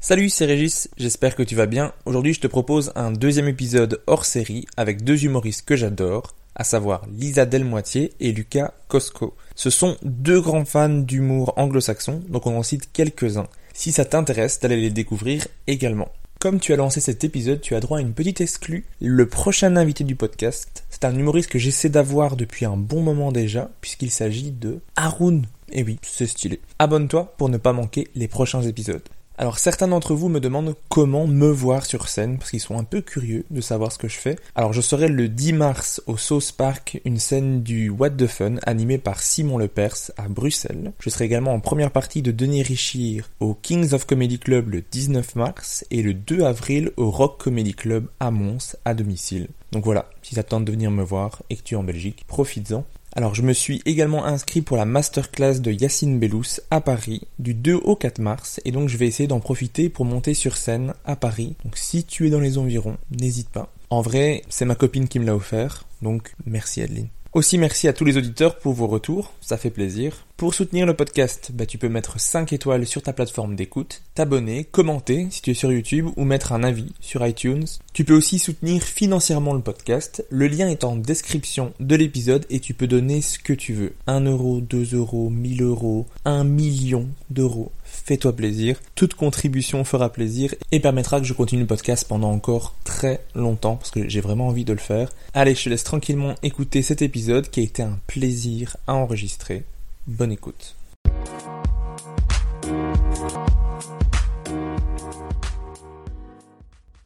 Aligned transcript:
Salut, 0.00 0.28
c'est 0.30 0.46
Régis, 0.46 0.90
j'espère 0.96 1.36
que 1.36 1.42
tu 1.42 1.54
vas 1.54 1.66
bien. 1.66 1.92
Aujourd'hui, 2.04 2.34
je 2.34 2.40
te 2.40 2.46
propose 2.46 2.92
un 2.96 3.12
deuxième 3.12 3.48
épisode 3.48 4.02
hors 4.06 4.24
série 4.24 4.66
avec 4.76 5.04
deux 5.04 5.24
humoristes 5.24 5.64
que 5.64 5.76
j'adore, 5.76 6.34
à 6.54 6.64
savoir 6.64 7.06
Lisa 7.08 7.46
Delmoitier 7.46 8.12
et 8.20 8.32
Lucas 8.32 8.74
Cosco. 8.88 9.34
Ce 9.54 9.70
sont 9.70 9.96
deux 10.02 10.40
grands 10.40 10.64
fans 10.64 10.88
d'humour 10.88 11.54
anglo-saxon, 11.56 12.22
donc 12.28 12.46
on 12.46 12.58
en 12.58 12.62
cite 12.62 12.92
quelques-uns. 12.92 13.46
Si 13.74 13.92
ça 13.92 14.04
t'intéresse 14.04 14.60
d'aller 14.60 14.80
les 14.80 14.90
découvrir 14.90 15.46
également. 15.66 16.10
Comme 16.42 16.58
tu 16.58 16.72
as 16.72 16.76
lancé 16.76 17.00
cet 17.00 17.22
épisode, 17.22 17.60
tu 17.60 17.76
as 17.76 17.80
droit 17.80 17.98
à 17.98 18.00
une 18.00 18.14
petite 18.14 18.40
exclue. 18.40 18.84
Le 19.00 19.28
prochain 19.28 19.76
invité 19.76 20.02
du 20.02 20.16
podcast, 20.16 20.82
c'est 20.90 21.04
un 21.04 21.16
humoriste 21.16 21.48
que 21.48 21.60
j'essaie 21.60 21.88
d'avoir 21.88 22.34
depuis 22.34 22.64
un 22.64 22.76
bon 22.76 23.00
moment 23.00 23.30
déjà, 23.30 23.70
puisqu'il 23.80 24.10
s'agit 24.10 24.50
de 24.50 24.80
Haroun. 24.96 25.46
Et 25.70 25.84
oui, 25.84 26.00
c'est 26.02 26.26
stylé. 26.26 26.58
Abonne-toi 26.80 27.32
pour 27.38 27.48
ne 27.48 27.58
pas 27.58 27.72
manquer 27.72 28.08
les 28.16 28.26
prochains 28.26 28.62
épisodes. 28.62 29.08
Alors 29.38 29.58
certains 29.58 29.88
d'entre 29.88 30.14
vous 30.14 30.28
me 30.28 30.40
demandent 30.40 30.74
comment 30.88 31.26
me 31.26 31.48
voir 31.48 31.86
sur 31.86 32.08
scène 32.08 32.38
parce 32.38 32.50
qu'ils 32.50 32.60
sont 32.60 32.78
un 32.78 32.84
peu 32.84 33.00
curieux 33.00 33.44
de 33.50 33.60
savoir 33.60 33.90
ce 33.90 33.98
que 33.98 34.08
je 34.08 34.18
fais. 34.18 34.36
Alors 34.54 34.72
je 34.72 34.80
serai 34.80 35.08
le 35.08 35.28
10 35.28 35.54
mars 35.54 36.02
au 36.06 36.16
Sauce 36.18 36.52
Park, 36.52 37.00
une 37.04 37.18
scène 37.18 37.62
du 37.62 37.88
What 37.88 38.10
the 38.10 38.26
Fun 38.26 38.56
animée 38.64 38.98
par 38.98 39.20
Simon 39.20 39.56
Lepers 39.56 40.12
à 40.18 40.28
Bruxelles. 40.28 40.92
Je 41.00 41.10
serai 41.10 41.24
également 41.24 41.54
en 41.54 41.60
première 41.60 41.90
partie 41.90 42.20
de 42.20 42.30
Denis 42.30 42.62
Richir 42.62 43.30
au 43.40 43.54
Kings 43.54 43.94
of 43.94 44.06
Comedy 44.06 44.38
Club 44.38 44.68
le 44.68 44.82
19 44.82 45.34
mars 45.36 45.84
et 45.90 46.02
le 46.02 46.12
2 46.12 46.42
avril 46.42 46.90
au 46.96 47.10
Rock 47.10 47.42
Comedy 47.42 47.72
Club 47.72 48.08
à 48.20 48.30
Mons 48.30 48.76
à 48.84 48.94
domicile. 48.94 49.48
Donc 49.72 49.84
voilà, 49.84 50.10
si 50.22 50.34
ça 50.34 50.42
te 50.42 50.50
tente 50.50 50.66
de 50.66 50.72
venir 50.72 50.90
me 50.90 51.02
voir 51.02 51.42
et 51.48 51.56
que 51.56 51.62
tu 51.62 51.74
es 51.74 51.78
en 51.78 51.82
Belgique, 51.82 52.24
profites-en. 52.26 52.84
Alors 53.14 53.34
je 53.34 53.42
me 53.42 53.52
suis 53.52 53.82
également 53.84 54.24
inscrit 54.24 54.62
pour 54.62 54.78
la 54.78 54.86
masterclass 54.86 55.60
de 55.60 55.70
Yacine 55.70 56.18
Bellous 56.18 56.60
à 56.70 56.80
Paris 56.80 57.20
du 57.38 57.52
2 57.52 57.74
au 57.74 57.94
4 57.94 58.20
mars 58.20 58.58
et 58.64 58.72
donc 58.72 58.88
je 58.88 58.96
vais 58.96 59.06
essayer 59.06 59.26
d'en 59.26 59.40
profiter 59.40 59.90
pour 59.90 60.06
monter 60.06 60.32
sur 60.32 60.56
scène 60.56 60.94
à 61.04 61.14
Paris. 61.14 61.54
Donc 61.62 61.76
si 61.76 62.04
tu 62.04 62.26
es 62.26 62.30
dans 62.30 62.40
les 62.40 62.56
environs, 62.56 62.96
n'hésite 63.10 63.50
pas. 63.50 63.70
En 63.90 64.00
vrai, 64.00 64.42
c'est 64.48 64.64
ma 64.64 64.76
copine 64.76 65.08
qui 65.08 65.18
me 65.18 65.26
l'a 65.26 65.36
offert, 65.36 65.84
donc 66.00 66.32
merci 66.46 66.80
Adeline. 66.80 67.08
Aussi 67.34 67.56
merci 67.56 67.88
à 67.88 67.94
tous 67.94 68.04
les 68.04 68.18
auditeurs 68.18 68.58
pour 68.58 68.74
vos 68.74 68.86
retours, 68.86 69.32
ça 69.40 69.56
fait 69.56 69.70
plaisir. 69.70 70.26
Pour 70.36 70.52
soutenir 70.52 70.84
le 70.84 70.92
podcast, 70.92 71.50
bah, 71.54 71.64
tu 71.64 71.78
peux 71.78 71.88
mettre 71.88 72.20
5 72.20 72.52
étoiles 72.52 72.86
sur 72.86 73.00
ta 73.00 73.14
plateforme 73.14 73.56
d'écoute, 73.56 74.02
t'abonner, 74.14 74.64
commenter 74.64 75.28
si 75.30 75.40
tu 75.40 75.52
es 75.52 75.54
sur 75.54 75.72
YouTube 75.72 76.08
ou 76.18 76.24
mettre 76.24 76.52
un 76.52 76.62
avis 76.62 76.92
sur 77.00 77.26
iTunes. 77.26 77.64
Tu 77.94 78.04
peux 78.04 78.12
aussi 78.12 78.38
soutenir 78.38 78.82
financièrement 78.82 79.54
le 79.54 79.62
podcast, 79.62 80.26
le 80.28 80.46
lien 80.46 80.68
est 80.68 80.84
en 80.84 80.94
description 80.94 81.72
de 81.80 81.96
l'épisode 81.96 82.44
et 82.50 82.60
tu 82.60 82.74
peux 82.74 82.86
donner 82.86 83.22
ce 83.22 83.38
que 83.38 83.54
tu 83.54 83.72
veux. 83.72 83.94
1 84.08 84.26
euro, 84.26 84.60
2 84.60 84.94
euros, 84.94 85.30
1000 85.30 85.62
euros, 85.62 86.04
1 86.26 86.44
million 86.44 87.08
d'euros. 87.30 87.72
Fais-toi 88.04 88.34
plaisir, 88.34 88.80
toute 88.96 89.14
contribution 89.14 89.84
fera 89.84 90.12
plaisir 90.12 90.52
et 90.72 90.80
permettra 90.80 91.20
que 91.20 91.26
je 91.26 91.32
continue 91.34 91.60
le 91.60 91.68
podcast 91.68 92.04
pendant 92.08 92.32
encore 92.32 92.74
très 92.82 93.24
longtemps 93.36 93.76
parce 93.76 93.92
que 93.92 94.08
j'ai 94.08 94.20
vraiment 94.20 94.48
envie 94.48 94.64
de 94.64 94.72
le 94.72 94.80
faire. 94.80 95.08
Allez, 95.34 95.54
je 95.54 95.62
te 95.62 95.68
laisse 95.68 95.84
tranquillement 95.84 96.34
écouter 96.42 96.82
cet 96.82 97.00
épisode 97.00 97.48
qui 97.48 97.60
a 97.60 97.62
été 97.62 97.80
un 97.80 98.00
plaisir 98.08 98.76
à 98.88 98.94
enregistrer. 98.94 99.62
Bonne 100.08 100.32
écoute. 100.32 100.74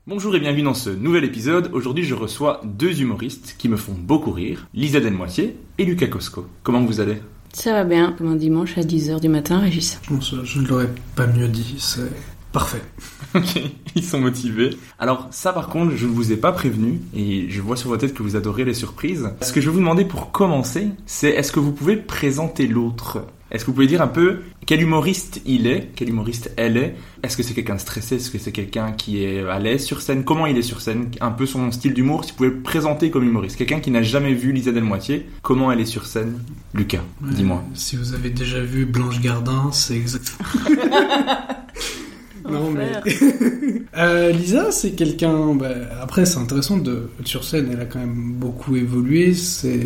Bonjour 0.06 0.34
et 0.34 0.40
bienvenue 0.40 0.62
dans 0.62 0.72
ce 0.72 0.88
nouvel 0.88 1.24
épisode. 1.24 1.68
Aujourd'hui, 1.74 2.04
je 2.04 2.14
reçois 2.14 2.62
deux 2.64 3.02
humoristes 3.02 3.56
qui 3.58 3.68
me 3.68 3.76
font 3.76 3.92
beaucoup 3.92 4.30
rire, 4.30 4.66
Lisa 4.72 5.00
Delmoitier 5.00 5.56
et 5.76 5.84
Lucas 5.84 6.06
Cosco. 6.06 6.46
Comment 6.62 6.82
vous 6.84 7.00
allez? 7.00 7.18
Ça 7.56 7.72
va 7.72 7.84
bien, 7.84 8.12
comme 8.12 8.28
un 8.28 8.36
dimanche 8.36 8.76
à 8.76 8.82
10h 8.82 9.18
du 9.18 9.30
matin, 9.30 9.60
Régis. 9.60 9.98
Bon, 10.10 10.20
ça, 10.20 10.36
je 10.44 10.60
ne 10.60 10.66
l'aurais 10.66 10.90
pas 11.14 11.26
mieux 11.26 11.48
dit, 11.48 11.76
c'est 11.78 12.12
parfait. 12.52 12.82
Ok, 13.34 13.60
ils 13.94 14.04
sont 14.04 14.20
motivés. 14.20 14.76
Alors 14.98 15.28
ça 15.30 15.52
par 15.52 15.68
contre, 15.68 15.94
je 15.96 16.06
ne 16.06 16.10
vous 16.12 16.32
ai 16.32 16.36
pas 16.36 16.52
prévenu 16.52 17.00
et 17.14 17.50
je 17.50 17.60
vois 17.60 17.76
sur 17.76 17.88
votre 17.88 18.02
tête 18.02 18.14
que 18.14 18.22
vous 18.22 18.36
adorez 18.36 18.64
les 18.64 18.72
surprises. 18.72 19.30
Ce 19.42 19.52
que 19.52 19.60
je 19.60 19.66
vais 19.68 19.72
vous 19.72 19.80
demander 19.80 20.04
pour 20.06 20.32
commencer, 20.32 20.88
c'est 21.04 21.30
est-ce 21.30 21.52
que 21.52 21.60
vous 21.60 21.72
pouvez 21.72 21.96
présenter 21.96 22.66
l'autre? 22.66 23.26
Est-ce 23.56 23.64
que 23.64 23.70
vous 23.70 23.74
pouvez 23.76 23.86
dire 23.86 24.02
un 24.02 24.06
peu 24.06 24.40
quel 24.66 24.82
humoriste 24.82 25.40
il 25.46 25.66
est, 25.66 25.90
quel 25.96 26.10
humoriste 26.10 26.52
elle 26.58 26.76
est? 26.76 26.94
Est-ce 27.22 27.38
que 27.38 27.42
c'est 27.42 27.54
quelqu'un 27.54 27.76
de 27.76 27.80
stressé? 27.80 28.16
Est-ce 28.16 28.30
que 28.30 28.36
c'est 28.36 28.52
quelqu'un 28.52 28.92
qui 28.92 29.24
est 29.24 29.48
à 29.48 29.58
l'aise 29.58 29.82
sur 29.82 30.02
scène? 30.02 30.24
Comment 30.24 30.44
il 30.44 30.58
est 30.58 30.62
sur 30.62 30.82
scène? 30.82 31.10
Un 31.22 31.30
peu 31.30 31.46
son 31.46 31.72
style 31.72 31.94
d'humour, 31.94 32.26
si 32.26 32.32
vous 32.32 32.36
pouvez 32.36 32.50
le 32.50 32.60
présenter 32.60 33.10
comme 33.10 33.24
humoriste. 33.24 33.56
Quelqu'un 33.56 33.80
qui 33.80 33.90
n'a 33.90 34.02
jamais 34.02 34.34
vu 34.34 34.52
Lisa 34.52 34.72
Delmoitier, 34.72 35.26
comment 35.40 35.72
elle 35.72 35.80
est 35.80 35.86
sur 35.86 36.04
scène? 36.04 36.38
Lucas, 36.74 37.00
dis-moi. 37.22 37.64
Si 37.72 37.96
vous 37.96 38.12
avez 38.12 38.28
déjà 38.28 38.60
vu 38.60 38.84
Blanche 38.84 39.22
Gardin, 39.22 39.70
c'est 39.72 39.96
exactement. 39.96 40.46
non 42.50 42.70
mais 42.70 42.92
Euh, 43.96 44.30
Lisa, 44.30 44.70
c'est 44.72 44.92
quelqu'un. 44.92 45.54
bah, 45.54 45.68
après, 46.02 46.26
c'est 46.26 46.38
intéressant 46.38 46.76
de 46.76 47.08
sur 47.24 47.44
scène. 47.44 47.70
Elle 47.72 47.80
a 47.80 47.86
quand 47.86 47.98
même 47.98 48.34
beaucoup 48.34 48.76
évolué. 48.76 49.32
C'est 49.32 49.80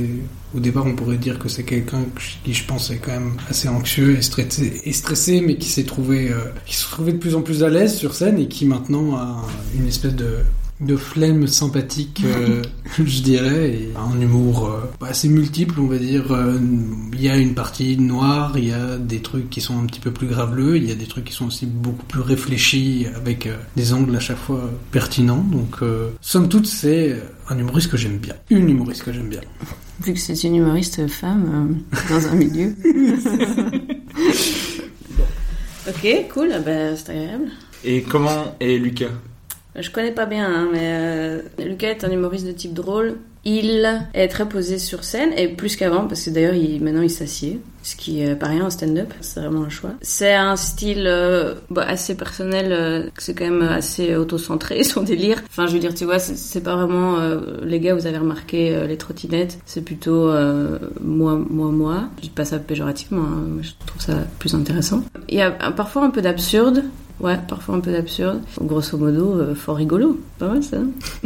au 0.55 0.59
départ, 0.59 0.85
on 0.87 0.97
pourrait 0.97 1.17
dire 1.17 1.39
que 1.39 1.49
c'est 1.49 1.62
quelqu'un 1.62 2.05
qui, 2.45 2.53
je 2.53 2.65
pense, 2.65 2.91
est 2.91 2.97
quand 2.97 3.12
même 3.12 3.35
assez 3.49 3.69
anxieux 3.69 4.17
et 4.19 4.23
stressé, 4.23 4.81
et 4.85 4.93
stressé 4.93 5.41
mais 5.41 5.57
qui 5.57 5.69
s'est 5.69 5.85
trouvé, 5.85 6.33
euh, 6.33 6.39
qui 6.67 6.75
s'est 6.75 6.91
trouvé 6.91 7.12
de 7.12 7.19
plus 7.19 7.37
en 7.37 7.43
plus 7.43 7.62
à 7.62 7.69
l'aise 7.69 7.95
sur 7.95 8.15
scène 8.15 8.39
et 8.39 8.49
qui 8.49 8.67
maintenant 8.67 9.15
a 9.17 9.45
une 9.77 9.87
espèce 9.87 10.17
de 10.17 10.39
de 10.81 10.97
flemme 10.97 11.47
sympathique, 11.47 12.23
euh, 12.25 12.62
je 12.99 13.23
dirais, 13.23 13.71
et 13.71 13.93
un 13.97 14.21
humour 14.21 14.67
euh, 14.67 14.81
assez 15.06 15.29
multiple, 15.29 15.79
on 15.79 15.87
va 15.87 15.99
dire. 15.99 16.32
Euh, 16.32 16.59
Il 17.12 17.21
y 17.21 17.29
a 17.29 17.37
une 17.37 17.55
partie 17.55 17.99
noire, 17.99 18.55
il 18.56 18.65
y 18.67 18.73
a 18.73 18.97
des 18.97 19.21
trucs 19.21 19.50
qui 19.50 19.61
sont 19.61 19.79
un 19.79 19.85
petit 19.85 20.00
peu 20.00 20.11
plus 20.11 20.27
graveleux, 20.27 20.79
il 20.79 20.88
y 20.88 20.93
a 20.93 20.94
des 20.94 21.06
trucs 21.06 21.27
qui 21.27 21.35
sont 21.35 21.47
aussi 21.47 21.67
beaucoup 21.67 22.06
plus 22.06 22.21
réfléchis, 22.21 23.06
avec 23.15 23.47
euh, 23.47 23.56
des 23.77 23.93
angles 23.93 24.17
à 24.17 24.21
chaque 24.21 24.38
fois 24.38 24.71
pertinents. 24.91 25.44
Donc, 25.53 25.77
euh, 25.82 26.09
somme 26.21 26.49
toute, 26.49 26.67
c'est 26.67 27.17
un 27.49 27.59
humoriste 27.59 27.91
que 27.91 27.97
j'aime 27.99 28.17
bien. 28.19 28.35
Une 28.49 28.71
humoriste 28.71 29.03
que 29.03 29.12
j'aime 29.12 29.29
bien. 29.29 29.41
Vu 30.03 30.15
que 30.15 30.21
c'est 30.21 30.43
une 30.44 30.56
humoriste 30.56 31.06
femme 31.09 31.83
euh, 31.93 31.97
dans 32.09 32.26
un 32.29 32.35
milieu. 32.35 32.75
ok, 35.88 36.29
cool, 36.33 36.49
ben, 36.65 36.97
c'est 36.97 37.11
agréable. 37.11 37.49
Et 37.85 38.03
comment 38.03 38.56
est 38.61 38.79
Lucas? 38.79 39.09
Je 39.77 39.91
connais 39.91 40.11
pas 40.13 40.27
bien, 40.27 40.47
hein, 40.47 40.69
mais 40.73 40.81
euh, 40.83 41.43
Lucas 41.59 41.89
est 41.91 42.05
un 42.05 42.11
humoriste 42.11 42.47
de 42.47 42.53
type 42.53 42.75
drôle. 42.75 43.17
Il 43.45 43.89
est 44.13 44.29
très 44.29 44.47
posé 44.47 44.79
sur 44.79 45.03
scène, 45.03 45.31
et 45.35 45.49
plus 45.49 45.77
qu'avant, 45.77 46.07
parce 46.07 46.25
que 46.25 46.31
d'ailleurs, 46.31 46.53
il, 46.53 46.83
maintenant, 46.83 47.01
il 47.01 47.09
s'assied, 47.11 47.59
ce 47.83 47.97
qui 47.97 48.21
est 48.21 48.35
pas 48.37 48.49
rien 48.49 48.67
en 48.67 48.71
stand-up, 48.71 49.15
c'est 49.23 49.41
vraiment 49.41 49.63
un 49.63 49.71
choix. 49.71 49.93
C'est 50.03 50.35
un 50.35 50.57
style 50.57 51.05
euh, 51.07 51.55
bah, 51.71 51.87
assez 51.89 52.17
personnel, 52.17 52.67
euh, 52.71 53.07
c'est 53.17 53.33
quand 53.33 53.49
même 53.49 53.63
assez 53.63 54.15
auto-centré, 54.15 54.83
son 54.85 55.03
délire. 55.05 55.41
Enfin, 55.49 55.67
je 55.67 55.73
veux 55.73 55.79
dire, 55.79 55.95
tu 55.95 56.05
vois, 56.05 56.19
c'est- 56.19 56.61
pas 56.61 56.77
vraiment... 56.77 57.19
euh, 57.19 57.41
les 57.65 57.81
gars, 57.81 57.95
vous 57.95 58.07
avez 58.07 58.19
remarqué 58.19 58.75
euh, 58.77 58.87
les 58.87 58.99
trottinettes, 58.99 59.59
c'est 59.65 59.81
plutôt 59.83 60.29
euh, 60.29 60.79
moi, 61.01 61.41
moi, 61.49 61.71
moi. 61.71 62.11
Je 62.19 62.25
dis 62.25 62.31
pas 62.31 62.45
ça 62.45 62.59
péjorativement, 62.59 63.23
hein, 63.23 63.47
je 63.63 63.71
trouve 63.87 64.03
ça 64.03 64.19
plus 64.39 64.55
intéressant. 64.55 65.03
Il 65.31 65.37
y 65.39 65.41
a 65.41 65.57
euh, 65.63 65.71
parfois 65.71 66.05
un 66.05 66.11
peu 66.11 66.21
d'absurde, 66.21 66.83
Ouais, 67.21 67.39
parfois 67.49 67.75
un 67.77 67.81
peu 67.81 67.93
d'absurde. 67.93 68.41
Grosso 68.61 68.97
modo, 68.97 69.35
euh, 69.39 69.55
fort 69.55 69.77
rigolo. 69.77 70.19
Pas 70.39 70.49
mal 70.49 70.63
ça. 70.65 70.79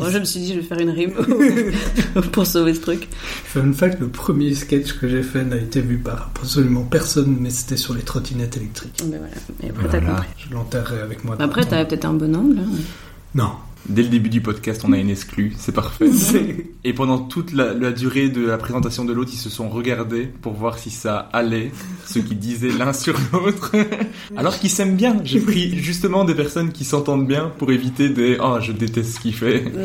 Moi, 0.00 0.10
je 0.10 0.18
me 0.18 0.24
suis 0.24 0.40
dit, 0.40 0.48
je 0.54 0.54
vais 0.60 0.62
faire 0.66 0.80
une 0.80 0.90
rime 0.90 1.12
pour 2.32 2.46
sauver 2.46 2.74
ce 2.74 2.80
truc. 2.80 3.08
Fun 3.44 3.72
fact, 3.72 4.00
le 4.00 4.08
premier 4.08 4.52
sketch 4.54 4.94
que 4.98 5.08
j'ai 5.08 5.22
fait 5.22 5.44
n'a 5.44 5.56
été 5.56 5.80
vu 5.80 5.98
par 5.98 6.30
absolument 6.40 6.82
personne, 6.82 7.36
mais 7.40 7.50
c'était 7.50 7.76
sur 7.76 7.94
les 7.94 8.02
trottinettes 8.02 8.56
électriques. 8.56 9.00
Mais 9.08 9.18
voilà. 9.18 9.32
Et 9.62 9.70
après, 9.70 9.84
t'as 9.88 10.00
Voilà. 10.00 10.14
compris. 10.16 10.28
Je 10.48 10.54
l'enterrerai 10.54 11.00
avec 11.00 11.24
moi. 11.24 11.36
Après, 11.38 11.64
t'avais 11.64 11.86
peut-être 11.86 12.04
un 12.06 12.14
bon 12.14 12.34
angle. 12.34 12.58
hein. 12.58 12.76
Non. 13.34 13.50
Dès 13.88 14.02
le 14.02 14.08
début 14.08 14.28
du 14.28 14.40
podcast, 14.40 14.82
on 14.84 14.92
a 14.92 14.98
une 14.98 15.10
exclue, 15.10 15.52
c'est 15.58 15.72
parfait. 15.74 16.06
Et 16.84 16.92
pendant 16.92 17.18
toute 17.18 17.52
la, 17.52 17.74
la 17.74 17.90
durée 17.90 18.28
de 18.28 18.46
la 18.46 18.56
présentation 18.56 19.04
de 19.04 19.12
l'autre, 19.12 19.30
ils 19.34 19.38
se 19.38 19.50
sont 19.50 19.68
regardés 19.68 20.30
pour 20.40 20.52
voir 20.52 20.78
si 20.78 20.90
ça 20.90 21.16
allait, 21.32 21.72
ce 22.06 22.20
qu'ils 22.20 22.38
disaient 22.38 22.70
l'un 22.70 22.92
sur 22.92 23.18
l'autre. 23.32 23.72
Alors 24.36 24.58
qu'ils 24.58 24.70
s'aiment 24.70 24.94
bien. 24.96 25.16
J'ai 25.24 25.40
pris 25.40 25.76
justement 25.78 26.24
des 26.24 26.34
personnes 26.34 26.70
qui 26.70 26.84
s'entendent 26.84 27.26
bien 27.26 27.52
pour 27.58 27.72
éviter 27.72 28.08
des 28.08 28.38
«Oh, 28.42 28.58
je 28.60 28.70
déteste 28.72 29.14
ce 29.16 29.20
qu'il 29.20 29.34
fait 29.34 29.62
Mm. 29.62 29.78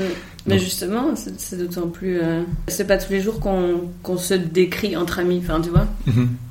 Mais 0.46 0.60
justement, 0.60 1.14
c'est 1.16 1.58
d'autant 1.58 1.88
plus. 1.90 2.20
euh, 2.22 2.44
C'est 2.70 2.88
pas 2.88 2.98
tous 2.98 3.12
les 3.12 3.20
jours 3.20 3.40
qu'on 3.42 4.18
se 4.18 4.34
décrit 4.34 4.96
entre 4.96 5.20
amis, 5.20 5.42
enfin, 5.44 5.60
tu 5.60 5.70
vois.». 5.70 5.88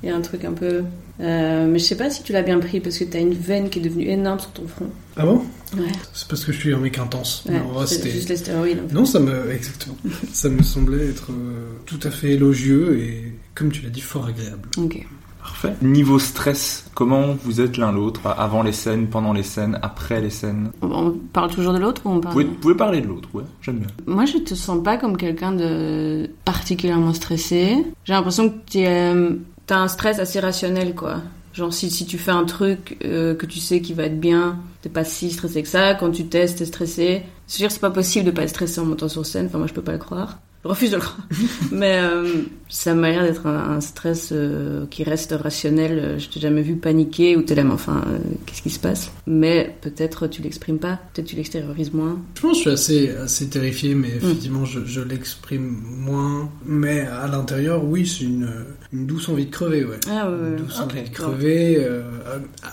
Il 0.03 0.09
y 0.09 0.13
a 0.13 0.17
un 0.17 0.21
truc 0.21 0.45
un 0.45 0.53
peu. 0.53 0.83
Euh, 1.21 1.67
mais 1.67 1.79
je 1.79 1.85
sais 1.85 1.97
pas 1.97 2.11
si 2.11 2.23
tu 2.23 2.33
l'as 2.33 2.43
bien 2.43 2.59
pris 2.59 2.81
parce 2.81 2.99
que 2.99 3.05
t'as 3.05 3.21
une 3.21 3.33
veine 3.33 3.71
qui 3.71 3.79
est 3.79 3.83
devenue 3.83 4.07
énorme 4.09 4.39
sur 4.39 4.51
ton 4.51 4.67
front. 4.69 4.91
Ah 5.17 5.25
bon 5.25 5.43
Ouais. 5.77 5.91
C'est 6.13 6.29
parce 6.29 6.45
que 6.45 6.53
je 6.53 6.59
suis 6.59 6.73
un 6.75 6.79
mec 6.79 6.99
intense. 6.99 7.45
Ouais, 7.49 7.59
Non, 7.59 7.69
vrai, 7.73 7.87
juste 7.87 8.29
les 8.29 8.37
stéroïdes. 8.37 8.79
en 8.85 8.89
fait. 8.89 8.95
Non, 8.95 9.05
ça 9.05 9.19
me 9.19 9.51
exactement. 9.51 9.97
ça 10.33 10.49
me 10.49 10.63
semblait 10.63 11.09
être 11.09 11.31
euh, 11.33 11.67
tout 11.87 11.99
à 12.05 12.11
fait 12.11 12.33
élogieux 12.33 12.99
et, 13.01 13.33
comme 13.55 13.71
tu 13.73 13.83
l'as 13.83 13.91
dit, 13.91 14.01
fort 14.01 14.27
agréable. 14.27 14.69
Ok. 14.79 15.05
Parfait. 15.41 15.75
Niveau 15.81 16.19
stress, 16.19 16.87
comment 16.95 17.37
vous 17.45 17.61
êtes 17.61 17.77
l'un 17.77 17.93
l'autre 17.93 18.21
avant 18.27 18.63
les 18.65 18.73
scènes, 18.73 19.07
pendant 19.07 19.33
les 19.33 19.45
scènes, 19.45 19.79
après 19.81 20.21
les 20.21 20.31
scènes? 20.31 20.71
On- 20.83 21.13
parle 21.33 21.51
toujours 21.53 21.73
de 21.73 21.79
l'autre 21.79 22.03
ou 22.05 22.11
on 22.11 22.15
vous 22.15 22.21
parle 22.21 22.33
pouvez, 22.33 22.45
vous 22.47 22.55
pouvez 22.55 22.75
parler 22.75 23.01
de 23.01 23.07
l'autre, 23.07 23.29
ouais, 23.33 23.45
j'aime 23.63 23.79
bien. 23.79 23.87
Moi, 24.07 24.25
je 24.25 24.39
te 24.39 24.55
sens 24.55 24.83
pas 24.83 24.97
comme 24.97 25.17
quelqu'un 25.17 25.53
de 25.53 26.29
particulièrement 26.45 27.13
stressé. 27.15 27.77
J'ai 28.05 28.13
l'impression 28.13 28.49
que 28.51 28.55
tu 28.69 28.85
as 28.85 29.81
un 29.81 29.89
stress 29.89 30.19
assez 30.19 30.41
rationnel, 30.41 30.95
quoi. 30.97 31.23
Genre, 31.57 31.73
si, 31.73 31.91
si 31.91 32.05
tu 32.05 32.19
fais 32.19 32.33
un 32.33 32.45
truc 32.45 32.99
euh, 33.03 33.35
que 33.35 33.47
tu 33.47 33.61
sais 33.61 33.81
qui 33.81 33.95
va 33.95 34.03
être 34.05 34.21
bien, 34.21 34.59
t'es 34.83 34.91
pas 34.91 35.05
si 35.05 35.31
stressé 35.31 35.63
que 35.63 35.69
ça. 35.69 35.95
Quand 35.95 36.11
tu 36.11 36.27
testes, 36.27 36.59
t'es 36.59 36.67
stressé. 36.67 37.23
C'est 37.47 37.59
sûr, 37.61 37.71
c'est 37.71 37.81
pas 37.81 37.91
possible 37.91 38.27
de 38.27 38.31
pas 38.31 38.43
être 38.43 38.51
stressé 38.51 38.79
en 38.79 38.85
montant 38.85 39.09
sur 39.09 39.25
scène. 39.25 39.47
Enfin, 39.47 39.57
moi, 39.57 39.67
je 39.67 39.73
peux 39.73 39.83
pas 39.83 39.93
le 39.93 39.99
croire. 39.99 40.39
Je 40.67 40.71
refuse 40.71 40.91
de 40.91 40.97
le 40.97 41.03
croire. 41.03 41.19
Mais 41.73 42.01
euh, 42.03 42.29
ça 42.69 42.95
m'a 42.95 43.11
l'air 43.11 43.23
d'être 43.23 43.47
un, 43.47 43.77
un 43.77 43.81
stress 43.81 44.31
euh, 44.33 44.85
qui 44.91 45.05
reste 45.05 45.33
rationnel. 45.39 46.17
Je 46.19 46.29
t'ai 46.29 46.41
jamais 46.41 46.63
vu 46.63 46.75
paniquer 46.75 47.37
ou 47.37 47.43
t'es 47.43 47.55
là, 47.55 47.63
mais 47.63 47.73
enfin, 47.73 48.03
euh, 48.09 48.19
qu'est-ce 48.47 48.63
qui 48.63 48.71
se 48.71 48.81
passe? 48.81 49.13
Mais 49.29 49.77
peut-être 49.81 50.27
tu 50.27 50.43
l'exprimes 50.43 50.79
pas. 50.79 50.99
Peut-être 51.15 51.29
tu 51.29 51.37
l'extériorises 51.37 51.93
moins. 51.93 52.19
Je 52.35 52.41
pense 52.43 52.51
que 52.53 52.57
je 52.57 52.61
suis 52.63 52.71
assez, 52.71 53.11
assez 53.11 53.49
terrifié, 53.49 53.95
mais 53.95 54.09
effectivement, 54.09 54.65
je, 54.65 54.85
je 54.85 55.01
l'exprime 55.01 55.81
moins. 55.99 56.51
Mais 56.65 57.01
à 57.03 57.29
l'intérieur, 57.29 57.85
oui, 57.85 58.05
c'est 58.07 58.25
une, 58.25 58.49
une 58.93 59.07
douce 59.07 59.29
envie 59.29 59.47
de 59.47 59.51
crever, 59.53 59.85
ouais. 59.85 60.01
Ah, 60.11 60.29
ouais, 60.29 60.37
ouais, 60.37 60.49
Une 60.49 60.57
douce 60.57 60.81
envie 60.81 61.03
de 61.03 61.09
crever. 61.15 61.77
euh, 61.79 62.03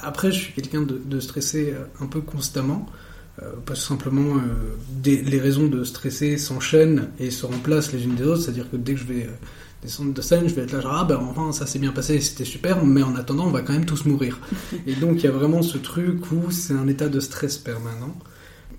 après, 0.01 0.31
je 0.31 0.39
suis 0.39 0.53
quelqu'un 0.53 0.81
de, 0.81 0.99
de 1.05 1.19
stressé 1.19 1.73
euh, 1.77 1.83
un 2.03 2.07
peu 2.07 2.21
constamment. 2.21 2.87
Euh, 3.41 3.51
parce 3.65 3.79
que 3.81 3.87
simplement, 3.87 4.37
euh, 4.37 4.41
des- 5.01 5.21
les 5.23 5.39
raisons 5.39 5.67
de 5.67 5.83
stresser 5.83 6.37
s'enchaînent 6.37 7.09
et 7.19 7.31
se 7.31 7.45
remplacent 7.47 7.91
les 7.91 8.03
unes 8.03 8.15
des 8.15 8.25
autres. 8.25 8.43
C'est-à-dire 8.43 8.69
que 8.69 8.77
dès 8.77 8.93
que 8.93 8.99
je 8.99 9.05
vais 9.05 9.23
euh, 9.23 9.31
descendre 9.81 10.13
de 10.13 10.21
scène, 10.21 10.47
je 10.47 10.53
vais 10.53 10.61
être 10.61 10.71
là, 10.73 10.81
genre, 10.81 10.93
ah 10.99 11.03
ben 11.03 11.17
enfin, 11.17 11.51
ça 11.51 11.65
s'est 11.65 11.79
bien 11.79 11.91
passé, 11.91 12.19
c'était 12.21 12.45
super, 12.45 12.85
mais 12.85 13.01
en 13.01 13.15
attendant, 13.15 13.47
on 13.47 13.51
va 13.51 13.61
quand 13.61 13.73
même 13.73 13.85
tous 13.85 14.05
mourir. 14.05 14.39
et 14.87 14.93
donc, 14.95 15.17
il 15.17 15.23
y 15.23 15.27
a 15.27 15.31
vraiment 15.31 15.63
ce 15.63 15.79
truc 15.79 16.31
où 16.31 16.51
c'est 16.51 16.73
un 16.75 16.87
état 16.87 17.09
de 17.09 17.19
stress 17.19 17.57
permanent. 17.57 18.15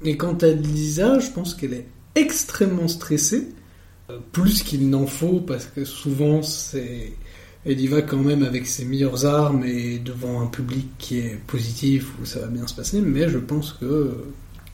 Et 0.04 0.16
quant 0.16 0.34
à 0.34 0.46
Lisa, 0.48 1.18
je 1.18 1.30
pense 1.30 1.54
qu'elle 1.54 1.74
est 1.74 1.86
extrêmement 2.14 2.86
stressée, 2.88 3.48
plus 4.32 4.62
qu'il 4.62 4.88
n'en 4.90 5.06
faut, 5.06 5.40
parce 5.40 5.64
que 5.66 5.84
souvent, 5.84 6.42
c'est... 6.42 7.12
Elle 7.66 7.80
y 7.80 7.86
va 7.86 8.02
quand 8.02 8.18
même 8.18 8.42
avec 8.42 8.66
ses 8.66 8.84
meilleures 8.84 9.24
armes 9.24 9.64
et 9.64 9.98
devant 9.98 10.42
un 10.42 10.46
public 10.46 10.86
qui 10.98 11.18
est 11.20 11.40
positif, 11.46 12.12
où 12.22 12.26
ça 12.26 12.40
va 12.40 12.48
bien 12.48 12.66
se 12.66 12.74
passer, 12.74 13.00
mais 13.00 13.28
je 13.30 13.38
pense 13.38 13.72
que 13.72 14.12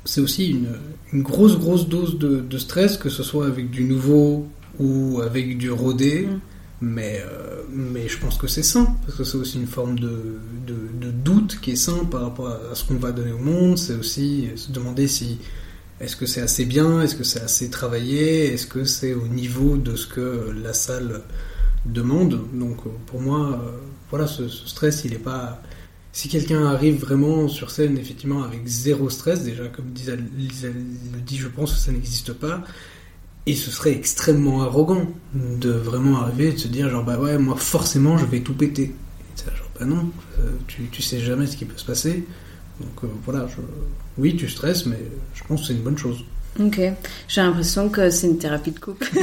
c'est 0.05 0.21
aussi 0.21 0.51
une, 0.51 0.69
une 1.13 1.23
grosse, 1.23 1.59
grosse 1.59 1.89
dose 1.89 2.19
de, 2.19 2.41
de 2.41 2.59
stress, 2.59 2.97
que 2.97 3.09
ce 3.09 3.23
soit 3.23 3.47
avec 3.47 3.71
du 3.71 3.85
nouveau 3.85 4.47
ou 4.79 5.21
avec 5.23 5.59
du 5.59 5.71
rodé. 5.71 6.23
Mm. 6.23 6.41
Mais, 6.83 7.23
euh, 7.23 7.63
mais 7.71 8.09
je 8.09 8.19
pense 8.19 8.39
que 8.39 8.47
c'est 8.47 8.63
sain, 8.63 8.97
parce 9.05 9.19
que 9.19 9.25
c'est 9.25 9.37
aussi 9.37 9.59
une 9.59 9.67
forme 9.67 9.99
de, 9.99 10.39
de, 10.67 11.07
de 11.07 11.11
doute 11.11 11.59
qui 11.61 11.73
est 11.73 11.77
sain 11.77 12.07
par 12.11 12.23
rapport 12.23 12.49
à, 12.49 12.75
ce 12.75 12.85
qu'on 12.85 12.95
va 12.95 13.13
donner 13.13 13.33
au 13.33 13.39
monde. 13.39 13.77
C'est 13.77 13.97
aussi 13.97 14.49
se 14.57 14.73
demander 14.73 15.07
si 15.07 15.39
est-ce 16.01 16.17
que 16.17 16.25
c'est 16.25 16.41
assez 16.41 16.65
bien, 16.65 17.03
est-ce 17.03 17.15
que 17.15 17.25
c'est 17.25 17.43
assez 17.43 17.69
travaillé, 17.69 18.55
est-ce 18.55 18.67
que 18.67 18.85
c'est 18.85 19.13
au 19.13 19.29
niveau 19.29 19.77
de 19.77 19.95
ce 19.95 20.07
que 20.07 20.55
la 20.63 20.73
salle 20.73 21.21
demande. 21.87 22.41
Donc 22.53 22.79
euh, 22.87 22.91
pour 23.07 23.21
moi, 23.21 23.61
euh, 23.63 23.71
voilà, 24.11 24.27
ce, 24.27 24.49
ce 24.49 24.69
stress, 24.69 25.05
il 25.05 25.15
est 25.15 25.19
pas. 25.19 25.63
Si 26.13 26.29
quelqu'un 26.29 26.67
arrive 26.67 26.99
vraiment 27.01 27.47
sur 27.47 27.71
scène, 27.71 27.97
effectivement, 27.97 28.43
avec 28.43 28.67
zéro 28.67 29.11
stress, 29.11 29.45
déjà, 29.45 29.69
comme 29.69 29.87
Lisa, 29.95 30.13
Lisa 30.37 30.69
le 30.69 31.21
dit, 31.21 31.39
je 31.39 31.49
pense 31.49 31.73
que 31.73 31.79
ça 31.79 31.93
n'existe 31.93 32.33
pas. 32.33 32.63
Et 33.47 33.55
ce 33.55 33.71
serait 33.71 33.93
extrêmement 33.93 34.63
arrogant 34.63 35.07
de 35.35 35.71
vraiment 35.71 36.21
arriver 36.21 36.49
et 36.49 36.53
de 36.53 36.59
se 36.59 36.69
dire, 36.69 36.91
genre, 36.91 37.05
bah 37.05 37.19
ouais, 37.19 37.39
moi, 37.39 37.57
forcément, 37.57 38.19
je 38.19 38.27
vais 38.27 38.41
tout 38.41 38.55
péter. 38.55 38.83
Et 38.83 38.95
c'est 39.37 39.47
genre, 39.57 39.71
bah 39.79 39.87
non, 39.87 40.11
euh, 40.41 40.51
tu, 40.67 40.89
tu 40.91 41.01
sais 41.01 41.21
jamais 41.21 41.47
ce 41.47 41.57
qui 41.57 41.65
peut 41.65 41.79
se 41.79 41.85
passer. 41.85 42.25
Donc 42.81 43.05
euh, 43.05 43.09
voilà, 43.25 43.47
je... 43.47 43.63
oui, 44.19 44.37
tu 44.37 44.49
stresses, 44.49 44.87
mais 44.87 44.99
je 45.35 45.45
pense 45.45 45.61
que 45.61 45.67
c'est 45.69 45.73
une 45.75 45.83
bonne 45.83 45.99
chose. 45.99 46.25
Ok. 46.59 46.81
J'ai 47.29 47.41
l'impression 47.41 47.89
que 47.89 48.11
c'est 48.11 48.27
une 48.27 48.39
thérapie 48.39 48.73
de 48.73 48.81
couple. 48.81 49.09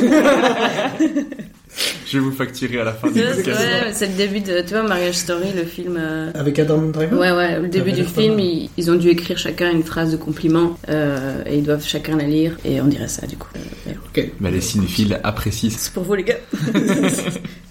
Je 2.05 2.17
vais 2.17 2.23
vous 2.23 2.31
facturer 2.31 2.79
à 2.79 2.83
la 2.85 2.93
fin 2.93 3.09
du 3.11 3.21
podcast. 3.21 3.47
ouais, 3.47 3.91
c'est 3.93 4.07
le 4.07 4.13
début 4.13 4.39
de, 4.39 4.61
tu 4.61 4.69
vois, 4.69 4.83
Marriage 4.83 5.15
Story, 5.15 5.47
le 5.55 5.63
film. 5.65 5.97
euh, 5.99 6.31
Avec 6.35 6.57
Adam 6.59 6.77
Driver 6.83 7.19
Ouais, 7.19 7.31
ouais, 7.31 7.59
le 7.59 7.67
début 7.67 7.91
du 7.91 8.03
film, 8.05 8.39
ils, 8.39 8.69
ils 8.77 8.89
ont 8.89 8.95
dû 8.95 9.09
écrire 9.09 9.37
chacun 9.37 9.71
une 9.71 9.83
phrase 9.83 10.11
de 10.11 10.17
compliment 10.17 10.77
euh, 10.89 11.43
et 11.45 11.57
ils 11.57 11.63
doivent 11.63 11.85
chacun 11.85 12.15
la 12.17 12.23
lire 12.23 12.57
et 12.65 12.79
on 12.81 12.85
dirait 12.87 13.07
ça 13.09 13.27
du 13.27 13.35
coup. 13.37 13.49
Euh. 13.55 13.91
Ok. 14.07 14.31
Mais 14.39 14.51
les 14.51 14.61
cinéphiles 14.61 15.19
apprécient. 15.23 15.69
C'est 15.77 15.91
pour 15.93 16.03
vous 16.03 16.15
les 16.15 16.23
gars. 16.23 16.37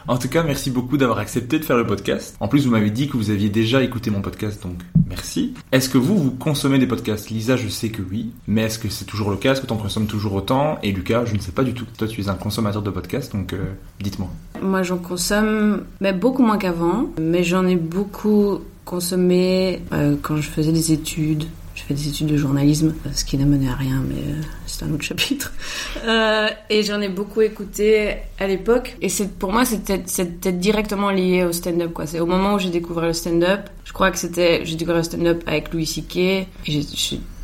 En 0.08 0.18
tout 0.18 0.28
cas, 0.28 0.44
merci 0.44 0.70
beaucoup 0.70 0.96
d'avoir 0.96 1.18
accepté 1.18 1.58
de 1.58 1.64
faire 1.64 1.76
le 1.76 1.84
podcast. 1.84 2.36
En 2.38 2.46
plus, 2.46 2.64
vous 2.64 2.70
m'avez 2.70 2.90
dit 2.90 3.08
que 3.08 3.16
vous 3.16 3.30
aviez 3.30 3.48
déjà 3.48 3.82
écouté 3.82 4.10
mon 4.10 4.20
podcast, 4.20 4.62
donc 4.62 4.76
merci. 5.08 5.54
Est-ce 5.72 5.88
que 5.88 5.98
vous, 5.98 6.16
vous 6.16 6.30
consommez 6.30 6.78
des 6.78 6.86
podcasts? 6.86 7.28
Lisa, 7.30 7.56
je 7.56 7.66
sais 7.66 7.88
que 7.88 8.02
oui, 8.02 8.30
mais 8.46 8.62
est-ce 8.62 8.78
que 8.78 8.88
c'est 8.88 9.04
toujours 9.04 9.30
le 9.30 9.36
cas? 9.36 9.52
Est-ce 9.52 9.62
que 9.62 9.66
tu 9.66 9.72
en 9.72 9.78
consommes 9.78 10.06
toujours 10.06 10.34
autant? 10.34 10.78
Et 10.84 10.92
Lucas, 10.92 11.24
je 11.24 11.34
ne 11.34 11.40
sais 11.40 11.50
pas 11.50 11.64
du 11.64 11.74
tout. 11.74 11.86
Toi, 11.98 12.06
tu 12.06 12.20
es 12.20 12.28
un 12.28 12.34
consommateur 12.34 12.82
de 12.82 12.90
podcasts, 12.90 13.32
donc 13.32 13.52
euh, 13.52 13.64
dites-moi. 14.00 14.28
Moi, 14.62 14.84
j'en 14.84 14.98
consomme, 14.98 15.82
mais 16.00 16.12
beaucoup 16.12 16.44
moins 16.44 16.58
qu'avant. 16.58 17.06
Mais 17.20 17.42
j'en 17.42 17.66
ai 17.66 17.76
beaucoup 17.76 18.60
consommé 18.84 19.82
euh, 19.92 20.14
quand 20.22 20.36
je 20.36 20.48
faisais 20.48 20.72
des 20.72 20.92
études. 20.92 21.46
Je 21.86 21.94
fais 21.94 22.02
des 22.02 22.08
études 22.08 22.26
de 22.26 22.36
journalisme, 22.36 22.94
ce 23.14 23.24
qui 23.24 23.38
n'a 23.38 23.44
mené 23.44 23.68
à 23.68 23.74
rien, 23.76 24.02
mais 24.08 24.16
euh, 24.16 24.42
c'est 24.66 24.82
un 24.82 24.92
autre 24.92 25.04
chapitre. 25.04 25.52
Euh, 26.06 26.48
et 26.70 26.82
j'en 26.82 27.00
ai 27.00 27.08
beaucoup 27.08 27.40
écouté 27.40 28.16
à 28.38 28.46
l'époque. 28.46 28.96
Et 29.00 29.08
c'est 29.08 29.38
pour 29.38 29.52
moi, 29.52 29.64
c'était 29.64 30.52
directement 30.52 31.10
lié 31.10 31.42
au 31.42 31.52
stand-up. 31.52 31.92
quoi. 31.92 32.06
C'est 32.06 32.20
au 32.20 32.26
moment 32.26 32.54
où 32.54 32.58
j'ai 32.58 32.70
découvert 32.70 33.06
le 33.06 33.12
stand-up. 33.12 33.70
Je 33.84 33.92
crois 33.92 34.10
que 34.10 34.18
c'était 34.18 34.64
j'ai 34.64 34.76
découvert 34.76 34.98
le 34.98 35.02
stand-up 35.02 35.42
avec 35.46 35.72
Louis 35.72 35.86
C.K. 35.86 36.46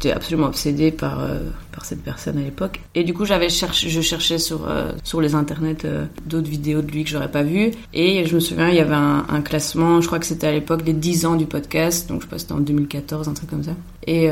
j'étais 0.02 0.14
absolument 0.14 0.48
obsédée 0.48 0.90
par 0.90 1.20
euh, 1.20 1.38
par 1.72 1.84
cette 1.84 2.02
personne 2.02 2.38
à 2.38 2.42
l'époque. 2.42 2.80
Et 2.94 3.04
du 3.04 3.14
coup, 3.14 3.24
j'avais 3.24 3.48
cherché, 3.48 3.88
je 3.88 4.00
cherchais 4.00 4.38
sur 4.38 4.68
euh, 4.68 4.92
sur 5.04 5.20
les 5.20 5.34
internets 5.34 5.84
euh, 5.84 6.06
d'autres 6.26 6.48
vidéos 6.48 6.82
de 6.82 6.90
lui 6.90 7.04
que 7.04 7.10
j'aurais 7.10 7.30
pas 7.30 7.42
vues. 7.42 7.70
Et 7.94 8.26
je 8.26 8.34
me 8.34 8.40
souviens, 8.40 8.68
il 8.68 8.74
y 8.74 8.80
avait 8.80 8.94
un, 8.94 9.42
classement. 9.42 10.00
Je 10.00 10.06
crois 10.06 10.18
que 10.18 10.26
c'était 10.26 10.46
à 10.46 10.52
l'époque 10.52 10.82
les 10.84 10.92
10 10.92 11.26
ans 11.26 11.36
du 11.36 11.46
podcast. 11.46 12.08
Donc 12.08 12.20
je 12.20 12.26
sais 12.26 12.30
pas, 12.30 12.38
c'était 12.38 12.52
en 12.52 12.60
2014, 12.60 13.28
un 13.28 13.34
truc 13.34 13.50
comme 13.50 13.62
ça. 13.62 13.72
Et, 14.06 14.28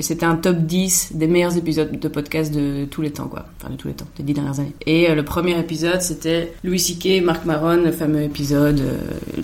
c'était 0.00 0.26
un 0.26 0.36
top 0.36 0.58
10 0.58 1.12
des 1.14 1.26
meilleurs 1.26 1.56
épisodes 1.56 1.98
de 1.98 2.08
podcast 2.08 2.52
de 2.52 2.84
tous 2.84 3.02
les 3.02 3.10
temps, 3.10 3.26
quoi. 3.26 3.46
Enfin, 3.60 3.72
de 3.72 3.76
tous 3.76 3.88
les 3.88 3.94
temps, 3.94 4.06
des 4.16 4.22
10 4.22 4.34
dernières 4.34 4.60
années. 4.60 4.74
Et 4.86 5.14
le 5.14 5.24
premier 5.24 5.58
épisode, 5.58 6.00
c'était 6.00 6.52
Louis 6.62 6.78
C.K. 6.78 7.22
Marc 7.24 7.44
Maron, 7.44 7.76
le 7.84 7.92
fameux 7.92 8.22
épisode 8.22 8.82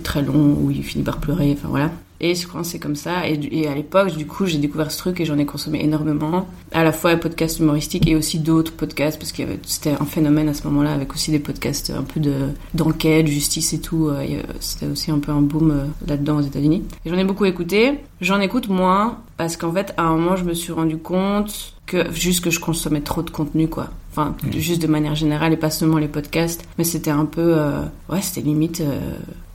très 0.03 0.23
long 0.23 0.57
où 0.61 0.71
il 0.71 0.83
finit 0.83 1.05
par 1.05 1.19
pleurer. 1.19 1.53
Enfin 1.53 1.69
voilà. 1.69 1.91
Et 2.21 2.35
je 2.35 2.47
c'est 2.63 2.79
comme 2.79 2.97
ça. 2.97 3.27
Et, 3.27 3.67
à 3.67 3.75
l'époque, 3.75 4.15
du 4.15 4.27
coup, 4.27 4.45
j'ai 4.45 4.59
découvert 4.59 4.91
ce 4.91 4.99
truc 4.99 5.21
et 5.21 5.25
j'en 5.25 5.39
ai 5.39 5.47
consommé 5.47 5.83
énormément. 5.83 6.47
À 6.73 6.85
la 6.85 6.93
fois 6.93 7.17
podcasts 7.17 7.61
humoristiques 7.61 8.07
et 8.07 8.15
aussi 8.15 8.39
d'autres 8.39 8.73
podcasts 8.73 9.19
parce 9.19 9.33
que 9.33 9.43
c'était 9.65 9.93
un 9.99 10.05
phénomène 10.05 10.49
à 10.49 10.55
ce 10.55 10.65
moment-là 10.69 10.93
avec 10.93 11.15
aussi 11.15 11.31
des 11.31 11.39
podcasts 11.39 11.91
un 11.91 12.03
peu 12.03 12.21
de 12.21 12.49
d'enquête, 12.75 13.27
justice 13.27 13.73
et 13.73 13.81
tout. 13.81 14.09
Euh, 14.09 14.43
C'était 14.61 14.87
aussi 14.87 15.11
un 15.11 15.19
peu 15.19 15.33
un 15.33 15.41
boom 15.41 15.71
euh, 15.71 15.85
là-dedans 16.07 16.39
aux 16.39 16.43
États-Unis. 16.43 16.85
J'en 17.07 17.17
ai 17.17 17.25
beaucoup 17.25 17.47
écouté. 17.47 17.99
J'en 18.21 18.41
écoute 18.41 18.69
moins 18.69 19.19
parce 19.39 19.57
qu'en 19.57 19.73
fait, 19.73 19.95
à 19.97 20.03
un 20.03 20.17
moment, 20.17 20.37
je 20.37 20.45
me 20.45 20.53
suis 20.53 20.73
rendu 20.73 20.99
compte 20.99 21.75
que 21.91 22.13
juste 22.13 22.45
que 22.45 22.51
je 22.51 22.61
consommais 22.61 23.01
trop 23.01 23.23
de 23.23 23.31
contenu, 23.31 23.69
quoi. 23.69 23.89
Enfin, 24.13 24.37
juste 24.57 24.81
de 24.81 24.87
manière 24.87 25.17
générale 25.17 25.53
et 25.53 25.57
pas 25.57 25.71
seulement 25.71 25.99
les 25.99 26.09
podcasts. 26.09 26.65
Mais 26.79 26.85
c'était 26.85 27.11
un 27.11 27.25
peu, 27.25 27.55
euh, 27.59 27.83
ouais, 28.09 28.23
c'était 28.23 28.43
limite 28.43 28.81
euh, 28.81 29.01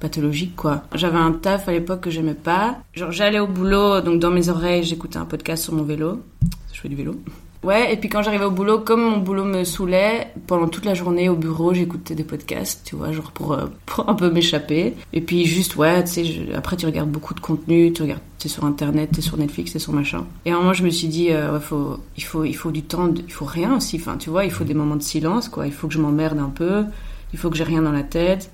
pathologique, 0.01 0.55
quoi. 0.55 0.83
J'avais 0.93 1.17
un 1.17 1.31
taf 1.31 1.69
à 1.69 1.71
l'époque 1.71 2.01
que 2.01 2.11
j'aimais 2.11 2.33
pas. 2.33 2.77
Genre, 2.93 3.11
j'allais 3.11 3.39
au 3.39 3.47
boulot, 3.47 4.01
donc 4.01 4.19
dans 4.19 4.31
mes 4.31 4.49
oreilles, 4.49 4.83
j'écoutais 4.83 5.17
un 5.17 5.25
podcast 5.25 5.63
sur 5.63 5.73
mon 5.73 5.83
vélo. 5.83 6.21
Je 6.73 6.81
fais 6.81 6.89
du 6.89 6.95
vélo. 6.95 7.15
Ouais, 7.63 7.93
et 7.93 7.97
puis 7.97 8.09
quand 8.09 8.21
j'arrivais 8.21 8.45
au 8.45 8.51
boulot, 8.51 8.79
comme 8.79 9.01
mon 9.01 9.17
boulot 9.17 9.43
me 9.43 9.63
saoulait, 9.63 10.27
pendant 10.47 10.67
toute 10.67 10.85
la 10.85 10.93
journée 10.93 11.29
au 11.29 11.35
bureau, 11.35 11.73
j'écoutais 11.73 12.13
des 12.13 12.23
podcasts, 12.23 12.81
tu 12.85 12.95
vois, 12.95 13.11
genre 13.11 13.31
pour, 13.31 13.53
euh, 13.53 13.65
pour 13.85 14.07
un 14.09 14.13
peu 14.13 14.29
m'échapper. 14.29 14.93
Et 15.13 15.21
puis 15.21 15.45
juste, 15.45 15.75
ouais, 15.75 16.03
tu 16.03 16.11
sais, 16.11 16.53
après 16.55 16.77
tu 16.77 16.85
regardes 16.85 17.09
beaucoup 17.09 17.33
de 17.33 17.39
contenu, 17.39 17.91
tu 17.91 18.03
regardes, 18.03 18.21
t'es 18.39 18.49
sur 18.49 18.65
internet, 18.65 19.09
t'es 19.13 19.21
sur 19.21 19.37
Netflix, 19.37 19.73
t'es 19.73 19.79
sur 19.79 19.93
machin. 19.93 20.25
Et 20.45 20.51
à 20.51 20.55
un 20.55 20.59
moment, 20.59 20.73
je 20.73 20.83
me 20.83 20.89
suis 20.89 21.07
dit, 21.07 21.31
euh, 21.31 21.53
ouais, 21.53 21.59
faut, 21.59 21.97
il, 22.17 22.23
faut, 22.23 22.43
il 22.43 22.55
faut 22.55 22.71
du 22.71 22.83
temps, 22.83 23.11
il 23.15 23.33
faut 23.33 23.45
rien 23.45 23.75
aussi, 23.75 23.97
enfin, 23.97 24.17
tu 24.17 24.29
vois, 24.29 24.45
il 24.45 24.51
faut 24.51 24.63
des 24.63 24.75
moments 24.75 24.95
de 24.95 25.03
silence, 25.03 25.49
quoi. 25.49 25.65
Il 25.65 25.73
faut 25.73 25.87
que 25.87 25.93
je 25.93 25.99
m'emmerde 25.99 26.39
un 26.39 26.49
peu, 26.49 26.83
il 27.33 27.39
faut 27.39 27.49
que 27.49 27.57
j'ai 27.57 27.63
rien 27.63 27.81
dans 27.81 27.91
la 27.91 28.03
tête. 28.03 28.51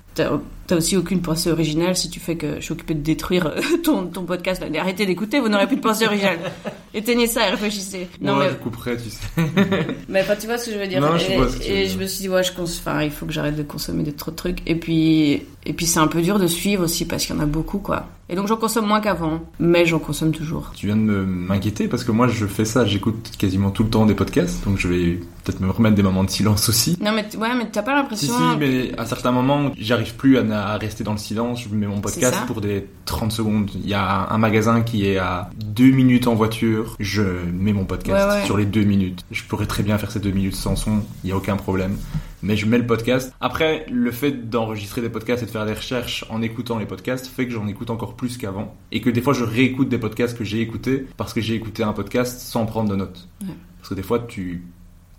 T'as 0.68 0.78
aussi 0.78 0.96
aucune 0.96 1.22
pensée 1.22 1.52
originale 1.52 1.98
si 1.98 2.10
tu 2.10 2.20
fais 2.20 2.36
que 2.38 2.56
je 2.56 2.62
suis 2.62 2.72
occupée 2.72 2.94
de 2.94 3.02
détruire 3.02 3.48
euh, 3.48 3.62
ton, 3.84 4.06
ton 4.08 4.24
podcast. 4.24 4.62
là. 4.62 4.80
Arrêtez 4.82 5.06
d'écouter, 5.06 5.40
vous 5.40 5.50
n'aurez 5.50 5.68
plus 5.68 5.76
de 5.76 5.82
pensée 5.82 6.06
originale. 6.06 6.40
Éteignez 6.94 7.28
ça 7.28 7.48
et 7.48 7.52
réfléchissez. 7.52 8.08
Non, 8.22 8.36
mais 8.38 8.50
je 8.50 8.56
couperais, 8.56 8.98
tu 8.98 9.10
sais. 9.10 9.20
mais 10.10 10.22
enfin, 10.22 10.36
tu 10.40 10.46
vois 10.48 10.58
ce 10.58 10.68
que 10.68 10.74
je 10.74 10.78
veux 10.80 10.88
dire. 10.88 11.02
Non, 11.02 11.18
je 11.18 11.32
et 11.32 11.36
vois 11.38 11.48
ce 11.50 11.58
que 11.58 11.64
tu 11.64 11.70
veux 11.70 11.76
et 11.78 11.84
dire. 11.84 11.94
je 11.94 11.98
me 12.00 12.06
suis 12.08 12.22
dit, 12.24 12.30
ouais, 12.30 12.44
je 12.44 12.52
cons- 12.54 12.64
enfin, 12.64 13.02
il 13.04 13.12
faut 13.12 13.26
que 13.26 13.32
j'arrête 13.34 13.56
de 13.56 13.64
consommer 13.64 14.04
de 14.04 14.12
trop 14.12 14.32
de 14.32 14.36
trucs. 14.36 14.60
Et 14.68 14.76
puis, 14.76 15.44
et 15.66 15.74
puis 15.74 15.86
c'est 15.86 16.00
un 16.00 16.08
peu 16.08 16.22
dur 16.22 16.38
de 16.40 16.48
suivre 16.48 16.84
aussi 16.84 17.06
parce 17.06 17.26
qu'il 17.26 17.36
y 17.36 17.38
en 17.40 17.42
a 17.42 17.46
beaucoup, 17.46 17.80
quoi. 17.80 18.08
Et 18.30 18.36
donc 18.36 18.48
j'en 18.48 18.56
consomme 18.56 18.86
moins 18.88 19.02
qu'avant, 19.02 19.42
mais 19.60 19.86
j'en 19.86 20.00
consomme 20.00 20.32
toujours. 20.32 20.72
Tu 20.74 20.86
viens 20.86 20.96
de 20.96 21.02
me- 21.02 21.26
m'inquiéter 21.26 21.88
parce 21.90 22.06
que 22.06 22.12
moi 22.14 22.28
je 22.30 22.46
fais 22.46 22.64
ça, 22.64 22.86
j'écoute 22.86 23.32
quasiment 23.38 23.72
tout 23.72 23.84
le 23.84 23.90
temps 23.90 24.06
des 24.06 24.14
podcasts, 24.16 24.64
donc 24.64 24.78
je 24.80 24.88
vais 24.88 25.20
peut-être 25.44 25.60
me 25.60 25.70
remettre 25.70 25.96
des 25.96 26.04
moments 26.04 26.24
de 26.24 26.30
silence 26.30 26.70
aussi. 26.70 26.98
Non, 27.02 27.12
mais 27.12 27.26
ouais, 27.36 27.50
mais 27.58 27.68
t'as 27.72 27.82
pas 27.82 27.92
Si, 27.92 28.28
l'impression. 28.28 28.34
si, 28.34 28.58
mais 28.58 28.92
à 28.98 29.06
certains 29.06 29.32
moments, 29.34 29.72
j'arrive 29.78 30.16
plus 30.16 30.38
à, 30.38 30.44
à 30.62 30.78
rester 30.78 31.04
dans 31.04 31.12
le 31.12 31.18
silence. 31.18 31.64
Je 31.64 31.76
mets 31.76 31.88
mon 31.88 32.02
podcast 32.02 32.38
pour 32.48 32.62
des 32.62 32.88
30 33.06 33.32
secondes. 33.32 33.70
Il 33.76 33.88
y 33.88 33.94
a 33.94 34.28
un 34.32 34.38
magasin 34.38 34.82
qui 34.82 35.06
est 35.08 35.18
à 35.18 35.50
2 35.64 35.92
minutes 35.92 36.28
en 36.28 36.36
voiture. 36.36 36.96
Je 37.00 37.24
mets 37.54 37.74
mon 37.74 37.86
podcast 37.86 38.28
Ouais, 38.30 38.36
ouais. 38.42 38.46
sur 38.46 38.58
les 38.58 38.66
2 38.66 38.84
minutes. 38.84 39.24
Je 39.32 39.44
pourrais 39.44 39.66
très 39.66 39.84
bien 39.84 39.98
faire 39.98 40.12
ces 40.12 40.20
2 40.20 40.32
minutes 40.32 40.56
sans 40.56 40.76
son. 40.76 41.02
Il 41.24 41.28
n'y 41.28 41.32
a 41.32 41.38
aucun 41.38 41.56
problème. 41.58 41.98
Mais 42.44 42.56
je 42.58 42.66
mets 42.66 42.78
le 42.80 42.88
podcast. 42.88 43.34
Après, 43.40 43.86
le 43.92 44.12
fait 44.12 44.50
d'enregistrer 44.50 45.02
des 45.02 45.10
podcasts 45.10 45.44
et 45.44 45.46
de 45.46 45.52
faire 45.52 45.66
des 45.66 45.74
recherches 45.74 46.26
en 46.30 46.42
écoutant 46.42 46.80
les 46.80 46.86
podcasts 46.88 47.28
fait 47.28 47.46
que 47.46 47.54
j'en 47.54 47.68
écoute 47.68 47.90
encore 47.92 48.16
plus 48.16 48.38
qu'avant. 48.38 48.76
Et 48.92 49.02
que 49.02 49.10
des 49.10 49.22
fois, 49.22 49.34
je 49.34 49.44
réécoute 49.44 49.90
des 49.90 50.00
podcasts 50.00 50.38
que 50.38 50.44
j'ai 50.44 50.60
écoutés 50.62 51.06
parce 51.18 51.34
que 51.34 51.42
j'ai 51.42 51.54
écouté 51.56 51.84
un 51.84 51.94
podcast 51.94 52.40
sans 52.40 52.66
prendre 52.66 52.90
de 52.90 52.96
notes. 52.96 53.28
Ouais. 53.42 53.48
Parce 53.78 53.90
que 53.90 53.96
des 53.96 54.04
fois, 54.04 54.20
tu 54.20 54.64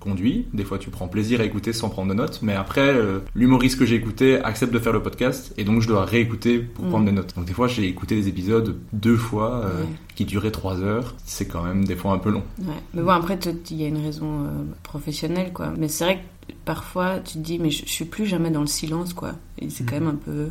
conduis, 0.03 0.47
des 0.53 0.65
fois 0.65 0.79
tu 0.79 0.91
prends 0.91 1.09
plaisir 1.09 1.41
à 1.41 1.45
écouter 1.45 1.73
sans 1.73 1.89
prendre 1.89 2.09
de 2.11 2.15
notes, 2.15 2.41
mais 2.43 2.55
après, 2.55 2.81
euh, 2.95 3.21
l'humoriste 3.35 3.79
que 3.79 3.87
j'ai 3.87 3.95
écouté 3.97 4.39
accepte 4.43 4.73
de 4.75 4.79
faire 4.79 4.93
le 4.93 5.03
podcast, 5.03 5.55
et 5.57 5.65
donc 5.65 5.81
je 5.81 5.89
dois 5.89 6.05
réécouter 6.05 6.59
pour 6.59 6.85
Mm. 6.85 6.89
prendre 6.89 7.05
des 7.07 7.13
notes. 7.13 7.35
Donc 7.37 7.45
des 7.47 7.53
fois, 7.55 7.69
j'ai 7.69 7.87
écouté 7.89 8.17
des 8.17 8.29
épisodes 8.29 8.77
deux 8.93 9.17
fois, 9.17 9.63
euh, 9.65 9.83
Ouais. 9.83 9.89
qui 10.15 10.25
duraient 10.25 10.51
trois 10.51 10.81
heures, 10.81 11.15
c'est 11.25 11.47
quand 11.47 11.63
même 11.63 11.85
des 11.85 11.97
fois 11.97 12.13
un 12.13 12.19
peu 12.19 12.31
long. 12.31 12.43
Ouais. 12.61 12.75
Mais 12.95 13.03
bon, 13.03 13.11
après, 13.11 13.39
il 13.71 13.77
y 13.81 13.85
a 13.85 13.89
une 13.89 14.03
raison 14.05 14.45
euh, 14.45 14.49
professionnelle, 14.83 15.53
quoi. 15.53 15.73
Mais 15.79 15.89
c'est 15.89 16.05
vrai 16.05 16.17
que 16.49 16.53
parfois, 16.65 17.19
tu 17.21 17.35
te 17.35 17.39
dis, 17.39 17.59
mais 17.59 17.71
je, 17.71 17.85
je 17.87 17.91
suis 17.91 18.05
plus 18.05 18.27
jamais 18.27 18.51
dans 18.51 18.61
le 18.61 18.67
silence, 18.67 19.15
quoi. 19.15 19.33
Et 19.59 19.71
c'est 19.71 19.85
quand 19.85 19.95
même 19.95 20.09
un 20.09 20.15
peu, 20.17 20.49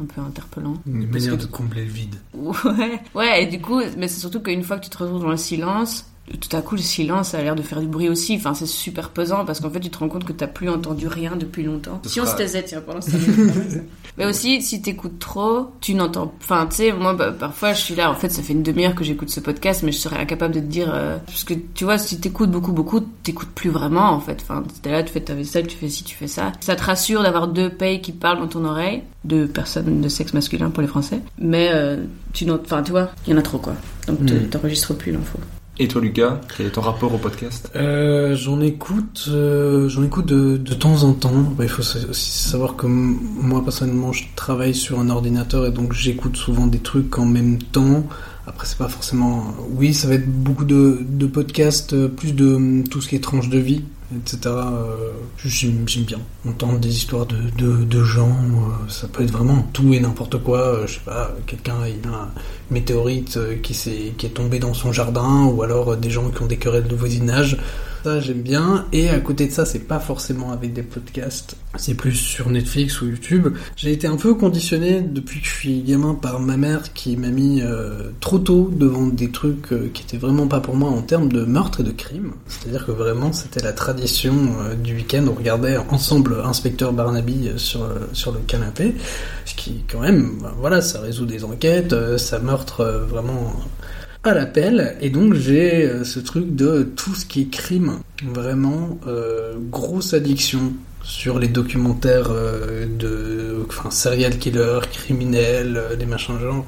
un 0.00 0.04
peu 0.06 0.20
interpellant. 0.22 0.74
Une 0.86 1.06
manière 1.08 1.36
que- 1.36 1.42
de 1.42 1.46
combler 1.46 1.84
le 1.84 1.90
vide. 1.90 2.16
Ouais, 2.34 3.00
ouais, 3.14 3.42
et 3.42 3.46
du 3.46 3.60
coup, 3.60 3.80
mais 3.98 4.08
c'est 4.08 4.20
surtout 4.20 4.40
qu'une 4.40 4.62
fois 4.62 4.78
que 4.78 4.84
tu 4.84 4.90
te 4.90 4.98
retrouves 4.98 5.20
dans 5.22 5.30
le 5.30 5.36
silence, 5.36 6.06
tout 6.40 6.56
à 6.56 6.62
coup, 6.62 6.76
le 6.76 6.80
silence 6.82 7.30
ça 7.30 7.38
a 7.38 7.42
l'air 7.42 7.54
de 7.56 7.62
faire 7.62 7.80
du 7.80 7.86
bruit 7.86 8.08
aussi. 8.08 8.36
Enfin, 8.36 8.54
c'est 8.54 8.66
super 8.66 9.10
pesant 9.10 9.44
parce 9.44 9.60
qu'en 9.60 9.70
fait, 9.70 9.80
tu 9.80 9.90
te 9.90 9.98
rends 9.98 10.08
compte 10.08 10.24
que 10.24 10.32
t'as 10.32 10.46
plus 10.46 10.68
entendu 10.68 11.06
rien 11.08 11.36
depuis 11.36 11.62
longtemps. 11.64 12.00
Ce 12.04 12.10
Si 12.10 12.20
on 12.20 12.26
se 12.26 12.36
taisait, 12.36 12.62
tiens, 12.62 12.80
pendant 12.80 13.00
Mais 14.18 14.26
aussi, 14.26 14.60
si 14.60 14.82
t'écoutes 14.82 15.18
trop, 15.18 15.68
tu 15.80 15.94
n'entends. 15.94 16.32
Enfin, 16.42 16.66
tu 16.68 16.76
sais, 16.76 16.92
moi, 16.92 17.14
bah, 17.14 17.32
parfois, 17.32 17.72
je 17.72 17.80
suis 17.80 17.94
là. 17.94 18.10
En 18.10 18.14
fait, 18.14 18.28
ça 18.28 18.42
fait 18.42 18.52
une 18.52 18.62
demi-heure 18.62 18.94
que 18.94 19.04
j'écoute 19.04 19.30
ce 19.30 19.40
podcast, 19.40 19.82
mais 19.82 19.90
je 19.92 19.96
serais 19.98 20.18
incapable 20.18 20.54
de 20.54 20.60
te 20.60 20.66
dire. 20.66 20.90
euh, 20.92 21.16
Parce 21.26 21.44
que 21.44 21.54
tu 21.54 21.84
vois, 21.84 21.96
si 21.98 22.20
t'écoutes 22.20 22.50
beaucoup, 22.50 22.72
beaucoup, 22.72 23.00
t'écoutes 23.00 23.48
plus 23.50 23.70
vraiment, 23.70 24.10
en 24.10 24.20
fait. 24.20 24.38
Enfin, 24.42 24.62
t'es 24.82 24.90
là, 24.90 25.02
tu 25.02 25.12
fais 25.12 25.20
ta 25.22 25.34
vaisselle, 25.34 25.66
tu 25.66 25.76
fais 25.78 25.88
ci, 25.88 26.04
tu 26.04 26.14
fais 26.14 26.26
ça. 26.26 26.52
Ça 26.60 26.76
te 26.76 26.82
rassure 26.84 27.22
d'avoir 27.22 27.48
deux 27.48 27.70
payes 27.70 28.02
qui 28.02 28.12
parlent 28.12 28.38
dans 28.40 28.48
ton 28.48 28.64
oreille, 28.66 29.02
deux 29.24 29.46
personnes 29.46 30.00
de 30.02 30.08
sexe 30.10 30.34
masculin 30.34 30.68
pour 30.70 30.82
les 30.82 30.88
Français. 30.88 31.20
Mais 31.38 31.70
euh, 31.72 32.04
tu 32.34 32.44
n'en- 32.44 32.58
Enfin, 32.62 32.82
tu 32.82 32.90
vois, 32.90 33.10
il 33.26 33.32
y 33.32 33.34
en 33.34 33.38
a 33.38 33.42
trop, 33.42 33.58
quoi. 33.58 33.74
Donc, 34.06 34.20
Mm. 34.20 34.48
t'enregistres 34.50 34.94
plus 34.94 35.12
l'info. 35.12 35.38
Et 35.78 35.88
toi, 35.88 36.02
Lucas, 36.02 36.38
quel 36.54 36.66
est 36.66 36.70
ton 36.70 36.82
rapport 36.82 37.14
au 37.14 37.18
podcast? 37.18 37.70
Euh, 37.76 38.36
j'en 38.36 38.60
écoute, 38.60 39.24
euh, 39.28 39.88
j'en 39.88 40.04
écoute 40.04 40.26
de, 40.26 40.58
de 40.58 40.74
temps 40.74 41.02
en 41.02 41.14
temps. 41.14 41.40
Bah, 41.56 41.64
il 41.64 41.70
faut 41.70 41.80
aussi 41.80 42.30
savoir 42.30 42.76
que 42.76 42.86
moi 42.86 43.64
personnellement, 43.64 44.12
je 44.12 44.24
travaille 44.36 44.74
sur 44.74 45.00
un 45.00 45.08
ordinateur 45.08 45.66
et 45.66 45.70
donc 45.70 45.94
j'écoute 45.94 46.36
souvent 46.36 46.66
des 46.66 46.78
trucs 46.78 47.18
en 47.18 47.24
même 47.24 47.58
temps. 47.58 48.04
Après, 48.46 48.66
c'est 48.66 48.76
pas 48.76 48.88
forcément. 48.88 49.54
Oui, 49.70 49.94
ça 49.94 50.08
va 50.08 50.14
être 50.14 50.30
beaucoup 50.30 50.66
de, 50.66 51.00
de 51.08 51.26
podcasts, 51.26 51.94
euh, 51.94 52.06
plus 52.08 52.34
de 52.34 52.54
hum, 52.54 52.84
tout 52.86 53.00
ce 53.00 53.08
qui 53.08 53.16
est 53.16 53.20
tranche 53.20 53.48
de 53.48 53.58
vie, 53.58 53.82
etc. 54.18 54.38
Euh, 54.46 55.10
J'aime 55.44 55.84
bien 55.84 56.18
entendre 56.48 56.78
des 56.78 56.88
histoires 56.90 57.26
de, 57.26 57.36
de, 57.58 57.84
de 57.84 58.04
gens. 58.04 58.28
euh, 58.30 58.88
Ça 58.88 59.08
peut 59.08 59.22
être 59.22 59.32
vraiment 59.32 59.66
tout 59.72 59.92
et 59.94 60.00
n'importe 60.00 60.42
quoi. 60.42 60.58
Euh, 60.60 60.86
Je 60.86 60.94
sais 60.94 61.00
pas, 61.04 61.34
quelqu'un 61.46 61.74
il 61.86 62.06
a 62.08 62.14
un 62.14 62.28
météorite 62.70 63.36
euh, 63.36 63.56
qui, 63.62 63.74
s'est- 63.74 64.12
qui 64.18 64.26
est 64.26 64.30
tombé 64.30 64.58
dans 64.58 64.74
son 64.74 64.92
jardin, 64.92 65.44
ou 65.46 65.62
alors 65.62 65.92
euh, 65.92 65.96
des 65.96 66.10
gens 66.10 66.28
qui 66.30 66.42
ont 66.42 66.46
des 66.46 66.56
querelles 66.58 66.88
de 66.88 66.94
voisinage. 66.96 67.56
Ça, 68.02 68.18
j'aime 68.18 68.42
bien. 68.42 68.86
Et 68.92 69.10
à 69.10 69.20
côté 69.20 69.46
de 69.46 69.52
ça, 69.52 69.64
c'est 69.64 69.86
pas 69.86 70.00
forcément 70.00 70.50
avec 70.50 70.72
des 70.72 70.82
podcasts. 70.82 71.56
C'est 71.76 71.94
plus 71.94 72.14
sur 72.14 72.50
Netflix 72.50 73.00
ou 73.00 73.06
YouTube. 73.06 73.56
J'ai 73.76 73.92
été 73.92 74.08
un 74.08 74.16
peu 74.16 74.34
conditionné 74.34 75.02
depuis 75.02 75.40
que 75.40 75.46
je 75.46 75.52
suis 75.52 75.82
gamin 75.82 76.14
par 76.14 76.40
ma 76.40 76.56
mère 76.56 76.92
qui 76.94 77.16
m'a 77.16 77.28
mis 77.28 77.62
euh, 77.62 78.10
trop 78.18 78.40
tôt 78.40 78.72
devant 78.74 79.06
des 79.06 79.30
trucs 79.30 79.72
euh, 79.72 79.88
qui 79.94 80.02
étaient 80.02 80.16
vraiment 80.16 80.48
pas 80.48 80.58
pour 80.58 80.74
moi 80.74 80.90
en 80.90 81.00
termes 81.02 81.30
de 81.30 81.44
meurtre 81.44 81.80
et 81.80 81.84
de 81.84 81.92
crime. 81.92 82.32
C'est-à-dire 82.48 82.86
que 82.86 82.90
vraiment, 82.90 83.32
c'était 83.32 83.62
la 83.62 83.72
tradition 83.72 84.34
euh, 84.62 84.74
du 84.74 84.96
week-end. 84.96 85.24
On 85.28 85.34
regardait 85.34 85.76
ensemble 85.76 86.42
Inspecteur 86.44 86.92
Barnaby 86.92 87.52
sur, 87.56 87.88
sur 88.12 88.32
le 88.32 88.40
canapé. 88.40 88.96
Ce 89.44 89.54
qui, 89.54 89.84
quand 89.88 90.00
même, 90.00 90.38
bah, 90.42 90.52
voilà, 90.58 90.80
ça 90.82 91.00
résout 91.00 91.26
des 91.26 91.44
enquêtes, 91.44 91.94
ça 92.16 92.40
meurtre 92.40 92.84
vraiment 93.08 93.54
à 94.24 94.34
l'appel 94.34 94.96
et 95.00 95.10
donc 95.10 95.34
j'ai 95.34 95.84
euh, 95.84 96.04
ce 96.04 96.20
truc 96.20 96.54
de 96.54 96.84
tout 96.96 97.14
ce 97.14 97.26
qui 97.26 97.42
est 97.42 97.50
crime 97.50 97.98
vraiment 98.24 98.98
euh, 99.06 99.54
grosse 99.70 100.14
addiction 100.14 100.72
sur 101.02 101.40
les 101.40 101.48
documentaires 101.48 102.30
euh, 102.30 102.86
de 102.86 103.64
enfin 103.66 103.90
serial 103.90 104.38
killer 104.38 104.78
criminels 104.92 105.80
des 105.98 106.06
machins 106.06 106.38
genre 106.38 106.64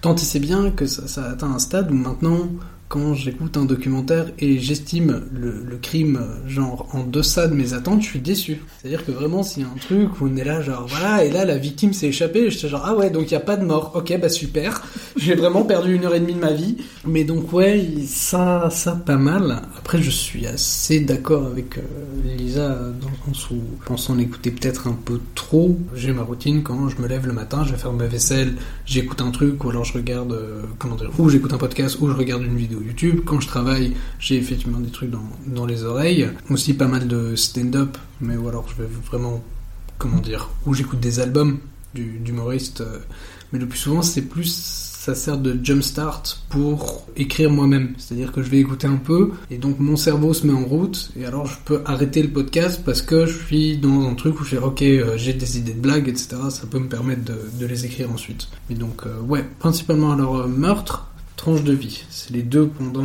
tant 0.00 0.14
et 0.14 0.18
c'est 0.18 0.38
bien 0.38 0.70
que 0.70 0.86
ça, 0.86 1.08
ça 1.08 1.24
atteint 1.24 1.50
un 1.50 1.58
stade 1.58 1.90
où 1.90 1.94
maintenant 1.94 2.48
quand 2.92 3.14
j'écoute 3.14 3.56
un 3.56 3.64
documentaire 3.64 4.26
et 4.38 4.58
j'estime 4.58 5.22
le, 5.32 5.78
crime 5.80 6.20
genre 6.46 6.88
en 6.92 7.04
deçà 7.04 7.48
de 7.48 7.54
mes 7.54 7.72
attentes, 7.72 8.02
je 8.02 8.06
suis 8.06 8.20
déçu. 8.20 8.60
C'est-à-dire 8.78 9.06
que 9.06 9.10
vraiment 9.10 9.42
s'il 9.42 9.62
y 9.62 9.66
a 9.66 9.68
un 9.68 9.78
truc 9.80 10.20
où 10.20 10.28
on 10.30 10.36
est 10.36 10.44
là 10.44 10.60
genre 10.60 10.86
voilà 10.86 11.24
et 11.24 11.30
là 11.30 11.46
la 11.46 11.56
victime 11.56 11.94
s'est 11.94 12.08
échappée, 12.08 12.50
je 12.50 12.58
suis 12.58 12.68
genre 12.68 12.82
ah 12.84 12.94
ouais 12.94 13.08
donc 13.08 13.30
il 13.30 13.32
y 13.32 13.36
a 13.36 13.40
pas 13.40 13.56
de 13.56 13.64
mort. 13.64 13.92
OK 13.94 14.14
bah 14.20 14.28
super. 14.28 14.82
J'ai 15.16 15.34
vraiment 15.34 15.64
perdu 15.64 15.94
une 15.94 16.04
heure 16.04 16.14
et 16.14 16.20
demie 16.20 16.34
de 16.34 16.38
ma 16.38 16.52
vie. 16.52 16.76
Mais 17.06 17.24
donc 17.24 17.50
ouais, 17.54 17.82
ça 18.06 18.68
ça 18.70 18.92
pas 18.92 19.16
mal. 19.16 19.62
Après 19.78 20.02
je 20.02 20.10
suis 20.10 20.46
assez 20.46 21.00
d'accord 21.00 21.46
avec 21.46 21.78
euh, 21.78 21.82
Lisa 22.36 22.68
dans 23.00 23.08
le 23.08 23.32
sens 23.32 23.50
où 23.52 23.60
je 23.80 23.86
pense 23.86 24.10
en 24.10 24.18
écouter 24.18 24.50
peut-être 24.50 24.86
un 24.86 24.98
peu 25.02 25.18
trop. 25.34 25.78
J'ai 25.94 26.12
ma 26.12 26.22
routine 26.22 26.62
quand 26.62 26.90
je 26.90 27.00
me 27.00 27.08
lève 27.08 27.26
le 27.26 27.32
matin, 27.32 27.64
je 27.64 27.72
vais 27.72 27.78
faire 27.78 27.94
ma 27.94 28.06
vaisselle, 28.06 28.52
j'écoute 28.84 29.22
un 29.22 29.30
truc 29.30 29.64
ou 29.64 29.70
alors 29.70 29.86
je 29.86 29.94
regarde 29.94 30.32
euh, 30.32 30.64
comment 30.78 30.96
dire 30.96 31.10
ou 31.18 31.30
j'écoute 31.30 31.54
un 31.54 31.58
podcast 31.58 31.96
ou 32.00 32.08
je 32.10 32.14
regarde 32.14 32.42
une 32.42 32.56
vidéo 32.56 32.81
YouTube. 32.82 33.20
Quand 33.24 33.40
je 33.40 33.46
travaille, 33.46 33.94
j'ai 34.18 34.36
effectivement 34.36 34.80
des 34.80 34.90
trucs 34.90 35.10
dans, 35.10 35.28
dans 35.46 35.66
les 35.66 35.84
oreilles. 35.84 36.28
Aussi 36.50 36.74
pas 36.74 36.88
mal 36.88 37.08
de 37.08 37.36
stand-up, 37.36 37.96
mais 38.20 38.36
ou 38.36 38.48
alors 38.48 38.66
je 38.68 38.82
vais 38.82 38.88
vraiment, 39.06 39.42
comment 39.98 40.20
dire, 40.20 40.50
ou 40.66 40.74
j'écoute 40.74 41.00
des 41.00 41.20
albums 41.20 41.58
d'humoristes. 41.94 42.80
euh, 42.80 42.98
mais 43.52 43.58
le 43.58 43.66
plus 43.66 43.78
souvent, 43.78 44.02
c'est 44.02 44.22
plus 44.22 44.92
ça 45.02 45.16
sert 45.16 45.36
de 45.36 45.58
jumpstart 45.60 46.22
pour 46.48 47.08
écrire 47.16 47.50
moi-même. 47.50 47.94
C'est-à-dire 47.98 48.30
que 48.30 48.40
je 48.40 48.48
vais 48.48 48.58
écouter 48.58 48.86
un 48.86 48.98
peu 48.98 49.32
et 49.50 49.58
donc 49.58 49.80
mon 49.80 49.96
cerveau 49.96 50.32
se 50.32 50.46
met 50.46 50.52
en 50.52 50.64
route 50.64 51.10
et 51.18 51.24
alors 51.24 51.46
je 51.46 51.56
peux 51.64 51.82
arrêter 51.84 52.22
le 52.22 52.28
podcast 52.28 52.82
parce 52.84 53.02
que 53.02 53.26
je 53.26 53.36
suis 53.36 53.78
dans 53.78 54.06
un 54.06 54.14
truc 54.14 54.40
où 54.40 54.44
je 54.44 54.50
fais 54.50 54.58
ok, 54.58 54.82
euh, 54.82 55.14
j'ai 55.16 55.32
des 55.32 55.58
idées 55.58 55.72
de 55.72 55.80
blagues, 55.80 56.08
etc. 56.08 56.36
Ça 56.50 56.68
peut 56.70 56.78
me 56.78 56.86
permettre 56.86 57.22
de, 57.24 57.66
les 57.66 57.84
écrire 57.84 58.12
ensuite. 58.12 58.46
Et 58.70 58.74
donc, 58.74 59.02
euh, 59.04 59.20
ouais, 59.22 59.44
principalement 59.58 60.12
alors 60.12 60.46
meurtre, 60.46 61.11
tranche 61.42 61.64
de 61.64 61.72
vie. 61.72 62.04
C'est 62.08 62.30
les 62.30 62.42
deux 62.42 62.68
pendant. 62.68 63.04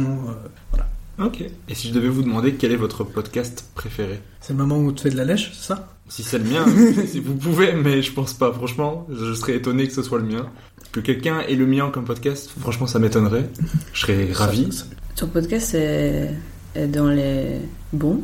voilà. 0.70 0.88
Ok. 1.18 1.42
Et 1.42 1.74
si 1.74 1.88
je 1.88 1.94
devais 1.94 2.08
vous 2.08 2.22
demander 2.22 2.54
quel 2.54 2.72
est 2.72 2.76
votre 2.76 3.04
podcast 3.04 3.66
préféré? 3.74 4.20
C'est 4.42 4.54
le 4.54 4.60
moment 4.60 4.78
où 4.78 4.92
tu 4.92 5.02
fais 5.02 5.10
de 5.10 5.18
la 5.18 5.26
lèche, 5.26 5.52
c'est 5.56 5.70
ça? 5.70 5.88
Si 6.08 6.22
c'est 6.22 6.38
le 6.38 6.44
mien, 6.44 6.64
si 7.08 7.20
vous 7.20 7.34
pouvez, 7.34 7.74
mais 7.74 8.04
je 8.04 8.14
pense 8.14 8.34
pas. 8.34 8.54
Franchement, 8.54 9.08
je 9.12 9.34
serais 9.34 9.56
étonné 9.56 9.88
que 9.88 9.94
ce 9.94 10.04
soit 10.04 10.20
le 10.20 10.26
mien. 10.26 10.46
Que 10.92 11.00
quelqu'un 11.00 11.40
ait 11.40 11.56
le 11.56 11.66
mien 11.66 11.90
comme 11.92 12.06
podcast, 12.06 12.52
franchement, 12.60 12.86
ça 12.86 13.00
m'étonnerait. 13.00 13.50
Je 13.92 14.02
serais 14.02 14.32
ravi. 14.32 14.70
Ton 15.16 15.28
podcast 15.28 15.74
est, 15.74 16.30
est 16.76 16.88
dans 16.88 17.10
les 17.10 17.58
bons. 17.92 18.22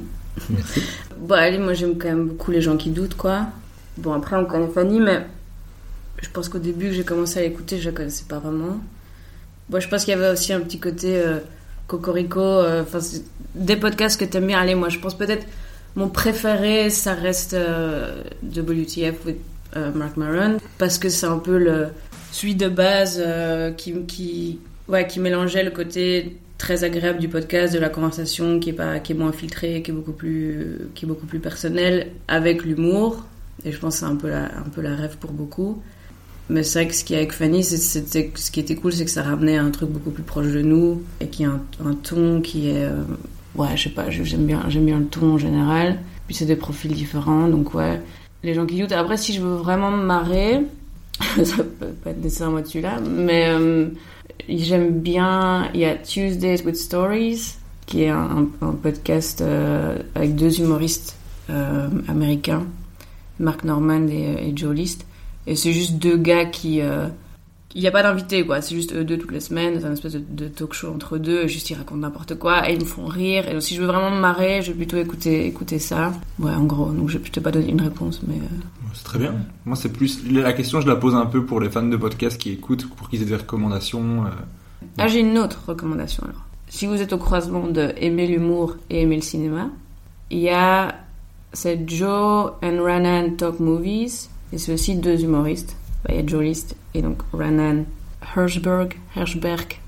Merci. 0.49 0.81
Bon, 1.19 1.35
allez, 1.35 1.57
moi 1.57 1.73
j'aime 1.73 1.97
quand 1.97 2.09
même 2.09 2.27
beaucoup 2.27 2.51
les 2.51 2.61
gens 2.61 2.75
qui 2.75 2.89
doutent, 2.89 3.15
quoi. 3.15 3.47
Bon, 3.97 4.11
après 4.11 4.35
on 4.35 4.45
connaît 4.45 4.67
Fanny, 4.67 4.99
mais 4.99 5.25
je 6.21 6.27
pense 6.29 6.49
qu'au 6.49 6.59
début 6.59 6.87
que 6.87 6.93
j'ai 6.93 7.05
commencé 7.05 7.39
à 7.39 7.43
l'écouter, 7.43 7.79
je 7.79 7.89
la 7.89 7.95
connaissais 7.95 8.25
pas 8.27 8.39
vraiment. 8.39 8.81
Bon, 9.69 9.79
je 9.79 9.87
pense 9.87 10.05
qu'il 10.05 10.13
y 10.13 10.17
avait 10.17 10.29
aussi 10.29 10.53
un 10.53 10.59
petit 10.59 10.79
côté 10.79 11.17
euh, 11.17 11.39
cocorico, 11.87 12.39
euh, 12.41 12.83
des 13.55 13.75
podcasts 13.75 14.19
que 14.19 14.25
t'aimes 14.25 14.47
bien. 14.47 14.59
Allez, 14.59 14.75
moi 14.75 14.89
je 14.89 14.99
pense 14.99 15.17
peut-être 15.17 15.45
mon 15.95 16.09
préféré, 16.09 16.89
ça 16.89 17.13
reste 17.13 17.53
euh, 17.53 18.23
WTF 18.43 19.25
with 19.25 19.37
euh, 19.75 19.91
Mark 19.93 20.17
Maron, 20.17 20.57
parce 20.77 20.97
que 20.97 21.09
c'est 21.09 21.27
un 21.27 21.37
peu 21.37 21.57
le 21.57 21.87
celui 22.31 22.55
de 22.55 22.67
base 22.67 23.23
qui, 23.77 23.93
qui, 24.07 24.59
ouais, 24.87 25.05
qui 25.05 25.19
mélangeait 25.19 25.63
le 25.63 25.69
côté 25.69 26.35
très 26.57 26.83
agréable 26.83 27.19
du 27.19 27.29
podcast, 27.29 27.71
de 27.71 27.77
la 27.77 27.89
conversation 27.89 28.59
qui 28.59 28.71
est, 28.71 28.73
pas, 28.73 28.97
qui 28.97 29.11
est 29.11 29.15
moins 29.15 29.31
filtrée, 29.31 29.83
qui 29.83 29.91
est 29.91 29.93
beaucoup 29.93 30.13
plus, 30.13 30.79
est 30.99 31.05
beaucoup 31.05 31.27
plus 31.27 31.37
personnelle, 31.37 32.07
avec 32.27 32.63
l'humour. 32.63 33.23
Et 33.65 33.71
je 33.71 33.77
pense 33.77 33.95
que 33.95 33.99
c'est 33.99 34.11
un 34.11 34.15
peu 34.15 34.33
un 34.33 34.67
peu 34.73 34.81
la 34.81 34.95
rêve 34.95 35.17
pour 35.19 35.31
beaucoup. 35.31 35.83
Mais 36.53 36.61
c'est 36.61 36.83
vrai 36.83 36.87
que 36.87 36.93
ce 36.93 37.03
qui 37.03 37.15
avec 37.15 37.31
Fanny, 37.31 37.63
c'était, 37.63 38.31
ce 38.35 38.51
qui 38.51 38.59
était 38.59 38.75
cool, 38.75 38.93
c'est 38.93 39.05
que 39.05 39.09
ça 39.09 39.23
ramenait 39.23 39.57
un 39.57 39.71
truc 39.71 39.89
beaucoup 39.89 40.11
plus 40.11 40.21
proche 40.21 40.51
de 40.51 40.61
nous 40.61 41.01
et 41.19 41.25
qui 41.25 41.45
a 41.45 41.49
un, 41.49 41.93
ton 41.95 42.41
qui 42.41 42.69
est. 42.69 42.83
euh, 42.85 43.01
ouais, 43.55 43.69
je 43.75 43.85
sais 43.85 43.89
pas, 43.89 44.11
j'aime 44.11 44.45
bien, 44.45 44.63
j'aime 44.67 44.85
bien 44.85 44.99
le 44.99 45.07
ton 45.07 45.33
en 45.33 45.37
général. 45.39 45.97
Puis 46.27 46.35
c'est 46.35 46.45
des 46.45 46.55
profils 46.55 46.93
différents, 46.93 47.47
donc 47.47 47.73
ouais. 47.73 47.99
Les 48.43 48.53
gens 48.53 48.67
qui 48.67 48.79
doutent. 48.79 48.91
Après, 48.91 49.17
si 49.17 49.33
je 49.33 49.41
veux 49.41 49.55
vraiment 49.55 49.89
me 49.89 50.03
marrer, 50.03 50.61
ça 51.43 51.57
peut 51.57 51.87
pas 52.03 52.11
être 52.11 52.21
nécessairement 52.21 52.63
celui-là, 52.63 52.99
mais 52.99 53.47
euh, 53.47 53.87
j'aime 54.47 54.99
bien. 54.99 55.71
Il 55.73 55.79
y 55.79 55.85
a 55.85 55.95
Tuesdays 55.95 56.61
with 56.63 56.75
Stories, 56.75 57.55
qui 57.87 58.03
est 58.03 58.09
un, 58.09 58.47
podcast 58.83 59.41
euh, 59.41 59.97
avec 60.13 60.35
deux 60.35 60.61
humoristes 60.61 61.17
américains, 62.07 62.63
Mark 63.39 63.63
Norman 63.63 64.07
et, 64.07 64.49
et 64.49 64.53
Joe 64.55 64.75
List. 64.75 65.07
Et 65.47 65.55
c'est 65.55 65.73
juste 65.73 65.93
deux 65.95 66.17
gars 66.17 66.45
qui. 66.45 66.81
euh, 66.81 67.07
il 67.75 67.81
n'y 67.81 67.87
a 67.87 67.91
pas 67.91 68.03
d'invité, 68.03 68.45
quoi. 68.45 68.61
C'est 68.61 68.75
juste 68.75 68.93
eux 68.93 69.03
deux 69.03 69.17
toutes 69.17 69.31
les 69.31 69.39
semaines. 69.39 69.79
C'est 69.79 69.87
un 69.87 69.93
espèce 69.93 70.13
de, 70.13 70.21
de 70.29 70.47
talk 70.47 70.73
show 70.73 70.89
entre 70.93 71.17
deux. 71.17 71.47
Juste, 71.47 71.71
ils 71.71 71.73
racontent 71.75 72.01
n'importe 72.01 72.37
quoi 72.37 72.69
et 72.69 72.73
ils 72.73 72.79
me 72.79 72.85
font 72.85 73.05
rire. 73.07 73.47
Et 73.49 73.53
donc, 73.53 73.63
si 73.63 73.73
je 73.75 73.81
veux 73.81 73.87
vraiment 73.87 74.11
me 74.11 74.19
marrer, 74.19 74.61
je 74.61 74.71
vais 74.71 74.77
plutôt 74.77 74.97
écouter, 74.97 75.47
écouter 75.47 75.79
ça. 75.79 76.13
Ouais, 76.37 76.51
en 76.53 76.65
gros. 76.65 76.91
Donc, 76.91 77.09
je 77.09 77.13
vais 77.17 77.23
plutôt 77.23 77.41
pas 77.41 77.49
donner 77.51 77.69
une 77.71 77.81
réponse, 77.81 78.21
mais. 78.27 78.35
euh, 78.35 78.87
C'est 78.93 79.03
très 79.03 79.17
bien. 79.17 79.33
Moi, 79.65 79.75
c'est 79.75 79.89
plus. 79.91 80.19
La 80.31 80.53
question, 80.53 80.81
je 80.81 80.87
la 80.87 80.95
pose 80.95 81.15
un 81.15 81.25
peu 81.25 81.45
pour 81.45 81.59
les 81.59 81.69
fans 81.71 81.81
de 81.81 81.97
podcasts 81.97 82.37
qui 82.37 82.51
écoutent, 82.51 82.87
pour 82.95 83.09
qu'ils 83.09 83.23
aient 83.23 83.25
des 83.25 83.35
recommandations. 83.35 84.25
euh. 84.25 84.29
Ah, 84.99 85.07
j'ai 85.07 85.21
une 85.21 85.37
autre 85.39 85.63
recommandation 85.67 86.23
alors. 86.25 86.43
Si 86.67 86.85
vous 86.85 87.01
êtes 87.01 87.11
au 87.13 87.17
croisement 87.17 87.67
de 87.67 87.91
aimer 87.97 88.27
l'humour 88.27 88.77
et 88.91 89.01
aimer 89.01 89.15
le 89.15 89.21
cinéma, 89.23 89.69
il 90.29 90.39
y 90.39 90.49
a. 90.49 90.93
C'est 91.53 91.87
Joe 91.89 92.51
and 92.63 92.83
Ranan 92.83 93.35
Talk 93.35 93.59
Movies. 93.59 94.29
Et 94.53 94.57
c'est 94.59 94.73
aussi 94.73 94.95
deux 94.95 95.23
humoristes. 95.23 95.75
Il 96.09 96.15
y 96.15 96.63
et 96.95 97.01
donc 97.01 97.17
Ranan 97.33 97.85
Hirschberg. 98.35 98.93
Hirschberg. 99.15 99.79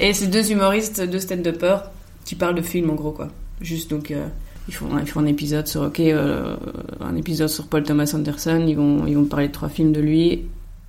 Et 0.00 0.12
c'est 0.12 0.26
deux 0.26 0.50
humoristes, 0.52 1.00
deux 1.00 1.18
stand-uppers 1.20 1.90
qui 2.24 2.34
parlent 2.34 2.54
de 2.56 2.62
films 2.62 2.90
en 2.90 2.94
gros 2.94 3.12
quoi. 3.12 3.28
Juste 3.60 3.90
donc. 3.90 4.10
euh, 4.10 4.26
ils 4.68 4.74
font, 4.74 4.86
ils 5.00 5.08
font 5.08 5.20
un 5.20 5.26
épisode 5.26 5.66
sur 5.66 5.82
ok 5.82 5.98
euh, 6.00 6.56
un 7.00 7.16
épisode 7.16 7.48
sur 7.48 7.66
Paul 7.66 7.82
Thomas 7.82 8.12
Anderson 8.14 8.64
ils 8.68 8.76
vont 8.76 9.06
ils 9.08 9.16
vont 9.16 9.24
parler 9.24 9.48
de 9.48 9.52
trois 9.52 9.68
films 9.68 9.90
de 9.92 10.00
lui 10.00 10.44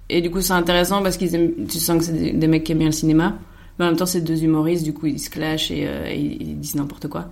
et 0.09 0.21
du 0.21 0.29
coup 0.29 0.41
c'est 0.41 0.53
intéressant 0.53 1.01
parce 1.01 1.17
qu'ils 1.17 1.33
aiment- 1.33 1.65
tu 1.67 1.79
sens 1.79 1.97
que 1.97 2.03
c'est 2.03 2.33
des, 2.33 2.47
mecs 2.47 2.63
qui 2.65 2.73
aiment 2.73 2.77
bien 2.77 2.87
le 2.89 2.93
cinéma 2.93 3.35
mais 3.79 3.85
en 3.85 3.87
même 3.87 3.97
temps 3.97 4.05
c'est 4.05 4.21
deux 4.21 4.43
humoristes 4.43 4.83
du 4.83 4.93
coup 4.93 5.07
ils 5.07 5.19
se 5.19 5.31
clashent 5.31 5.71
et, 5.71 5.87
euh, 5.87 6.05
et 6.05 6.19
ils 6.19 6.41
ils 6.49 6.59
disent 6.59 6.75
n'importe 6.75 7.07
quoi 7.07 7.31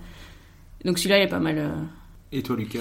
donc 0.84 0.98
celui-là 0.98 1.18
il 1.18 1.22
est 1.22 1.28
pas 1.28 1.38
mal 1.38 1.58
euh, 1.58 1.70
Et 2.32 2.42
toi, 2.42 2.56
Lucas? 2.56 2.80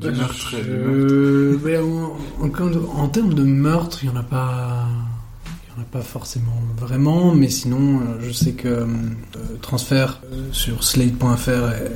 Du 0.00 0.10
meurtre 0.10 0.54
et 0.54 0.62
du 0.62 0.70
meurtre. 0.70 1.60
mais 1.64 1.78
en, 1.78 2.16
en- 2.42 3.00
en 3.02 3.08
termes 3.08 3.34
de 3.34 3.42
meurtre, 3.44 4.00
il 4.04 4.10
n'y 4.10 4.16
en 4.16 4.20
a 4.20 4.22
pas. 4.22 4.86
Y 5.68 5.78
en 5.78 5.82
a 5.82 5.84
pas 5.84 6.00
forcément 6.02 6.58
vraiment, 6.78 7.34
mais 7.34 7.48
sinon, 7.50 8.00
euh, 8.00 8.20
je 8.20 8.30
sais 8.32 8.52
que 8.52 8.68
euh, 8.68 8.86
transfert 9.60 10.20
euh, 10.32 10.48
sur 10.52 10.82
slate.fr 10.84 11.50
est, 11.50 11.92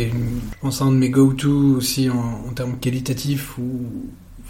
est, 0.00 0.10
je 0.10 0.58
pense, 0.60 0.82
un 0.82 0.90
de 0.92 0.96
mes 0.96 1.10
go-to 1.10 1.50
aussi 1.76 2.10
en, 2.10 2.44
en 2.48 2.52
termes 2.54 2.76
qualitatifs 2.78 3.58
où 3.58 3.86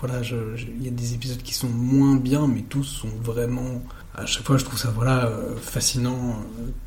voilà, 0.01 0.20
il 0.22 0.85
y 0.85 0.88
a 0.88 0.90
des 0.92 1.14
épisodes 1.14 1.42
qui 1.42 1.55
sont 1.55 1.68
moins 1.68 2.14
bien, 2.16 2.46
mais 2.46 2.62
tous 2.68 2.85
sont 2.85 3.09
vraiment. 3.24 3.83
À 4.20 4.26
chaque 4.26 4.44
fois, 4.44 4.57
je 4.59 4.64
trouve 4.64 4.78
ça 4.78 4.90
voilà 4.90 5.26
euh, 5.26 5.54
fascinant. 5.61 6.42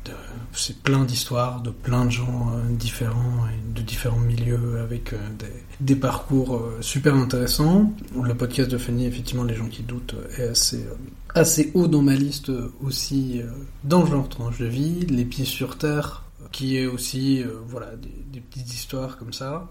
euh, 0.08 0.12
C'est 0.52 0.82
plein 0.82 1.02
d'histoires 1.04 1.62
de 1.62 1.70
plein 1.70 2.04
de 2.04 2.10
gens 2.10 2.52
euh, 2.52 2.74
différents 2.74 3.46
et 3.48 3.74
de 3.74 3.80
différents 3.80 4.18
milieux 4.18 4.80
avec 4.82 5.14
des, 5.80 5.96
parcours 5.96 6.62
super 6.82 7.14
intéressants. 7.14 7.92
Le 8.22 8.34
podcast 8.34 8.70
de 8.70 8.76
Fanny, 8.76 9.06
effectivement, 9.06 9.44
les 9.44 9.54
gens 9.54 9.68
qui 9.68 9.82
doutent, 9.82 10.14
est 10.36 10.48
assez 10.48 10.86
assez 11.34 11.70
haut 11.74 11.88
dans 11.88 12.02
ma 12.02 12.14
liste 12.14 12.52
aussi 12.82 13.40
dans 13.84 14.02
le 14.02 14.10
genre 14.10 14.28
tranche 14.28 14.58
de 14.58 14.66
vie. 14.66 15.06
Les 15.06 15.24
pieds 15.24 15.46
sur 15.46 15.78
terre, 15.78 16.24
qui 16.50 16.76
est 16.76 16.86
aussi 16.86 17.42
voilà 17.66 17.96
des, 17.96 18.14
des 18.30 18.40
petites 18.40 18.74
histoires 18.74 19.16
comme 19.16 19.32
ça. 19.32 19.70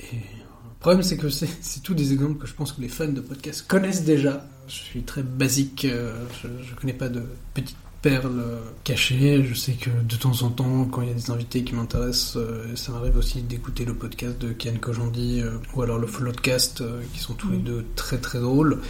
Et 0.00 0.18
le 0.64 0.78
problème, 0.80 1.02
c'est 1.02 1.16
que 1.16 1.28
c'est 1.30 1.82
tous 1.82 1.94
des 1.94 2.12
exemples 2.12 2.38
que 2.38 2.46
je 2.46 2.54
pense 2.54 2.72
que 2.72 2.80
les 2.80 2.88
fans 2.88 3.08
de 3.08 3.20
podcast 3.20 3.64
connaissent 3.66 4.04
déjà. 4.04 4.46
Je 4.68 4.74
suis 4.74 5.02
très 5.02 5.22
basique, 5.22 5.84
euh, 5.84 6.14
je, 6.42 6.48
je 6.64 6.74
connais 6.74 6.92
pas 6.92 7.08
de 7.08 7.22
petites 7.54 7.76
perles 8.00 8.42
cachées. 8.82 9.44
Je 9.44 9.54
sais 9.54 9.72
que 9.72 9.90
de 9.90 10.16
temps 10.16 10.42
en 10.42 10.50
temps, 10.50 10.84
quand 10.86 11.02
il 11.02 11.08
y 11.08 11.10
a 11.10 11.14
des 11.14 11.30
invités 11.30 11.62
qui 11.62 11.74
m'intéressent, 11.74 12.36
euh, 12.36 12.74
ça 12.74 12.92
m'arrive 12.92 13.16
aussi 13.16 13.42
d'écouter 13.42 13.84
le 13.84 13.94
podcast 13.94 14.40
de 14.40 14.52
Kian 14.52 14.76
Kojandi 14.80 15.40
euh, 15.40 15.58
ou 15.74 15.82
alors 15.82 15.98
le 15.98 16.06
Floodcast, 16.06 16.82
qui 17.12 17.20
sont 17.20 17.34
tous 17.34 17.50
les 17.50 17.58
deux 17.58 17.84
très 17.94 18.18
très 18.18 18.40
drôles. 18.40 18.80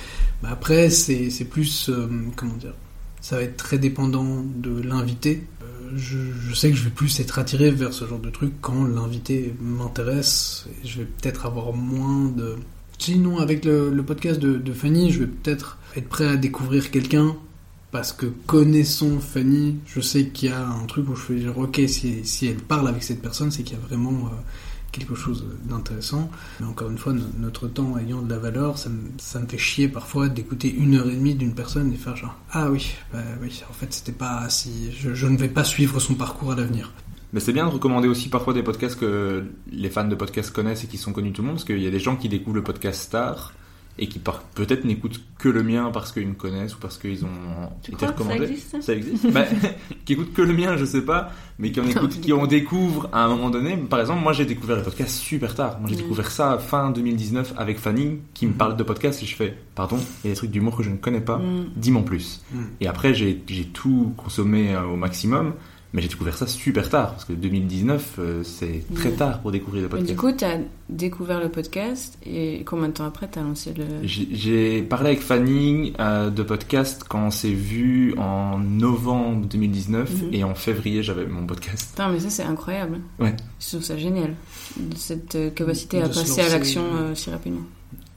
Mais 0.42 0.48
après, 0.48 0.88
c'est 0.88 1.44
plus, 1.44 1.90
comment 2.36 2.56
dire, 2.56 2.74
ça 3.20 3.36
va 3.36 3.42
être 3.42 3.56
très 3.56 3.78
dépendant 3.78 4.42
de 4.42 4.80
l'invité. 4.80 5.44
Je, 5.94 6.54
sais 6.54 6.70
que 6.70 6.76
je 6.76 6.84
vais 6.84 6.90
plus 6.90 7.20
être 7.20 7.38
attiré 7.38 7.70
vers 7.70 7.92
ce 7.92 8.06
genre 8.06 8.18
de 8.18 8.30
truc 8.30 8.52
quand 8.60 8.84
l'invité 8.84 9.54
m'intéresse. 9.60 10.66
Je 10.84 10.98
vais 10.98 11.04
peut-être 11.04 11.46
avoir 11.46 11.72
moins 11.72 12.28
de... 12.30 12.56
Sinon, 12.98 13.38
avec 13.38 13.64
le, 13.64 14.02
podcast 14.02 14.38
de, 14.40 14.72
Fanny, 14.72 15.10
je 15.10 15.20
vais 15.20 15.26
peut-être 15.26 15.78
être 15.96 16.08
prêt 16.08 16.26
à 16.26 16.36
découvrir 16.36 16.90
quelqu'un 16.90 17.36
parce 17.90 18.12
que 18.12 18.26
connaissant 18.46 19.18
Fanny, 19.18 19.76
je 19.86 20.00
sais 20.00 20.28
qu'il 20.28 20.48
y 20.48 20.52
a 20.52 20.66
un 20.66 20.86
truc 20.86 21.08
où 21.10 21.14
je 21.14 21.22
fais 21.22 21.34
dire 21.34 21.58
ok, 21.58 21.80
si, 21.88 22.24
si 22.24 22.46
elle 22.46 22.56
parle 22.56 22.88
avec 22.88 23.02
cette 23.02 23.20
personne, 23.20 23.50
c'est 23.50 23.62
qu'il 23.64 23.76
y 23.76 23.80
a 23.80 23.86
vraiment 23.86 24.26
euh, 24.26 24.30
quelque 24.92 25.14
chose 25.16 25.44
d'intéressant. 25.64 26.30
Mais 26.60 26.66
encore 26.66 26.90
une 26.90 26.98
fois, 26.98 27.12
no- 27.12 27.24
notre 27.40 27.66
temps 27.66 27.96
ayant 27.98 28.22
de 28.22 28.30
la 28.30 28.38
valeur, 28.38 28.78
ça 28.78 28.90
ça 29.18 29.40
me 29.40 29.46
fait 29.46 29.58
chier 29.58 29.88
parfois 29.88 30.28
d'écouter 30.28 30.72
une 30.72 30.94
heure 30.94 31.08
et 31.08 31.16
demie 31.16 31.34
d'une 31.34 31.54
personne 31.54 31.92
et 31.92 31.96
faire 31.96 32.14
genre 32.14 32.36
ah 32.52 32.70
oui, 32.70 32.92
bah 33.12 33.18
oui, 33.42 33.62
en 33.68 33.72
fait 33.72 33.92
c'était 33.92 34.12
pas 34.12 34.48
si 34.48 34.92
je, 34.92 35.14
je 35.14 35.26
ne 35.26 35.36
vais 35.36 35.48
pas 35.48 35.64
suivre 35.64 35.98
son 35.98 36.14
parcours 36.14 36.52
à 36.52 36.56
l'avenir. 36.56 36.92
Mais 37.32 37.40
c'est 37.40 37.54
bien 37.54 37.64
de 37.66 37.70
recommander 37.70 38.08
aussi 38.08 38.28
parfois 38.28 38.52
des 38.52 38.62
podcasts 38.62 39.00
que 39.00 39.44
les 39.70 39.88
fans 39.88 40.06
de 40.06 40.14
podcasts 40.14 40.50
connaissent 40.50 40.84
et 40.84 40.86
qui 40.86 40.98
sont 40.98 41.12
connus 41.14 41.32
tout 41.32 41.40
le 41.40 41.46
monde, 41.48 41.56
parce 41.56 41.64
qu'il 41.64 41.82
y 41.82 41.86
a 41.86 41.90
des 41.90 41.98
gens 41.98 42.14
qui 42.16 42.28
découvrent 42.28 42.56
le 42.56 42.62
podcast 42.62 43.00
Star 43.00 43.54
et 43.98 44.06
qui 44.08 44.18
peut-être 44.54 44.84
n'écoutent 44.84 45.20
que 45.38 45.48
le 45.48 45.62
mien 45.62 45.90
parce 45.92 46.12
qu'ils 46.12 46.26
me 46.26 46.32
connaissent 46.34 46.74
ou 46.74 46.78
parce 46.78 46.96
qu'ils 46.98 47.24
ont 47.24 47.28
Tu 47.82 47.90
été 47.92 47.96
crois 48.06 48.12
que 48.12 48.22
ça 48.22 48.28
recommandés. 48.30 48.50
existe, 48.50 48.70
ça 48.70 48.80
Ça 48.82 48.94
existe 48.94 49.30
bah, 49.30 49.44
Qui 50.04 50.14
écoutent 50.14 50.32
que 50.32 50.42
le 50.42 50.54
mien, 50.54 50.76
je 50.76 50.84
sais 50.84 51.02
pas, 51.02 51.30
mais 51.58 51.72
qui 51.72 51.80
en 51.80 51.86
écoutent, 51.86 52.20
qui 52.20 52.32
en 52.32 52.46
découvrent 52.46 53.08
à 53.12 53.24
un 53.24 53.28
moment 53.28 53.50
donné. 53.50 53.76
Par 53.76 54.00
exemple, 54.00 54.22
moi 54.22 54.32
j'ai 54.32 54.46
découvert 54.46 54.76
le 54.76 54.82
podcast 54.82 55.14
super 55.16 55.54
tard. 55.54 55.78
Moi 55.78 55.88
j'ai 55.90 55.96
Mm. 55.96 55.98
découvert 55.98 56.30
ça 56.30 56.58
fin 56.58 56.90
2019 56.90 57.52
avec 57.58 57.78
Fanny 57.78 58.18
qui 58.34 58.46
me 58.46 58.52
parle 58.52 58.76
de 58.76 58.82
podcast 58.82 59.22
et 59.22 59.26
je 59.26 59.36
fais 59.36 59.56
pardon, 59.74 59.98
il 60.24 60.28
y 60.28 60.30
a 60.30 60.32
des 60.34 60.36
trucs 60.38 60.50
d'humour 60.50 60.76
que 60.76 60.82
je 60.82 60.90
ne 60.90 60.96
connais 60.96 61.20
pas, 61.20 61.36
Mm. 61.38 61.66
dis-moi 61.76 62.00
en 62.00 62.04
plus. 62.04 62.42
Mm. 62.52 62.62
Et 62.80 62.86
après, 62.88 63.12
j'ai 63.14 63.42
j'ai 63.46 63.64
tout 63.66 64.14
consommé 64.16 64.74
euh, 64.74 64.84
au 64.84 64.96
maximum. 64.96 65.52
Mais 65.94 66.00
j'ai 66.00 66.08
découvert 66.08 66.36
ça 66.38 66.46
super 66.46 66.88
tard, 66.88 67.10
parce 67.12 67.26
que 67.26 67.34
2019, 67.34 68.16
euh, 68.18 68.42
c'est 68.44 68.82
très 68.94 69.10
Ouais. 69.10 69.14
tard 69.16 69.40
pour 69.42 69.50
découvrir 69.52 69.82
le 69.82 69.88
Mais 69.88 69.90
podcast. 69.90 70.10
du 70.10 70.16
coup, 70.16 70.32
tu 70.32 70.44
as 70.44 70.58
découvert 70.88 71.38
le 71.38 71.50
podcast 71.50 72.16
et 72.24 72.62
combien 72.64 72.88
de 72.88 72.94
temps 72.94 73.04
après 73.04 73.28
tu 73.30 73.38
as 73.38 73.42
lancé 73.42 73.74
le. 73.76 73.84
J'ai 74.02 74.26
j'ai 74.32 74.82
parlé 74.82 75.08
avec 75.10 75.20
Fanny 75.20 75.92
euh, 76.00 76.30
de 76.30 76.42
podcast 76.42 77.04
quand 77.06 77.26
on 77.26 77.30
s'est 77.30 77.52
vu 77.52 78.14
en 78.16 78.58
novembre 78.58 79.46
2019 79.46 80.10
Mhm. 80.22 80.28
et 80.34 80.44
en 80.44 80.54
février 80.54 81.02
j'avais 81.02 81.26
mon 81.26 81.46
podcast. 81.46 81.90
Putain, 81.90 82.10
mais 82.10 82.20
ça, 82.20 82.30
c'est 82.30 82.42
incroyable. 82.44 83.00
Ouais. 83.18 83.34
Je 83.60 83.68
trouve 83.68 83.82
ça 83.82 83.98
génial. 83.98 84.34
Cette 84.96 85.34
euh, 85.34 85.50
capacité 85.50 86.00
à 86.00 86.08
De 86.08 86.14
passer 86.14 86.40
à 86.40 86.48
l'action 86.48 86.82
ouais. 86.82 87.00
euh, 87.10 87.14
si 87.14 87.28
rapidement. 87.30 87.60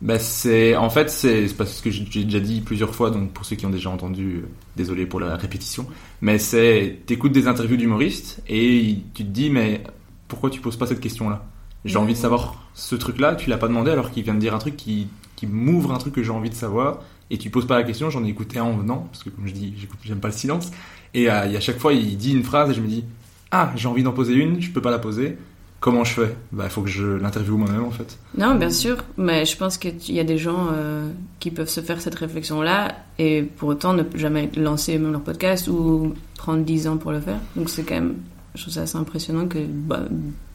Bah 0.02 0.20
c'est 0.20 0.76
en 0.76 0.90
fait 0.90 1.10
c'est 1.10 1.48
parce 1.58 1.80
que 1.80 1.90
j'ai 1.90 2.26
déjà 2.26 2.42
dit 2.42 2.60
plusieurs 2.60 2.94
fois 2.94 3.12
donc 3.12 3.32
pour 3.32 3.46
ceux 3.46 3.56
qui 3.56 3.66
ont 3.66 3.70
déjà 3.70 3.90
entendu 3.90 4.42
euh, 4.44 4.48
désolé 4.76 5.06
pour 5.06 5.22
la 5.22 5.38
répétition 5.38 5.88
mais 6.20 6.38
c'est 6.38 7.00
t'écoutes 7.06 7.32
des 7.32 7.48
interviews 7.48 7.78
d'humoristes 7.78 8.42
et 8.50 9.00
tu 9.14 9.24
te 9.24 9.30
dis 9.30 9.50
mais 9.50 9.82
pourquoi 10.28 10.50
tu 10.50 10.60
poses 10.60 10.76
pas 10.76 10.86
cette 10.86 11.00
question 11.00 11.30
là 11.30 11.46
j'ai 11.86 11.98
envie 11.98 12.12
de 12.12 12.18
savoir 12.18 12.62
ce 12.74 12.96
truc 12.96 13.20
là 13.20 13.36
tu 13.36 13.50
l'as 13.50 13.58
pas 13.58 13.70
demandé 13.70 13.90
alors 13.90 14.12
qu'il 14.12 14.24
vient 14.24 14.34
de 14.34 14.40
dire 14.40 14.54
un 14.54 14.58
truc 14.58 14.76
qui 14.76 15.08
qui 15.38 15.48
m'ouvre 15.48 15.94
un 15.94 15.98
truc 15.98 16.14
que 16.14 16.24
j'ai 16.24 16.32
envie 16.32 16.50
de 16.50 16.56
savoir 16.56 17.00
et 17.30 17.38
tu 17.38 17.50
poses 17.50 17.66
pas 17.66 17.78
la 17.78 17.84
question 17.84 18.10
j'en 18.10 18.26
ai 18.26 18.30
écouté 18.30 18.60
un 18.60 18.66
en 18.66 18.76
venant 18.76 19.08
parce 19.14 19.24
que 19.24 19.30
comme 19.30 19.48
je 19.48 19.54
dis 19.54 19.74
j'aime 20.04 20.20
pas 20.20 20.28
le 20.28 20.34
silence 20.34 20.72
et 21.14 21.32
euh, 21.32 21.46
y 21.46 21.56
a 21.56 21.62
chaque 21.62 21.80
fois 21.80 21.94
il 21.94 22.18
dit 22.18 22.34
une 22.34 22.44
phrase 22.44 22.70
et 22.70 22.74
je 22.74 22.82
me 22.82 22.88
dis 22.88 23.06
ah 23.50 23.72
j'ai 23.78 23.88
envie 23.88 24.04
d'en 24.04 24.12
poser 24.12 24.34
une 24.34 24.62
je 24.62 24.72
peux 24.72 24.82
pas 24.82 24.92
la 24.92 25.00
poser 25.00 25.38
comment 25.86 26.04
je 26.04 26.14
fais? 26.14 26.36
Bah 26.52 26.64
il 26.66 26.72
faut 26.72 26.82
que 26.82 26.90
je 26.90 27.06
l'interviewe 27.06 27.58
moi-même 27.58 27.84
en 27.84 27.92
fait 27.92 28.18
Non, 28.36 28.56
bien 28.56 28.72
sûr, 28.72 29.04
mais 29.18 29.46
je 29.46 29.56
pense 29.56 29.78
qu'il 29.78 30.12
y 30.12 30.20
a 30.20 30.24
des 30.24 30.40
gens 30.40 30.70
euh, 30.74 31.12
qui 31.40 31.52
peuvent 31.52 31.70
se 31.70 31.80
faire 31.80 32.02
cette 32.02 32.16
réflexion-là 32.16 32.96
et 33.20 33.44
pour 33.44 33.70
autant 33.70 33.94
ne 33.94 34.02
jamais 34.16 34.50
lancer 34.58 34.98
même 34.98 35.12
leur 35.12 35.22
podcast 35.22 35.68
ou 35.68 36.14
prendre 36.40 36.64
10 36.64 36.88
ans 36.88 36.98
pour 36.98 37.12
le 37.12 37.20
faire. 37.22 37.38
Donc 37.56 37.70
c'est 37.70 37.84
quand 37.84 37.94
même, 37.94 38.16
je 38.56 38.62
trouve 38.64 38.74
ça 38.74 38.82
assez 38.82 38.98
impressionnant 38.98 39.46
que 39.48 39.60
bah, 39.64 40.02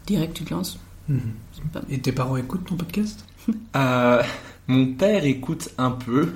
direct 0.05 0.35
tu 0.37 0.43
te 0.43 0.53
lances. 0.53 0.81
Mhm. 1.09 1.21
Pas- 1.73 1.83
Et 1.89 2.01
tes 2.01 2.11
parents 2.11 2.37
écoutent 2.37 2.65
ton 2.67 2.75
podcast? 2.77 3.25
Euh, 3.77 4.21
mon 4.67 4.87
père 4.95 5.25
écoute 5.25 5.71
un 5.79 5.93
peu, 5.93 6.29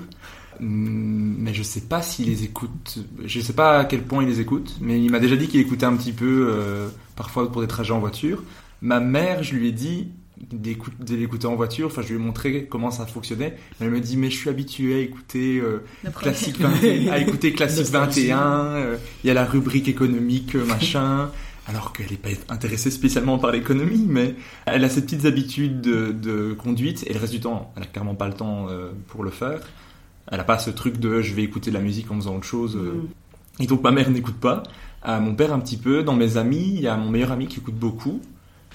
hum, 0.61 1.35
mais 1.39 1.53
je 1.53 1.63
sais 1.63 1.81
pas 1.81 2.01
s'il 2.01 2.27
les 2.27 2.43
écoute. 2.45 2.99
Je 3.25 3.39
sais 3.41 3.53
pas 3.53 3.79
à 3.79 3.85
quel 3.85 4.03
point 4.03 4.23
il 4.23 4.29
les 4.29 4.39
écoute, 4.39 4.75
mais 4.81 5.01
il 5.03 5.11
m'a 5.11 5.19
déjà 5.19 5.35
dit 5.35 5.47
qu'il 5.49 5.59
écoutait 5.59 5.85
un 5.85 5.95
petit 5.97 6.13
peu, 6.13 6.47
euh, 6.49 6.87
parfois 7.17 7.51
pour 7.51 7.61
des 7.61 7.67
trajets 7.67 7.91
en 7.93 7.99
voiture. 7.99 8.41
Ma 8.81 8.99
mère, 8.99 9.43
je 9.43 9.55
lui 9.55 9.69
ai 9.69 9.71
dit 9.71 10.09
de 10.51 11.15
l'écouter 11.15 11.47
en 11.47 11.55
voiture, 11.55 11.87
enfin 11.87 12.01
je 12.01 12.09
lui 12.09 12.15
ai 12.15 12.19
montré 12.19 12.65
comment 12.65 12.91
ça 12.91 13.05
fonctionnait. 13.05 13.55
Elle 13.79 13.89
me 13.89 13.99
dit 13.99 14.17
mais 14.17 14.29
je 14.29 14.35
suis 14.35 14.49
habitué 14.49 14.95
à 14.95 14.99
écouter 14.99 15.59
euh, 15.59 15.83
Classique 16.19 16.59
21, 16.59 17.11
à 17.11 17.19
écouter 17.19 17.53
Classique 17.53 17.87
21, 17.91 18.37
euh, 18.37 18.97
il 19.23 19.27
y 19.27 19.31
a 19.31 19.33
la 19.33 19.45
rubrique 19.45 19.87
économique 19.87 20.55
euh, 20.55 20.65
machin. 20.65 21.31
Alors 21.67 21.93
qu'elle 21.93 22.11
n'est 22.11 22.17
pas 22.17 22.29
intéressée 22.49 22.91
spécialement 22.91 23.39
par 23.39 23.51
l'économie, 23.51 24.05
mais 24.07 24.35
elle 24.67 24.83
a 24.83 24.89
ses 24.89 25.01
petites 25.01 25.25
habitudes 25.25 25.81
de, 25.81 26.11
de 26.11 26.53
conduite 26.53 27.03
et 27.07 27.13
le 27.13 27.19
reste 27.19 27.33
du 27.33 27.39
temps, 27.39 27.73
elle 27.75 27.83
a 27.83 27.85
clairement 27.87 28.13
pas 28.13 28.27
le 28.27 28.35
temps 28.35 28.67
euh, 28.69 28.91
pour 29.07 29.23
le 29.23 29.31
faire. 29.31 29.61
Elle 30.31 30.39
a 30.39 30.43
pas 30.43 30.59
ce 30.59 30.69
truc 30.69 30.97
de 30.99 31.21
je 31.21 31.33
vais 31.33 31.41
écouter 31.41 31.71
de 31.71 31.75
la 31.75 31.81
musique 31.81 32.11
en 32.11 32.15
faisant 32.15 32.35
autre 32.35 32.45
chose. 32.45 32.75
Mm. 32.75 33.63
Et 33.63 33.67
donc 33.67 33.81
ma 33.81 33.91
mère 33.91 34.09
n'écoute 34.11 34.35
pas. 34.35 34.61
Euh, 35.07 35.19
mon 35.19 35.35
père 35.35 35.53
un 35.53 35.59
petit 35.59 35.77
peu. 35.77 36.03
Dans 36.03 36.15
mes 36.15 36.37
amis, 36.37 36.73
il 36.75 36.81
y 36.81 36.87
a 36.87 36.97
mon 36.97 37.09
meilleur 37.09 37.31
ami 37.31 37.47
qui 37.47 37.59
écoute 37.59 37.75
beaucoup. 37.75 38.21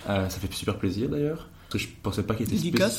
Euh, 0.09 0.29
ça 0.29 0.39
fait 0.39 0.53
super 0.53 0.77
plaisir 0.77 1.09
d'ailleurs. 1.09 1.49
Parce 1.71 1.85
que 1.85 1.89
je 1.91 1.95
pensais 2.03 2.23
pas 2.25 2.35
qu'il 2.35 2.47
était 2.47 2.57
spécial. 2.57 2.91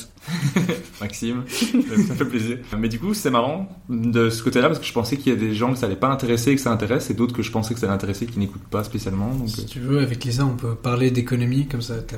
Maxime, 1.02 1.44
euh, 1.74 2.02
ça 2.08 2.14
fait 2.14 2.24
plaisir. 2.24 2.58
Mais 2.78 2.88
du 2.88 2.98
coup, 2.98 3.12
c'est 3.12 3.28
marrant 3.28 3.68
de 3.90 4.30
ce 4.30 4.42
côté-là 4.42 4.68
parce 4.68 4.78
que 4.78 4.86
je 4.86 4.92
pensais 4.94 5.18
qu'il 5.18 5.30
y 5.30 5.36
a 5.36 5.38
des 5.38 5.54
gens 5.54 5.72
que 5.74 5.78
ça 5.78 5.86
allait 5.86 5.96
pas 5.96 6.08
intéresser 6.08 6.52
et 6.52 6.54
que 6.54 6.60
ça 6.62 6.70
intéresse 6.72 7.10
et 7.10 7.14
d'autres 7.14 7.34
que 7.34 7.42
je 7.42 7.50
pensais 7.50 7.74
que 7.74 7.80
ça 7.80 7.84
allait 7.86 7.94
intéresser 7.96 8.24
qui 8.24 8.38
n'écoutent 8.38 8.62
pas 8.70 8.82
spécialement. 8.82 9.28
Donc, 9.34 9.48
euh, 9.48 9.50
Si 9.50 9.66
tu 9.66 9.80
veux, 9.80 9.98
avec 9.98 10.24
Lisa, 10.24 10.46
on 10.46 10.56
peut 10.56 10.74
parler 10.74 11.10
d'économie, 11.10 11.66
comme 11.66 11.82
ça 11.82 11.96
ta 12.00 12.16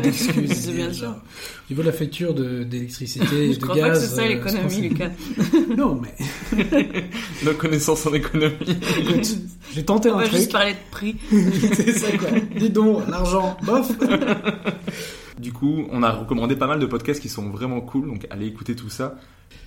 d'excuses. 0.00 0.50
C'est 0.52 0.72
bien 0.76 0.90
sûr. 0.94 1.10
Au 1.10 1.14
niveau 1.70 1.82
de 1.82 1.88
la 1.88 1.92
facture 1.92 2.32
de- 2.32 2.62
d'électricité 2.62 3.50
et 3.50 3.52
Je 3.52 3.58
de 3.58 3.62
crois 3.62 3.76
gaz... 3.76 3.88
pas 3.88 3.94
que 3.94 4.00
c'est 4.00 4.16
ça 4.16 4.22
euh, 4.22 4.28
l'économie, 4.28 4.88
Lucas. 4.88 5.10
Non, 5.76 6.00
mais 6.00 7.04
nos 7.44 7.52
connaissances 7.52 8.06
en 8.06 8.14
économie. 8.14 8.54
j'ai 9.74 9.84
tenté 9.84 10.10
On 10.10 10.14
un 10.14 10.18
va 10.20 10.24
truc. 10.24 10.38
juste 10.38 10.52
parler 10.52 10.72
de 10.72 10.78
prix. 10.90 11.16
c'est 11.74 11.92
ça, 11.98 12.16
quoi. 12.16 12.28
Dis 12.56 12.70
donc, 12.70 13.02
l'argent, 13.10 13.58
bof 13.64 13.90
Du 15.38 15.52
coup, 15.52 15.86
on 15.90 16.02
a 16.02 16.10
recommandé 16.10 16.56
pas 16.56 16.66
mal 16.66 16.78
de 16.78 16.86
podcasts 16.86 17.20
qui 17.20 17.28
sont 17.28 17.48
vraiment 17.48 17.80
cool, 17.80 18.08
donc 18.08 18.26
allez 18.30 18.46
écouter 18.46 18.76
tout 18.76 18.90
ça. 18.90 19.16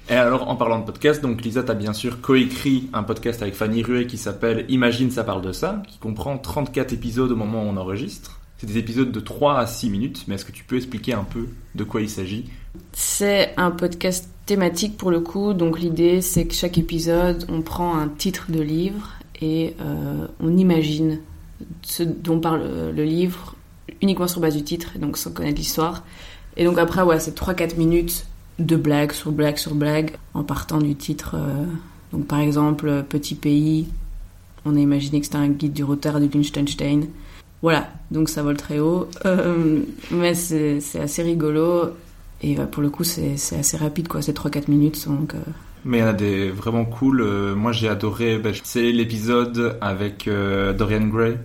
Et 0.10 0.13
alors, 0.13 0.47
en 0.47 0.56
parlant 0.56 0.80
de 0.80 0.86
podcast, 0.86 1.21
donc 1.21 1.41
Lisa, 1.41 1.63
t'as 1.63 1.73
bien 1.73 1.93
sûr 1.93 2.21
coécrit 2.21 2.89
un 2.93 3.04
podcast 3.04 3.41
avec 3.41 3.56
Fanny 3.56 3.82
Ruet 3.82 4.06
qui 4.06 4.17
s'appelle 4.17 4.65
Imagine 4.69 5.10
ça 5.10 5.23
parle 5.23 5.41
de 5.41 5.51
ça, 5.51 5.82
qui 5.88 5.97
comprend 5.97 6.38
34 6.38 6.93
épisodes 6.93 7.32
au 7.32 7.36
moment 7.36 7.63
où 7.63 7.67
on 7.67 7.78
enregistre. 7.78 8.39
C'est 8.58 8.67
des 8.67 8.78
épisodes 8.78 9.12
de 9.12 9.19
3 9.19 9.58
à 9.58 9.65
6 9.65 9.89
minutes, 9.89 10.25
mais 10.28 10.36
est-ce 10.36 10.45
que 10.45 10.51
tu 10.51 10.63
peux 10.63 10.78
expliquer 10.78 11.13
un 11.13 11.23
peu 11.23 11.47
de 11.73 11.84
quoi 11.84 12.01
il 12.01 12.10
s'agit? 12.10 12.45
C'est 12.93 13.54
un 13.58 13.71
podcast 13.71 14.30
thématique 14.45 14.95
pour 14.95 15.12
le 15.12 15.19
coup, 15.19 15.54
donc 15.54 15.80
l'idée 15.80 16.21
c'est 16.21 16.45
que 16.45 16.54
chaque 16.54 16.78
épisode, 16.78 17.45
on 17.49 17.62
prend 17.62 17.97
un 17.97 18.08
titre 18.08 18.51
de 18.51 18.62
livre 18.62 19.13
et 19.41 19.75
euh, 19.82 20.28
on 20.39 20.56
imagine 20.56 21.19
ce 21.82 22.04
dont 22.04 22.39
parle 22.39 22.62
euh, 22.63 22.91
le 22.91 23.04
livre 23.04 23.54
uniquement 24.05 24.27
sur 24.27 24.39
base 24.39 24.55
du 24.55 24.63
titre, 24.63 24.97
donc 24.99 25.17
sans 25.17 25.31
connaître 25.31 25.57
l'histoire. 25.57 26.03
Et 26.57 26.63
donc 26.63 26.77
après, 26.77 27.01
ouais, 27.01 27.19
c'est 27.19 27.37
3-4 27.37 27.77
minutes 27.77 28.25
de 28.59 28.77
blague 28.77 29.11
sur 29.11 29.31
blague 29.31 29.57
sur 29.57 29.75
blague 29.75 30.15
en 30.33 30.43
partant 30.43 30.77
du 30.77 30.95
titre. 30.95 31.35
euh, 31.35 31.65
donc 32.13 32.27
par 32.27 32.39
exemple, 32.39 32.87
euh, 32.87 33.01
Petit 33.01 33.35
pays, 33.35 33.87
on 34.63 34.75
a 34.77 34.79
imaginé 34.79 35.19
que 35.19 35.25
c'était 35.25 35.37
un 35.37 35.49
guide 35.49 35.73
du 35.73 35.83
retard 35.83 36.19
du 36.21 36.27
Liechtenstein. 36.27 37.07
Voilà, 37.61 37.89
donc 38.11 38.29
ça 38.29 38.43
vole 38.43 38.57
très 38.57 38.79
haut. 38.79 39.09
Euh, 39.25 39.81
mais 40.11 40.33
c'est 40.35 40.79
assez 40.99 41.23
rigolo. 41.23 41.89
Et 42.41 42.55
bah, 42.55 42.67
pour 42.67 42.83
le 42.83 42.89
coup, 42.89 43.03
c'est 43.03 43.33
assez 43.57 43.77
rapide, 43.77 44.07
quoi. 44.07 44.21
C'est 44.21 44.37
3-4 44.37 44.69
minutes. 44.69 45.07
Donc, 45.07 45.33
Mais 45.87 45.99
il 45.99 46.01
y 46.01 46.03
en 46.03 46.07
a 46.07 46.13
des 46.13 46.49
vraiment 46.49 46.83
cool. 46.83 47.21
Euh, 47.21 47.53
moi, 47.55 47.71
j'ai 47.71 47.87
adoré. 47.87 48.39
ben, 48.39 48.53
c'est 48.63 48.91
l'épisode 48.91 49.77
avec 49.81 50.27
euh, 50.27 50.73
Dorian 50.73 51.05
Gray, 51.07 51.37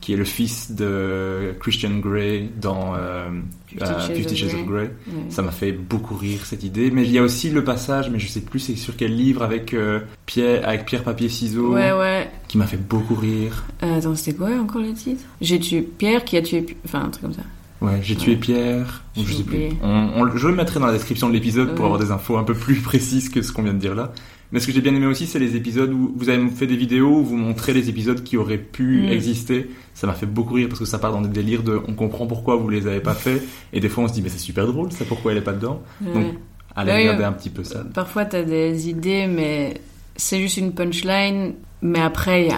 qui 0.00 0.14
est 0.14 0.16
le 0.16 0.24
fils 0.24 0.72
de 0.72 1.52
Christian 1.60 1.98
Grey 1.98 2.48
dans 2.60 2.94
euh, 2.96 3.28
Fifty 3.66 3.84
euh, 3.84 4.00
Shades 4.00 4.16
Fifty 4.16 4.44
of 4.46 4.64
Grey. 4.66 4.90
Ça 5.28 5.42
m'a 5.42 5.50
fait 5.50 5.72
beaucoup 5.72 6.14
rire 6.16 6.46
cette 6.46 6.64
idée. 6.64 6.90
Mais 6.90 7.04
il 7.04 7.10
y 7.12 7.18
a 7.18 7.22
aussi 7.22 7.50
le 7.50 7.62
passage, 7.62 8.08
mais 8.10 8.18
je 8.18 8.26
sais 8.28 8.40
plus 8.40 8.58
c'est 8.58 8.76
sur 8.76 8.96
quel 8.96 9.14
livre 9.14 9.42
avec 9.42 9.74
euh, 9.74 10.00
Pierre, 10.24 10.66
avec 10.66 10.86
Pierre 10.86 11.02
papier 11.04 11.28
ciseaux, 11.28 11.74
Ouais, 11.74 11.92
ouais. 11.92 12.30
qui 12.48 12.56
m'a 12.56 12.66
fait 12.66 12.78
beaucoup 12.78 13.14
rire. 13.16 13.64
Euh, 13.82 13.98
attends, 13.98 14.14
c'était 14.14 14.36
quoi 14.38 14.48
encore 14.58 14.80
le 14.80 14.94
titre? 14.94 15.24
J'ai 15.42 15.58
tué 15.60 15.82
Pierre 15.82 16.24
qui 16.24 16.38
a 16.38 16.42
tué. 16.42 16.64
Enfin, 16.86 17.02
un 17.04 17.10
truc 17.10 17.22
comme 17.22 17.34
ça. 17.34 17.42
Ouais, 17.80 18.00
j'ai 18.02 18.16
tué 18.16 18.36
Pierre. 18.36 19.02
ou 19.16 19.24
je 19.24 19.34
sais 19.34 19.42
plus. 19.42 19.56
oublié. 19.56 19.72
On, 19.82 20.10
on- 20.22 20.36
je 20.36 20.48
le 20.48 20.54
mettrai 20.54 20.80
dans 20.80 20.86
la 20.86 20.92
description 20.92 21.28
de 21.28 21.34
l'épisode 21.34 21.74
pour 21.74 21.84
avoir 21.84 22.00
des 22.00 22.10
infos 22.10 22.36
un 22.36 22.44
peu 22.44 22.54
plus 22.54 22.76
précises 22.80 23.28
que 23.28 23.42
ce 23.42 23.52
qu'on 23.52 23.62
vient 23.62 23.74
de 23.74 23.78
dire 23.78 23.94
là. 23.94 24.12
Mais 24.52 24.60
ce 24.60 24.66
que 24.68 24.72
j'ai 24.72 24.80
bien 24.80 24.94
aimé 24.94 25.06
aussi, 25.06 25.26
c'est 25.26 25.38
les 25.40 25.56
épisodes 25.56 25.92
où 25.92 26.12
vous 26.16 26.28
avez 26.28 26.48
fait 26.48 26.66
des 26.68 26.76
vidéos 26.76 27.18
où 27.18 27.24
vous 27.24 27.36
montrez 27.36 27.72
les 27.72 27.88
épisodes 27.88 28.22
qui 28.22 28.36
auraient 28.36 28.58
pu 28.58 29.02
Mm. 29.02 29.08
exister. 29.08 29.70
Ça 29.94 30.06
m'a 30.06 30.12
fait 30.14 30.26
beaucoup 30.26 30.54
rire 30.54 30.68
parce 30.68 30.78
que 30.80 30.86
ça 30.86 30.98
part 30.98 31.12
dans 31.12 31.20
des 31.22 31.28
délires 31.28 31.62
de 31.64 31.80
on 31.88 31.94
comprend 31.94 32.26
pourquoi 32.26 32.56
vous 32.56 32.68
les 32.68 32.86
avez 32.86 33.00
pas 33.00 33.14
fait. 33.14 33.42
Et 33.72 33.80
des 33.80 33.88
fois 33.88 34.04
on 34.04 34.08
se 34.08 34.12
dit 34.14 34.22
mais 34.22 34.28
c'est 34.28 34.38
super 34.38 34.66
drôle, 34.66 34.92
ça 34.92 35.04
pourquoi 35.04 35.32
elle 35.32 35.38
est 35.38 35.42
pas 35.42 35.52
dedans? 35.52 35.82
Ouais. 36.04 36.12
Donc 36.14 36.34
allez 36.76 36.92
Ouais, 36.92 36.98
regarder 37.00 37.24
un 37.24 37.32
petit 37.32 37.50
peu 37.50 37.64
ça. 37.64 37.84
Parfois, 37.94 38.24
t'as 38.24 38.42
des 38.44 38.88
idées, 38.88 39.26
mais 39.26 39.74
c'est 40.16 40.40
juste 40.40 40.56
une 40.56 40.72
punchline. 40.72 41.54
Mais 41.82 42.00
après, 42.00 42.48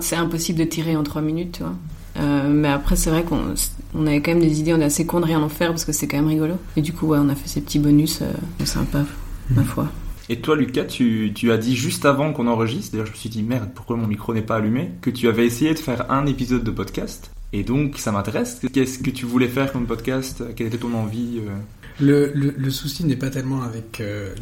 c'est 0.00 0.16
impossible 0.16 0.58
de 0.60 0.64
tirer 0.64 0.94
en 0.96 1.02
3 1.02 1.20
minutes, 1.22 1.56
tu 1.56 1.62
vois. 1.64 1.74
Euh, 2.18 2.48
mais 2.48 2.68
après, 2.68 2.94
c'est 2.96 3.10
vrai 3.10 3.24
qu'on 3.24 3.54
on 3.96 4.06
avait 4.06 4.20
quand 4.20 4.32
même 4.32 4.40
des 4.40 4.60
idées, 4.60 4.74
on 4.74 4.80
est 4.80 4.84
assez 4.84 5.06
con 5.06 5.20
de 5.20 5.26
rien 5.26 5.40
en 5.40 5.48
faire 5.48 5.70
parce 5.70 5.84
que 5.84 5.92
c'est 5.92 6.06
quand 6.06 6.18
même 6.18 6.28
rigolo. 6.28 6.54
Et 6.76 6.82
du 6.82 6.92
coup, 6.92 7.06
ouais, 7.06 7.18
on 7.20 7.28
a 7.28 7.34
fait 7.34 7.48
ces 7.48 7.60
petits 7.60 7.78
bonus 7.78 8.20
euh, 8.22 8.64
sympas, 8.64 9.04
ma 9.50 9.62
foi. 9.62 9.88
Et 10.28 10.40
toi 10.40 10.56
Lucas, 10.56 10.84
tu, 10.84 11.32
tu 11.34 11.52
as 11.52 11.56
dit 11.56 11.76
juste 11.76 12.04
avant 12.04 12.32
qu'on 12.32 12.48
enregistre, 12.48 12.92
d'ailleurs 12.92 13.06
je 13.06 13.12
me 13.12 13.16
suis 13.16 13.28
dit 13.28 13.44
merde, 13.44 13.70
pourquoi 13.74 13.96
mon 13.96 14.08
micro 14.08 14.34
n'est 14.34 14.42
pas 14.42 14.56
allumé, 14.56 14.90
que 15.00 15.10
tu 15.10 15.28
avais 15.28 15.46
essayé 15.46 15.72
de 15.72 15.78
faire 15.78 16.10
un 16.10 16.26
épisode 16.26 16.64
de 16.64 16.70
podcast. 16.72 17.30
Et 17.52 17.62
donc 17.62 17.98
ça 17.98 18.10
m'intéresse. 18.10 18.60
Qu'est-ce 18.72 18.98
que 18.98 19.10
tu 19.10 19.24
voulais 19.24 19.46
faire 19.46 19.72
comme 19.72 19.86
podcast? 19.86 20.42
Quelle 20.56 20.66
était 20.66 20.78
ton 20.78 20.94
envie 20.94 21.38
euh? 21.46 21.56
Le, 22.00 22.32
le, 22.34 22.54
le 22.58 22.70
souci 22.70 23.04
n'est 23.04 23.16
pas 23.16 23.30
tellement 23.30 23.62
avec 23.62 24.00
euh, 24.00 24.34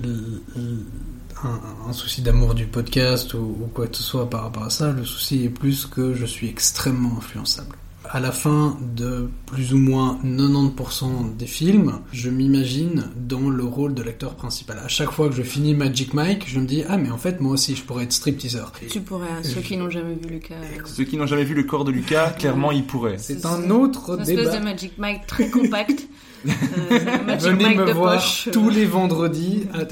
un 1.87 1.93
souci 1.93 2.23
d'amour 2.23 2.55
du 2.55 2.67
podcast 2.67 3.35
ou, 3.35 3.57
ou 3.61 3.67
quoi 3.73 3.87
que 3.87 3.97
ce 3.97 4.03
soit 4.03 4.29
par 4.29 4.43
rapport 4.45 4.65
à 4.65 4.71
ça. 4.71 4.91
Le 4.91 5.05
souci 5.05 5.45
est 5.45 5.51
plus 5.51 5.87
que 5.87 6.15
je 6.15 6.25
suis 6.25 6.49
extrêmement 6.49 7.19
influençable. 7.19 7.77
À 8.11 8.21
la 8.21 8.33
fin 8.33 8.77
de 8.95 9.29
plus 9.47 9.73
ou 9.73 9.79
moins 9.79 10.19
90% 10.25 11.37
des 11.37 11.47
films, 11.47 12.01
je 12.13 12.29
m'imagine 12.31 13.11
dans 13.17 13.49
le 13.49 13.65
rôle 13.65 13.95
de 13.95 14.03
l'acteur 14.03 14.35
principal. 14.35 14.79
À 14.79 14.89
chaque 14.89 15.11
fois 15.11 15.29
que 15.29 15.35
je 15.35 15.43
finis 15.43 15.75
Magic 15.75 16.13
Mike, 16.15 16.45
je 16.47 16.61
me 16.61 16.67
dis 16.67 16.85
ah 16.89 16.97
mais 16.99 17.11
en 17.11 17.17
fait 17.19 17.41
moi 17.41 17.53
aussi 17.53 17.75
je 17.75 17.83
pourrais 17.83 18.05
être 18.05 18.13
stripteaseur. 18.13 18.73
Tu 18.91 19.01
pourrais, 19.01 19.29
à 19.29 19.43
ceux 19.43 19.61
qui 19.63 19.77
n'ont 19.77 19.91
jamais 19.91 20.15
vu 20.15 20.29
Lucas. 20.29 20.55
euh, 20.55 20.81
Ceux 20.85 21.05
qui 21.05 21.17
n'ont 21.17 21.27
jamais 21.27 21.45
vu 21.45 21.55
le 21.55 21.63
corps 21.65 21.85
de 21.85 21.91
Lucas, 21.93 22.31
clairement 22.39 22.73
ils 22.73 22.85
pourraient. 22.85 23.19
C'est 23.19 23.45
un 23.47 23.71
autre 23.71 24.15
Une 24.17 24.21
espèce 24.21 24.59
de 24.59 24.63
Magic 24.65 24.99
Mike 24.99 25.27
très 25.27 25.49
compact. 25.51 26.07
Euh, 26.47 27.37
Venez 27.41 27.75
me 27.75 27.87
de 27.87 27.93
voir 27.93 28.15
poche. 28.17 28.49
tous 28.53 28.69
les 28.71 28.85
vendredis. 28.85 29.67
à- 29.73 29.85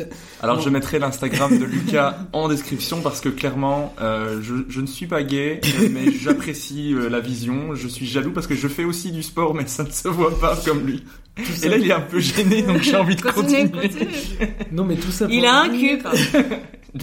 Alors 0.44 0.56
Bon. 0.56 0.62
je 0.62 0.70
mettrai 0.70 0.98
l'Instagram 0.98 1.58
de 1.58 1.64
Lucas 1.64 2.18
en 2.32 2.48
description 2.48 3.00
parce 3.00 3.20
que 3.20 3.28
clairement 3.28 3.94
euh, 4.00 4.40
je, 4.42 4.54
je 4.68 4.80
ne 4.80 4.86
suis 4.86 5.06
pas 5.06 5.22
gay 5.22 5.60
euh, 5.80 5.88
mais 5.90 6.12
j'apprécie 6.12 6.92
euh, 6.94 7.08
la 7.08 7.20
vision. 7.20 7.74
Je 7.74 7.88
suis 7.88 8.06
jaloux 8.06 8.32
parce 8.32 8.46
que 8.46 8.54
je 8.54 8.68
fais 8.68 8.84
aussi 8.84 9.12
du 9.12 9.22
sport 9.22 9.54
mais 9.54 9.66
ça 9.66 9.84
ne 9.84 9.90
se 9.90 10.08
voit 10.08 10.38
pas 10.38 10.56
comme 10.64 10.86
lui. 10.86 11.02
Et 11.62 11.68
là 11.68 11.76
il 11.78 11.88
est 11.88 11.92
un 11.92 12.00
peu 12.00 12.20
gêné 12.20 12.62
donc 12.62 12.82
j'ai 12.82 12.96
envie 12.96 13.16
de 13.16 13.22
Continue, 13.22 13.70
continuer. 13.70 13.88
continue. 14.04 14.48
Non, 14.70 14.84
mais 14.84 14.96
tout 14.96 15.10
ça. 15.10 15.26
Il 15.30 15.44
a 15.46 15.60
un 15.62 15.68
cul, 15.70 15.98
quoi. 15.98 16.12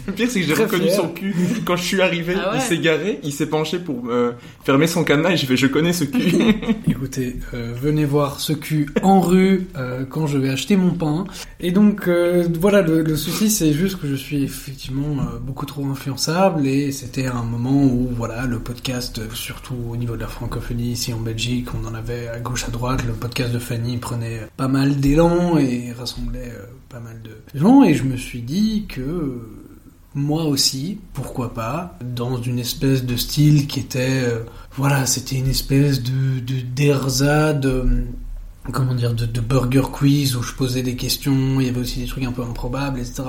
Le 0.08 0.13
pire 0.13 0.28
c'est 0.30 0.42
que 0.42 0.46
j'ai 0.46 0.54
reconnu 0.54 0.84
fier. 0.84 0.96
son 0.98 1.08
cul 1.10 1.34
quand 1.65 1.76
je 1.76 1.82
suis 1.84 2.00
arrivé. 2.00 2.36
Ah 2.39 2.52
ouais. 2.52 2.58
Il 2.58 2.62
s'est 2.62 2.78
garé, 2.78 3.20
il 3.24 3.34
s'est 3.34 3.48
penché 3.48 3.80
pour 3.80 4.04
euh, 4.10 4.34
fermer 4.63 4.86
son 4.86 5.04
cadenas 5.04 5.32
et 5.32 5.38
j'ai 5.38 5.48
fait 5.48 5.58
je 5.58 5.65
connais 5.65 5.94
ce 5.94 6.04
cul. 6.04 6.36
Écoutez, 6.88 7.38
euh, 7.56 7.74
venez 7.76 8.06
voir 8.06 8.39
ce 8.39 8.54
cul 8.54 8.88
en 9.02 9.20
rue 9.20 9.65
euh, 9.78 10.06
quand 10.08 10.28
je 10.28 10.38
vais 10.38 10.50
acheter 10.50 10.76
mon 10.76 10.92
pain. 10.92 11.24
Et 11.60 11.72
donc 11.72 12.08
euh, 12.08 12.48
voilà, 12.60 12.84
le, 12.84 13.02
le 13.02 13.18
souci 13.18 13.50
c'est 13.50 13.74
juste 13.74 14.00
que 14.00 14.06
je 14.08 14.13
suis 14.13 14.44
effectivement 14.44 15.22
euh, 15.24 15.39
beaucoup 15.42 15.65
trop 15.65 15.84
influençable 15.88 16.68
et 16.68 16.92
c'était 16.92 17.26
un 17.26 17.42
moment 17.44 17.84
où 17.84 18.10
voilà 18.15 18.46
le 18.46 18.60
podcast, 18.60 19.20
surtout 19.34 19.74
au 19.89 19.98
niveau 19.98 20.15
de 20.15 20.22
la 20.22 20.28
francophonie 20.28 20.92
ici 20.92 21.13
en 21.15 21.20
Belgique, 21.20 21.70
on 21.74 21.88
en 21.88 21.96
avait 21.96 22.28
à 22.28 22.39
gauche 22.39 22.65
à 22.68 22.70
droite. 22.70 23.04
Le 23.08 23.13
podcast 23.13 23.52
de 23.52 23.58
Fanny 23.60 23.98
prenait 23.98 24.18
pas 24.58 24.67
mal 24.67 24.97
d'élan 24.97 25.58
et 25.58 25.91
rassemblait 25.91 26.51
euh, 26.53 26.65
pas 26.89 26.99
mal 26.99 27.21
de 27.21 27.32
gens 27.58 27.84
et 27.84 27.93
je 27.93 28.03
me 28.03 28.17
suis 28.17 28.41
dit 28.41 28.86
que 28.88 29.01
euh, 29.01 29.60
moi 30.15 30.45
aussi, 30.45 30.97
pourquoi 31.13 31.53
pas, 31.53 31.97
dans 32.01 32.41
une 32.41 32.60
espèce 32.60 33.05
de 33.05 33.15
style 33.15 33.67
qui 33.67 33.79
était, 33.79 34.23
euh, 34.23 34.43
voilà, 34.73 35.05
c'était 35.05 35.36
une 35.36 35.47
espèce 35.47 36.01
de 36.01 36.39
de 36.39 36.62
de 37.60 38.71
comment 38.71 38.95
dire, 38.95 39.13
de, 39.13 39.25
de 39.25 39.41
burger 39.41 39.84
quiz 39.91 40.36
où 40.36 40.43
je 40.43 40.53
posais 40.53 40.84
des 40.84 40.95
questions, 40.95 41.60
il 41.60 41.67
y 41.67 41.69
avait 41.69 41.79
aussi 41.79 41.99
des 41.99 42.05
trucs 42.05 42.23
un 42.23 42.32
peu 42.32 42.43
improbables, 42.43 42.99
etc. 42.99 43.23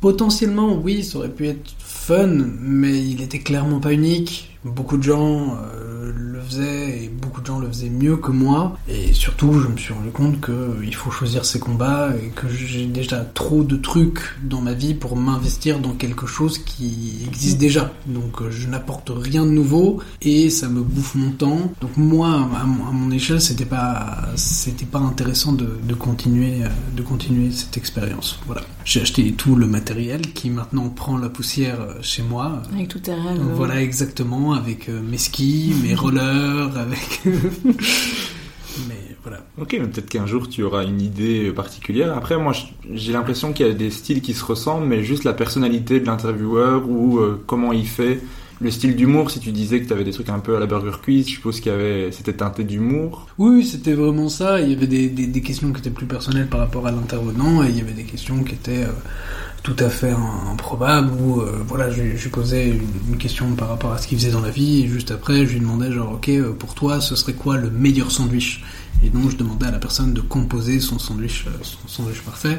Potentiellement, 0.00 0.74
oui, 0.74 1.02
ça 1.04 1.18
aurait 1.18 1.28
pu 1.28 1.48
être 1.48 1.74
fun, 1.78 2.26
mais 2.60 2.98
il 2.98 3.22
était 3.22 3.38
clairement 3.38 3.80
pas 3.80 3.92
unique. 3.92 4.55
Beaucoup 4.66 4.96
de 4.96 5.02
gens 5.02 5.54
euh, 5.54 6.12
le 6.14 6.40
faisaient 6.40 7.04
et 7.04 7.08
beaucoup 7.08 7.40
de 7.40 7.46
gens 7.46 7.58
le 7.58 7.68
faisaient 7.68 7.90
mieux 7.90 8.16
que 8.16 8.30
moi. 8.30 8.76
Et 8.88 9.12
surtout, 9.12 9.52
je 9.60 9.68
me 9.68 9.76
suis 9.76 9.92
rendu 9.92 10.10
compte 10.10 10.40
que 10.40 10.52
euh, 10.52 10.84
il 10.84 10.94
faut 10.94 11.10
choisir 11.10 11.44
ses 11.44 11.58
combats 11.58 12.10
et 12.22 12.28
que 12.28 12.48
j'ai 12.48 12.86
déjà 12.86 13.24
trop 13.24 13.62
de 13.62 13.76
trucs 13.76 14.20
dans 14.42 14.60
ma 14.60 14.72
vie 14.72 14.94
pour 14.94 15.16
m'investir 15.16 15.78
dans 15.78 15.92
quelque 15.92 16.26
chose 16.26 16.58
qui 16.58 17.24
existe 17.26 17.58
déjà. 17.58 17.92
Donc, 18.06 18.42
euh, 18.42 18.50
je 18.50 18.68
n'apporte 18.68 19.10
rien 19.14 19.44
de 19.44 19.50
nouveau 19.50 20.00
et 20.22 20.50
ça 20.50 20.68
me 20.68 20.82
bouffe 20.82 21.14
mon 21.14 21.30
temps. 21.30 21.72
Donc, 21.80 21.96
moi, 21.96 22.48
à 22.60 22.64
mon, 22.64 22.86
à 22.86 22.90
mon 22.92 23.10
échelle, 23.10 23.40
c'était 23.40 23.64
pas, 23.64 24.28
c'était 24.36 24.86
pas 24.86 24.98
intéressant 24.98 25.52
de, 25.52 25.78
de 25.82 25.94
continuer, 25.94 26.62
de 26.96 27.02
continuer 27.02 27.50
cette 27.50 27.76
expérience. 27.76 28.38
Voilà. 28.46 28.62
J'ai 28.84 29.00
acheté 29.00 29.32
tout 29.32 29.56
le 29.56 29.66
matériel 29.66 30.20
qui 30.32 30.50
maintenant 30.50 30.88
prend 30.88 31.18
la 31.18 31.28
poussière 31.28 31.78
chez 32.02 32.22
moi. 32.22 32.62
Avec 32.72 32.88
tous 32.88 33.00
tes 33.00 33.14
rêves. 33.14 33.38
Donc, 33.38 33.52
Voilà 33.54 33.82
exactement, 33.82 34.54
avec 34.56 34.88
euh, 34.88 35.00
mes 35.00 35.18
skis, 35.18 35.74
mes 35.82 35.94
rollers, 35.94 36.76
avec... 36.76 37.20
mais 37.24 39.16
voilà. 39.22 39.38
Ok, 39.58 39.76
mais 39.80 39.86
peut-être 39.86 40.08
qu'un 40.08 40.26
jour 40.26 40.48
tu 40.48 40.62
auras 40.62 40.84
une 40.84 41.00
idée 41.00 41.50
particulière. 41.52 42.16
Après, 42.16 42.36
moi, 42.36 42.52
j'ai 42.92 43.12
l'impression 43.12 43.52
qu'il 43.52 43.66
y 43.66 43.70
a 43.70 43.72
des 43.72 43.90
styles 43.90 44.20
qui 44.20 44.34
se 44.34 44.44
ressemblent, 44.44 44.86
mais 44.86 45.02
juste 45.02 45.24
la 45.24 45.32
personnalité 45.32 46.00
de 46.00 46.06
l'intervieweur 46.06 46.88
ou 46.88 47.18
euh, 47.18 47.42
comment 47.46 47.72
il 47.72 47.86
fait. 47.86 48.20
Le 48.58 48.70
style 48.70 48.96
d'humour, 48.96 49.30
si 49.30 49.38
tu 49.38 49.52
disais 49.52 49.82
que 49.82 49.86
tu 49.86 49.92
avais 49.92 50.04
des 50.04 50.12
trucs 50.12 50.30
un 50.30 50.38
peu 50.38 50.56
à 50.56 50.60
la 50.60 50.64
Burger 50.64 50.96
Quiz, 51.02 51.26
je 51.28 51.34
suppose 51.34 51.60
qu'il 51.60 51.72
y 51.72 51.74
avait, 51.74 52.10
c'était 52.10 52.32
teinté 52.32 52.64
d'humour. 52.64 53.28
Oui, 53.36 53.62
c'était 53.62 53.92
vraiment 53.92 54.30
ça. 54.30 54.62
Il 54.62 54.70
y 54.70 54.74
avait 54.74 54.86
des, 54.86 55.08
des, 55.10 55.26
des 55.26 55.40
questions 55.42 55.70
qui 55.72 55.80
étaient 55.80 55.90
plus 55.90 56.06
personnelles 56.06 56.46
par 56.46 56.60
rapport 56.60 56.86
à 56.86 56.90
l'intervenant 56.90 57.62
et 57.62 57.68
il 57.68 57.76
y 57.76 57.82
avait 57.82 57.92
des 57.92 58.04
questions 58.04 58.42
qui 58.44 58.54
étaient 58.54 58.84
euh, 58.84 58.92
tout 59.66 59.74
à 59.84 59.88
fait 59.90 60.10
im- 60.12 60.52
improbables 60.52 61.10
où 61.20 61.40
euh, 61.40 61.58
voilà, 61.66 61.90
je, 61.90 61.96
je 62.16 62.22
lui 62.22 62.30
posais 62.30 62.68
une, 62.68 62.86
une 63.08 63.18
question 63.18 63.52
par 63.56 63.68
rapport 63.68 63.90
à 63.92 63.98
ce 63.98 64.06
qu'il 64.06 64.16
faisait 64.16 64.30
dans 64.30 64.40
la 64.40 64.50
vie 64.50 64.84
et 64.84 64.86
juste 64.86 65.10
après, 65.10 65.44
je 65.44 65.54
lui 65.54 65.60
demandais 65.60 65.90
genre 65.90 66.12
ok, 66.12 66.28
euh, 66.28 66.52
pour 66.52 66.72
toi, 66.74 67.00
ce 67.00 67.16
serait 67.16 67.32
quoi 67.32 67.56
le 67.56 67.68
meilleur 67.68 68.12
sandwich 68.12 68.62
Et 69.02 69.10
donc, 69.10 69.30
je 69.30 69.36
demandais 69.36 69.66
à 69.66 69.70
la 69.70 69.78
personne 69.78 70.14
de 70.14 70.20
composer 70.20 70.80
son 70.80 70.98
sandwich, 70.98 71.44
euh, 71.46 71.50
son 71.62 71.86
sandwich 71.86 72.20
parfait. 72.22 72.58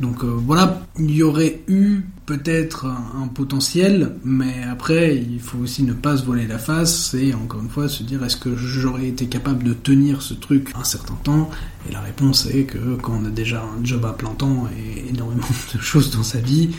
Donc 0.00 0.22
euh, 0.22 0.26
voilà, 0.26 0.82
il 0.98 1.10
y 1.10 1.22
aurait 1.22 1.60
eu 1.68 2.00
peut-être 2.26 2.86
un, 2.86 3.22
un 3.22 3.28
potentiel, 3.28 4.16
mais 4.24 4.62
après, 4.70 5.16
il 5.16 5.40
faut 5.40 5.58
aussi 5.58 5.82
ne 5.82 5.92
pas 5.92 6.16
se 6.16 6.24
voiler 6.24 6.46
la 6.46 6.58
face 6.58 7.14
et 7.14 7.34
encore 7.34 7.62
une 7.62 7.68
fois 7.68 7.88
se 7.88 8.02
dire 8.02 8.22
est-ce 8.24 8.36
que 8.36 8.54
j'aurais 8.56 9.08
été 9.08 9.26
capable 9.26 9.64
de 9.64 9.72
tenir 9.72 10.22
ce 10.22 10.34
truc 10.34 10.72
un 10.78 10.84
certain 10.84 11.14
temps? 11.14 11.50
Et 11.88 11.92
la 11.92 12.00
réponse 12.00 12.46
est 12.46 12.64
que 12.64 12.96
quand 12.96 13.20
on 13.22 13.24
a 13.24 13.30
déjà 13.30 13.62
un 13.62 13.84
job 13.84 14.04
à 14.04 14.12
plein 14.12 14.34
temps 14.34 14.68
et 14.76 15.08
énormément 15.08 15.46
de 15.74 15.80
choses 15.80 16.10
dans 16.10 16.22
sa 16.22 16.40
vie, 16.40 16.70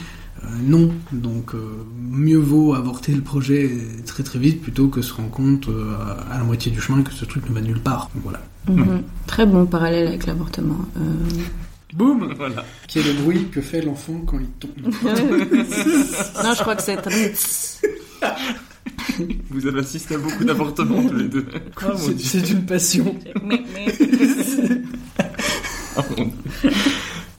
non. 0.61 0.91
Donc 1.11 1.53
euh, 1.53 1.59
mieux 1.97 2.37
vaut 2.37 2.73
avorter 2.73 3.13
le 3.13 3.21
projet 3.21 3.69
très 4.05 4.23
très 4.23 4.39
vite 4.39 4.61
plutôt 4.61 4.87
que 4.87 5.01
se 5.01 5.13
rendre 5.13 5.29
compte 5.29 5.67
euh, 5.69 5.93
à 6.31 6.37
la 6.37 6.43
moitié 6.43 6.71
du 6.71 6.79
chemin 6.81 7.01
que 7.03 7.11
ce 7.13 7.25
truc 7.25 7.47
ne 7.49 7.53
va 7.55 7.61
nulle 7.61 7.79
part. 7.81 8.09
Donc 8.13 8.23
voilà. 8.23 8.41
Mhm. 8.67 9.03
Très 9.27 9.45
bon 9.45 9.65
parallèle 9.65 10.07
avec 10.07 10.25
l'avortement. 10.25 10.85
Euh, 10.97 11.01
Boum 11.93 12.33
Voilà. 12.37 12.63
Qui 12.87 12.99
est 12.99 13.03
le 13.03 13.13
bruit 13.13 13.47
que 13.51 13.61
fait 13.61 13.81
l'enfant 13.81 14.21
quand 14.25 14.39
il 14.39 14.47
tombe. 14.59 14.71
non, 14.83 16.53
je 16.53 16.59
crois 16.61 16.75
que 16.75 16.83
c'est 16.83 16.97
très... 16.97 17.33
Vous 19.49 19.65
avez 19.65 19.79
assisté 19.79 20.15
à 20.15 20.17
beaucoup 20.17 20.43
d'avortements 20.45 21.03
tous 21.07 21.15
les 21.15 21.27
deux. 21.29 21.45
Ah, 21.81 21.93
C'est- 22.17 22.49
une 22.51 22.65
passion. 22.65 23.15
Ah, 25.97 26.03
mon 26.17 26.25
Dieu. 26.25 26.71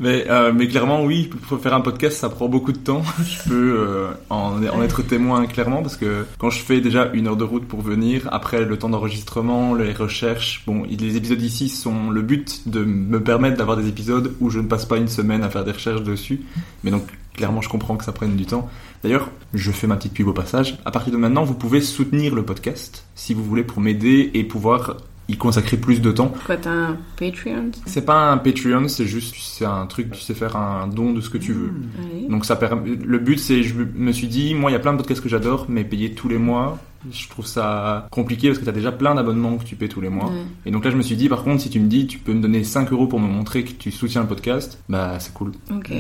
Mais, 0.01 0.25
euh, 0.31 0.51
mais 0.55 0.67
clairement, 0.67 1.05
oui, 1.05 1.29
pour 1.47 1.61
faire 1.61 1.75
un 1.75 1.83
podcast, 1.83 2.17
ça 2.17 2.31
prend 2.31 2.49
beaucoup 2.49 2.73
de 2.73 2.79
temps. 2.79 3.03
Je 3.23 3.49
peux 3.49 3.79
euh, 3.79 4.09
en, 4.31 4.65
en 4.65 4.83
être 4.83 5.03
témoin 5.03 5.47
clairement 5.47 5.83
parce 5.83 5.99
que 5.99 6.25
quand 6.39 6.49
je 6.49 6.61
fais 6.63 6.81
déjà 6.81 7.11
une 7.13 7.27
heure 7.27 7.37
de 7.37 7.45
route 7.45 7.69
pour 7.69 7.83
venir, 7.83 8.27
après 8.33 8.65
le 8.65 8.79
temps 8.79 8.89
d'enregistrement, 8.89 9.75
les 9.75 9.93
recherches, 9.93 10.63
bon, 10.67 10.85
les 10.89 11.17
épisodes 11.19 11.43
ici 11.43 11.69
sont 11.69 12.09
le 12.09 12.23
but 12.23 12.67
de 12.67 12.83
me 12.83 13.23
permettre 13.23 13.59
d'avoir 13.59 13.77
des 13.77 13.89
épisodes 13.89 14.35
où 14.41 14.49
je 14.49 14.59
ne 14.59 14.67
passe 14.67 14.87
pas 14.87 14.97
une 14.97 15.09
semaine 15.09 15.43
à 15.43 15.51
faire 15.51 15.65
des 15.65 15.73
recherches 15.73 16.03
dessus. 16.03 16.41
Mais 16.83 16.91
donc, 16.91 17.03
clairement, 17.35 17.61
je 17.61 17.69
comprends 17.69 17.97
que 17.97 18.05
ça 18.05 18.13
prenne 18.13 18.37
du 18.37 18.47
temps. 18.47 18.71
D'ailleurs, 19.03 19.31
je 19.53 19.71
fais 19.71 19.87
ma 19.87 19.97
petite 19.97 20.15
pub 20.15 20.29
au 20.29 20.33
passage. 20.33 20.79
À 20.87 20.91
partir 20.91 21.13
de 21.13 21.19
maintenant, 21.19 21.45
vous 21.45 21.55
pouvez 21.55 21.83
soutenir 21.83 22.35
le 22.35 22.43
podcast 22.43 23.05
si 23.15 23.35
vous 23.35 23.45
voulez 23.45 23.65
pour 23.65 23.83
m'aider 23.83 24.31
et 24.33 24.45
pouvoir 24.45 24.97
y 25.31 25.37
consacrer 25.37 25.77
plus 25.77 26.01
de 26.01 26.13
temps. 26.13 26.33
Quoi, 26.47 26.57
t'as 26.57 26.71
un 26.71 26.97
Patreon 27.17 27.71
C'est 27.87 28.05
pas 28.05 28.31
un 28.31 28.39
Patreon, 28.39 28.89
c'est 28.89 29.07
juste 29.07 29.35
c'est 29.39 29.65
un 29.65 29.87
truc, 29.87 30.11
tu 30.11 30.21
sais 30.21 30.35
faire 30.35 30.57
un 30.57 30.89
don 30.89 31.13
de 31.13 31.21
ce 31.21 31.31
que 31.31 31.39
tu 31.39 31.53
veux. 31.53 31.73
Ouais. 31.99 32.29
Donc 32.29 32.45
ça 32.45 32.57
permet. 32.57 32.97
Le 32.97 33.19
but 33.19 33.39
c'est, 33.39 33.63
je 33.63 33.75
me 33.75 34.13
suis 34.13 34.27
dit, 34.27 34.55
moi 34.55 34.71
il 34.71 34.75
y 34.75 34.77
a 34.77 34.81
plein 34.81 34.93
de 34.93 34.99
podcasts 34.99 35.23
que 35.23 35.29
j'adore, 35.29 35.67
mais 35.69 35.85
payer 35.85 36.13
tous 36.13 36.29
les 36.29 36.39
mois, 36.39 36.79
je 37.11 37.29
trouve 37.29 37.47
ça 37.47 38.07
compliqué 38.11 38.49
parce 38.49 38.59
que 38.59 38.65
t'as 38.65 38.73
déjà 38.73 38.93
plein 38.93 39.15
d'abonnements 39.15 39.57
que 39.57 39.65
tu 39.65 39.77
paies 39.77 39.89
tous 39.89 40.01
les 40.01 40.11
mois. 40.11 40.27
Ouais. 40.27 40.43
Et 40.67 40.71
donc 40.71 40.85
là 40.85 40.91
je 40.91 40.97
me 40.97 41.03
suis 41.03 41.17
dit, 41.17 41.29
par 41.29 41.43
contre, 41.43 41.63
si 41.63 41.71
tu 41.71 41.81
me 41.81 41.89
dis, 41.89 42.07
tu 42.07 42.19
peux 42.19 42.33
me 42.33 42.41
donner 42.41 42.65
5 42.65 42.93
euros 42.93 43.07
pour 43.07 43.21
me 43.21 43.29
montrer 43.29 43.65
que 43.65 43.73
tu 43.73 43.91
soutiens 43.91 44.23
le 44.23 44.29
podcast, 44.29 44.83
bah 44.89 45.19
c'est 45.19 45.33
cool. 45.33 45.53
Ok. 45.71 45.93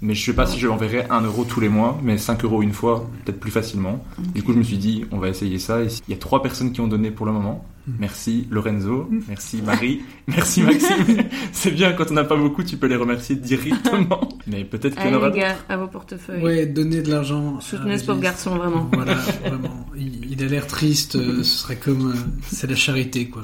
Mais 0.00 0.14
je 0.14 0.24
sais 0.24 0.32
pas 0.32 0.46
si 0.46 0.58
je 0.60 0.68
enverrai 0.68 1.06
1 1.10 1.22
euro 1.22 1.44
tous 1.44 1.60
les 1.60 1.68
mois, 1.68 1.98
mais 2.02 2.18
5 2.18 2.44
euros 2.44 2.62
une 2.62 2.72
fois, 2.72 3.08
peut-être 3.24 3.40
plus 3.40 3.50
facilement. 3.50 4.04
Du 4.34 4.42
coup, 4.42 4.52
je 4.52 4.58
me 4.58 4.62
suis 4.62 4.78
dit, 4.78 5.04
on 5.10 5.18
va 5.18 5.28
essayer 5.28 5.58
ça. 5.58 5.82
Et 5.82 5.88
il 6.06 6.12
y 6.12 6.14
a 6.14 6.20
trois 6.20 6.40
personnes 6.42 6.70
qui 6.72 6.80
ont 6.80 6.86
donné 6.86 7.10
pour 7.10 7.26
le 7.26 7.32
moment. 7.32 7.64
Merci 7.98 8.46
Lorenzo, 8.50 9.08
merci 9.28 9.62
Marie, 9.62 10.02
merci 10.28 10.60
Maxime. 10.62 11.22
C'est 11.52 11.70
bien 11.70 11.94
quand 11.94 12.10
on 12.10 12.14
n'a 12.14 12.24
pas 12.24 12.36
beaucoup, 12.36 12.62
tu 12.62 12.76
peux 12.76 12.86
les 12.86 12.96
remercier 12.96 13.34
directement. 13.34 14.28
Mais 14.46 14.64
peut-être 14.64 14.94
qu'il 14.94 15.10
y 15.10 15.14
en 15.14 15.16
aura 15.16 15.30
les 15.30 15.38
gars, 15.40 15.56
à 15.70 15.78
vos 15.78 15.86
portefeuilles. 15.86 16.42
Ouais, 16.42 16.66
donner 16.66 17.00
de 17.00 17.10
l'argent. 17.10 17.58
Soutenez 17.60 17.94
à 17.94 17.98
ce 17.98 18.04
pauvre 18.04 18.20
garçon, 18.20 18.56
vraiment. 18.56 18.90
Voilà, 18.92 19.14
vraiment. 19.14 19.86
Il, 19.96 20.32
il 20.32 20.42
a 20.44 20.46
l'air 20.48 20.66
triste, 20.66 21.16
euh, 21.16 21.38
ce 21.38 21.58
serait 21.60 21.76
comme... 21.76 22.10
euh, 22.10 22.14
c'est 22.50 22.68
la 22.68 22.76
charité, 22.76 23.28
quoi. 23.30 23.42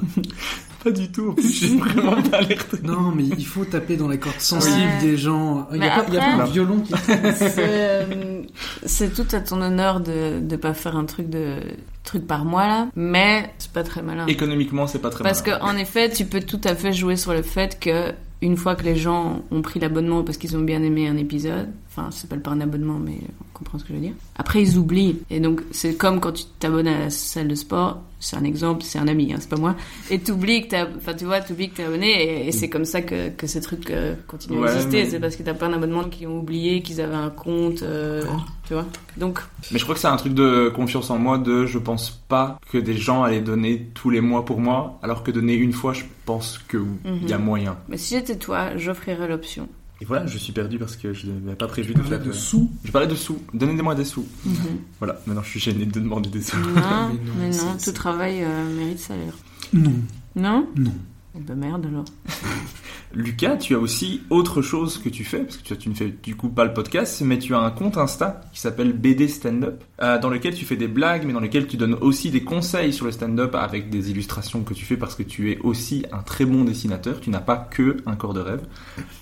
Pas 0.85 0.91
du 0.91 1.11
tout, 1.11 1.29
en 1.29 1.33
plus, 1.33 1.51
j'ai 1.51 1.75
vraiment 1.79 2.21
pas 2.21 2.41
l'air 2.41 2.63
de- 2.71 2.87
Non, 2.87 3.11
mais 3.13 3.23
il 3.23 3.45
faut 3.45 3.65
taper 3.65 3.97
dans 3.97 4.07
les 4.07 4.19
cordes 4.19 4.39
sensibles 4.39 4.75
Ouais. 4.77 5.01
des 5.01 5.17
gens. 5.17 5.67
Il 5.71 5.77
y 5.77 5.79
Mais 5.79 5.89
a, 5.89 6.01
pas, 6.03 6.17
a 6.21 6.41
un 6.43 6.45
violon 6.45 6.79
qui... 6.79 6.93
C'est 7.35 7.55
euh, 7.59 8.41
c'est 8.85 9.13
tout 9.13 9.25
à 9.35 9.39
ton 9.39 9.61
honneur 9.61 9.99
de 9.99 10.39
de 10.39 10.55
pas 10.55 10.73
faire 10.73 10.95
un 10.95 11.05
truc 11.05 11.29
de 11.29 11.55
truc 12.03 12.25
par 12.27 12.45
mois 12.45 12.67
là, 12.67 12.87
mais 12.95 13.51
c'est 13.57 13.71
pas 13.71 13.83
très 13.83 14.01
malin. 14.03 14.27
Économiquement, 14.27 14.85
c'est 14.87 14.99
pas 14.99 15.09
très 15.09 15.23
Parce 15.23 15.41
que 15.41 15.49
malin. 15.51 15.65
en 15.65 15.77
effet, 15.77 16.09
tu 16.11 16.25
peux 16.25 16.41
tout 16.41 16.61
à 16.63 16.75
fait 16.75 16.93
jouer 16.93 17.15
sur 17.15 17.33
le 17.33 17.41
fait 17.41 17.79
que 17.79 18.13
une 18.41 18.55
fois 18.57 18.75
que 18.75 18.83
les 18.83 18.95
gens 18.95 19.41
ont 19.49 19.61
pris 19.63 19.79
l'abonnement 19.79 20.23
parce 20.23 20.37
qu'ils 20.37 20.55
ont 20.55 20.61
bien 20.61 20.83
aimé 20.83 21.07
un 21.07 21.17
épisode, 21.17 21.69
Enfin, 21.97 22.11
ça 22.11 22.21
s'appelle 22.23 22.41
pas 22.41 22.51
un 22.51 22.59
abonnement, 22.59 22.99
mais 22.99 23.19
on 23.39 23.53
comprend 23.57 23.79
ce 23.79 23.83
que 23.85 23.89
je 23.91 23.93
veux 23.93 24.01
dire. 24.01 24.11
Après, 24.35 24.61
ils 24.61 24.77
oublient. 24.77 25.19
Et 25.29 25.39
donc, 25.39 25.61
c'est 25.71 25.95
comme 25.95 26.19
quand 26.19 26.33
tu 26.33 26.43
t'abonnes 26.59 26.87
à 26.89 26.99
la 26.99 27.09
salle 27.09 27.47
de 27.47 27.55
sport. 27.55 28.01
C'est 28.19 28.35
un 28.37 28.43
exemple, 28.43 28.81
c'est 28.83 28.97
un 28.97 29.07
ami, 29.07 29.31
hein, 29.33 29.37
c'est 29.39 29.49
pas 29.49 29.55
moi. 29.57 29.75
Et 30.09 30.19
t'oublies 30.19 30.63
que 30.63 30.69
t'as, 30.69 30.87
enfin, 30.97 31.13
tu 31.13 31.25
vois, 31.25 31.41
t'oublies 31.41 31.69
que 31.69 31.75
t'es 31.75 31.83
abonné. 31.83 32.41
Et, 32.43 32.47
et 32.47 32.51
c'est 32.51 32.69
comme 32.69 32.83
ça 32.85 33.01
que, 33.01 33.29
que 33.29 33.45
ces 33.45 33.61
trucs 33.61 33.91
euh, 33.91 34.15
Ouais, 34.49 34.67
à 34.67 34.73
exister. 34.73 35.03
mais- 35.03 35.09
C'est 35.09 35.19
parce 35.19 35.35
que 35.35 35.43
t'as 35.43 35.53
plein 35.53 35.69
d'abonnements 35.69 36.05
qui 36.05 36.25
ont 36.25 36.39
oublié 36.39 36.81
qu'ils 36.81 36.99
avaient 37.01 37.13
un 37.15 37.29
compte, 37.29 37.83
euh, 37.83 38.23
tu 38.67 38.73
vois. 38.73 38.85
Donc, 39.17 39.39
Mais 39.71 39.77
je 39.77 39.83
crois 39.83 39.93
que 39.95 40.01
c'est 40.01 40.07
un 40.07 40.17
truc 40.17 40.33
de 40.33 40.69
confiance 40.75 41.09
en 41.11 41.19
moi, 41.19 41.37
de 41.37 41.65
je 41.65 41.77
pense 41.77 42.09
pas 42.27 42.59
que 42.71 42.77
des 42.79 42.97
gens 42.97 43.23
allaient 43.23 43.41
donner 43.41 43.89
tous 43.93 44.09
les 44.09 44.21
mois 44.21 44.43
pour 44.43 44.59
moi, 44.59 44.97
alors 45.03 45.23
que 45.23 45.29
donner 45.31 45.53
une 45.53 45.73
fois, 45.73 45.93
je 45.93 46.03
pense 46.25 46.57
que 46.67 46.77
il 47.05 47.29
y 47.29 47.33
a 47.33 47.37
Mhm. 47.37 47.45
moyen. 47.45 47.77
mais 47.87 47.97
si 47.97 48.15
j'étais 48.15 48.37
toi, 48.37 48.75
j'offrirais 48.75 49.27
l'option. 49.27 49.69
Et 50.01 50.05
voilà, 50.05 50.25
je 50.27 50.37
suis 50.37 50.51
perdu 50.51 50.77
parce 50.77 50.97
que 50.97 51.13
je 51.13 51.27
n'avais 51.27 51.55
pas 51.55 51.67
prévu 51.67 51.93
de 51.93 51.99
parlais 51.99 52.17
faire 52.17 52.27
de 52.27 52.31
sous. 52.33 52.69
Je 52.83 52.91
parlais 52.91 53.07
de 53.07 53.15
sous. 53.15 53.41
Donnez-moi 53.53 53.95
des 53.95 54.03
sous. 54.03 54.27
Mhm. 54.45 54.55
Voilà, 54.99 55.19
maintenant 55.25 55.43
je 55.43 55.49
suis 55.49 55.59
gêné 55.59 55.85
de 55.85 55.99
demander 55.99 56.29
des 56.29 56.41
sous. 56.41 56.57
Non, 56.57 56.73
Mais 56.73 56.81
non, 56.81 57.33
mais 57.39 57.49
non, 57.49 57.77
tout 57.81 57.91
travail 57.93 58.43
euh, 58.43 58.77
mérite 58.77 58.99
salaire. 58.99 59.33
Non, 59.73 59.93
Non 60.35 60.67
non. 60.75 60.93
Eh 61.37 61.41
ben 61.41 61.55
merde 61.55 61.85
alors. 61.85 62.05
Lucas, 63.13 63.55
tu 63.55 63.75
as 63.75 63.79
aussi 63.79 64.21
autre 64.29 64.61
chose 64.61 64.97
que 64.97 65.07
tu 65.07 65.23
fais, 65.23 65.43
parce 65.43 65.55
que 65.57 65.63
tu, 65.63 65.77
tu 65.77 65.89
ne 65.89 65.93
fais 65.93 66.13
du 66.21 66.35
coup 66.35 66.49
pas 66.49 66.65
le 66.65 66.73
podcast, 66.73 67.21
mais 67.21 67.39
tu 67.39 67.55
as 67.55 67.59
un 67.59 67.71
compte 67.71 67.97
Insta 67.97 68.41
qui 68.51 68.59
s'appelle 68.59 68.91
BD 68.91 69.29
Stand-Up, 69.29 69.83
euh, 70.01 70.19
dans 70.19 70.29
lequel 70.29 70.53
tu 70.53 70.65
fais 70.65 70.75
des 70.75 70.87
blagues, 70.87 71.23
mais 71.25 71.31
dans 71.31 71.39
lequel 71.39 71.67
tu 71.67 71.77
donnes 71.77 71.93
aussi 71.93 72.29
des 72.29 72.43
conseils 72.43 72.91
sur 72.91 73.05
le 73.05 73.11
stand-up 73.11 73.55
avec 73.55 73.89
des 73.89 74.11
illustrations 74.11 74.63
que 74.63 74.73
tu 74.73 74.83
fais 74.83 74.97
parce 74.97 75.15
que 75.15 75.23
tu 75.23 75.51
es 75.51 75.59
aussi 75.59 76.05
un 76.11 76.21
très 76.21 76.45
bon 76.45 76.65
dessinateur, 76.65 77.21
tu 77.21 77.29
n'as 77.29 77.39
pas 77.39 77.55
que 77.57 77.97
un 78.05 78.15
corps 78.15 78.33
de 78.33 78.41
rêve. 78.41 78.61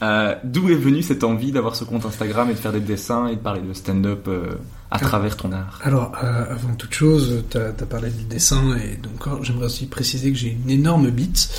Euh, 0.02 0.36
D'où 0.44 0.70
est 0.70 0.76
venue 0.76 1.04
cette 1.04 1.24
envie 1.24 1.52
d'avoir 1.52 1.76
ce 1.76 1.84
compte 1.84 2.06
Instagram 2.06 2.50
et 2.50 2.54
de 2.54 2.60
faire 2.60 2.72
des 2.72 2.80
dessins 2.80 3.28
et 3.28 3.36
de 3.36 3.42
parler 3.42 3.62
de 3.62 3.74
stand-up 3.74 4.28
euh, 4.28 4.56
à 4.90 4.98
travers 4.98 5.38
ton 5.38 5.52
art? 5.52 5.80
Alors, 5.84 6.12
avant 6.16 6.74
toute 6.76 6.94
chose, 6.94 7.44
t'as 7.52 7.68
as 7.68 7.86
parlé 7.86 8.10
du 8.10 8.24
dessin, 8.24 8.76
et 8.78 8.98
donc 8.98 9.28
euh, 9.28 9.44
j'aimerais 9.44 9.66
aussi 9.66 9.86
préciser 9.86 10.32
que 10.32 10.38
j'ai 10.38 10.58
une 10.64 10.72
énorme 10.72 11.12
bite. 11.12 11.50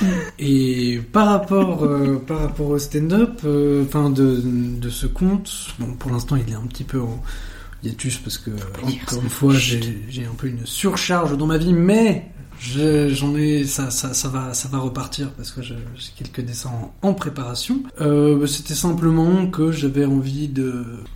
Et 0.38 1.00
par 1.12 1.26
rapport, 1.26 1.86
par 2.26 2.40
rapport 2.40 2.70
au 2.70 2.78
stand-up, 2.78 3.42
enfin 3.86 4.10
de, 4.10 4.40
de 4.42 4.88
ce 4.88 5.06
compte, 5.06 5.52
bon, 5.78 5.92
pour 5.94 6.10
l'instant 6.10 6.36
il 6.36 6.50
est 6.50 6.56
un 6.56 6.66
petit 6.66 6.84
peu 6.84 7.00
en 7.00 7.22
hiatus 7.82 8.18
parce 8.18 8.38
que, 8.38 8.50
encore 8.82 9.22
une 9.22 9.28
fois, 9.30 9.54
j'ai 9.54 10.24
un 10.30 10.34
peu 10.36 10.46
une 10.48 10.64
surcharge 10.66 11.36
dans 11.36 11.46
ma 11.46 11.58
vie, 11.58 11.72
mais 11.72 12.28
je- 12.60 13.08
j'en 13.12 13.34
ai, 13.36 13.64
ça, 13.66 13.90
ça, 13.90 14.14
ça 14.14 14.28
va, 14.28 14.54
ça 14.54 14.68
va 14.68 14.78
repartir 14.78 15.30
parce 15.32 15.50
que 15.50 15.62
j'ai 15.62 15.74
quelques 16.16 16.42
dessins 16.42 16.70
en, 17.02 17.08
en 17.08 17.14
préparation. 17.14 17.82
Euh, 18.00 18.46
C'était 18.46 18.74
simplement 18.74 19.46
que 19.48 19.72
j'avais 19.72 20.04
envie 20.04 20.46
de, 20.48 20.62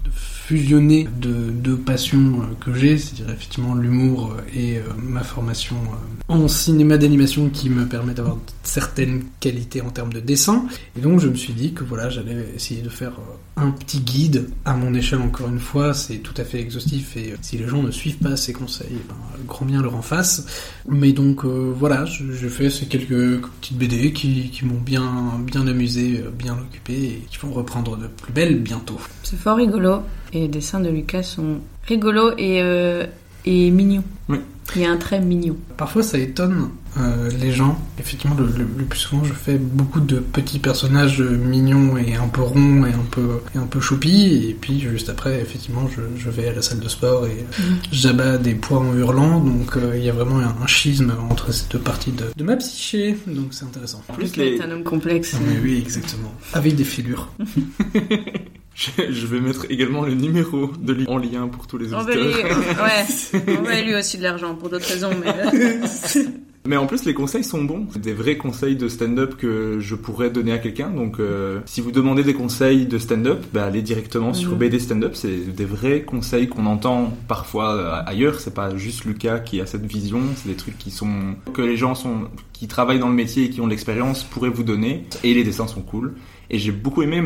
de 0.04 0.10
fusionner 0.12 1.08
de 1.20 1.50
deux 1.50 1.76
passions 1.76 2.40
euh, 2.42 2.46
que 2.64 2.74
j'ai, 2.74 2.98
c'est-à-dire 2.98 3.30
effectivement 3.32 3.74
l'humour 3.74 4.32
euh, 4.32 4.58
et 4.58 4.78
euh, 4.78 4.82
ma 5.00 5.22
formation 5.22 5.76
euh, 5.76 6.32
en 6.34 6.48
cinéma 6.48 6.98
d'animation 6.98 7.48
qui 7.48 7.70
me 7.70 7.86
permet 7.86 8.14
d'avoir 8.14 8.38
certaines 8.64 9.22
qualités 9.38 9.82
en 9.82 9.90
termes 9.90 10.12
de 10.12 10.20
dessin. 10.20 10.66
Et 10.96 11.00
donc 11.00 11.20
je 11.20 11.28
me 11.28 11.36
suis 11.36 11.52
dit 11.52 11.72
que 11.74 11.84
voilà, 11.84 12.10
j'allais 12.10 12.48
essayer 12.56 12.82
de 12.82 12.88
faire 12.88 13.12
un 13.56 13.70
petit 13.70 14.00
guide 14.00 14.50
à 14.64 14.74
mon 14.74 14.92
échelle 14.94 15.20
encore 15.20 15.48
une 15.48 15.58
fois, 15.58 15.94
c'est 15.94 16.18
tout 16.18 16.34
à 16.36 16.44
fait 16.44 16.60
exhaustif 16.60 17.16
et 17.16 17.32
euh, 17.32 17.36
si 17.40 17.56
les 17.56 17.66
gens 17.66 17.82
ne 17.82 17.90
suivent 17.90 18.18
pas 18.18 18.36
ces 18.36 18.52
conseils, 18.52 18.88
eh 18.92 19.08
ben, 19.08 19.14
grand 19.46 19.64
bien 19.64 19.80
leur 19.82 19.96
en 19.96 20.02
face. 20.02 20.46
Mais 20.88 21.12
donc 21.12 21.44
euh, 21.44 21.72
voilà, 21.74 22.04
je, 22.04 22.32
je 22.32 22.48
fais 22.48 22.68
ces 22.68 22.86
quelques 22.86 23.40
petites 23.60 23.78
BD 23.78 24.12
qui, 24.12 24.50
qui 24.50 24.64
m'ont 24.64 24.80
bien, 24.80 25.40
bien 25.40 25.66
amusé, 25.66 26.22
euh, 26.24 26.30
bien 26.30 26.54
occupé 26.54 26.92
et 26.92 27.26
qui 27.30 27.38
vont 27.38 27.52
reprendre 27.52 27.96
de 27.96 28.06
plus 28.06 28.32
belle 28.32 28.60
bientôt. 28.60 29.00
C'est 29.22 29.38
fort 29.38 29.56
rigolo. 29.56 30.02
Et 30.32 30.40
les 30.40 30.48
dessins 30.48 30.80
de 30.80 30.90
Lucas 30.90 31.22
sont 31.22 31.60
rigolos 31.86 32.32
et, 32.36 32.60
euh, 32.62 33.06
et 33.44 33.70
mignons. 33.70 34.04
Oui. 34.28 34.38
Il 34.74 34.82
y 34.82 34.84
a 34.84 34.90
un 34.90 34.96
trait 34.96 35.20
mignon. 35.20 35.56
Parfois, 35.76 36.02
ça 36.02 36.18
étonne 36.18 36.70
euh, 36.98 37.30
les 37.40 37.52
gens. 37.52 37.78
Effectivement, 37.98 38.36
le, 38.36 38.46
le- 38.46 38.66
le 38.78 38.84
plus 38.84 38.98
souvent, 38.98 39.22
je 39.24 39.32
fais 39.32 39.56
beaucoup 39.58 40.00
de 40.00 40.16
petits 40.18 40.58
personnages 40.58 41.20
mignons 41.22 41.96
et 41.96 42.14
un 42.16 42.28
peu 42.28 42.42
ronds 42.42 42.84
et 42.84 42.92
un 42.92 43.04
peu, 43.10 43.38
et 43.54 43.58
un 43.58 43.66
peu 43.66 43.80
choupis. 43.80 44.46
Et 44.50 44.54
puis, 44.60 44.80
juste 44.80 45.08
après, 45.08 45.40
effectivement, 45.40 45.88
je, 45.88 46.02
je 46.18 46.28
vais 46.30 46.48
à 46.48 46.52
la 46.52 46.62
salle 46.62 46.80
de 46.80 46.88
sport 46.88 47.26
et 47.26 47.30
euh, 47.60 47.62
j'abats 47.92 48.38
des 48.38 48.54
poids 48.54 48.80
en 48.80 48.94
hurlant. 48.94 49.40
Donc, 49.40 49.76
euh, 49.76 49.92
il 49.96 50.04
y 50.04 50.10
a 50.10 50.12
vraiment 50.12 50.40
un, 50.40 50.54
un 50.62 50.66
schisme 50.66 51.12
entre 51.30 51.52
ces 51.52 51.68
deux 51.70 51.78
parties 51.78 52.12
de, 52.12 52.24
de 52.36 52.44
ma 52.44 52.56
psyché. 52.56 53.16
Donc, 53.26 53.48
c'est 53.54 53.64
intéressant. 53.64 54.02
En 54.08 54.14
plus, 54.14 54.36
les... 54.36 54.54
est 54.56 54.60
un 54.62 54.70
homme 54.72 54.84
complexe. 54.84 55.36
Oui, 55.40 55.54
oui, 55.62 55.78
exactement. 55.78 56.34
Avec 56.54 56.74
des 56.74 56.84
figures. 56.84 57.30
je, 58.76 59.26
vais 59.26 59.40
mettre 59.40 59.64
également 59.70 60.02
le 60.02 60.14
numéro 60.14 60.70
de 60.78 60.92
lui 60.92 61.06
en 61.08 61.16
lien 61.16 61.48
pour 61.48 61.66
tous 61.66 61.78
les 61.78 61.94
On 61.94 62.00
auditeurs. 62.00 62.22
va 62.22 62.28
lui, 62.28 62.34
ouais, 62.34 63.56
on 63.58 63.62
va 63.62 63.80
lui 63.80 63.94
aussi 63.94 64.18
de 64.18 64.22
l'argent 64.22 64.54
pour 64.54 64.68
d'autres 64.68 64.86
raisons, 64.88 65.10
mais 65.24 65.32
euh, 65.32 65.86
Mais 66.68 66.76
en 66.76 66.86
plus, 66.86 67.04
les 67.04 67.14
conseils 67.14 67.44
sont 67.44 67.62
bons. 67.62 67.86
C'est 67.92 68.00
des 68.02 68.12
vrais 68.12 68.36
conseils 68.36 68.74
de 68.74 68.88
stand-up 68.88 69.36
que 69.36 69.78
je 69.78 69.94
pourrais 69.94 70.30
donner 70.30 70.50
à 70.50 70.58
quelqu'un. 70.58 70.90
Donc, 70.90 71.20
euh, 71.20 71.60
si 71.64 71.80
vous 71.80 71.92
demandez 71.92 72.24
des 72.24 72.34
conseils 72.34 72.86
de 72.86 72.98
stand-up, 72.98 73.38
bah, 73.54 73.66
allez 73.66 73.82
directement 73.82 74.34
sur 74.34 74.50
Mhm. 74.50 74.58
BD 74.58 74.78
Stand-up. 74.80 75.12
C'est 75.14 75.54
des 75.54 75.64
vrais 75.64 76.02
conseils 76.02 76.48
qu'on 76.48 76.66
entend 76.66 77.16
parfois 77.28 77.72
euh, 77.76 78.02
ailleurs. 78.04 78.40
C'est 78.40 78.52
pas 78.52 78.76
juste 78.76 79.04
Lucas 79.04 79.38
qui 79.38 79.60
a 79.60 79.66
cette 79.66 79.86
vision. 79.86 80.18
C'est 80.34 80.48
des 80.48 80.56
trucs 80.56 80.76
qui 80.76 80.90
sont 80.90 81.36
que 81.54 81.62
les 81.62 81.76
gens 81.76 81.94
sont 81.94 82.22
qui 82.52 82.66
travaillent 82.66 82.98
dans 82.98 83.10
le 83.10 83.14
métier 83.14 83.44
et 83.44 83.50
qui 83.50 83.60
ont 83.60 83.68
l'expérience 83.68 84.24
pourraient 84.24 84.48
vous 84.50 84.64
donner. 84.64 85.04
Et 85.22 85.34
les 85.34 85.44
dessins 85.44 85.68
sont 85.68 85.82
cool. 85.82 86.14
Et 86.50 86.58
j'ai 86.58 86.70
beaucoup 86.72 87.02
aimé 87.02 87.22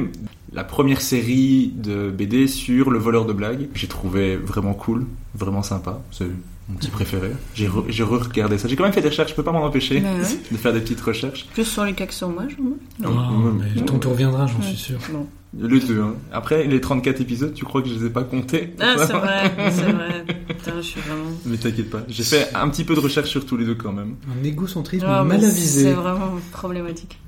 la 0.52 0.64
première 0.64 1.00
série 1.00 1.72
de 1.76 2.10
BD 2.10 2.46
sur 2.46 2.90
le 2.90 2.98
voleur 2.98 3.26
de 3.26 3.32
blagues. 3.32 3.68
J'ai 3.74 3.86
trouvé 3.86 4.36
vraiment 4.36 4.72
cool, 4.74 5.06
vraiment 5.34 5.62
sympa. 5.62 6.00
C'est 6.10 6.26
mon 6.68 6.76
petit 6.76 6.88
préféré. 6.90 7.30
J'ai 7.54 7.68
re- 7.68 7.84
j'ai 7.88 8.02
re-regardé 8.04 8.56
ça. 8.56 8.66
J'ai 8.68 8.76
quand 8.76 8.84
même 8.84 8.92
fait 8.92 9.02
des 9.02 9.08
recherches, 9.08 9.30
je 9.30 9.34
peux 9.36 9.42
pas 9.42 9.52
m'en 9.52 9.64
empêcher 9.64 9.96
Ouais, 9.96 10.02
de 10.52 10.56
faire 10.56 10.72
des 10.72 10.80
petites 10.80 11.00
recherches. 11.00 11.46
plus 11.52 11.64
sur 11.64 11.84
Lucas 11.84 12.06
que 12.06 12.14
sur 12.14 12.28
moi, 12.28 12.44
je 12.48 12.56
vois. 12.56 12.72
Oh, 13.04 13.50
mais 13.76 13.82
ton 13.82 13.98
tour 13.98 14.14
viendra, 14.14 14.46
j'en 14.46 14.58
Ouais. 14.58 14.66
suis 14.66 14.76
sûr. 14.76 14.98
Bon. 15.12 15.26
Le 15.58 15.80
2. 15.80 16.00
Hein. 16.00 16.14
Après, 16.32 16.64
les 16.68 16.80
34 16.80 17.20
épisodes, 17.20 17.52
tu 17.52 17.64
crois 17.64 17.82
que 17.82 17.88
je 17.88 17.94
les 17.94 18.06
ai 18.06 18.10
pas 18.10 18.22
comptés? 18.22 18.72
Ah, 18.78 18.94
c'est 18.98 19.12
vrai, 19.12 19.52
c'est 19.72 19.90
vrai. 19.90 20.24
Putain, 20.46 20.76
je 20.76 20.80
suis 20.82 21.00
vraiment. 21.00 21.24
Mais 21.44 21.56
t'inquiète 21.56 21.90
pas. 21.90 22.02
J'ai 22.08 22.22
fait 22.22 22.48
un 22.54 22.68
petit 22.68 22.84
peu 22.84 22.94
de 22.94 23.00
recherche 23.00 23.28
sur 23.30 23.44
tous 23.44 23.56
les 23.56 23.64
deux 23.64 23.74
quand 23.74 23.92
même. 23.92 24.14
Un 24.40 24.44
égocentrisme 24.44 25.06
Ah, 25.08 25.24
mal 25.24 25.44
avisé. 25.44 25.82
C'est 25.86 25.92
vraiment 25.92 26.34
problématique. 26.52 27.18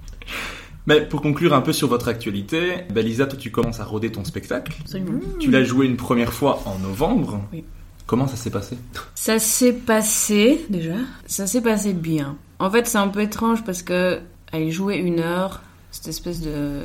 Mais 0.86 1.00
pour 1.02 1.22
conclure 1.22 1.54
un 1.54 1.60
peu 1.60 1.72
sur 1.72 1.88
votre 1.88 2.08
actualité, 2.08 2.84
bah, 2.92 3.02
Lisa, 3.02 3.26
toi 3.26 3.38
tu 3.38 3.50
commences 3.50 3.80
à 3.80 3.84
roder 3.84 4.10
ton 4.10 4.24
spectacle. 4.24 4.72
Absolument. 4.80 5.20
Tu 5.38 5.50
l'as 5.50 5.64
joué 5.64 5.86
une 5.86 5.96
première 5.96 6.32
fois 6.32 6.62
en 6.66 6.78
novembre. 6.78 7.40
Oui. 7.52 7.64
Comment 8.06 8.26
ça 8.26 8.36
s'est 8.36 8.50
passé? 8.50 8.76
Ça 9.14 9.38
s'est 9.38 9.72
passé, 9.72 10.66
déjà, 10.68 10.96
ça 11.26 11.46
s'est 11.46 11.62
passé 11.62 11.92
bien. 11.92 12.36
En 12.58 12.70
fait, 12.70 12.86
c'est 12.86 12.98
un 12.98 13.08
peu 13.08 13.20
étrange 13.20 13.64
parce 13.64 13.82
que 13.82 14.20
aller 14.52 14.70
jouer 14.70 14.96
une 14.96 15.20
heure, 15.20 15.62
cette 15.90 16.08
espèce 16.08 16.40
de. 16.40 16.82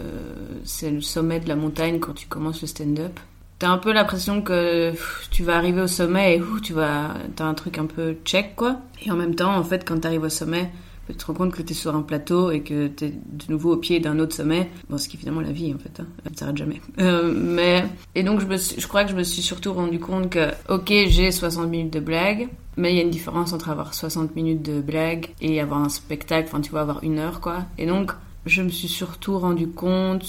C'est 0.64 0.92
le 0.92 1.02
sommet 1.02 1.40
de 1.40 1.50
la 1.50 1.56
montagne 1.56 2.00
quand 2.00 2.14
tu 2.14 2.28
commences 2.28 2.62
le 2.62 2.68
stand-up. 2.68 3.20
T'as 3.60 3.70
un 3.70 3.80
peu 3.80 3.92
l'impression 3.92 4.44
que 4.44 4.92
pff, 4.92 5.30
tu 5.32 5.44
vas 5.44 5.58
arriver 5.58 5.82
au 5.82 5.88
sommet 5.88 6.36
et 6.36 6.42
ouf, 6.42 6.62
tu 6.62 6.74
vas. 6.74 7.16
T'as 7.36 7.46
un 7.46 7.56
truc 7.56 7.80
un 7.80 7.88
peu 7.88 8.16
check, 8.24 8.56
quoi. 8.56 8.78
Et 9.04 9.12
en 9.12 9.16
même 9.16 9.34
temps, 9.34 9.56
en 9.56 9.64
fait, 9.64 9.84
quand 9.88 10.00
t'arrives 10.00 10.24
au 10.24 10.30
sommet, 10.30 10.70
tu 11.14 11.18
te 11.18 11.26
rends 11.26 11.34
compte 11.34 11.54
que 11.54 11.62
t'es 11.62 11.74
sur 11.74 11.96
un 11.96 12.02
plateau 12.02 12.52
et 12.52 12.62
que 12.62 12.88
t'es 12.88 13.10
de 13.10 13.46
nouveau 13.50 13.74
au 13.74 13.78
pied 13.78 14.00
d'un 14.00 14.20
autre 14.20 14.36
sommet. 14.36 14.70
Bon, 14.90 14.98
ce 14.98 15.08
qui 15.08 15.18
est 15.18 15.20
finalement 15.20 15.42
la 15.42 15.52
vie, 15.52 15.74
en 15.74 15.78
fait. 15.78 16.00
Hein. 16.00 16.08
Ça 16.24 16.30
ne 16.30 16.36
s'arrête 16.36 16.58
jamais. 16.58 16.82
Euh, 17.00 17.34
mais. 17.34 17.86
Et 18.16 18.24
donc, 18.24 18.40
je, 18.40 18.46
me 18.46 18.58
je 18.58 18.88
crois 18.88 19.04
que 19.04 19.12
je 19.12 19.16
me 19.16 19.24
suis 19.24 19.42
surtout 19.42 19.74
rendu 19.74 20.00
compte 20.00 20.30
que, 20.30 20.52
ok, 20.70 20.92
j'ai 21.08 21.32
60 21.32 21.70
minutes 21.70 21.94
de 21.94 22.00
blague, 22.00 22.50
mais 22.76 22.94
il 22.94 22.98
y 22.98 23.00
a 23.00 23.04
une 23.04 23.10
différence 23.10 23.54
entre 23.54 23.70
avoir 23.70 23.94
60 23.94 24.36
minutes 24.36 24.62
de 24.62 24.82
blague 24.82 25.30
et 25.42 25.60
avoir 25.62 25.82
un 25.82 25.90
spectacle, 25.90 26.48
enfin, 26.50 26.62
tu 26.62 26.72
vois, 26.72 26.82
avoir 26.82 27.04
une 27.04 27.20
heure, 27.20 27.42
quoi. 27.42 27.66
Et 27.78 27.86
donc, 27.86 28.12
je 28.46 28.62
me 28.62 28.70
suis 28.70 28.88
surtout 28.88 29.38
rendu 29.38 29.68
compte 29.68 30.26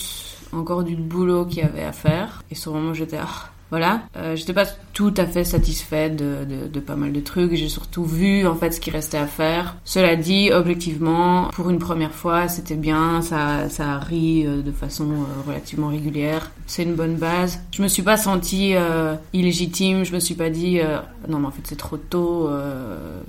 encore 0.53 0.83
du 0.85 0.97
boulot 0.97 1.45
qu'il 1.45 1.59
y 1.59 1.63
avait 1.63 1.85
à 1.85 1.93
faire. 1.93 2.43
Et 2.51 2.55
sur 2.55 2.73
le 2.73 2.81
moment, 2.81 2.95
j'étais, 2.95 3.19
ah, 3.21 3.51
voilà. 3.71 4.03
Euh, 4.17 4.35
j'étais 4.37 4.53
pas 4.55 4.65
tout 4.95 5.13
à 5.17 5.27
fait 5.27 5.45
satisfaite 5.45 6.17
de, 6.17 6.45
de, 6.45 6.69
de 6.69 6.81
pas 6.81 6.97
mal 6.97 7.13
de 7.13 7.21
trucs. 7.21 7.55
J'ai 7.55 7.69
surtout 7.69 8.05
vu, 8.05 8.47
en 8.47 8.55
fait, 8.55 8.73
ce 8.73 8.81
qui 8.81 8.91
restait 8.91 9.19
à 9.19 9.27
faire. 9.27 9.77
Cela 9.85 10.17
dit, 10.17 10.51
objectivement, 10.53 11.49
pour 11.55 11.69
une 11.71 11.79
première 11.79 12.13
fois, 12.15 12.49
c'était 12.49 12.77
bien. 12.77 13.21
Ça, 13.23 13.69
ça 13.69 13.93
a 13.95 13.99
ri 13.99 14.47
euh, 14.47 14.63
de 14.63 14.73
façon 14.73 15.05
euh, 15.11 15.47
relativement 15.47 15.89
régulière. 15.89 16.51
C'est 16.67 16.83
une 16.83 16.95
bonne 16.95 17.17
base. 17.17 17.61
Je 17.73 17.83
me 17.83 17.89
suis 17.89 18.03
pas 18.03 18.17
sentie 18.17 18.75
euh, 18.75 19.15
illégitime. 19.33 20.05
Je 20.05 20.13
me 20.15 20.21
suis 20.21 20.35
pas 20.35 20.51
dit, 20.51 20.81
euh, 20.81 20.99
non, 21.29 21.39
mais 21.39 21.47
en 21.47 21.51
fait, 21.51 21.63
c'est 21.65 21.77
trop 21.77 21.97
tôt. 21.97 22.49
Euh, 22.49 23.21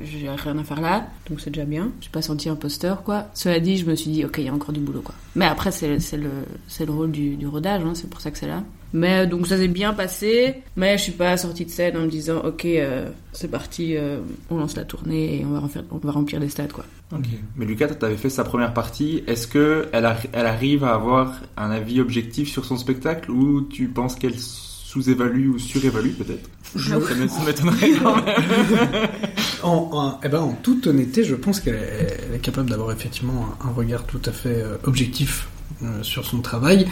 j'ai 0.00 0.28
rien 0.28 0.58
à 0.58 0.64
faire 0.64 0.80
là. 0.80 1.06
Donc 1.28 1.40
c'est 1.40 1.50
déjà 1.50 1.64
bien. 1.66 1.90
Je 1.98 2.04
suis 2.04 2.12
pas 2.12 2.22
senti 2.22 2.48
imposteur, 2.48 3.02
quoi. 3.02 3.26
Cela 3.34 3.58
dit, 3.60 3.76
je 3.78 3.86
me 3.86 3.94
suis 3.94 4.10
dit, 4.10 4.24
ok, 4.24 4.36
il 4.38 4.44
y 4.44 4.48
a 4.48 4.54
encore 4.54 4.72
du 4.72 4.80
boulot, 4.80 5.02
quoi. 5.02 5.14
Mais 5.34 5.46
après, 5.46 5.70
c'est 5.72 5.88
le, 5.88 5.98
c'est 6.68 6.86
le 6.86 6.92
rôle 6.92 7.10
du, 7.10 7.36
du 7.36 7.46
rodage. 7.46 7.82
hein, 7.84 7.92
c'est 7.94 8.08
pour 8.08 8.20
ça 8.20 8.30
que 8.30 8.38
c'est 8.38 8.46
là. 8.48 8.62
Mais 8.94 9.26
donc 9.26 9.46
ça 9.46 9.56
s'est 9.56 9.68
bien 9.68 9.94
passé, 9.94 10.56
mais 10.76 10.98
je 10.98 11.02
suis 11.04 11.12
pas 11.12 11.36
sortie 11.38 11.64
de 11.64 11.70
scène 11.70 11.96
en 11.96 12.00
me 12.00 12.08
disant 12.08 12.40
ok 12.44 12.64
euh, 12.66 13.08
c'est 13.32 13.48
parti, 13.50 13.96
euh, 13.96 14.18
on 14.50 14.58
lance 14.58 14.76
la 14.76 14.84
tournée 14.84 15.40
et 15.40 15.44
on 15.46 15.50
va, 15.50 15.60
refaire- 15.60 15.84
on 15.90 15.96
va 15.98 16.12
remplir 16.12 16.40
des 16.40 16.48
stades 16.50 16.72
quoi. 16.72 16.84
Ok. 17.14 17.24
Mais 17.56 17.64
Lucas, 17.66 17.88
tu 17.88 18.04
avais 18.04 18.16
fait 18.16 18.30
sa 18.30 18.44
première 18.44 18.74
partie. 18.74 19.22
Est-ce 19.26 19.46
que 19.46 19.88
elle, 19.92 20.04
arri- 20.04 20.28
elle 20.32 20.46
arrive 20.46 20.84
à 20.84 20.94
avoir 20.94 21.40
un 21.56 21.70
avis 21.70 22.00
objectif 22.00 22.48
sur 22.50 22.64
son 22.66 22.76
spectacle 22.76 23.30
ou 23.30 23.62
tu 23.62 23.88
penses 23.88 24.14
qu'elle 24.14 24.38
sous-évalue 24.38 25.48
ou 25.48 25.58
surévalue 25.58 26.10
peut-être? 26.12 26.50
Ça 26.78 27.14
m'é- 27.14 27.28
ça 27.28 27.42
m'étonnerait 27.44 27.90
quand 28.02 28.16
même. 28.16 29.08
En, 29.62 29.88
en- 29.92 30.20
eh 30.24 30.28
ben, 30.28 30.40
en 30.40 30.52
toute 30.54 30.86
honnêteté, 30.86 31.24
je 31.24 31.34
pense 31.34 31.60
qu'elle 31.60 31.74
est, 32.34 32.38
capable 32.42 32.68
d'avoir 32.70 32.92
effectivement 32.92 33.46
un, 33.62 33.68
un 33.68 33.72
regard 33.72 34.04
tout 34.04 34.20
à 34.26 34.32
fait 34.32 34.62
euh, 34.62 34.76
objectif 34.84 35.48
euh, 35.82 36.02
sur 36.02 36.24
son 36.26 36.40
travail 36.40 36.86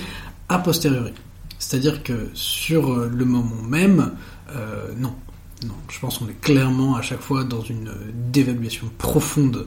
a 0.49 0.59
posteriori. 0.59 1.13
C'est-à-dire 1.61 2.03
que 2.03 2.31
sur 2.33 2.91
euh, 2.91 3.09
le 3.15 3.25
moment 3.25 3.63
même, 3.63 4.13
euh, 4.57 4.93
non. 4.97 5.15
Non, 5.67 5.75
je 5.91 6.01
pense 6.01 6.17
qu'on 6.17 6.29
est 6.29 6.41
clairement 6.41 6.97
à 6.97 7.03
chaque 7.03 7.21
fois 7.21 7.45
dans 7.45 7.61
une 7.61 7.89
euh, 7.89 8.11
dévaluation 8.33 8.91
profonde 8.97 9.67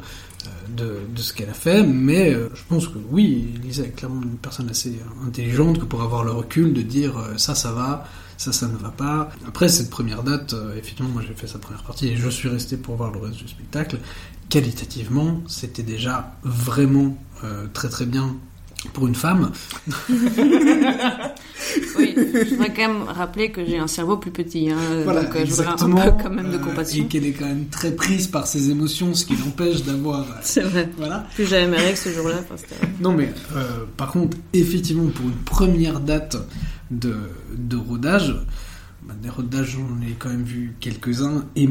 de, 0.76 1.02
de 1.16 1.22
ce 1.22 1.34
qu'elle 1.34 1.52
a 1.52 1.54
fait, 1.54 1.84
mais 1.84 2.34
je 2.34 2.64
pense 2.68 2.90
que 2.90 2.98
oui, 3.12 3.54
Lisa 3.62 3.84
est 3.84 3.96
clairement 3.96 4.24
une 4.24 4.38
personne 4.38 4.70
assez 4.70 5.00
intelligente 5.26 5.80
que 5.80 5.86
pour 5.86 6.02
avoir 6.02 6.26
le 6.26 6.32
recul 6.32 6.74
de 6.74 6.82
dire 6.82 7.14
ça, 7.38 7.56
ça 7.56 7.72
va, 7.72 8.06
ça, 8.36 8.52
ça 8.52 8.68
ne 8.68 8.76
va 8.76 8.90
pas. 8.90 9.30
Après 9.48 9.70
cette 9.70 9.90
première 9.90 10.22
date, 10.22 10.54
effectivement, 10.78 11.12
moi 11.12 11.22
j'ai 11.26 11.34
fait 11.34 11.48
sa 11.48 11.60
première 11.60 11.84
partie 11.84 12.10
et 12.10 12.18
je 12.18 12.28
suis 12.28 12.50
resté 12.50 12.76
pour 12.76 12.98
voir 12.98 13.10
le 13.12 13.20
reste 13.20 13.38
du 13.38 13.48
spectacle. 13.48 14.00
Qualitativement, 14.50 15.42
c'était 15.48 15.84
déjà 15.84 16.36
vraiment 16.44 17.16
très 17.72 17.88
très 17.88 18.06
bien 18.06 18.36
pour 18.90 19.08
une 19.08 19.16
femme. 19.16 19.52
Oui, 21.98 22.14
je 22.16 22.50
voudrais 22.50 22.74
quand 22.74 22.88
même 22.88 23.04
rappeler 23.04 23.52
que 23.52 23.64
j'ai 23.66 23.78
un 23.78 23.88
cerveau 23.88 24.18
plus 24.18 24.32
petit, 24.32 24.70
hein, 24.70 24.78
Voilà, 25.06 25.24
donc 25.24 25.36
euh, 25.36 25.46
je 25.46 25.52
voudrais 25.52 25.68
un 25.68 25.72
exactement. 25.74 26.02
peu 26.04 26.24
quand 26.24 26.30
même 26.30 26.52
de 26.52 26.56
Euh, 26.58 26.60
compassion. 26.60 27.04
et 27.04 27.08
qu'elle 27.08 27.26
est 27.26 27.32
quand 27.32 27.46
même 27.46 27.68
très 27.68 27.92
prise 27.96 28.28
par 28.28 28.48
ses 28.48 28.70
émotions, 28.70 29.14
ce 29.14 29.26
qui 29.26 29.36
l'empêche 29.36 29.84
d'avoir. 29.84 30.20
euh, 30.22 30.34
C'est 30.42 30.62
vrai. 30.62 30.90
Voilà. 30.98 31.26
Plus 31.36 31.46
j'avais 31.46 31.68
mes 31.68 31.78
règles 31.78 31.98
ce 31.98 32.10
jour-là. 32.10 32.36
Non 33.00 33.14
mais 33.14 33.32
euh, 33.56 33.86
par 33.98 34.12
contre, 34.12 34.38
effectivement, 34.54 35.08
pour 35.10 35.26
une 35.26 35.36
première 35.46 36.00
date 36.00 36.38
de, 36.92 37.16
de 37.58 37.78
rodage, 37.78 38.36
bah, 39.04 39.14
des 39.22 39.30
rodages 39.30 39.78
j'en 39.78 40.02
ai 40.06 40.14
quand 40.20 40.30
même 40.30 40.44
vu 40.44 40.76
quelques-uns 40.80 41.46
et 41.56 41.68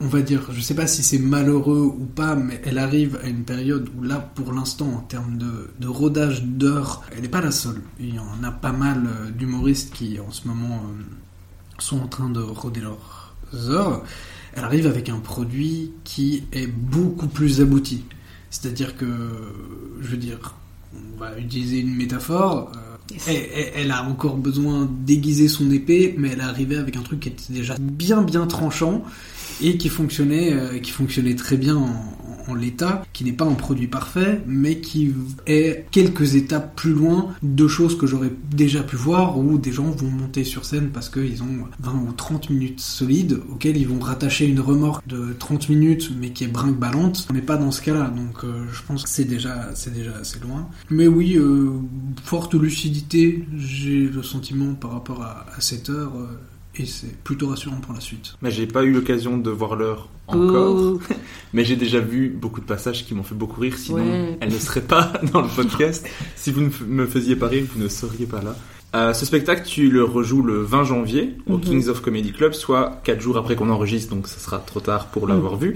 on 0.00 0.06
va 0.06 0.22
dire, 0.22 0.48
je 0.52 0.60
sais 0.60 0.74
pas 0.74 0.86
si 0.86 1.02
c'est 1.02 1.18
malheureux 1.18 1.82
ou 1.98 2.04
pas, 2.06 2.34
mais 2.34 2.60
elle 2.64 2.78
arrive 2.78 3.18
à 3.22 3.28
une 3.28 3.44
période 3.44 3.88
où 3.98 4.02
là, 4.02 4.16
pour 4.34 4.52
l'instant, 4.52 4.88
en 4.88 5.00
termes 5.00 5.36
de, 5.36 5.70
de 5.78 5.86
rodage 5.88 6.42
d'heures, 6.44 7.02
elle 7.14 7.22
n'est 7.22 7.28
pas 7.28 7.42
la 7.42 7.50
seule. 7.50 7.82
Il 7.98 8.14
y 8.14 8.18
en 8.18 8.42
a 8.42 8.50
pas 8.50 8.72
mal 8.72 9.02
euh, 9.06 9.30
d'humoristes 9.30 9.92
qui 9.92 10.18
en 10.18 10.30
ce 10.30 10.48
moment 10.48 10.76
euh, 10.86 11.02
sont 11.78 12.00
en 12.00 12.06
train 12.08 12.30
de 12.30 12.40
roder 12.40 12.80
leurs 12.80 13.70
heures. 13.70 14.02
Elle 14.54 14.64
arrive 14.64 14.86
avec 14.86 15.08
un 15.08 15.18
produit 15.18 15.92
qui 16.04 16.44
est 16.52 16.66
beaucoup 16.66 17.28
plus 17.28 17.60
abouti. 17.60 18.04
C'est-à-dire 18.50 18.96
que, 18.96 19.06
je 20.00 20.08
veux 20.08 20.16
dire, 20.16 20.54
on 20.94 21.18
va 21.20 21.38
utiliser 21.38 21.78
une 21.80 21.94
métaphore. 21.94 22.72
euh, 22.76 22.96
elle, 23.26 23.36
elle- 23.54 23.72
elle 23.74 23.90
a 23.90 24.04
encore 24.04 24.36
besoin 24.36 24.88
d'aiguiser 25.04 25.48
son 25.48 25.70
épée, 25.70 26.14
mais 26.16 26.30
elle 26.30 26.38
est 26.40 26.42
arrivée 26.42 26.76
avec 26.76 26.96
un 26.96 27.02
truc 27.02 27.20
qui 27.20 27.28
était 27.28 27.52
déjà 27.52 27.76
bien 27.78 28.22
bien 28.22 28.46
tranchant 28.46 29.04
et 29.62 29.76
qui 29.76 29.88
fonctionnait, 29.88 30.52
euh, 30.52 30.78
qui 30.78 30.90
fonctionnait 30.90 31.34
très 31.34 31.56
bien 31.56 31.76
en, 31.76 31.88
l'état, 32.52 33.04
qui 33.12 33.22
n'est 33.22 33.32
pas 33.32 33.44
un 33.44 33.54
produit 33.54 33.86
parfait, 33.86 34.40
mais 34.44 34.80
qui 34.80 35.14
est 35.46 35.86
quelques 35.92 36.34
étapes 36.34 36.74
plus 36.74 36.92
loin 36.92 37.32
de 37.44 37.68
choses 37.68 37.96
que 37.96 38.08
j'aurais 38.08 38.32
déjà 38.52 38.82
pu 38.82 38.96
voir 38.96 39.38
où 39.38 39.56
des 39.56 39.70
gens 39.70 39.88
vont 39.90 40.10
monter 40.10 40.42
sur 40.42 40.64
scène 40.64 40.90
parce 40.92 41.08
qu'ils 41.08 41.44
ont 41.44 41.68
20 41.78 41.92
ou 41.92 42.12
30 42.12 42.50
minutes 42.50 42.80
solides 42.80 43.38
auxquelles 43.50 43.76
ils 43.76 43.86
vont 43.86 44.00
rattacher 44.00 44.46
une 44.46 44.58
remorque 44.58 45.06
de 45.06 45.32
30 45.38 45.68
minutes 45.68 46.10
mais 46.20 46.30
qui 46.30 46.42
est 46.42 46.48
brinque-ballante. 46.48 47.28
On 47.30 47.34
n'est 47.34 47.40
pas 47.40 47.56
dans 47.56 47.70
ce 47.70 47.82
cas-là, 47.82 48.08
donc 48.08 48.42
euh, 48.42 48.64
je 48.72 48.82
pense 48.82 49.04
que 49.04 49.08
c'est 49.08 49.24
déjà, 49.24 49.68
déjà 49.94 50.16
assez 50.16 50.40
loin. 50.40 50.68
Mais 50.90 51.06
oui, 51.06 51.36
euh, 51.36 51.70
forte 52.24 52.54
lucidité, 52.54 53.44
j'ai 53.56 54.08
le 54.08 54.24
sentiment 54.24 54.74
par 54.74 54.90
rapport 54.90 55.22
à, 55.22 55.46
cette 55.60 55.88
heure. 55.90 56.12
Et 56.76 56.86
c'est 56.86 57.16
plutôt 57.22 57.48
rassurant 57.48 57.76
pour 57.80 57.92
la 57.94 58.00
suite. 58.00 58.34
Mais 58.42 58.50
j'ai 58.50 58.66
pas 58.66 58.84
eu 58.84 58.92
l'occasion 58.92 59.36
de 59.38 59.50
voir 59.50 59.76
l'heure 59.76 60.08
encore. 60.28 60.98
Mais 61.52 61.64
j'ai 61.64 61.76
déjà 61.76 61.98
vu 62.00 62.28
beaucoup 62.28 62.60
de 62.60 62.66
passages 62.66 63.04
qui 63.04 63.14
m'ont 63.14 63.22
fait 63.24 63.34
beaucoup 63.34 63.60
rire, 63.60 63.76
sinon 63.76 63.98
Ouais. 63.98 64.38
elle 64.40 64.52
ne 64.52 64.58
serait 64.58 64.80
pas 64.82 65.12
dans 65.32 65.42
le 65.42 65.48
podcast. 65.48 66.06
si 66.36 66.52
vous 66.52 66.60
ne 66.62 66.70
me 66.86 67.06
faisiez 67.06 67.36
pas 67.36 67.48
rire, 67.48 67.64
vous 67.74 67.82
ne 67.82 67.88
seriez 67.88 68.26
pas 68.26 68.40
là. 68.42 68.54
Euh, 68.94 69.12
ce 69.14 69.24
spectacle, 69.24 69.62
tu 69.66 69.88
le 69.90 70.02
rejoues 70.04 70.42
le 70.42 70.62
20 70.62 70.84
janvier 70.84 71.36
au 71.46 71.54
Mhm. 71.54 71.60
Kings 71.60 71.88
of 71.88 72.00
Comedy 72.02 72.32
Club, 72.32 72.52
soit 72.54 73.00
4 73.04 73.20
jours 73.20 73.36
après 73.36 73.54
qu'on 73.56 73.70
enregistre, 73.70 74.14
donc 74.14 74.26
ça 74.26 74.38
sera 74.38 74.58
trop 74.58 74.80
tard 74.80 75.06
pour 75.08 75.26
l'avoir 75.28 75.54
Mhm. 75.54 75.58
vu. 75.60 75.74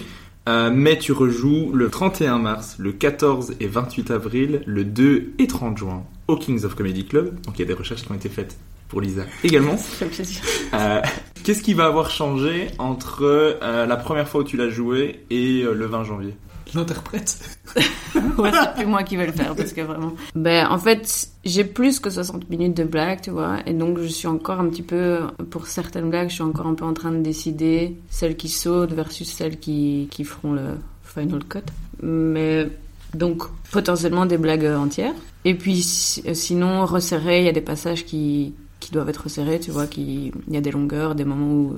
Euh, 0.49 0.70
mais 0.74 0.99
tu 0.99 1.12
rejoues 1.12 1.70
le 1.72 1.88
31 1.90 2.38
mars, 2.38 2.74
le 2.78 2.92
14 2.92 3.55
et 3.61 3.66
28 3.66 4.11
avril, 4.11 4.62
le 4.66 4.84
2 4.84 5.32
et 5.38 5.47
30 5.47 5.78
juin 5.78 6.05
au 6.28 6.36
Kings 6.36 6.64
of 6.64 6.74
Comedy 6.74 7.05
Club. 7.07 7.40
Donc 7.42 7.57
il 7.59 7.61
y 7.61 7.64
a 7.64 7.66
des 7.66 7.72
recherches 7.72 8.03
qui 8.03 8.12
ont 8.12 8.14
été 8.16 8.28
faites 8.28 8.57
pour 8.95 9.01
Lisa 9.01 9.22
également. 9.42 9.76
Ça 9.76 9.82
fait 9.82 10.07
plaisir. 10.07 10.40
Euh, 10.72 11.03
Qu'est-ce 11.42 11.62
qui 11.62 11.74
va 11.74 11.86
avoir 11.86 12.11
changé 12.11 12.68
entre 12.78 13.22
euh, 13.24 13.86
la 13.86 13.97
première 13.97 14.28
fois 14.28 14.42
où 14.42 14.45
tu 14.45 14.57
l'as 14.57 14.68
joué 14.70 15.24
et 15.30 15.62
euh, 15.62 15.74
le 15.74 15.86
20 15.86 16.05
janvier? 16.05 16.34
L'interprète 16.74 17.38
ouais, 18.38 18.51
c'est 18.53 18.74
plus 18.76 18.86
moi 18.86 19.03
qui 19.03 19.16
vais 19.16 19.26
le 19.26 19.32
faire 19.32 19.55
parce 19.57 19.72
que 19.72 19.80
vraiment. 19.80 20.12
Ben, 20.36 20.66
en 20.70 20.78
fait, 20.78 21.28
j'ai 21.45 21.64
plus 21.64 21.99
que 21.99 22.09
60 22.09 22.49
minutes 22.49 22.76
de 22.76 22.84
blagues, 22.84 23.20
tu 23.20 23.30
vois, 23.30 23.59
et 23.66 23.72
donc 23.74 23.99
je 23.99 24.07
suis 24.07 24.28
encore 24.28 24.61
un 24.61 24.68
petit 24.68 24.82
peu, 24.82 25.18
pour 25.51 25.66
certaines 25.66 26.09
blagues, 26.11 26.28
je 26.30 26.34
suis 26.34 26.42
encore 26.42 26.66
un 26.68 26.74
peu 26.74 26.84
en 26.84 26.95
train 26.95 27.11
de 27.11 27.18
décider 27.20 27.97
celles 28.11 28.36
qui 28.36 28.49
sautent 28.49 28.92
versus 28.92 29.28
celles 29.28 29.59
qui, 29.59 30.07
qui 30.12 30.22
feront 30.24 30.53
le 30.53 30.78
final 31.03 31.42
cut. 31.45 31.59
Mais 32.03 32.68
donc 33.12 33.42
potentiellement 33.72 34.26
des 34.26 34.38
blagues 34.38 34.64
entières. 34.66 35.14
Et 35.45 35.55
puis 35.55 35.82
si- 35.82 36.22
sinon 36.34 36.86
resserré, 36.86 37.40
il 37.40 37.45
y 37.45 37.49
a 37.49 37.53
des 37.53 37.61
passages 37.61 38.05
qui 38.05 38.55
qui 38.87 38.93
doivent 38.93 39.09
être 39.09 39.24
resserrés, 39.24 39.61
tu 39.61 39.70
vois, 39.70 39.87
qui 39.87 40.32
il 40.49 40.55
y 40.55 40.57
a 40.57 40.61
des 40.61 40.70
longueurs, 40.70 41.14
des 41.14 41.24
moments 41.24 41.47
où, 41.53 41.74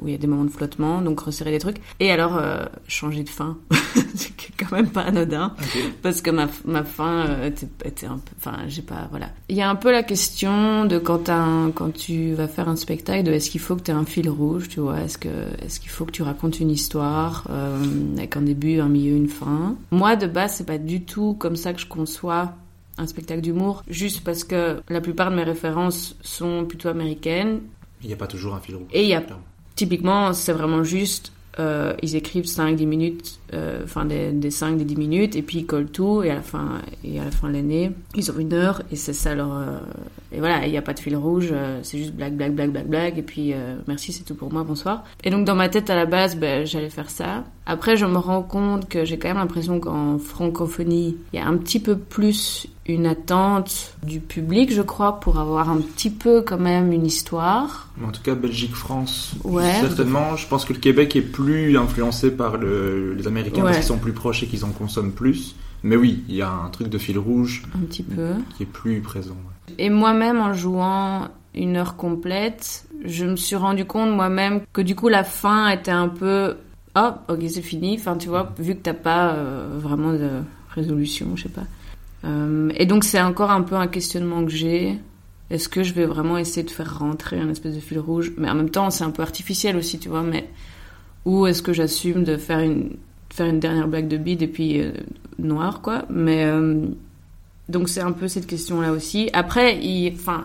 où 0.00 0.06
il 0.08 0.12
y 0.12 0.14
a 0.14 0.18
des 0.18 0.26
moments 0.26 0.44
de 0.44 0.50
flottement, 0.50 1.00
donc 1.00 1.20
resserrer 1.20 1.50
des 1.50 1.58
trucs. 1.58 1.78
Et 2.00 2.10
alors 2.10 2.36
euh, 2.36 2.64
changer 2.88 3.22
de 3.24 3.28
fin, 3.28 3.56
c'est 4.14 4.32
quand 4.58 4.72
même 4.72 4.90
pas 4.90 5.02
anodin 5.02 5.54
parce 6.02 6.20
que 6.22 6.30
ma, 6.30 6.48
ma 6.64 6.84
fin 6.84 7.26
euh, 7.28 7.46
était, 7.48 7.68
était 7.84 8.06
un 8.06 8.18
peu 8.18 8.32
enfin 8.38 8.58
j'ai 8.68 8.82
pas 8.82 9.06
voilà. 9.10 9.30
Il 9.48 9.56
y 9.56 9.62
a 9.62 9.70
un 9.70 9.74
peu 9.76 9.90
la 9.90 10.02
question 10.02 10.84
de 10.84 10.98
quand 10.98 11.28
un- 11.28 11.70
quand 11.74 11.92
tu 11.92 12.34
vas 12.34 12.48
faire 12.48 12.68
un 12.68 12.76
spectacle 12.76 13.22
de 13.24 13.32
est-ce 13.32 13.50
qu'il 13.50 13.60
faut 13.60 13.76
que 13.76 13.82
tu 13.82 13.90
aies 13.90 13.94
un 13.94 14.04
fil 14.04 14.28
rouge 14.28 14.68
tu 14.68 14.80
vois 14.80 15.00
est-ce 15.00 15.18
que 15.18 15.28
est-ce 15.64 15.80
qu'il 15.80 15.90
faut 15.90 16.04
que 16.04 16.10
tu 16.12 16.22
racontes 16.22 16.60
une 16.60 16.70
histoire 16.70 17.44
euh, 17.50 17.82
avec 18.16 18.36
un 18.36 18.42
début 18.42 18.80
un 18.80 18.88
milieu 18.88 19.14
une 19.16 19.28
fin? 19.28 19.76
Moi 19.90 20.16
de 20.16 20.26
base 20.26 20.54
c'est 20.56 20.66
pas 20.66 20.78
du 20.78 21.02
tout 21.04 21.34
comme 21.38 21.56
ça 21.56 21.72
que 21.72 21.80
je 21.80 21.86
conçois 21.86 22.52
un 22.98 23.06
spectacle 23.06 23.40
d'humour 23.40 23.82
juste 23.88 24.22
parce 24.24 24.44
que 24.44 24.80
la 24.88 25.00
plupart 25.00 25.30
de 25.30 25.36
mes 25.36 25.44
références 25.44 26.16
sont 26.22 26.64
plutôt 26.66 26.88
américaines 26.88 27.60
Il 28.02 28.08
n'y 28.08 28.12
a 28.12 28.16
pas 28.16 28.26
toujours 28.26 28.54
un 28.54 28.60
fil 28.60 28.76
rouge. 28.76 28.88
et 28.92 29.02
il 29.02 29.08
y 29.08 29.14
a. 29.14 29.22
Typiquement, 29.76 30.34
c'est 30.34 30.52
vraiment 30.52 30.84
juste, 30.84 31.32
euh, 31.58 31.94
ils 32.02 32.14
écrivent 32.14 32.44
5-10 32.44 32.86
minutes, 32.86 33.40
euh, 33.54 33.80
enfin 33.84 34.04
des, 34.04 34.30
des 34.30 34.50
5, 34.50 34.76
des 34.76 34.84
10 34.84 34.96
minutes, 34.96 35.36
et 35.36 35.42
puis 35.42 35.58
ils 35.58 35.66
collent 35.66 35.90
tout, 35.90 36.22
et 36.22 36.30
à 36.30 36.34
la 36.34 36.42
fin, 36.42 36.82
et 37.02 37.18
à 37.18 37.24
la 37.24 37.30
fin 37.30 37.48
de 37.48 37.54
l'année, 37.54 37.92
ils 38.14 38.30
ont 38.30 38.38
une 38.38 38.52
heure, 38.52 38.82
et 38.92 38.96
c'est 38.96 39.14
ça 39.14 39.34
leur... 39.34 39.52
euh, 39.56 39.78
et 40.32 40.38
voilà, 40.38 40.64
il 40.66 40.70
n'y 40.70 40.76
a 40.78 40.82
pas 40.82 40.92
de 40.92 41.00
fil 41.00 41.16
rouge, 41.16 41.48
euh, 41.50 41.80
c'est 41.82 41.98
juste 41.98 42.14
blague, 42.14 42.34
blague, 42.34 42.52
blague, 42.54 42.70
blague, 42.70 42.86
blague, 42.86 43.18
et 43.18 43.22
puis 43.22 43.52
euh, 43.52 43.76
merci, 43.88 44.12
c'est 44.12 44.22
tout 44.22 44.34
pour 44.34 44.52
moi, 44.52 44.62
bonsoir. 44.64 45.02
Et 45.24 45.30
donc 45.30 45.44
dans 45.44 45.56
ma 45.56 45.68
tête, 45.68 45.90
à 45.90 45.96
la 45.96 46.06
base, 46.06 46.36
ben, 46.36 46.64
j'allais 46.64 46.90
faire 46.90 47.10
ça. 47.10 47.44
Après, 47.66 47.96
je 47.96 48.06
me 48.06 48.18
rends 48.18 48.42
compte 48.42 48.88
que 48.88 49.04
j'ai 49.04 49.18
quand 49.18 49.28
même 49.28 49.38
l'impression 49.38 49.80
qu'en 49.80 50.18
francophonie, 50.18 51.16
il 51.32 51.36
y 51.38 51.42
a 51.42 51.46
un 51.46 51.56
petit 51.56 51.80
peu 51.80 51.96
plus 51.96 52.68
une 52.94 53.06
attente 53.06 53.94
du 54.02 54.20
public, 54.20 54.72
je 54.72 54.82
crois, 54.82 55.20
pour 55.20 55.38
avoir 55.38 55.70
un 55.70 55.78
petit 55.78 56.10
peu 56.10 56.42
quand 56.42 56.58
même 56.58 56.92
une 56.92 57.06
histoire. 57.06 57.88
En 58.04 58.10
tout 58.10 58.22
cas, 58.22 58.34
Belgique-France, 58.34 59.34
Ouais. 59.44 59.72
certainement. 59.80 60.36
Je 60.36 60.46
pense 60.46 60.64
que 60.64 60.72
le 60.72 60.78
Québec 60.78 61.16
est 61.16 61.22
plus 61.22 61.76
influencé 61.76 62.30
par 62.30 62.56
le- 62.56 63.14
les 63.14 63.26
Américains 63.26 63.62
parce 63.62 63.74
Ouais. 63.76 63.80
qu'ils 63.80 63.88
sont 63.88 63.98
plus 63.98 64.12
proches 64.12 64.42
et 64.42 64.46
qu'ils 64.46 64.64
en 64.64 64.70
consomment 64.70 65.12
plus. 65.12 65.54
Mais 65.82 65.96
oui, 65.96 66.24
il 66.28 66.34
y 66.34 66.42
a 66.42 66.50
un 66.50 66.68
truc 66.68 66.88
de 66.88 66.98
fil 66.98 67.18
rouge 67.18 67.62
Un 67.74 67.80
petit 67.86 68.02
peu. 68.02 68.32
qui 68.56 68.64
est 68.64 68.66
plus 68.66 69.00
présent. 69.00 69.30
ouais. 69.34 69.74
Et 69.78 69.88
moi-même, 69.90 70.38
en 70.40 70.52
jouant 70.52 71.28
une 71.54 71.76
heure 71.76 71.96
complète, 71.96 72.84
je 73.04 73.24
me 73.24 73.36
suis 73.36 73.56
rendu 73.56 73.84
compte 73.84 74.10
moi-même 74.14 74.60
que 74.72 74.82
du 74.82 74.94
coup 74.94 75.08
la 75.08 75.24
fin 75.24 75.68
était 75.68 75.90
un 75.90 76.08
peu 76.08 76.56
oh 76.96 77.10
ok 77.28 77.38
c'est 77.48 77.62
fini. 77.62 77.96
Enfin 77.98 78.16
tu 78.16 78.28
vois 78.28 78.52
vu 78.58 78.74
que 78.74 78.80
t'as 78.82 78.94
pas 78.94 79.30
euh, 79.32 79.68
vraiment 79.80 80.12
de 80.12 80.28
résolution, 80.74 81.28
je 81.34 81.44
sais 81.44 81.48
pas. 81.48 81.62
Euh, 82.24 82.70
et 82.76 82.86
donc 82.86 83.04
c'est 83.04 83.20
encore 83.20 83.50
un 83.50 83.62
peu 83.62 83.74
un 83.76 83.86
questionnement 83.86 84.44
que 84.44 84.50
j'ai. 84.50 84.98
Est-ce 85.50 85.68
que 85.68 85.82
je 85.82 85.94
vais 85.94 86.06
vraiment 86.06 86.38
essayer 86.38 86.62
de 86.64 86.70
faire 86.70 86.98
rentrer 86.98 87.40
un 87.40 87.48
espèce 87.48 87.74
de 87.74 87.80
fil 87.80 87.98
rouge? 87.98 88.32
Mais 88.36 88.48
en 88.50 88.54
même 88.54 88.70
temps 88.70 88.90
c'est 88.90 89.04
un 89.04 89.10
peu 89.10 89.22
artificiel 89.22 89.76
aussi 89.76 89.98
tu 89.98 90.08
vois. 90.08 90.22
Mais 90.22 90.48
ou 91.24 91.46
est-ce 91.46 91.62
que 91.62 91.72
j'assume 91.72 92.24
de 92.24 92.36
faire 92.36 92.60
une 92.60 92.96
faire 93.30 93.46
une 93.46 93.60
dernière 93.60 93.88
blague 93.88 94.08
de 94.08 94.16
bide 94.16 94.42
et 94.42 94.48
puis 94.48 94.80
euh, 94.80 94.92
noir 95.38 95.80
quoi? 95.80 96.04
Mais 96.10 96.44
euh, 96.44 96.86
donc 97.68 97.88
c'est 97.88 98.00
un 98.00 98.12
peu 98.12 98.28
cette 98.28 98.46
question 98.46 98.80
là 98.80 98.92
aussi. 98.92 99.30
Après, 99.32 99.78
il, 99.78 100.12
enfin, 100.14 100.44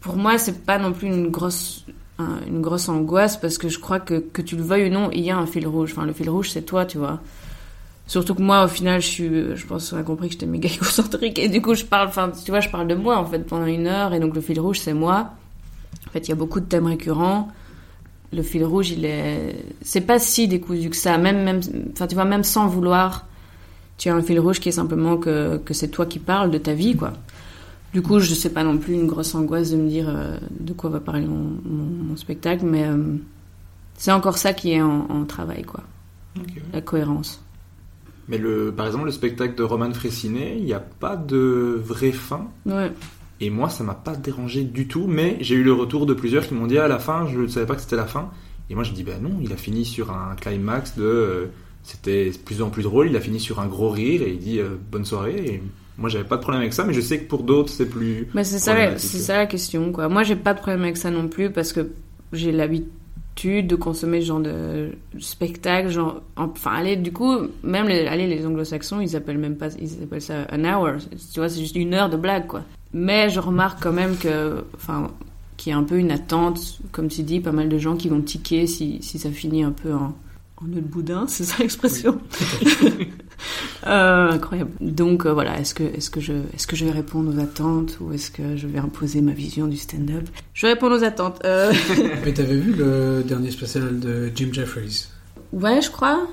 pour 0.00 0.16
moi, 0.16 0.36
c'est 0.38 0.64
pas 0.64 0.78
non 0.78 0.92
plus 0.92 1.06
une 1.08 1.28
grosse, 1.30 1.86
un- 2.18 2.40
une 2.48 2.60
grosse 2.60 2.88
angoisse 2.88 3.36
parce 3.36 3.56
que 3.58 3.68
je 3.68 3.78
crois 3.78 4.00
que, 4.00 4.14
que 4.18 4.42
tu 4.42 4.56
le 4.56 4.62
veuilles 4.62 4.88
ou 4.90 4.92
non, 4.92 5.10
il 5.12 5.20
y 5.20 5.30
a 5.30 5.38
un 5.38 5.46
fil 5.46 5.66
rouge. 5.68 5.92
Enfin, 5.92 6.04
le 6.06 6.12
fil 6.12 6.28
rouge, 6.28 6.50
c'est 6.50 6.62
toi, 6.62 6.84
tu 6.84 6.98
vois. 6.98 7.20
Surtout 8.06 8.34
que 8.34 8.42
moi, 8.42 8.64
au 8.64 8.68
final, 8.68 9.00
je 9.00 9.06
suis, 9.06 9.30
je 9.56 9.66
pense 9.66 9.90
qu'on 9.90 9.96
a 9.96 10.02
compris 10.02 10.26
que 10.28 10.32
j'étais 10.34 10.46
méga 10.46 10.68
égocentrique 10.74 11.38
et 11.38 11.48
du 11.48 11.62
coup, 11.62 11.74
je 11.74 11.84
parle, 11.84 12.08
enfin, 12.08 12.30
tu 12.44 12.50
vois, 12.50 12.60
je 12.60 12.68
parle 12.68 12.88
de 12.88 12.94
moi 12.94 13.16
en 13.16 13.24
fait 13.24 13.38
pendant 13.40 13.66
une 13.66 13.86
heure 13.86 14.12
et 14.12 14.20
donc 14.20 14.34
le 14.34 14.40
fil 14.40 14.58
rouge, 14.60 14.80
c'est 14.80 14.92
moi. 14.94 15.30
En 16.08 16.10
fait, 16.10 16.26
il 16.26 16.28
y 16.30 16.32
a 16.32 16.36
beaucoup 16.36 16.60
de 16.60 16.66
thèmes 16.66 16.86
récurrents. 16.86 17.48
Le 18.32 18.42
fil 18.42 18.64
rouge, 18.64 18.90
il 18.90 19.04
est, 19.04 19.56
c'est 19.82 20.00
pas 20.00 20.18
si 20.18 20.48
décousu 20.48 20.90
que 20.90 20.96
ça. 20.96 21.16
Même, 21.18 21.42
même, 21.44 21.60
enfin, 21.92 22.06
tu 22.06 22.14
vois, 22.14 22.24
même 22.24 22.44
sans 22.44 22.66
vouloir, 22.66 23.26
tu 23.98 24.08
as 24.08 24.14
un 24.14 24.22
fil 24.22 24.40
rouge 24.40 24.58
qui 24.58 24.70
est 24.70 24.72
simplement 24.72 25.16
que, 25.16 25.58
que 25.58 25.72
c'est 25.74 25.88
toi 25.88 26.06
qui 26.06 26.18
parles 26.18 26.50
de 26.50 26.58
ta 26.58 26.72
vie, 26.74 26.96
quoi. 26.96 27.12
Du 27.92 28.00
coup, 28.02 28.18
je 28.20 28.34
sais 28.34 28.48
pas 28.50 28.64
non 28.64 28.78
plus 28.78 28.94
une 28.94 29.06
grosse 29.06 29.34
angoisse 29.34 29.70
de 29.70 29.76
me 29.76 29.86
dire 29.88 30.06
euh, 30.08 30.38
de 30.60 30.72
quoi 30.72 30.88
va 30.90 30.98
parler 31.00 31.26
mon, 31.26 31.58
mon- 31.64 32.04
mon 32.08 32.16
spectacle, 32.16 32.64
mais 32.64 32.84
euh, 32.84 32.96
c'est 33.98 34.12
encore 34.12 34.38
ça 34.38 34.54
qui 34.54 34.72
est 34.72 34.80
en, 34.82 35.06
en 35.10 35.24
travail, 35.24 35.62
quoi. 35.62 35.80
La 36.72 36.80
cohérence. 36.80 37.40
Mais 38.28 38.38
le, 38.38 38.72
par 38.72 38.86
exemple, 38.86 39.06
le 39.06 39.10
spectacle 39.10 39.54
de 39.54 39.62
Roman 39.62 39.92
Fressinet, 39.92 40.56
il 40.58 40.64
n'y 40.64 40.72
a 40.72 40.80
pas 40.80 41.16
de 41.16 41.80
vraie 41.82 42.12
fin. 42.12 42.48
Ouais. 42.66 42.92
Et 43.40 43.50
moi, 43.50 43.68
ça 43.68 43.82
m'a 43.82 43.94
pas 43.94 44.14
dérangé 44.14 44.62
du 44.62 44.86
tout, 44.86 45.06
mais 45.08 45.36
j'ai 45.40 45.56
eu 45.56 45.64
le 45.64 45.72
retour 45.72 46.06
de 46.06 46.14
plusieurs 46.14 46.46
qui 46.46 46.54
m'ont 46.54 46.66
dit 46.66 46.78
à 46.78 46.86
la 46.86 46.98
fin, 47.00 47.26
je 47.26 47.40
ne 47.40 47.46
savais 47.48 47.66
pas 47.66 47.74
que 47.74 47.80
c'était 47.80 47.96
la 47.96 48.06
fin. 48.06 48.30
Et 48.70 48.74
moi, 48.74 48.84
je 48.84 48.92
dis, 48.92 49.02
ben 49.02 49.20
non, 49.20 49.38
il 49.42 49.52
a 49.52 49.56
fini 49.56 49.84
sur 49.84 50.12
un 50.12 50.36
climax 50.36 50.96
de. 50.96 51.02
euh, 51.02 51.46
c'était 51.82 52.30
plus 52.44 52.62
en 52.62 52.70
plus 52.70 52.84
drôle, 52.84 53.08
il 53.08 53.16
a 53.16 53.20
fini 53.20 53.40
sur 53.40 53.58
un 53.58 53.66
gros 53.66 53.90
rire 53.90 54.22
et 54.22 54.30
il 54.30 54.38
dit 54.38 54.60
euh, 54.60 54.76
bonne 54.92 55.04
soirée. 55.04 55.36
Et 55.44 55.62
moi, 55.98 56.08
j'avais 56.08 56.24
pas 56.24 56.36
de 56.36 56.42
problème 56.42 56.62
avec 56.62 56.72
ça, 56.72 56.84
mais 56.84 56.94
je 56.94 57.00
sais 57.00 57.18
que 57.18 57.28
pour 57.28 57.42
d'autres, 57.42 57.70
c'est 57.70 57.86
plus. 57.86 58.28
Mais 58.34 58.44
c'est 58.44 58.60
ça, 58.60 58.96
c'est 58.96 59.18
ça 59.18 59.36
la 59.36 59.46
question, 59.46 59.90
quoi. 59.90 60.08
Moi, 60.08 60.22
j'ai 60.22 60.36
pas 60.36 60.54
de 60.54 60.60
problème 60.60 60.82
avec 60.84 60.96
ça 60.96 61.10
non 61.10 61.26
plus 61.26 61.50
parce 61.50 61.72
que 61.72 61.90
j'ai 62.32 62.52
l'habitude 62.52 62.88
de 63.36 63.74
consommer 63.74 64.20
ce 64.20 64.26
genre 64.26 64.40
de 64.40 64.92
spectacle, 65.18 65.88
genre, 65.88 66.22
enfin, 66.36 66.72
allez, 66.74 66.96
du 66.96 67.12
coup, 67.12 67.36
même 67.62 67.88
les, 67.88 68.04
les 68.26 68.46
anglo-saxons, 68.46 69.00
ils 69.00 69.16
appellent 69.16 69.38
même 69.38 69.56
pas, 69.56 69.68
ils 69.80 70.02
appellent 70.02 70.22
ça 70.22 70.46
an 70.52 70.64
hour. 70.64 70.98
Tu 71.32 71.40
vois, 71.40 71.48
c'est 71.48 71.60
juste 71.60 71.76
une 71.76 71.94
heure 71.94 72.08
de 72.08 72.16
blague, 72.16 72.46
quoi. 72.46 72.62
Mais 72.92 73.30
je 73.30 73.40
remarque 73.40 73.82
quand 73.82 73.92
même 73.92 74.16
que, 74.16 74.64
enfin, 74.76 75.10
qu'il 75.56 75.70
y 75.70 75.74
a 75.74 75.78
un 75.78 75.82
peu 75.82 75.98
une 75.98 76.10
attente, 76.10 76.78
comme 76.92 77.08
tu 77.08 77.22
dis, 77.22 77.40
pas 77.40 77.52
mal 77.52 77.68
de 77.68 77.78
gens 77.78 77.96
qui 77.96 78.08
vont 78.08 78.20
tiquer 78.20 78.66
si, 78.66 79.02
si 79.02 79.18
ça 79.18 79.30
finit 79.30 79.64
un 79.64 79.72
peu 79.72 79.92
en, 79.92 80.14
en 80.62 80.68
nœud 80.68 80.80
de 80.80 80.86
boudin, 80.86 81.24
c'est 81.28 81.44
ça 81.44 81.56
l'expression 81.60 82.20
Euh, 83.84 84.30
incroyable. 84.30 84.70
Donc 84.80 85.26
euh, 85.26 85.32
voilà, 85.32 85.58
est-ce 85.58 85.74
que, 85.74 85.82
est-ce, 85.82 86.08
que 86.10 86.20
je, 86.20 86.32
est-ce 86.54 86.68
que 86.68 86.76
je 86.76 86.84
vais 86.84 86.92
répondre 86.92 87.34
aux 87.34 87.40
attentes 87.40 87.98
ou 88.00 88.12
est-ce 88.12 88.30
que 88.30 88.56
je 88.56 88.68
vais 88.68 88.78
imposer 88.78 89.20
ma 89.20 89.32
vision 89.32 89.66
du 89.66 89.76
stand-up? 89.76 90.24
Je 90.54 90.66
vais 90.66 90.74
répondre 90.74 90.96
aux 90.96 91.02
attentes. 91.02 91.40
Euh, 91.44 91.72
Mais 92.24 92.32
t'avais 92.32 92.56
vu 92.56 92.72
le 92.72 93.24
dernier 93.26 93.50
spécial 93.50 93.98
de 93.98 94.30
Jim 94.34 94.50
Jeffries? 94.52 95.06
Ouais, 95.52 95.82
je 95.82 95.90
crois. 95.90 96.28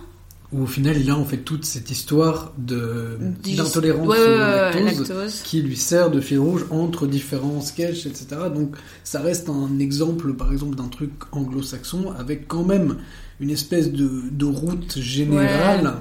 Où 0.51 0.63
au 0.63 0.65
final, 0.67 0.97
il 0.99 1.09
a 1.09 1.15
en 1.15 1.25
fait 1.25 1.37
toute 1.37 1.65
cette 1.65 1.89
histoire 1.89 2.53
de 2.59 3.17
d'intolérance 3.43 4.07
Ouais, 4.07 4.17
au 4.17 4.21
ouais, 4.21 4.83
lactose, 4.83 5.09
lactose. 5.09 5.41
qui 5.41 5.61
lui 5.63 5.75
sert 5.77 6.11
de 6.11 6.21
fil 6.21 6.39
rouge 6.39 6.65
entre 6.69 7.07
différents 7.07 7.61
sketchs, 7.61 8.05
etc. 8.05 8.27
Donc 8.53 8.75
ça 9.03 9.21
reste 9.21 9.49
un 9.49 9.79
exemple, 9.79 10.33
par 10.35 10.51
exemple, 10.51 10.75
d'un 10.75 10.87
truc 10.87 11.11
anglo-saxon 11.31 12.13
avec 12.17 12.47
quand 12.47 12.63
même 12.63 12.97
une 13.39 13.49
espèce 13.51 13.91
de, 13.91 14.09
de 14.31 14.45
route 14.45 14.97
générale. 14.99 15.85
Ouais. 15.85 15.91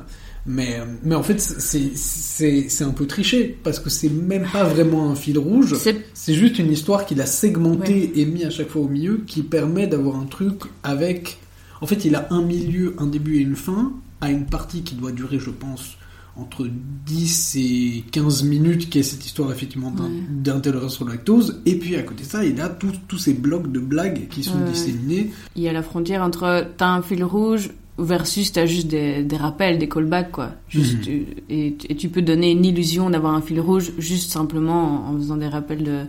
Mais, 0.46 0.78
mais 1.04 1.14
en 1.14 1.22
fait, 1.22 1.38
c'est 1.40 1.94
c'est 1.94 2.70
c'est 2.70 2.84
un 2.84 2.92
peu 2.92 3.06
triché 3.06 3.58
parce 3.62 3.78
que 3.78 3.90
c'est 3.90 4.08
même 4.08 4.46
pas 4.50 4.64
vraiment 4.64 5.10
un 5.10 5.14
fil 5.14 5.38
rouge. 5.38 5.74
C'est- 5.76 6.06
C'est 6.14 6.32
juste 6.32 6.58
une 6.58 6.72
histoire 6.72 7.04
qu'il 7.04 7.20
a 7.20 7.26
segmentée 7.26 8.10
Ouais. 8.14 8.20
et 8.22 8.24
mis 8.24 8.44
à 8.44 8.50
chaque 8.50 8.68
fois 8.70 8.80
au 8.82 8.88
milieu 8.88 9.20
qui 9.26 9.42
permet 9.42 9.86
d'avoir 9.86 10.16
un 10.18 10.24
truc 10.24 10.60
avec. 10.82 11.38
En 11.82 11.86
fait, 11.86 12.04
il 12.06 12.14
a 12.14 12.28
un 12.30 12.40
milieu, 12.42 12.94
un 12.98 13.06
début 13.06 13.36
et 13.36 13.40
une 13.40 13.56
fin, 13.56 13.92
à 14.22 14.30
une 14.30 14.46
partie 14.46 14.82
qui 14.82 14.94
doit 14.94 15.12
durer, 15.12 15.38
je 15.38 15.50
pense, 15.50 15.97
entre 16.38 16.68
10 17.06 17.56
et 17.56 18.04
15 18.10 18.42
minutes, 18.44 18.88
qui 18.90 18.98
est 19.00 19.02
cette 19.02 19.24
histoire 19.26 19.50
effectivement 19.52 19.90
d'in- 19.90 20.04
Ouais. 20.04 20.10
d'intolérance 20.30 21.00
au 21.00 21.06
lactose. 21.06 21.60
Et 21.66 21.76
puis 21.78 21.96
à 21.96 22.02
côté 22.02 22.22
de 22.24 22.28
ça, 22.28 22.44
il 22.44 22.60
a 22.60 22.68
tous 22.68 23.18
ces 23.18 23.34
blocs 23.34 23.70
de 23.72 23.80
blagues 23.80 24.28
qui 24.28 24.42
sont 24.44 24.58
Ouais. 24.60 24.70
disséminés. 24.70 25.30
Il 25.56 25.62
y 25.62 25.68
a 25.68 25.72
la 25.72 25.82
frontière 25.82 26.22
entre 26.22 26.66
t'as 26.76 26.88
un 26.88 27.02
fil 27.02 27.24
rouge 27.24 27.70
versus 27.98 28.52
t'as 28.52 28.66
juste 28.66 28.86
des, 28.86 29.24
des 29.24 29.36
rappels, 29.36 29.78
des 29.78 29.88
callbacks, 29.88 30.30
quoi. 30.30 30.52
Juste, 30.68 31.06
Mhm. 31.08 31.24
et, 31.50 31.76
et 31.88 31.96
tu 31.96 32.08
peux 32.08 32.22
donner 32.22 32.52
une 32.52 32.64
illusion 32.64 33.10
d'avoir 33.10 33.34
un 33.34 33.42
fil 33.42 33.58
rouge 33.60 33.92
juste 33.98 34.30
simplement 34.30 35.08
en, 35.08 35.14
en 35.14 35.18
faisant 35.18 35.36
des 35.36 35.48
rappels 35.48 35.82
de, 35.82 36.02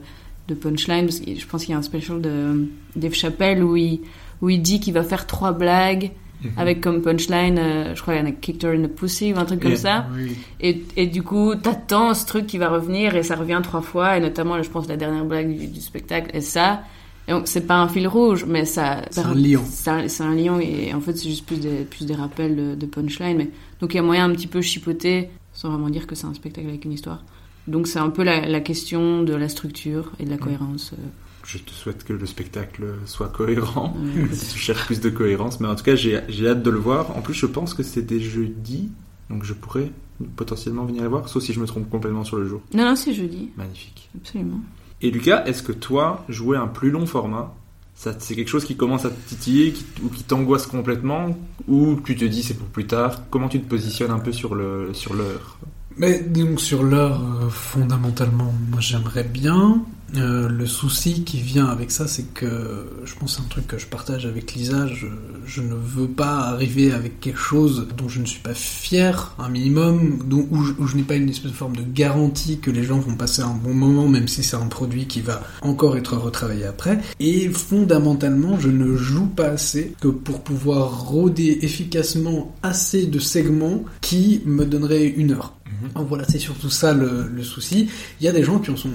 de 0.47 0.53
punchline. 0.53 1.05
Parce 1.05 1.19
que 1.19 1.33
je 1.35 1.47
pense 1.47 1.61
qu'il 1.65 1.71
y 1.71 1.75
a 1.75 1.79
un 1.79 1.81
special 1.81 2.21
de 2.21 2.67
Dave 2.95 3.13
Chappelle 3.13 3.63
où 3.63 3.75
il, 3.75 4.01
où 4.41 4.49
il 4.49 4.61
dit 4.61 4.79
qu'il 4.79 4.93
va 4.93 5.03
faire 5.03 5.25
trois 5.25 5.51
blagues 5.51 6.11
avec 6.57 6.81
comme 6.81 7.01
punchline, 7.01 7.57
euh, 7.59 7.95
je 7.95 8.01
crois 8.01 8.13
qu'il 8.15 8.23
y 8.23 8.25
en 8.27 8.29
a 8.29 8.33
Kicked 8.33 8.63
her 8.63 8.69
in 8.77 8.83
the 8.83 8.87
pussy 8.87 9.33
ou 9.33 9.37
un 9.39 9.45
truc 9.45 9.61
comme 9.61 9.75
ça. 9.75 10.07
Oui. 10.15 10.37
Et, 10.61 10.83
et 10.95 11.07
du 11.07 11.21
coup, 11.23 11.55
t'attends 11.55 12.13
ce 12.13 12.25
truc 12.25 12.47
qui 12.47 12.57
va 12.57 12.69
revenir 12.69 13.15
et 13.15 13.23
ça 13.23 13.35
revient 13.35 13.59
trois 13.63 13.81
fois. 13.81 14.17
Et 14.17 14.19
notamment, 14.21 14.61
je 14.61 14.69
pense, 14.69 14.87
la 14.87 14.97
dernière 14.97 15.25
blague 15.25 15.55
du, 15.57 15.67
du 15.67 15.81
spectacle 15.81 16.29
est 16.35 16.41
ça. 16.41 16.81
Et 17.27 17.31
donc, 17.31 17.47
c'est 17.47 17.67
pas 17.67 17.75
un 17.77 17.87
fil 17.87 18.07
rouge, 18.07 18.45
mais 18.47 18.65
ça. 18.65 19.01
C'est 19.11 19.21
ça- 19.21 19.27
un 19.27 19.35
lion. 19.35 19.61
C'est 19.69 19.89
un, 19.89 20.07
c'est 20.07 20.23
un 20.23 20.33
lion 20.33 20.59
et 20.59 20.93
en 20.93 21.01
fait, 21.01 21.15
c'est 21.15 21.29
juste 21.29 21.45
plus 21.45 21.57
des, 21.59 21.83
plus 21.83 22.05
des 22.05 22.15
rappels 22.15 22.55
de, 22.55 22.75
de 22.75 22.85
punchline. 22.85 23.37
Mais, 23.37 23.49
donc, 23.81 23.93
il 23.93 23.97
y 23.97 23.99
a 23.99 24.03
moyen 24.03 24.25
un 24.25 24.31
petit 24.33 24.47
peu 24.47 24.61
chipoter 24.61 25.29
sans 25.53 25.69
vraiment 25.69 25.89
dire 25.89 26.07
que 26.07 26.15
c'est 26.15 26.25
un 26.25 26.33
spectacle 26.33 26.67
avec 26.69 26.85
une 26.85 26.93
histoire. 26.93 27.23
Donc, 27.67 27.85
c'est 27.87 27.99
un 27.99 28.09
peu 28.09 28.23
la, 28.23 28.47
la 28.47 28.61
question 28.61 29.21
de 29.23 29.33
la 29.35 29.47
structure 29.49 30.11
et 30.19 30.25
de 30.25 30.29
la 30.31 30.37
cohérence. 30.37 30.93
euh. 30.93 31.07
Je 31.51 31.57
te 31.57 31.71
souhaite 31.71 32.03
que 32.03 32.13
le 32.13 32.25
spectacle 32.27 32.83
soit 33.05 33.29
cohérent. 33.29 33.95
Ouais. 33.97 34.27
si 34.33 34.53
tu 34.53 34.59
cherches 34.59 34.85
plus 34.85 34.99
de 34.99 35.09
cohérence. 35.09 35.59
Mais 35.59 35.67
en 35.67 35.75
tout 35.75 35.83
cas, 35.83 35.95
j'ai 35.95 36.21
j'ai 36.29 36.47
hâte 36.47 36.61
de 36.61 36.69
le 36.69 36.77
voir. 36.77 37.17
En 37.17 37.21
plus, 37.21 37.33
je 37.33 37.45
pense 37.47 37.73
que 37.73 37.81
c'était 37.83 38.19
jeudi. 38.19 38.91
Donc 39.29 39.43
je 39.43 39.53
pourrais 39.53 39.91
potentiellement 40.35 40.85
venir 40.85 41.01
le 41.03 41.09
voir. 41.09 41.27
Sauf 41.29 41.41
si 41.43 41.53
je 41.53 41.59
me 41.59 41.65
trompe 41.65 41.89
complètement 41.89 42.23
sur 42.23 42.37
le 42.37 42.47
jour. 42.47 42.61
Non, 42.73 42.85
non, 42.85 42.95
c'est 42.95 43.13
jeudi. 43.13 43.49
Magnifique. 43.57 44.09
Absolument. 44.15 44.59
Et 45.01 45.09
Lucas, 45.11 45.43
est-ce 45.45 45.63
que 45.63 45.71
toi, 45.71 46.25
jouer 46.29 46.57
un 46.57 46.67
plus 46.67 46.91
long 46.91 47.05
format, 47.05 47.55
ça, 47.95 48.13
c'est 48.19 48.35
quelque 48.35 48.49
chose 48.49 48.65
qui 48.65 48.75
commence 48.75 49.05
à 49.05 49.09
te 49.09 49.29
titiller 49.29 49.71
qui- 49.71 49.85
ou 50.03 50.09
qui 50.09 50.23
t'angoisse 50.23 50.67
complètement 50.67 51.37
Ou 51.67 51.99
tu 52.03 52.15
te 52.15 52.25
dis 52.25 52.43
c'est 52.43 52.53
pour 52.53 52.67
plus 52.67 52.85
tard? 52.85 53.23
Comment 53.29 53.47
tu 53.49 53.59
te 53.59 53.67
positionnes 53.67 54.11
un 54.11 54.19
peu 54.19 54.31
sur 54.33 54.55
le 54.55 54.93
sur 54.93 55.13
l'heure? 55.13 55.57
Mais 55.97 56.19
donc 56.21 56.59
sur 56.61 56.83
l'heure, 56.83 57.21
euh, 57.21 57.49
fondamentalement, 57.49 58.53
moi 58.71 58.79
j'aimerais 58.81 59.23
bien. 59.23 59.83
Euh, 60.17 60.49
le 60.49 60.65
souci 60.65 61.23
qui 61.23 61.39
vient 61.39 61.67
avec 61.67 61.91
ça, 61.91 62.07
c'est 62.07 62.33
que 62.33 62.87
je 63.05 63.13
pense 63.15 63.37
que 63.37 63.41
un 63.41 63.45
truc 63.45 63.67
que 63.67 63.77
je 63.77 63.85
partage 63.85 64.25
avec 64.25 64.53
Lisa. 64.53 64.87
Je, 64.87 65.61
ne 65.61 65.73
veux 65.73 66.07
pas 66.07 66.39
arriver 66.39 66.91
avec 66.91 67.19
quelque 67.19 67.39
chose 67.39 67.87
dont 67.97 68.07
je 68.07 68.19
ne 68.19 68.25
suis 68.25 68.39
pas 68.39 68.53
fier, 68.53 69.35
un 69.39 69.49
minimum, 69.49 70.19
dont, 70.25 70.47
où 70.51 70.63
je, 70.63 70.73
où 70.79 70.87
je 70.87 70.95
n'ai 70.95 71.03
pas 71.03 71.15
une 71.15 71.29
espèce 71.29 71.51
de 71.51 71.55
forme 71.55 71.75
de 71.75 71.83
garantie 71.83 72.59
que 72.59 72.71
les 72.71 72.83
gens 72.83 72.99
vont 72.99 73.15
passer 73.15 73.41
un 73.41 73.53
bon 73.53 73.73
moment, 73.73 74.07
même 74.07 74.27
si 74.27 74.43
c'est 74.43 74.55
un 74.55 74.67
produit 74.67 75.05
qui 75.05 75.21
va 75.21 75.41
encore 75.61 75.97
être 75.97 76.15
retravaillé 76.17 76.65
après. 76.65 76.99
Et 77.19 77.49
fondamentalement, 77.49 78.59
je 78.59 78.69
ne 78.69 78.95
joue 78.95 79.27
pas 79.27 79.49
assez 79.49 79.93
que 80.01 80.07
pour 80.07 80.41
pouvoir 80.41 81.07
rôder 81.07 81.59
efficacement 81.61 82.55
assez 82.63 83.05
de 83.05 83.19
segments 83.19 83.83
qui 84.01 84.41
me 84.45 84.65
donneraient 84.65 85.07
une 85.07 85.31
heure. 85.31 85.58
Donc 85.95 86.07
voilà, 86.07 86.25
c'est 86.27 86.39
surtout 86.39 86.69
ça 86.69 86.93
le, 86.93 87.43
souci. 87.43 87.89
Il 88.19 88.25
y 88.25 88.27
a 88.27 88.31
des 88.31 88.43
gens 88.43 88.59
qui 88.59 88.71
en 88.71 88.75
sont, 88.75 88.89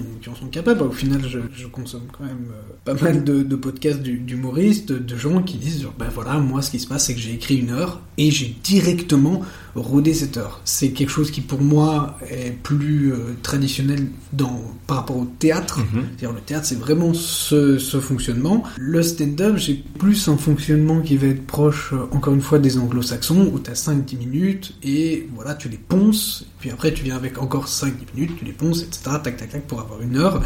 capables. 0.51 0.81
Au 0.83 0.91
final, 0.91 1.21
je, 1.27 1.67
consomme 1.67 2.07
quand 2.11 2.23
même 2.23 2.51
euh, 2.51 2.73
pas 2.83 2.93
mal 2.93 3.23
de, 3.23 3.55
podcasts 3.55 4.01
d'humoristes, 4.01 4.91
de, 4.91 5.17
gens 5.17 5.41
qui 5.41 5.57
disent, 5.57 5.87
ben 5.97 6.07
voilà, 6.13 6.37
moi 6.37 6.61
ce 6.61 6.71
qui 6.71 6.79
se 6.79 6.87
passe, 6.87 7.05
c'est 7.05 7.13
que 7.13 7.19
j'ai 7.19 7.33
écrit 7.33 7.57
une 7.57 7.71
heure 7.71 8.01
et 8.17 8.31
j'ai 8.31 8.55
directement 8.63 9.41
rodé 9.75 10.13
cette 10.13 10.37
heure. 10.37 10.61
C'est 10.65 10.91
quelque 10.91 11.09
chose 11.09 11.31
qui 11.31 11.41
pour 11.41 11.61
moi 11.61 12.17
est 12.29 12.51
plus 12.51 13.11
euh, 13.11 13.35
traditionnel 13.43 14.07
dans, 14.33 14.61
par 14.87 14.97
rapport 14.97 15.17
au 15.17 15.25
théâtre. 15.25 15.79
C'est-à-dire 15.91 16.31
le 16.31 16.41
théâtre, 16.41 16.65
c'est 16.65 16.79
vraiment 16.79 17.13
ce, 17.13 17.77
ce 17.77 17.99
fonctionnement. 17.99 18.63
Le 18.77 19.03
stand-up, 19.03 19.57
j'ai 19.57 19.83
plus 19.99 20.27
un 20.27 20.37
fonctionnement 20.37 21.01
qui 21.01 21.17
va 21.17 21.27
être 21.27 21.45
proche, 21.45 21.91
euh, 21.93 22.07
encore 22.11 22.33
une 22.33 22.41
fois, 22.41 22.59
des 22.59 22.77
anglo-saxons, 22.77 23.51
où 23.53 23.59
tu 23.59 23.69
as 23.69 23.73
5-10 23.73 24.17
minutes, 24.17 24.75
et 24.83 25.27
voilà, 25.35 25.55
tu 25.55 25.69
les 25.69 25.77
ponces, 25.77 26.45
puis 26.59 26.69
après 26.69 26.93
tu 26.93 27.03
viens 27.03 27.15
avec 27.15 27.41
encore 27.41 27.67
5-10 27.67 27.91
minutes, 28.15 28.37
tu 28.37 28.45
les 28.45 28.53
ponces, 28.53 28.81
etc., 28.81 29.17
tac, 29.23 29.37
tac, 29.37 29.49
tac, 29.49 29.61
pour 29.67 29.81
avoir 29.81 30.01
une 30.01 30.17
heure. 30.17 30.41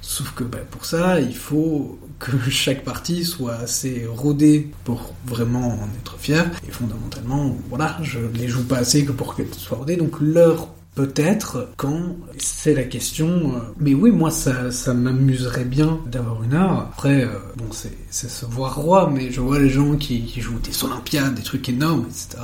Sauf 0.00 0.32
que 0.34 0.44
bah, 0.44 0.58
pour 0.70 0.84
ça, 0.84 1.20
il 1.20 1.34
faut 1.34 1.98
que 2.18 2.50
chaque 2.50 2.84
partie 2.84 3.24
soit 3.24 3.54
assez 3.54 4.06
rodée 4.08 4.70
pour 4.84 5.14
vraiment 5.26 5.68
en 5.68 5.88
être 6.00 6.16
fier. 6.18 6.50
Et 6.66 6.70
fondamentalement, 6.70 7.56
voilà, 7.68 7.98
je 8.02 8.18
les 8.34 8.48
joue 8.48 8.64
pas 8.64 8.78
assez 8.78 9.04
que 9.04 9.12
pour 9.12 9.34
qu'elles 9.34 9.54
soient 9.54 9.78
rodées. 9.78 9.96
Donc 9.96 10.20
l'heure 10.20 10.68
peut-être 10.98 11.68
quand 11.76 12.16
c'est 12.38 12.74
la 12.74 12.82
question. 12.82 13.28
euh, 13.54 13.60
Mais 13.78 13.94
oui, 13.94 14.10
moi 14.10 14.32
ça, 14.32 14.72
ça 14.72 14.94
m'amuserait 14.94 15.64
bien 15.64 16.00
d'avoir 16.06 16.42
une 16.42 16.54
heure. 16.54 16.88
Après, 16.90 17.22
euh, 17.22 17.38
bon, 17.56 17.66
c'est 17.70 18.28
se 18.28 18.44
voir 18.46 18.74
roi, 18.74 19.08
mais 19.12 19.30
je 19.30 19.40
vois 19.40 19.60
les 19.60 19.68
gens 19.68 19.94
qui, 19.94 20.28
jouent 20.40 20.58
des 20.58 20.84
Olympiades, 20.84 21.34
des 21.34 21.42
trucs 21.42 21.68
énormes, 21.68 22.06
etc. 22.10 22.42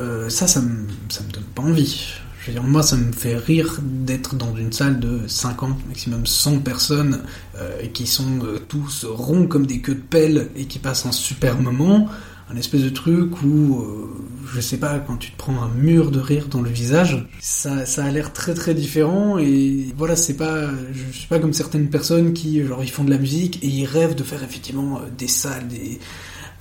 Euh, 0.00 0.28
ça, 0.28 0.48
ça 0.48 0.60
ça 1.08 1.22
me 1.22 1.32
donne 1.32 1.44
pas 1.54 1.62
envie. 1.62 2.14
Je 2.44 2.50
veux 2.50 2.60
dire, 2.60 2.62
moi, 2.62 2.82
ça 2.82 2.96
me 2.96 3.10
fait 3.10 3.38
rire 3.38 3.78
d'être 3.82 4.34
dans 4.34 4.54
une 4.54 4.70
salle 4.70 5.00
de 5.00 5.20
50, 5.26 5.86
maximum 5.88 6.26
100 6.26 6.58
personnes 6.58 7.22
euh, 7.56 7.86
qui 7.86 8.06
sont 8.06 8.44
euh, 8.44 8.58
tous 8.68 9.06
ronds 9.08 9.46
comme 9.46 9.64
des 9.64 9.80
queues 9.80 9.94
de 9.94 10.00
pelle 10.00 10.50
et 10.54 10.66
qui 10.66 10.78
passent 10.78 11.06
un 11.06 11.12
super 11.12 11.58
moment. 11.58 12.06
Un 12.50 12.56
espèce 12.56 12.82
de 12.82 12.90
truc 12.90 13.42
où, 13.42 13.80
euh, 13.80 14.10
je 14.52 14.60
sais 14.60 14.76
pas, 14.76 14.98
quand 14.98 15.16
tu 15.16 15.30
te 15.30 15.38
prends 15.38 15.62
un 15.62 15.70
mur 15.70 16.10
de 16.10 16.20
rire 16.20 16.48
dans 16.48 16.60
le 16.60 16.68
visage, 16.68 17.26
ça, 17.40 17.86
ça 17.86 18.04
a 18.04 18.10
l'air 18.10 18.34
très 18.34 18.52
très 18.52 18.74
différent 18.74 19.38
et 19.38 19.94
voilà, 19.96 20.14
c'est 20.14 20.36
pas, 20.36 20.68
je 20.92 21.16
suis 21.16 21.26
pas 21.26 21.38
comme 21.38 21.54
certaines 21.54 21.88
personnes 21.88 22.34
qui, 22.34 22.62
genre, 22.66 22.84
ils 22.84 22.90
font 22.90 23.04
de 23.04 23.10
la 23.10 23.16
musique 23.16 23.64
et 23.64 23.68
ils 23.68 23.86
rêvent 23.86 24.14
de 24.14 24.22
faire 24.22 24.44
effectivement 24.44 24.98
euh, 24.98 25.08
des 25.16 25.28
salles, 25.28 25.66
des 25.68 25.98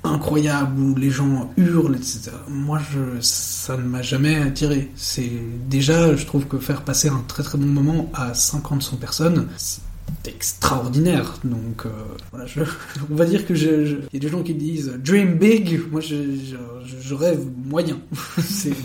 incroyables 0.04 0.80
où 0.80 0.96
les 0.96 1.10
gens 1.10 1.52
hurlent, 1.58 1.96
etc. 1.96 2.32
Moi, 2.50 2.80
je, 2.92 3.00
ça 3.22 3.78
ne 3.78 3.84
m'a 3.84 4.02
jamais 4.02 4.36
attiré. 4.36 4.92
C'est 4.96 5.32
déjà, 5.70 6.16
je 6.16 6.26
trouve 6.26 6.46
que 6.46 6.58
faire 6.58 6.82
passer 6.82 7.08
un 7.10 7.24
très 7.28 7.44
très 7.44 7.58
bon 7.58 7.66
moment 7.68 8.10
à 8.14 8.32
50-100 8.34 8.98
personnes, 8.98 9.48
c'est 9.58 9.82
extraordinaire. 10.26 11.36
Donc, 11.44 11.86
euh, 11.86 11.90
voilà, 12.32 12.46
je, 12.46 12.62
on 13.12 13.16
va 13.16 13.26
dire 13.26 13.46
que 13.46 13.56
je, 13.56 13.86
je- 13.86 13.96
il 14.12 14.14
y 14.14 14.18
a 14.18 14.20
des 14.20 14.30
gens 14.30 14.44
qui 14.44 14.54
disent 14.54 14.94
dream 15.04 15.36
big. 15.38 15.80
Moi, 15.92 16.02
je, 16.02 16.16
je, 16.16 16.58
je 17.02 17.14
rêve 17.16 17.40
moyen. 17.66 17.98
c'est 18.40 18.76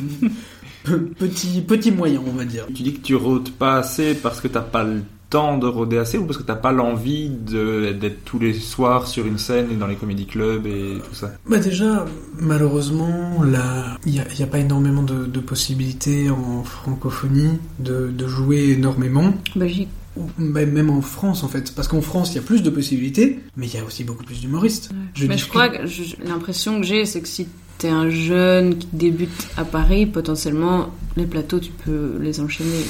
pe- 0.84 0.98
petit 1.18 1.60
petit 1.62 1.90
moyen, 1.90 2.22
on 2.26 2.32
va 2.32 2.44
dire. 2.44 2.66
Tu 2.74 2.82
dis 2.82 2.94
que 2.94 3.00
tu 3.02 3.14
rôdes 3.16 3.50
pas 3.50 3.78
assez 3.78 4.14
parce 4.14 4.40
que 4.40 4.48
t'as 4.48 4.60
pas 4.62 4.84
le 4.84 5.02
temps 5.30 5.58
de 5.58 5.66
rôder 5.66 5.98
assez 5.98 6.16
ou 6.18 6.24
parce 6.24 6.38
que 6.38 6.42
t'as 6.42 6.54
pas 6.54 6.72
l'envie 6.72 7.28
de- 7.28 7.92
d'être 7.92 8.24
tous 8.24 8.38
les 8.38 8.54
soirs 8.54 9.06
sur 9.06 9.26
une 9.26 9.38
scène 9.38 9.66
et 9.70 9.74
dans 9.76 9.86
les 9.86 9.96
comédie 9.96 10.26
clubs 10.26 10.66
et 10.66 10.98
tout 11.06 11.14
ça? 11.14 11.32
Bah 11.48 11.58
déjà, 11.58 12.06
malheureusement, 12.40 13.42
là, 13.44 13.96
il 14.06 14.12
n'y 14.12 14.20
a, 14.20 14.24
il 14.32 14.40
y 14.40 14.42
a 14.42 14.46
pas 14.46 14.58
énormément 14.58 15.02
de, 15.02 15.26
de 15.26 15.40
possibilités 15.40 16.30
en 16.30 16.64
francophonie 16.64 17.58
de, 17.78 18.08
de 18.10 18.26
jouer 18.26 18.70
énormément. 18.70 19.32
Belgique. 19.54 19.88
Même 20.36 20.72
même 20.72 20.90
en 20.90 21.00
France, 21.00 21.44
en 21.44 21.48
fait. 21.48 21.72
Parce 21.76 21.86
qu'en 21.86 22.00
France, 22.00 22.32
il 22.32 22.36
y 22.36 22.38
a 22.38 22.42
plus 22.42 22.62
de 22.64 22.70
possibilités, 22.70 23.38
mais 23.56 23.66
il 23.68 23.74
y 23.74 23.78
a 23.78 23.84
aussi 23.84 24.02
beaucoup 24.02 24.24
plus 24.24 24.40
d'humoristes. 24.40 24.90
mais 25.28 25.38
je 25.38 25.46
crois 25.46 25.68
que 25.68 25.86
je- 25.86 26.16
l'impression 26.26 26.80
que 26.80 26.86
j'ai, 26.86 27.04
c'est 27.06 27.20
que 27.20 27.28
si 27.28 27.46
t'es 27.78 27.88
un 27.88 28.10
jeune 28.10 28.76
qui 28.76 28.88
débute 28.92 29.48
à 29.56 29.64
Paris, 29.64 30.06
potentiellement, 30.06 30.90
les 31.18 31.26
plateaux, 31.26 31.58
tu 31.58 31.70
peux 31.72 32.16
les 32.20 32.40
enchaîner. 32.40 32.80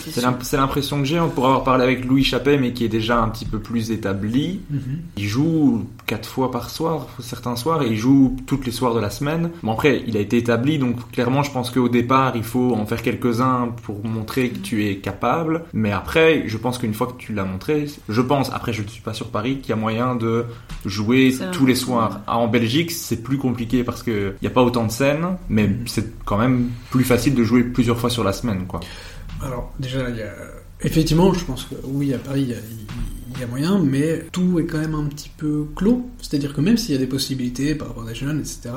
c'est 0.43 0.57
l'impression 0.57 0.99
que 1.01 1.05
j'ai 1.05 1.18
pour 1.34 1.47
avoir 1.47 1.64
parlé 1.64 1.82
avec 1.82 2.05
Louis 2.05 2.24
Chappet, 2.24 2.59
mais 2.59 2.72
qui 2.72 2.84
est 2.84 2.89
déjà 2.89 3.20
un 3.20 3.28
petit 3.28 3.45
peu 3.45 3.59
plus 3.59 3.91
établi. 3.91 4.61
Mhm. 4.70 4.80
Il 5.16 5.26
joue 5.26 5.86
quatre 6.07 6.28
fois 6.28 6.51
par 6.51 6.70
soir, 6.70 7.07
certains 7.20 7.57
soirs, 7.57 7.82
et 7.82 7.89
il 7.89 7.97
joue 7.97 8.36
toutes 8.47 8.66
les 8.66 8.72
soirs 8.72 8.95
de 8.95 9.01
la 9.01 9.11
semaine. 9.11 9.51
Bon 9.62 9.72
après, 9.72 10.03
il 10.07 10.16
a 10.16 10.20
été 10.20 10.36
établi, 10.36 10.78
donc 10.78 11.11
clairement, 11.11 11.43
je 11.43 11.51
pense 11.51 11.70
qu'au 11.70 11.89
départ, 11.89 12.36
il 12.36 12.45
faut 12.45 12.74
en 12.74 12.86
faire 12.86 13.03
quelques-uns 13.03 13.74
pour 13.82 14.05
montrer 14.07 14.51
que 14.51 14.59
tu 14.59 14.86
es 14.86 14.97
capable. 14.99 15.64
Mais 15.72 15.93
après, 15.93 16.45
je 16.47 16.57
pense 16.57 16.78
qu'une 16.78 16.95
fois 16.95 17.09
que 17.09 17.18
tu 17.18 17.32
l'as 17.32 17.45
montré, 17.45 17.86
je 18.09 18.20
pense, 18.20 18.51
après 18.53 18.72
je 18.72 18.82
ne 18.82 18.89
suis 18.89 19.03
pas 19.03 19.14
sur 19.14 19.28
Paris, 19.28 19.59
qu'il 19.59 19.70
y 19.70 19.72
a 19.72 19.76
moyen 19.76 20.14
de 20.14 20.45
jouer 20.84 21.34
tous 21.53 21.66
les 21.66 21.74
soirs. 21.74 22.20
Ah, 22.26 22.39
En 22.39 22.49
Belgique, 22.49 22.91
c'est 22.91 23.22
plus 23.22 23.39
compliqué 23.39 23.84
parce 23.84 24.03
que 24.03 24.34
il 24.41 24.45
n'y 24.45 24.49
a 24.49 24.55
pas 24.55 24.62
autant 24.62 24.78
de 24.85 24.93
scènes, 24.93 25.37
mais 25.49 25.70
c'est 25.87 26.24
quand 26.24 26.39
même 26.39 26.70
plus 26.91 27.05
facile 27.05 27.35
de 27.35 27.45
jouer 27.45 27.64
plusieurs 27.64 27.99
fois 27.99 28.11
sur 28.11 28.24
la 28.24 28.33
semaine, 28.33 28.66
quoi. 28.66 28.81
Alors, 29.43 29.72
déjà, 29.79 30.09
il 30.11 30.16
y 30.16 30.22
a... 30.22 30.33
Effectivement, 30.81 31.33
je 31.33 31.45
pense 31.45 31.64
que 31.64 31.74
oui, 31.85 32.14
à 32.14 32.18
Paris, 32.18 32.43
il 32.43 32.51
y 32.51 32.55
a, 32.55 32.59
il 33.35 33.41
y 33.41 33.45
a 33.45 33.47
moyen, 33.47 33.79
mais 33.79 34.24
tout 34.33 34.59
est 34.59 34.64
quand 34.64 34.79
même 34.79 34.95
un 34.95 35.05
petit 35.05 35.31
peu 35.37 35.66
clos. 35.74 36.09
C'est-à-dire 36.20 36.55
que 36.55 36.61
même 36.61 36.76
s'il 36.76 36.93
y 36.93 36.97
a 36.97 37.01
des 37.01 37.07
possibilités 37.07 37.74
par 37.74 37.89
rapport 37.89 38.05
à 38.05 38.07
des 38.07 38.14
jeunes, 38.14 38.41
etc., 38.41 38.70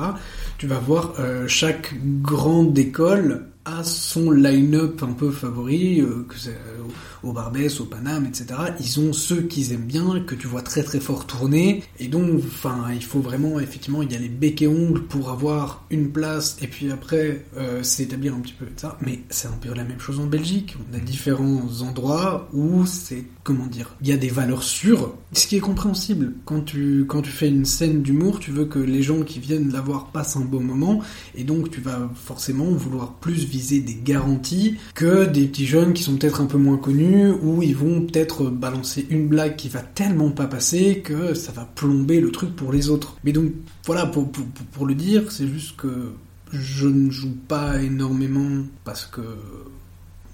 tu 0.58 0.66
vas 0.66 0.78
voir 0.78 1.14
euh, 1.18 1.46
chaque 1.46 1.94
grande 2.22 2.76
école 2.78 3.46
a 3.64 3.84
son 3.84 4.30
line-up 4.30 5.02
un 5.02 5.12
peu 5.12 5.30
favori, 5.30 6.00
euh, 6.00 6.24
que 6.28 6.36
c'est 6.36 6.50
euh, 6.50 6.82
au 7.22 7.32
Barbès, 7.32 7.80
au 7.80 7.84
Paname, 7.84 8.26
etc. 8.26 8.46
Ils 8.80 9.00
ont 9.00 9.12
ceux 9.12 9.42
qu'ils 9.42 9.72
aiment 9.72 9.86
bien, 9.86 10.20
que 10.26 10.34
tu 10.34 10.48
vois 10.48 10.62
très 10.62 10.82
très 10.82 10.98
fort 10.98 11.26
tourner, 11.26 11.84
et 11.98 12.08
donc, 12.08 12.40
enfin, 12.44 12.86
il 12.92 13.04
faut 13.04 13.20
vraiment, 13.20 13.60
effectivement, 13.60 14.02
y 14.02 14.14
aller 14.16 14.28
bec 14.28 14.62
et 14.62 14.68
ongle 14.68 15.02
pour 15.02 15.30
avoir 15.30 15.84
une 15.90 16.10
place, 16.10 16.56
et 16.60 16.66
puis 16.66 16.90
après, 16.90 17.44
euh, 17.56 17.82
s'établir 17.82 18.34
un 18.34 18.40
petit 18.40 18.54
peu, 18.54 18.66
ça. 18.76 18.98
Mais 19.00 19.20
c'est 19.30 19.48
un 19.48 19.58
peu 19.60 19.72
la 19.72 19.84
même 19.84 20.00
chose 20.00 20.18
en 20.18 20.26
Belgique. 20.26 20.76
On 20.90 20.96
a 20.96 21.00
différents 21.00 21.62
endroits 21.82 22.48
où 22.52 22.84
c'est, 22.86 23.24
comment 23.44 23.66
dire, 23.66 23.94
il 24.00 24.08
y 24.08 24.12
a 24.12 24.16
des 24.16 24.28
valeurs 24.28 24.64
sûres, 24.64 25.14
ce 25.32 25.46
qui 25.46 25.56
est 25.56 25.60
compréhensible. 25.60 26.34
Quand 26.44 26.62
tu, 26.62 27.04
quand 27.06 27.22
tu 27.22 27.30
fais 27.30 27.48
une 27.48 27.64
scène 27.64 28.02
d'humour, 28.02 28.40
tu 28.40 28.50
veux 28.50 28.64
que 28.64 28.80
les 28.80 29.02
gens 29.02 29.22
qui 29.22 29.38
viennent 29.38 29.72
la 29.72 29.80
voir 29.80 30.10
passent 30.10 30.36
un 30.36 30.44
bon 30.44 30.60
moment, 30.60 31.00
et 31.36 31.44
donc 31.44 31.70
tu 31.70 31.80
vas 31.80 32.10
forcément 32.14 32.70
vouloir 32.72 33.14
plus 33.14 33.51
viser 33.52 33.80
des 33.80 33.98
garanties 34.02 34.78
que 34.94 35.26
des 35.26 35.46
petits 35.46 35.66
jeunes 35.66 35.92
qui 35.92 36.02
sont 36.02 36.16
peut-être 36.16 36.40
un 36.40 36.46
peu 36.46 36.56
moins 36.56 36.78
connus, 36.78 37.30
où 37.42 37.62
ils 37.62 37.76
vont 37.76 38.00
peut-être 38.00 38.46
balancer 38.48 39.06
une 39.10 39.28
blague 39.28 39.56
qui 39.56 39.68
va 39.68 39.80
tellement 39.80 40.30
pas 40.30 40.46
passer 40.46 41.00
que 41.00 41.34
ça 41.34 41.52
va 41.52 41.66
plomber 41.66 42.20
le 42.20 42.32
truc 42.32 42.56
pour 42.56 42.72
les 42.72 42.88
autres. 42.88 43.16
Mais 43.24 43.32
donc, 43.32 43.52
voilà, 43.84 44.06
pour 44.06 44.86
le 44.86 44.94
dire, 44.94 45.30
c'est 45.30 45.46
juste 45.46 45.76
que 45.76 46.12
je 46.50 46.86
ne 46.86 47.10
joue 47.10 47.36
pas 47.46 47.82
énormément 47.82 48.64
parce 48.84 49.04
que 49.04 49.20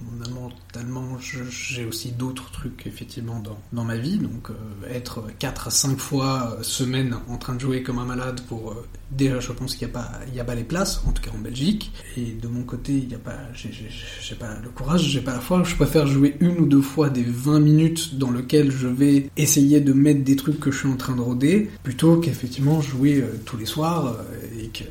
fondamentalement 0.05 1.19
j'ai 1.21 1.85
aussi 1.85 2.13
d'autres 2.13 2.51
trucs 2.51 2.87
effectivement 2.87 3.41
dans, 3.41 3.59
dans 3.73 3.85
ma 3.85 3.97
vie. 3.97 4.19
Donc 4.19 4.51
euh, 4.51 4.55
être 4.91 5.25
4 5.39 5.69
à 5.69 5.71
5 5.71 5.99
fois 5.99 6.57
euh, 6.59 6.63
semaine 6.63 7.17
en 7.29 7.37
train 7.37 7.55
de 7.55 7.61
jouer 7.61 7.83
comme 7.83 7.99
un 7.99 8.05
malade 8.05 8.41
pour 8.49 8.73
euh, 8.73 8.87
déjà 9.11 9.41
je 9.41 9.53
pense 9.53 9.75
qu'il 9.75 9.87
n'y 9.87 9.95
a 9.95 9.99
pas 9.99 10.13
y 10.35 10.41
a 10.41 10.45
pas 10.45 10.55
les 10.55 10.65
places 10.65 11.03
en 11.07 11.13
tout 11.13 11.23
cas 11.23 11.31
en 11.35 11.41
Belgique. 11.41 11.93
Et 12.17 12.33
de 12.33 12.49
mon 12.49 12.63
côté 12.63 12.93
il 12.93 13.09
n'y 13.09 13.15
a 13.15 13.19
pas 13.19 13.39
j'ai 13.55 14.35
pas 14.37 14.55
le 14.63 14.69
courage 14.71 15.03
j'ai 15.03 15.21
pas 15.21 15.33
la 15.33 15.41
foi. 15.41 15.63
Je 15.65 15.75
préfère 15.75 16.07
jouer 16.07 16.37
une 16.41 16.59
ou 16.59 16.67
deux 16.67 16.83
fois 16.83 17.11
des 17.11 17.25
20 17.25 17.61
minutes 17.61 18.19
dans 18.19 18.31
lequel 18.31 18.71
je 18.71 18.89
vais 18.89 19.31
essayer 19.37 19.81
de 19.81 19.93
mettre 19.93 20.23
des 20.23 20.37
trucs 20.37 20.61
que 20.61 20.71
je 20.71 20.79
suis 20.79 20.89
en 20.89 20.97
train 20.97 21.17
de 21.17 21.21
roder 21.21 21.71
plutôt 21.83 22.19
qu'effectivement 22.19 22.81
jouer 22.81 23.25
tous 23.45 23.57
les 23.57 23.67
soirs 23.67 24.17
et 24.59 24.69
que 24.69 24.85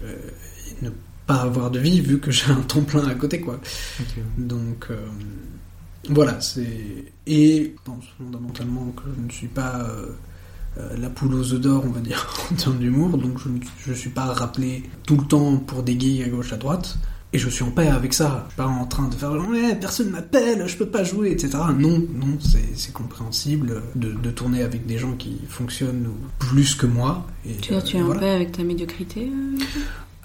pas 1.28 1.42
avoir 1.42 1.70
de 1.70 1.80
vie 1.80 2.00
vu 2.02 2.20
que 2.20 2.32
j'ai 2.32 2.50
un 2.52 2.62
temps 2.62 2.82
plein 2.82 3.06
à 3.08 3.14
côté 3.14 3.42
quoi 3.42 3.60
donc 4.38 4.88
euh, 4.90 4.98
voilà 6.10 6.40
c'est 6.42 7.12
et 7.28 7.74
je 7.76 7.82
pense 7.84 8.06
fondamentalement 8.18 8.94
que 8.96 9.04
je 9.18 9.22
ne 9.26 9.30
suis 9.30 9.48
pas 9.48 9.82
euh, 9.82 10.08
euh, 10.78 10.98
la 10.98 11.10
poule 11.10 11.34
aux 11.36 11.54
œufs 11.54 11.60
d'or 11.62 11.84
on 11.86 11.92
va 11.92 12.00
dire 12.00 12.28
en 12.52 12.56
termes 12.56 12.78
d'humour 12.80 13.18
donc 13.18 13.40
je 13.40 13.50
ne 13.50 13.60
je 13.86 13.94
suis 13.94 14.10
pas 14.10 14.26
rappelé 14.26 14.84
tout 15.06 15.18
le 15.18 15.26
temps 15.26 15.58
pour 15.58 15.84
des 15.84 15.96
gays 15.96 16.24
à 16.24 16.30
gauche 16.30 16.54
à 16.54 16.58
droite 16.58 16.98
et 17.34 17.38
je 17.38 17.50
suis 17.50 17.64
en 17.64 17.72
paix 17.72 17.88
avec 17.88 18.14
ça. 18.14 18.46
Je 18.46 18.54
suis 18.54 18.58
pas 18.58 18.68
en 18.68 18.86
train 18.86 19.08
de 19.10 19.14
faire 19.14 19.32
ouais, 19.32 19.76
personne 19.76 20.10
m'appelle, 20.12 20.66
je 20.66 20.78
peux 20.78 20.86
pas 20.86 21.04
jouer, 21.04 21.32
etc. 21.32 21.58
Non, 21.78 22.00
non, 22.14 22.38
c'est 22.40 22.76
c'est 22.76 22.94
compréhensible 22.94 23.82
de, 23.96 24.14
de 24.14 24.32
tourner 24.32 24.64
avec 24.64 24.86
des 24.86 24.98
gens 24.98 25.14
qui 25.14 25.42
fonctionnent 25.50 26.08
plus 26.40 26.74
que 26.76 26.86
moi. 26.86 27.26
Et, 27.46 27.56
Tu 27.56 27.74
veux 27.74 27.82
dire, 27.82 27.84
tu 27.84 27.98
es 27.98 28.00
euh, 28.00 28.04
en 28.04 28.06
voilà. 28.06 28.22
paix 28.22 28.30
avec 28.30 28.54
ta 28.54 28.64
médiocrité 28.64 29.30
euh, 29.30 29.58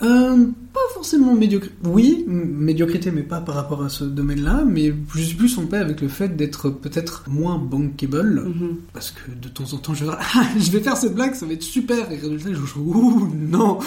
Euh, 0.03 0.47
pas 0.73 0.81
forcément 0.95 1.35
médiocrité. 1.35 1.75
Oui, 1.85 2.25
médiocrité, 2.27 3.11
mais 3.11 3.23
pas 3.23 3.41
par 3.41 3.55
rapport 3.55 3.85
à 3.85 3.89
ce 3.89 4.05
domaine-là. 4.05 4.65
Mais 4.67 4.93
je 5.15 5.23
suis 5.23 5.37
plus 5.37 5.57
en 5.59 5.67
paix 5.67 5.79
avec 5.79 6.01
le 6.01 6.09
fait 6.09 6.37
d'être 6.37 6.71
peut-être 6.71 7.25
moins 7.29 7.59
bankable. 7.59 8.43
Mhm. 8.47 8.77
Parce 8.93 9.13
que 9.13 9.31
de 9.31 9.49
temps 9.49 9.73
en 9.73 9.77
temps, 9.77 9.95
je 9.95 10.05
vais 10.05 10.13
ah, 10.35 10.47
je 10.59 10.71
vais 10.71 10.81
faire 10.81 10.97
cette 10.97 11.15
blague, 11.15 11.35
ça 11.35 11.47
va 11.47 11.53
être 11.53 11.63
super. 11.63 12.11
Et 12.11 12.17
résultat, 12.17 12.53
je 12.53 12.67
joue, 12.67 12.81
ouh, 12.81 13.33
non, 13.37 13.79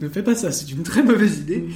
ne 0.00 0.08
fais 0.08 0.22
pas 0.22 0.34
ça, 0.34 0.52
c'est 0.52 0.70
une 0.70 0.82
très 0.82 1.02
mauvaise 1.02 1.38
idée. 1.38 1.66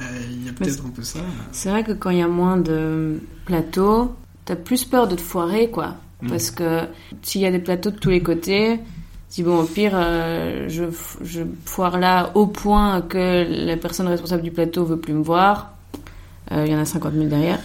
Euh, 0.00 0.04
Il 0.30 0.46
y 0.46 0.48
a 0.48 0.52
peut-être 0.52 0.84
un 0.84 0.90
peu 0.90 1.02
ça. 1.02 1.20
C'est 1.52 1.70
vrai 1.70 1.84
que 1.84 1.92
quand 1.92 2.10
il 2.10 2.18
y 2.18 2.22
a 2.22 2.28
moins 2.28 2.58
de 2.58 3.18
plateaux, 3.46 4.12
t'as 4.44 4.56
plus 4.56 4.84
peur 4.84 5.08
de 5.08 5.16
te 5.16 5.22
foirer, 5.22 5.70
quoi. 5.70 5.96
Mm. 6.22 6.28
Parce 6.28 6.50
que 6.50 6.82
s'il 7.22 7.40
y 7.40 7.46
a 7.46 7.50
des 7.50 7.60
plateaux 7.60 7.90
de 7.90 7.98
tous 7.98 8.10
les 8.10 8.22
côtés, 8.22 8.80
si 9.28 9.42
bon, 9.42 9.58
au 9.60 9.64
pire, 9.64 9.92
euh, 9.94 10.66
je, 10.68 10.84
je 11.22 11.42
foire 11.64 11.98
là 11.98 12.30
au 12.34 12.46
point 12.46 13.02
que 13.02 13.46
la 13.66 13.76
personne 13.76 14.08
responsable 14.08 14.42
du 14.42 14.50
plateau 14.50 14.84
veut 14.84 14.98
plus 14.98 15.12
me 15.12 15.22
voir, 15.22 15.74
euh, 16.52 16.64
il 16.66 16.72
y 16.72 16.74
en 16.74 16.78
a 16.78 16.84
50 16.84 17.12
000 17.12 17.26
derrière. 17.26 17.58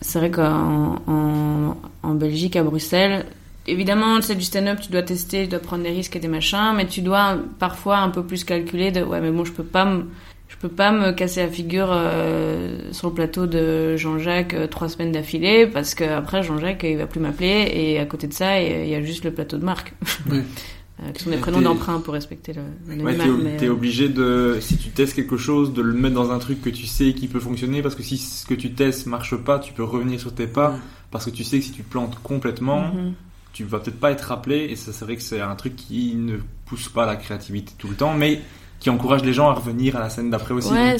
C'est 0.00 0.18
vrai 0.18 0.30
qu'en 0.30 0.96
en, 1.06 1.76
en 2.02 2.14
Belgique, 2.14 2.56
à 2.56 2.62
Bruxelles, 2.64 3.26
évidemment, 3.66 4.20
c'est 4.22 4.34
du 4.34 4.42
stand-up, 4.42 4.80
tu 4.80 4.90
dois 4.90 5.02
tester, 5.02 5.44
tu 5.44 5.50
dois 5.50 5.58
prendre 5.58 5.82
des 5.82 5.90
risques 5.90 6.16
et 6.16 6.18
des 6.18 6.28
machins, 6.28 6.72
mais 6.76 6.86
tu 6.86 7.02
dois 7.02 7.36
parfois 7.58 7.98
un 7.98 8.08
peu 8.08 8.24
plus 8.24 8.44
calculer 8.44 8.90
de, 8.90 9.02
ouais, 9.02 9.20
mais 9.20 9.30
bon, 9.30 9.44
je 9.44 9.52
peux 9.52 9.64
pas 9.64 9.84
me, 9.84 10.06
je 10.48 10.56
peux 10.56 10.68
pas 10.68 10.92
me 10.92 11.12
casser 11.12 11.42
la 11.42 11.48
figure 11.48 11.88
euh, 11.90 12.90
sur 12.92 13.08
le 13.08 13.14
plateau 13.14 13.46
de 13.46 13.96
Jean-Jacques 13.96 14.54
euh, 14.54 14.66
trois 14.66 14.88
semaines 14.88 15.12
d'affilée 15.12 15.66
parce 15.66 15.94
que 15.94 16.04
après 16.04 16.42
Jean-Jacques 16.42 16.84
il 16.84 16.98
va 16.98 17.06
plus 17.06 17.20
m'appeler 17.20 17.70
et 17.74 17.98
à 17.98 18.04
côté 18.04 18.26
de 18.26 18.32
ça 18.32 18.60
il 18.60 18.88
y 18.88 18.94
a 18.94 19.02
juste 19.02 19.24
le 19.24 19.32
plateau 19.32 19.56
de 19.56 19.64
Marc. 19.64 19.92
Ouais. 20.30 20.42
Euh, 21.00 21.10
qui 21.12 21.24
sont 21.24 21.30
des 21.30 21.38
prénoms 21.38 21.62
d'emprunt 21.62 22.00
pour 22.00 22.14
respecter 22.14 22.52
le, 22.52 23.02
Ouais, 23.02 23.16
t'es, 23.16 23.26
mais, 23.26 23.64
euh, 23.64 23.72
obligé 23.72 24.08
de, 24.08 24.58
si 24.60 24.76
tu 24.76 24.90
testes 24.90 25.14
quelque 25.14 25.38
chose, 25.38 25.72
de 25.72 25.82
le 25.82 25.94
mettre 25.94 26.14
dans 26.14 26.30
un 26.30 26.38
truc 26.38 26.60
que 26.60 26.70
tu 26.70 26.86
sais 26.86 27.14
qui 27.14 27.28
peut 27.28 27.40
fonctionner, 27.40 27.82
parce 27.82 27.94
que 27.94 28.02
si 28.02 28.18
ce 28.18 28.46
que 28.46 28.54
tu 28.54 28.72
testes 28.72 29.06
marche 29.06 29.34
pas, 29.36 29.58
tu 29.58 29.72
peux 29.72 29.84
revenir 29.84 30.20
sur 30.20 30.34
tes 30.34 30.46
pas, 30.46 30.76
parce 31.10 31.24
que 31.24 31.30
tu 31.30 31.44
sais 31.44 31.58
que 31.58 31.64
si 31.64 31.72
tu 31.72 31.82
te 31.82 31.90
plantes 31.90 32.18
complètement, 32.22 32.92
mhm. 32.92 33.14
tu 33.52 33.64
vas 33.64 33.78
peut-être 33.78 33.98
pas 33.98 34.10
être 34.12 34.22
rappelé, 34.22 34.68
et 34.70 34.76
ça 34.76 34.92
c'est 34.92 35.04
vrai 35.04 35.16
que 35.16 35.22
c'est 35.22 35.40
un 35.40 35.56
truc 35.56 35.76
qui 35.76 36.14
ne 36.14 36.36
pousse 36.66 36.88
pas 36.88 37.06
la 37.06 37.16
créativité 37.16 37.72
tout 37.78 37.88
le 37.88 37.94
temps, 37.94 38.14
mais 38.14 38.42
qui 38.78 38.90
encourage 38.90 39.24
les 39.24 39.32
gens 39.32 39.48
à 39.48 39.54
revenir 39.54 39.96
à 39.96 40.00
la 40.00 40.10
scène 40.10 40.28
d'après 40.28 40.52
aussi. 40.54 40.72
Ouais, 40.72 40.96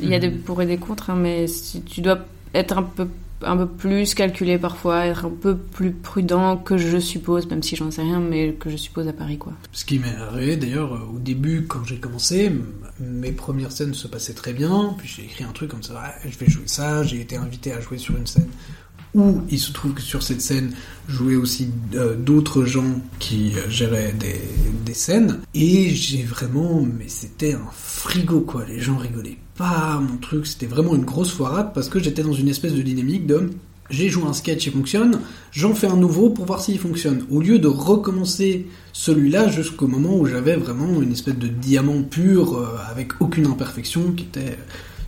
il 0.00 0.08
y 0.08 0.14
a 0.14 0.18
des 0.20 0.30
pour 0.30 0.62
et 0.62 0.66
des 0.66 0.76
contre, 0.76 1.10
hein, 1.10 1.16
mais 1.16 1.48
si 1.48 1.82
tu 1.82 2.02
dois 2.02 2.18
être 2.54 2.78
un 2.78 2.82
peu 2.84 3.08
un 3.42 3.56
peu 3.56 3.66
plus 3.66 4.14
calculé 4.14 4.58
parfois, 4.58 5.06
être 5.06 5.26
un 5.26 5.30
peu 5.30 5.56
plus 5.56 5.92
prudent 5.92 6.56
que 6.56 6.76
je 6.76 6.98
suppose, 6.98 7.46
même 7.48 7.62
si 7.62 7.76
j'en 7.76 7.90
sais 7.90 8.02
rien, 8.02 8.20
mais 8.20 8.54
que 8.54 8.70
je 8.70 8.76
suppose 8.76 9.08
à 9.08 9.12
Paris, 9.12 9.38
quoi. 9.38 9.52
Ce 9.72 9.84
qui 9.84 9.98
m'est 9.98 10.14
arrivé 10.14 10.56
d'ailleurs 10.56 10.94
euh, 10.94 11.14
au 11.14 11.18
début, 11.18 11.66
quand 11.66 11.84
j'ai 11.84 11.98
commencé, 11.98 12.52
mes 13.00 13.32
premières 13.32 13.72
scènes 13.72 13.94
se 13.94 14.08
passaient 14.08 14.34
très 14.34 14.52
bien, 14.52 14.94
puis 14.98 15.08
j'ai 15.08 15.24
écrit 15.24 15.44
un 15.44 15.52
truc 15.52 15.70
comme 15.70 15.82
ça, 15.82 16.14
je 16.24 16.38
vais 16.38 16.50
jouer 16.50 16.66
ça, 16.66 17.02
j'ai 17.02 17.20
été 17.20 17.36
invité 17.36 17.72
à 17.72 17.80
jouer 17.80 17.98
sur 17.98 18.16
une 18.16 18.26
scène 18.26 18.48
où 19.14 19.42
il 19.48 19.60
se 19.60 19.70
trouve 19.70 19.94
que 19.94 20.02
sur 20.02 20.24
cette 20.24 20.40
scène 20.40 20.74
jouaient 21.06 21.36
aussi 21.36 21.70
euh, 21.94 22.16
d'autres 22.16 22.64
gens 22.64 23.00
qui 23.20 23.52
euh, 23.54 23.70
géraient 23.70 24.12
des 24.12 24.94
scènes, 24.94 25.40
et 25.54 25.90
j'ai 25.90 26.22
vraiment, 26.22 26.82
mais 26.82 27.08
c'était 27.08 27.54
un 27.54 27.68
frigo 27.72 28.40
quoi, 28.40 28.64
les 28.64 28.80
gens 28.80 28.96
rigolaient 28.96 29.38
pas, 29.56 30.00
mon 30.00 30.16
truc, 30.16 30.46
c'était 30.46 30.66
vraiment 30.66 30.94
une 30.94 31.04
grosse 31.04 31.32
foirade 31.32 31.72
parce 31.74 31.88
que 31.88 31.98
j'étais 31.98 32.22
dans 32.22 32.32
une 32.32 32.48
espèce 32.48 32.74
de 32.74 32.82
dynamique 32.82 33.26
de 33.26 33.50
j'ai 33.90 34.08
joué 34.08 34.24
un 34.24 34.32
sketch, 34.32 34.66
il 34.66 34.72
fonctionne, 34.72 35.20
j'en 35.52 35.74
fais 35.74 35.86
un 35.86 35.96
nouveau 35.96 36.30
pour 36.30 36.46
voir 36.46 36.60
s'il 36.60 36.78
fonctionne. 36.78 37.24
Au 37.30 37.40
lieu 37.40 37.58
de 37.58 37.68
recommencer 37.68 38.66
celui-là 38.92 39.48
jusqu'au 39.48 39.86
moment 39.86 40.16
où 40.16 40.26
j'avais 40.26 40.56
vraiment 40.56 41.02
une 41.02 41.12
espèce 41.12 41.36
de 41.36 41.48
diamant 41.48 42.02
pur 42.02 42.56
euh, 42.56 42.76
avec 42.90 43.20
aucune 43.20 43.46
imperfection 43.46 44.12
qui 44.12 44.24
était 44.24 44.58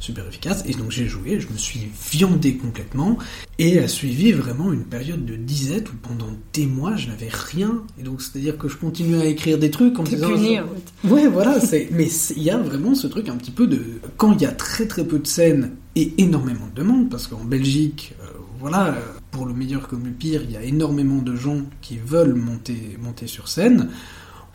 super 0.00 0.26
efficace. 0.26 0.64
Et 0.66 0.72
donc 0.72 0.90
j'ai 0.90 1.06
joué, 1.06 1.40
je 1.40 1.48
me 1.48 1.56
suis 1.56 1.88
viandé 2.10 2.56
complètement 2.56 3.18
et 3.58 3.78
a 3.78 3.88
suivi 3.88 4.32
vraiment 4.32 4.72
une 4.72 4.84
période 4.84 5.24
de 5.24 5.36
disette 5.36 5.90
où 5.90 5.96
pendant 5.96 6.28
des 6.52 6.66
mois 6.66 6.96
je 6.96 7.08
n'avais 7.08 7.28
rien. 7.30 7.82
Et 7.98 8.02
donc 8.02 8.22
c'est-à-dire 8.22 8.58
que 8.58 8.68
je 8.68 8.76
continuais 8.76 9.22
à 9.22 9.26
écrire 9.26 9.58
des 9.58 9.70
trucs 9.70 9.98
en 9.98 10.02
me 10.02 10.08
disant... 10.08 10.28
puni, 10.28 10.60
en 10.60 10.66
fait. 10.66 11.08
Ouais, 11.08 11.26
voilà, 11.28 11.58
mais 11.90 12.08
il 12.36 12.42
y 12.42 12.50
a 12.50 12.58
vraiment 12.58 12.94
ce 12.94 13.06
truc 13.06 13.28
un 13.28 13.36
petit 13.36 13.50
peu 13.50 13.66
de. 13.66 13.80
Quand 14.16 14.32
il 14.32 14.42
y 14.42 14.46
a 14.46 14.52
très 14.52 14.86
très 14.86 15.04
peu 15.04 15.18
de 15.18 15.26
scènes 15.26 15.72
et 15.94 16.12
énormément 16.18 16.66
de 16.74 16.80
demandes, 16.80 17.08
parce 17.08 17.26
qu'en 17.26 17.44
Belgique, 17.44 18.14
euh, 18.20 18.26
voilà, 18.60 18.88
euh, 18.88 19.00
pour 19.30 19.46
le 19.46 19.54
meilleur 19.54 19.88
comme 19.88 20.04
le 20.04 20.10
pire, 20.10 20.42
il 20.44 20.52
y 20.52 20.56
a 20.56 20.62
énormément 20.62 21.22
de 21.22 21.34
gens 21.34 21.62
qui 21.80 21.98
veulent 21.98 22.34
monter, 22.34 22.96
monter 23.00 23.26
sur 23.26 23.48
scène, 23.48 23.88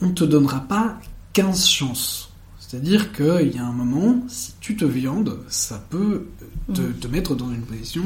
on 0.02 0.10
te 0.10 0.24
donnera 0.24 0.62
pas 0.62 1.00
15 1.34 1.68
chances. 1.68 2.31
C'est-à-dire 2.72 3.12
qu'il 3.12 3.54
y 3.54 3.58
a 3.58 3.66
un 3.66 3.74
moment, 3.74 4.24
si 4.30 4.54
tu 4.62 4.78
te 4.78 4.86
viandes, 4.86 5.40
ça 5.50 5.86
peut 5.90 6.28
te, 6.74 6.80
te 6.80 7.08
mettre 7.08 7.36
dans 7.36 7.52
une 7.52 7.64
position. 7.64 8.04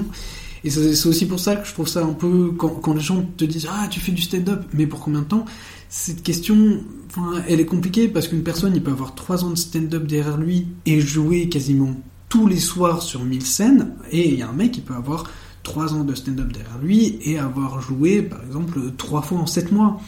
Et 0.64 0.72
c'est 0.72 1.08
aussi 1.08 1.28
pour 1.28 1.40
ça 1.40 1.56
que 1.56 1.68
je 1.68 1.74
trouve 1.74 1.88
ça 1.88 2.04
un 2.04 2.14
peu. 2.14 2.52
Quand, 2.58 2.70
quand 2.70 2.96
les 2.96 3.00
gens 3.00 3.24
te 3.38 3.46
disent 3.46 3.68
Ah, 3.70 3.88
tu 3.92 4.00
fais 4.00 4.12
du 4.12 4.24
stand-up, 4.24 4.64
mais 4.74 4.88
pour 4.88 5.02
combien 5.02 5.20
de 5.20 5.28
temps? 5.28 5.46
Cette 5.88 6.24
question, 6.24 6.84
enfin, 7.12 7.44
elle 7.48 7.60
est 7.60 7.68
compliquée 7.68 8.08
parce 8.08 8.28
qu'une 8.28 8.42
personne, 8.42 8.74
il 8.74 8.82
peut 8.82 8.90
avoir 8.90 9.14
3 9.14 9.44
ans 9.44 9.52
de 9.52 9.56
stand-up 9.56 10.08
derrière 10.08 10.38
lui 10.38 10.66
et 10.88 11.00
jouer 11.00 11.48
quasiment 11.48 11.96
tous 12.28 12.48
les 12.48 12.60
soirs 12.60 13.04
sur 13.04 13.24
1000 13.24 13.46
scènes. 13.46 13.92
Et 14.10 14.30
il 14.30 14.40
y 14.40 14.42
a 14.42 14.50
un 14.50 14.54
mec 14.54 14.72
qui 14.72 14.82
peut 14.82 14.96
avoir 14.96 15.30
3 15.66 15.94
ans 15.96 16.04
de 16.06 16.16
stand-up 16.16 16.48
derrière 16.54 16.78
lui 16.82 17.18
et 17.24 17.38
avoir 17.40 17.82
joué, 17.82 18.22
par 18.22 18.42
exemple, 18.46 18.80
3 18.98 19.22
fois 19.24 19.40
en 19.40 19.46
7 19.48 19.72
mois. 19.74 20.00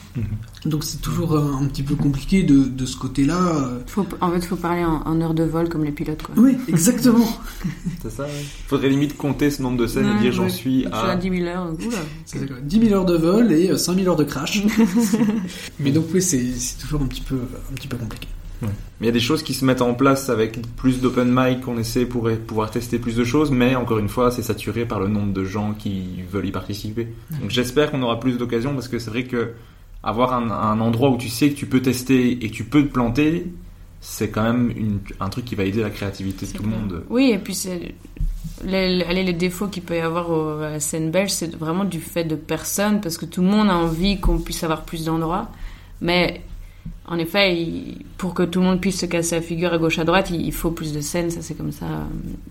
Donc 0.65 0.83
c'est 0.83 1.01
toujours 1.01 1.33
euh, 1.33 1.51
un 1.61 1.65
petit 1.65 1.83
peu 1.83 1.95
compliqué 1.95 2.43
de, 2.43 2.63
de 2.63 2.85
ce 2.85 2.95
côté-là. 2.95 3.37
euh. 3.37 3.79
Faut, 3.87 4.05
en 4.21 4.31
fait, 4.31 4.37
il 4.37 4.45
faut 4.45 4.55
parler 4.55 4.83
en, 4.85 5.01
en 5.05 5.21
heure 5.21 5.33
de 5.33 5.43
vol 5.43 5.67
comme 5.69 5.83
les 5.83 5.91
pilotes, 5.91 6.21
quoi. 6.23 6.35
Oui, 6.37 6.57
exactement. 6.67 7.27
C'est 8.01 8.11
ça, 8.11 8.23
ouais. 8.23 8.45
Faudrait 8.67 8.89
limite 8.89 9.17
compter 9.17 9.49
ce 9.51 9.61
nombre 9.61 9.77
de 9.77 9.87
scènes 9.87 10.07
et 10.17 10.21
dire 10.21 10.31
j'en 10.31 10.47
suis 10.49 10.83
Je 10.83 10.87
suis 10.87 10.93
à. 10.93 11.09
à 11.11 11.15
10 11.15 11.29
000 11.29 11.43
heures. 11.47 11.73
Oula. 11.73 11.97
Ça, 12.25 12.39
quoi. 12.39 12.55
10 12.63 12.79
000 12.79 12.93
heures 12.93 13.05
de 13.05 13.17
vol 13.17 13.51
et 13.51 13.69
euh, 13.71 13.77
5 13.77 13.95
000 13.95 14.07
heures 14.07 14.15
de 14.15 14.23
crash. 14.23 14.63
Mais 15.79 15.91
donc 15.91 16.05
oui, 16.13 16.21
c'est 16.21 16.43
c'est 16.55 16.77
toujours 16.77 17.01
un 17.01 17.07
petit 17.07 17.21
peu, 17.21 17.35
un 17.35 17.73
petit 17.75 17.87
peu 17.87 17.97
compliqué. 17.97 18.27
Mais 18.61 18.69
il 19.01 19.05
y 19.05 19.09
a 19.09 19.11
des 19.11 19.19
choses 19.19 19.43
qui 19.43 19.53
se 19.53 19.63
mettent 19.65 19.81
en 19.83 19.93
place 19.93 20.29
avec 20.29 20.59
plus 20.75 20.99
d'open 21.01 21.29
mic 21.31 21.61
qu'on 21.61 21.77
essaie 21.77 22.05
pour 22.05 22.29
pouvoir 22.47 22.71
tester 22.71 22.97
plus 22.97 23.15
de 23.15 23.23
choses, 23.23 23.51
mais 23.51 23.75
encore 23.75 23.99
une 23.99 24.09
fois, 24.09 24.31
c'est 24.31 24.41
saturé 24.41 24.85
par 24.85 24.99
le 24.99 25.07
nombre 25.07 25.33
de 25.33 25.43
gens 25.45 25.73
qui 25.73 26.21
veulent 26.31 26.47
y 26.47 26.51
participer. 26.51 27.07
Donc 27.41 27.51
j'espère 27.51 27.91
qu'on 27.91 28.01
aura 28.01 28.19
plus 28.19 28.37
d'occasions 28.37 28.73
parce 28.73 28.87
que 28.87 28.97
c'est 28.99 29.09
vrai 29.11 29.25
que 29.25 29.51
avoir 30.03 30.33
un, 30.33 30.49
un 30.49 30.79
endroit 30.79 31.09
où 31.09 31.17
tu 31.17 31.29
sais 31.29 31.49
que 31.51 31.55
tu 31.55 31.65
peux 31.67 31.81
tester 31.81 32.31
et 32.31 32.49
que 32.49 32.53
tu 32.53 32.63
peux 32.63 32.83
te 32.83 32.91
planter, 32.91 33.47
c'est 34.01 34.29
quand 34.29 34.43
même 34.43 34.71
une- 34.75 34.99
un 35.19 35.29
truc 35.29 35.45
qui 35.45 35.55
va 35.55 35.63
aider 35.65 35.81
la 35.81 35.89
créativité 35.89 36.45
de 36.45 36.51
tout 36.53 36.63
le 36.63 36.69
monde. 36.69 37.03
Oui, 37.09 37.31
et 37.33 37.37
puis 37.39 37.53
c'est. 37.55 37.93
Les, 38.63 39.33
défauts 39.33 39.67
qu'il 39.67 39.83
peut 39.83 39.95
y 39.95 39.99
avoir 39.99 40.31
au- 40.31 40.59
à 40.61 40.69
la 40.71 40.79
scène 40.79 41.11
belge, 41.11 41.29
c'est 41.29 41.55
vraiment 41.55 41.83
du 41.83 41.99
fait 41.99 42.23
de 42.23 42.35
personne, 42.35 43.01
parce 43.01 43.17
que 43.17 43.25
tout 43.25 43.41
le 43.41 43.47
monde 43.47 43.69
a 43.69 43.75
envie 43.75 44.19
qu'on 44.19 44.39
puisse 44.39 44.63
avoir 44.63 44.83
plus 44.83 45.05
d'endroits. 45.05 45.49
Mais 46.01 46.41
en 47.07 47.17
effet, 47.17 47.55
il- 47.61 48.05
pour 48.17 48.33
que 48.33 48.43
tout 48.43 48.59
le 48.59 48.65
monde 48.65 48.81
puisse 48.81 48.99
se 48.99 49.05
casser 49.05 49.35
la 49.35 49.41
figure 49.41 49.73
à 49.73 49.77
gauche 49.77 49.99
à 49.99 50.03
droite, 50.05 50.29
il, 50.31 50.41
il 50.41 50.51
faut 50.53 50.71
plus 50.71 50.91
de 50.93 51.01
scènes, 51.01 51.29
ça 51.31 51.41
c'est 51.41 51.53
comme 51.55 51.71
ça. 51.71 51.85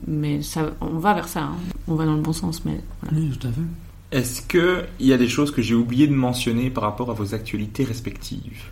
Mais 0.07 0.43
ça, 0.43 0.71
on 0.81 0.99
va 0.99 1.15
vers 1.15 1.29
ça, 1.29 1.43
hein. 1.43 1.57
on 1.89 1.95
va 1.95 2.05
dans 2.07 2.15
le 2.15 2.23
bon 2.23 2.33
sens. 2.33 2.63
Mais 2.65 2.81
voilà. 3.03 3.19
Oui, 3.19 3.31
tout 3.39 3.49
à 3.49 3.51
fait. 3.51 4.19
Est-ce 4.19 4.43
que 4.43 4.85
il 5.01 5.07
y 5.07 5.13
a 5.13 5.19
des 5.19 5.29
choses 5.29 5.51
que 5.51 5.61
j'ai 5.63 5.75
oublié 5.75 6.07
de 6.07 6.15
mentionner 6.15 6.71
par 6.71 6.85
rapport 6.85 7.11
à 7.11 7.15
vos 7.15 7.35
actualités 7.35 7.85
respectives? 7.85 8.63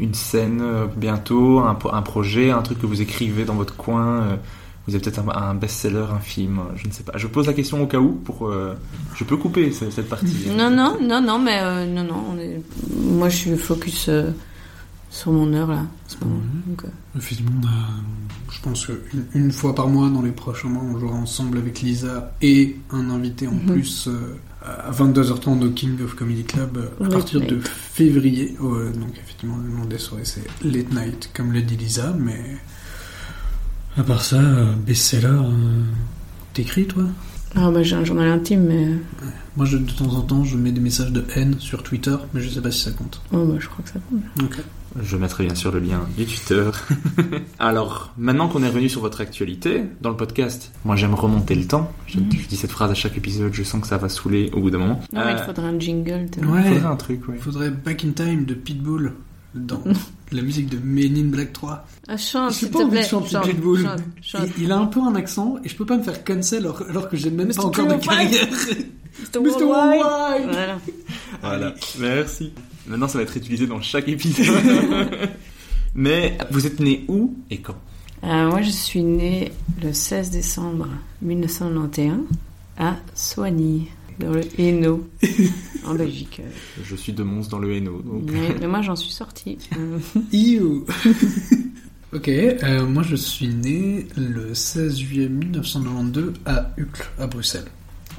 Une 0.00 0.14
scène 0.14 0.60
euh, 0.62 0.86
bientôt, 0.96 1.60
un, 1.60 1.74
pro- 1.74 1.92
un 1.94 2.02
projet, 2.02 2.50
un 2.50 2.62
truc 2.62 2.80
que 2.80 2.86
vous 2.86 3.00
écrivez 3.02 3.44
dans 3.44 3.54
votre 3.54 3.76
coin 3.76 4.22
euh, 4.22 4.36
Vous 4.88 4.94
avez 4.94 5.02
peut-être 5.04 5.20
un, 5.20 5.28
un 5.28 5.54
best-seller, 5.54 6.06
un 6.10 6.18
film, 6.20 6.58
euh, 6.58 6.62
je 6.76 6.88
ne 6.88 6.92
sais 6.92 7.02
pas. 7.04 7.12
Je 7.16 7.26
pose 7.28 7.46
la 7.46 7.52
question 7.52 7.82
au 7.82 7.86
cas 7.86 7.98
où 7.98 8.12
pour. 8.12 8.48
euh, 8.48 8.74
je 9.14 9.24
peux 9.24 9.36
couper 9.36 9.70
ce- 9.72 9.90
cette 9.90 10.08
partie. 10.08 10.48
Non, 10.56 10.70
non, 10.70 10.96
non, 11.02 11.20
non, 11.20 11.38
mais 11.38 11.58
euh, 11.62 11.86
non, 11.86 12.02
non. 12.02 12.24
On 12.34 12.38
est... 12.38 12.60
Moi, 12.98 13.28
je 13.28 13.36
suis 13.36 13.56
focus 13.58 14.08
euh, 14.08 14.30
sur 15.10 15.32
mon 15.32 15.52
heure 15.52 15.68
là, 15.68 15.80
en 15.80 16.08
ce 16.08 16.16
moment. 16.24 16.40
Donc, 16.66 16.84
euh, 16.84 16.88
Effectivement, 17.18 17.52
on 17.62 17.66
a- 17.66 18.50
je 18.52 18.60
pense 18.60 18.86
qu'une 18.86 19.24
une 19.34 19.50
fois 19.52 19.74
par 19.74 19.88
mois, 19.88 20.08
dans 20.08 20.22
les 20.22 20.30
prochains 20.32 20.68
mois, 20.68 20.82
on 20.82 20.98
jouera 20.98 21.14
ensemble 21.16 21.58
avec 21.58 21.80
Lisa 21.82 22.32
et 22.42 22.76
un 22.90 23.10
invité 23.10 23.46
en 23.48 23.52
Mhm. 23.54 23.66
plus 23.72 24.08
euh, 24.08 24.36
à 24.64 24.90
22h30 24.90 25.62
au 25.64 25.70
King 25.70 26.00
of 26.02 26.14
Comedy 26.14 26.44
Club 26.44 26.76
euh, 26.76 27.04
à 27.04 27.08
partir 27.08 27.40
de 27.40 27.58
février. 27.60 28.56
Donc 28.60 29.16
effectivement, 29.22 29.56
le 29.56 29.68
nom 29.76 29.84
des 29.86 29.98
soirées 29.98 30.24
c'est 30.24 30.44
Late 30.64 30.92
Night, 30.92 31.30
comme 31.34 31.52
le 31.52 31.62
dit 31.62 31.76
Lisa, 31.76 32.14
mais 32.18 32.38
à 33.96 34.02
part 34.02 34.22
ça, 34.22 34.36
euh, 34.40 34.72
best-seller, 34.86 35.26
euh, 35.28 35.82
t'écris 36.54 36.86
toi? 36.86 37.04
Ah, 37.56 37.70
bah, 37.72 37.82
j'ai 37.82 37.96
un 37.96 38.04
journal 38.04 38.28
intime, 38.28 38.64
mais. 38.66 38.88
Moi, 39.56 39.66
je, 39.66 39.76
de 39.78 39.90
temps 39.90 40.14
en 40.14 40.20
temps, 40.22 40.44
je 40.44 40.56
mets 40.56 40.70
des 40.70 40.80
messages 40.80 41.10
de 41.10 41.24
haine 41.34 41.56
sur 41.58 41.82
Twitter, 41.82 42.14
mais 42.32 42.40
je 42.40 42.48
sais 42.48 42.60
pas 42.60 42.70
si 42.70 42.80
ça 42.82 42.92
compte. 42.92 43.20
Oh, 43.32 43.44
bah, 43.44 43.56
je 43.58 43.66
crois 43.68 43.84
que 43.84 43.90
ça 43.90 43.98
compte. 44.08 44.22
Ok. 44.44 44.62
Je 45.00 45.16
mettrai 45.16 45.44
bien 45.44 45.54
sûr 45.54 45.70
le 45.70 45.78
lien 45.78 46.00
du 46.16 46.26
Twitter. 46.26 46.68
Alors, 47.58 48.12
maintenant 48.18 48.48
qu'on 48.48 48.62
est 48.62 48.68
revenu 48.68 48.88
sur 48.88 49.00
votre 49.00 49.20
actualité, 49.20 49.84
dans 50.00 50.10
le 50.10 50.16
podcast, 50.16 50.72
moi 50.84 50.96
j'aime 50.96 51.14
remonter 51.14 51.54
le 51.54 51.66
temps. 51.66 51.92
Je, 52.06 52.18
je 52.18 52.48
dis 52.48 52.56
cette 52.56 52.72
phrase 52.72 52.90
à 52.90 52.94
chaque 52.94 53.16
épisode, 53.16 53.52
je 53.54 53.62
sens 53.62 53.80
que 53.80 53.86
ça 53.86 53.98
va 53.98 54.08
saouler 54.08 54.50
au 54.52 54.60
bout 54.60 54.70
d'un 54.70 54.78
moment. 54.78 55.00
Non, 55.12 55.24
mais 55.24 55.32
il 55.32 55.36
Euh, 55.38 55.44
faudrait 55.46 55.66
un 55.68 55.78
jingle. 55.78 56.26
t'es- 56.30 56.44
Ouais. 56.44 56.62
faudrait 56.74 56.86
un 56.86 56.96
truc, 56.96 57.28
ouais. 57.28 57.34
Il 57.36 57.40
faudrait 57.42 57.70
Back 57.70 58.04
in 58.04 58.10
Time 58.10 58.44
de 58.44 58.54
Pitbull 58.54 59.12
dans 59.54 59.82
la 60.32 60.42
musique 60.42 60.68
de 60.68 60.78
Men 60.82 61.16
in 61.16 61.30
Black 61.30 61.52
3. 61.52 61.86
Ah, 62.08 62.16
chante, 62.16 62.50
s'il 62.52 62.70
pas 62.70 62.78
te 62.78 62.82
envie 62.84 62.90
plaît. 62.92 63.02
de 63.02 63.06
chanter 63.08 63.30
Chante, 63.30 63.44
Pitbull. 63.46 63.82
chante, 63.82 64.00
chante. 64.22 64.48
Il, 64.58 64.64
il 64.64 64.72
a 64.72 64.76
un 64.76 64.86
peu 64.86 65.00
un 65.00 65.14
accent 65.14 65.56
et 65.64 65.68
je 65.68 65.76
peux 65.76 65.86
pas 65.86 65.96
me 65.98 66.02
faire 66.02 66.24
cancel 66.24 66.64
alors, 66.64 66.82
alors 66.88 67.08
que 67.08 67.16
j'ai 67.16 67.30
même 67.30 67.46
Mr. 67.48 67.54
pas 67.54 67.64
encore 67.66 67.86
de 67.86 67.94
305. 67.94 68.30
carrière. 68.30 68.48
Mr. 69.20 69.38
Mr. 69.40 69.62
Worldwide. 69.64 70.00
Worldwide. 70.02 70.48
Voilà. 70.50 70.78
Voilà, 71.42 71.74
merci. 72.00 72.52
Maintenant, 72.86 73.08
ça 73.08 73.18
va 73.18 73.24
être 73.24 73.36
utilisé 73.36 73.66
dans 73.66 73.80
chaque 73.80 74.08
épisode. 74.08 74.56
Mais 75.94 76.38
vous 76.50 76.66
êtes 76.66 76.80
né 76.80 77.04
où 77.08 77.36
et 77.50 77.58
quand? 77.58 77.76
Euh, 78.24 78.50
moi, 78.50 78.62
je 78.62 78.70
suis 78.70 79.02
née 79.02 79.52
le 79.82 79.92
16 79.92 80.30
décembre 80.30 80.88
1991 81.22 82.26
à 82.78 82.96
Soigny, 83.14 83.88
dans 84.18 84.32
le 84.32 84.42
Hainaut, 84.58 85.08
en 85.86 85.94
Belgique. 85.94 86.40
Je 86.82 86.96
suis 86.96 87.12
de 87.12 87.22
Mons 87.22 87.48
dans 87.48 87.58
le 87.58 87.74
Hainaut. 87.74 88.02
Donc... 88.02 88.30
Mais, 88.30 88.54
mais 88.60 88.66
moi, 88.66 88.82
j'en 88.82 88.96
suis 88.96 89.10
sortie. 89.10 89.58
Iou. 90.32 90.84
ok, 92.12 92.28
euh, 92.28 92.86
moi 92.86 93.02
je 93.02 93.16
suis 93.16 93.48
né 93.48 94.06
le 94.16 94.54
16 94.54 94.98
juillet 94.98 95.28
1992 95.28 96.34
à 96.44 96.72
Uccle, 96.76 97.10
à 97.18 97.26
Bruxelles. 97.26 97.68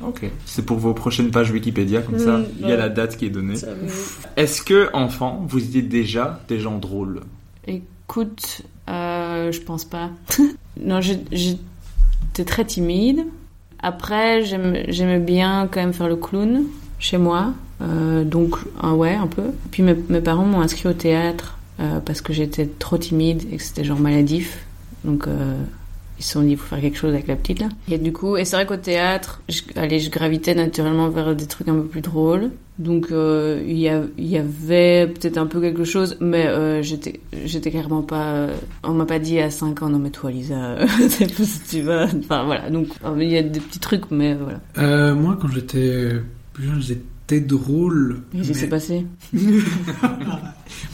Ok. 0.06 0.30
C'est 0.46 0.66
pour 0.66 0.78
vos 0.78 0.94
prochaines 0.94 1.32
pages 1.32 1.52
Wikipédia, 1.52 2.02
comme 2.02 2.20
ça, 2.20 2.38
Mm, 2.38 2.46
il 2.62 2.68
y 2.68 2.72
a 2.72 2.78
la 2.78 2.90
date 2.90 3.18
qui 3.18 3.26
est 3.26 3.30
donnée. 3.30 3.56
Est-ce 4.38 4.62
que, 4.62 4.90
enfant, 4.94 5.46
vous 5.48 5.60
étiez 5.64 5.82
déjà 5.82 6.42
des 6.48 6.60
gens 6.60 6.78
drôles? 6.78 7.22
Écoute, 7.68 8.64
euh, 8.90 9.52
je 9.52 9.62
pense 9.62 9.86
pas. 9.86 10.10
non, 10.84 11.00
j'étais 11.02 12.46
très 12.46 12.66
timide. 12.66 13.26
Après, 13.84 14.44
j'aimais 14.44 15.20
bien 15.20 15.68
quand 15.72 15.80
même 15.80 15.94
faire 15.94 16.08
le 16.08 16.16
clown 16.16 16.64
chez 17.00 17.18
moi. 17.18 17.54
Euh, 17.82 18.24
donc, 18.24 18.56
ah 18.80 18.94
ouais, 18.94 19.16
un 19.16 19.28
peu. 19.28 19.44
Puis 19.72 19.82
mes, 19.82 19.96
mes 20.10 20.22
parents 20.22 20.46
m'ont 20.46 20.62
inscrit 20.62 20.88
au 20.88 20.94
théâtre 20.94 21.58
euh, 21.80 22.00
parce 22.00 22.22
que 22.22 22.32
j'étais 22.32 22.68
trop 22.68 22.98
timide 22.98 23.44
et 23.52 23.58
que 23.58 23.64
c'était 23.64 23.84
genre 23.84 24.00
maladif. 24.00 24.66
Donc, 25.04 25.28
euh, 25.28 25.56
ils 26.22 26.24
se 26.24 26.34
sont 26.34 26.42
dit, 26.44 26.52
il 26.52 26.58
faut 26.58 26.68
faire 26.68 26.80
quelque 26.82 26.98
chose 26.98 27.14
avec 27.14 27.26
la 27.28 27.36
petite 27.36 27.60
là. 27.62 27.70
Et 27.90 27.98
du 27.98 28.14
coup, 28.14 28.38
et 28.38 28.46
c'est 28.46 28.56
vrai 28.56 28.68
qu'au 28.68 28.78
théâtre, 28.78 29.42
je, 29.50 29.62
allez, 29.76 30.00
je 30.00 30.12
gravitais 30.12 30.54
naturellement 30.54 31.10
vers 31.10 31.36
des 31.36 31.48
trucs 31.48 31.68
un 31.68 31.74
peu 31.74 31.86
plus 31.86 32.02
drôles. 32.02 32.52
Donc 32.78 33.08
euh, 33.12 33.62
il 33.68 33.78
y, 33.78 33.92
y 34.18 34.38
avait 34.38 35.08
peut-être 35.08 35.38
un 35.38 35.46
peu 35.48 35.60
quelque 35.62 35.84
chose, 35.84 36.18
mais 36.20 36.46
euh, 36.48 36.82
j'étais 36.82 37.20
j'étais 37.46 37.70
clairement 37.72 38.02
pas. 38.04 38.32
euh, 38.34 38.56
on 38.84 38.94
m'a 38.94 39.06
pas 39.06 39.20
dit 39.20 39.40
à 39.40 39.50
5 39.52 39.82
ans, 39.84 39.90
non 39.90 40.00
mais 40.00 40.10
toi 40.12 40.32
Lisa, 40.32 40.56
euh, 40.74 40.88
c'est 41.10 41.32
pas 41.36 41.44
si. 41.44 41.82
Enfin 41.82 42.44
voilà, 42.46 42.70
donc 42.70 42.88
il 43.18 43.30
y 43.30 43.38
a 43.38 43.44
des 43.44 43.60
petits 43.60 43.80
trucs, 43.80 44.10
mais 44.12 44.36
voilà. 44.36 44.60
Euh, 44.78 45.14
moi, 45.16 45.38
quand 45.42 45.48
j'étais 45.50 46.12
plus 46.54 46.66
jeune, 46.66 46.82
j'étais 46.82 47.02
drôle. 47.40 48.22
Qu'est-ce 48.32 48.44
qui 48.44 48.50
mais- 48.50 48.54
s'est 48.60 48.68
passé? 48.68 49.06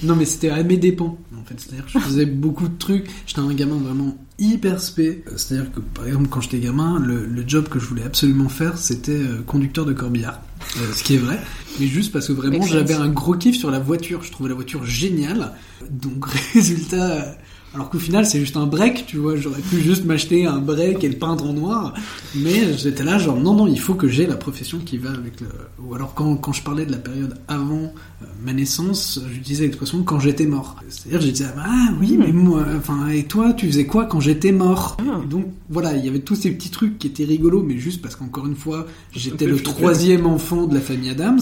Non, 0.04 0.16
mais 0.16 0.26
c'était 0.26 0.50
à 0.50 0.62
mes 0.64 0.78
dépens, 0.78 1.18
en 1.36 1.44
fait. 1.44 1.56
C'est-à-dire 1.60 1.86
que 1.86 1.92
je 1.92 2.00
faisais 2.00 2.26
beaucoup 2.26 2.68
de 2.68 2.78
trucs. 2.78 3.08
J'étais 3.26 3.40
un 3.40 3.54
gamin 3.54 3.78
vraiment 3.78 4.16
hyper 4.38 4.80
spé. 4.80 5.24
C'est-à-dire 5.36 5.72
que, 5.72 5.80
par 5.80 6.06
exemple, 6.06 6.28
quand 6.30 6.42
j'étais 6.42 6.60
gamin, 6.60 7.00
le, 7.00 7.26
le 7.26 7.44
job 7.48 7.68
que 7.68 7.80
je 7.80 7.86
voulais 7.88 8.04
absolument 8.04 8.50
faire, 8.50 8.78
c'était 8.78 9.12
euh, 9.14 9.42
conducteur 9.46 9.86
de 9.86 9.94
corbillard. 9.94 10.42
Euh, 10.78 10.94
ce 10.94 11.04
qui 11.04 11.16
est 11.16 11.20
vrai. 11.20 11.40
Mais 11.80 11.88
juste 11.88 12.12
parce 12.12 12.28
que 12.28 12.34
vraiment, 12.34 12.62
j'avais 12.64 12.94
un 12.94 13.10
gros 13.10 13.34
kiff 13.36 13.58
sur 13.58 13.72
la 13.72 13.80
voiture. 13.80 14.24
Je 14.24 14.32
trouvais 14.32 14.50
la 14.50 14.56
voiture 14.56 14.86
géniale. 14.86 15.54
Donc, 15.90 16.26
résultat... 16.54 17.36
Alors 17.78 17.92
qu'au 17.92 18.00
final, 18.00 18.26
c'est 18.26 18.40
juste 18.40 18.58
un 18.58 18.66
break, 18.66 19.06
tu 19.06 19.18
vois. 19.18 19.36
J'aurais 19.36 19.62
pu 19.62 19.80
juste 19.80 20.04
m'acheter 20.04 20.48
un 20.48 20.58
break 20.58 21.04
et 21.04 21.10
le 21.10 21.16
peindre 21.16 21.48
en 21.48 21.54
noir. 21.54 21.94
Mais 22.34 22.76
j'étais 22.76 23.04
là, 23.04 23.20
genre, 23.20 23.40
non, 23.40 23.54
non, 23.54 23.68
il 23.68 23.80
faut 23.80 23.94
que 23.94 24.08
j'ai 24.08 24.26
la 24.26 24.36
profession 24.36 24.80
qui 24.80 24.98
va 24.98 25.12
avec 25.12 25.40
le. 25.42 25.48
Ou 25.84 25.94
alors, 25.94 26.16
quand, 26.16 26.38
quand 26.38 26.54
je 26.54 26.64
parlais 26.64 26.88
de 26.88 26.92
la 26.92 26.98
période 26.98 27.38
avant 27.48 27.94
euh, 28.24 28.26
ma 28.44 28.52
naissance, 28.54 29.22
j'utilisais 29.32 29.66
l'expression 29.66 30.02
quand 30.02 30.20
j'étais 30.20 30.48
mort. 30.48 30.78
C'est-à-dire, 30.90 31.22
je 31.22 31.32
disais, 31.32 31.46
ah 31.56 31.90
oui, 32.02 32.18
mais 32.18 32.32
moi, 32.32 32.66
enfin, 32.76 33.10
et 33.10 33.26
toi, 33.26 33.54
tu 33.54 33.68
faisais 33.68 33.86
quoi 33.86 34.06
quand 34.06 34.22
j'étais 34.22 34.52
mort? 34.52 34.98
Ah. 35.00 35.22
Et 35.24 35.28
Donc, 35.28 35.46
voilà, 35.70 35.96
il 35.96 36.04
y 36.04 36.10
avait 36.10 36.22
tous 36.22 36.34
ces 36.34 36.50
petits 36.50 36.72
trucs 36.72 36.98
qui 36.98 37.06
étaient 37.06 37.26
rigolos, 37.26 37.62
mais 37.62 37.78
juste 37.78 38.02
parce 38.02 38.16
qu'encore 38.16 38.48
une 38.48 38.56
fois, 38.56 38.88
j'étais 39.12 39.46
le 39.46 39.62
troisième 39.62 40.26
enfant 40.26 40.66
de 40.66 40.74
la 40.74 40.82
famille 40.82 41.12
Adams. 41.12 41.42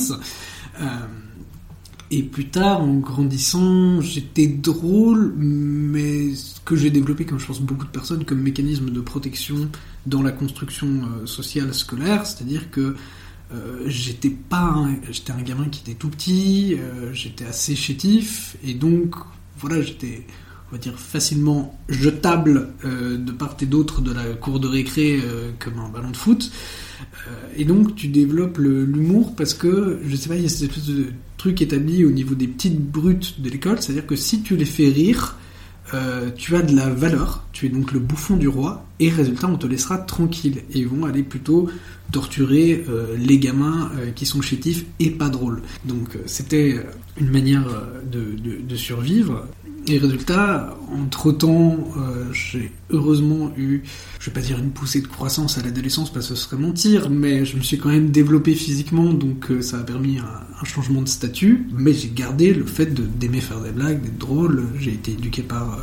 Euh, 0.82 0.84
et 2.18 2.24
plus 2.24 2.48
tard, 2.48 2.82
en 2.82 2.96
grandissant, 2.96 4.00
j'étais 4.02 4.48
drôle, 4.48 5.34
mais 5.38 6.30
que 6.64 6.76
j'ai 6.76 6.90
développé, 6.90 7.26
comme 7.26 7.40
je 7.40 7.46
pense 7.46 7.62
beaucoup 7.62 7.86
de 7.86 7.92
personnes, 7.92 8.26
comme 8.26 8.40
mécanisme 8.42 8.90
de 8.90 9.02
protection 9.02 9.70
dans 10.06 10.22
la 10.22 10.32
construction 10.32 10.88
euh, 10.88 11.26
sociale 11.26 11.74
scolaire, 11.74 12.26
c'est-à-dire 12.26 12.72
que 12.72 12.96
euh, 13.54 13.84
j'étais 13.88 14.30
pas, 14.30 14.74
un- 14.76 15.42
gamin 15.44 15.66
qui 15.70 15.82
était 15.82 15.94
tout 15.98 16.10
petit, 16.10 16.76
euh, 16.76 17.12
j'étais 17.14 17.46
assez 17.46 17.76
chétif, 17.76 18.56
et 18.64 18.74
donc 18.74 19.16
voilà, 19.58 19.82
j'étais, 19.82 20.26
on 20.70 20.72
va 20.74 20.78
dire, 20.78 20.98
facilement 21.00 21.78
jetable 21.90 22.70
de 22.84 23.32
part 23.32 23.56
et 23.62 23.66
d'autre 23.66 24.02
de 24.02 24.12
la 24.12 24.26
cour 24.34 24.60
de 24.60 24.68
récré 24.68 25.22
comme 25.60 25.80
un 25.80 25.90
ballon 25.90 26.12
de 26.12 26.18
foot. 26.18 26.52
Et 27.56 27.64
donc 27.64 27.96
tu 27.96 28.08
développes 28.10 28.58
l'humour 28.58 29.34
parce 29.36 29.54
que, 29.54 30.00
je 30.06 30.16
sais 30.16 30.28
pas, 30.28 30.36
il 30.36 30.42
y 30.44 30.46
a 30.46 30.50
cette 30.50 30.70
espèce 30.70 30.88
de 30.88 31.06
truc 31.46 31.62
établi 31.62 32.04
au 32.04 32.10
niveau 32.10 32.34
des 32.34 32.48
petites 32.48 32.82
brutes 32.82 33.40
de 33.40 33.52
l'école, 33.52 33.80
c'est-à-dire 33.80 34.08
que 34.08 34.16
si 34.16 34.42
tu 34.42 34.56
les 34.56 34.66
fais 34.66 34.90
rire, 34.90 35.38
euh, 35.94 36.32
tu 36.36 36.56
as 36.56 36.64
de 36.64 36.76
la 36.76 36.90
valeur, 36.90 37.46
tu 37.52 37.68
es 37.68 37.70
donc 37.70 37.92
le 37.92 38.00
bouffon 38.00 38.36
du 38.36 38.48
roi, 38.48 38.84
et 39.00 39.12
résultat, 39.12 39.48
on 39.48 39.56
te 39.56 39.68
laissera 39.68 40.00
tranquille. 40.00 40.64
Et 40.72 40.80
ils 40.80 40.88
vont 40.88 41.06
aller 41.06 41.22
plutôt 41.22 41.70
torturer 42.12 42.84
euh, 42.90 43.16
les 43.16 43.38
gamins 43.38 43.92
euh, 43.96 44.10
qui 44.10 44.26
sont 44.26 44.42
chétifs 44.42 44.86
et 45.00 45.12
pas 45.12 45.30
drôles. 45.30 45.62
Donc 45.84 46.18
c'était 46.26 46.84
une 47.22 47.30
manière 47.30 47.68
de 48.12 48.76
survivre. 48.76 49.48
Et 49.88 50.00
résultat, 50.00 50.76
entre 50.92 51.32
temps, 51.32 51.78
j'ai 52.32 52.72
heureusement 52.90 53.52
eu, 53.58 53.84
je 54.20 54.30
vais 54.30 54.34
pas 54.34 54.42
dire 54.42 54.58
une 54.58 54.72
poussée 54.72 55.02
de 55.02 55.08
croissance 55.08 55.58
à 55.58 55.62
l'adolescence 55.62 56.12
parce 56.12 56.30
que 56.30 56.36
ce 56.36 56.42
serait 56.42 56.58
mentir, 56.58 57.10
mais 57.10 57.46
je 57.46 57.58
me 57.58 57.62
suis 57.62 57.78
quand 57.78 57.90
même 57.90 58.10
développé 58.10 58.56
physiquement, 58.56 59.14
donc 59.14 59.52
euh, 59.52 59.62
ça 59.62 59.80
a 59.80 59.84
permis 59.84 60.18
un, 60.20 60.66
changement 60.66 61.02
de 61.02 61.08
statut. 61.08 61.68
Mais 61.72 61.94
j'ai 61.94 62.10
gardé 62.10 62.54
le 62.54 62.66
fait 62.66 62.94
d'aimer 62.94 63.42
faire 63.42 63.62
des 63.62 63.72
blagues, 63.72 64.02
d'être 64.02 64.18
drôle. 64.18 64.66
J'ai 64.80 64.94
été 64.94 65.12
éduqué 65.12 65.44
par 65.44 65.74
euh, 65.74 65.82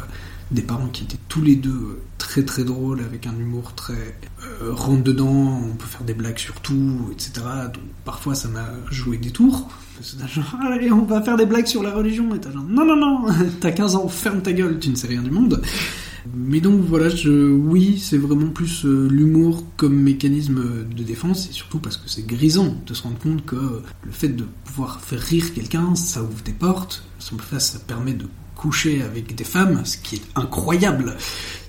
des 0.50 0.62
parents 0.62 0.88
qui 0.88 1.04
étaient 1.04 1.18
tous 1.28 1.42
les 1.42 1.56
deux 1.56 1.70
euh, 1.70 2.02
très 2.18 2.42
très 2.44 2.64
drôles, 2.64 3.00
avec 3.00 3.26
un 3.26 3.36
humour 3.38 3.74
très 3.74 3.92
euh, 3.94 4.31
rentre 4.70 5.02
dedans, 5.02 5.60
on 5.70 5.74
peut 5.76 5.86
faire 5.86 6.04
des 6.04 6.14
blagues 6.14 6.38
sur 6.38 6.60
tout, 6.60 7.08
etc. 7.12 7.32
Donc 7.72 7.84
parfois 8.04 8.34
ça 8.34 8.48
m'a 8.48 8.68
joué 8.90 9.18
des 9.18 9.30
tours. 9.30 9.68
C'est 10.00 10.18
genre, 10.28 10.56
allez, 10.72 10.90
on 10.90 11.04
va 11.04 11.22
faire 11.22 11.36
des 11.36 11.46
blagues 11.46 11.66
sur 11.66 11.82
la 11.82 11.92
religion. 11.92 12.34
Et 12.34 12.40
t'as 12.40 12.50
genre, 12.50 12.64
non, 12.64 12.84
non, 12.84 12.96
non, 12.96 13.26
t'as 13.60 13.72
15 13.72 13.96
ans, 13.96 14.08
ferme 14.08 14.42
ta 14.42 14.52
gueule, 14.52 14.78
tu 14.78 14.88
ne 14.88 14.94
sais 14.94 15.06
rien 15.06 15.22
du 15.22 15.30
monde. 15.30 15.62
Mais 16.34 16.60
donc 16.60 16.80
voilà, 16.82 17.08
oui, 17.26 17.98
c'est 17.98 18.16
vraiment 18.16 18.48
plus 18.48 18.84
euh, 18.84 19.08
l'humour 19.08 19.64
comme 19.76 19.94
mécanisme 19.94 20.84
de 20.84 21.02
défense, 21.02 21.48
et 21.50 21.52
surtout 21.52 21.80
parce 21.80 21.96
que 21.96 22.08
c'est 22.08 22.24
grisant 22.24 22.76
de 22.86 22.94
se 22.94 23.02
rendre 23.02 23.18
compte 23.18 23.44
que 23.44 23.56
le 24.04 24.12
fait 24.12 24.28
de 24.28 24.44
pouvoir 24.64 25.00
faire 25.00 25.20
rire 25.20 25.52
quelqu'un, 25.52 25.96
ça 25.96 26.22
ouvre 26.22 26.42
des 26.44 26.52
portes, 26.52 27.04
ça 27.18 27.78
permet 27.80 28.12
de 28.12 28.26
coucher 28.54 29.02
avec 29.02 29.34
des 29.34 29.44
femmes, 29.44 29.84
ce 29.84 29.96
qui 29.96 30.16
est 30.16 30.22
incroyable. 30.36 31.16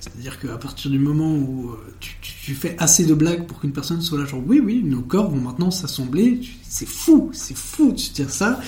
C'est-à-dire 0.04 0.38
qu'à 0.38 0.58
partir 0.58 0.92
du 0.92 1.00
moment 1.00 1.34
où 1.34 1.70
euh, 1.70 1.78
tu, 2.02 2.54
fais 2.56 2.76
assez 2.78 3.06
de 3.06 3.14
blagues 3.14 3.48
pour 3.48 3.62
qu'une 3.62 3.72
personne 3.72 4.02
soit 4.02 4.20
là, 4.20 4.26
genre 4.26 4.44
oui, 4.46 4.60
oui, 4.60 4.84
nos 4.84 5.00
corps 5.00 5.30
vont 5.30 5.40
maintenant 5.40 5.72
s'assembler, 5.72 6.42
c'est 6.68 6.88
fou, 6.88 7.30
c'est 7.32 7.56
fou 7.56 7.94
de 7.94 7.98
se 7.98 8.12
dire 8.12 8.30
ça. 8.30 8.60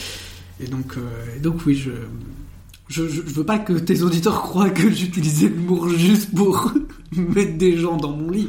Et 0.62 0.68
donc, 0.68 0.96
euh, 0.96 1.40
donc 1.42 1.66
oui, 1.66 1.76
je, 1.76 1.92
je, 2.88 3.02
veux 3.04 3.44
pas 3.44 3.60
que 3.60 3.74
tes 3.74 4.02
auditeurs 4.02 4.44
croient 4.44 4.70
que 4.70 4.90
j'utilisais 4.90 5.50
l'humour 5.50 5.90
juste 5.90 6.34
pour 6.34 6.72
mettre 7.12 7.58
des 7.58 7.78
gens 7.78 7.98
dans 7.98 8.16
mon 8.16 8.30
lit. 8.30 8.48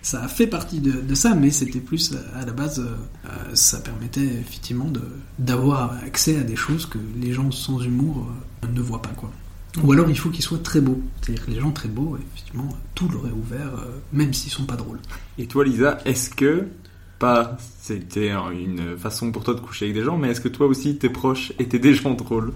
Ça 0.00 0.22
a 0.22 0.28
fait 0.28 0.46
partie 0.46 0.78
de, 0.78 1.14
ça, 1.16 1.34
mais 1.34 1.50
c'était 1.50 1.80
plus 1.80 2.12
euh, 2.12 2.40
à 2.40 2.46
la 2.46 2.52
base, 2.52 2.86
ça 3.54 3.80
permettait 3.80 4.24
effectivement 4.24 4.86
d'avoir 5.40 5.94
accès 6.04 6.36
à 6.36 6.42
des 6.42 6.56
choses 6.56 6.86
que 6.86 6.98
les 7.20 7.32
gens 7.32 7.50
sans 7.50 7.82
humour 7.82 8.28
ne 8.72 8.80
voient 8.80 9.02
pas, 9.02 9.14
quoi. 9.16 9.32
Ou 9.82 9.92
alors 9.92 10.08
il 10.08 10.18
faut 10.18 10.30
qu'ils 10.30 10.44
soient 10.44 10.58
très 10.58 10.80
beaux. 10.80 11.00
C'est-à-dire 11.20 11.46
que 11.46 11.50
les 11.50 11.60
gens 11.60 11.70
très 11.70 11.88
beaux, 11.88 12.16
effectivement, 12.16 12.68
tout 12.94 13.08
leur 13.08 13.26
est 13.26 13.32
ouvert, 13.32 13.74
euh, 13.78 14.00
même 14.12 14.32
s'ils 14.32 14.50
sont 14.50 14.64
pas 14.64 14.76
drôles. 14.76 14.98
Et 15.38 15.46
toi, 15.46 15.64
Lisa, 15.64 15.98
est-ce 16.04 16.30
que, 16.30 16.66
pas, 17.18 17.56
c'était 17.80 18.30
une 18.30 18.96
façon 18.98 19.30
pour 19.30 19.44
toi 19.44 19.54
de 19.54 19.60
coucher 19.60 19.86
avec 19.86 19.96
des 19.96 20.02
gens, 20.02 20.16
mais 20.16 20.30
est-ce 20.30 20.40
que 20.40 20.48
toi 20.48 20.66
aussi, 20.66 20.96
tes 20.96 21.08
proches 21.08 21.52
étaient 21.58 21.78
des 21.78 21.94
gens 21.94 22.14
drôles? 22.14 22.52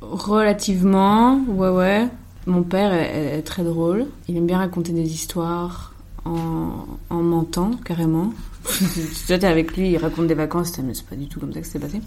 Relativement, 0.00 1.42
ouais, 1.48 1.70
ouais. 1.70 2.08
Mon 2.46 2.62
père 2.62 2.92
est, 2.92 3.38
est 3.38 3.42
très 3.42 3.64
drôle. 3.64 4.06
Il 4.28 4.36
aime 4.36 4.46
bien 4.46 4.58
raconter 4.58 4.92
des 4.92 5.14
histoires 5.14 5.93
en, 6.24 6.86
en 7.10 7.22
mentant, 7.22 7.72
carrément. 7.84 8.32
tu 8.64 9.00
vois, 9.28 9.38
t'es 9.38 9.46
avec 9.46 9.76
lui, 9.76 9.90
il 9.92 9.96
raconte 9.98 10.26
des 10.26 10.34
vacances, 10.34 10.78
mais 10.78 10.94
c'est 10.94 11.04
pas 11.06 11.16
du 11.16 11.26
tout 11.28 11.38
comme 11.40 11.52
ça 11.52 11.60
que 11.60 11.66
c'est 11.66 11.78
passé. 11.78 12.00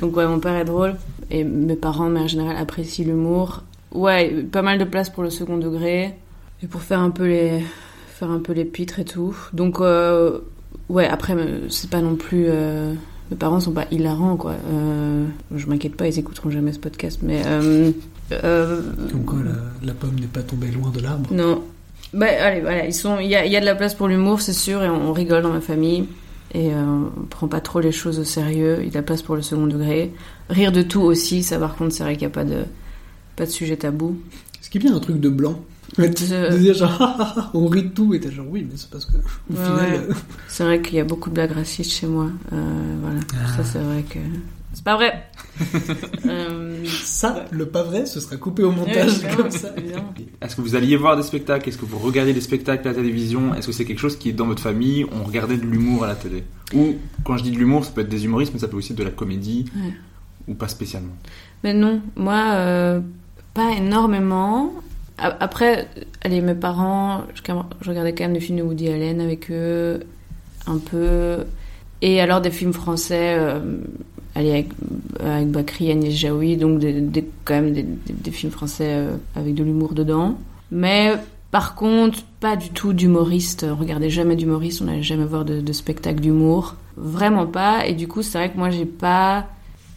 Donc, 0.00 0.16
ouais, 0.16 0.26
mon 0.26 0.40
père 0.40 0.54
est 0.56 0.64
drôle. 0.64 0.96
Et 1.30 1.44
mes 1.44 1.76
parents, 1.76 2.08
mais 2.08 2.20
en 2.20 2.26
général, 2.28 2.56
apprécient 2.56 3.04
l'humour. 3.06 3.62
Ouais, 3.92 4.42
pas 4.50 4.62
mal 4.62 4.78
de 4.78 4.84
place 4.84 5.10
pour 5.10 5.22
le 5.22 5.30
second 5.30 5.58
degré. 5.58 6.14
Et 6.62 6.66
pour 6.66 6.80
faire 6.82 7.00
un 7.00 7.10
peu 7.10 7.26
les, 7.26 7.62
faire 8.08 8.30
un 8.30 8.38
peu 8.38 8.52
les 8.54 8.64
pitres 8.64 8.98
et 9.00 9.04
tout. 9.04 9.36
Donc, 9.52 9.80
euh, 9.80 10.38
ouais, 10.88 11.06
après, 11.06 11.36
c'est 11.68 11.90
pas 11.90 12.00
non 12.00 12.16
plus. 12.16 12.46
euh, 12.48 12.94
mes 13.30 13.36
parents 13.36 13.60
sont 13.60 13.72
pas 13.72 13.86
hilarants, 13.90 14.36
quoi. 14.36 14.54
Euh, 14.70 15.26
je 15.54 15.66
m'inquiète 15.66 15.96
pas, 15.96 16.06
ils 16.08 16.18
écouteront 16.18 16.48
jamais 16.50 16.72
ce 16.72 16.78
podcast, 16.78 17.18
mais. 17.22 17.42
Euh, 17.44 17.90
euh, 18.32 18.80
Comme 19.12 19.24
quoi 19.24 19.38
la, 19.44 19.86
la 19.88 19.92
pomme 19.94 20.14
n'est 20.18 20.26
pas 20.26 20.42
tombée 20.42 20.68
loin 20.68 20.90
de 20.90 21.00
l'arbre. 21.00 21.28
non. 21.34 21.62
Bah, 22.14 22.26
allez, 22.40 22.60
voilà, 22.60 22.86
ils 22.86 22.94
sont. 22.94 23.18
Il 23.18 23.28
y 23.28 23.34
a, 23.34 23.44
y 23.46 23.56
a 23.56 23.60
de 23.60 23.66
la 23.66 23.74
place 23.74 23.94
pour 23.94 24.08
l'humour, 24.08 24.40
c'est 24.40 24.52
sûr, 24.52 24.82
et 24.82 24.88
on, 24.88 25.08
on 25.08 25.12
rigole 25.12 25.42
dans 25.42 25.52
ma 25.52 25.60
famille. 25.60 26.06
Et 26.54 26.72
euh, 26.72 26.82
on 27.18 27.22
prend 27.26 27.48
pas 27.48 27.60
trop 27.60 27.80
les 27.80 27.92
choses 27.92 28.18
au 28.18 28.24
sérieux. 28.24 28.76
Il 28.80 28.84
y 28.84 28.88
a 28.88 28.90
de 28.90 28.94
la 28.94 29.02
place 29.02 29.20
pour 29.22 29.36
le 29.36 29.42
second 29.42 29.66
degré. 29.66 30.12
Rire 30.48 30.72
de 30.72 30.82
tout 30.82 31.02
aussi, 31.02 31.42
ça 31.42 31.58
par 31.58 31.74
contre, 31.76 31.92
c'est 31.94 32.04
vrai 32.04 32.12
qu'il 32.16 32.26
n'y 32.26 32.32
a 32.32 32.34
pas 32.34 32.44
de, 32.44 32.62
pas 33.34 33.44
de 33.46 33.50
sujet 33.50 33.76
tabou. 33.76 34.16
Ce 34.62 34.70
qui 34.70 34.78
est 34.78 34.80
bien 34.80 34.94
un 34.94 35.00
truc 35.00 35.20
de 35.20 35.28
blanc. 35.28 35.60
De 35.98 36.06
dire 36.58 36.74
genre, 36.74 36.96
ah, 37.00 37.16
ah, 37.18 37.34
ah, 37.36 37.50
on 37.54 37.66
rit 37.68 37.84
de 37.84 37.88
tout, 37.88 38.12
et 38.12 38.18
t'es 38.20 38.30
genre, 38.30 38.46
oui, 38.50 38.66
mais 38.68 38.76
c'est 38.76 38.90
parce 38.90 39.04
que, 39.06 39.16
au 39.16 39.56
Ouais, 39.56 39.64
final, 39.64 39.76
ouais. 39.92 40.06
euh, 40.10 40.14
C'est 40.48 40.64
vrai 40.64 40.80
qu'il 40.82 40.96
y 40.96 41.00
a 41.00 41.04
beaucoup 41.04 41.30
de 41.30 41.34
blagues 41.36 41.52
racistes 41.52 41.92
chez 41.92 42.06
moi. 42.08 42.28
Euh, 42.52 42.96
voilà. 43.02 43.20
Ça, 43.56 43.62
c'est 43.64 43.78
vrai 43.78 44.02
que. 44.02 44.18
C'est 44.76 44.84
pas 44.84 44.96
vrai! 44.96 45.24
Euh, 46.26 46.84
ça, 46.86 47.46
le 47.50 47.66
pas 47.66 47.82
vrai, 47.82 48.04
ce 48.04 48.20
sera 48.20 48.36
coupé 48.36 48.62
au 48.62 48.72
montage 48.72 49.22
comme 49.36 49.50
ça. 49.50 49.68
Est-ce 50.42 50.54
que 50.56 50.60
vous 50.60 50.74
alliez 50.74 50.96
voir 50.96 51.16
des 51.16 51.22
spectacles? 51.22 51.68
Est-ce 51.68 51.78
que 51.78 51.86
vous 51.86 51.98
regardez 51.98 52.34
des 52.34 52.40
spectacles 52.42 52.86
à 52.88 52.90
la 52.90 52.96
télévision? 52.96 53.54
Est-ce 53.54 53.68
que 53.68 53.72
c'est 53.72 53.84
quelque 53.86 54.00
chose 54.00 54.16
qui 54.18 54.28
est 54.28 54.32
dans 54.34 54.46
votre 54.46 54.60
famille? 54.62 55.06
On 55.18 55.24
regardait 55.24 55.56
de 55.56 55.64
l'humour 55.64 56.04
à 56.04 56.08
la 56.08 56.14
télé 56.14 56.42
Ou, 56.74 56.96
quand 57.24 57.36
je 57.38 57.44
dis 57.44 57.52
de 57.52 57.56
l'humour, 57.56 57.84
ça 57.86 57.92
peut 57.92 58.02
être 58.02 58.08
des 58.10 58.24
humoristes, 58.26 58.52
mais 58.52 58.58
ça 58.60 58.68
peut 58.68 58.76
aussi 58.76 58.92
être 58.92 58.98
de 58.98 59.04
la 59.04 59.10
comédie, 59.10 59.64
Ouais. 59.76 59.92
ou 60.48 60.54
pas 60.54 60.68
spécialement. 60.68 61.14
Mais 61.64 61.72
non, 61.72 62.02
moi, 62.16 62.42
euh, 62.54 63.00
pas 63.54 63.70
énormément. 63.78 64.72
Après, 65.16 65.88
allez, 66.22 66.42
mes 66.42 66.54
parents, 66.54 67.22
je, 67.34 67.40
je 67.80 67.88
regardais 67.90 68.14
quand 68.14 68.24
même 68.24 68.34
des 68.34 68.40
films 68.40 68.58
de 68.58 68.62
Woody 68.62 68.88
Allen 68.88 69.20
avec 69.22 69.50
eux, 69.50 70.00
un 70.66 70.78
peu. 70.78 71.44
Et 72.02 72.20
alors 72.20 72.42
des 72.42 72.50
films 72.50 72.74
français, 72.74 73.36
euh, 73.38 73.60
allez, 74.36 74.50
avec, 74.50 74.68
avec 75.20 75.48
Bakri, 75.48 75.90
Agnès 75.90 76.12
Jaoui, 76.12 76.56
donc 76.56 76.82
quand 77.44 77.54
même 77.54 77.72
des, 77.72 78.30
films 78.30 78.52
français 78.52 78.88
euh, 78.88 79.16
avec 79.34 79.54
de 79.54 79.64
l'humour 79.64 79.94
dedans. 79.94 80.36
Mais 80.70 81.14
Par 81.50 81.74
contre, 81.74 82.22
pas 82.40 82.56
du 82.56 82.70
tout 82.70 82.92
d'humoriste. 82.92 83.64
Regardez 83.78 84.10
jamais 84.10 84.36
d'humoriste, 84.36 84.82
on 84.82 84.86
n'allait 84.86 85.02
jamais 85.02 85.24
voir 85.24 85.44
de, 85.44 85.72
spectacle 85.72 86.20
d'humour. 86.20 86.76
Vraiment 86.96 87.46
pas. 87.46 87.86
Et 87.86 87.94
du 87.94 88.08
coup, 88.08 88.22
c'est 88.22 88.38
vrai 88.38 88.50
que 88.50 88.58
moi, 88.58 88.70
j'ai 88.70 88.84
pas, 88.84 89.46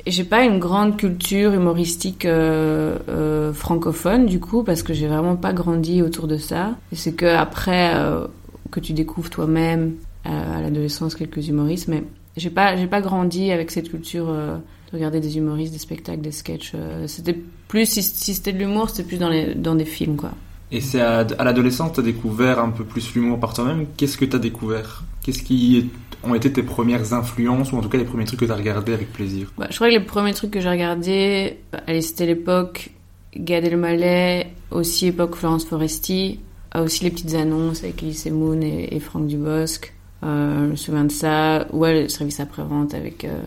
j'ai 0.08 0.24
pas 0.24 0.46
une 0.46 0.60
grande 0.60 0.96
culture 0.96 1.54
humoristique 1.54 2.26
euh, 2.26 2.98
euh, 3.10 3.52
francophone, 3.52 4.26
du 4.26 4.40
coup, 4.40 4.64
parce 4.64 4.84
que 4.84 4.94
j'ai 4.94 5.08
vraiment 5.08 5.36
pas 5.36 5.54
grandi 5.54 6.02
autour 6.02 6.28
de 6.28 6.38
ça. 6.38 6.76
Et 6.92 6.96
c'est 6.96 7.14
que 7.14 7.26
après 7.26 7.94
euh, 7.96 8.28
que 8.72 8.80
tu 8.80 8.94
découvres 8.94 9.30
toi-même 9.30 9.96
euh, 10.26 10.58
à 10.58 10.62
l'adolescence 10.62 11.16
quelques 11.16 11.48
humoristes, 11.48 11.88
mais 11.88 12.04
j'ai 12.40 12.50
pas, 12.50 12.76
j'ai 12.76 12.88
pas 12.88 13.02
grandi 13.02 13.52
avec 13.52 13.70
cette 13.72 13.90
culture 13.90 14.28
euh, 14.30 14.58
de 14.92 14.98
regarder 14.98 15.20
des 15.20 15.38
humoristes, 15.38 15.74
des 15.74 15.80
spectacles, 15.80 16.22
des 16.22 16.32
sketchs. 16.32 16.72
euh, 16.76 17.06
c'était 17.08 17.38
plus, 17.68 17.86
si, 17.86 18.02
si 18.02 18.34
c'était 18.34 18.54
de 18.54 18.58
l'humour, 18.58 18.90
c'était 18.90 19.04
plus 19.04 19.18
dans, 19.18 19.30
les, 19.30 19.54
dans 19.54 19.76
des 19.76 19.86
films, 19.86 20.16
quoi. 20.16 20.32
Et 20.72 20.82
c'est 20.82 21.02
à, 21.02 21.26
à 21.38 21.44
l'adolescence, 21.44 21.94
t'as 21.94 22.02
découvert 22.02 22.60
un 22.60 22.70
peu 22.70 22.84
plus 22.84 23.14
l'humour 23.16 23.40
par 23.40 23.54
toi-même. 23.54 23.88
Qu'est-ce 23.98 24.18
que 24.18 24.26
t'as 24.26 24.38
découvert? 24.38 25.04
Qu'est-ce 25.24 25.44
qui 25.44 25.90
ont 26.24 26.36
été 26.36 26.52
tes 26.52 26.64
premières 26.64 27.14
influences, 27.14 27.72
ou 27.72 27.78
en 27.78 27.82
tout 27.82 27.90
cas 27.90 27.98
les 27.98 28.04
premiers 28.06 28.26
trucs 28.26 28.40
que 28.40 28.46
t'as 28.46 28.56
regardé 28.56 28.94
avec 28.94 29.12
plaisir? 29.12 29.52
Bah, 29.58 29.68
je 29.70 29.76
crois 29.76 29.88
que 29.88 29.94
les 29.94 30.00
premiers 30.00 30.34
trucs 30.34 30.52
que 30.52 30.62
j'ai 30.62 30.70
regardés, 30.70 31.58
bah, 31.72 31.80
c'était 32.02 32.26
l'époque 32.26 32.92
Gad 33.36 33.64
Elmaleh, 33.66 34.48
aussi 34.72 35.08
époque 35.08 35.36
Florence 35.36 35.66
Foresti, 35.66 36.40
euh, 36.76 36.86
aussi 36.86 37.04
les 37.04 37.10
petites 37.10 37.34
annonces 37.34 37.84
avec 37.84 38.04
Elise 38.04 38.26
Moon 38.32 38.62
et, 38.62 38.90
et 38.92 39.00
Franck 39.00 39.28
Dubosc. 39.28 39.94
Euh, 40.24 40.66
je 40.66 40.72
me 40.72 40.76
souviens 40.76 41.06
de 41.06 41.12
ça. 41.12 41.66
Ouais, 41.72 42.04
le 42.04 42.10
service 42.10 42.40
après-vente 42.40 42.94
avec 42.94 43.26
euh, 43.26 43.40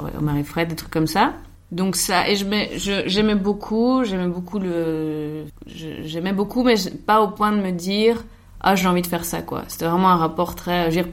ouais, 0.00 0.10
Omar 0.18 0.36
et 0.36 0.44
Fred, 0.44 0.68
des 0.68 0.76
trucs 0.76 0.90
comme 0.90 1.06
ça. 1.06 1.34
Donc 1.72 1.94
ça, 1.94 2.28
et 2.28 2.34
j'aimais 2.34 3.34
beaucoup, 3.36 4.02
j'aimais 4.02 4.26
beaucoup 4.26 4.58
le, 4.58 5.44
j'aimais 5.68 6.32
beaucoup, 6.32 6.64
mais 6.64 6.74
pas 7.06 7.20
au 7.22 7.28
point 7.28 7.52
de 7.52 7.58
me 7.62 7.70
dire, 7.70 8.24
ah 8.60 8.74
j'ai 8.74 8.88
envie 8.88 9.02
de 9.02 9.06
faire 9.06 9.24
ça 9.24 9.40
quoi. 9.40 9.62
C'était 9.68 9.84
vraiment 9.86 10.08
un 10.10 10.16
rapport 10.16 10.56
très, 10.56 10.88
dire, 10.88 11.06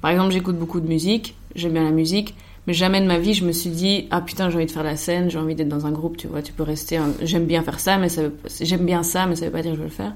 par 0.00 0.12
exemple 0.12 0.30
j'écoute 0.32 0.56
beaucoup 0.56 0.78
de 0.78 0.86
musique, 0.86 1.34
j'aime 1.56 1.72
bien 1.72 1.82
la 1.82 1.90
musique, 1.90 2.36
mais 2.68 2.74
jamais 2.74 3.00
de 3.00 3.06
ma 3.08 3.18
vie 3.18 3.34
je 3.34 3.44
me 3.44 3.50
suis 3.50 3.70
dit, 3.70 4.06
ah 4.12 4.20
putain 4.20 4.50
j'ai 4.50 4.56
envie 4.56 4.66
de 4.66 4.70
faire 4.70 4.84
la 4.84 4.94
scène, 4.94 5.30
j'ai 5.30 5.38
envie 5.40 5.56
d'être 5.56 5.68
dans 5.68 5.84
un 5.84 5.90
groupe, 5.90 6.16
tu 6.16 6.28
vois, 6.28 6.42
tu 6.42 6.52
peux 6.52 6.62
rester, 6.62 7.00
j'aime 7.22 7.46
bien 7.46 7.64
faire 7.64 7.80
ça, 7.80 7.98
mais 7.98 8.08
ça, 8.08 8.22
veut- 8.22 8.36
j'aime 8.60 8.86
bien 8.86 9.02
ça, 9.02 9.26
mais 9.26 9.34
ça 9.34 9.46
veut 9.46 9.50
pas 9.50 9.62
dire 9.62 9.72
que 9.72 9.78
je 9.78 9.82
veux 9.82 9.88
le 9.88 9.92
faire. 9.92 10.12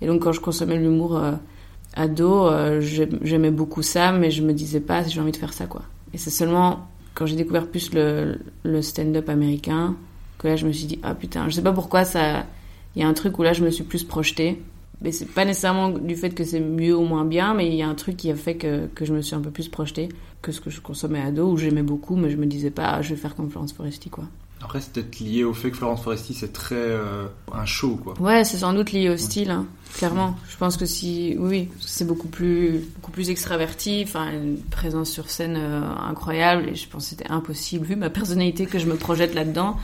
Et 0.00 0.08
donc 0.08 0.20
quand 0.24 0.32
je 0.32 0.40
consommais 0.40 0.76
l'humour 0.76 1.16
euh, 1.16 1.30
ado, 1.98 2.46
euh, 2.48 2.80
j'aim- 2.80 3.18
j'aimais 3.22 3.50
beaucoup 3.50 3.82
ça, 3.82 4.12
mais 4.12 4.30
je 4.30 4.42
me 4.42 4.52
disais 4.52 4.80
pas 4.80 5.04
si 5.04 5.10
j'ai 5.10 5.20
envie 5.20 5.32
de 5.32 5.36
faire 5.36 5.52
ça 5.52 5.66
quoi. 5.66 5.82
Et 6.14 6.18
c'est 6.18 6.30
seulement 6.30 6.88
quand 7.14 7.26
j'ai 7.26 7.36
découvert 7.36 7.66
plus 7.66 7.92
le, 7.92 8.38
le 8.62 8.80
stand-up 8.82 9.28
américain 9.28 9.96
que 10.38 10.46
là 10.48 10.56
je 10.56 10.66
me 10.66 10.72
suis 10.72 10.86
dit 10.86 10.98
ah 11.02 11.14
putain 11.14 11.48
je 11.48 11.54
sais 11.56 11.62
pas 11.62 11.72
pourquoi 11.72 12.04
ça 12.04 12.46
il 12.94 13.02
y 13.02 13.04
a 13.04 13.08
un 13.08 13.12
truc 13.12 13.38
où 13.38 13.42
là 13.42 13.52
je 13.52 13.64
me 13.64 13.70
suis 13.70 13.82
plus 13.84 14.04
projetée 14.04 14.62
mais 15.02 15.10
c'est 15.12 15.26
pas 15.26 15.44
nécessairement 15.44 15.90
du 15.90 16.14
fait 16.16 16.30
que 16.30 16.44
c'est 16.44 16.60
mieux 16.60 16.96
ou 16.96 17.02
moins 17.02 17.24
bien 17.24 17.54
mais 17.54 17.66
il 17.66 17.74
y 17.74 17.82
a 17.82 17.88
un 17.88 17.94
truc 17.96 18.16
qui 18.16 18.30
a 18.30 18.36
fait 18.36 18.54
que, 18.54 18.86
que 18.94 19.04
je 19.04 19.12
me 19.12 19.20
suis 19.20 19.34
un 19.34 19.40
peu 19.40 19.50
plus 19.50 19.68
projetée 19.68 20.08
que 20.42 20.52
ce 20.52 20.60
que 20.60 20.70
je 20.70 20.80
consommais 20.80 21.20
ado 21.20 21.50
où 21.50 21.56
j'aimais 21.56 21.82
beaucoup 21.82 22.14
mais 22.14 22.30
je 22.30 22.36
me 22.36 22.46
disais 22.46 22.70
pas 22.70 22.86
ah, 22.94 23.02
je 23.02 23.10
vais 23.10 23.16
faire 23.20 23.34
comme 23.34 23.50
Florence 23.50 23.72
Foresti 23.72 24.10
quoi 24.10 24.24
Après, 24.60 24.80
c'est 24.80 24.92
peut-être 24.92 25.20
lié 25.20 25.44
au 25.44 25.54
fait 25.54 25.70
que 25.70 25.76
Florence 25.76 26.02
Foresti, 26.02 26.34
c'est 26.34 26.52
très 26.52 26.74
euh, 26.74 27.26
un 27.52 27.64
show, 27.64 27.96
quoi. 28.02 28.14
Ouais, 28.20 28.42
c'est 28.44 28.58
sans 28.58 28.72
doute 28.72 28.90
lié 28.90 29.08
au 29.08 29.16
style, 29.16 29.50
hein, 29.50 29.66
clairement. 29.94 30.36
Je 30.48 30.56
pense 30.56 30.76
que 30.76 30.84
si, 30.84 31.36
oui, 31.38 31.68
c'est 31.80 32.06
beaucoup 32.06 32.26
plus, 32.26 32.84
beaucoup 32.96 33.12
plus 33.12 33.30
extraverti, 33.30 34.02
enfin, 34.04 34.32
une 34.32 34.58
présence 34.58 35.10
sur 35.10 35.30
scène 35.30 35.56
euh, 35.56 35.82
incroyable, 36.08 36.70
et 36.70 36.74
je 36.74 36.88
pense 36.88 37.04
que 37.04 37.10
c'était 37.10 37.30
impossible, 37.30 37.86
vu 37.86 37.94
ma 37.94 38.10
personnalité, 38.10 38.66
que 38.66 38.80
je 38.80 38.86
me 38.86 38.96
projette 38.96 39.34
là-dedans, 39.34 39.76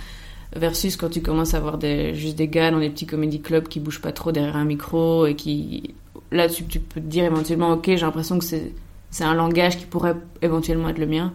versus 0.56 0.96
quand 0.96 1.08
tu 1.08 1.22
commences 1.22 1.54
à 1.54 1.60
voir 1.60 1.78
des, 1.78 2.14
juste 2.16 2.36
des 2.36 2.48
gars 2.48 2.72
dans 2.72 2.80
des 2.80 2.90
petits 2.90 3.06
comédie 3.06 3.40
clubs 3.40 3.68
qui 3.68 3.78
bougent 3.78 4.02
pas 4.02 4.12
trop 4.12 4.32
derrière 4.32 4.56
un 4.56 4.64
micro, 4.64 5.26
et 5.26 5.36
qui, 5.36 5.94
là, 6.32 6.48
tu, 6.48 6.64
tu 6.64 6.80
peux 6.80 7.00
te 7.00 7.06
dire 7.06 7.24
éventuellement, 7.24 7.72
ok, 7.74 7.84
j'ai 7.86 7.96
l'impression 7.98 8.40
que 8.40 8.44
c'est, 8.44 8.72
c'est 9.10 9.24
un 9.24 9.34
langage 9.34 9.78
qui 9.78 9.86
pourrait 9.86 10.16
éventuellement 10.42 10.88
être 10.88 10.98
le 10.98 11.06
mien, 11.06 11.32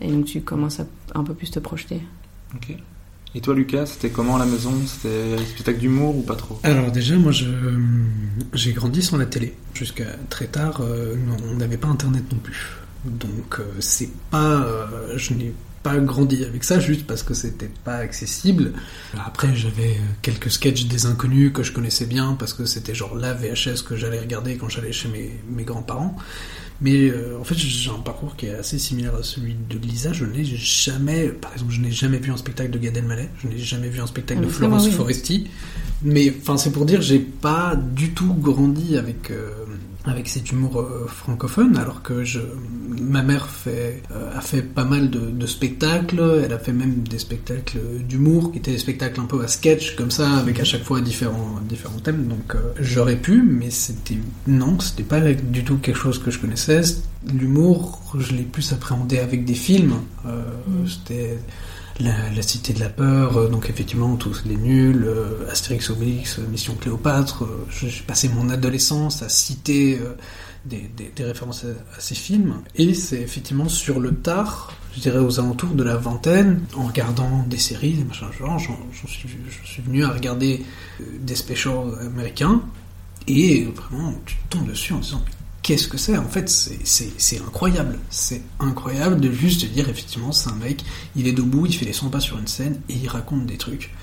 et 0.00 0.10
donc 0.10 0.24
tu 0.24 0.40
commences 0.40 0.80
à 0.80 0.86
un 1.14 1.22
peu 1.22 1.34
plus 1.34 1.50
te 1.50 1.58
projeter. 1.58 2.00
Ok. 2.54 2.76
Et 3.34 3.40
toi, 3.40 3.54
Lucas, 3.54 3.86
c'était 3.86 4.10
comment 4.10 4.36
à 4.36 4.38
la 4.38 4.44
maison? 4.44 4.74
C'était 4.86 5.38
spectacle 5.46 5.78
d'humour 5.78 6.18
ou 6.18 6.22
pas 6.22 6.36
trop? 6.36 6.60
Alors 6.64 6.90
déjà, 6.90 7.16
moi, 7.16 7.32
je, 7.32 7.46
j'ai 8.52 8.72
grandi 8.72 9.02
sans 9.02 9.16
la 9.16 9.26
télé. 9.26 9.54
Jusqu'à 9.72 10.16
très 10.28 10.46
tard, 10.46 10.82
euh, 10.82 11.16
on 11.50 11.56
n'avait 11.56 11.78
pas 11.78 11.88
Internet 11.88 12.24
non 12.30 12.38
plus. 12.38 12.76
Donc 13.04 13.58
euh, 13.58 13.64
c'est 13.80 14.10
pas, 14.30 14.62
euh, 14.62 15.16
je 15.16 15.34
n'ai 15.34 15.54
pas 15.82 15.96
grandi 15.96 16.44
avec 16.44 16.62
ça 16.62 16.78
juste 16.78 17.06
parce 17.06 17.22
que 17.22 17.34
c'était 17.34 17.70
pas 17.84 17.96
accessible. 17.96 18.72
Après, 19.26 19.56
j'avais 19.56 19.96
quelques 20.20 20.50
sketchs 20.50 20.84
des 20.84 21.06
inconnus 21.06 21.52
que 21.52 21.62
je 21.62 21.72
connaissais 21.72 22.06
bien 22.06 22.36
parce 22.38 22.52
que 22.52 22.66
c'était 22.66 22.94
genre 22.94 23.16
la 23.16 23.32
VHS 23.32 23.82
que 23.84 23.96
j'allais 23.96 24.20
regarder 24.20 24.56
quand 24.56 24.68
j'allais 24.68 24.92
chez 24.92 25.08
mes, 25.08 25.32
mes 25.48 25.64
grands-parents. 25.64 26.16
Mais 26.82 27.10
euh, 27.10 27.38
en 27.40 27.44
fait, 27.44 27.54
j'ai 27.56 27.90
un 27.90 28.00
parcours 28.00 28.34
qui 28.34 28.46
est 28.46 28.54
assez 28.54 28.76
similaire 28.78 29.14
à 29.14 29.22
celui 29.22 29.54
de 29.70 29.78
Lisa. 29.78 30.12
Je 30.12 30.24
n'ai 30.24 30.44
jamais, 30.44 31.28
par 31.28 31.52
exemple, 31.52 31.72
je 31.72 31.80
n'ai 31.80 31.92
jamais 31.92 32.18
vu 32.18 32.32
un 32.32 32.36
spectacle 32.36 32.70
de 32.72 32.78
Gad 32.78 32.96
Elmaleh. 32.96 33.28
Je 33.40 33.46
n'ai 33.48 33.58
jamais 33.58 33.88
vu 33.88 34.00
un 34.00 34.06
spectacle 34.08 34.40
Ah, 34.42 34.46
de 34.46 34.50
ça, 34.50 34.56
Florence 34.58 34.86
oui. 34.86 34.90
Foresti. 34.92 35.46
Mais 36.02 36.34
enfin, 36.40 36.56
c'est 36.56 36.72
pour 36.72 36.84
dire, 36.84 37.00
j'ai 37.00 37.20
pas 37.20 37.76
du 37.76 38.10
tout 38.10 38.34
grandi 38.34 38.96
avec 38.96 39.30
euh, 39.30 39.50
avec 40.04 40.28
cet 40.28 40.50
humour 40.50 40.80
euh, 40.80 41.06
francophone, 41.06 41.76
alors 41.76 42.02
que 42.02 42.24
je, 42.24 42.40
ma 43.00 43.22
mère 43.22 43.46
fait 43.46 44.02
euh, 44.10 44.36
a 44.36 44.40
fait 44.40 44.62
pas 44.62 44.84
mal 44.84 45.10
de, 45.10 45.20
de 45.30 45.46
spectacles. 45.46 46.42
Elle 46.44 46.52
a 46.52 46.58
fait 46.58 46.72
même 46.72 47.02
des 47.02 47.18
spectacles 47.18 47.78
d'humour 48.08 48.50
qui 48.50 48.58
étaient 48.58 48.72
des 48.72 48.78
spectacles 48.78 49.20
un 49.20 49.26
peu 49.26 49.42
à 49.42 49.48
sketch 49.48 49.94
comme 49.94 50.10
ça, 50.10 50.32
avec 50.32 50.58
à 50.58 50.64
chaque 50.64 50.82
fois 50.82 51.00
différents 51.00 51.60
différents 51.68 52.00
thèmes. 52.00 52.26
Donc 52.26 52.54
euh, 52.54 52.72
j'aurais 52.80 53.16
pu, 53.16 53.42
mais 53.42 53.70
c'était 53.70 54.18
non, 54.46 54.78
c'était 54.80 55.04
pas 55.04 55.20
du 55.20 55.62
tout 55.64 55.78
quelque 55.78 55.98
chose 55.98 56.18
que 56.18 56.30
je 56.30 56.38
connaissais. 56.38 56.82
L'humour, 57.32 58.00
je 58.18 58.32
l'ai 58.32 58.42
plus 58.42 58.72
appréhendé 58.72 59.18
avec 59.18 59.44
des 59.44 59.54
films. 59.54 59.94
Euh, 60.26 60.42
C'était 60.86 61.38
la, 62.00 62.42
Cité 62.42 62.72
de 62.72 62.80
la 62.80 62.88
Peur, 62.88 63.36
euh, 63.36 63.48
donc 63.48 63.68
effectivement 63.70 64.16
tous 64.16 64.42
les 64.44 64.56
nuls, 64.56 65.04
euh, 65.04 65.50
Astérix 65.50 65.90
Obélix, 65.90 66.38
euh, 66.38 66.46
Mission 66.50 66.74
Cléopâtre. 66.74 67.44
J'ai 67.70 67.90
passé 68.06 68.28
mon 68.28 68.50
adolescence 68.50 69.22
à 69.22 69.28
citer 69.28 69.98
des, 70.64 70.90
références 71.18 71.64
à, 71.64 72.00
ces 72.00 72.14
films. 72.14 72.62
Et 72.74 72.94
c'est 72.94 73.20
effectivement 73.20 73.68
sur 73.68 74.00
le 74.00 74.14
tard, 74.14 74.72
je 74.94 75.00
dirais 75.00 75.18
aux 75.18 75.40
alentours 75.40 75.70
de 75.70 75.82
la 75.82 75.96
vingtaine, 75.96 76.60
en 76.76 76.86
regardant 76.86 77.44
des 77.46 77.58
séries, 77.58 77.94
des 77.94 78.04
machins 78.04 78.28
genre, 78.38 78.58
je 78.58 79.06
suis 79.06 79.82
venu 79.82 80.04
à 80.04 80.10
regarder 80.10 80.64
des 81.20 81.34
specials 81.34 81.98
américains. 82.00 82.62
Et 83.28 83.64
vraiment, 83.64 84.14
tu 84.26 84.36
tombes 84.50 84.66
dessus 84.66 84.92
en 84.92 84.98
disant 84.98 85.22
qu'est-ce 85.62 85.88
que 85.88 85.96
c'est 85.98 86.16
En 86.16 86.28
fait, 86.28 86.48
c'est- 86.48 87.38
incroyable. 87.46 87.98
C'est 88.10 88.42
incroyable 88.60 89.20
de 89.20 89.30
juste 89.30 89.62
te 89.62 89.66
dire, 89.66 89.88
effectivement, 89.88 90.32
c'est 90.32 90.50
un 90.50 90.56
mec, 90.56 90.84
il 91.16 91.26
est 91.26 91.32
debout, 91.32 91.66
il 91.66 91.72
fait 91.74 91.84
les 91.86 91.92
100 91.92 92.08
pas 92.10 92.20
sur 92.20 92.38
une 92.38 92.46
scène 92.48 92.80
et 92.88 92.94
il 92.94 93.08
raconte 93.08 93.46
des 93.46 93.56
trucs. 93.56 93.94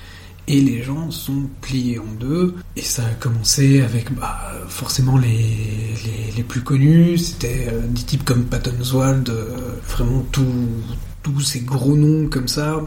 Et 0.47 0.61
les 0.61 0.81
gens 0.81 1.11
sont 1.11 1.43
pliés 1.61 1.99
en 1.99 2.11
deux. 2.19 2.55
Et 2.75 2.81
ça 2.81 3.05
a 3.05 3.11
commencé 3.11 3.81
avec 3.81 4.11
bah, 4.15 4.51
forcément 4.67 5.15
les, 5.17 5.27
les, 5.27 6.31
les 6.37 6.43
plus 6.43 6.61
connus. 6.61 7.19
C'était 7.19 7.67
euh, 7.71 7.81
des 7.87 8.01
types 8.01 8.25
comme 8.25 8.45
Patton 8.45 8.73
Oswalt, 8.81 9.29
euh, 9.29 9.45
vraiment 9.87 10.25
tous 10.31 11.39
ces 11.41 11.59
gros 11.59 11.95
noms 11.95 12.27
comme 12.29 12.47
ça. 12.47 12.81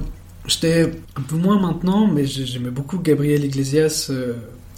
J'étais 0.47 0.91
un 1.15 1.21
peu 1.23 1.37
moins 1.37 1.61
maintenant, 1.61 2.09
mais 2.09 2.27
j'ai- 2.27 2.47
j'aimais 2.47 2.71
beaucoup 2.73 2.99
Gabriel 2.99 3.45
Iglesias, 3.45 4.09
euh, 4.11 4.33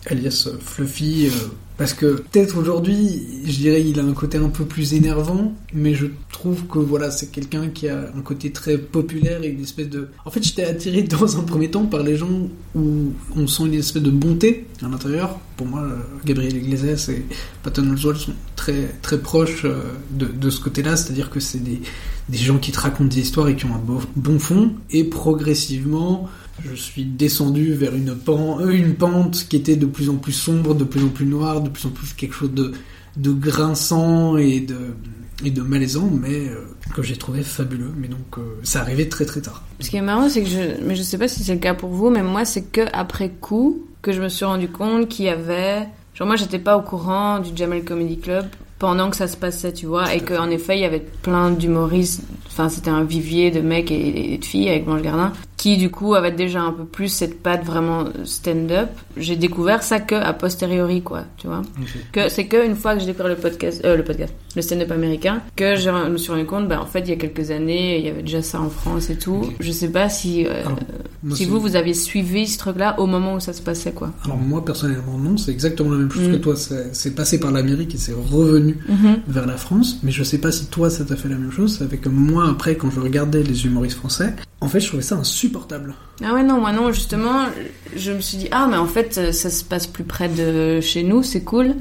alias 0.07 0.45
euh, 0.47 0.57
Fluffy, 0.61 1.27
euh, 1.27 1.31
parce 1.77 1.93
que 1.93 2.07
peut-être 2.31 2.57
aujourd'hui, 2.57 3.23
je 3.45 3.57
dirais, 3.57 3.83
il 3.85 3.99
a 3.99 4.05
un 4.05 4.13
côté 4.13 4.39
un 4.39 4.49
peu 4.49 4.65
plus 4.65 4.95
énervant, 4.95 5.53
mais 5.73 5.95
je 5.95 6.07
trouve 6.31 6.67
que 6.67 6.79
voilà, 6.79 7.11
c'est 7.11 7.27
quelqu'un 7.33 7.69
qui 7.69 7.89
a 7.89 7.99
un 8.17 8.21
côté 8.21 8.53
très 8.53 8.79
populaire 8.79 9.43
et 9.43 9.49
une 9.49 9.63
espèce 9.63 9.89
de. 9.89 10.09
En 10.25 10.31
fait, 10.31 10.43
j'étais 10.43 10.65
attiré 10.65 11.03
dans 11.03 11.37
un 11.37 11.43
premier 11.43 11.71
temps 11.71 11.87
par 11.87 12.03
les 12.05 12.17
gens 12.17 12.49
où 12.77 13.13
on 13.35 13.47
sent 13.49 13.65
une 13.65 13.75
espèce 13.75 14.03
de 14.03 14.11
bonté 14.11 14.67
à 14.83 14.89
l'intérieur. 14.89 15.39
Pour 15.57 15.67
moi, 15.67 15.83
euh, 15.83 15.97
Gabriel 16.25 16.57
Iglesias 16.57 17.09
et 17.11 17.25
Patton 17.63 17.91
Oswalt 17.93 18.19
sont 18.19 18.35
très 18.57 18.95
très 19.03 19.19
proches 19.19 19.65
de, 20.13 20.27
de 20.27 20.51
ce 20.51 20.61
côté-là, 20.61 20.97
c'est-à-dire 20.97 21.29
que 21.31 21.41
c'est 21.41 21.59
des, 21.63 21.81
des 22.29 22.39
gens 22.39 22.59
qui 22.59 22.71
te 22.73 22.79
racontent 22.81 23.13
des 23.13 23.21
histoires 23.21 23.49
et 23.49 23.57
qui 23.57 23.65
ont 23.67 23.75
un 23.75 23.79
beau- 23.79 24.01
bon 24.17 24.39
fond, 24.39 24.73
et 24.91 25.05
progressivement, 25.05 26.29
je 26.63 26.75
suis 26.75 27.05
descendu 27.05 27.73
vers 27.75 27.95
une, 27.95 28.15
pan- 28.15 28.61
euh, 28.61 28.71
une 28.71 28.95
pente 28.95 29.47
qui 29.49 29.57
était 29.57 29.77
de 29.77 29.87
plus 29.87 30.09
en 30.09 30.17
plus 30.17 30.33
sombre, 30.33 30.75
de 30.75 30.85
plus 30.85 31.03
en 31.03 31.09
plus 31.09 31.27
noire, 31.27 31.61
de 31.61 31.69
plus 31.69 31.87
en 31.87 31.91
plus 31.91 32.13
quelque 32.13 32.35
chose 32.35 32.53
de, 32.53 32.73
de 33.17 33.33
grinçant 33.33 34.37
et 34.37 34.61
de, 34.61 34.77
et 35.45 35.51
de 35.51 35.63
malaisant, 35.63 36.09
mais 36.11 36.49
euh, 36.49 36.65
que 36.95 37.03
j'ai 37.03 37.17
trouvé 37.17 37.43
fabuleux. 37.43 37.93
Mais 37.97 38.09
donc, 38.09 38.39
euh, 38.39 38.43
ça 38.63 38.81
arrivait 38.81 39.09
très 39.09 39.25
très 39.25 39.41
tard. 39.41 39.63
Ce 39.81 39.91
qui 39.91 39.97
est 39.97 40.03
marrant, 40.03 40.29
c'est 40.29 40.43
que 40.43 40.49
je, 40.49 40.85
mais 40.87 40.95
je 40.95 41.03
sais 41.03 41.19
pas 41.19 41.29
si 41.29 41.43
c'est 41.43 41.55
le 41.55 41.61
cas 41.61 41.75
pour 41.75 41.91
vous, 41.91 42.11
mais 42.11 42.23
moi, 42.23 42.45
c'est 42.45 42.63
que 42.63 42.83
après 42.93 43.31
coup 43.31 43.83
que 44.03 44.13
je 44.13 44.21
me 44.23 44.29
suis 44.29 44.45
rendu 44.45 44.69
compte 44.69 45.09
qu'il 45.09 45.25
y 45.25 45.29
avait, 45.31 45.89
genre 46.15 46.27
moi, 46.27 46.37
j'étais 46.37 46.59
pas 46.59 46.77
au 46.77 46.83
courant 46.83 47.41
du 47.41 47.51
Jamel 47.57 47.85
Comedy 47.85 48.19
Club 48.19 48.47
pendant 48.79 49.09
que 49.09 49.17
ça 49.17 49.29
se 49.29 49.37
passait, 49.37 49.73
tu 49.73 49.87
vois, 49.87 50.15
et 50.15 50.21
qu'en 50.21 50.51
effet, 50.51 50.77
il 50.77 50.83
y 50.83 50.85
avait 50.85 51.05
plein 51.23 51.51
d'humoristes, 51.51 52.23
enfin, 52.49 52.69
c'était 52.69 52.91
un 52.91 53.03
vivier 53.05 53.51
de 53.51 53.61
mecs 53.61 53.91
et, 53.91 54.35
et 54.35 54.39
de 54.39 54.45
filles 54.45 54.69
avec 54.69 54.85
Blanche 54.85 55.01
Gardin, 55.01 55.33
qui 55.57 55.77
du 55.77 55.89
coup 55.91 56.15
avaient 56.15 56.33
déjà 56.33 56.61
un 56.61 56.73
peu 56.73 56.85
plus 56.85 57.09
cette 57.09 57.43
patte 57.43 57.65
vraiment 57.65 58.05
stand-up. 58.25 58.89
J'ai 59.17 59.37
découvert 59.37 59.83
ça 59.83 60.01
que 60.01 60.15
a 60.15 60.33
posteriori, 60.33 61.01
quoi, 61.03 61.25
tu 61.39 61.47
vois. 61.47 61.63
Que 62.13 62.29
c'est 62.29 62.47
que 62.47 62.67
une 62.67 62.75
fois 62.75 62.95
que 62.95 63.01
j'ai 63.01 63.07
découvert 63.07 63.29
le 63.29 63.37
podcast, 63.37 63.81
euh, 63.85 63.97
le 63.97 64.03
podcast, 64.05 64.35
le 64.57 64.63
stand-up 64.63 64.91
américain, 64.91 65.43
que 65.57 65.77
je 65.77 65.91
me 65.91 66.17
suis 66.17 66.33
rendu 66.33 66.45
compte, 66.45 66.69
bah, 66.69 66.81
en 66.83 66.87
fait, 66.87 67.01
il 67.01 67.09
y 67.11 67.13
a 67.13 67.17
quelques 67.17 67.51
années, 67.51 67.99
il 67.99 68.05
y 68.05 68.09
avait 68.09 68.23
déjà 68.23 68.43
ça 68.43 68.61
en 68.61 68.69
France 68.69 69.11
et 69.11 69.17
tout. 69.17 69.53
Je 69.61 69.71
sais 69.73 69.89
pas 69.89 70.09
si, 70.09 70.45
euh, 70.47 70.63
moi, 71.23 71.37
si 71.37 71.45
vous, 71.45 71.61
vous 71.61 71.77
aviez 71.77 71.95
suivi 71.95 72.47
ce 72.49 72.59
truc-là 72.59 72.99
au 72.99 73.07
moment 73.07 73.35
où 73.35 73.41
ça 73.41 73.53
se 73.53 73.63
passait, 73.63 73.93
quoi. 73.93 74.13
Alors 74.25 74.37
moi 74.39 74.65
personnellement 74.65 75.17
non, 75.19 75.37
c'est 75.37 75.53
exactement 75.53 75.91
la 75.93 75.99
même 75.99 76.11
chose 76.11 76.29
Mm. 76.29 76.33
que 76.33 76.37
toi. 76.37 76.55
C'est 76.93 77.15
passé 77.15 77.39
par 77.39 77.53
l'Amérique 77.53 77.95
et 77.95 77.99
c'est 77.99 78.13
revenu 78.13 78.77
Mhm. 78.89 79.21
vers 79.29 79.47
la 79.47 79.57
France. 79.57 79.99
Mais 80.03 80.11
je 80.11 80.23
sais 80.25 80.39
pas 80.39 80.51
si 80.53 80.67
toi 80.67 80.91
ça 80.91 81.05
t'a 81.05 81.17
fait 81.17 81.29
la 81.29 81.37
même 81.37 81.53
chose. 81.53 81.77
C'est 81.79 81.85
avec 81.85 82.07
moi 82.07 82.49
après 82.51 82.75
quand 82.77 82.91
je 82.91 83.01
regardais 83.01 83.43
les 83.43 83.67
humoristes 83.67 83.97
français, 83.99 84.35
en 84.61 84.69
fait 84.69 84.81
je 84.81 84.89
trouvais 84.89 85.03
ça 85.03 85.17
insupportable. 85.45 85.95
Ah 86.25 86.35
ouais, 86.35 86.43
non, 86.43 86.61
moi 86.61 86.73
non, 86.73 86.93
justement, 86.93 87.47
je 87.97 88.13
me 88.13 88.21
suis 88.21 88.39
dit, 88.39 88.49
ah, 88.51 88.67
mais 88.71 88.77
en 88.77 88.87
fait, 88.87 89.19
euh, 89.19 89.33
ça 89.33 89.51
se 89.51 89.65
passe 89.65 89.87
plus 89.87 90.05
près 90.05 90.29
de 90.29 90.81
chez 90.81 91.03
nous, 91.03 91.23
c'est 91.23 91.43
cool. 91.43 91.75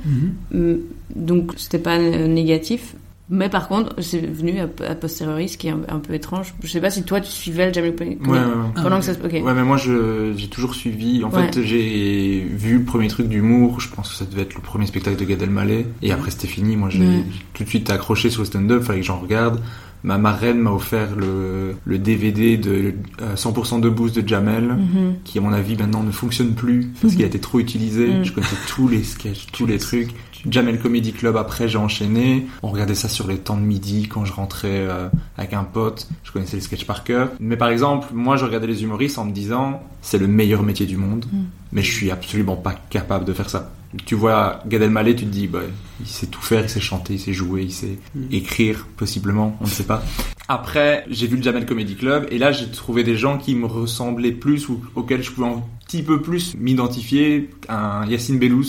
Mm, 0.51 0.73
Donc, 1.15 1.51
c'était 1.57 1.79
pas 1.79 1.97
euh, 1.97 2.27
négatif. 2.27 2.95
Mais 3.29 3.47
par 3.49 3.67
contre, 3.69 3.95
c'est 4.01 4.19
venu 4.19 4.59
à, 4.59 4.67
posteriori, 4.95 5.47
ce 5.47 5.57
qui 5.57 5.67
est 5.67 5.71
un, 5.71 5.79
un 5.87 5.99
peu 5.99 6.13
étrange. 6.13 6.53
Je 6.61 6.67
sais 6.69 6.81
pas 6.81 6.89
si 6.91 7.03
toi, 7.03 7.21
tu 7.21 7.31
suivais 7.31 7.67
le 7.67 7.73
Jamie 7.73 7.95
Comedy 7.95 8.17
Ouais, 8.25 8.31
ouais, 8.31 8.37
ouais. 8.37 8.81
pendant 8.83 8.99
que 8.99 9.05
ça 9.05 9.13
se... 9.13 9.19
Ok. 9.19 9.31
Ouais, 9.31 9.53
mais 9.53 9.63
moi 9.63 9.77
je- 9.77 10.33
j'ai 10.35 10.47
toujours 10.49 10.75
suivi. 10.75 11.23
En 11.23 11.29
Ouais. 11.31 11.49
fait, 11.51 11.63
j'ai 11.63 12.41
vu 12.53 12.79
le 12.79 12.83
premier 12.83 13.07
truc 13.07 13.29
d'humour. 13.29 13.79
Je 13.79 13.87
pense 13.89 14.09
que 14.09 14.15
ça 14.15 14.25
devait 14.25 14.41
être 14.43 14.53
le 14.55 14.61
premier 14.61 14.85
spectacle 14.87 15.17
de 15.17 15.23
Gad 15.23 15.41
Elmaleh. 15.41 15.85
Et 16.01 16.11
après, 16.11 16.31
c'était 16.31 16.47
fini. 16.47 16.75
Moi, 16.75 16.89
j'ai 16.89 16.99
Ouais. 16.99 17.23
j'ai 17.31 17.39
tout 17.53 17.63
de 17.63 17.69
suite 17.69 17.89
accroché 17.89 18.29
sur 18.29 18.41
le 18.41 18.45
stand-up. 18.45 18.83
Fallait 18.83 18.99
que 18.99 19.05
j'en 19.05 19.19
regarde. 19.19 19.61
Ma 20.05 20.17
marraine 20.17 20.59
m'a 20.59 20.71
offert 20.71 21.15
le, 21.15 21.75
le 21.85 21.97
DVD 21.97 22.57
de 22.57 22.93
euh, 23.21 23.35
100% 23.35 23.79
de 23.79 23.87
boost 23.89 24.19
de 24.19 24.27
Jamel, 24.27 24.67
Mhm. 24.67 25.15
qui 25.23 25.37
à 25.37 25.41
mon 25.41 25.53
avis 25.53 25.77
maintenant 25.77 26.03
ne 26.03 26.11
fonctionne 26.11 26.53
plus 26.55 26.91
parce 27.01 27.13
qu'il 27.13 27.23
a 27.23 27.27
été 27.27 27.39
trop 27.39 27.59
utilisé. 27.59 28.07
Mhm. 28.07 28.25
Je 28.25 28.33
connaissais 28.33 28.55
tous 28.67 28.87
les 28.89 29.03
sketchs, 29.03 29.47
tous 29.53 29.65
les 29.65 29.77
trucs. 29.77 30.09
Jamel 30.49 30.79
Comedy 30.79 31.13
Club 31.13 31.37
après 31.37 31.67
j'ai 31.67 31.77
enchaîné. 31.77 32.47
On 32.61 32.69
regardait 32.69 32.95
ça 32.95 33.07
sur 33.09 33.27
les 33.27 33.37
temps 33.37 33.57
de 33.57 33.61
midi 33.63 34.07
quand 34.07 34.25
je 34.25 34.33
rentrais 34.33 34.69
euh, 34.87 35.07
avec 35.37 35.53
un 35.53 35.63
pote. 35.63 36.07
Je 36.23 36.31
connaissais 36.31 36.57
les 36.57 36.61
sketchs 36.61 36.85
par 36.85 37.03
cœur. 37.03 37.29
Mais 37.39 37.57
par 37.57 37.69
exemple, 37.69 38.07
moi 38.13 38.35
je 38.37 38.45
regardais 38.45 38.67
les 38.67 38.83
humoristes 38.83 39.17
en 39.17 39.25
me 39.25 39.31
disant 39.31 39.81
c'est 40.01 40.17
le 40.17 40.27
meilleur 40.27 40.63
métier 40.63 40.85
du 40.85 40.97
monde. 40.97 41.25
Mm. 41.31 41.43
Mais 41.71 41.81
je 41.81 41.91
suis 41.91 42.11
absolument 42.11 42.55
pas 42.55 42.75
capable 42.89 43.25
de 43.25 43.33
faire 43.33 43.49
ça. 43.49 43.71
Tu 44.05 44.15
vois 44.15 44.59
Gad 44.67 44.81
Elmaleh, 44.81 45.15
tu 45.15 45.25
te 45.25 45.29
dis 45.29 45.47
bah 45.47 45.59
il 45.99 46.07
sait 46.07 46.25
tout 46.25 46.41
faire, 46.41 46.63
il 46.63 46.69
sait 46.69 46.79
chanter, 46.79 47.13
il 47.13 47.19
sait 47.19 47.33
jouer, 47.33 47.63
il 47.63 47.71
sait 47.71 47.97
Mm. 48.15 48.21
écrire 48.31 48.87
possiblement, 48.97 49.55
on 49.61 49.65
ne 49.65 49.69
sait 49.69 49.83
pas. 49.85 50.03
Après, 50.49 51.05
j'ai 51.09 51.25
vu 51.27 51.37
le 51.37 51.41
Jamel 51.43 51.65
Comedy 51.65 51.95
Club 51.95 52.27
et 52.29 52.37
là 52.37 52.51
j'ai 52.51 52.69
trouvé 52.69 53.03
des 53.03 53.15
gens 53.15 53.37
qui 53.37 53.55
me 53.55 53.65
ressemblaient 53.65 54.31
plus 54.33 54.67
ou 54.67 54.81
auxquels 54.95 55.23
je 55.23 55.31
pouvais 55.31 55.47
un 55.47 55.63
petit 55.87 56.03
peu 56.03 56.21
plus 56.21 56.55
m'identifier. 56.57 57.49
Un 57.69 58.05
Yacine 58.07 58.39
Bellous 58.39 58.65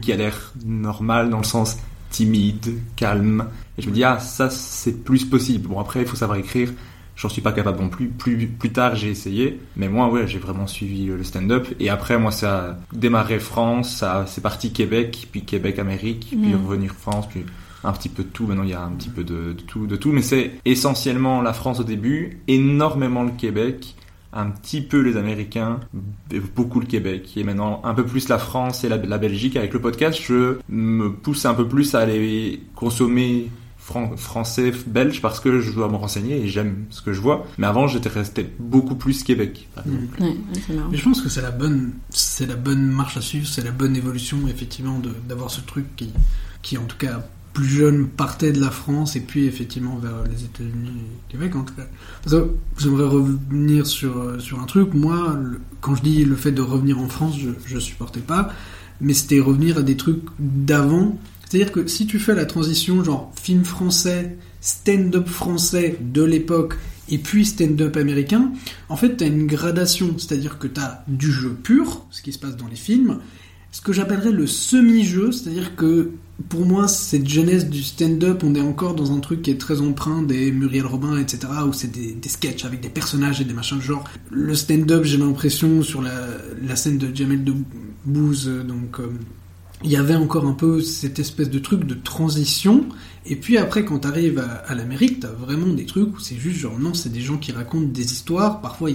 qui 0.00 0.12
a 0.12 0.16
l'air 0.16 0.52
normal 0.64 1.30
dans 1.30 1.38
le 1.38 1.44
sens 1.44 1.76
timide, 2.10 2.74
calme. 2.96 3.46
Et 3.78 3.82
je 3.82 3.88
me 3.88 3.94
dis 3.94 4.04
ah 4.04 4.18
ça 4.18 4.50
c'est 4.50 5.02
plus 5.04 5.24
possible. 5.24 5.68
Bon 5.68 5.80
après 5.80 6.00
il 6.02 6.06
faut 6.06 6.16
savoir 6.16 6.38
écrire. 6.38 6.70
J'en 7.14 7.28
suis 7.28 7.42
pas 7.42 7.52
capable 7.52 7.78
non 7.80 7.90
plus. 7.90 8.08
Plus, 8.08 8.46
plus 8.46 8.70
tard, 8.72 8.96
j'ai 8.96 9.10
essayé. 9.10 9.60
Mais 9.76 9.88
moi, 9.88 10.08
ouais, 10.08 10.26
j'ai 10.26 10.38
vraiment 10.38 10.66
suivi 10.66 11.04
le 11.06 11.22
stand-up. 11.22 11.68
Et 11.78 11.90
après, 11.90 12.18
moi, 12.18 12.32
ça 12.32 12.58
a 12.70 12.76
démarré 12.96 13.38
France, 13.38 13.94
ça, 13.96 14.24
c'est 14.26 14.40
parti 14.40 14.72
Québec, 14.72 15.28
puis 15.30 15.42
Québec, 15.42 15.78
Amérique, 15.78 16.28
puis 16.30 16.54
Mhm. 16.54 16.66
revenir 16.66 16.92
France, 16.94 17.26
puis 17.28 17.44
un 17.84 17.92
petit 17.92 18.08
peu 18.08 18.22
de 18.22 18.28
tout. 18.28 18.46
Maintenant, 18.46 18.62
il 18.64 18.70
y 18.70 18.74
a 18.74 18.82
un 18.82 18.90
petit 18.92 19.10
peu 19.10 19.24
de, 19.24 19.52
de 19.52 19.60
tout, 19.66 19.86
de 19.86 19.96
tout. 19.96 20.10
Mais 20.10 20.22
c'est 20.22 20.52
essentiellement 20.64 21.42
la 21.42 21.52
France 21.52 21.80
au 21.80 21.84
début, 21.84 22.38
énormément 22.48 23.22
le 23.24 23.32
Québec, 23.32 23.94
un 24.32 24.46
petit 24.50 24.80
peu 24.80 25.00
les 25.00 25.16
Américains, 25.16 25.80
et 26.30 26.40
beaucoup 26.40 26.80
le 26.80 26.86
Québec. 26.86 27.32
Et 27.36 27.44
maintenant, 27.44 27.80
un 27.84 27.94
peu 27.94 28.04
plus 28.04 28.28
la 28.28 28.38
France 28.38 28.82
et 28.84 28.88
la, 28.88 28.96
la 28.96 29.18
Belgique. 29.18 29.56
Avec 29.56 29.72
le 29.74 29.80
podcast, 29.80 30.18
je 30.22 30.56
me 30.68 31.12
pousse 31.12 31.44
un 31.44 31.54
peu 31.54 31.68
plus 31.68 31.94
à 31.94 32.00
aller 32.00 32.62
consommer 32.74 33.50
fran- 33.78 34.16
français, 34.16 34.72
belge, 34.86 35.20
parce 35.20 35.38
que 35.40 35.60
je 35.60 35.72
dois 35.72 35.88
me 35.88 35.96
renseigner 35.96 36.36
et 36.42 36.48
j'aime 36.48 36.84
ce 36.90 37.02
que 37.02 37.12
je 37.12 37.20
vois. 37.20 37.46
Mais 37.58 37.66
avant, 37.66 37.88
j'étais 37.88 38.08
resté 38.08 38.46
beaucoup 38.58 38.94
plus 38.94 39.22
Québec. 39.22 39.68
par 39.74 39.84
exemple. 39.86 40.22
Ouais, 40.22 40.28
ouais, 40.28 40.36
c'est 40.66 40.72
marrant. 40.74 40.88
Mais 40.90 40.96
je 40.96 41.04
pense 41.04 41.20
que 41.20 41.28
c'est 41.28 41.42
la 41.42 41.50
bonne, 41.50 41.92
c'est 42.10 42.46
la 42.46 42.56
bonne 42.56 42.86
marche 42.86 43.16
à 43.16 43.20
suivre, 43.20 43.46
c'est 43.46 43.64
la 43.64 43.72
bonne 43.72 43.96
évolution 43.96 44.38
effectivement 44.48 44.98
de- 44.98 45.14
d'avoir 45.28 45.50
ce 45.50 45.60
truc 45.60 45.94
qui, 45.96 46.10
qui 46.62 46.78
en 46.78 46.84
tout 46.84 46.96
cas 46.96 47.22
plus 47.52 47.66
jeune 47.66 48.08
partait 48.08 48.52
de 48.52 48.60
la 48.60 48.70
France 48.70 49.16
et 49.16 49.20
puis 49.20 49.46
effectivement 49.46 49.96
vers 49.96 50.24
les 50.24 50.44
États-Unis 50.44 50.90
et 50.90 51.32
Québec 51.32 51.54
en 51.56 51.64
tout 51.64 51.74
cas. 51.74 51.86
J'aimerais 52.78 53.04
revenir 53.04 53.86
sur 53.86 54.18
euh, 54.18 54.38
sur 54.38 54.60
un 54.60 54.64
truc. 54.64 54.94
Moi, 54.94 55.38
quand 55.80 55.94
je 55.94 56.02
dis 56.02 56.24
le 56.24 56.36
fait 56.36 56.52
de 56.52 56.62
revenir 56.62 56.98
en 56.98 57.08
France, 57.08 57.38
je 57.38 57.50
je 57.66 57.78
supportais 57.78 58.20
pas, 58.20 58.52
mais 59.00 59.14
c'était 59.14 59.40
revenir 59.40 59.78
à 59.78 59.82
des 59.82 59.96
trucs 59.96 60.22
d'avant. 60.38 61.18
C'est-à-dire 61.48 61.72
que 61.72 61.86
si 61.86 62.06
tu 62.06 62.18
fais 62.18 62.34
la 62.34 62.46
transition 62.46 63.04
genre 63.04 63.32
film 63.40 63.64
français, 63.64 64.38
stand-up 64.60 65.28
français 65.28 65.98
de 66.00 66.22
l'époque 66.22 66.78
et 67.08 67.18
puis 67.18 67.44
stand-up 67.44 67.96
américain, 67.98 68.52
en 68.88 68.96
fait, 68.96 69.18
tu 69.18 69.24
as 69.24 69.26
une 69.26 69.46
gradation, 69.46 70.16
c'est-à-dire 70.16 70.58
que 70.58 70.66
tu 70.66 70.80
as 70.80 71.04
du 71.08 71.30
jeu 71.30 71.50
pur, 71.50 72.06
ce 72.10 72.22
qui 72.22 72.32
se 72.32 72.38
passe 72.38 72.56
dans 72.56 72.68
les 72.68 72.76
films, 72.76 73.18
ce 73.70 73.82
que 73.82 73.92
j'appellerais 73.92 74.32
le 74.32 74.46
semi-jeu, 74.46 75.32
c'est-à-dire 75.32 75.76
que 75.76 76.12
pour 76.48 76.66
moi, 76.66 76.88
cette 76.88 77.28
jeunesse 77.28 77.68
du 77.68 77.82
stand-up, 77.82 78.42
on 78.44 78.54
est 78.54 78.60
encore 78.60 78.94
dans 78.94 79.12
un 79.12 79.20
truc 79.20 79.42
qui 79.42 79.50
est 79.50 79.60
très 79.60 79.80
empreint 79.80 80.22
des 80.22 80.50
Muriel 80.50 80.86
Robin, 80.86 81.18
etc., 81.18 81.40
où 81.66 81.72
c'est 81.72 81.90
des, 81.90 82.12
des 82.12 82.28
sketchs 82.28 82.64
avec 82.64 82.80
des 82.80 82.88
personnages 82.88 83.40
et 83.40 83.44
des 83.44 83.52
machins 83.52 83.78
de 83.78 83.82
genre. 83.82 84.04
Le 84.30 84.54
stand-up, 84.54 85.04
j'ai 85.04 85.18
l'impression, 85.18 85.82
sur 85.82 86.02
la, 86.02 86.76
scène 86.76 86.98
de 86.98 87.14
Jamel 87.14 87.44
Debbouze, 87.44 88.48
euh, 88.48 88.62
donc... 88.62 89.00
euh, 89.00 89.12
il 89.84 89.90
y 89.90 89.96
avait 89.96 90.14
encore 90.14 90.46
un 90.46 90.52
peu 90.52 90.80
cette 90.80 91.18
espèce 91.18 91.50
de 91.50 91.58
truc 91.58 91.84
de 91.84 91.94
transition. 91.94 92.86
Et 93.26 93.34
puis 93.34 93.58
après, 93.58 93.84
quand 93.84 93.98
t'arrives 93.98 94.38
à, 94.38 94.48
à 94.48 94.76
l'Amérique, 94.76 95.18
t'as 95.20 95.32
vraiment 95.32 95.72
des 95.72 95.86
trucs 95.86 96.14
où 96.14 96.20
c'est 96.20 96.36
juste 96.36 96.58
genre 96.58 96.78
non, 96.78 96.94
c'est 96.94 97.12
des 97.12 97.20
gens 97.20 97.36
qui 97.36 97.50
racontent 97.50 97.88
des 97.88 98.12
histoires. 98.12 98.60
Parfois, 98.60 98.90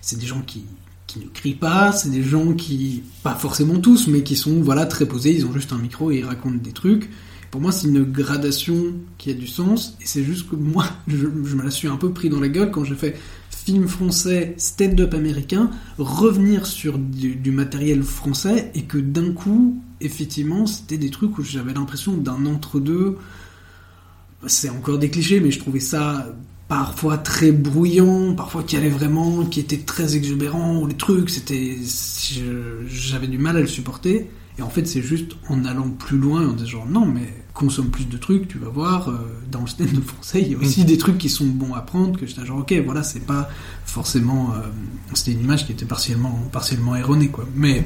c'est 0.00 0.20
des 0.20 0.26
gens 0.26 0.40
qui, 0.46 0.64
qui 1.12 1.18
ne 1.20 1.26
crient 1.26 1.54
pas, 1.54 1.92
c'est 1.92 2.10
des 2.10 2.22
gens 2.22 2.54
qui, 2.54 3.02
pas 3.22 3.34
forcément 3.34 3.78
tous, 3.78 4.08
mais 4.08 4.22
qui 4.22 4.36
sont 4.36 4.62
voilà 4.62 4.86
très 4.86 5.06
posés. 5.06 5.34
Ils 5.34 5.46
ont 5.46 5.52
juste 5.52 5.72
un 5.72 5.78
micro 5.78 6.10
et 6.10 6.18
ils 6.18 6.24
racontent 6.24 6.62
des 6.62 6.72
trucs. 6.72 7.10
Pour 7.50 7.60
moi, 7.60 7.70
c'est 7.70 7.86
une 7.88 8.02
gradation 8.02 8.94
qui 9.18 9.30
a 9.30 9.34
du 9.34 9.46
sens. 9.46 9.98
Et 10.00 10.06
c'est 10.06 10.24
juste 10.24 10.48
que 10.48 10.56
moi, 10.56 10.86
je, 11.08 11.26
me 11.26 11.62
la 11.62 11.70
suis 11.70 11.88
un 11.88 11.96
peu 11.96 12.10
pris 12.12 12.30
dans 12.30 12.40
la 12.40 12.48
gueule 12.48 12.70
quand 12.70 12.84
j'ai 12.84 12.94
fait 12.94 13.16
film 13.50 13.86
français, 13.86 14.54
stand-up 14.56 15.14
américain, 15.14 15.70
revenir 15.98 16.66
sur 16.66 16.98
du, 16.98 17.36
du 17.36 17.52
matériel 17.52 18.02
français 18.02 18.72
et 18.74 18.82
que 18.82 18.98
d'un 18.98 19.32
coup, 19.32 19.80
effectivement, 20.00 20.66
c'était 20.66 20.98
des 20.98 21.10
trucs 21.10 21.38
où 21.38 21.44
j'avais 21.44 21.72
l'impression 21.72 22.14
d'un 22.14 22.44
entre-deux. 22.46 23.18
C'est 24.46 24.70
encore 24.70 24.98
des 24.98 25.10
clichés, 25.10 25.38
mais 25.38 25.52
je 25.52 25.60
trouvais 25.60 25.78
ça 25.78 26.34
parfois 26.72 27.18
très 27.18 27.52
bruyant, 27.52 28.34
parfois 28.34 28.62
qui 28.62 28.78
allait 28.78 28.88
vraiment, 28.88 29.44
qui 29.44 29.60
était 29.60 29.76
très 29.76 30.16
exubérant, 30.16 30.80
ou 30.80 30.86
les 30.86 30.94
trucs, 30.94 31.28
c'était. 31.28 31.76
J'avais 32.88 33.26
du 33.26 33.36
mal 33.36 33.58
à 33.58 33.60
le 33.60 33.66
supporter. 33.66 34.30
Et 34.58 34.62
en 34.62 34.70
fait, 34.70 34.86
c'est 34.86 35.02
juste 35.02 35.32
en 35.50 35.66
allant 35.66 35.90
plus 35.90 36.16
loin, 36.16 36.48
en 36.48 36.52
disant 36.52 36.86
non, 36.88 37.04
mais 37.04 37.28
consomme 37.52 37.90
plus 37.90 38.06
de 38.06 38.16
trucs, 38.16 38.48
tu 38.48 38.58
vas 38.58 38.70
voir, 38.70 39.10
euh, 39.10 39.16
dans 39.50 39.60
le 39.60 39.66
stand-up 39.66 40.02
français, 40.04 40.40
il 40.40 40.52
y 40.52 40.54
a 40.54 40.58
aussi 40.58 40.86
des 40.86 40.96
trucs 40.96 41.18
qui 41.18 41.28
sont 41.28 41.44
bons 41.46 41.74
à 41.74 41.82
prendre, 41.82 42.18
que 42.18 42.26
j'étais 42.26 42.46
genre, 42.46 42.60
ok, 42.60 42.72
voilà, 42.84 43.02
c'est 43.02 43.26
pas 43.26 43.50
forcément. 43.84 44.54
euh, 44.54 44.60
C'était 45.12 45.32
une 45.32 45.40
image 45.40 45.66
qui 45.66 45.72
était 45.72 45.84
partiellement, 45.84 46.38
partiellement 46.52 46.96
erronée, 46.96 47.28
quoi. 47.28 47.46
Mais 47.54 47.84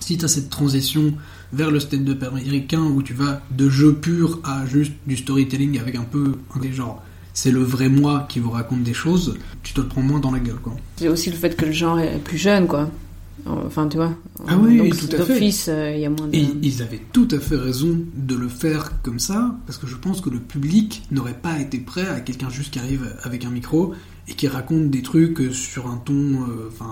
si 0.00 0.18
tu 0.18 0.24
as 0.26 0.28
cette 0.28 0.50
transition 0.50 1.14
vers 1.54 1.70
le 1.70 1.80
stand-up 1.80 2.22
américain 2.24 2.82
où 2.82 3.02
tu 3.02 3.14
vas 3.14 3.40
de 3.50 3.70
jeu 3.70 3.94
pur 3.94 4.40
à 4.44 4.66
juste 4.66 4.92
du 5.06 5.16
storytelling 5.16 5.78
avec 5.78 5.94
un 5.96 6.04
peu 6.04 6.34
des 6.60 6.72
genres, 6.74 7.02
c'est 7.40 7.52
le 7.52 7.62
vrai 7.62 7.88
moi 7.88 8.26
qui 8.28 8.40
vous 8.40 8.50
raconte 8.50 8.82
des 8.82 8.92
choses, 8.94 9.38
tu 9.62 9.72
te 9.72 9.80
le 9.80 9.86
prends 9.86 10.02
moins 10.02 10.18
dans 10.18 10.32
la 10.32 10.40
gueule, 10.40 10.56
quoi. 10.60 10.74
C'est 10.96 11.06
aussi 11.06 11.30
le 11.30 11.36
fait 11.36 11.54
que 11.54 11.66
le 11.66 11.70
genre 11.70 12.00
est 12.00 12.18
plus 12.18 12.36
jeune, 12.36 12.66
quoi. 12.66 12.90
Enfin, 13.46 13.86
tu 13.86 13.96
vois. 13.96 14.12
Ah 14.48 14.56
oui, 14.58 14.78
Donc, 14.78 14.96
tout 14.96 15.14
à 15.16 15.24
fait. 15.24 15.50
euh, 15.68 15.92
il 15.94 16.00
y 16.00 16.04
a 16.04 16.10
moins 16.10 16.26
de... 16.26 16.34
Et 16.34 16.48
ils 16.62 16.82
avaient 16.82 17.00
tout 17.12 17.28
à 17.30 17.38
fait 17.38 17.54
raison 17.54 17.96
de 18.16 18.34
le 18.34 18.48
faire 18.48 19.00
comme 19.04 19.20
ça, 19.20 19.54
parce 19.66 19.78
que 19.78 19.86
je 19.86 19.94
pense 19.94 20.20
que 20.20 20.30
le 20.30 20.40
public 20.40 21.04
n'aurait 21.12 21.38
pas 21.40 21.60
été 21.60 21.78
prêt 21.78 22.08
à 22.08 22.18
quelqu'un 22.18 22.50
juste 22.50 22.72
qui 22.72 22.80
arrive 22.80 23.14
avec 23.22 23.44
un 23.44 23.50
micro 23.50 23.94
et 24.26 24.34
qui 24.34 24.48
raconte 24.48 24.90
des 24.90 25.02
trucs 25.02 25.54
sur 25.54 25.86
un 25.86 25.98
ton, 25.98 26.42
euh, 26.42 26.68
enfin, 26.72 26.90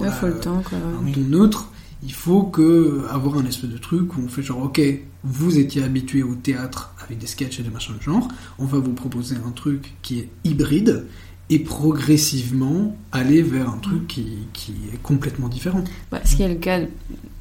Ouais, 0.00 0.10
faut 0.10 0.26
le 0.26 0.40
temps, 0.40 0.60
quoi. 0.68 0.76
un 0.76 1.12
ton 1.12 1.20
neutre. 1.20 1.68
Il 2.04 2.12
faut 2.12 2.42
que 2.42 3.06
avoir 3.10 3.38
un 3.38 3.46
espèce 3.46 3.70
de 3.70 3.78
truc 3.78 4.16
où 4.16 4.20
on 4.24 4.28
fait 4.28 4.42
genre, 4.42 4.62
ok, 4.62 4.80
vous 5.24 5.58
étiez 5.58 5.82
habitué 5.82 6.22
au 6.22 6.34
théâtre 6.34 6.94
avec 7.02 7.18
des 7.18 7.26
sketchs 7.26 7.60
et 7.60 7.62
des 7.62 7.70
machins 7.70 7.96
de 7.96 8.02
genre, 8.02 8.28
on 8.58 8.66
va 8.66 8.78
vous 8.78 8.92
proposer 8.92 9.36
un 9.36 9.50
truc 9.50 9.94
qui 10.02 10.18
est 10.20 10.28
hybride 10.44 11.06
et 11.50 11.58
progressivement 11.58 12.96
aller 13.12 13.42
vers 13.42 13.68
un 13.68 13.78
truc 13.78 14.06
qui, 14.06 14.38
qui 14.52 14.72
est 14.92 15.02
complètement 15.02 15.48
différent. 15.48 15.84
Bah, 16.10 16.20
ce 16.24 16.36
qui 16.36 16.42
est 16.42 16.48
le 16.48 16.54
cas 16.54 16.80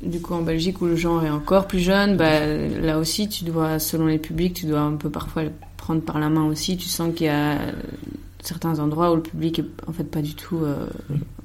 du 0.02 0.20
coup 0.20 0.34
en 0.34 0.42
Belgique 0.42 0.82
où 0.82 0.86
le 0.86 0.96
genre 0.96 1.24
est 1.24 1.30
encore 1.30 1.68
plus 1.68 1.80
jeune, 1.80 2.18
bah, 2.18 2.46
là 2.46 3.00
aussi 3.00 3.30
tu 3.30 3.46
dois, 3.46 3.80
selon 3.80 4.08
les 4.08 4.18
publics, 4.20 4.54
tu 4.54 4.66
dois 4.66 4.82
un 4.82 4.96
peu 4.96 5.10
parfois 5.10 5.44
le 5.44 5.52
prendre 5.78 6.02
par 6.02 6.20
la 6.20 6.30
main 6.30 6.46
aussi. 6.46 6.78
Tu 6.78 6.88
sens 6.88 7.14
qu'il 7.14 7.28
y 7.28 7.30
a 7.30 7.60
certains 8.42 8.80
endroits 8.80 9.12
où 9.12 9.16
le 9.16 9.22
public 9.22 9.60
est 9.60 9.66
en 9.88 9.94
fait 9.94 10.04
pas 10.04 10.22
du 10.22 10.36
tout 10.36 10.58
euh, 10.58 10.86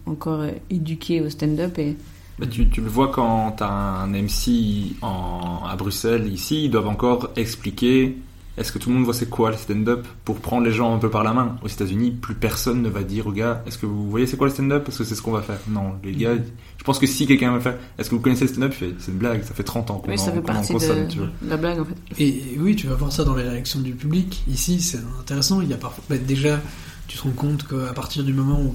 encore 0.06 0.44
éduqué 0.70 1.20
au 1.20 1.30
stand-up 1.30 1.78
et 1.78 1.96
Bah, 2.38 2.46
tu, 2.46 2.68
tu 2.68 2.80
le 2.80 2.88
vois 2.88 3.08
quand 3.08 3.52
t'as 3.52 3.68
un 3.68 4.08
MC 4.08 4.96
en, 5.02 5.62
à 5.68 5.76
Bruxelles, 5.76 6.32
ici, 6.32 6.64
ils 6.64 6.70
doivent 6.70 6.88
encore 6.88 7.30
expliquer 7.36 8.16
est-ce 8.58 8.72
que 8.72 8.78
tout 8.78 8.88
le 8.88 8.96
monde 8.96 9.04
voit 9.04 9.14
c'est 9.14 9.30
quoi 9.30 9.52
le 9.52 9.56
stand-up 9.56 10.04
pour 10.24 10.40
prendre 10.40 10.64
les 10.66 10.72
gens 10.72 10.92
un 10.92 10.98
peu 10.98 11.08
par 11.08 11.22
la 11.22 11.32
main. 11.32 11.56
Aux 11.62 11.68
États-Unis, 11.68 12.10
plus 12.10 12.34
personne 12.34 12.82
ne 12.82 12.88
va 12.88 13.04
dire 13.04 13.28
aux 13.28 13.32
gars 13.32 13.62
est-ce 13.66 13.78
que 13.78 13.86
vous 13.86 14.10
voyez 14.10 14.26
c'est 14.26 14.36
quoi 14.36 14.48
le 14.48 14.52
stand-up? 14.52 14.82
Parce 14.84 14.98
que 14.98 15.04
c'est 15.04 15.14
ce 15.14 15.22
qu'on 15.22 15.30
va 15.30 15.42
faire. 15.42 15.60
Non, 15.68 15.94
les 16.02 16.12
gars, 16.12 16.34
je 16.76 16.84
pense 16.84 16.98
que 16.98 17.06
si 17.06 17.26
quelqu'un 17.26 17.52
va 17.52 17.60
faire 17.60 17.76
est-ce 17.98 18.10
que 18.10 18.16
vous 18.16 18.20
connaissez 18.20 18.46
le 18.46 18.50
stand-up, 18.50 18.74
c'est 18.98 19.12
une 19.12 19.18
blague, 19.18 19.44
ça 19.44 19.54
fait 19.54 19.62
30 19.62 19.92
ans 19.92 19.98
qu'on 19.98 20.10
oui, 20.10 20.18
ça 20.18 20.30
en, 20.30 20.34
fait 20.34 20.40
partie 20.42 20.72
consomme, 20.72 21.04
de, 21.06 21.10
tu 21.10 21.18
vois. 21.18 21.28
de 21.40 21.50
la 21.50 21.56
blague 21.56 21.80
en 21.80 21.84
fait. 21.84 21.94
Et 22.18 22.56
oui, 22.58 22.74
tu 22.74 22.88
vas 22.88 22.94
voir 22.94 23.12
ça 23.12 23.24
dans 23.24 23.36
les 23.36 23.48
réactions 23.48 23.80
du 23.80 23.92
public. 23.92 24.42
Ici, 24.48 24.80
c'est 24.80 24.98
intéressant. 25.20 25.60
Il 25.60 25.68
y 25.68 25.74
a 25.74 25.76
parfois, 25.76 26.02
bah, 26.10 26.18
déjà, 26.18 26.60
tu 27.06 27.16
te 27.16 27.22
rends 27.22 27.30
compte 27.30 27.66
qu'à 27.68 27.92
partir 27.94 28.24
du 28.24 28.32
moment 28.32 28.60
où 28.60 28.74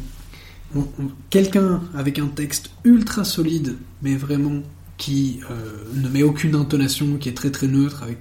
quelqu'un 1.30 1.82
avec 1.94 2.20
un 2.20 2.28
texte 2.28 2.72
ultra 2.84 3.24
solide, 3.24 3.76
mais 4.02 4.16
vraiment 4.16 4.62
qui 4.98 5.40
euh, 5.52 5.56
ne 5.95 6.08
met 6.08 6.24
aucune 6.24 6.56
intonation, 6.56 7.18
qui 7.18 7.30
est 7.30 7.34
très 7.34 7.52
très 7.52 7.68
neutre, 7.68 8.04
avec 8.04 8.20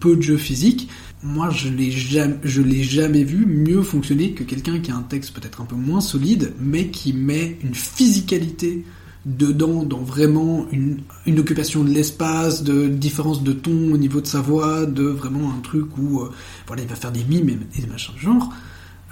peu 0.00 0.16
de 0.16 0.22
jeu 0.22 0.36
physique, 0.36 0.88
moi 1.22 1.50
je 1.50 1.68
l'ai 1.68 1.90
jamais, 1.90 2.82
jamais 2.82 3.24
vu 3.24 3.46
mieux 3.46 3.82
fonctionner 3.82 4.32
que 4.32 4.42
quelqu'un 4.42 4.80
qui 4.80 4.90
a 4.90 4.96
un 4.96 5.02
texte 5.02 5.32
peut-être 5.32 5.60
un 5.60 5.64
peu 5.64 5.76
moins 5.76 6.00
solide, 6.00 6.54
mais 6.58 6.88
qui 6.88 7.12
met 7.12 7.58
une 7.62 7.74
physicalité 7.74 8.84
dedans, 9.24 9.84
dans 9.84 10.00
vraiment 10.00 10.66
une, 10.72 11.02
une 11.26 11.38
occupation 11.38 11.84
de 11.84 11.90
l'espace, 11.90 12.64
de 12.64 12.88
différence 12.88 13.44
de 13.44 13.52
ton 13.52 13.92
au 13.92 13.96
niveau 13.96 14.20
de 14.20 14.26
sa 14.26 14.40
voix, 14.40 14.86
de 14.86 15.04
vraiment 15.04 15.52
un 15.52 15.60
truc 15.60 15.96
où 15.96 16.20
euh, 16.20 16.32
voilà, 16.66 16.82
il 16.82 16.88
va 16.88 16.96
faire 16.96 17.12
des 17.12 17.22
mimes 17.24 17.60
et 17.76 17.80
des 17.80 17.86
machins 17.86 18.14
de 18.14 18.20
genre, 18.20 18.52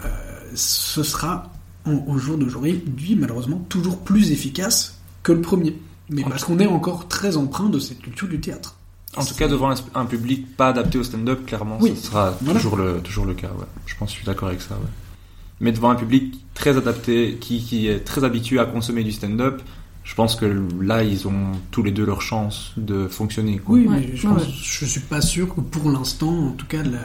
euh, 0.04 0.08
ce 0.54 1.02
sera 1.04 1.52
au 1.86 2.18
jour 2.18 2.36
d'aujourd'hui, 2.38 3.16
malheureusement, 3.16 3.64
toujours 3.68 3.98
plus 3.98 4.30
efficace 4.32 4.98
que 5.22 5.32
le 5.32 5.40
premier. 5.40 5.76
Mais 6.08 6.22
parce 6.22 6.44
qu'on 6.44 6.58
est 6.58 6.66
encore 6.66 7.08
très 7.08 7.36
empreint 7.36 7.68
de 7.68 7.78
cette 7.78 8.00
culture 8.00 8.28
du 8.28 8.40
théâtre. 8.40 8.76
En 9.16 9.24
tout 9.24 9.34
cas, 9.34 9.48
devant 9.48 9.70
un, 9.70 9.74
un 9.94 10.04
public 10.06 10.56
pas 10.56 10.68
adapté 10.68 10.98
au 10.98 11.02
stand-up, 11.04 11.44
clairement, 11.46 11.78
Oui. 11.80 11.94
ce 11.96 12.06
sera 12.06 12.36
Voilà. 12.42 12.60
toujours, 12.60 12.76
le, 12.76 13.00
toujours 13.00 13.24
le 13.26 13.34
cas. 13.34 13.48
Ouais. 13.48 13.66
Je 13.86 13.94
pense 13.96 14.08
que 14.10 14.12
je 14.14 14.18
suis 14.18 14.26
d'accord 14.26 14.48
avec 14.48 14.60
ça. 14.60 14.74
Ouais. 14.74 14.88
Mais 15.60 15.72
devant 15.72 15.90
un 15.90 15.94
public 15.96 16.44
très 16.54 16.76
adapté, 16.76 17.36
qui, 17.40 17.62
qui 17.62 17.88
est 17.88 18.00
très 18.04 18.22
habitué 18.24 18.58
à 18.60 18.64
consommer 18.66 19.02
du 19.04 19.12
stand-up, 19.12 19.62
je 20.04 20.14
pense 20.14 20.34
que 20.36 20.46
là, 20.80 21.04
ils 21.04 21.28
ont 21.28 21.52
tous 21.70 21.82
les 21.82 21.92
deux 21.92 22.04
leur 22.04 22.20
chance 22.22 22.72
de 22.76 23.06
fonctionner. 23.06 23.58
Quoi. 23.58 23.76
Oui, 23.76 23.86
Ouais, 23.86 23.96
mais 24.08 24.16
je, 24.16 24.26
ouais. 24.26 24.42
je 24.62 24.84
suis 24.84 25.00
pas 25.00 25.20
sûr 25.20 25.54
que 25.54 25.60
pour 25.60 25.90
l'instant, 25.90 26.48
en 26.48 26.52
tout 26.52 26.66
cas, 26.66 26.82
la, 26.82 27.00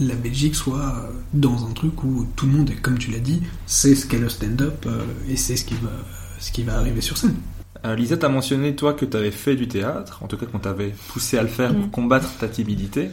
la 0.00 0.14
Belgique 0.14 0.54
soit 0.54 1.10
dans 1.34 1.66
un 1.66 1.72
truc 1.72 2.02
où 2.04 2.26
tout 2.36 2.46
le 2.46 2.52
monde, 2.52 2.70
est, 2.70 2.76
comme 2.76 2.98
tu 2.98 3.10
l'as 3.10 3.18
dit, 3.18 3.42
sait 3.66 3.94
ce 3.94 4.06
qu'est 4.06 4.18
le 4.18 4.28
stand-up 4.28 4.84
euh, 4.86 5.04
et 5.28 5.36
c'est 5.36 5.56
ce 5.56 5.64
qui 5.64 5.74
va, 5.74 5.90
ce 6.38 6.50
qui 6.52 6.62
va 6.62 6.78
arriver 6.78 7.00
sur 7.02 7.18
scène. 7.18 7.34
Euh, 7.84 7.94
Lisa, 7.94 8.16
t'as 8.16 8.28
mentionné, 8.30 8.74
toi, 8.74 8.94
que 8.94 9.04
t'avais 9.04 9.30
fait 9.30 9.54
du 9.54 9.68
théâtre, 9.68 10.20
en 10.22 10.26
tout 10.26 10.36
cas 10.38 10.46
qu'on 10.46 10.58
t'avait 10.58 10.94
poussé 11.08 11.36
à 11.38 11.42
le 11.42 11.48
faire 11.48 11.74
pour 11.74 11.86
Mm. 11.86 11.90
combattre 11.90 12.38
ta 12.38 12.48
timidité. 12.48 13.10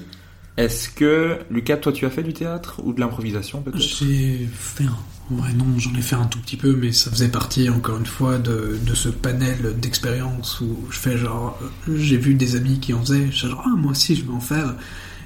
Est-ce 0.57 0.89
que, 0.89 1.39
Lucas, 1.49 1.77
toi, 1.77 1.91
tu 1.91 2.05
as 2.05 2.09
fait 2.11 2.21
du 2.23 2.33
théâtre 2.33 2.79
ou 2.83 2.93
de 2.93 2.99
l'improvisation, 2.99 3.61
peut-être? 3.61 3.79
J'ai 3.81 4.47
fait 4.53 4.83
un. 4.85 4.97
Ouais, 5.31 5.53
non, 5.53 5.65
j'en 5.79 5.93
ai 5.95 6.01
fait 6.01 6.15
un 6.15 6.25
tout 6.25 6.39
petit 6.39 6.57
peu, 6.57 6.75
mais 6.75 6.91
ça 6.91 7.09
faisait 7.09 7.29
partie, 7.29 7.69
encore 7.69 7.97
une 7.97 8.05
fois, 8.05 8.37
de, 8.37 8.77
de 8.85 8.93
ce 8.93 9.09
panel 9.09 9.79
d'expériences 9.79 10.59
où 10.61 10.77
je 10.91 10.97
fais 10.99 11.17
genre. 11.17 11.57
euh, 11.89 11.95
J'ai 11.97 12.17
vu 12.17 12.35
des 12.35 12.55
amis 12.55 12.79
qui 12.79 12.93
en 12.93 12.99
faisaient, 13.01 13.31
je 13.31 13.47
genre, 13.47 13.63
ah, 13.65 13.69
moi 13.75 13.91
aussi, 13.91 14.15
je 14.15 14.23
vais 14.25 14.31
en 14.33 14.39
faire. 14.41 14.75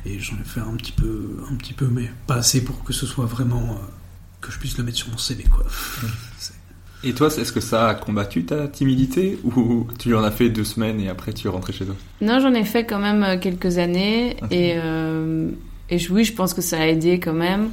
Et 0.06 0.20
j'en 0.20 0.36
ai 0.36 0.46
fait 0.46 0.62
un 0.62 0.76
petit 0.76 0.94
peu, 0.94 1.38
un 1.52 1.56
petit 1.56 1.74
peu, 1.74 1.88
mais 1.88 2.10
pas 2.28 2.36
assez 2.36 2.64
pour 2.64 2.84
que 2.84 2.94
ce 2.94 3.06
soit 3.06 3.26
vraiment. 3.26 3.74
euh, 3.74 3.86
que 4.40 4.52
je 4.52 4.60
puisse 4.60 4.78
le 4.78 4.84
mettre 4.84 4.98
sur 5.00 5.10
mon 5.10 5.18
CV, 5.18 5.44
quoi. 5.46 5.66
C'est- 6.38 6.54
Et 7.08 7.14
toi, 7.14 7.28
est-ce 7.28 7.54
que 7.54 7.62
ça 7.62 7.88
a 7.88 7.96
combattu 7.96 8.44
ta 8.44 8.68
timidité 8.68 9.40
ou 9.46 9.88
tu 9.98 10.14
en 10.14 10.24
as 10.26 10.32
fait 10.32 10.50
deux 10.50 10.66
semaines 10.66 11.00
et 11.00 11.08
après 11.08 11.32
tu 11.32 11.48
es 11.48 11.50
rentré 11.50 11.72
chez 11.72 11.86
toi? 11.86 11.96
Non, 12.20 12.40
j'en 12.42 12.54
ai 12.54 12.66
fait 12.66 12.84
quand 12.84 13.00
même 13.00 13.24
euh, 13.24 13.38
quelques 13.38 13.78
années 13.78 14.36
Ok. 14.42 14.52
et, 14.52 14.74
euh, 14.76 15.50
et 15.90 15.98
oui, 16.12 16.26
je 16.26 16.34
pense 16.34 16.54
que 16.54 16.62
ça 16.62 16.82
a 16.82 16.86
aidé 16.86 17.22
quand 17.22 17.32
même. 17.34 17.70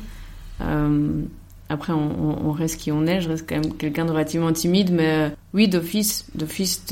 Euh, 0.61 1.23
après, 1.69 1.93
on, 1.93 2.53
reste 2.53 2.79
qui 2.79 2.93
on 2.93 3.07
est. 3.07 3.21
Je 3.23 3.29
reste 3.29 3.49
quand 3.49 3.57
même 3.57 3.75
quelqu'un 3.75 4.05
de 4.05 4.13
relativement 4.13 4.53
timide, 4.53 4.93
mais 4.93 5.09
euh, 5.09 5.29
oui, 5.53 5.67
d'office, 5.67 6.27
d'office, 6.37 6.85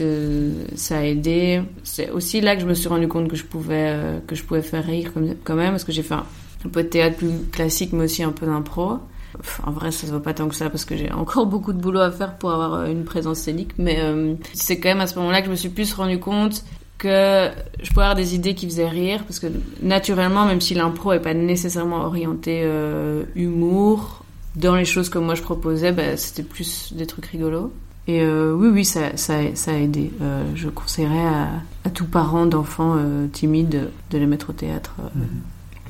ça 0.75 0.99
a 0.99 1.05
aidé. 1.05 1.63
C'est 1.85 2.11
aussi 2.11 2.41
là 2.41 2.57
que 2.57 2.63
je 2.63 2.67
me 2.67 2.75
suis 2.75 2.89
rendu 2.89 3.07
compte 3.07 3.29
que 3.29 3.37
je 3.37 3.45
pouvais 3.45 4.21
que 4.27 4.35
je 4.35 4.43
pouvais 4.43 4.63
faire 4.63 4.85
rire 4.85 5.13
quand 5.45 5.55
même, 5.55 5.71
parce 5.71 5.85
que 5.85 5.93
j'ai 5.93 6.03
fait 6.03 6.15
un, 6.15 6.27
un 6.65 6.69
peu 6.69 6.83
de 6.83 6.89
théâtre 6.89 7.19
plus 7.19 7.31
classique, 7.53 7.93
mais 7.93 8.05
aussi 8.05 8.25
un 8.25 8.33
peu 8.33 8.47
d'impro. 8.47 8.99
En 9.65 9.71
vrai, 9.71 9.91
ça 9.91 10.07
se 10.07 10.13
voit 10.13 10.23
pas 10.23 10.35
tant 10.35 10.49
que 10.49 10.55
ça 10.55 10.71
parce 10.71 10.85
que 10.85 10.97
j'ai 10.97 11.11
encore 11.13 11.47
beaucoup 11.47 11.73
de 11.73 11.81
boulot 11.81 12.01
à 12.01 12.11
faire 12.11 12.35
pour 12.37 12.51
avoir 12.53 12.75
euh, 12.75 12.87
une 12.87 13.05
présence 13.05 13.39
scénique, 13.39 13.73
mais 13.79 13.99
euh, 14.01 14.35
c'est 14.53 14.79
quand 14.79 14.89
même 14.91 15.01
à 15.01 15.07
ce 15.07 15.19
moment-là 15.19 15.41
que 15.41 15.47
je 15.47 15.51
me 15.51 15.57
suis 15.57 15.69
plus 15.69 15.93
rendu 15.95 16.19
compte 16.19 16.65
que 16.99 17.51
je 17.83 17.89
pouvais 17.91 18.03
avoir 18.03 18.15
des 18.15 18.35
idées 18.35 18.55
qui 18.55 18.67
faisaient 18.67 18.89
rire 18.89 19.25
parce 19.25 19.41
que 19.41 19.49
naturellement, 19.83 20.45
même 20.47 20.61
si 20.61 20.75
l'impro 20.75 21.13
est 21.13 21.21
pas 21.21 21.35
nécessairement 21.35 22.05
orienté 22.05 22.61
euh, 22.63 23.25
humour, 23.35 24.25
dans 24.55 24.77
les 24.77 24.85
choses 24.85 25.09
que 25.09 25.19
moi 25.19 25.35
je 25.35 25.43
proposais, 25.43 25.93
bah, 25.93 26.17
c'était 26.17 26.43
plus 26.43 26.93
des 26.95 27.07
trucs 27.07 27.27
rigolos. 27.27 27.73
Et 28.09 28.27
oui, 28.27 28.69
oui, 28.73 28.85
ça, 28.85 29.17
ça, 29.17 29.37
a 29.37 29.75
aidé. 29.75 30.11
Je 30.57 30.69
conseillerais 30.69 31.25
à, 31.25 31.49
à 31.85 31.91
tout 31.91 32.05
parent 32.05 32.47
d'enfants 32.47 32.97
timides 33.33 33.91
de 34.11 34.19
les 34.19 34.27
mettre 34.27 34.51
au 34.51 34.53
théâtre. 34.53 34.97
euh. 34.99 35.21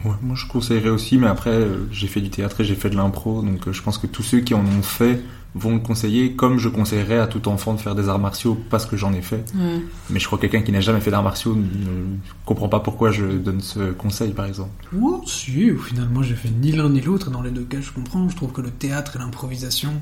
Ouais, 0.04 0.12
moi 0.22 0.36
je 0.36 0.46
conseillerais 0.46 0.90
aussi, 0.90 1.18
mais 1.18 1.26
après 1.26 1.50
euh, 1.50 1.86
j'ai 1.90 2.06
fait 2.06 2.20
du 2.20 2.30
théâtre 2.30 2.60
et 2.60 2.64
j'ai 2.64 2.74
fait 2.74 2.90
de 2.90 2.96
l'impro, 2.96 3.42
donc 3.42 3.68
euh, 3.68 3.72
je 3.72 3.82
pense 3.82 3.98
que 3.98 4.06
tous 4.06 4.22
ceux 4.22 4.40
qui 4.40 4.54
en 4.54 4.60
ont 4.60 4.82
fait 4.82 5.20
vont 5.54 5.74
le 5.74 5.80
conseiller, 5.80 6.32
comme 6.32 6.58
je 6.58 6.68
conseillerais 6.68 7.18
à 7.18 7.26
tout 7.26 7.48
enfant 7.48 7.74
de 7.74 7.80
faire 7.80 7.94
des 7.94 8.08
arts 8.08 8.18
martiaux 8.18 8.58
parce 8.70 8.86
que 8.86 8.96
j'en 8.96 9.12
ai 9.12 9.20
fait. 9.20 9.44
Ouais. 9.54 9.82
Mais 10.10 10.18
je 10.18 10.26
crois 10.26 10.38
que 10.38 10.42
quelqu'un 10.46 10.62
qui 10.62 10.72
n'a 10.72 10.80
jamais 10.80 11.00
fait 11.00 11.10
d'arts 11.10 11.22
martiaux 11.22 11.54
ne 11.54 12.16
comprend 12.46 12.68
pas 12.68 12.80
pourquoi 12.80 13.10
je 13.10 13.26
donne 13.26 13.60
ce 13.60 13.92
conseil, 13.92 14.32
par 14.32 14.46
exemple. 14.46 14.70
Moi, 14.92 15.20
si, 15.26 15.70
finalement, 15.76 16.22
j'ai 16.22 16.34
fait 16.34 16.48
ni 16.48 16.72
l'un 16.72 16.88
ni 16.88 17.00
l'autre, 17.00 17.28
et 17.28 17.30
dans 17.30 17.42
les 17.42 17.50
deux 17.50 17.64
cas, 17.64 17.80
je 17.80 17.92
comprends. 17.92 18.28
Je 18.28 18.36
trouve 18.36 18.52
que 18.52 18.62
le 18.62 18.70
théâtre 18.70 19.16
et 19.16 19.18
l'improvisation, 19.18 20.00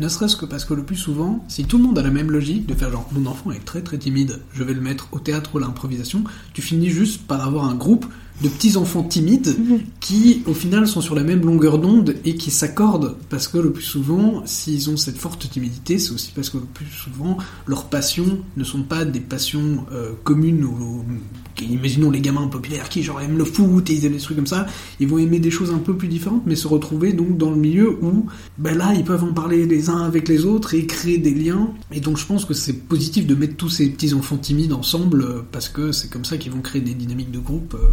ne 0.00 0.08
serait-ce 0.08 0.36
que 0.36 0.44
parce 0.44 0.64
que 0.64 0.74
le 0.74 0.82
plus 0.82 0.96
souvent, 0.96 1.44
si 1.48 1.64
tout 1.64 1.78
le 1.78 1.84
monde 1.84 1.98
a 1.98 2.02
la 2.02 2.10
même 2.10 2.30
logique 2.30 2.66
de 2.66 2.74
faire 2.74 2.90
genre, 2.90 3.08
mon 3.12 3.28
enfant 3.30 3.52
est 3.52 3.64
très 3.64 3.80
très 3.80 3.96
timide, 3.96 4.40
je 4.52 4.64
vais 4.64 4.74
le 4.74 4.80
mettre 4.80 5.08
au 5.12 5.18
théâtre 5.18 5.54
ou 5.54 5.58
à 5.58 5.60
l'improvisation, 5.62 6.24
tu 6.52 6.60
finis 6.60 6.90
juste 6.90 7.26
par 7.26 7.46
avoir 7.46 7.64
un 7.64 7.74
groupe 7.74 8.06
de 8.42 8.48
petits 8.48 8.76
enfants 8.76 9.02
timides 9.02 9.56
qui, 10.00 10.42
au 10.46 10.54
final, 10.54 10.86
sont 10.88 11.00
sur 11.00 11.14
la 11.14 11.22
même 11.22 11.42
longueur 11.44 11.78
d'onde 11.78 12.14
et 12.24 12.36
qui 12.36 12.50
s'accordent 12.50 13.16
parce 13.28 13.48
que 13.48 13.58
le 13.58 13.70
plus 13.72 13.82
souvent, 13.82 14.42
s'ils 14.46 14.88
ont 14.90 14.96
cette 14.96 15.18
forte 15.18 15.48
timidité, 15.50 15.98
c'est 15.98 16.12
aussi 16.12 16.32
parce 16.34 16.48
que 16.50 16.56
le 16.56 16.64
plus 16.64 16.86
souvent, 16.86 17.36
leurs 17.66 17.84
passions 17.86 18.38
ne 18.56 18.64
sont 18.64 18.82
pas 18.82 19.04
des 19.04 19.20
passions 19.20 19.84
euh, 19.92 20.12
communes 20.24 20.64
ou, 20.64 20.72
ou- 20.72 21.04
imaginons 21.62 22.10
les 22.10 22.20
gamins 22.22 22.46
populaires 22.46 22.88
qui 22.88 23.02
genre 23.02 23.20
aiment 23.20 23.36
le 23.36 23.44
foot 23.44 23.90
et 23.90 23.92
ils 23.94 24.06
aiment 24.06 24.14
des 24.14 24.18
trucs 24.18 24.36
comme 24.38 24.46
ça, 24.46 24.66
ils 24.98 25.06
vont 25.06 25.18
aimer 25.18 25.40
des 25.40 25.50
choses 25.50 25.70
un 25.70 25.78
peu 25.78 25.94
plus 25.94 26.08
différentes 26.08 26.44
mais 26.46 26.56
se 26.56 26.66
retrouver 26.66 27.12
donc 27.12 27.36
dans 27.36 27.50
le 27.50 27.56
milieu 27.56 27.98
où 28.02 28.24
ben 28.56 28.74
là 28.78 28.94
ils 28.94 29.04
peuvent 29.04 29.24
en 29.24 29.34
parler 29.34 29.66
les 29.66 29.90
uns 29.90 29.98
avec 30.02 30.26
les 30.28 30.46
autres 30.46 30.72
et 30.72 30.86
créer 30.86 31.18
des 31.18 31.34
liens. 31.34 31.68
Et 31.92 32.00
donc 32.00 32.16
je 32.16 32.24
pense 32.24 32.46
que 32.46 32.54
c'est 32.54 32.72
positif 32.72 33.26
de 33.26 33.34
mettre 33.34 33.56
tous 33.56 33.68
ces 33.68 33.90
petits 33.90 34.14
enfants 34.14 34.38
timides 34.38 34.72
ensemble 34.72 35.20
euh, 35.22 35.42
parce 35.52 35.68
que 35.68 35.92
c'est 35.92 36.08
comme 36.08 36.24
ça 36.24 36.38
qu'ils 36.38 36.52
vont 36.52 36.62
créer 36.62 36.80
des 36.80 36.94
dynamiques 36.94 37.30
de 37.30 37.40
groupe 37.40 37.74
euh, 37.78 37.88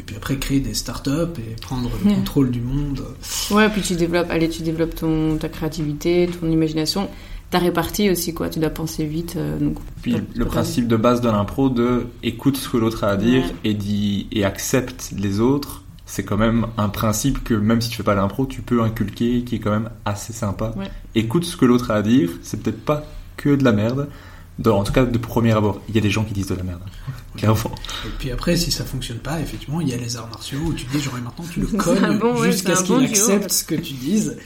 et 0.00 0.02
puis 0.02 0.16
après 0.16 0.38
créer 0.38 0.60
des 0.60 0.72
startups 0.74 1.10
et 1.38 1.60
prendre 1.60 1.90
le 2.04 2.14
contrôle 2.14 2.50
du 2.50 2.60
monde. 2.62 3.04
Ouais, 3.50 3.68
puis 3.68 3.82
tu 3.82 3.94
développes, 3.94 4.28
allez, 4.30 4.48
tu 4.48 4.62
développes 4.62 4.94
ton, 4.94 5.36
ta 5.36 5.48
créativité, 5.50 6.28
ton 6.40 6.50
imagination, 6.50 7.08
ta 7.50 7.58
répartie 7.58 8.08
aussi, 8.10 8.32
quoi. 8.32 8.48
Tu 8.48 8.58
dois 8.60 8.70
penser 8.70 9.04
vite. 9.04 9.34
euh, 9.36 9.58
donc, 9.58 9.76
Puis 10.02 10.16
le 10.34 10.44
principe 10.46 10.88
de 10.88 10.96
base 10.96 11.20
de 11.20 11.28
l'impro 11.28 11.68
de 11.68 12.06
écoute 12.22 12.56
ce 12.56 12.68
que 12.68 12.78
l'autre 12.78 13.04
a 13.04 13.08
à 13.10 13.16
dire 13.16 13.42
Ouais. 13.44 13.52
et, 13.64 13.74
dit, 13.74 14.26
et 14.32 14.44
accepte 14.44 15.10
les 15.18 15.38
autres, 15.40 15.82
c'est 16.06 16.24
quand 16.24 16.38
même 16.38 16.66
un 16.78 16.88
principe 16.88 17.44
que 17.44 17.54
même 17.54 17.80
si 17.82 17.90
tu 17.90 17.98
fais 17.98 18.02
pas 18.02 18.14
l'impro, 18.14 18.46
tu 18.46 18.62
peux 18.62 18.82
inculquer 18.82 19.42
qui 19.44 19.56
est 19.56 19.58
quand 19.60 19.70
même 19.70 19.90
assez 20.06 20.32
sympa. 20.32 20.72
Ouais. 20.78 20.90
Écoute 21.14 21.44
ce 21.44 21.56
que 21.56 21.66
l'autre 21.66 21.90
a 21.90 21.96
à 21.96 22.02
dire, 22.02 22.30
c'est 22.42 22.62
peut-être 22.62 22.82
pas 22.84 23.04
que 23.36 23.54
de 23.54 23.64
la 23.64 23.72
merde. 23.72 24.08
Dans- 24.60 24.78
en 24.78 24.84
tout 24.84 24.92
cas, 24.92 25.04
de 25.04 25.18
premier 25.18 25.52
abord, 25.52 25.80
il 25.88 25.94
y 25.94 25.98
a 25.98 26.00
des 26.00 26.10
gens 26.10 26.22
qui 26.24 26.34
disent 26.34 26.46
de 26.48 26.54
la 26.54 26.62
merde. 26.62 26.82
Clairement. 27.36 27.72
Et 28.06 28.10
puis 28.18 28.30
après, 28.30 28.56
si 28.56 28.70
ça 28.70 28.84
fonctionne 28.84 29.18
pas, 29.18 29.40
effectivement, 29.40 29.80
il 29.80 29.88
y 29.88 29.94
a 29.94 29.96
les 29.96 30.16
arts 30.16 30.28
martiaux 30.28 30.58
où 30.66 30.72
tu 30.72 30.84
dis 30.86 31.00
genre 31.00 31.16
et 31.16 31.20
maintenant 31.20 31.44
tu 31.50 31.60
le 31.60 31.66
cognes 31.66 32.18
bon, 32.18 32.42
jusqu'à 32.44 32.76
ce 32.76 32.84
qu'il 32.84 32.96
bon 32.96 33.04
accepte 33.04 33.50
ce 33.50 33.64
que 33.64 33.74
tu 33.74 33.94
dises. 33.94 34.36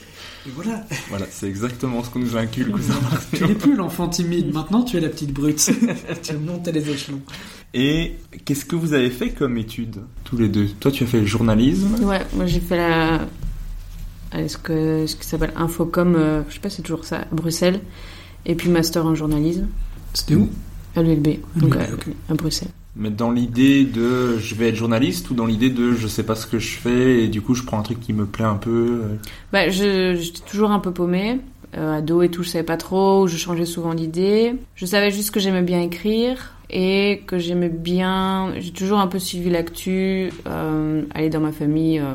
Et 0.47 0.51
voilà. 0.55 0.83
Voilà, 1.09 1.25
c'est 1.31 1.47
exactement 1.47 2.03
ce 2.03 2.09
qu'on 2.11 2.19
nous 2.19 2.37
inculque 2.37 2.75
aux 2.75 2.91
arts 2.91 3.21
Tu 3.33 3.45
n'es 3.45 3.55
plus 3.55 3.75
l'enfant 3.75 4.07
timide, 4.07 4.53
maintenant 4.53 4.83
tu 4.83 4.97
es 4.97 4.99
la 4.99 5.09
petite 5.09 5.33
brute. 5.33 5.69
tu 6.23 6.33
montes 6.37 6.67
les 6.67 6.89
échelons. 6.89 7.21
Et 7.73 8.15
qu'est-ce 8.45 8.63
que 8.63 8.75
vous 8.75 8.93
avez 8.93 9.09
fait 9.09 9.31
comme 9.31 9.57
études 9.57 9.97
tous 10.23 10.37
les 10.37 10.47
deux? 10.47 10.67
Toi, 10.79 10.91
tu 10.91 11.03
as 11.03 11.07
fait 11.07 11.19
le 11.19 11.25
journalisme. 11.25 11.95
Ouais, 12.05 12.21
moi 12.33 12.45
j'ai 12.45 12.59
fait 12.61 12.77
la. 12.77 13.27
à 14.31 14.47
ce, 14.47 14.57
que, 14.57 15.07
ce 15.07 15.15
qui 15.15 15.27
s'appelle 15.27 15.51
Infocom, 15.57 16.15
euh, 16.15 16.43
je 16.47 16.53
sais 16.53 16.59
pas 16.61 16.69
si 16.69 16.77
c'est 16.77 16.81
toujours 16.83 17.03
ça, 17.05 17.21
à 17.21 17.25
Bruxelles, 17.35 17.81
et 18.45 18.55
puis 18.55 18.69
master 18.69 19.05
en 19.05 19.15
journalisme. 19.15 19.67
C'était 20.15 20.35
où 20.35 20.49
À 20.95 21.03
l'ULB, 21.03 21.27
donc 21.57 21.75
à, 21.75 22.33
Bruxelles. 22.33 22.69
Mais 22.95 23.09
dans 23.09 23.31
l'idée 23.31 23.83
de 23.83 24.37
je 24.37 24.55
vais 24.55 24.69
être 24.69 24.75
journaliste 24.75 25.29
ou 25.29 25.33
dans 25.33 25.45
l'idée 25.45 25.69
de 25.69 25.93
je 25.93 26.07
sais 26.07 26.23
pas 26.23 26.35
ce 26.35 26.47
que 26.47 26.57
je 26.59 26.77
fais 26.77 27.23
et 27.23 27.27
du 27.27 27.41
coup 27.41 27.53
je 27.53 27.63
prends 27.63 27.77
un 27.77 27.83
truc 27.83 27.99
qui 27.99 28.13
me 28.13 28.25
plaît 28.25 28.45
un 28.45 28.55
peu. 28.55 29.01
euh, 29.03 29.15
Bah, 29.51 29.67
j'étais 29.69 30.39
toujours 30.49 30.71
un 30.71 30.79
peu 30.79 30.91
paumée. 30.91 31.39
Euh, 31.77 31.97
ado 31.97 32.21
et 32.21 32.29
tout, 32.29 32.41
je 32.43 32.49
savais 32.49 32.63
pas 32.63 32.77
trop, 32.77 33.27
je 33.27 33.35
changeais 33.35 33.65
souvent 33.65 33.93
d'idée. 33.93 34.55
Je 34.75 34.85
savais 34.85 35.11
juste 35.11 35.31
que 35.31 35.41
j'aimais 35.41 35.61
bien 35.61 35.81
écrire 35.81 36.53
et 36.77 37.21
que 37.25 37.39
j'aimais 37.39 37.69
bien. 37.69 38.53
J'ai 38.59 38.71
toujours 38.71 38.99
un 38.99 39.07
peu 39.07 39.17
suivi 39.17 39.49
l'actu, 39.49 40.29
euh, 40.45 41.03
aller 41.11 41.29
dans 41.29 41.39
ma 41.39 41.53
famille, 41.53 41.99
euh, 41.99 42.13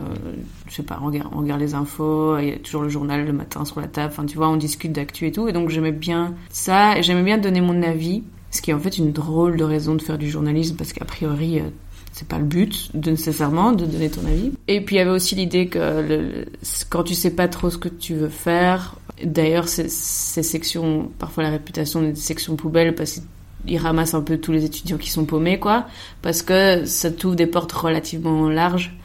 je 0.69 0.75
sais 0.75 0.83
pas, 0.83 1.01
on 1.03 1.07
regarde, 1.07 1.35
regarde 1.35 1.61
les 1.61 1.73
infos, 1.73 2.37
il 2.39 2.49
y 2.49 2.53
a 2.53 2.59
toujours 2.59 2.83
le 2.83 2.91
journal 2.91 3.25
le 3.25 3.33
matin 3.33 3.65
sur 3.65 3.81
la 3.81 3.89
table, 3.89 4.13
enfin 4.13 4.27
tu 4.27 4.37
vois, 4.37 4.51
on 4.51 4.59
discute 4.59 4.93
d'actu 4.93 5.27
et 5.27 5.33
tout. 5.33 5.49
Et 5.49 5.53
donc 5.53 5.71
j'aimais 5.71 5.93
bien 5.93 6.35
ça 6.51 6.99
et 6.99 7.03
j'aimais 7.03 7.23
bien 7.23 7.39
donner 7.39 7.63
mon 7.63 7.83
avis, 7.83 8.23
ce 8.51 8.61
qui 8.61 8.71
est 8.71 8.75
en 8.75 8.79
fait 8.79 8.99
une 8.99 9.13
drôle 9.13 9.57
de 9.57 9.65
raison 9.65 9.95
de 9.95 10.03
faire 10.03 10.19
du 10.19 10.29
journalisme 10.29 10.77
parce 10.77 10.93
qu'a 10.93 11.07
priori. 11.07 11.59
euh, 11.61 11.71
c'est 12.13 12.27
pas 12.27 12.39
le 12.39 12.45
but 12.45 12.91
de 12.93 13.13
nécessairement 13.13 13.73
de 13.73 13.87
donner 13.87 14.11
ton 14.11 14.27
avis. 14.27 14.51
Et 14.67 14.81
puis 14.81 14.97
il 14.97 14.99
y 14.99 15.01
avait 15.01 15.13
aussi 15.13 15.37
l'idée 15.37 15.69
que 15.69 16.45
quand 16.91 17.05
tu 17.05 17.15
sais 17.15 17.31
pas 17.31 17.47
trop 17.47 17.71
ce 17.71 17.79
que 17.79 17.89
tu 17.89 18.15
veux 18.15 18.29
faire, 18.29 18.97
d'ailleurs 19.25 19.69
ces, 19.69 19.89
ces 19.89 20.43
sections, 20.43 21.09
parfois 21.21 21.45
la 21.45 21.51
réputation 21.51 22.03
des 22.03 22.17
sections 22.17 22.57
poubelles 22.57 22.97
parce 22.97 23.23
qu'ils 23.67 23.79
ramassent 23.79 24.15
un 24.15 24.23
peu 24.23 24.39
tous 24.39 24.53
les 24.53 24.65
étudiants 24.65 24.99
qui 24.99 25.11
sont 25.11 25.25
paumés 25.25 25.59
quoi, 25.59 25.87
parce 26.23 26.43
que 26.43 26.85
ça 26.85 27.11
t'ouvre 27.11 27.37
des 27.37 27.47
portes 27.47 27.73
relativement 27.73 28.49
larges. 28.49 28.97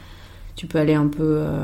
Tu 0.56 0.68
peux 0.68 0.80
aller 0.80 0.94
un 0.94 1.07
peu, 1.07 1.40
euh, 1.40 1.64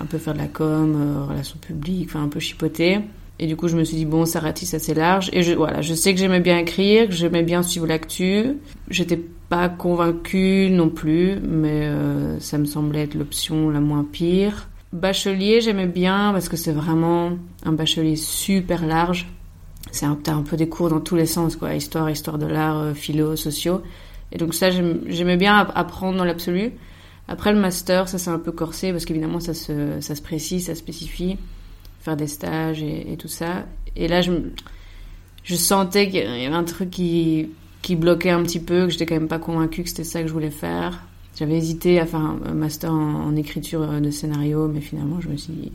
un 0.00 0.06
peu 0.06 0.18
faire 0.18 0.34
de 0.34 0.38
la 0.38 0.48
com, 0.48 0.96
euh, 0.96 1.24
relations 1.26 1.58
publiques, 1.58 2.08
enfin 2.10 2.24
un 2.24 2.28
peu 2.28 2.40
chipoter. 2.40 3.00
Et 3.38 3.46
du 3.46 3.56
coup, 3.56 3.66
je 3.66 3.76
me 3.76 3.84
suis 3.84 3.96
dit, 3.96 4.04
bon, 4.04 4.24
ça 4.24 4.40
ratisse 4.40 4.74
assez 4.74 4.94
large. 4.94 5.30
Et 5.32 5.54
voilà, 5.54 5.80
je 5.80 5.94
sais 5.94 6.12
que 6.12 6.20
j'aimais 6.20 6.40
bien 6.40 6.58
écrire, 6.58 7.08
que 7.08 7.14
j'aimais 7.14 7.42
bien 7.42 7.62
suivre 7.62 7.86
l'actu. 7.86 8.56
J'étais 8.88 9.20
pas 9.48 9.68
convaincue 9.68 10.70
non 10.70 10.88
plus, 10.88 11.40
mais 11.40 11.86
euh, 11.86 12.38
ça 12.40 12.58
me 12.58 12.64
semblait 12.64 13.02
être 13.02 13.14
l'option 13.14 13.70
la 13.70 13.80
moins 13.80 14.04
pire. 14.04 14.68
Bachelier, 14.92 15.60
j'aimais 15.60 15.86
bien 15.86 16.30
parce 16.32 16.48
que 16.48 16.56
c'est 16.56 16.72
vraiment 16.72 17.32
un 17.64 17.72
bachelier 17.72 18.16
super 18.16 18.86
large. 18.86 19.26
C'est 19.92 20.06
un, 20.06 20.16
t'as 20.20 20.32
un 20.34 20.42
peu 20.42 20.56
des 20.56 20.68
cours 20.68 20.88
dans 20.88 21.00
tous 21.00 21.14
les 21.14 21.26
sens, 21.26 21.54
quoi. 21.54 21.74
Histoire, 21.74 22.10
histoire 22.10 22.38
de 22.38 22.46
l'art, 22.46 22.78
euh, 22.78 22.94
philo, 22.94 23.36
sociaux. 23.36 23.82
Et 24.32 24.38
donc 24.38 24.54
ça, 24.54 24.70
j'aimais 24.70 25.36
bien 25.36 25.56
app- 25.58 25.72
apprendre 25.74 26.18
dans 26.18 26.24
l'absolu. 26.24 26.72
Après 27.28 27.52
le 27.52 27.60
master, 27.60 28.08
ça 28.08 28.18
c'est 28.18 28.30
un 28.30 28.38
peu 28.38 28.50
corsé 28.50 28.90
parce 28.90 29.04
qu'évidemment 29.04 29.38
ça 29.40 29.54
se, 29.54 30.00
ça 30.00 30.14
se 30.14 30.22
précise, 30.22 30.66
ça 30.66 30.74
spécifie, 30.74 31.36
faire 32.00 32.16
des 32.16 32.26
stages 32.26 32.82
et, 32.82 33.16
tout 33.16 33.28
ça. 33.28 33.66
Et 33.94 34.08
là, 34.08 34.22
je, 34.22 34.32
je 35.44 35.54
sentais 35.54 36.08
qu'il 36.08 36.20
y 36.20 36.46
avait 36.46 36.54
un 36.54 36.64
truc 36.64 36.90
qui, 36.90 37.50
qui 37.80 37.94
bloquait 37.94 38.30
un 38.30 38.42
petit 38.42 38.58
peu, 38.60 38.86
que 38.86 38.90
j'étais 38.90 39.06
quand 39.06 39.14
même 39.14 39.28
pas 39.28 39.38
convaincue 39.38 39.82
que 39.84 39.88
c'était 39.88 40.04
ça 40.04 40.20
que 40.22 40.28
je 40.28 40.32
voulais 40.32 40.50
faire. 40.50 41.04
J'avais 41.36 41.56
hésité 41.56 42.00
à 42.00 42.06
faire 42.06 42.20
un 42.20 42.54
master 42.54 42.92
en, 42.92 43.24
en 43.26 43.36
écriture 43.36 43.86
de 44.00 44.10
scénario, 44.10 44.66
mais 44.68 44.80
finalement 44.80 45.20
je 45.20 45.28
me 45.28 45.36
suis 45.36 45.52
dit, 45.52 45.72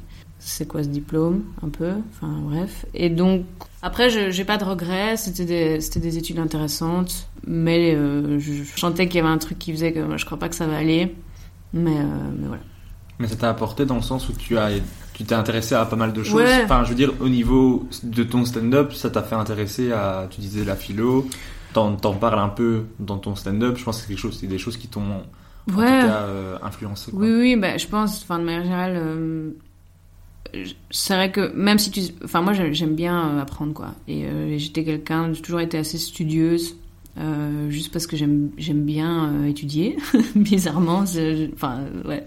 c'est 0.47 0.67
quoi 0.67 0.81
ce 0.81 0.87
diplôme 0.87 1.43
Un 1.61 1.69
peu, 1.69 1.91
enfin 2.09 2.33
bref. 2.43 2.85
Et 2.93 3.09
donc, 3.09 3.43
après, 3.81 4.09
je 4.09 4.31
j'ai 4.31 4.45
pas 4.45 4.57
de 4.57 4.63
regrets, 4.63 5.17
c'était 5.17 5.45
des, 5.45 5.81
c'était 5.81 5.99
des 5.99 6.17
études 6.17 6.39
intéressantes, 6.39 7.27
mais 7.45 7.93
euh, 7.93 8.39
je, 8.39 8.63
je 8.63 8.79
sentais 8.79 9.07
qu'il 9.07 9.17
y 9.17 9.19
avait 9.19 9.33
un 9.33 9.37
truc 9.37 9.59
qui 9.59 9.71
faisait 9.73 9.91
que 9.91 9.99
moi, 9.99 10.17
je 10.17 10.25
crois 10.25 10.39
pas 10.39 10.47
que 10.49 10.55
ça 10.55 10.65
va 10.65 10.77
aller. 10.77 11.13
Mais, 11.73 11.97
euh, 11.97 12.03
mais 12.39 12.47
voilà. 12.47 12.61
Mais 13.19 13.27
ça 13.27 13.35
t'a 13.35 13.49
apporté 13.49 13.85
dans 13.85 13.95
le 13.95 14.01
sens 14.01 14.29
où 14.29 14.33
tu 14.33 14.57
as 14.57 14.69
tu 15.13 15.23
t'es 15.23 15.33
intéressé 15.35 15.73
à 15.73 15.83
pas 15.85 15.95
mal 15.95 16.13
de 16.13 16.21
choses. 16.21 16.35
Ouais. 16.35 16.61
Enfin, 16.63 16.83
je 16.83 16.89
veux 16.89 16.95
dire, 16.95 17.11
au 17.19 17.27
niveau 17.27 17.87
de 18.03 18.23
ton 18.23 18.45
stand-up, 18.45 18.93
ça 18.93 19.09
t'a 19.09 19.23
fait 19.23 19.35
intéresser 19.35 19.91
à, 19.91 20.27
tu 20.29 20.39
disais 20.39 20.63
la 20.63 20.75
philo, 20.75 21.27
t'en, 21.73 21.95
t'en 21.95 22.13
parles 22.13 22.39
un 22.39 22.49
peu 22.49 22.83
dans 22.99 23.17
ton 23.17 23.35
stand-up. 23.35 23.77
Je 23.77 23.83
pense 23.83 23.97
que 23.97 24.01
c'est 24.03 24.07
quelque 24.09 24.19
chose, 24.19 24.37
c'est 24.39 24.47
des 24.47 24.59
choses 24.59 24.77
qui 24.77 24.87
t'ont 24.87 25.01
en 25.11 25.71
tout 25.71 25.77
cas 25.79 26.21
euh, 26.21 26.57
influencé. 26.61 27.11
quoi. 27.11 27.19
Oui, 27.21 27.31
oui, 27.31 27.55
bah, 27.55 27.77
je 27.77 27.87
pense, 27.87 28.21
enfin, 28.21 28.39
de 28.39 28.43
manière 28.43 28.63
générale, 28.63 28.93
euh, 28.95 29.49
c'est 30.91 31.13
vrai 31.15 31.31
que 31.31 31.51
même 31.55 31.79
si 31.79 31.91
tu. 31.91 32.01
Enfin, 32.23 32.41
moi, 32.41 32.53
j'aime 32.53 32.95
bien 32.95 33.29
euh, 33.37 33.41
apprendre, 33.41 33.73
quoi. 33.73 33.95
Et 34.07 34.25
euh, 34.25 34.57
j'étais 34.57 34.83
quelqu'un, 34.83 35.33
j'ai 35.33 35.41
toujours 35.41 35.59
été 35.59 35.77
assez 35.77 35.97
studieuse, 35.97 36.75
euh, 37.17 37.69
juste 37.69 37.91
parce 37.91 38.07
que 38.07 38.15
j'aime 38.15 38.49
bien 38.83 39.31
euh, 39.33 39.47
étudier, 39.47 39.97
bizarrement. 40.35 41.03
Enfin, 41.53 41.79
ouais. 42.05 42.25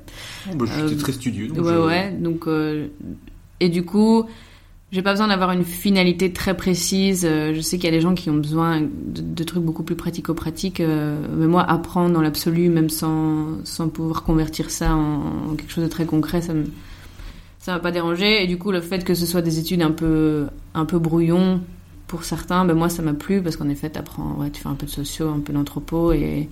Oh, 0.51 0.55
bah, 0.57 0.67
j'étais 0.89 0.97
très 1.03 1.13
studieux. 1.13 1.49
donc 1.49 1.59
ouais, 1.65 1.73
je- 1.73 1.79
ouais. 1.87 2.13
Donc, 2.19 2.47
et 3.61 3.69
du 3.69 3.85
coup, 3.85 4.25
j'ai 4.93 5.03
pas 5.03 5.13
besoin 5.13 5.29
d'avoir 5.29 5.53
une 5.53 5.65
finalité 5.65 6.33
très 6.33 6.57
précise. 6.57 7.23
Je 7.23 7.61
sais 7.61 7.77
qu'il 7.79 7.85
y 7.85 7.93
a 7.93 7.97
des 7.97 8.01
gens 8.01 8.15
qui 8.15 8.29
ont 8.31 8.35
besoin 8.37 8.81
de, 8.81 8.89
de 9.23 9.45
trucs 9.45 9.63
beaucoup 9.63 9.83
plus 9.85 9.95
pratico-pratiques. 9.97 10.81
mais 10.81 11.47
moi, 11.47 11.63
apprendre 11.63 12.13
dans 12.15 12.23
l'absolu, 12.23 12.69
même 12.71 12.89
sans, 12.91 13.65
sans 13.65 13.89
pouvoir 13.89 14.23
convertir 14.25 14.71
ça 14.71 14.95
en, 14.97 15.51
en 15.53 15.55
quelque 15.57 15.71
chose 15.71 15.85
de 15.85 15.89
très 15.91 16.07
concret, 16.07 16.41
ça 16.43 16.55
me, 16.55 16.65
ça 17.61 17.75
m'a 17.75 17.79
pas 17.79 17.93
dérangé. 17.93 18.43
Et 18.43 18.47
du 18.49 18.59
coup, 18.59 18.73
le 18.73 18.81
fait 18.81 19.05
que 19.05 19.15
ce 19.15 19.27
soit 19.27 19.43
des 19.43 19.61
études 19.61 19.83
un 19.83 19.93
peu, 19.93 20.49
un 20.75 20.85
peu 20.85 20.99
brouillon 20.99 21.61
pour 22.09 22.25
certains, 22.25 22.65
ben 22.65 22.75
moi, 22.75 22.89
ça 22.89 23.03
m'a 23.03 23.15
plu 23.15 23.41
parce 23.41 23.57
qu'en 23.57 23.69
effet, 23.69 23.91
t'apprends, 23.91 24.35
ouais, 24.39 24.51
tu 24.51 24.61
fais 24.61 24.69
un 24.69 24.75
peu 24.75 24.87
de 24.87 24.91
socio, 24.91 25.29
un 25.29 25.39
peu 25.39 25.53
d'anthropo 25.53 26.13
et, 26.13 26.49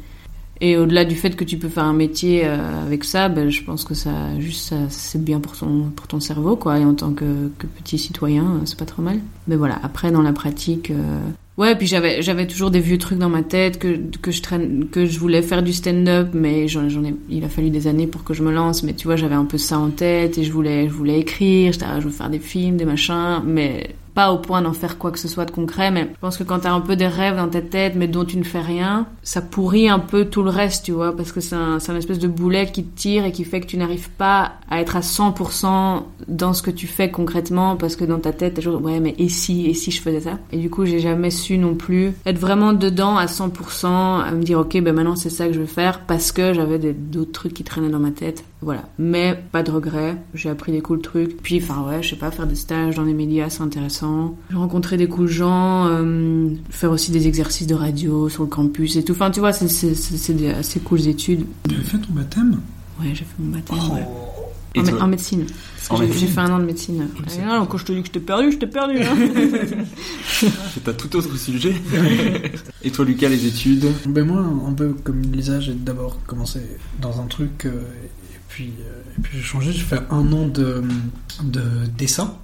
et 0.60 0.76
au-delà 0.76 1.04
du 1.04 1.16
fait 1.16 1.34
que 1.34 1.44
tu 1.44 1.58
peux 1.58 1.68
faire 1.68 1.84
un 1.84 1.94
métier 1.94 2.42
euh, 2.44 2.82
avec 2.84 3.02
ça, 3.02 3.28
ben, 3.28 3.48
je 3.48 3.64
pense 3.64 3.84
que 3.84 3.94
ça, 3.94 4.38
juste, 4.38 4.68
ça, 4.68 4.76
c'est 4.88 5.22
bien 5.22 5.40
pour 5.40 5.56
ton, 5.56 5.90
pour 5.90 6.06
ton 6.06 6.20
cerveau, 6.20 6.56
quoi. 6.56 6.78
Et 6.78 6.84
en 6.84 6.94
tant 6.94 7.12
que, 7.12 7.50
que 7.58 7.66
petit 7.66 7.98
citoyen, 7.98 8.44
euh, 8.44 8.66
c'est 8.66 8.78
pas 8.78 8.84
trop 8.84 9.02
mal. 9.02 9.18
Mais 9.48 9.56
voilà, 9.56 9.80
après, 9.82 10.12
dans 10.12 10.22
la 10.22 10.32
pratique, 10.32 10.90
euh, 10.90 11.20
ouais, 11.58 11.76
puis 11.76 11.86
j'avais, 11.86 12.22
j'avais 12.22 12.46
toujours 12.46 12.70
des 12.70 12.80
vieux 12.80 12.96
trucs 12.96 13.18
dans 13.18 13.28
ma 13.28 13.42
tête 13.42 13.78
que, 13.78 13.98
que 14.22 14.30
je 14.30 14.40
traîne, 14.40 14.88
que 14.90 15.04
je 15.04 15.18
voulais 15.18 15.42
faire 15.42 15.62
du 15.62 15.72
stand-up, 15.72 16.28
mais 16.32 16.68
j'en, 16.68 16.88
j'en 16.88 17.04
ai, 17.04 17.14
il 17.28 17.44
a 17.44 17.48
fallu 17.48 17.68
des 17.68 17.86
années 17.86 18.06
pour 18.06 18.24
que 18.24 18.32
je 18.32 18.42
me 18.42 18.52
lance. 18.52 18.82
Mais 18.82 18.94
tu 18.94 19.06
vois, 19.06 19.16
j'avais 19.16 19.34
un 19.34 19.44
peu 19.44 19.58
ça 19.58 19.78
en 19.78 19.90
tête 19.90 20.38
et 20.38 20.44
je 20.44 20.52
voulais, 20.52 20.88
je 20.88 20.94
voulais 20.94 21.18
écrire, 21.18 21.74
ah, 21.82 22.00
je 22.00 22.06
veux 22.06 22.12
faire 22.12 22.30
des 22.30 22.38
films, 22.38 22.76
des 22.76 22.86
machins, 22.86 23.42
mais 23.44 23.90
pas 24.18 24.32
au 24.32 24.38
point 24.38 24.62
d'en 24.62 24.72
faire 24.72 24.98
quoi 24.98 25.12
que 25.12 25.18
ce 25.20 25.28
soit 25.28 25.44
de 25.44 25.52
concret, 25.52 25.92
mais 25.92 26.08
je 26.12 26.18
pense 26.18 26.36
que 26.36 26.42
quand 26.42 26.58
t'as 26.58 26.72
un 26.72 26.80
peu 26.80 26.96
des 26.96 27.06
rêves 27.06 27.36
dans 27.36 27.46
ta 27.46 27.62
tête, 27.62 27.92
mais 27.94 28.08
dont 28.08 28.24
tu 28.24 28.36
ne 28.36 28.42
fais 28.42 28.60
rien, 28.60 29.06
ça 29.22 29.40
pourrit 29.40 29.88
un 29.88 30.00
peu 30.00 30.24
tout 30.24 30.42
le 30.42 30.50
reste, 30.50 30.86
tu 30.86 30.90
vois, 30.90 31.16
parce 31.16 31.30
que 31.30 31.40
c'est 31.40 31.54
un, 31.54 31.78
espèce 31.78 32.18
de 32.18 32.26
boulet 32.26 32.68
qui 32.72 32.82
te 32.82 32.98
tire 32.98 33.24
et 33.24 33.30
qui 33.30 33.44
fait 33.44 33.60
que 33.60 33.66
tu 33.66 33.76
n'arrives 33.76 34.10
pas 34.10 34.54
à 34.68 34.80
être 34.80 34.96
à 34.96 35.02
100% 35.02 36.02
dans 36.26 36.52
ce 36.52 36.62
que 36.62 36.72
tu 36.72 36.88
fais 36.88 37.12
concrètement, 37.12 37.76
parce 37.76 37.94
que 37.94 38.04
dans 38.04 38.18
ta 38.18 38.32
tête, 38.32 38.54
t'as 38.54 38.62
toujours, 38.62 38.82
ouais, 38.82 38.98
mais 38.98 39.14
et 39.18 39.28
si, 39.28 39.66
et 39.66 39.74
si 39.74 39.92
je 39.92 40.02
faisais 40.02 40.22
ça? 40.22 40.40
Et 40.50 40.56
du 40.56 40.68
coup, 40.68 40.84
j'ai 40.84 40.98
jamais 40.98 41.30
su 41.30 41.56
non 41.56 41.76
plus 41.76 42.12
être 42.26 42.40
vraiment 42.40 42.72
dedans 42.72 43.18
à 43.18 43.26
100%, 43.26 43.86
à 43.86 44.32
me 44.32 44.42
dire, 44.42 44.58
ok, 44.58 44.80
ben 44.80 44.96
maintenant 44.96 45.14
c'est 45.14 45.30
ça 45.30 45.46
que 45.46 45.52
je 45.52 45.60
veux 45.60 45.66
faire, 45.66 46.00
parce 46.00 46.32
que 46.32 46.54
j'avais 46.54 46.80
d'autres 46.92 47.30
trucs 47.30 47.54
qui 47.54 47.62
traînaient 47.62 47.88
dans 47.88 48.00
ma 48.00 48.10
tête. 48.10 48.42
Voilà. 48.60 48.82
Mais 48.98 49.40
pas 49.52 49.62
de 49.62 49.70
regrets, 49.70 50.16
j'ai 50.34 50.48
appris 50.50 50.72
des 50.72 50.80
cool 50.80 51.00
trucs. 51.00 51.40
Puis, 51.42 51.60
enfin, 51.62 51.84
ouais, 51.88 52.02
je 52.02 52.10
sais 52.10 52.16
pas, 52.16 52.30
faire 52.32 52.46
des 52.46 52.56
stages 52.56 52.96
dans 52.96 53.04
les 53.04 53.14
médias, 53.14 53.50
c'est 53.50 53.62
intéressant. 53.62 54.36
J'ai 54.50 54.56
rencontré 54.56 54.96
des 54.96 55.06
cool 55.06 55.28
gens, 55.28 55.86
euh, 55.86 56.48
faire 56.70 56.90
aussi 56.90 57.12
des 57.12 57.28
exercices 57.28 57.68
de 57.68 57.74
radio 57.76 58.28
sur 58.28 58.42
le 58.42 58.48
campus 58.48 58.96
et 58.96 59.04
tout. 59.04 59.12
Enfin, 59.12 59.30
tu 59.30 59.38
vois, 59.40 59.52
c'est, 59.52 59.68
c'est, 59.68 59.94
c'est, 59.94 60.16
c'est 60.16 60.34
des 60.34 60.48
assez 60.50 60.80
cool 60.80 61.06
études. 61.06 61.46
Tu 61.68 61.74
avais 61.76 61.84
fait 61.84 61.98
ton 61.98 62.12
baptême? 62.12 62.60
Ouais, 63.00 63.08
j'ai 63.10 63.24
fait 63.24 63.26
mon 63.38 63.50
baptême, 63.52 63.78
Oh. 63.80 63.94
ouais. 63.94 64.06
En, 64.76 64.82
mé- 64.82 64.90
toi 64.90 65.02
en 65.02 65.06
médecine. 65.08 65.46
J'ai, 65.96 66.26
fait 66.26 66.40
un 66.40 66.50
an 66.52 66.58
de 66.58 66.64
médecine. 66.64 67.08
c'est 67.26 67.40
Et 67.40 67.44
non, 67.44 67.64
quand 67.64 67.78
je 67.78 67.86
te 67.86 67.92
dis 67.92 68.02
que 68.02 68.08
je 68.08 68.12
t'ai 68.12 68.20
perdu, 68.20 68.52
je 68.52 68.58
t'ai 68.58 68.66
perdu. 68.66 68.98
Hein. 69.00 69.16
C'est 70.74 70.86
un 70.88 70.92
tout 70.92 71.16
autre 71.16 71.36
sujet. 71.36 71.72
Et 72.82 72.90
toi, 72.90 73.04
Lucas, 73.04 73.28
les 73.28 73.46
études? 73.46 73.86
Ben 74.06 74.26
moi, 74.26 74.44
un 74.68 74.72
peu 74.72 74.94
comme 75.04 75.22
Lisa, 75.32 75.60
j'ai 75.60 75.72
d'abord 75.72 76.18
commencé 76.26 76.60
dans 77.00 77.20
un 77.20 77.26
truc, 77.26 77.64
euh, 77.64 77.82
euh, 78.64 79.02
et 79.16 79.20
puis 79.22 79.38
j'ai 79.38 79.44
changé, 79.44 79.72
j'ai 79.72 79.84
fait 79.84 80.00
un 80.10 80.32
an 80.32 80.46
de, 80.46 80.82
de 81.42 81.62
dessin, 81.96 82.36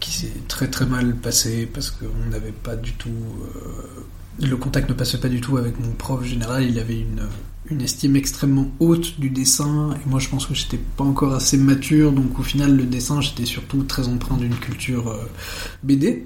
qui 0.00 0.10
s'est 0.10 0.32
très 0.48 0.68
très 0.68 0.86
mal 0.86 1.14
passé 1.14 1.68
parce 1.72 1.90
qu'on 1.90 2.30
n'avait 2.30 2.52
pas 2.52 2.76
du 2.76 2.92
tout... 2.94 3.10
euh, 3.10 4.46
le 4.46 4.56
contact 4.56 4.88
ne 4.88 4.94
passait 4.94 5.18
pas 5.18 5.28
du 5.28 5.40
tout 5.40 5.56
avec 5.56 5.78
mon 5.80 5.92
prof 5.92 6.24
général, 6.24 6.64
il 6.64 6.78
avait 6.78 7.00
une, 7.00 7.26
une 7.70 7.80
estime 7.80 8.16
extrêmement 8.16 8.70
haute 8.78 9.18
du 9.18 9.30
dessin, 9.30 9.90
et 9.94 10.08
moi 10.08 10.20
je 10.20 10.28
pense 10.28 10.46
que 10.46 10.54
j'étais 10.54 10.78
pas 10.96 11.04
encore 11.04 11.34
assez 11.34 11.56
mature, 11.56 12.12
donc 12.12 12.38
au 12.38 12.42
final 12.42 12.76
le 12.76 12.84
dessin 12.84 13.20
j'étais 13.20 13.46
surtout 13.46 13.82
très 13.82 14.06
empreint 14.06 14.36
d'une 14.36 14.54
culture 14.54 15.08
euh, 15.08 15.24
BD. 15.82 16.24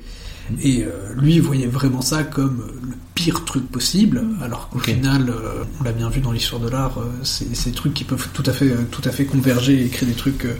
Et 0.62 0.84
euh, 0.84 1.14
lui 1.16 1.38
voyait 1.38 1.66
vraiment 1.66 2.02
ça 2.02 2.24
comme 2.24 2.64
le 2.82 2.94
pire 3.14 3.44
truc 3.44 3.66
possible, 3.70 4.22
alors 4.42 4.68
qu'au 4.68 4.78
final, 4.78 5.28
euh, 5.30 5.64
on 5.80 5.84
l'a 5.84 5.92
bien 5.92 6.08
vu 6.10 6.20
dans 6.20 6.32
l'histoire 6.32 6.60
de 6.60 6.68
l'art, 6.68 6.98
euh, 6.98 7.10
c'est 7.22 7.50
des 7.70 7.72
trucs 7.72 7.94
qui 7.94 8.04
peuvent 8.04 8.28
tout 8.32 8.42
à 8.46 8.52
fait, 8.52 8.70
euh, 8.70 8.84
tout 8.90 9.02
à 9.04 9.10
fait 9.12 9.24
converger 9.24 9.84
et 9.84 9.88
créer 9.88 10.08
des 10.08 10.14
trucs 10.16 10.44
euh, 10.44 10.54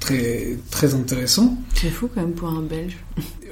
très, 0.00 0.58
très 0.70 0.94
intéressants. 0.94 1.56
c'est 1.74 1.88
fou 1.90 2.08
quand 2.14 2.20
même 2.20 2.32
pour 2.32 2.48
un 2.50 2.62
Belge. 2.62 2.96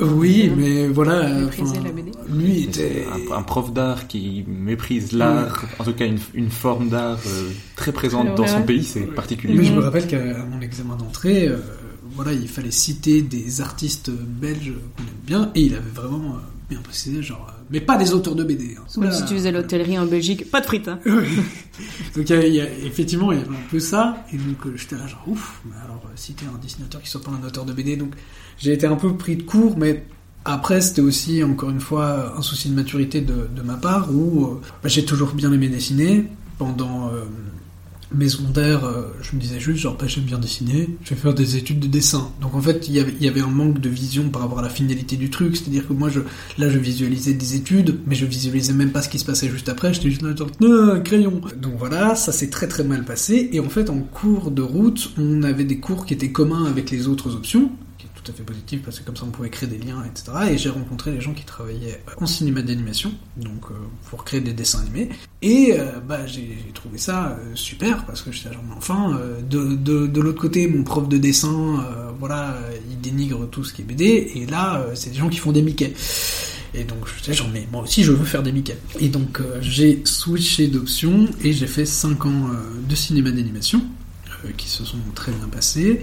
Oui, 0.01 0.51
mais 0.57 0.89
voilà. 0.89 1.21
euh, 1.29 1.49
la 1.83 1.91
BD. 1.91 2.11
Lui 2.29 2.65
était. 2.65 3.07
un, 3.31 3.37
un 3.39 3.43
prof 3.43 3.73
d'art 3.73 4.07
qui 4.07 4.45
méprise 4.47 5.13
l'art, 5.13 5.65
en 5.79 5.85
tout 5.85 5.95
cas 5.95 6.05
une, 6.07 6.19
une 6.35 6.51
forme 6.51 6.89
d'art 6.91 7.19
euh, 7.27 7.49
très 7.77 7.93
présente 7.93 8.35
dans 8.37 8.43
ouais, 8.43 8.49
son 8.49 8.59
ouais. 8.59 8.65
pays, 8.65 8.85
c'est 8.85 9.01
particulier. 9.15 9.55
Mais 9.55 9.65
je 9.65 9.73
me 9.73 9.81
rappelle 9.81 10.07
qu'à 10.07 10.45
mon 10.45 10.61
examen 10.61 10.97
d'entrée, 10.97 11.49
euh, 11.49 11.57
voilà, 12.15 12.33
il 12.33 12.49
fallait 12.49 12.71
citer 12.71 13.23
des 13.23 13.61
artistes 13.61 14.11
belges 14.11 14.73
qu'on 14.97 15.03
aime 15.03 15.09
bien, 15.27 15.51
et 15.55 15.63
il 15.63 15.75
avait 15.75 15.91
vraiment 15.91 16.35
euh, 16.37 16.39
bien 16.71 16.81
précisé, 16.81 17.23
genre, 17.23 17.47
euh, 17.51 17.63
mais 17.71 17.81
pas 17.81 17.97
des 17.97 18.13
auteurs 18.13 18.35
de 18.35 18.45
BD. 18.45 18.77
hein. 18.79 18.83
Comme 18.95 19.13
si 19.13 19.25
tu 19.25 19.35
faisais 19.35 19.53
l'hôtellerie 19.53 19.99
en 19.99 20.07
Belgique. 20.07 20.51
Pas 20.51 20.61
de 20.61 20.67
frites, 20.67 20.89
hein. 20.89 20.99
donc 22.17 22.29
il 22.31 22.31
y 22.31 22.33
a- 22.33 22.47
il 22.47 22.55
y 22.55 22.61
a- 22.61 22.71
effectivement, 22.85 23.33
il 23.33 23.39
y 23.39 23.41
avait 23.43 23.51
un 23.51 23.69
peu 23.71 23.81
ça, 23.81 24.25
et 24.33 24.37
donc 24.37 24.67
euh, 24.67 24.73
j'étais 24.77 24.97
là 24.97 25.07
genre 25.07 25.25
ouf, 25.27 25.61
mais 25.67 25.75
alors 25.85 26.03
euh, 26.07 26.09
citer 26.17 26.45
un 26.47 26.59
dessinateur 26.59 27.03
qui 27.03 27.09
soit 27.11 27.23
pas 27.23 27.31
un 27.33 27.47
auteur 27.47 27.65
de 27.65 27.73
BD, 27.73 27.97
donc 27.97 28.15
j'ai 28.59 28.73
été 28.73 28.87
un 28.87 28.97
peu 28.97 29.17
pris 29.17 29.37
de 29.37 29.43
court, 29.43 29.77
mais 29.79 30.05
après 30.45 30.81
c'était 30.81 31.01
aussi 31.03 31.43
encore 31.43 31.71
une 31.71 31.81
fois 31.81 32.35
un 32.37 32.43
souci 32.43 32.69
de 32.69 32.75
maturité 32.75 33.21
de, 33.23 33.49
de 33.55 33.63
ma 33.63 33.75
part 33.75 34.15
où 34.15 34.45
euh, 34.47 34.61
bah, 34.83 34.89
j'ai 34.89 35.05
toujours 35.05 35.33
bien 35.33 35.53
aimé 35.53 35.69
dessiner 35.69 36.27
pendant 36.59 37.09
euh, 37.09 37.25
mes 38.17 38.29
secondaires, 38.29 38.85
euh, 38.85 39.03
je 39.23 39.37
me 39.37 39.41
disais 39.41 39.61
juste 39.61 39.81
genre 39.81 39.97
bah, 39.97 40.07
j'aime 40.07 40.25
bien 40.25 40.39
dessiner, 40.39 40.89
je 41.03 41.11
vais 41.11 41.21
faire 41.21 41.35
des 41.35 41.57
études 41.57 41.81
de 41.81 41.87
dessin. 41.87 42.31
Donc 42.41 42.55
en 42.55 42.61
fait 42.61 42.89
il 42.89 42.95
y 42.95 43.29
avait, 43.29 43.41
un 43.41 43.49
manque 43.49 43.81
de 43.81 43.89
vision 43.89 44.29
par 44.31 44.43
rapport 44.43 44.61
à 44.61 44.63
la 44.63 44.69
finalité 44.69 45.17
du 45.17 45.31
truc, 45.31 45.57
c'est-à-dire 45.57 45.87
que 45.87 45.93
moi 45.93 46.09
là 46.59 46.69
je 46.69 46.79
visualisais 46.79 47.35
des 47.35 47.55
études, 47.55 48.01
mais 48.07 48.15
je 48.15 48.27
visualisais 48.27 48.73
même 48.73 48.91
pas 48.91 49.03
ce 49.03 49.09
qui 49.09 49.19
se 49.19 49.25
passait 49.25 49.49
juste 49.49 49.69
après, 49.69 49.93
j'étais 49.93 50.11
juste 50.11 50.23
là 50.23 50.35
genre 50.35 50.51
crayon. 51.03 51.41
Donc 51.61 51.75
voilà, 51.79 52.15
ça 52.15 52.33
s'est 52.33 52.51
très 52.51 52.69
très 52.69 52.85
mal 52.85 53.05
passé 53.05 53.51
et 53.53 53.61
en 53.61 53.69
fait 53.69 53.91
en 53.91 53.99
cours 53.99 54.51
de 54.51 54.63
route, 54.63 55.13
on 55.19 55.43
avait 55.43 55.65
des 55.65 55.79
cours 55.79 56.07
qui 56.07 56.15
étaient 56.15 56.33
communs 56.33 56.65
avec 56.67 56.91
les 56.91 57.09
autres 57.09 57.35
options 57.35 57.71
tout 58.25 58.33
à 58.33 58.35
fait 58.35 58.43
positif 58.43 58.83
parce 58.83 58.99
que 58.99 59.05
comme 59.05 59.17
ça 59.17 59.25
on 59.27 59.31
pouvait 59.31 59.51
créer 59.51 59.69
des 59.69 59.79
liens, 59.79 60.03
etc. 60.05 60.33
Et 60.51 60.59
j'ai 60.59 60.71
rencontré 60.71 61.13
les 61.13 61.21
gens 61.21 61.35
qui 61.35 61.45
travaillaient 61.45 62.03
en 62.21 62.27
cinéma 62.27 62.63
d'animation, 62.63 63.13
donc 63.37 63.67
euh, 63.71 63.75
pour 64.09 64.25
créer 64.25 64.41
des 64.41 64.53
dessins 64.53 64.81
animés. 64.81 65.11
Et 65.43 65.75
euh, 65.79 66.01
bah, 66.01 66.27
j'ai 66.27 66.57
trouvé 66.73 66.99
ça 66.99 67.39
euh, 67.39 67.55
super 67.55 68.05
parce 68.07 68.23
que 68.23 68.33
j'étais 68.33 68.53
genre, 68.53 68.63
mais 68.67 68.75
enfin, 68.77 69.17
euh, 69.19 69.41
de, 69.43 69.75
de, 69.75 70.07
de 70.07 70.21
l'autre 70.21 70.41
côté, 70.41 70.67
mon 70.67 70.83
prof 70.83 71.09
de 71.09 71.19
dessin, 71.19 71.85
euh, 71.85 72.11
voilà, 72.19 72.53
euh, 72.55 72.77
il 72.91 73.01
dénigre 73.01 73.47
tout 73.51 73.63
ce 73.63 73.73
qui 73.75 73.83
est 73.83 73.85
BD, 73.85 74.33
et 74.35 74.47
là, 74.47 74.81
euh, 74.81 74.93
c'est 74.95 75.11
des 75.11 75.17
gens 75.17 75.29
qui 75.29 75.39
font 75.39 75.53
des 75.53 75.63
Mickey. 75.63 75.93
Et 76.77 76.83
donc 76.83 77.07
je 77.23 77.33
genre 77.33 77.49
mais 77.53 77.69
moi 77.71 77.83
aussi 77.83 78.03
je 78.03 78.11
veux 78.11 78.25
faire 78.25 78.43
des 78.43 78.51
Mickey. 78.51 78.77
Et 78.99 79.09
donc 79.09 79.41
euh, 79.41 79.59
j'ai 79.61 80.03
switché 80.05 80.67
d'options 80.67 81.29
et 81.45 81.53
j'ai 81.53 81.69
fait 81.69 81.87
5 81.87 82.27
ans 82.27 82.49
euh, 82.49 82.81
de 82.89 82.95
cinéma 82.97 83.31
d'animation 83.31 83.81
euh, 84.45 84.49
qui 84.57 84.69
se 84.69 84.85
sont 84.85 84.99
très 85.15 85.31
bien 85.31 85.47
passés. 85.47 86.03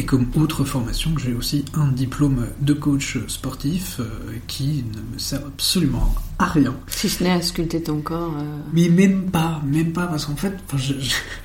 Et 0.00 0.04
comme 0.04 0.28
autre 0.36 0.64
formation, 0.64 1.10
j'ai 1.18 1.34
aussi 1.34 1.64
un 1.74 1.88
diplôme 1.88 2.46
de 2.60 2.72
coach 2.72 3.18
sportif 3.26 3.98
euh, 3.98 4.04
qui 4.46 4.84
ne 4.94 5.14
me 5.14 5.18
sert 5.18 5.40
absolument 5.44 6.14
à 6.38 6.46
rien. 6.46 6.76
Si 6.86 7.08
ce 7.08 7.24
n'est 7.24 7.32
à 7.32 7.42
sculpter 7.42 7.82
ton 7.82 8.00
corps. 8.00 8.32
euh, 8.38 8.60
Mais 8.72 8.88
même 8.88 9.28
pas, 9.28 9.60
même 9.66 9.92
pas, 9.92 10.06
parce 10.06 10.26
qu'en 10.26 10.36
fait, 10.36 10.54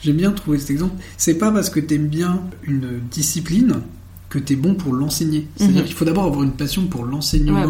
j'aime 0.03 0.17
bien 0.17 0.31
trouver 0.33 0.59
cet 0.59 0.69
exemple. 0.69 0.93
C'est 1.17 1.39
pas 1.39 1.51
parce 1.51 1.71
que 1.71 1.79
t'aimes 1.79 2.09
bien 2.09 2.43
une 2.61 2.99
discipline 3.09 3.81
que 4.33 4.39
t'es 4.39 4.55
bon 4.55 4.73
pour 4.73 4.93
l'enseigner. 4.93 5.47
C'est-à-dire 5.57 5.81
Mhm. 5.81 5.85
qu'il 5.85 5.95
faut 5.95 6.05
d'abord 6.05 6.23
avoir 6.23 6.41
une 6.41 6.53
passion 6.53 6.87
pour 6.87 7.05
l'enseignement. 7.05 7.61
Ouais. 7.61 7.65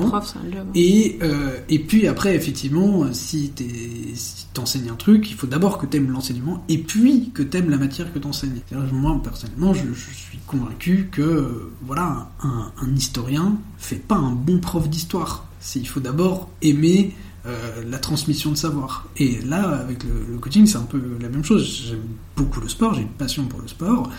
Et, 0.76 1.20
euh, 1.22 1.58
et 1.68 1.80
puis 1.80 2.08
après, 2.08 2.36
effectivement, 2.38 3.06
si 3.12 3.52
si 4.16 4.46
t'enseignes 4.54 4.90
un 4.90 4.96
truc, 4.96 5.30
il 5.30 5.36
faut 5.36 5.46
d'abord 5.48 5.78
que 5.78 5.86
t'aimes 5.86 6.10
l'enseignement 6.10 6.64
et 6.70 6.78
puis 6.78 7.32
que 7.34 7.44
t'aimes 7.44 7.70
la 7.70 7.78
matière 7.78 8.14
que 8.14 8.20
t'enseignes. 8.20 8.62
C'est-à-dire, 8.70 8.94
Moi, 8.94 9.20
personnellement, 9.22 9.74
je, 9.74 9.82
je 9.94 10.16
suis 10.16 10.38
convaincu 10.48 11.10
que 11.12 11.22
euh, 11.22 11.72
voilà, 11.86 12.30
un, 12.44 12.72
un 12.82 12.96
historien 12.96 13.58
fait 13.78 13.98
pas 13.98 14.16
un 14.16 14.32
bon 14.32 14.60
prof 14.60 14.88
d'histoire. 14.88 15.46
Il 15.76 15.88
faut 15.88 16.00
d'abord 16.00 16.50
aimer 16.62 17.14
euh, 17.46 17.84
la 17.90 17.98
transmission 17.98 18.52
de 18.52 18.56
savoir. 18.56 19.08
Et 19.18 19.40
là, 19.42 19.68
avec 19.80 20.04
le, 20.06 20.12
le 20.32 20.38
coaching, 20.38 20.66
c'est 20.66 20.78
un 20.78 20.82
peu 20.84 21.02
la 21.20 21.28
même 21.28 21.44
chose. 21.44 21.88
J'aime 21.90 22.00
beaucoup 22.38 22.62
le 22.62 22.70
sport, 22.70 22.94
j'ai 22.94 23.02
une 23.02 23.08
passion 23.10 23.44
pour 23.46 23.60
le 23.60 23.68
sport. 23.68 24.10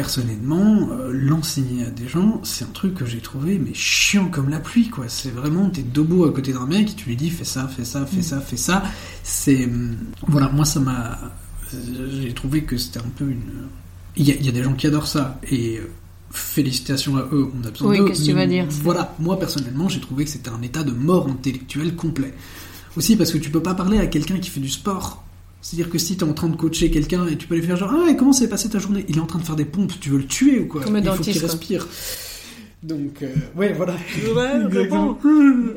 Personnellement, 0.00 0.88
euh, 0.92 1.10
l'enseigner 1.12 1.84
à 1.84 1.90
des 1.90 2.08
gens, 2.08 2.40
c'est 2.42 2.64
un 2.64 2.68
truc 2.72 2.94
que 2.94 3.04
j'ai 3.04 3.18
trouvé 3.20 3.58
mais 3.58 3.74
chiant 3.74 4.28
comme 4.30 4.48
la 4.48 4.58
pluie, 4.58 4.88
quoi. 4.88 5.04
C'est 5.08 5.28
vraiment, 5.30 5.68
t'es 5.68 5.82
debout 5.82 6.24
à 6.24 6.32
côté 6.32 6.54
d'un 6.54 6.64
mec 6.64 6.92
et 6.92 6.94
tu 6.94 7.06
lui 7.10 7.16
dis 7.16 7.28
fais 7.28 7.44
ça, 7.44 7.68
fais 7.68 7.84
ça, 7.84 8.06
fais 8.06 8.22
ça, 8.22 8.40
fais 8.40 8.56
ça. 8.56 8.82
C'est. 9.22 9.66
hum, 9.66 9.96
Voilà, 10.26 10.48
moi 10.48 10.64
ça 10.64 10.80
m'a. 10.80 11.18
J'ai 12.22 12.32
trouvé 12.32 12.62
que 12.64 12.78
c'était 12.78 13.00
un 13.00 13.10
peu 13.14 13.24
une. 13.26 13.42
Il 14.16 14.26
y, 14.26 14.32
a, 14.32 14.36
il 14.36 14.46
y 14.46 14.48
a 14.48 14.52
des 14.52 14.62
gens 14.62 14.72
qui 14.72 14.86
adorent 14.86 15.06
ça 15.06 15.38
et 15.50 15.76
euh, 15.76 15.90
félicitations 16.30 17.16
à 17.18 17.28
eux, 17.32 17.50
on 17.54 17.66
a 17.66 17.70
besoin 17.70 17.90
Oui, 17.90 17.98
qu'est-ce 18.06 18.20
que 18.20 18.24
tu 18.26 18.32
vas 18.32 18.46
dire 18.46 18.66
Voilà, 18.82 19.14
moi 19.18 19.38
personnellement, 19.38 19.90
j'ai 19.90 20.00
trouvé 20.00 20.24
que 20.24 20.30
c'était 20.30 20.48
un 20.48 20.62
état 20.62 20.82
de 20.82 20.92
mort 20.92 21.28
intellectuelle 21.28 21.94
complet. 21.94 22.32
Aussi 22.96 23.16
parce 23.16 23.30
que 23.32 23.38
tu 23.38 23.50
peux 23.50 23.62
pas 23.62 23.74
parler 23.74 23.98
à 23.98 24.06
quelqu'un 24.06 24.38
qui 24.38 24.48
fait 24.48 24.60
du 24.60 24.70
sport. 24.70 25.22
C'est-à-dire 25.62 25.90
que 25.90 25.98
si 25.98 26.16
t'es 26.16 26.24
en 26.24 26.32
train 26.32 26.48
de 26.48 26.56
coacher 26.56 26.90
quelqu'un 26.90 27.26
et 27.26 27.36
tu 27.36 27.46
peux 27.46 27.54
lui 27.54 27.62
faire 27.62 27.76
genre 27.76 27.92
ah 27.92 28.10
et 28.10 28.16
comment 28.16 28.32
s'est 28.32 28.48
passé 28.48 28.68
ta 28.68 28.78
journée? 28.78 29.04
Il 29.08 29.16
est 29.16 29.20
en 29.20 29.26
train 29.26 29.38
de 29.38 29.44
faire 29.44 29.56
des 29.56 29.64
pompes, 29.64 29.92
tu 30.00 30.10
veux 30.10 30.18
le 30.18 30.26
tuer 30.26 30.60
ou 30.60 30.66
quoi? 30.66 30.82
Comme 30.82 30.96
un 30.96 31.00
Il 31.00 31.10
faut 31.10 31.22
qu'il 31.22 31.38
respire. 31.38 31.86
Donc 32.82 33.22
euh, 33.22 33.34
ouais 33.56 33.74
voilà. 33.74 33.94
Ouais. 34.34 34.64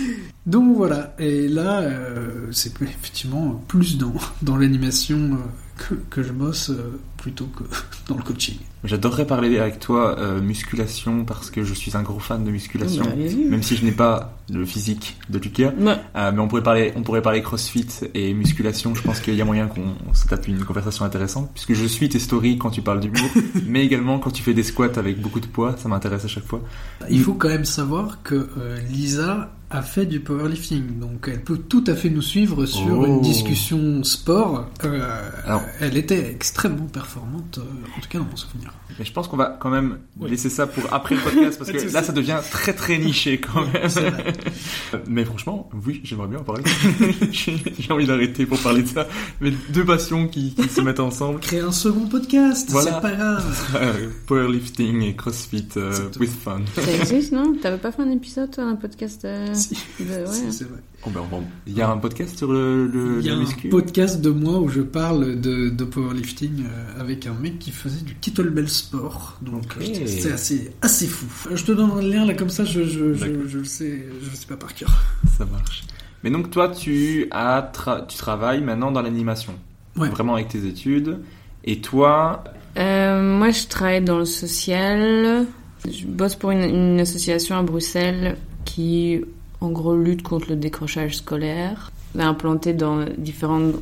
Donc 0.46 0.76
voilà. 0.76 1.14
Et 1.18 1.46
là 1.46 1.80
euh, 1.80 2.48
c'est 2.50 2.80
effectivement 2.82 3.62
plus 3.68 3.98
dans 3.98 4.14
dans 4.42 4.56
l'animation 4.56 5.16
euh, 5.16 5.36
que, 5.80 5.94
que 5.94 6.22
je 6.22 6.32
bosse 6.32 6.70
euh, 6.70 7.00
plutôt 7.16 7.46
que 7.46 7.64
dans 8.08 8.16
le 8.16 8.22
coaching. 8.22 8.56
J'adorerais 8.84 9.26
parler 9.26 9.58
avec 9.58 9.78
toi 9.78 10.18
euh, 10.18 10.40
musculation 10.40 11.24
parce 11.24 11.50
que 11.50 11.64
je 11.64 11.74
suis 11.74 11.96
un 11.96 12.02
gros 12.02 12.18
fan 12.18 12.44
de 12.44 12.50
musculation, 12.50 13.04
allez-y. 13.12 13.44
même 13.44 13.62
si 13.62 13.76
je 13.76 13.84
n'ai 13.84 13.92
pas 13.92 14.38
le 14.50 14.64
physique 14.64 15.18
de 15.28 15.38
Lucas. 15.38 15.72
Ouais. 15.78 15.96
Euh, 16.16 16.32
mais 16.32 16.40
on 16.40 16.48
pourrait 16.48 16.62
parler, 16.62 16.92
on 16.96 17.02
pourrait 17.02 17.22
parler 17.22 17.42
CrossFit 17.42 17.86
et 18.14 18.32
musculation. 18.32 18.94
Je 18.94 19.02
pense 19.02 19.20
qu'il 19.20 19.34
y 19.34 19.42
a 19.42 19.44
moyen 19.44 19.66
qu'on 19.66 19.94
on 20.08 20.14
se 20.14 20.26
tape 20.26 20.48
une 20.48 20.64
conversation 20.64 21.04
intéressante, 21.04 21.50
puisque 21.52 21.74
je 21.74 21.84
suis 21.84 22.08
tes 22.08 22.18
stories 22.18 22.56
quand 22.56 22.70
tu 22.70 22.80
parles 22.80 23.00
d'humour, 23.00 23.30
mais 23.66 23.84
également 23.84 24.18
quand 24.18 24.30
tu 24.30 24.42
fais 24.42 24.54
des 24.54 24.62
squats 24.62 24.96
avec 24.96 25.20
beaucoup 25.20 25.40
de 25.40 25.46
poids. 25.46 25.76
Ça 25.76 25.88
m'intéresse 25.88 26.24
à 26.24 26.28
chaque 26.28 26.46
fois. 26.46 26.62
Il 27.10 27.20
faut 27.20 27.34
quand 27.34 27.48
même 27.48 27.66
savoir 27.66 28.22
que 28.22 28.48
euh, 28.58 28.78
Lisa 28.88 29.50
a 29.70 29.82
fait 29.82 30.04
du 30.06 30.18
powerlifting, 30.20 30.98
donc 30.98 31.28
elle 31.32 31.42
peut 31.42 31.58
tout 31.58 31.84
à 31.86 31.94
fait 31.94 32.10
nous 32.10 32.22
suivre 32.22 32.66
sur 32.66 32.98
Oh. 32.98 33.06
une 33.06 33.20
discussion 33.20 34.02
sport. 34.02 34.66
Euh, 34.84 35.00
Alors- 35.46 35.62
elle 35.80 35.96
était 35.96 36.30
extrêmement 36.30 36.86
performante, 36.86 37.58
euh, 37.58 37.96
en 37.96 38.00
tout 38.00 38.08
cas 38.08 38.18
dans 38.18 38.24
mon 38.24 38.36
souvenir. 38.36 38.72
Mais 38.98 39.04
je 39.04 39.12
pense 39.12 39.28
qu'on 39.28 39.36
va 39.36 39.56
quand 39.60 39.70
même 39.70 39.98
Oui. 40.18 40.28
laisser 40.30 40.50
ça 40.50 40.66
pour 40.66 40.92
après 40.92 41.14
le 41.14 41.20
podcast 41.22 41.56
parce 41.58 41.70
que 41.72 41.92
là 41.92 42.02
ça 42.02 42.12
devient 42.12 42.38
très 42.50 42.72
très 42.72 42.98
niché 42.98 43.38
quand 43.38 43.60
même. 43.72 43.86
Vrai. 43.86 44.32
Mais 45.06 45.24
franchement, 45.24 45.70
oui, 45.86 46.00
j'aimerais 46.02 46.26
bien 46.26 46.40
en 46.40 46.44
parler. 46.44 46.64
J'ai 47.30 47.92
envie 47.92 48.06
d'arrêter 48.06 48.46
pour 48.46 48.58
parler 48.58 48.82
de 48.82 48.88
ça. 48.88 49.06
Mais 49.40 49.52
deux 49.70 49.84
passions 49.84 50.26
qui, 50.26 50.54
qui 50.54 50.68
se 50.68 50.80
mettent 50.80 51.00
ensemble. 51.00 51.38
Créer 51.40 51.60
un 51.60 51.72
second 51.72 52.06
podcast, 52.08 52.68
Voilà. 52.70 52.94
c'est 52.94 53.00
pas 53.00 53.12
grave. 53.12 53.70
Euh, 53.76 54.08
Powerlifting 54.26 55.02
et 55.02 55.14
CrossFit 55.14 55.68
euh, 55.76 55.92
with 56.18 56.30
fun. 56.32 56.60
Ça 56.74 56.92
existe, 56.92 57.32
non? 57.32 57.54
T'avais 57.62 57.78
pas 57.78 57.92
fait 57.92 58.02
un 58.02 58.10
épisode, 58.10 58.50
toi, 58.50 58.64
un 58.64 58.74
podcast 58.76 59.24
euh, 59.24 59.54
Si. 59.60 59.74
de- 60.00 60.04
ouais. 60.26 60.26
Si, 60.32 60.52
c'est 60.52 60.64
vrai. 60.64 60.78
Oh, 61.06 61.10
ben. 61.10 61.22
Il 61.66 61.74
y 61.74 61.80
a 61.82 61.88
un 61.90 61.96
podcast 61.98 62.36
sur 62.36 62.52
le, 62.52 62.86
le 62.86 63.20
Il 63.20 63.26
y 63.26 63.30
a 63.30 63.34
un 63.34 63.44
podcast 63.70 64.20
de 64.20 64.30
moi 64.30 64.58
où 64.58 64.68
je 64.68 64.80
parle 64.82 65.40
de, 65.40 65.68
de 65.70 65.84
powerlifting 65.84 66.64
euh, 66.64 67.00
avec 67.00 67.26
un 67.26 67.34
mec 67.34 67.58
qui 67.58 67.70
faisait 67.70 68.02
du 68.02 68.14
kettlebell 68.16 68.68
sport. 68.68 69.38
Donc 69.42 69.64
euh, 69.80 69.84
c'est 70.06 70.32
assez, 70.32 70.70
assez 70.82 71.06
fou. 71.06 71.26
Euh, 71.50 71.56
Je 71.56 71.64
te 71.64 71.72
donne 71.72 71.90
un 71.92 72.02
lien 72.02 72.26
là 72.26 72.34
comme 72.34 72.50
ça, 72.50 72.64
je, 72.64 72.82
je, 72.84 73.14
je, 73.14 73.24
D'accord. 73.24 73.42
je 73.46 73.58
le 73.58 73.64
sais, 73.64 74.04
je 74.22 74.30
le 74.30 74.36
sais 74.36 74.46
pas 74.46 74.56
par 74.56 74.74
cœur. 74.74 74.90
Ça 75.38 75.44
marche. 75.46 75.84
Mais 76.22 76.30
donc 76.30 76.50
toi, 76.50 76.68
tu 76.68 77.28
as 77.30 77.70
tra- 77.72 78.06
tu 78.06 78.16
travailles 78.18 78.60
maintenant 78.62 78.90
dans 78.92 79.00
l'animation, 79.02 79.54
Ouais. 79.96 80.08
vraiment 80.10 80.34
avec 80.34 80.48
tes 80.48 80.66
études. 80.66 81.18
Et 81.64 81.80
toi, 81.80 82.44
Euh, 82.76 83.38
moi, 83.38 83.50
je 83.50 83.66
travaille 83.66 84.02
dans 84.04 84.18
le 84.18 84.24
social. 84.26 85.46
Je 85.90 86.06
bosse 86.06 86.34
pour 86.36 86.50
une, 86.50 86.62
une 86.62 87.00
association 87.00 87.56
à 87.56 87.62
Bruxelles 87.62 88.36
qui, 88.66 89.22
en 89.60 89.70
gros, 89.70 89.96
lutte 89.96 90.22
contre 90.22 90.50
le 90.50 90.56
décrochage 90.56 91.16
scolaire. 91.16 91.92
Implantée 92.18 92.72
dans 92.72 93.04
différentes 93.16 93.76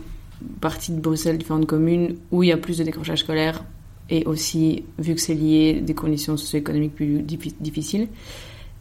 parties 0.61 0.93
de 0.93 1.01
Bruxelles, 1.01 1.39
différentes 1.39 1.67
communes 1.67 2.17
où 2.31 2.43
il 2.43 2.51
y 2.51 2.53
a 2.53 2.57
plus 2.57 2.79
de 2.79 2.85
décrochage 2.85 3.21
scolaire 3.21 3.65
et 4.11 4.25
aussi, 4.27 4.85
vu 4.99 5.15
que 5.15 5.21
c'est 5.21 5.35
lié, 5.35 5.81
des 5.81 5.95
conditions 5.95 6.37
socio-économiques 6.37 6.95
plus 6.95 7.21
diffi- 7.21 7.55
difficiles. 7.61 8.09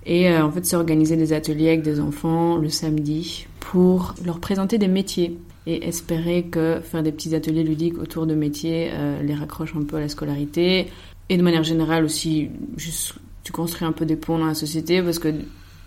Et 0.06 0.30
euh, 0.30 0.46
en 0.46 0.52
fait, 0.52 0.66
c'est 0.66 0.76
organiser 0.76 1.18
des 1.18 1.34
ateliers 1.34 1.70
avec 1.70 1.82
des 1.82 2.00
enfants 2.00 2.58
le 2.58 2.70
samedi 2.70 3.48
pour 3.60 4.16
leur 4.26 4.40
présenter 4.40 4.78
des 4.78 4.88
métiers 4.88 5.38
et 5.66 5.86
espérer 5.86 6.44
que 6.44 6.80
faire 6.82 7.04
des 7.04 7.12
petits 7.12 7.36
ateliers 7.36 7.64
ludiques 7.64 7.98
autour 7.98 8.26
de 8.26 8.34
métiers 8.34 8.90
euh, 8.94 9.22
les 9.22 9.34
raccroche 9.34 9.76
un 9.76 9.84
peu 9.84 9.98
à 9.98 10.00
la 10.00 10.08
scolarité. 10.08 10.88
Et 11.28 11.36
de 11.36 11.42
manière 11.42 11.64
générale 11.64 12.06
aussi, 12.06 12.50
juste, 12.78 13.16
tu 13.44 13.52
construis 13.52 13.86
un 13.86 13.92
peu 13.92 14.06
des 14.06 14.16
ponts 14.16 14.40
dans 14.40 14.46
la 14.46 14.54
société 14.54 15.02
parce 15.02 15.20
que, 15.20 15.34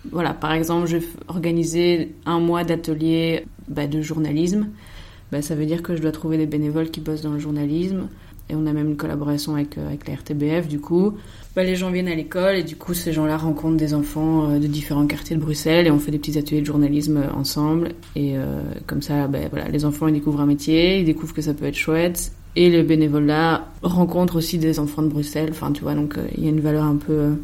voilà, 0.09 0.33
par 0.33 0.53
exemple, 0.53 0.87
je 0.87 0.97
vais 0.97 1.05
organiser 1.27 2.15
un 2.25 2.39
mois 2.39 2.63
d'atelier 2.63 3.45
bah, 3.67 3.87
de 3.87 4.01
journalisme. 4.01 4.69
Bah, 5.31 5.41
ça 5.41 5.55
veut 5.55 5.65
dire 5.65 5.83
que 5.83 5.95
je 5.95 6.01
dois 6.01 6.11
trouver 6.11 6.37
des 6.37 6.47
bénévoles 6.47 6.89
qui 6.89 6.99
bossent 6.99 7.21
dans 7.21 7.33
le 7.33 7.39
journalisme. 7.39 8.07
Et 8.49 8.55
on 8.55 8.65
a 8.65 8.73
même 8.73 8.89
une 8.89 8.97
collaboration 8.97 9.55
avec, 9.55 9.77
euh, 9.77 9.87
avec 9.87 10.07
la 10.07 10.15
RTBF, 10.15 10.67
du 10.67 10.79
coup. 10.79 11.13
Bah, 11.55 11.63
les 11.63 11.75
gens 11.75 11.89
viennent 11.89 12.09
à 12.09 12.15
l'école 12.15 12.55
et 12.55 12.63
du 12.63 12.75
coup, 12.75 12.93
ces 12.93 13.13
gens-là 13.13 13.37
rencontrent 13.37 13.77
des 13.77 13.93
enfants 13.93 14.49
euh, 14.49 14.59
de 14.59 14.67
différents 14.67 15.07
quartiers 15.07 15.37
de 15.37 15.41
Bruxelles 15.41 15.87
et 15.87 15.91
on 15.91 15.99
fait 15.99 16.11
des 16.11 16.19
petits 16.19 16.37
ateliers 16.37 16.59
de 16.59 16.65
journalisme 16.65 17.17
euh, 17.17 17.33
ensemble. 17.33 17.89
Et 18.15 18.35
comme 18.87 19.01
ça, 19.01 19.29
les 19.71 19.85
enfants 19.85 20.07
ils 20.07 20.13
découvrent 20.13 20.41
un 20.41 20.45
métier, 20.45 20.99
ils 20.99 21.05
découvrent 21.05 21.33
que 21.33 21.41
ça 21.41 21.53
peut 21.53 21.65
être 21.65 21.75
chouette 21.75 22.33
Et 22.55 22.69
le 22.69 22.83
bénévolat 22.83 23.67
rencontre 23.83 24.35
aussi 24.35 24.57
des 24.57 24.79
enfants 24.79 25.01
de 25.01 25.07
Bruxelles. 25.07 25.49
Enfin, 25.51 25.71
tu 25.71 25.83
vois, 25.83 25.93
donc 25.93 26.17
il 26.37 26.43
y 26.43 26.47
a 26.47 26.49
une 26.49 26.59
valeur 26.59 26.83
un 26.83 26.97
peu, 26.97 27.35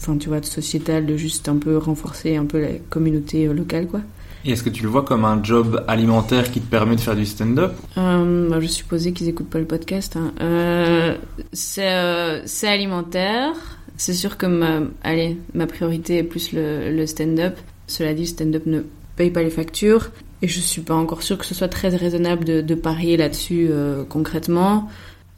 enfin, 0.00 0.16
tu 0.16 0.28
vois, 0.28 0.42
sociétale 0.42 1.06
de 1.06 1.16
juste 1.16 1.48
un 1.48 1.56
peu 1.58 1.76
renforcer 1.76 2.36
un 2.36 2.46
peu 2.46 2.60
la 2.60 2.68
communauté 2.88 3.46
euh, 3.46 3.52
locale, 3.52 3.86
quoi. 3.86 4.00
Et 4.44 4.52
est-ce 4.52 4.62
que 4.62 4.70
tu 4.70 4.82
le 4.82 4.88
vois 4.88 5.04
comme 5.04 5.26
un 5.26 5.42
job 5.44 5.84
alimentaire 5.86 6.50
qui 6.50 6.60
te 6.62 6.70
permet 6.70 6.96
de 6.96 7.00
faire 7.02 7.14
du 7.14 7.26
stand-up? 7.26 7.72
Euh, 7.98 8.48
bah, 8.48 8.58
je 8.58 8.66
supposais 8.68 9.12
qu'ils 9.12 9.28
écoutent 9.28 9.50
pas 9.50 9.58
le 9.58 9.66
podcast. 9.66 10.16
hein. 10.16 10.32
Euh, 10.40 11.14
c'est 11.52 11.92
euh, 11.92 12.40
c'est 12.46 12.68
alimentaire. 12.68 13.52
C'est 13.98 14.14
sûr 14.14 14.38
que 14.38 14.46
ma, 14.46 14.80
allez, 15.02 15.36
ma 15.52 15.66
priorité 15.66 16.16
est 16.16 16.22
plus 16.22 16.52
le, 16.52 16.90
le 16.90 17.06
stand-up. 17.06 17.54
Cela 17.86 18.14
dit, 18.14 18.22
le 18.22 18.28
stand-up 18.28 18.62
ne 18.64 18.80
paye 19.16 19.30
pas 19.30 19.42
les 19.42 19.50
factures. 19.50 20.10
Et 20.40 20.48
je 20.48 20.58
suis 20.58 20.80
pas 20.80 20.94
encore 20.94 21.22
sûre 21.22 21.36
que 21.36 21.44
ce 21.44 21.54
soit 21.54 21.68
très 21.68 21.90
raisonnable 21.90 22.46
de, 22.46 22.62
de 22.62 22.74
parier 22.74 23.18
là-dessus 23.18 23.68
concrètement. 24.08 24.88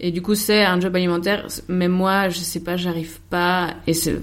Et 0.03 0.11
du 0.11 0.21
coup, 0.21 0.35
c'est 0.35 0.65
un 0.65 0.81
job 0.81 0.95
alimentaire. 0.97 1.47
Mais 1.69 1.89
moi, 1.89 2.29
je 2.29 2.39
sais 2.39 2.61
pas, 2.61 2.77
j'arrive 2.77 3.21
pas. 3.31 3.75
Et 3.87 3.95
c'est 3.95 4.19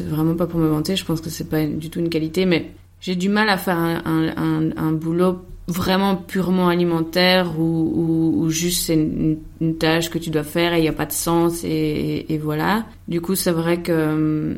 vraiment 0.00 0.34
pas 0.34 0.46
pour 0.46 0.58
me 0.58 0.68
vanter. 0.68 0.96
Je 0.96 1.04
pense 1.04 1.20
que 1.20 1.28
c'est 1.28 1.48
pas 1.48 1.64
du 1.66 1.90
tout 1.90 2.00
une 2.00 2.08
qualité. 2.08 2.46
Mais 2.46 2.70
j'ai 3.00 3.14
du 3.14 3.28
mal 3.28 3.50
à 3.50 3.58
faire 3.58 3.76
un, 3.76 4.92
boulot 4.92 5.44
vraiment 5.68 6.16
purement 6.16 6.68
alimentaire 6.68 7.58
ou, 7.58 8.46
juste 8.48 8.86
c'est 8.86 8.94
une, 8.94 9.76
tâche 9.78 10.10
que 10.10 10.18
tu 10.18 10.30
dois 10.30 10.44
faire 10.44 10.72
et 10.72 10.78
il 10.78 10.82
n'y 10.82 10.88
a 10.88 10.92
pas 10.92 11.06
de 11.06 11.12
sens 11.12 11.62
et, 11.62 12.24
et, 12.28 12.38
voilà. 12.38 12.86
Du 13.06 13.20
coup, 13.20 13.34
c'est 13.34 13.50
vrai 13.50 13.82
que... 13.82 13.92
euh, 13.92 14.54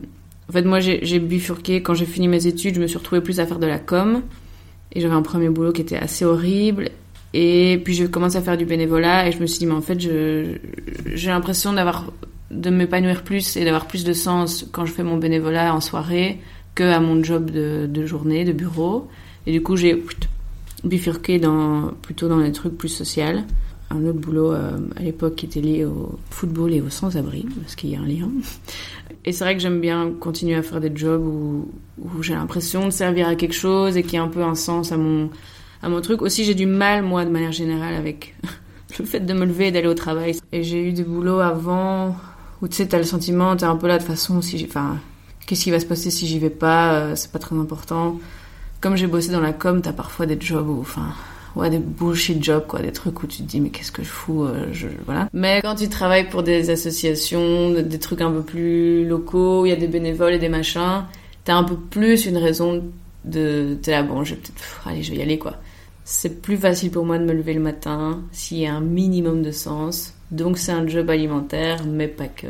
En 0.49 0.53
fait, 0.53 0.63
moi, 0.63 0.79
j'ai 0.79 1.19
bifurqué. 1.19 1.83
Quand 1.83 1.95
j'ai 1.95 2.07
fini 2.07 2.29
mes 2.29 2.47
études, 2.47 2.77
je 2.77 2.81
me 2.81 2.87
suis 2.87 2.99
retrouvée 2.99 3.23
plus 3.23 3.41
à 3.41 3.47
faire 3.47 3.59
de 3.59 3.67
la 3.67 3.81
com. 3.81 4.23
Et 4.93 5.01
j'avais 5.01 5.15
un 5.15 5.23
premier 5.23 5.49
boulot 5.49 5.73
qui 5.73 5.83
était 5.83 5.99
assez 5.99 6.25
horrible. 6.25 6.91
Et 7.41 7.81
puis, 7.85 7.95
j'ai 7.95 8.11
commencé 8.11 8.37
à 8.37 8.43
faire 8.43 8.57
du 8.57 8.65
bénévolat 8.65 9.29
et 9.29 9.31
je 9.31 9.39
me 9.39 9.47
suis 9.47 9.61
dit, 9.61 9.67
mais 9.67 9.75
en 9.75 9.81
fait, 9.81 10.01
j'ai 10.01 11.29
l'impression 11.31 11.73
d'avoir 11.73 12.13
de 12.51 12.69
m'épanouir 12.69 13.23
plus 13.23 13.57
et 13.57 13.65
d'avoir 13.65 13.87
plus 13.87 14.03
de 14.03 14.13
sens 14.13 14.67
quand 14.73 14.85
je 14.87 14.93
fais 14.93 15.05
mon 15.05 15.19
bénévolat 15.19 15.73
en 15.73 15.81
soirée 15.81 16.41
que 16.75 16.83
à 16.83 16.99
mon 16.99 17.23
job 17.23 17.49
de, 17.53 18.07
journée, 18.07 18.45
de 18.45 18.51
bureau. 18.51 19.07
Et 19.47 19.53
du 19.53 19.63
coup, 19.63 19.77
j'ai 19.77 20.03
bifurqué 20.83 21.39
dans, 21.39 21.93
plutôt 22.03 22.27
dans 22.27 22.39
les 22.39 22.51
trucs 22.51 22.77
plus 22.77 22.89
sociaux. 22.89 23.23
Un 23.91 24.05
autre 24.05 24.19
boulot 24.19 24.53
euh, 24.53 24.77
à 24.97 25.03
l'époque 25.05 25.37
qui 25.37 25.47
était 25.47 25.61
lié 25.61 25.85
au 25.85 26.19
football 26.31 26.75
et 26.75 26.81
aux 26.81 26.91
sans-abri, 26.91 27.47
parce 27.63 27.77
qu'il 27.77 27.91
y 27.91 27.95
a 27.95 28.01
un 28.01 28.07
lien. 28.07 28.29
Et 29.25 29.31
c'est 29.31 29.45
vrai 29.45 29.55
que 29.55 29.63
j'aime 29.63 29.81
bien 29.81 30.11
continuer 30.19 30.57
à 30.57 30.63
faire 30.63 30.81
des 30.81 30.91
jobs 30.93 31.25
où, 31.25 31.71
où 32.03 32.21
j'ai 32.21 32.35
l'impression 32.35 32.87
de 32.87 32.91
servir 32.91 33.29
à 33.29 33.37
quelque 33.37 33.55
chose 33.55 33.97
et 33.97 34.03
qui 34.03 34.17
a 34.17 34.23
un 34.25 34.29
peu 34.29 34.43
un 34.43 34.57
sens 34.57 34.91
à 34.91 34.97
mon, 34.97 35.31
à 35.83 35.89
mon 35.89 36.01
truc. 36.01 36.23
Aussi, 36.23 36.45
j'ai 36.45 36.55
du 36.55 36.67
mal, 36.67 37.03
moi, 37.03 37.25
de 37.25 37.31
manière 37.31 37.53
générale, 37.53 37.95
avec 37.95 38.35
le 38.99 39.05
fait 39.05 39.21
de 39.21 39.33
me 39.33 39.45
lever 39.45 39.69
et 39.69 39.71
d'aller 39.71 39.89
au 39.89 39.95
travail. 39.95 40.37
Et 40.53 40.63
j'ai 40.63 40.89
eu 40.89 40.93
des 40.93 41.05
boulots 41.05 41.41
avant 41.41 42.17
où 42.61 42.69
tu 42.69 42.77
sais, 42.77 42.87
t'as 42.87 42.99
le 42.99 43.05
sentiment, 43.05 43.57
t'es 43.57 43.65
un 43.65 43.77
peu 43.77 43.87
là 43.87 43.99
de 43.99 44.03
façon, 44.03 44.43
si 44.43 44.65
enfin, 44.69 44.99
qu'est-ce 45.47 45.65
qui 45.65 45.71
va 45.71 45.81
se 45.81 45.87
passer 45.87 46.11
si 46.11 46.27
j'y 46.27 46.39
vais 46.39 46.51
pas, 46.51 46.95
euh, 46.95 47.17
c'est 47.17 47.31
pas 47.31 47.39
très 47.39 47.57
important. 47.57 48.19
Comme 48.81 48.97
j'ai 48.97 49.07
bossé 49.07 49.31
dans 49.31 49.41
la 49.41 49.53
com, 49.53 49.81
t'as 49.83 49.93
parfois 49.93 50.27
des 50.27 50.39
jobs 50.41 50.69
où, 50.69 50.81
enfin, 50.81 51.15
ouais, 51.57 51.71
des 51.71 51.79
bullshit 51.79 52.43
jobs, 52.43 52.67
quoi, 52.67 52.81
des 52.81 52.93
trucs 52.93 53.23
où 53.23 53.27
tu 53.27 53.39
te 53.39 53.43
dis, 53.43 53.61
mais 53.61 53.71
qu'est-ce 53.71 53.93
que 53.93 54.03
je 54.03 54.09
fous, 54.09 54.45
euh, 54.45 54.67
je, 54.73 54.89
voilà. 55.07 55.29
Mais 55.33 55.61
quand 55.63 55.75
tu 55.75 55.89
travailles 55.89 56.29
pour 56.29 56.43
des 56.43 56.71
associations, 56.71 57.71
des 57.71 57.99
trucs 57.99 58.21
un 58.21 58.31
peu 58.31 58.43
plus 58.43 59.07
locaux, 59.07 59.67
il 59.67 59.71
y 59.71 59.73
a 59.73 59.77
des 59.77 59.89
bénévoles 59.89 60.35
et 60.35 60.39
des 60.39 60.49
machins, 60.49 61.05
t'as 61.45 61.55
un 61.55 61.65
peu 61.65 61.77
plus 61.77 62.27
une 62.27 62.39
raison 62.39 62.85
de, 63.25 63.77
t'es 63.83 63.93
là, 63.93 64.03
bon, 64.03 64.25
je 64.25 64.35
vais 64.35 64.41
peut-être, 64.41 64.83
allez, 64.87 65.03
je 65.03 65.13
vais 65.13 65.19
y 65.19 65.23
aller, 65.23 65.39
quoi. 65.39 65.57
C'est 66.11 66.41
plus 66.41 66.57
facile 66.57 66.91
pour 66.91 67.05
moi 67.05 67.19
de 67.19 67.25
me 67.25 67.35
lever 67.35 67.53
le 67.53 67.61
matin 67.61 68.23
s'il 68.33 68.59
y 68.59 68.67
a 68.67 68.75
un 68.75 68.81
minimum 68.81 69.43
de 69.43 69.51
sens. 69.53 70.15
Donc 70.31 70.57
c'est 70.57 70.73
un 70.73 70.87
job 70.87 71.11
alimentaire, 71.11 71.85
mais 71.87 72.09
pas 72.09 72.29
que. 72.29 72.47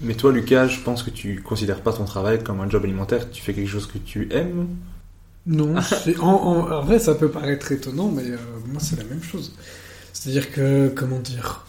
Mais 0.00 0.14
toi, 0.14 0.32
Lucas, 0.32 0.66
je 0.68 0.80
pense 0.80 1.02
que 1.02 1.10
tu 1.10 1.42
considères 1.42 1.82
pas 1.82 1.92
ton 1.92 2.04
travail 2.04 2.42
comme 2.42 2.60
un 2.60 2.68
job 2.70 2.84
alimentaire. 2.84 3.30
Tu 3.30 3.42
fais 3.42 3.52
quelque 3.52 3.68
chose 3.68 3.86
que 3.86 3.98
tu 3.98 4.28
aimes? 4.32 4.68
Non, 5.46 5.80
c'est- 5.82 6.18
en, 6.20 6.28
en- 6.28 6.70
en 6.70 6.82
vrai, 6.82 6.98
ça 6.98 7.14
peut 7.14 7.30
paraître 7.30 7.72
étonnant, 7.72 8.08
mais 8.10 8.30
euh, 8.30 8.36
moi, 8.66 8.80
c'est 8.80 8.96
la 8.96 9.04
même 9.04 9.22
chose. 9.22 9.52
C'est-à-dire 10.12 10.52
que, 10.52 10.88
comment 10.94 11.18
dire, 11.18 11.66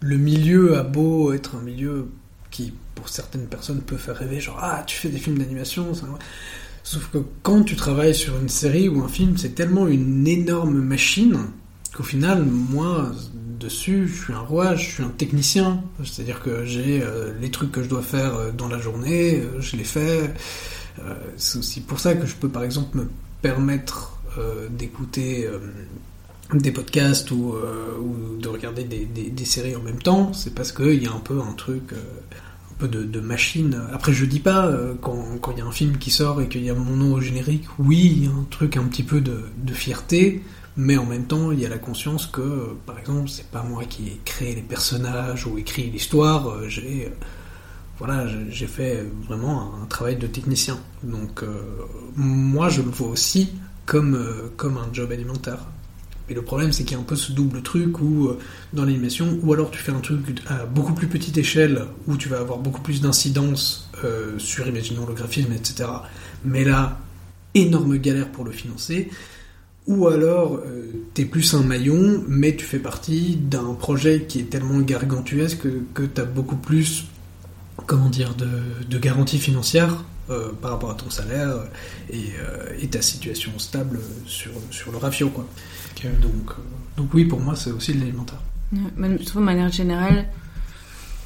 le 0.00 0.16
milieu 0.18 0.76
a 0.78 0.82
beau 0.82 1.32
être 1.32 1.56
un 1.56 1.62
milieu 1.62 2.08
qui, 2.50 2.72
pour 2.94 3.08
certaines 3.08 3.46
personnes, 3.46 3.80
peut 3.80 3.96
faire 3.96 4.16
rêver, 4.16 4.40
genre, 4.40 4.58
ah, 4.60 4.84
tu 4.86 4.96
fais 4.96 5.08
des 5.08 5.18
films 5.18 5.38
d'animation, 5.38 5.94
ça... 5.94 6.06
Sauf 6.84 7.08
que 7.12 7.18
quand 7.42 7.62
tu 7.62 7.76
travailles 7.76 8.14
sur 8.14 8.36
une 8.38 8.48
série 8.48 8.88
ou 8.88 9.02
un 9.02 9.08
film, 9.08 9.36
c'est 9.36 9.54
tellement 9.54 9.86
une 9.86 10.26
énorme 10.26 10.80
machine 10.80 11.38
qu'au 11.94 12.02
final, 12.02 12.44
moi, 12.44 13.12
dessus, 13.60 14.08
je 14.08 14.24
suis 14.24 14.32
un 14.32 14.40
roi, 14.40 14.74
je 14.74 14.90
suis 14.90 15.02
un 15.04 15.08
technicien. 15.10 15.82
C'est-à-dire 16.04 16.40
que 16.42 16.64
j'ai 16.64 17.00
euh, 17.02 17.32
les 17.40 17.50
trucs 17.50 17.70
que 17.70 17.82
je 17.82 17.88
dois 17.88 18.02
faire 18.02 18.34
euh, 18.34 18.50
dans 18.50 18.68
la 18.68 18.78
journée, 18.78 19.40
euh, 19.40 19.60
je 19.60 19.76
les 19.76 19.84
fais. 19.84 20.34
C'est 21.36 21.58
aussi 21.58 21.80
pour 21.80 21.98
ça 22.00 22.14
que 22.14 22.26
je 22.26 22.34
peux 22.34 22.50
par 22.50 22.64
exemple 22.64 22.98
me 22.98 23.08
permettre 23.40 24.18
d'écouter 24.70 25.48
des 26.52 26.70
podcasts 26.70 27.30
ou, 27.30 27.54
de 28.38 28.48
regarder 28.48 28.84
des, 28.84 29.06
des- 29.06 29.44
séries 29.46 29.74
en 29.74 29.80
même 29.82 30.00
temps. 30.00 30.32
C'est 30.34 30.54
parce 30.54 30.70
qu'il 30.70 31.02
y 31.02 31.06
a 31.06 31.12
un 31.12 31.18
peu 31.20 31.40
un 31.40 31.52
truc, 31.54 31.94
de, 32.88 33.02
de 33.02 33.20
machine. 33.20 33.80
Après, 33.92 34.12
je 34.12 34.24
dis 34.24 34.40
pas 34.40 34.66
euh, 34.66 34.94
quand 35.00 35.52
il 35.52 35.58
y 35.58 35.60
a 35.60 35.66
un 35.66 35.72
film 35.72 35.98
qui 35.98 36.10
sort 36.10 36.40
et 36.40 36.48
qu'il 36.48 36.64
y 36.64 36.70
a 36.70 36.74
mon 36.74 36.96
nom 36.96 37.14
au 37.14 37.20
générique, 37.20 37.64
oui, 37.78 38.12
il 38.16 38.24
y 38.24 38.26
a 38.28 38.30
un 38.30 38.46
truc 38.50 38.76
un 38.76 38.84
petit 38.84 39.02
peu 39.02 39.20
de, 39.20 39.42
de 39.64 39.72
fierté. 39.72 40.42
Mais 40.76 40.96
en 40.96 41.04
même 41.04 41.24
temps, 41.26 41.52
il 41.52 41.60
y 41.60 41.66
a 41.66 41.68
la 41.68 41.76
conscience 41.78 42.26
que, 42.26 42.40
euh, 42.40 42.66
par 42.86 42.98
exemple, 42.98 43.28
c'est 43.28 43.50
pas 43.50 43.62
moi 43.62 43.84
qui 43.84 44.08
ai 44.08 44.20
créé 44.24 44.54
les 44.54 44.62
personnages 44.62 45.46
ou 45.46 45.58
écrit 45.58 45.90
l'histoire. 45.90 46.48
euh, 46.48 46.68
J'ai 46.68 47.12
voilà, 47.98 48.26
j'ai- 48.50 48.66
fait 48.66 49.04
vraiment 49.28 49.74
un 49.80 49.86
travail 49.86 50.16
de 50.16 50.26
technicien. 50.26 50.78
Donc, 51.04 51.44
moi, 52.16 52.68
je 52.68 52.82
le 52.82 52.88
vois 52.90 53.08
aussi 53.08 53.50
comme, 53.86 54.18
comme 54.56 54.76
un 54.76 54.88
job 54.92 55.12
alimentaire. 55.12 55.58
Et 56.32 56.34
le 56.34 56.40
problème, 56.40 56.72
c'est 56.72 56.84
qu'il 56.84 56.96
y 56.96 56.98
a 56.98 56.98
un 56.98 57.04
peu 57.04 57.14
ce 57.14 57.30
double 57.30 57.60
truc 57.60 58.00
où, 58.00 58.28
euh, 58.28 58.38
dans 58.72 58.86
l'animation, 58.86 59.38
ou 59.42 59.52
alors 59.52 59.70
tu 59.70 59.78
fais 59.78 59.92
un 59.92 60.00
truc 60.00 60.40
à 60.46 60.64
beaucoup 60.64 60.94
plus 60.94 61.06
petite 61.06 61.36
échelle, 61.36 61.84
où 62.06 62.16
tu 62.16 62.30
vas 62.30 62.38
avoir 62.38 62.56
beaucoup 62.56 62.80
plus 62.80 63.02
d'incidence 63.02 63.90
euh, 64.02 64.38
sur, 64.38 64.66
imaginons, 64.66 65.04
le 65.04 65.12
graphisme, 65.12 65.52
etc. 65.52 65.90
Mais 66.42 66.64
là, 66.64 67.00
énorme 67.54 67.98
galère 67.98 68.30
pour 68.30 68.46
le 68.46 68.50
financer. 68.50 69.10
Ou 69.86 70.08
alors, 70.08 70.54
euh, 70.54 70.90
t'es 71.12 71.26
plus 71.26 71.52
un 71.52 71.62
maillon, 71.64 72.24
mais 72.26 72.56
tu 72.56 72.64
fais 72.64 72.78
partie 72.78 73.36
d'un 73.36 73.74
projet 73.74 74.24
qui 74.26 74.38
est 74.38 74.44
tellement 74.44 74.80
gargantuesque 74.80 75.58
que, 75.58 75.82
que 75.92 76.02
t'as 76.04 76.24
beaucoup 76.24 76.56
plus 76.56 77.04
comment 77.86 78.08
dire, 78.08 78.34
de, 78.36 78.48
de 78.88 78.98
garantie 78.98 79.38
financière 79.38 80.02
euh, 80.30 80.52
par 80.62 80.70
rapport 80.70 80.92
à 80.92 80.94
ton 80.94 81.10
salaire 81.10 81.64
et, 82.08 82.86
ta 82.86 83.02
situation 83.02 83.50
stable 83.58 83.98
sur, 84.24 84.52
le 84.90 84.96
rafio. 84.96 85.32
Donc, 86.04 86.50
euh, 86.50 86.62
donc 86.96 87.14
oui, 87.14 87.24
pour 87.24 87.40
moi, 87.40 87.54
c'est 87.56 87.70
aussi 87.70 87.94
de 87.94 88.00
l'alimentaire. 88.00 88.40
Je 88.72 89.24
trouve 89.26 89.42
de 89.42 89.46
manière 89.46 89.70
générale, 89.70 90.26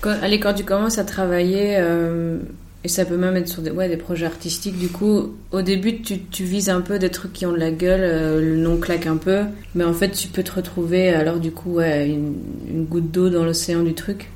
quand, 0.00 0.14
allez, 0.22 0.40
tu 0.56 0.64
commences 0.64 0.98
à 0.98 1.04
travailler, 1.04 1.76
euh, 1.78 2.38
et 2.86 2.88
ça 2.88 3.04
peut 3.04 3.16
même 3.16 3.36
être 3.36 3.48
sur 3.48 3.62
des, 3.62 3.70
ouais, 3.70 3.88
des 3.88 3.96
projets 3.96 4.26
artistiques, 4.26 4.78
du 4.78 4.86
coup, 4.86 5.34
au 5.50 5.62
début, 5.62 6.02
tu, 6.02 6.44
vises 6.44 6.68
un 6.68 6.80
peu 6.80 7.00
des 7.00 7.10
trucs 7.10 7.32
qui 7.32 7.44
ont 7.44 7.50
de 7.50 7.58
la 7.58 7.72
gueule, 7.72 8.02
euh, 8.04 8.40
le 8.40 8.56
nom 8.56 8.78
claque 8.78 9.06
un 9.06 9.16
peu, 9.16 9.40
mais 9.74 9.82
en 9.82 9.92
fait, 9.92 10.10
tu 10.10 10.28
peux 10.28 10.44
te 10.44 10.52
retrouver, 10.52 11.08
alors 11.08 11.40
du 11.40 11.50
coup, 11.50 11.74
ouais, 11.74 12.08
une, 12.08 12.84
goutte 12.84 13.10
d'eau 13.10 13.28
dans 13.28 13.44
l'océan 13.44 13.82
du 13.82 13.94
truc, 13.94 14.30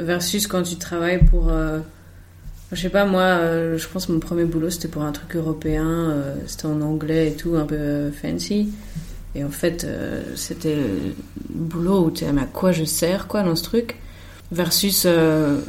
versus 0.00 0.48
quand 0.48 0.64
tu 0.64 0.74
travailles 0.74 1.24
pour... 1.24 1.50
euh, 1.50 1.78
je 2.72 2.80
sais 2.80 2.88
pas, 2.88 3.04
moi, 3.04 3.22
euh, 3.22 3.78
je 3.78 3.86
pense 3.86 4.06
que 4.06 4.12
mon 4.12 4.18
premier 4.18 4.44
boulot, 4.44 4.70
c'était 4.70 4.88
pour 4.88 5.02
un 5.02 5.12
truc 5.12 5.36
européen, 5.36 6.16
c'était 6.48 6.66
en 6.66 6.80
anglais 6.80 7.28
et 7.28 7.34
tout, 7.34 7.54
un 7.54 7.66
peu 7.66 8.10
fancy. 8.10 8.70
Et 9.34 9.44
en 9.44 9.50
fait, 9.50 9.84
euh, 9.84 10.22
c'était 10.36 10.76
le 10.76 11.14
boulot 11.50 12.06
où 12.06 12.10
tu 12.10 12.24
sais, 12.24 12.32
mais 12.32 12.42
à 12.42 12.46
quoi 12.46 12.72
je 12.72 12.84
sers, 12.84 13.26
quoi, 13.26 13.42
dans 13.42 13.56
ce 13.56 13.64
truc? 13.64 13.96
Versus 14.52 15.04
euh, 15.06 15.60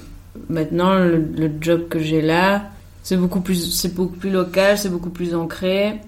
maintenant, 0.50 0.96
le, 1.00 1.50
job 1.60 1.88
que 1.90 2.00
j'ai 2.00 2.22
là, 2.22 2.70
c'est 3.02 3.18
beaucoup 3.18 3.42
plus, 3.42 3.88
beaucoup 3.88 4.18
plus 4.18 4.30
local, 4.30 4.78
c'est 4.78 4.90
beaucoup 4.90 5.10
plus 5.10 5.34
ancré. 5.34 6.00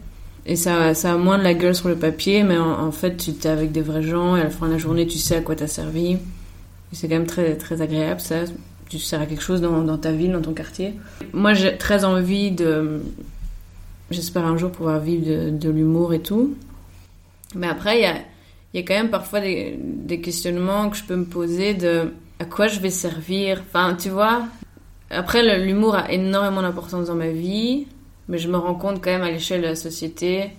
Et 0.45 0.55
ça, 0.55 0.93
ça 0.93 1.13
a 1.13 1.17
moins 1.17 1.38
de 1.38 1.43
la 1.43 1.53
gueule 1.53 1.75
sur 1.75 1.89
le 1.89 1.95
papier, 1.95 2.43
mais 2.43 2.57
en, 2.57 2.91
fait, 2.91 3.17
tu 3.17 3.31
es 3.31 3.47
avec 3.47 3.71
des 3.71 3.81
vrais 3.81 4.03
gens 4.03 4.38
et 4.38 4.41
à 4.41 4.45
la 4.45 4.49
fin 4.49 4.67
de 4.67 4.73
la 4.73 4.77
journée, 4.77 5.05
tu 5.07 5.17
sais 5.17 5.35
à 5.35 5.41
quoi 5.41 5.55
t'as 5.55 5.67
servi. 5.67 6.11
Et 6.13 6.19
c'est 6.93 7.09
quand 7.09 7.15
même 7.15 7.27
très, 7.27 7.55
très 7.55 7.81
agréable, 7.81 8.21
ça. 8.21 8.43
Tu 8.88 8.99
sers 8.99 9.19
à 9.19 9.25
quelque 9.25 9.43
chose 9.43 9.59
dans, 9.59 9.84
dans 9.84 9.97
ta 9.97 10.13
ville, 10.13 10.31
dans 10.31 10.41
ton 10.41 10.53
quartier. 10.53 10.93
Moi, 11.34 11.53
j'ai 11.53 11.75
très 11.77 12.05
envie 12.05 12.51
de. 12.51 13.01
J'espère 14.09 14.45
un 14.45 14.55
jour 14.55 14.71
pouvoir 14.71 15.01
vivre 15.01 15.25
de, 15.25 15.49
de 15.49 15.69
l'humour 15.69 16.13
et 16.13 16.21
tout. 16.21 16.55
Mais 17.56 17.68
après, 17.68 17.99
il 17.99 18.02
y 18.02 18.06
a, 18.06 18.15
y 18.74 18.80
a 18.80 18.82
quand 18.82 18.94
même 18.94 19.10
parfois 19.10 19.40
des, 19.40 20.22
questionnements 20.22 20.90
que 20.90 20.98
je 20.98 21.03
peux 21.03 21.15
me 21.15 21.26
poser 21.26 21.74
de 21.74 22.14
à 22.40 22.45
quoi 22.45 22.68
je 22.68 22.80
vais 22.80 22.90
servir. 22.90 23.64
Enfin, 23.68 23.95
tu 23.95 24.10
vois, 24.10 24.44
après, 25.10 25.57
l'humour 25.60 25.95
a 25.95 26.11
énormément 26.11 26.61
d'importance 26.61 27.07
dans 27.07 27.15
ma 27.15 27.30
vie, 27.30 27.88
mais 28.28 28.38
je 28.38 28.48
me 28.48 28.57
rends 28.57 28.76
compte 28.76 29.02
quand 29.02 29.11
même 29.11 29.24
à 29.24 29.32
l'échelle 29.32 29.61
de 29.61 29.68
la 29.68 29.76
société, 29.76 30.52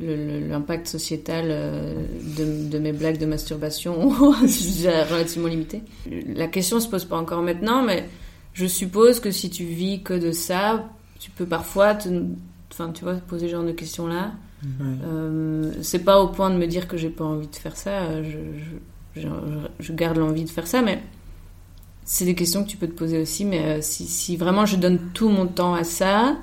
l'impact 0.00 0.86
sociétal 0.86 1.46
euh, 1.48 2.04
de, 2.36 2.78
mes 2.78 2.92
blagues 2.92 3.18
de 3.18 3.26
masturbation 3.26 4.12
est 4.44 5.02
relativement 5.04 5.48
limité. 5.48 5.82
La 6.34 6.46
question 6.46 6.80
se 6.80 6.88
pose 6.88 7.04
pas 7.04 7.16
encore 7.16 7.42
maintenant, 7.42 7.82
mais 7.82 8.08
je 8.54 8.66
suppose 8.66 9.20
que 9.20 9.30
si 9.30 9.50
tu 9.50 9.64
vis 9.64 10.02
que 10.02 10.14
de 10.14 10.30
ça, 10.30 10.88
tu 11.18 11.30
peux 11.30 11.46
parfois 11.46 11.94
te, 11.94 12.08
enfin, 12.72 12.92
tu 12.92 13.04
vois, 13.04 13.14
poser 13.14 13.46
ce 13.46 13.52
genre 13.52 13.64
de 13.64 13.72
questions-là. 13.72 14.32
Euh, 14.80 15.72
c'est 15.82 16.00
pas 16.00 16.20
au 16.20 16.28
point 16.28 16.50
de 16.50 16.56
me 16.56 16.66
dire 16.66 16.88
que 16.88 16.96
j'ai 16.96 17.10
pas 17.10 17.24
envie 17.24 17.46
de 17.46 17.56
faire 17.56 17.76
ça. 17.76 18.22
je, 18.22 18.38
je 19.80 19.92
garde 19.92 20.18
l'envie 20.18 20.44
de 20.44 20.50
faire 20.50 20.66
ça, 20.66 20.82
mais 20.82 21.02
c'est 22.08 22.24
des 22.24 22.34
questions 22.34 22.64
que 22.64 22.68
tu 22.70 22.78
peux 22.78 22.88
te 22.88 22.94
poser 22.94 23.20
aussi. 23.20 23.44
Mais 23.44 23.64
euh, 23.64 23.78
si, 23.82 24.06
si 24.06 24.36
vraiment 24.36 24.64
je 24.66 24.76
donne 24.76 24.98
tout 25.12 25.28
mon 25.28 25.46
temps 25.46 25.74
à 25.74 25.84
ça, 25.84 26.36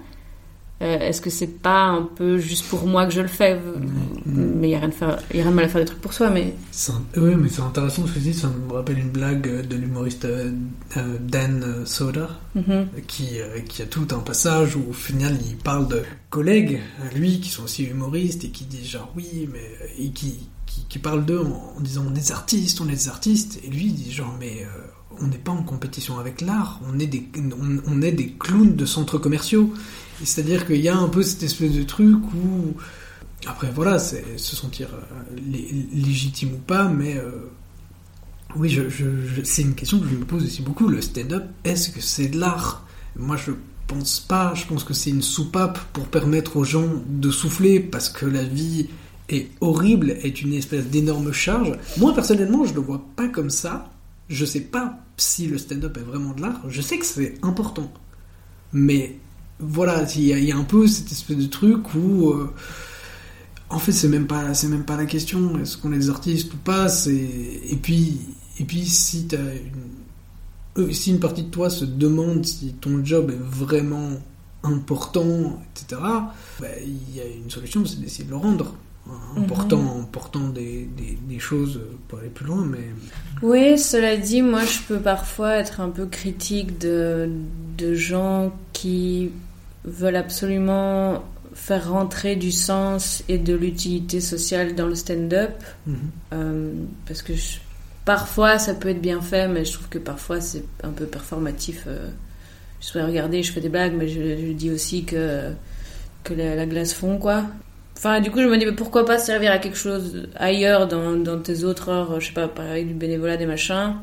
euh, 0.82 1.00
est-ce 1.00 1.22
que 1.22 1.30
c'est 1.30 1.48
pas 1.62 1.86
un 1.86 2.02
peu 2.04 2.38
juste 2.38 2.66
pour 2.66 2.86
moi 2.86 3.06
que 3.06 3.14
je 3.14 3.22
le 3.22 3.28
fais? 3.30 3.60
Mais 4.26 4.68
il 4.68 4.72
y 4.72 4.76
a 4.76 4.80
rien 4.80 4.90
de 4.90 4.94
faire, 4.94 5.20
y 5.34 5.40
a 5.40 5.44
rien 5.44 5.52
de 5.52 5.56
mal 5.56 5.66
à 5.66 5.70
faire 5.70 5.82
des 5.82 5.86
trucs 5.86 6.02
pour 6.02 6.14
soi, 6.14 6.30
mais 6.30 6.54
Oui, 7.16 7.36
mais 7.38 7.48
c'est 7.50 7.62
intéressant 7.62 8.06
ce 8.06 8.12
que 8.12 8.16
tu 8.16 8.20
dis. 8.20 8.34
Ça 8.34 8.50
me 8.50 8.74
rappelle 8.74 9.00
une 9.00 9.10
blague 9.10 9.48
euh, 9.48 9.64
de 9.64 9.76
l'humoriste 9.76 10.26
euh, 10.26 10.52
euh, 10.98 11.18
Dan 11.22 11.64
euh, 11.64 11.86
Soder, 11.86 12.26
Mhm. 12.56 12.88
qui, 13.08 13.40
euh, 13.40 13.60
qui 13.68 13.82
a 13.82 13.86
tout 13.86 14.08
un 14.12 14.20
passage 14.20 14.76
où 14.76 14.84
au 14.90 14.94
final 14.94 15.38
il 15.50 15.56
parle 15.58 15.88
de 15.88 16.04
collègues, 16.30 16.80
lui, 17.16 17.40
qui 17.40 17.50
sont 17.50 17.64
aussi 17.64 17.84
humoristes, 17.84 18.44
et 18.44 18.50
qui 18.50 18.66
disent 18.66 18.88
genre 18.90 19.12
oui, 19.16 19.48
mais. 19.52 19.72
et 19.98 20.10
qui, 20.12 20.50
qui, 20.66 20.86
qui 20.90 21.00
parlent 21.00 21.26
d'eux 21.26 21.40
en, 21.40 21.78
en 21.78 21.82
disant 21.82 22.04
on 22.08 22.12
est 22.12 22.16
des 22.20 22.32
artistes, 22.34 22.82
on 22.82 22.88
est 22.90 22.94
des 22.94 23.08
artistes, 23.10 23.60
et 23.64 23.70
lui 23.70 23.86
il 23.86 23.94
dit 23.94 24.12
genre 24.12 24.36
mais. 24.40 24.64
euh, 24.64 24.82
on 25.22 25.28
n'est 25.28 25.38
pas 25.38 25.54
en 25.54 25.64
compétition 25.64 26.20
avec 26.20 26.42
l'art, 26.42 26.82
on 26.92 27.00
est 27.00 27.08
des 27.08 27.26
on, 27.38 27.78
on 27.88 28.02
est 28.02 28.12
des 28.12 28.34
clowns 28.38 28.76
de 28.76 28.86
centres 28.86 29.18
commerciaux. 29.18 29.72
C'est-à-dire 30.24 30.66
qu'il 30.66 30.82
y 30.82 30.90
a 30.90 30.98
un 30.98 31.10
peu 31.10 31.24
cette 31.24 31.44
espèce 31.44 31.72
de 31.74 31.84
truc 31.84 32.18
où 32.34 32.74
après, 33.48 33.70
voilà, 33.72 34.00
c'est 34.00 34.38
se 34.38 34.56
sentir 34.56 34.88
euh, 34.94 35.36
lé- 35.52 35.88
légitime 35.94 36.54
ou 36.54 36.58
pas, 36.58 36.88
mais 36.88 37.18
euh, 37.18 37.32
oui, 38.56 38.80
c'est 39.44 39.62
une 39.62 39.76
question 39.76 40.00
que 40.00 40.08
je 40.08 40.16
me 40.16 40.26
pose 40.26 40.44
aussi 40.46 40.62
beaucoup. 40.62 40.88
Le 40.88 41.02
stand-up, 41.02 41.44
est-ce 41.64 41.90
que 41.90 42.02
c'est 42.02 42.28
de 42.28 42.40
l'art? 42.40 42.88
Moi, 43.18 43.36
je 43.38 43.52
pense 43.88 44.20
pas. 44.20 44.54
Je 44.56 44.66
pense 44.66 44.84
que 44.84 44.94
c'est 44.94 45.12
une 45.12 45.22
soupape 45.22 45.78
pour 45.94 46.06
permettre 46.08 46.58
aux 46.58 46.64
gens 46.64 46.90
de 47.08 47.30
souffler 47.30 47.80
parce 47.80 48.10
que 48.10 48.26
la 48.26 48.44
vie 48.44 48.88
est 49.30 49.50
horrible, 49.62 50.12
est 50.24 50.42
une 50.42 50.54
espèce 50.54 50.86
d'énorme 50.86 51.32
charge. 51.32 51.78
Moi, 51.98 52.16
personnellement, 52.16 52.66
je 52.66 52.74
le 52.74 52.80
vois 52.80 53.06
pas 53.16 53.28
comme 53.28 53.50
ça. 53.50 53.92
Je 54.30 54.46
sais 54.46 54.62
pas 54.62 55.00
si 55.18 55.46
le 55.48 55.58
stand-up 55.60 55.98
est 55.98 56.02
vraiment 56.04 56.34
de 56.34 56.42
l'art. 56.42 56.62
Je 56.68 56.82
sais 56.82 56.98
que 56.98 57.06
c'est 57.06 57.36
important. 57.44 57.92
Mais 58.74 59.18
voilà, 59.60 60.06
il 60.16 60.22
y, 60.24 60.52
a- 60.52 60.58
un 60.58 60.64
peu 60.64 60.88
cette 60.88 61.12
espèce 61.12 61.38
de 61.38 61.46
truc 61.48 61.94
où. 61.96 62.32
euh, 62.32 62.52
en 63.70 63.80
fait, 63.80 63.92
c'est 63.92 64.08
même 64.08 64.28
pas, 64.28 64.54
c'est 64.54 64.68
même 64.68 64.86
pas 64.86 64.96
la 64.96 65.06
question. 65.06 65.58
Est-ce 65.60 65.78
qu'on 65.78 65.92
est 65.92 65.98
des 65.98 66.10
ou 66.54 66.58
pas 66.58 66.88
et 67.08 67.76
puis, 67.82 68.20
et 68.60 68.64
puis 68.64 68.86
si 68.86 69.28
une, 69.34 70.84
euh, 70.84 70.92
si 70.92 71.10
une 71.12 71.20
partie 71.20 71.44
de 71.44 71.50
toi 71.50 71.70
se 71.70 71.84
demande 71.86 72.46
si 72.46 72.74
ton 72.80 73.04
job 73.04 73.32
est 73.32 73.40
vraiment 73.42 74.10
important, 74.64 75.60
etc. 75.76 76.02
bah, 76.60 76.68
il 76.86 77.16
y 77.16 77.22
a 77.22 77.26
une 77.26 77.50
solution, 77.50 77.84
c'est 77.86 78.00
d'essayer 78.00 78.26
de 78.26 78.30
le 78.32 78.36
rendre 78.38 78.76
en 79.10 80.04
portant 80.04 80.48
des, 80.50 80.86
des, 80.98 81.18
des 81.22 81.40
choses 81.40 81.80
pour 82.08 82.20
aller 82.20 82.30
plus 82.30 82.46
loin. 82.46 82.66
Mais 82.66 82.80
Oui, 83.42 83.78
cela 83.78 84.18
dit, 84.18 84.42
moi 84.42 84.64
je 84.66 84.80
peux 84.88 85.00
parfois 85.00 85.56
être 85.56 85.80
un 85.82 85.90
peu 85.90 86.06
critique 86.08 86.78
de, 86.80 87.30
de 87.78 87.94
gens 87.94 88.52
qui 88.74 89.32
veulent 89.84 90.16
absolument 90.16 91.24
faire 91.54 91.90
rentrer 91.90 92.36
du 92.36 92.52
sens 92.52 93.24
et 93.30 93.38
de 93.38 93.54
l'utilité 93.54 94.20
sociale 94.20 94.76
dans 94.76 94.88
le 94.88 94.96
stand-up. 94.96 95.52
Mhm. 95.88 95.96
Euh, 96.34 96.74
parce 97.08 97.22
que 97.22 97.34
je- 97.36 97.60
parfois 98.06 98.60
ça 98.60 98.74
peut 98.74 98.90
être 98.90 99.02
bien 99.02 99.22
fait, 99.22 99.48
mais 99.48 99.64
je 99.66 99.74
trouve 99.74 99.90
que 99.90 100.00
parfois 100.00 100.42
c'est 100.42 100.64
un 100.84 100.90
peu 100.92 101.06
performatif. 101.06 101.84
euh. 101.88 102.10
je 102.82 102.92
pourrais 102.92 103.06
regarder, 103.06 103.42
je 103.44 103.52
fais 103.52 103.62
des 103.62 103.70
blagues, 103.70 103.94
mais 103.98 104.08
je, 104.08 104.22
je 104.48 104.52
dis 104.54 104.70
aussi 104.72 105.06
que, 105.06 105.52
que 106.24 106.34
la, 106.34 106.56
la 106.56 106.66
glace 106.66 106.94
fond, 106.94 107.18
quoi. 107.18 107.46
Enfin, 107.98 108.20
du 108.22 108.30
coup, 108.32 108.40
je 108.42 108.48
me 108.48 108.58
dis, 108.58 108.66
mais 108.66 108.74
pourquoi 108.74 109.06
pas 109.06 109.18
servir 109.18 109.52
à 109.52 109.58
quelque 109.58 109.78
chose 109.78 110.28
ailleurs 110.36 110.88
dans, 110.88 111.14
dans 111.16 111.40
tes 111.40 111.64
autres 111.64 111.90
heures, 111.90 112.20
je 112.20 112.28
sais 112.28 112.34
pas, 112.34 112.48
par 112.48 112.66
avec 112.66 112.88
du 112.88 112.94
bénévolat, 112.94 113.38
des 113.38 113.46
machins. 113.46 113.96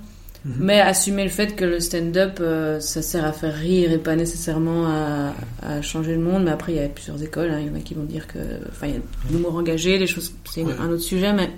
Mhm. 0.45 0.55
Mais 0.59 0.81
assumer 0.81 1.23
le 1.23 1.31
fait 1.31 1.55
que 1.55 1.65
le 1.65 1.79
stand-up, 1.79 2.39
euh, 2.41 2.81
ça 2.81 3.01
sert 3.01 3.25
à 3.25 3.33
faire 3.33 3.55
rire 3.55 3.93
et 3.93 3.99
pas 3.99 4.17
nécessairement 4.17 4.87
à, 4.89 5.35
à 5.63 5.83
changer 5.83 6.15
le 6.17 6.21
monde. 6.23 6.45
Mais 6.45 6.51
après, 6.51 6.73
il 6.73 6.77
y 6.77 6.81
a 6.81 6.89
plusieurs 6.89 7.23
écoles. 7.23 7.51
hein. 7.51 7.61
Il 7.61 7.69
y 7.69 7.71
en 7.71 7.77
a 7.77 7.81
qui 7.81 7.95
vont 7.95 8.03
dire 8.05 8.27
que. 8.27 8.39
Enfin, 8.71 8.89
il 8.89 8.95
y 8.95 8.97
a 8.97 9.01
l'humour 9.31 9.55
engagé, 9.55 9.99
les 9.99 10.07
choses. 10.09 10.33
C'est 10.51 10.63
Ouais. 10.65 10.73
un 10.81 10.89
autre 10.91 11.03
sujet, 11.03 11.33
mais. 11.33 11.51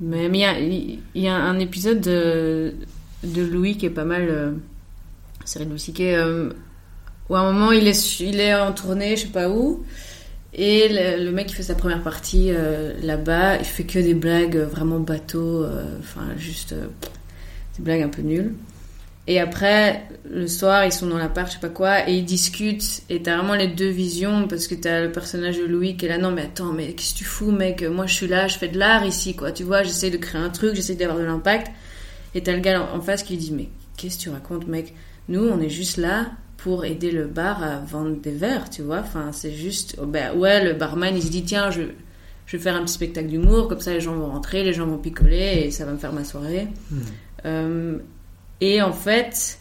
Mais 0.00 0.26
il 0.26 0.36
y 0.36 0.44
a, 0.44 0.58
y 1.14 1.28
a 1.28 1.34
un 1.34 1.58
épisode 1.58 2.00
de, 2.00 2.74
de 3.24 3.42
Louis 3.42 3.76
qui 3.76 3.86
est 3.86 3.90
pas 3.90 4.04
mal. 4.04 4.26
Euh, 4.30 4.52
série 5.44 5.64
de 5.66 5.70
Louis 5.70 5.94
euh, 6.00 6.50
où 7.28 7.34
à 7.36 7.40
un 7.40 7.52
moment, 7.52 7.72
il 7.72 7.86
est, 7.86 8.20
il 8.20 8.40
est 8.40 8.54
en 8.54 8.72
tournée, 8.72 9.16
je 9.16 9.22
sais 9.22 9.28
pas 9.28 9.48
où. 9.50 9.84
Et 10.58 10.88
le, 10.88 11.30
mec 11.32 11.48
qui 11.48 11.54
fait 11.54 11.62
sa 11.62 11.74
première 11.74 12.02
partie 12.02 12.50
euh, 12.50 12.94
là-bas, 13.02 13.58
il 13.58 13.64
fait 13.66 13.84
que 13.84 13.98
des 13.98 14.14
blagues 14.14 14.56
vraiment 14.56 15.00
bateau, 15.00 15.62
euh, 15.62 15.84
enfin 16.00 16.28
juste 16.38 16.72
euh, 16.72 16.86
des 17.76 17.84
blagues 17.84 18.00
un 18.00 18.08
peu 18.08 18.22
nulles. 18.22 18.54
Et 19.26 19.38
après, 19.38 20.04
le 20.24 20.46
soir, 20.46 20.86
ils 20.86 20.92
sont 20.92 21.08
dans 21.08 21.18
l'appart, 21.18 21.48
je 21.48 21.54
sais 21.54 21.60
pas 21.60 21.68
quoi, 21.68 22.08
et 22.08 22.14
ils 22.14 22.24
discutent. 22.24 23.02
Et 23.10 23.20
t'as 23.20 23.36
vraiment 23.36 23.54
les 23.54 23.66
deux 23.66 23.90
visions, 23.90 24.48
parce 24.48 24.66
que 24.66 24.74
t'as 24.74 25.02
le 25.02 25.12
personnage 25.12 25.58
de 25.58 25.64
Louis 25.64 25.98
qui 25.98 26.06
est 26.06 26.08
là, 26.08 26.16
non 26.16 26.30
mais 26.30 26.42
attends, 26.42 26.72
mais 26.72 26.92
qu'est-ce 26.94 27.12
que 27.12 27.18
tu 27.18 27.24
fous, 27.24 27.50
mec? 27.50 27.82
Moi 27.82 28.06
je 28.06 28.14
suis 28.14 28.28
là, 28.28 28.48
je 28.48 28.56
fais 28.56 28.68
de 28.68 28.78
l'art 28.78 29.04
ici, 29.04 29.36
quoi. 29.36 29.52
Tu 29.52 29.62
vois, 29.62 29.82
j'essaie 29.82 30.10
de 30.10 30.16
créer 30.16 30.40
un 30.40 30.48
truc, 30.48 30.74
j'essaie 30.74 30.94
d'avoir 30.94 31.18
de 31.18 31.24
l'impact. 31.24 31.70
Et 32.34 32.42
t'as 32.42 32.52
le 32.54 32.60
gars 32.60 32.80
en 32.80 32.96
en 32.96 33.00
face 33.02 33.22
qui 33.22 33.36
dit, 33.36 33.52
mais 33.52 33.68
qu'est-ce 33.98 34.16
que 34.16 34.22
tu 34.22 34.30
racontes, 34.30 34.66
mec? 34.68 34.94
Nous, 35.28 35.46
on 35.46 35.60
est 35.60 35.68
juste 35.68 35.98
là 35.98 36.30
pour 36.56 36.84
aider 36.84 37.10
le 37.10 37.26
bar 37.26 37.62
à 37.62 37.78
vendre 37.78 38.16
des 38.16 38.32
verres, 38.32 38.70
tu 38.70 38.82
vois. 38.82 39.00
Enfin, 39.00 39.30
c'est 39.32 39.52
juste, 39.52 39.96
oh, 40.00 40.06
ben 40.06 40.36
ouais, 40.36 40.64
le 40.64 40.72
barman, 40.72 41.14
il 41.14 41.22
se 41.22 41.30
dit, 41.30 41.44
tiens, 41.44 41.70
je, 41.70 41.82
je 42.46 42.56
vais 42.56 42.62
faire 42.62 42.76
un 42.76 42.82
petit 42.82 42.94
spectacle 42.94 43.28
d'humour, 43.28 43.68
comme 43.68 43.80
ça 43.80 43.92
les 43.92 44.00
gens 44.00 44.14
vont 44.14 44.28
rentrer, 44.28 44.64
les 44.64 44.72
gens 44.72 44.86
vont 44.86 44.98
picoler, 44.98 45.64
et 45.64 45.70
ça 45.70 45.84
va 45.84 45.92
me 45.92 45.98
faire 45.98 46.12
ma 46.12 46.24
soirée. 46.24 46.68
Euh, 47.44 47.98
et 48.60 48.80
en 48.82 48.92
fait, 48.92 49.58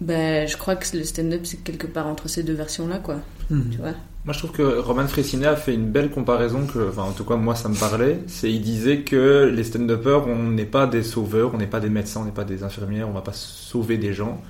ben, 0.00 0.46
je 0.46 0.56
crois 0.56 0.76
que 0.76 0.96
le 0.96 1.04
stand-up, 1.04 1.40
c'est 1.44 1.62
quelque 1.62 1.86
part 1.86 2.06
entre 2.06 2.28
ces 2.28 2.42
deux 2.42 2.54
versions-là, 2.54 2.98
quoi. 2.98 3.16
Mhm. 3.50 3.70
Tu 3.70 3.78
vois 3.78 3.94
Moi, 4.24 4.32
je 4.32 4.38
trouve 4.38 4.52
que 4.52 4.78
Roman 4.78 5.06
Fressinet 5.06 5.46
a 5.46 5.56
fait 5.56 5.74
une 5.74 5.90
belle 5.90 6.10
comparaison 6.10 6.66
que, 6.66 6.88
enfin, 6.88 7.02
en 7.02 7.12
tout 7.12 7.24
cas, 7.24 7.36
moi, 7.36 7.54
ça 7.54 7.68
me 7.68 7.76
parlait. 7.76 8.20
C'est, 8.26 8.52
il 8.52 8.60
disait 8.60 9.00
que 9.00 9.50
les 9.54 9.64
stand-uppers, 9.64 10.26
on 10.26 10.50
n'est 10.50 10.66
pas 10.66 10.86
des 10.86 11.02
sauveurs, 11.02 11.54
on 11.54 11.58
n'est 11.58 11.66
pas 11.66 11.80
des 11.80 11.90
médecins, 11.90 12.20
on 12.20 12.24
n'est 12.24 12.32
pas 12.32 12.44
des 12.44 12.62
infirmières, 12.62 13.08
on 13.08 13.12
va 13.12 13.22
pas 13.22 13.32
sauver 13.32 13.98
des 13.98 14.12
gens, 14.12 14.42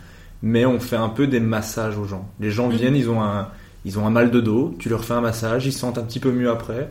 mais 0.44 0.64
on 0.66 0.78
fait 0.78 0.94
un 0.96 1.08
peu 1.08 1.26
des 1.26 1.40
massages 1.40 1.98
aux 1.98 2.04
gens. 2.04 2.28
Les 2.38 2.50
gens 2.52 2.68
Mhm. 2.68 2.76
viennent, 2.76 2.96
ils 2.96 3.08
ont 3.10 3.20
un, 3.22 3.48
ils 3.84 3.98
ont 3.98 4.06
un 4.06 4.10
mal 4.10 4.30
de 4.30 4.40
dos, 4.40 4.74
tu 4.78 4.88
leur 4.88 5.04
fais 5.04 5.14
un 5.14 5.20
massage, 5.22 5.66
ils 5.66 5.72
se 5.72 5.78
sentent 5.80 5.98
un 5.98 6.02
petit 6.04 6.20
peu 6.20 6.30
mieux 6.30 6.50
après. 6.50 6.88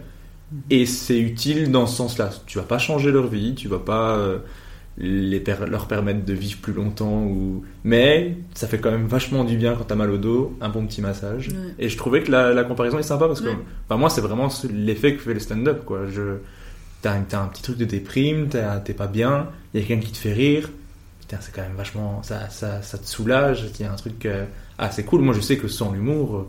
Et 0.70 0.86
c'est 0.86 1.20
utile 1.20 1.72
dans 1.72 1.88
ce 1.88 1.96
sens-là. 1.96 2.30
Tu 2.48 2.58
vas 2.58 2.64
pas 2.66 2.78
changer 2.80 3.12
leur 3.12 3.28
vie, 3.28 3.56
tu 3.56 3.68
vas 3.68 3.80
pas 3.80 4.16
euh, 4.18 4.40
les 4.98 5.40
per- 5.40 5.66
leur 5.68 5.88
permettre 5.88 6.24
de 6.26 6.34
vivre 6.34 6.60
plus 6.62 6.74
longtemps, 6.74 7.24
ou... 7.24 7.64
mais 7.84 8.38
ça 8.54 8.68
fait 8.68 8.78
quand 8.78 8.92
même 8.92 9.08
vachement 9.08 9.44
du 9.44 9.58
bien 9.58 9.74
quand 9.76 9.86
t'as 9.86 9.96
mal 9.96 10.12
au 10.12 10.18
dos, 10.18 10.56
un 10.62 10.70
bon 10.70 10.86
petit 10.86 11.02
massage. 11.02 11.48
Ouais. 11.50 11.56
Et 11.80 11.90
je 11.90 11.98
trouvais 11.98 12.22
que 12.22 12.32
la, 12.32 12.54
la 12.54 12.64
comparaison 12.64 13.00
est 13.00 13.04
sympa 13.04 13.28
parce 13.28 13.42
que 13.42 13.48
Ouais. 13.50 13.58
enfin, 13.88 13.98
moi, 13.98 14.10
c'est 14.12 14.22
vraiment 14.22 14.50
l'effet 14.72 15.16
que 15.16 15.22
fait 15.22 15.34
le 15.34 15.40
stand-up. 15.40 15.84
T'as 17.02 17.14
un, 17.16 17.22
t'as 17.28 17.42
un 17.42 17.48
petit 17.48 17.62
truc 17.64 17.78
de 17.78 17.86
déprime, 17.86 18.48
t'es 18.86 18.94
pas 18.94 19.08
bien, 19.08 19.48
il 19.74 19.82
y 19.82 19.84
a 19.84 19.88
quelqu'un 19.88 20.06
qui 20.06 20.12
te 20.14 20.18
fait 20.18 20.32
rire. 20.34 20.70
Putain, 21.26 21.38
c'est 21.42 21.54
quand 21.56 21.62
même 21.62 21.76
vachement. 21.76 22.22
Ça, 22.24 22.50
ça, 22.50 22.82
ça 22.82 22.98
te 22.98 23.06
soulage, 23.08 23.66
il 23.80 23.86
y 23.86 23.88
a 23.88 23.92
un 23.94 23.96
truc. 23.96 24.26
euh, 24.26 24.46
Ah, 24.78 24.92
c'est 24.92 25.06
cool. 25.06 25.22
Moi, 25.22 25.34
je 25.34 25.40
sais 25.42 25.58
que 25.58 25.68
sans 25.70 25.92
l'humour, 25.92 26.36
euh, 26.36 26.48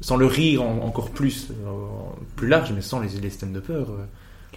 sans 0.00 0.16
le 0.16 0.26
rire 0.26 0.62
en- 0.62 0.78
encore 0.84 1.10
plus, 1.10 1.48
euh, 1.50 1.70
plus 2.36 2.46
large, 2.48 2.72
mais 2.72 2.82
sans 2.82 3.00
les, 3.00 3.08
les 3.08 3.30
stand-uppers. 3.30 3.90
euh, 3.90 4.04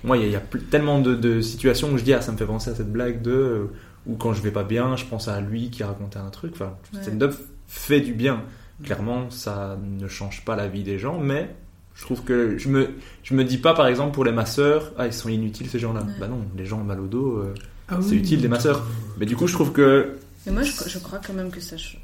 moi, 0.03 0.17
il 0.17 0.29
y 0.29 0.35
a, 0.35 0.39
y 0.39 0.59
tellement 0.69 0.99
de, 0.99 1.15
de 1.15 1.41
situations 1.41 1.89
où 1.91 1.97
je 1.97 2.03
dis, 2.03 2.13
ah, 2.13 2.21
ça 2.21 2.31
me 2.31 2.37
fait 2.37 2.45
penser 2.45 2.69
à 2.69 2.75
cette 2.75 2.91
blague 2.91 3.21
de. 3.21 3.69
ou 4.05 4.15
quand 4.15 4.33
je 4.33 4.41
vais 4.41 4.51
pas 4.51 4.63
bien, 4.63 4.95
je 4.95 5.05
pense 5.05 5.27
à 5.27 5.41
lui 5.41 5.69
qui 5.71 5.81
a 5.83 5.87
raconté 5.87 6.19
un 6.19 6.29
truc. 6.29 6.51
Enfin, 6.53 6.73
Ouais. 6.93 7.01
stand-up 7.01 7.33
fait 7.67 8.01
du 8.01 8.13
bien. 8.13 8.43
Clairement, 8.83 9.29
ça 9.29 9.77
ne 9.83 10.07
change 10.07 10.45
pas 10.45 10.55
la 10.55 10.67
vie 10.69 10.83
des 10.83 10.99
gens, 10.99 11.19
mais 11.19 11.53
je 11.95 12.03
trouve 12.05 12.23
que 12.23 12.57
je 12.57 12.69
me, 12.69 12.91
je 13.23 13.33
me 13.33 13.43
dis 13.43 13.57
pas, 13.57 13.73
par 13.73 13.87
exemple, 13.87 14.13
pour 14.13 14.23
les 14.23 14.31
masseurs, 14.31 14.93
ah, 14.97 15.05
ils 15.07 15.11
sont 15.13 15.27
inutiles 15.27 15.69
ces 15.69 15.79
gens-là. 15.79 16.01
Ouais. 16.03 16.13
Bah 16.19 16.27
non, 16.29 16.43
les 16.55 16.65
gens 16.65 16.79
ont 16.79 16.83
mal 16.85 17.01
au 17.01 17.07
dos, 17.07 17.39
euh, 17.39 17.53
Ah 17.89 17.97
c'est 18.01 18.11
oui. 18.11 18.17
utile 18.17 18.41
des 18.41 18.47
masseurs. 18.47 18.85
Mais 19.17 19.25
du 19.25 19.35
coup, 19.35 19.47
je 19.47 19.53
trouve 19.53 19.71
que 19.71 20.15
Mais 20.45 20.51
moi, 20.53 20.63
je, 20.63 20.71
je 20.87 20.99
crois 20.99 21.19
quand 21.25 21.33
même 21.33 21.51
que 21.51 21.59
ça, 21.61 21.77
ch- 21.77 21.99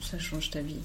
ça 0.00 0.18
change 0.18 0.50
ta 0.50 0.60
vie. 0.60 0.76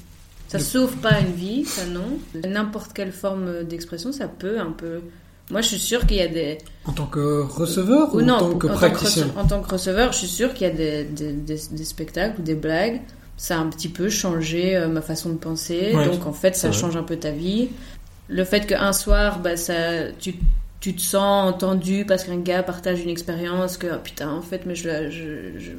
Ça 0.47 0.59
sauve 0.59 0.95
pas 0.97 1.19
une 1.19 1.33
vie, 1.33 1.65
ça 1.65 1.85
non? 1.87 2.19
N'importe 2.47 2.93
quelle 2.93 3.11
forme 3.11 3.63
d'expression, 3.63 4.11
ça 4.11 4.27
peut 4.27 4.59
un 4.59 4.71
peu. 4.71 5.01
Moi, 5.51 5.61
je 5.61 5.67
suis 5.69 5.79
sûre 5.79 6.05
qu'il 6.07 6.17
y 6.17 6.21
a 6.21 6.27
des. 6.27 6.57
En 6.85 6.91
tant 6.91 7.05
que 7.07 7.41
receveur 7.41 8.13
ou, 8.13 8.19
Ou 8.19 8.21
non, 8.21 8.35
en 8.35 8.39
tant 8.51 8.57
que 8.57 8.67
en, 8.67 8.69
tant 8.71 8.75
praticien? 8.77 9.27
en 9.37 9.45
tant 9.45 9.61
que 9.61 9.69
receveur, 9.69 10.11
je 10.11 10.19
suis 10.19 10.27
sûre 10.27 10.53
qu'il 10.53 10.67
y 10.67 10.69
a 10.69 10.73
des, 10.73 11.03
des, 11.03 11.33
des- 11.33 11.61
des 11.71 11.83
spectacles 11.85 12.39
ou 12.39 12.43
des 12.43 12.55
blagues. 12.55 13.01
Ça 13.37 13.57
a 13.57 13.59
un 13.59 13.67
petit 13.67 13.89
peu 13.89 14.07
changé 14.09 14.75
euh, 14.77 14.87
ma 14.87 15.01
façon 15.01 15.29
de 15.29 15.35
penser. 15.37 15.91
Ouais, 15.93 16.05
donc, 16.05 16.25
en 16.25 16.31
fait, 16.33 16.55
ça 16.55 16.71
change 16.71 16.95
un 16.95 17.03
peu 17.03 17.17
ta 17.17 17.31
vie. 17.31 17.69
le 18.27 18.43
fait 18.45 18.65
qu'un 18.65 18.93
soir, 18.93 19.39
bah, 19.39 19.57
ça, 19.57 20.09
tu, 20.19 20.35
tu 20.85 20.93
te 20.93 21.01
sens 21.01 21.49
entendu 21.51 22.05
parce 22.05 22.25
qu'un 22.25 22.37
gars 22.37 22.61
partage 22.61 23.01
une 23.01 23.09
expérience 23.09 23.75
que, 23.77 23.87
oh, 23.91 23.97
putain, 24.03 24.29
en 24.29 24.43
fait, 24.43 24.67
mais 24.67 24.75
je, 24.75 25.09
je, 25.09 25.57
je- 25.57 25.71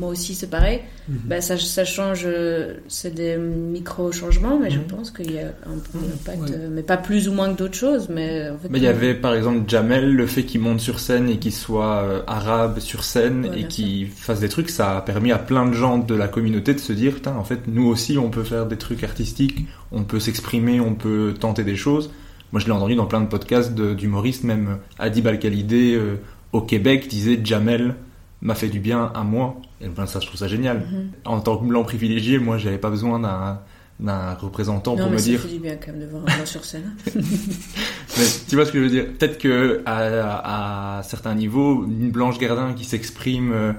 moi 0.00 0.08
aussi, 0.08 0.34
c'est 0.34 0.48
pareil. 0.50 0.80
Mhm. 1.08 1.18
Bah, 1.26 1.40
ça, 1.40 1.56
ça 1.58 1.84
change, 1.84 2.22
euh, 2.24 2.74
c'est 2.88 3.14
des 3.14 3.36
micro-changements, 3.36 4.58
mais 4.58 4.70
je 4.70 4.78
Mhm. 4.78 4.84
pense 4.86 5.12
qu'il 5.12 5.30
y 5.32 5.38
a 5.38 5.52
un 5.66 5.76
Mhm, 5.76 6.08
d'impact, 6.08 6.40
ouais. 6.50 6.56
euh, 6.56 6.68
mais 6.72 6.82
pas 6.82 6.96
plus 6.96 7.28
ou 7.28 7.32
moins 7.34 7.52
que 7.52 7.58
d'autres 7.58 7.76
choses, 7.76 8.08
mais 8.08 8.50
en 8.50 8.58
fait, 8.58 8.68
Mais 8.68 8.78
il 8.78 8.84
y 8.84 8.88
avait 8.88 9.14
par 9.14 9.32
exemple 9.34 9.62
Jamel, 9.68 10.12
le 10.12 10.26
fait 10.26 10.42
qu'il 10.42 10.60
monte 10.60 10.80
sur 10.80 10.98
scène 10.98 11.28
et 11.28 11.38
qu'il 11.38 11.52
soit 11.52 12.02
euh, 12.02 12.22
arabe 12.26 12.80
sur 12.80 13.04
scène 13.04 13.48
et 13.56 13.68
qu'il 13.68 14.08
fasse 14.10 14.40
des 14.40 14.48
trucs, 14.48 14.70
ça 14.70 14.96
a 14.96 15.02
permis 15.02 15.30
à 15.30 15.38
plein 15.38 15.66
de 15.66 15.72
gens 15.74 15.98
de 15.98 16.14
la 16.16 16.26
communauté 16.26 16.74
de 16.74 16.80
se 16.80 16.92
dire, 16.92 17.14
putain, 17.14 17.36
en 17.36 17.44
fait, 17.44 17.60
nous 17.68 17.86
aussi, 17.86 18.18
on 18.18 18.30
peut 18.30 18.42
faire 18.44 18.66
des 18.66 18.78
trucs 18.78 19.04
artistiques, 19.04 19.66
on 19.92 20.02
peut 20.02 20.18
s'exprimer, 20.18 20.80
on 20.80 20.94
peut 20.96 21.34
tenter 21.38 21.62
des 21.62 21.76
choses. 21.76 22.10
Moi, 22.52 22.60
je 22.60 22.66
l'ai 22.66 22.72
entendu 22.72 22.94
dans 22.94 23.06
plein 23.06 23.20
de 23.20 23.26
podcasts 23.26 23.74
d'humoristes, 23.74 24.44
même 24.44 24.78
Adib 24.98 25.26
Al-Khalidé 25.26 25.94
euh, 25.94 26.16
au 26.52 26.60
Québec 26.60 27.08
disait 27.08 27.40
Jamel 27.42 27.96
m'a 28.42 28.54
fait 28.54 28.68
du 28.68 28.78
bien 28.78 29.10
à 29.14 29.24
moi. 29.24 29.56
Et 29.80 29.88
ben, 29.88 30.06
ça, 30.06 30.20
je 30.20 30.26
trouve 30.26 30.38
ça 30.38 30.48
génial. 30.48 30.78
Mhm. 30.78 31.10
En 31.24 31.40
tant 31.40 31.56
que 31.56 31.64
blanc 31.64 31.82
privilégié, 31.82 32.38
moi, 32.38 32.58
j'avais 32.58 32.78
pas 32.78 32.90
besoin 32.90 33.18
d'un 33.18 33.60
d'un 34.00 34.34
représentant 34.34 34.96
Non, 34.96 35.04
pour 35.04 35.12
me 35.12 35.18
ça 35.18 35.24
dire 35.24 35.40
fait 35.40 35.48
du 35.48 35.60
bien 35.60 35.76
quand 35.76 35.92
même 35.92 36.00
de 36.00 36.06
voir 36.06 36.22
un 36.22 36.24
blanc 36.24 36.46
sur 36.46 36.64
scène. 36.64 36.90
mais 37.14 38.24
tu 38.48 38.56
vois 38.56 38.64
ce 38.66 38.72
que 38.72 38.78
je 38.78 38.84
veux 38.84 38.90
dire? 38.90 39.06
Peut-être 39.16 39.38
que 39.38 39.82
à, 39.86 40.98
à 40.98 41.02
certains 41.04 41.34
niveaux, 41.34 41.84
une 41.84 42.10
Blanche 42.10 42.38
Gardin 42.38 42.72
qui 42.72 42.84
s'exprime 42.84 43.52
euh, 43.52 43.72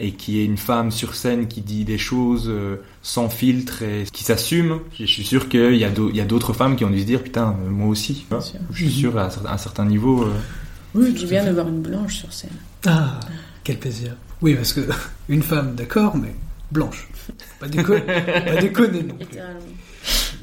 et 0.00 0.12
qui 0.12 0.40
est 0.40 0.44
une 0.44 0.56
femme 0.56 0.90
sur 0.90 1.14
scène 1.14 1.46
qui 1.46 1.60
dit 1.60 1.84
des 1.84 1.98
choses 1.98 2.46
euh, 2.48 2.76
sans 3.02 3.28
filtre 3.28 3.82
et 3.82 4.04
qui 4.12 4.24
s'assume, 4.24 4.80
je 4.98 5.04
suis 5.04 5.24
sûr 5.24 5.48
qu'il 5.48 5.76
y 5.76 5.84
a 5.84 5.90
d'au- 5.90 6.08
il 6.10 6.16
y 6.16 6.20
a 6.20 6.24
d'autres 6.24 6.52
femmes 6.54 6.74
qui 6.76 6.84
ont 6.84 6.90
dû 6.90 7.00
se 7.00 7.04
dire 7.06 7.22
putain, 7.22 7.56
euh, 7.64 7.70
moi 7.70 7.88
aussi. 7.88 8.24
tu. 8.30 8.58
Je 8.72 8.84
suis 8.84 8.90
sûr 8.92 9.18
à 9.18 9.26
un 9.26 9.28
cer- 9.28 9.46
à 9.46 9.54
un 9.54 9.58
certain 9.58 9.84
niveau. 9.84 10.24
euh, 10.24 10.32
fait 11.04 11.12
du 11.12 11.26
bien 11.26 11.44
de 11.44 11.50
voir 11.52 11.68
une 11.68 11.82
blanche 11.82 12.16
sur 12.16 12.32
scène. 12.32 12.50
Ah, 12.86 13.20
quel 13.62 13.78
plaisir. 13.78 14.16
Oui, 14.42 14.54
parce 14.54 14.72
que 14.72 14.80
une 15.28 15.42
femme, 15.42 15.74
d'accord, 15.74 16.16
mais 16.16 16.34
blanche. 16.72 17.06
Pas 17.60 17.68
déconner, 17.68 18.00
pas 18.00 18.56
déconner 18.60 19.02
non 19.02 19.14
plus. 19.16 19.38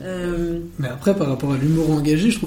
Euh, 0.01 0.59
Mais 0.79 0.87
après, 0.87 1.15
par 1.15 1.27
rapport 1.27 1.53
à 1.53 1.57
l'humour 1.57 1.89
engagé, 1.91 2.31
je, 2.31 2.39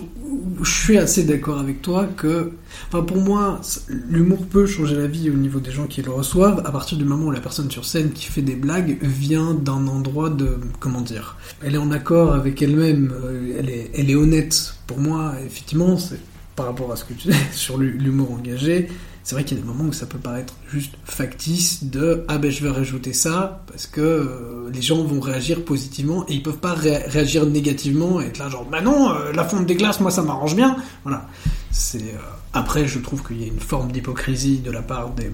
suis 0.70 0.98
assez 0.98 1.24
d'accord 1.24 1.59
avec 1.59 1.82
toi 1.82 2.06
que, 2.16 2.52
enfin, 2.89 3.02
pour 3.02 3.16
moi, 3.18 3.60
l'humour 4.09 4.47
peut 4.47 4.66
changer 4.66 4.94
la 4.94 5.06
vie 5.06 5.31
au 5.31 5.35
niveau 5.35 5.59
des 5.60 5.70
gens 5.72 5.86
qui 5.86 6.02
le 6.02 6.10
reçoivent 6.10 6.62
à 6.64 6.70
partir 6.70 6.97
du 6.98 7.05
moment 7.05 7.27
où 7.27 7.31
la 7.31 7.40
personne 7.40 7.70
sur 7.70 7.85
scène 7.85 8.10
qui 8.12 8.27
fait 8.27 8.43
des 8.43 8.55
blagues 8.56 8.98
vient 9.02 9.55
d'un 9.55 9.86
endroit 9.89 10.31
de, 10.31 10.59
comment 10.78 11.01
dire, 11.01 11.36
elle 11.62 11.74
est 11.74 11.78
en 11.78 11.90
accord 11.90 12.35
avec 12.35 12.62
elle-même, 12.62 13.12
euh, 13.24 13.56
elle 13.59 13.70
est, 13.70 13.90
elle 13.94 14.10
est 14.10 14.14
honnête. 14.14 14.74
Pour 14.86 14.98
moi, 14.98 15.35
effectivement, 15.44 15.97
c'est 15.97 16.18
par 16.56 16.66
rapport 16.66 16.93
à 16.93 16.97
ce 16.97 17.05
que 17.05 17.14
tu 17.14 17.28
dis 17.28 17.35
sur 17.52 17.78
l'hu- 17.78 17.97
l'humour 17.98 18.32
engagé. 18.32 18.89
C'est 19.23 19.35
vrai 19.35 19.45
qu'il 19.45 19.57
y 19.59 19.61
a 19.61 19.63
des 19.63 19.69
moments 19.69 19.85
où 19.85 19.93
ça 19.93 20.07
peut 20.07 20.19
paraître 20.19 20.55
juste 20.73 20.95
factice 21.05 21.85
de 21.85 22.25
ah 22.29 22.39
ben 22.39 22.51
je 22.51 22.63
vais 22.65 22.71
rajouter 22.71 23.13
ça 23.13 23.63
parce 23.67 23.87
que 23.87 24.01
euh, 24.01 24.71
les 24.73 24.81
gens 24.83 25.03
vont 25.05 25.21
réagir 25.21 25.65
positivement 25.65 26.25
et 26.29 26.35
ils 26.35 26.43
peuvent 26.43 26.59
pas 26.59 26.73
ré- 26.75 27.05
réagir 27.07 27.45
négativement 27.47 28.21
et 28.21 28.27
être 28.27 28.39
là 28.39 28.49
genre 28.49 28.65
bah 28.65 28.81
non 28.81 29.11
euh, 29.13 29.33
la 29.33 29.45
fonte 29.45 29.67
des 29.67 29.75
glaces 29.77 30.01
moi 30.01 30.11
ça 30.11 30.23
m'arrange 30.23 30.57
bien 30.57 30.75
voilà 31.05 31.29
c'est 31.71 31.99
euh, 31.99 32.19
après 32.55 32.87
je 32.89 32.99
trouve 32.99 33.23
qu'il 33.23 33.41
y 33.41 33.45
a 33.45 33.49
une 33.49 33.61
forme 33.61 33.93
d'hypocrisie 33.93 34.59
de 34.59 34.71
la 34.71 34.83
part 34.83 35.11
des 35.11 35.31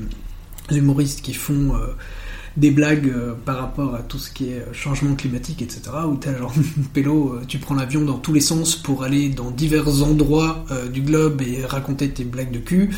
humoristes 0.76 1.22
qui 1.22 1.32
font 1.32 1.72
des 2.56 2.70
blagues 2.72 3.12
par 3.44 3.58
rapport 3.58 3.94
à 3.94 4.00
tout 4.00 4.18
ce 4.18 4.30
qui 4.30 4.48
est 4.48 4.64
changement 4.72 5.14
climatique, 5.14 5.60
etc. 5.62 5.82
Où 6.08 6.16
t'as 6.16 6.36
genre, 6.36 6.52
pélo, 6.94 7.38
tu 7.46 7.58
prends 7.58 7.74
l'avion 7.74 8.00
dans 8.00 8.18
tous 8.18 8.32
les 8.32 8.40
sens 8.40 8.74
pour 8.76 9.04
aller 9.04 9.28
dans 9.28 9.50
divers 9.50 10.02
endroits 10.02 10.64
du 10.92 11.02
globe 11.02 11.42
et 11.42 11.64
raconter 11.64 12.10
tes 12.10 12.24
blagues 12.24 12.50
de 12.50 12.58
cul. 12.58 12.96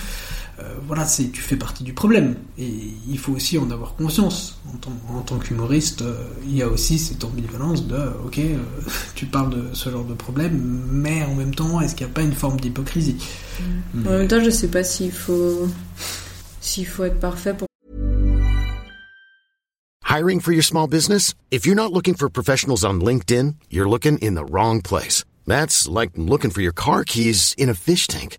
Euh, 0.61 0.75
voilà, 0.87 1.05
c'est 1.05 1.31
tu 1.31 1.41
fais 1.41 1.57
partie 1.57 1.85
du 1.85 1.93
problème. 1.93 2.37
Et 2.59 2.69
il 3.09 3.19
faut 3.19 3.33
aussi 3.33 3.59
en 3.59 3.71
avoir 3.71 3.95
conscience. 3.95 4.59
En 4.73 4.77
tant, 4.77 4.93
en 5.11 5.21
tant 5.21 5.39
qu'humoriste, 5.39 6.03
euh, 6.03 6.25
il 6.45 6.57
y 6.57 6.63
a 6.63 6.69
aussi 6.69 6.99
cette 6.99 7.23
ambivalence 7.25 7.87
de, 7.87 7.95
euh, 7.95 8.11
ok, 8.25 8.39
euh, 8.39 8.59
tu 9.15 9.27
parles 9.27 9.51
de 9.51 9.75
ce 9.75 9.91
genre 9.91 10.05
de 10.05 10.15
problème, 10.15 10.83
mais 10.91 11.23
en 11.25 11.35
même 11.35 11.55
temps, 11.55 11.81
est-ce 11.81 11.95
qu'il 11.95 12.07
n'y 12.07 12.13
a 12.13 12.15
pas 12.15 12.23
une 12.23 12.33
forme 12.33 12.59
d'hypocrisie? 12.59 13.17
En 14.07 14.11
même 14.11 14.29
temps, 14.29 14.43
je 14.43 14.51
sais 14.51 14.69
pas 14.69 14.85
s'il 14.85 15.13
faut 15.13 15.69
s'il 16.61 16.87
faut 16.87 17.05
être 17.05 17.21
parfait 17.21 17.55
pour 17.55 17.69
Hiring 20.05 20.41
for 20.41 20.53
your 20.53 20.65
small 20.65 20.89
business? 20.89 21.35
If 21.51 21.67
you're 21.67 21.77
not 21.77 21.93
looking 21.93 22.15
for 22.15 22.31
professionals 22.31 22.83
on 22.83 23.01
LinkedIn, 23.01 23.57
you're 23.71 23.89
looking 23.89 24.19
in 24.19 24.35
the 24.35 24.45
wrong 24.45 24.81
place. 24.81 25.23
That's 25.47 25.87
like 25.87 26.11
looking 26.17 26.51
for 26.51 26.63
your 26.63 26.73
car 26.73 27.05
keys 27.05 27.55
in 27.59 27.69
a 27.69 27.75
fish 27.75 28.07
tank. 28.07 28.39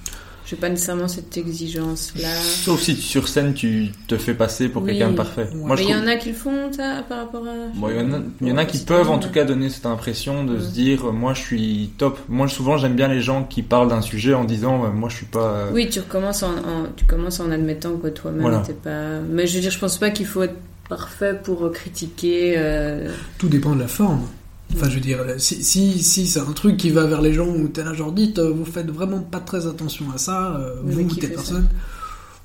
J'ai 0.51 0.57
pas 0.57 0.67
nécessairement 0.67 1.07
cette 1.07 1.37
exigence 1.37 2.11
là. 2.21 2.27
Sauf 2.35 2.81
si 2.81 2.97
sur 2.97 3.29
scène 3.29 3.53
tu 3.53 3.87
te 4.07 4.17
fais 4.17 4.33
passer 4.33 4.67
pour 4.67 4.83
Oui. 4.83 4.89
quelqu'un 4.91 5.11
de 5.11 5.15
parfait. 5.15 5.47
Moi, 5.55 5.77
Mais 5.77 5.83
il 5.83 5.89
y 5.89 5.93
trouve- 5.93 6.03
en 6.03 6.07
a 6.09 6.15
qui 6.17 6.29
le 6.29 6.35
font 6.35 6.73
ça 6.73 7.03
par 7.07 7.19
rapport 7.19 7.45
à. 7.47 7.67
Bon, 7.73 7.87
il 7.89 7.95
y 7.95 7.99
en 8.01 8.11
a, 8.13 8.19
il 8.41 8.47
y 8.49 8.51
en 8.51 8.57
a 8.57 8.61
Ouais, 8.63 8.67
qui 8.67 8.79
peuvent 8.79 9.09
en 9.09 9.17
tout 9.17 9.29
cas 9.29 9.45
donner 9.45 9.69
cette 9.69 9.85
impression 9.85 10.43
de 10.43 10.59
se 10.59 10.71
dire 10.71 11.07
euh, 11.07 11.11
moi 11.13 11.33
je 11.33 11.39
suis 11.39 11.91
top. 11.97 12.19
Moi 12.27 12.49
souvent 12.49 12.75
j'aime 12.75 12.95
bien 12.95 13.07
les 13.07 13.21
gens 13.21 13.45
qui 13.45 13.61
parlent 13.63 13.87
d'un 13.87 14.01
sujet 14.01 14.33
en 14.33 14.43
disant 14.43 14.83
euh, 14.83 14.89
moi 14.89 15.07
je 15.07 15.15
suis 15.15 15.25
pas. 15.25 15.39
euh, 15.53 15.69
Oui, 15.73 15.87
tu 15.89 15.99
recommences 16.01 16.43
en, 16.43 16.49
en- 16.51 16.87
tu 16.97 17.05
commences 17.05 17.39
en 17.39 17.49
admettant 17.49 17.95
que 17.95 18.09
toi-même 18.09 18.41
Voilà. 18.41 18.57
t'es 18.67 18.73
pas. 18.73 19.19
Mais 19.29 19.47
je 19.47 19.55
veux 19.55 19.61
dire, 19.61 19.71
je 19.71 19.79
pense 19.79 19.97
pas 19.97 20.09
qu'il 20.09 20.25
faut 20.25 20.43
être 20.43 20.57
parfait 20.89 21.39
pour 21.41 21.71
critiquer. 21.71 22.55
euh, 22.57 23.09
Tout 23.37 23.47
dépend 23.47 23.73
de 23.73 23.79
la 23.79 23.87
forme. 23.87 24.27
Enfin, 24.73 24.89
je 24.89 24.95
veux 24.95 25.01
dire, 25.01 25.19
si, 25.37 25.63
si, 25.63 26.01
si 26.01 26.27
c'est 26.27 26.39
un 26.39 26.51
truc 26.53 26.77
qui 26.77 26.89
va 26.89 27.05
vers 27.05 27.21
les 27.21 27.33
gens 27.33 27.47
où 27.47 27.67
t'es 27.67 27.83
là, 27.83 27.93
genre, 27.93 28.11
dites, 28.11 28.39
euh, 28.39 28.49
vous 28.51 28.65
faites 28.65 28.89
vraiment 28.89 29.19
pas 29.19 29.39
très 29.39 29.67
attention 29.67 30.05
à 30.13 30.17
ça, 30.17 30.55
euh, 30.55 30.75
vous, 30.83 31.05
qui 31.07 31.17
telle 31.19 31.31
fait 31.31 31.35
ça 31.35 31.41
personne. 31.41 31.67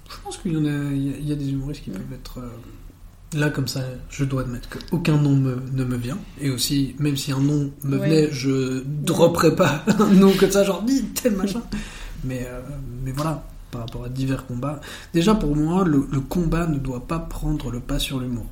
Je 0.08 0.14
pense 0.24 0.36
qu'il 0.38 0.52
y 0.52 0.56
en 0.56 0.64
a, 0.64 0.92
il 0.92 1.26
y 1.28 1.32
a- 1.32 1.36
des 1.36 1.50
humoristes 1.50 1.82
qui 1.84 1.90
peuvent 1.90 2.02
être. 2.14 2.38
euh, 2.38 2.48
Là, 3.36 3.50
comme 3.50 3.66
ça, 3.66 3.80
je 4.08 4.24
dois 4.24 4.42
admettre 4.42 4.68
qu'aucun 4.68 5.16
nom 5.18 5.34
me, 5.34 5.56
ne 5.72 5.84
me 5.84 5.96
vient. 5.96 6.16
Et 6.40 6.48
aussi, 6.48 6.94
même 7.00 7.16
si 7.16 7.32
un 7.32 7.40
nom 7.40 7.72
me 7.82 7.98
Ouais. 7.98 8.06
venait, 8.08 8.28
je 8.32 8.82
dropperais 8.86 9.56
pas 9.56 9.84
un 9.98 10.06
nom 10.14 10.32
comme 10.38 10.50
ça, 10.52 10.62
genre, 10.62 10.82
dis 10.82 11.02
tel 11.06 11.34
machin. 11.34 11.60
Mais, 12.24 12.46
euh, 12.48 12.60
mais 13.04 13.10
voilà, 13.10 13.44
par 13.72 13.80
rapport 13.82 14.04
à 14.04 14.08
divers 14.08 14.46
combats. 14.46 14.80
Déjà, 15.12 15.34
pour 15.34 15.56
moi, 15.56 15.84
le, 15.84 16.06
le 16.10 16.20
combat 16.20 16.66
ne 16.68 16.78
doit 16.78 17.06
pas 17.06 17.18
prendre 17.18 17.70
le 17.72 17.80
pas 17.80 17.98
sur 17.98 18.20
l'humour. 18.20 18.46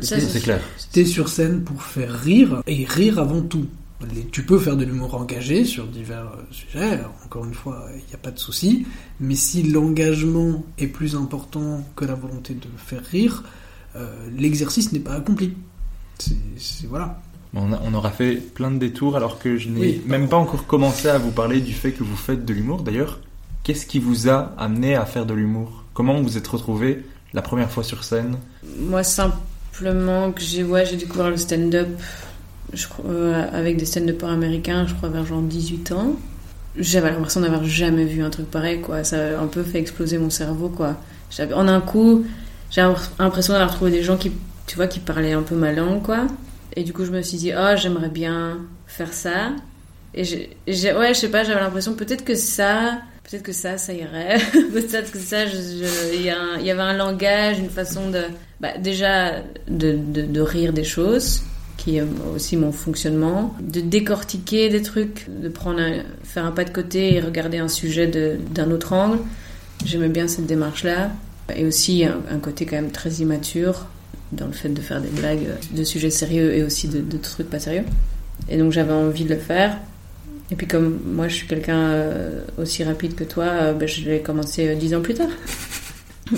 C'est 0.00 0.42
clair. 0.42 0.60
T'es 0.92 1.04
sur 1.04 1.28
scène 1.28 1.62
pour 1.62 1.82
faire 1.82 2.12
rire, 2.12 2.62
et 2.66 2.84
rire 2.84 3.18
avant 3.18 3.42
tout. 3.42 3.66
Les- 4.14 4.26
Tu 4.26 4.44
peux 4.44 4.58
faire 4.58 4.76
de 4.76 4.84
l'humour 4.84 5.14
engagé 5.14 5.64
sur 5.64 5.86
divers 5.86 6.26
euh, 6.36 6.42
sujets, 6.50 7.00
encore 7.24 7.44
une 7.46 7.54
fois, 7.54 7.86
il 7.94 8.04
n'y 8.06 8.14
a 8.14 8.18
pas 8.18 8.30
de 8.30 8.38
souci, 8.38 8.86
mais 9.20 9.34
si 9.34 9.62
l'engagement 9.62 10.62
est 10.78 10.86
plus 10.86 11.16
important 11.16 11.82
que 11.96 12.04
la 12.04 12.14
volonté 12.14 12.54
de 12.54 12.66
faire 12.76 13.02
rire, 13.10 13.42
euh, 13.96 14.06
l'exercice 14.36 14.92
n'est 14.92 15.00
pas 15.00 15.14
accompli. 15.14 15.54
C'est 16.18 16.86
voilà. 16.88 17.20
On, 17.54 17.72
a- 17.72 17.80
on 17.84 17.94
aura 17.94 18.10
fait 18.10 18.34
plein 18.36 18.70
de 18.70 18.78
détours 18.78 19.16
alors 19.16 19.38
que 19.38 19.56
je 19.56 19.68
n'ai 19.70 19.80
Oui. 19.80 20.02
même 20.06 20.28
pas 20.28 20.36
encore 20.36 20.66
commencé 20.66 21.08
à 21.08 21.16
vous 21.18 21.30
parler 21.30 21.60
du 21.62 21.72
fait 21.72 21.92
que 21.92 22.04
vous 22.04 22.16
faites 22.16 22.44
de 22.44 22.52
l'humour. 22.52 22.82
D'ailleurs, 22.82 23.18
qu'est-ce 23.62 23.86
qui 23.86 23.98
vous 23.98 24.28
a 24.28 24.52
amené 24.58 24.94
à 24.94 25.06
faire 25.06 25.24
de 25.26 25.32
l'humour? 25.34 25.84
Comment 25.94 26.20
vous 26.20 26.36
êtes 26.36 26.46
retrouvé 26.46 27.02
la 27.32 27.40
première 27.40 27.70
fois 27.70 27.82
sur 27.82 28.04
scène? 28.04 28.36
Moi, 28.78 29.02
simplement 29.76 30.32
que 30.32 30.40
j'ai 30.40 30.64
ouais, 30.64 30.86
j'ai 30.86 30.96
découvert 30.96 31.28
le 31.28 31.36
stand-up 31.36 31.88
euh, 33.04 33.44
avec 33.52 33.76
des 33.76 33.84
stand-uppers 33.84 34.30
américains, 34.30 34.86
je 34.86 34.94
crois, 34.94 35.08
vers 35.08 35.26
genre 35.26 35.42
18 35.42 35.92
ans. 35.92 36.16
j'avais 36.78 37.10
l'impression 37.10 37.40
d'avoir 37.40 37.64
jamais 37.64 38.04
vu 38.04 38.22
un 38.22 38.30
truc 38.30 38.50
pareil, 38.50 38.80
quoi. 38.80 39.04
Ça 39.04 39.38
a 39.38 39.40
un 39.40 39.46
peu 39.46 39.62
fait 39.62 39.78
exploser 39.78 40.18
mon 40.18 40.30
cerveau, 40.30 40.68
quoi. 40.68 40.96
En 41.54 41.68
un 41.68 41.80
coup, 41.80 42.24
j'ai 42.70 42.82
l'impression 43.18 43.52
d'avoir 43.52 43.74
trouvé 43.74 43.90
des 43.90 44.02
gens 44.02 44.16
qui, 44.16 44.32
tu 44.66 44.76
vois, 44.76 44.86
qui 44.86 45.00
parlaient 45.00 45.32
un 45.32 45.42
peu 45.42 45.54
ma 45.54 45.72
langue, 45.72 46.02
quoi. 46.02 46.26
Et 46.74 46.82
du 46.82 46.92
coup, 46.92 47.04
je 47.04 47.10
me 47.10 47.22
suis 47.22 47.38
dit, 47.38 47.52
oh, 47.56 47.76
j'aimerais 47.76 48.08
bien 48.08 48.58
faire 48.86 49.12
ça. 49.12 49.50
Et 50.14 50.24
j'ai, 50.24 50.92
ouais, 50.94 51.12
je 51.12 51.20
sais 51.20 51.30
pas, 51.30 51.44
j'avais 51.44 51.60
l'impression 51.60 51.94
peut-être 51.94 52.24
que 52.24 52.34
ça, 52.34 52.98
peut-être 53.24 53.42
que 53.42 53.52
ça, 53.52 53.76
ça 53.76 53.92
irait. 53.92 54.38
peut-être 54.72 55.12
que 55.12 55.18
ça, 55.18 55.44
il 55.44 56.22
y, 56.22 56.64
y 56.64 56.70
avait 56.70 56.80
un 56.80 56.96
langage, 56.96 57.58
une 57.58 57.70
façon 57.70 58.10
de, 58.10 58.22
bah, 58.60 58.78
déjà, 58.78 59.42
de, 59.68 59.96
de, 59.96 60.40
rire 60.40 60.72
des 60.72 60.84
choses, 60.84 61.42
qui 61.76 61.96
est 61.96 62.04
aussi 62.34 62.56
mon 62.56 62.72
fonctionnement, 62.72 63.54
de 63.60 63.80
décortiquer 63.80 64.68
des 64.70 64.82
trucs, 64.82 65.26
de 65.28 65.48
prendre 65.48 65.80
un- 65.80 66.02
faire 66.24 66.44
un 66.46 66.52
pas 66.52 66.64
de 66.64 66.70
côté 66.70 67.14
et 67.14 67.20
regarder 67.20 67.58
un 67.58 67.68
sujet 67.68 68.06
d'un 68.06 68.70
autre 68.70 68.92
angle. 68.92 69.18
J'aimais 69.84 70.08
bien 70.08 70.26
cette 70.26 70.46
démarche-là. 70.46 71.10
Et 71.54 71.64
aussi 71.64 72.04
un, 72.04 72.38
côté 72.38 72.66
quand 72.66 72.74
même 72.74 72.90
très 72.90 73.10
immature 73.14 73.86
dans 74.32 74.46
le 74.46 74.52
fait 74.52 74.68
de 74.68 74.80
faire 74.80 75.00
des 75.00 75.08
blagues 75.08 75.46
de 75.70 75.84
sujets 75.84 76.10
sérieux 76.10 76.52
et 76.54 76.64
aussi 76.64 76.88
de, 76.88 77.00
de 77.00 77.16
trucs 77.18 77.48
pas 77.48 77.60
sérieux. 77.60 77.84
Et 78.48 78.58
donc 78.58 78.72
j'avais 78.72 78.92
envie 78.92 79.24
de 79.24 79.34
le 79.34 79.40
faire. 79.40 79.78
Et 80.50 80.56
puis 80.56 80.66
comme 80.66 80.98
moi 81.06 81.28
je 81.28 81.34
suis 81.36 81.46
quelqu'un 81.46 81.78
euh, 81.78 82.40
aussi 82.58 82.82
rapide 82.82 83.14
que 83.14 83.22
toi, 83.22 83.44
euh, 83.44 83.72
ben, 83.74 83.86
je 83.86 84.08
l'ai 84.10 84.20
commencé 84.20 84.66
euh, 84.66 84.74
dix 84.74 84.92
ans 84.92 85.02
plus 85.02 85.14
tard. 85.14 85.28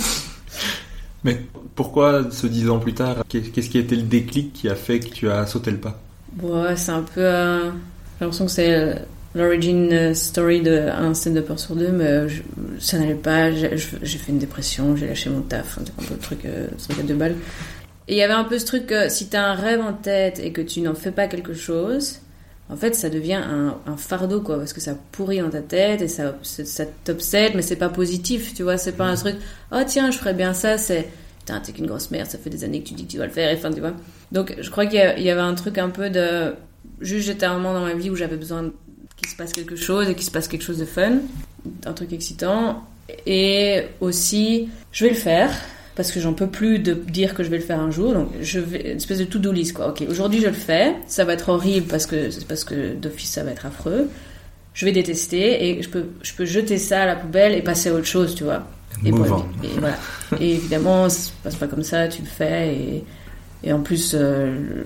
Mais 1.25 1.41
pourquoi, 1.75 2.31
ce 2.31 2.47
dix 2.47 2.69
ans 2.71 2.79
plus 2.79 2.95
tard, 2.95 3.25
qu'est- 3.29 3.51
qu'est-ce 3.53 3.71
qui 3.71 3.79
a 3.79 3.81
été 3.81 3.97
le 3.97 4.03
déclic 4.03 4.53
qui 4.53 4.69
a 4.69 4.75
fait 4.75 5.01
que 5.01 5.09
tu 5.09 5.29
as 5.31 5.47
sauté 5.47 5.71
le 5.71 5.79
pas? 5.79 6.01
Ouais, 6.43 6.77
c'est 6.77 6.93
un 6.93 7.03
peu... 7.03 7.21
euh, 7.21 7.71
j'ai 7.71 8.25
l'impression 8.25 8.45
que 8.47 8.51
c'est 8.53 8.75
euh, 8.75 8.95
l'origin 9.35 9.89
euh, 9.93 10.15
story 10.15 10.61
d'un 10.63 11.15
stand-upper 11.15 11.57
sur 11.59 11.75
deux, 11.77 11.91
mais 11.91 12.05
euh, 12.07 12.29
ça 12.79 12.99
n'allait 12.99 13.15
pas. 13.15 13.51
J'ai 13.53 13.69
fait 13.79 14.31
une 14.33 14.39
dépression, 14.39 14.95
j'ai 14.97 15.07
lâché 15.07 15.31
mon 15.31 15.41
taf, 15.41 15.79
un 15.79 16.03
peu 16.03 16.15
le 16.15 16.21
truc, 16.21 16.45
euh, 16.45 16.69
truc 16.87 16.99
à 17.01 17.03
deux 17.03 17.15
balles. 17.15 17.37
Et 18.07 18.15
il 18.15 18.19
y 18.19 18.23
avait 18.23 18.33
un 18.35 18.45
peu 18.45 18.59
ce 18.59 18.65
truc 18.67 18.87
que 18.87 19.09
si 19.09 19.29
t'as 19.29 19.43
un 19.43 19.55
rêve 19.55 19.81
en 19.81 19.93
tête 19.93 20.41
et 20.43 20.53
que 20.53 20.61
tu 20.63 20.81
n'en 20.81 20.95
fais 20.95 21.11
pas 21.13 21.27
quelque 21.27 21.53
chose, 21.55 22.21
en 22.71 22.77
fait, 22.77 22.95
ça 22.95 23.09
devient 23.09 23.35
un, 23.35 23.79
un 23.87 23.97
fardeau, 23.97 24.41
quoi, 24.41 24.59
parce 24.59 24.73
que 24.73 24.81
ça 24.81 24.95
pourrit 25.13 25.41
dans 25.41 25.51
ta 25.51 25.63
tête 25.63 26.03
et 26.03 26.09
ça, 26.09 26.37
ça, 26.43 26.85
t'obsède, 27.05 27.53
mais 27.55 27.63
c'est 27.63 27.77
pas 27.77 27.89
positif, 27.89 28.55
tu 28.55 28.63
vois, 28.63 28.77
c'est 28.77 28.93
pas 28.93 29.07
un 29.07 29.15
truc, 29.15 29.37
oh 29.73 29.81
tiens, 29.87 30.11
je 30.11 30.19
ferais 30.19 30.35
bien 30.35 30.53
ça, 30.53 30.77
c'est, 30.77 31.09
putain, 31.39 31.61
t'es 31.61 31.73
qu'une 31.73 31.87
grosse 31.87 32.11
merde, 32.11 32.29
ça 32.29 32.37
fait 32.37 32.51
des 32.51 32.65
années 32.65 32.83
que 32.83 32.89
tu 32.89 32.95
dis 32.95 33.07
que 33.07 33.11
tu 33.11 33.17
dois 33.17 33.27
le 33.27 33.33
faire, 33.33 33.51
et 33.51 33.57
enfin, 33.57 33.73
tu 33.73 33.81
vois. 33.81 33.95
Donc, 34.33 34.55
je 34.61 34.71
crois 34.71 34.85
qu'il 34.87 34.99
y, 34.99 35.23
y 35.23 35.31
avait 35.31 35.41
un 35.41 35.55
truc 35.55 35.79
un 35.79 35.89
peu 35.89 36.11
de, 36.11 36.55
juste 37.01 37.27
j'étais 37.27 37.47
à 37.47 37.53
un 37.53 37.59
moment 37.59 37.73
dans 37.73 37.85
ma 37.85 37.95
vie 37.95 38.11
où 38.11 38.17
j'avais 38.17 38.37
besoin 38.37 38.71
qu'il 39.17 39.29
se 39.29 39.37
passe 39.37 39.53
quelque 39.53 39.77
chose 39.77 40.09
et 40.11 40.15
qu'il 40.15 40.25
se 40.25 40.31
passe 40.31 40.47
quelque 40.47 40.63
chose 40.63 40.79
de 40.79 40.85
fun, 40.85 41.19
un 41.87 41.93
truc 41.95 42.13
excitant, 42.13 42.85
et 43.27 43.85
aussi, 44.01 44.69
je 44.93 45.05
vais 45.05 45.11
le 45.11 45.17
faire, 45.17 45.51
parce 45.99 46.13
que 46.13 46.21
j'en 46.21 46.33
peux 46.33 46.47
plus 46.47 46.79
de 46.79 46.95
dire 46.95 47.35
que 47.35 47.43
je 47.43 47.51
vais 47.51 47.59
le 47.59 47.63
faire 47.65 47.81
un 47.81 47.91
jour. 47.91 48.15
Donc, 48.15 48.29
je 48.41 48.61
vais, 48.61 48.93
une 48.93 48.97
espèce 48.99 49.19
de 49.19 49.25
to-do 49.25 49.51
list, 49.51 49.73
quoi. 49.75 49.89
Ok, 49.89 50.05
aujourd'hui 50.09 50.41
je 50.41 50.47
le 50.47 50.53
fais, 50.53 50.95
ça 51.09 51.25
va 51.25 51.33
être 51.35 51.49
horrible 51.51 51.89
parce 51.89 52.07
que, 52.07 52.31
parce 52.45 52.63
que 52.63 52.95
d'office 52.95 53.31
ça 53.31 53.43
va 53.43 53.51
être 53.51 53.67
affreux. 53.67 54.09
Je 54.75 54.85
vais 54.85 54.93
détester 54.93 55.69
et 55.69 55.83
je 55.83 55.89
peux, 55.89 56.05
je 56.23 56.33
peux 56.35 56.45
jeter 56.45 56.79
ça 56.79 57.03
à 57.03 57.07
la 57.07 57.17
poubelle 57.17 57.53
et 57.53 57.63
passer 57.63 57.89
à 57.89 57.95
autre 57.95 58.07
chose, 58.07 58.37
tu 58.37 58.45
vois. 58.45 58.63
Et, 59.05 59.11
bon, 59.11 59.25
et 59.65 59.79
voilà. 59.81 59.97
Et 60.41 60.55
évidemment, 60.55 61.09
ça 61.09 61.19
se 61.19 61.31
passe 61.43 61.57
pas 61.57 61.67
comme 61.67 61.83
ça, 61.83 62.07
tu 62.07 62.23
le 62.23 62.29
fais 62.29 62.75
et, 62.77 63.05
et 63.65 63.73
en 63.73 63.81
plus, 63.81 64.15
euh, 64.15 64.85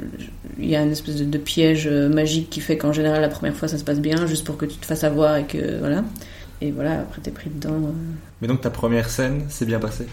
il 0.59 0.70
y 0.70 0.76
a 0.76 0.80
une 0.80 0.93
espèce 0.93 1.16
de, 1.16 1.24
de 1.26 1.39
piège 1.39 1.86
euh, 1.86 2.09
magique 2.09 2.48
qui 2.48 2.60
fait 2.62 2.78
qu'en 2.78 2.94
général, 2.94 3.20
la 3.20 3.28
première 3.28 3.55
fois, 3.55 3.68
ça 3.68 3.76
se 3.76 3.84
passe 3.84 4.01
bien, 4.01 4.26
juste 4.26 4.44
pour 4.47 4.56
que 4.56 4.64
tu 4.64 4.76
te 4.78 4.86
fasses 4.86 5.05
avoir 5.05 5.36
et 5.36 5.44
que, 5.44 5.78
voilà. 5.78 6.05
Et 6.62 6.70
voilà, 6.70 7.01
après 7.01 7.20
t'es 7.20 7.30
pris 7.30 7.51
dedans. 7.51 7.74
euh. 7.74 7.93
Mais 8.40 8.48
donc 8.48 8.62
ta 8.62 8.70
première 8.70 9.10
scène 9.10 9.43
s'est 9.51 9.66
bien 9.66 9.78
passée? 9.78 10.06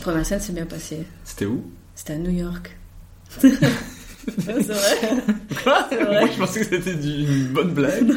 Première 0.00 0.24
scène 0.26 0.40
s'est 0.40 0.52
bien 0.52 0.66
passée. 0.66 1.06
C'était 1.24 1.46
où? 1.46 1.62
C'était 1.94 2.14
à 2.14 2.18
New 2.18 2.30
York. 2.30 2.76
c'est 3.40 3.48
vrai. 3.48 5.16
Quoi 5.62 5.88
vrai. 5.90 6.20
Moi 6.20 6.28
je 6.32 6.38
pensais 6.38 6.60
que 6.60 6.66
c'était 6.66 6.92
une 6.92 7.48
bonne 7.48 7.72
blague. 7.72 8.12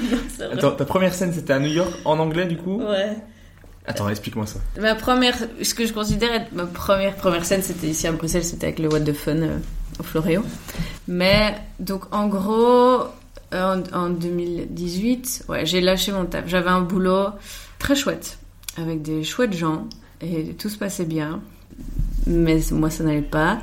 Attends, 0.52 0.72
ta 0.72 0.86
première 0.86 1.14
scène 1.14 1.34
c'était 1.34 1.54
à 1.54 1.60
New 1.60 1.72
York 1.72 1.92
en 2.06 2.20
anglais 2.20 2.46
du 2.46 2.58
coup? 2.58 2.82
Ouais. 2.82 3.16
Attends, 3.86 4.10
explique-moi 4.10 4.46
ça. 4.46 4.60
Ma 4.80 4.94
première, 4.94 5.36
ce 5.62 5.74
que 5.74 5.86
je 5.88 5.94
considère 5.94 6.32
être 6.34 6.52
ma 6.52 6.66
première 6.66 7.16
première 7.16 7.44
scène, 7.46 7.64
c'était 7.64 7.88
ici 7.88 8.06
à 8.06 8.12
Bruxelles, 8.12 8.44
c'était 8.44 8.68
avec 8.68 8.80
le 8.80 8.88
What 8.88 9.00
the 9.02 9.14
Fun 9.14 9.38
euh, 9.38 9.58
au 10.00 10.04
Floréo. 10.04 10.44
Mais 11.08 11.56
donc 11.80 12.04
en 12.14 12.28
gros, 12.28 13.06
euh, 13.54 13.82
en, 13.94 13.98
en 13.98 14.10
2018, 14.10 15.46
ouais, 15.50 15.66
j'ai 15.66 15.82
lâché 15.82 16.12
mon 16.12 16.26
taf. 16.26 16.48
J'avais 16.48 16.70
un 16.70 16.82
boulot 16.82 17.30
très 17.80 17.96
chouette 17.96 18.38
avec 18.78 19.02
des 19.02 19.24
chouettes 19.24 19.54
gens 19.54 19.88
et 20.22 20.54
tout 20.54 20.70
se 20.70 20.78
passait 20.78 21.06
bien. 21.06 21.42
Mais 22.28 22.60
moi, 22.72 22.90
ça 22.90 23.04
n'allait 23.04 23.22
pas. 23.22 23.60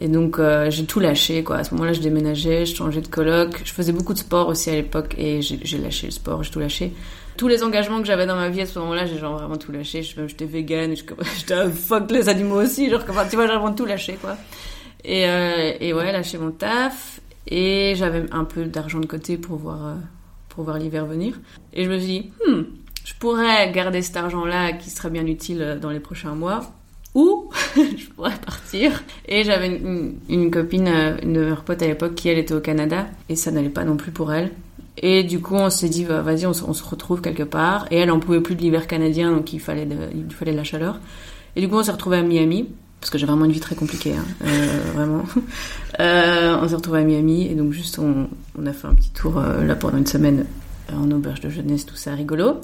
Et 0.00 0.08
donc 0.08 0.38
euh, 0.38 0.70
j'ai 0.70 0.84
tout 0.86 1.00
lâché 1.00 1.44
quoi. 1.44 1.56
À 1.56 1.64
ce 1.64 1.72
moment-là, 1.74 1.92
je 1.92 2.00
déménageais, 2.00 2.66
je 2.66 2.74
changeais 2.74 3.00
de 3.00 3.06
coloc. 3.06 3.62
Je 3.64 3.72
faisais 3.72 3.92
beaucoup 3.92 4.12
de 4.12 4.18
sport 4.18 4.48
aussi 4.48 4.70
à 4.70 4.74
l'époque 4.74 5.14
et 5.18 5.40
j'ai 5.40 5.78
lâché 5.78 6.06
le 6.08 6.12
sport, 6.12 6.42
j'ai 6.42 6.50
tout 6.50 6.58
lâché. 6.58 6.92
Tous 7.36 7.48
les 7.48 7.62
engagements 7.62 8.00
que 8.00 8.06
j'avais 8.06 8.26
dans 8.26 8.36
ma 8.36 8.48
vie 8.48 8.60
à 8.60 8.66
ce 8.66 8.78
moment-là, 8.78 9.06
j'ai 9.06 9.18
genre 9.18 9.38
vraiment 9.38 9.56
tout 9.56 9.72
lâché. 9.72 10.02
J'étais 10.02 10.44
vegan, 10.46 10.94
j'étais 11.36 11.70
fuck 11.70 12.10
les 12.10 12.28
animaux 12.28 12.60
aussi, 12.62 12.90
genre 12.90 13.04
comment 13.04 13.22
tu 13.28 13.36
vois, 13.36 13.46
j'ai 13.46 13.52
vraiment 13.52 13.72
tout 13.72 13.86
lâché 13.86 14.14
quoi. 14.20 14.36
Et, 15.04 15.28
euh, 15.28 15.72
et 15.80 15.92
ouais, 15.92 16.10
lâché 16.12 16.38
mon 16.38 16.50
taf 16.50 17.20
et 17.46 17.94
j'avais 17.96 18.24
un 18.32 18.44
peu 18.44 18.64
d'argent 18.64 19.00
de 19.00 19.06
côté 19.06 19.36
pour 19.36 19.58
voir 19.58 19.86
euh, 19.86 19.94
pour 20.48 20.64
voir 20.64 20.78
l'hiver 20.78 21.06
venir. 21.06 21.38
Et 21.72 21.84
je 21.84 21.90
me 21.90 21.98
suis 21.98 22.06
dit, 22.06 22.30
hmm, 22.46 22.62
je 23.04 23.14
pourrais 23.18 23.70
garder 23.70 24.02
cet 24.02 24.16
argent-là 24.16 24.72
qui 24.72 24.90
serait 24.90 25.10
bien 25.10 25.26
utile 25.26 25.62
euh, 25.62 25.78
dans 25.78 25.90
les 25.90 26.00
prochains 26.00 26.34
mois 26.34 26.74
ou 27.14 27.48
je 27.76 28.06
pourrais 28.14 28.34
partir. 28.44 29.02
Et 29.28 29.44
j'avais 29.44 29.80
une, 30.28 30.50
copine, 30.50 30.88
euh, 30.88 31.16
une 31.22 31.32
de 31.34 31.44
mes 31.50 31.56
potes 31.64 31.82
à 31.82 31.86
l'époque, 31.86 32.14
qui 32.14 32.28
elle 32.28 32.38
était 32.38 32.54
au 32.54 32.60
Canada, 32.60 33.06
et 33.28 33.36
ça 33.36 33.50
n'allait 33.50 33.68
pas 33.68 33.84
non 33.84 33.96
plus 33.96 34.10
pour 34.12 34.32
elle. 34.32 34.50
Et 34.98 35.24
du 35.24 35.40
coup, 35.40 35.54
on 35.56 35.70
s'est 35.70 35.88
dit, 35.88 36.04
bah, 36.04 36.22
vas-y, 36.22 36.46
on, 36.46 36.52
se- 36.52 36.62
retrouve 36.84 37.20
quelque 37.20 37.42
part. 37.42 37.86
Et 37.90 37.96
elle, 37.98 38.10
on 38.12 38.20
pouvait 38.20 38.40
plus 38.40 38.54
de 38.54 38.60
l'hiver 38.60 38.86
canadien, 38.86 39.32
donc 39.32 39.52
il 39.52 39.60
fallait, 39.60 39.86
de, 39.86 39.96
il 40.14 40.32
fallait 40.32 40.52
la 40.52 40.64
chaleur. 40.64 41.00
Et 41.56 41.60
du 41.60 41.68
coup, 41.68 41.76
on 41.76 41.82
s'est 41.82 41.90
retrouvé 41.92 42.16
à 42.18 42.22
Miami, 42.22 42.68
parce 43.00 43.10
que 43.10 43.18
j'ai 43.18 43.26
vraiment 43.26 43.44
une 43.44 43.52
vie 43.52 43.60
très 43.60 43.74
compliquée, 43.74 44.12
hein, 44.14 44.24
euh, 44.46 44.80
vraiment. 44.94 45.24
Euh, 46.00 46.56
on 46.62 46.68
s'est 46.68 46.76
retrouvé 46.76 47.00
à 47.00 47.04
Miami, 47.04 47.46
et 47.50 47.54
donc 47.54 47.72
juste, 47.72 47.98
on, 47.98 48.28
on 48.58 48.66
a 48.66 48.72
fait 48.72 48.86
un 48.86 48.94
petit 48.94 49.10
tour 49.10 49.38
euh, 49.38 49.64
là 49.64 49.74
pendant 49.74 49.98
une 49.98 50.06
semaine 50.06 50.46
euh, 50.92 50.96
en 50.96 51.10
auberge 51.10 51.40
de 51.40 51.48
jeunesse, 51.50 51.86
tout 51.86 51.96
ça, 51.96 52.14
rigolo. 52.14 52.60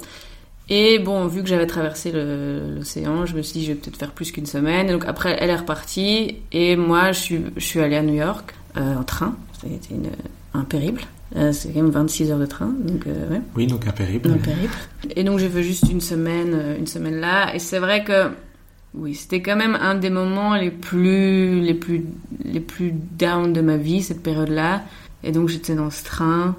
Et 0.73 1.01
bon, 1.01 1.27
vu 1.27 1.43
que 1.43 1.49
j'avais 1.49 1.67
traversé 1.67 2.13
l'océan, 2.13 3.27
je 3.27 3.35
me 3.37 3.43
suis 3.43 3.61
dit, 3.61 3.67
je 3.67 3.73
vais 3.73 3.79
peut-être 3.79 3.97
faire 3.97 4.13
plus 4.13 4.31
qu'une 4.31 4.47
semaine. 4.47 4.89
Et 4.89 4.93
donc 4.93 5.05
après, 5.05 5.37
elle 5.41 5.51
est 5.51 5.57
repartie, 5.57 6.37
et 6.53 6.77
moi, 6.77 7.11
je 7.11 7.19
suis, 7.19 7.41
je 7.57 7.65
suis 7.65 7.81
allée 7.81 7.97
à 7.97 8.03
New 8.03 8.15
York 8.15 8.55
euh, 8.77 8.97
en 8.97 9.03
train. 9.03 9.37
C'était 9.61 9.97
un 10.55 10.63
périple. 10.63 11.05
Euh, 11.37 11.53
c'est 11.53 11.69
quand 11.73 11.83
même 11.83 11.91
26 11.91 12.33
heures 12.33 12.39
de 12.39 12.47
train, 12.47 12.73
donc 12.85 13.07
euh, 13.07 13.29
ouais. 13.31 13.41
Oui, 13.55 13.67
donc 13.67 13.87
un 13.87 13.93
périple. 13.93 14.31
Un 14.31 14.39
périple. 14.39 14.77
Et 15.15 15.23
donc 15.23 15.39
j'ai 15.39 15.49
fait 15.49 15.63
juste 15.63 15.89
une 15.91 16.01
semaine, 16.01 16.55
euh, 16.55 16.79
une 16.79 16.89
semaine 16.89 17.21
là. 17.21 17.55
Et 17.55 17.61
c'est 17.61 17.79
vrai 17.79 18.03
que 18.03 18.31
oui, 18.95 19.15
c'était 19.15 19.41
quand 19.41 19.55
même 19.55 19.77
un 19.77 19.95
des 19.95 20.11
moments 20.11 20.57
les 20.57 20.73
plus, 20.73 21.61
les 21.61 21.75
plus, 21.75 22.05
les 22.45 22.59
plus 22.59 22.93
down 22.93 23.53
de 23.53 23.61
ma 23.61 23.77
vie 23.77 24.03
cette 24.03 24.25
période-là. 24.25 24.83
Et 25.23 25.31
donc 25.31 25.49
j'étais 25.49 25.77
dans 25.77 25.91
ce 25.91 26.03
train 26.03 26.57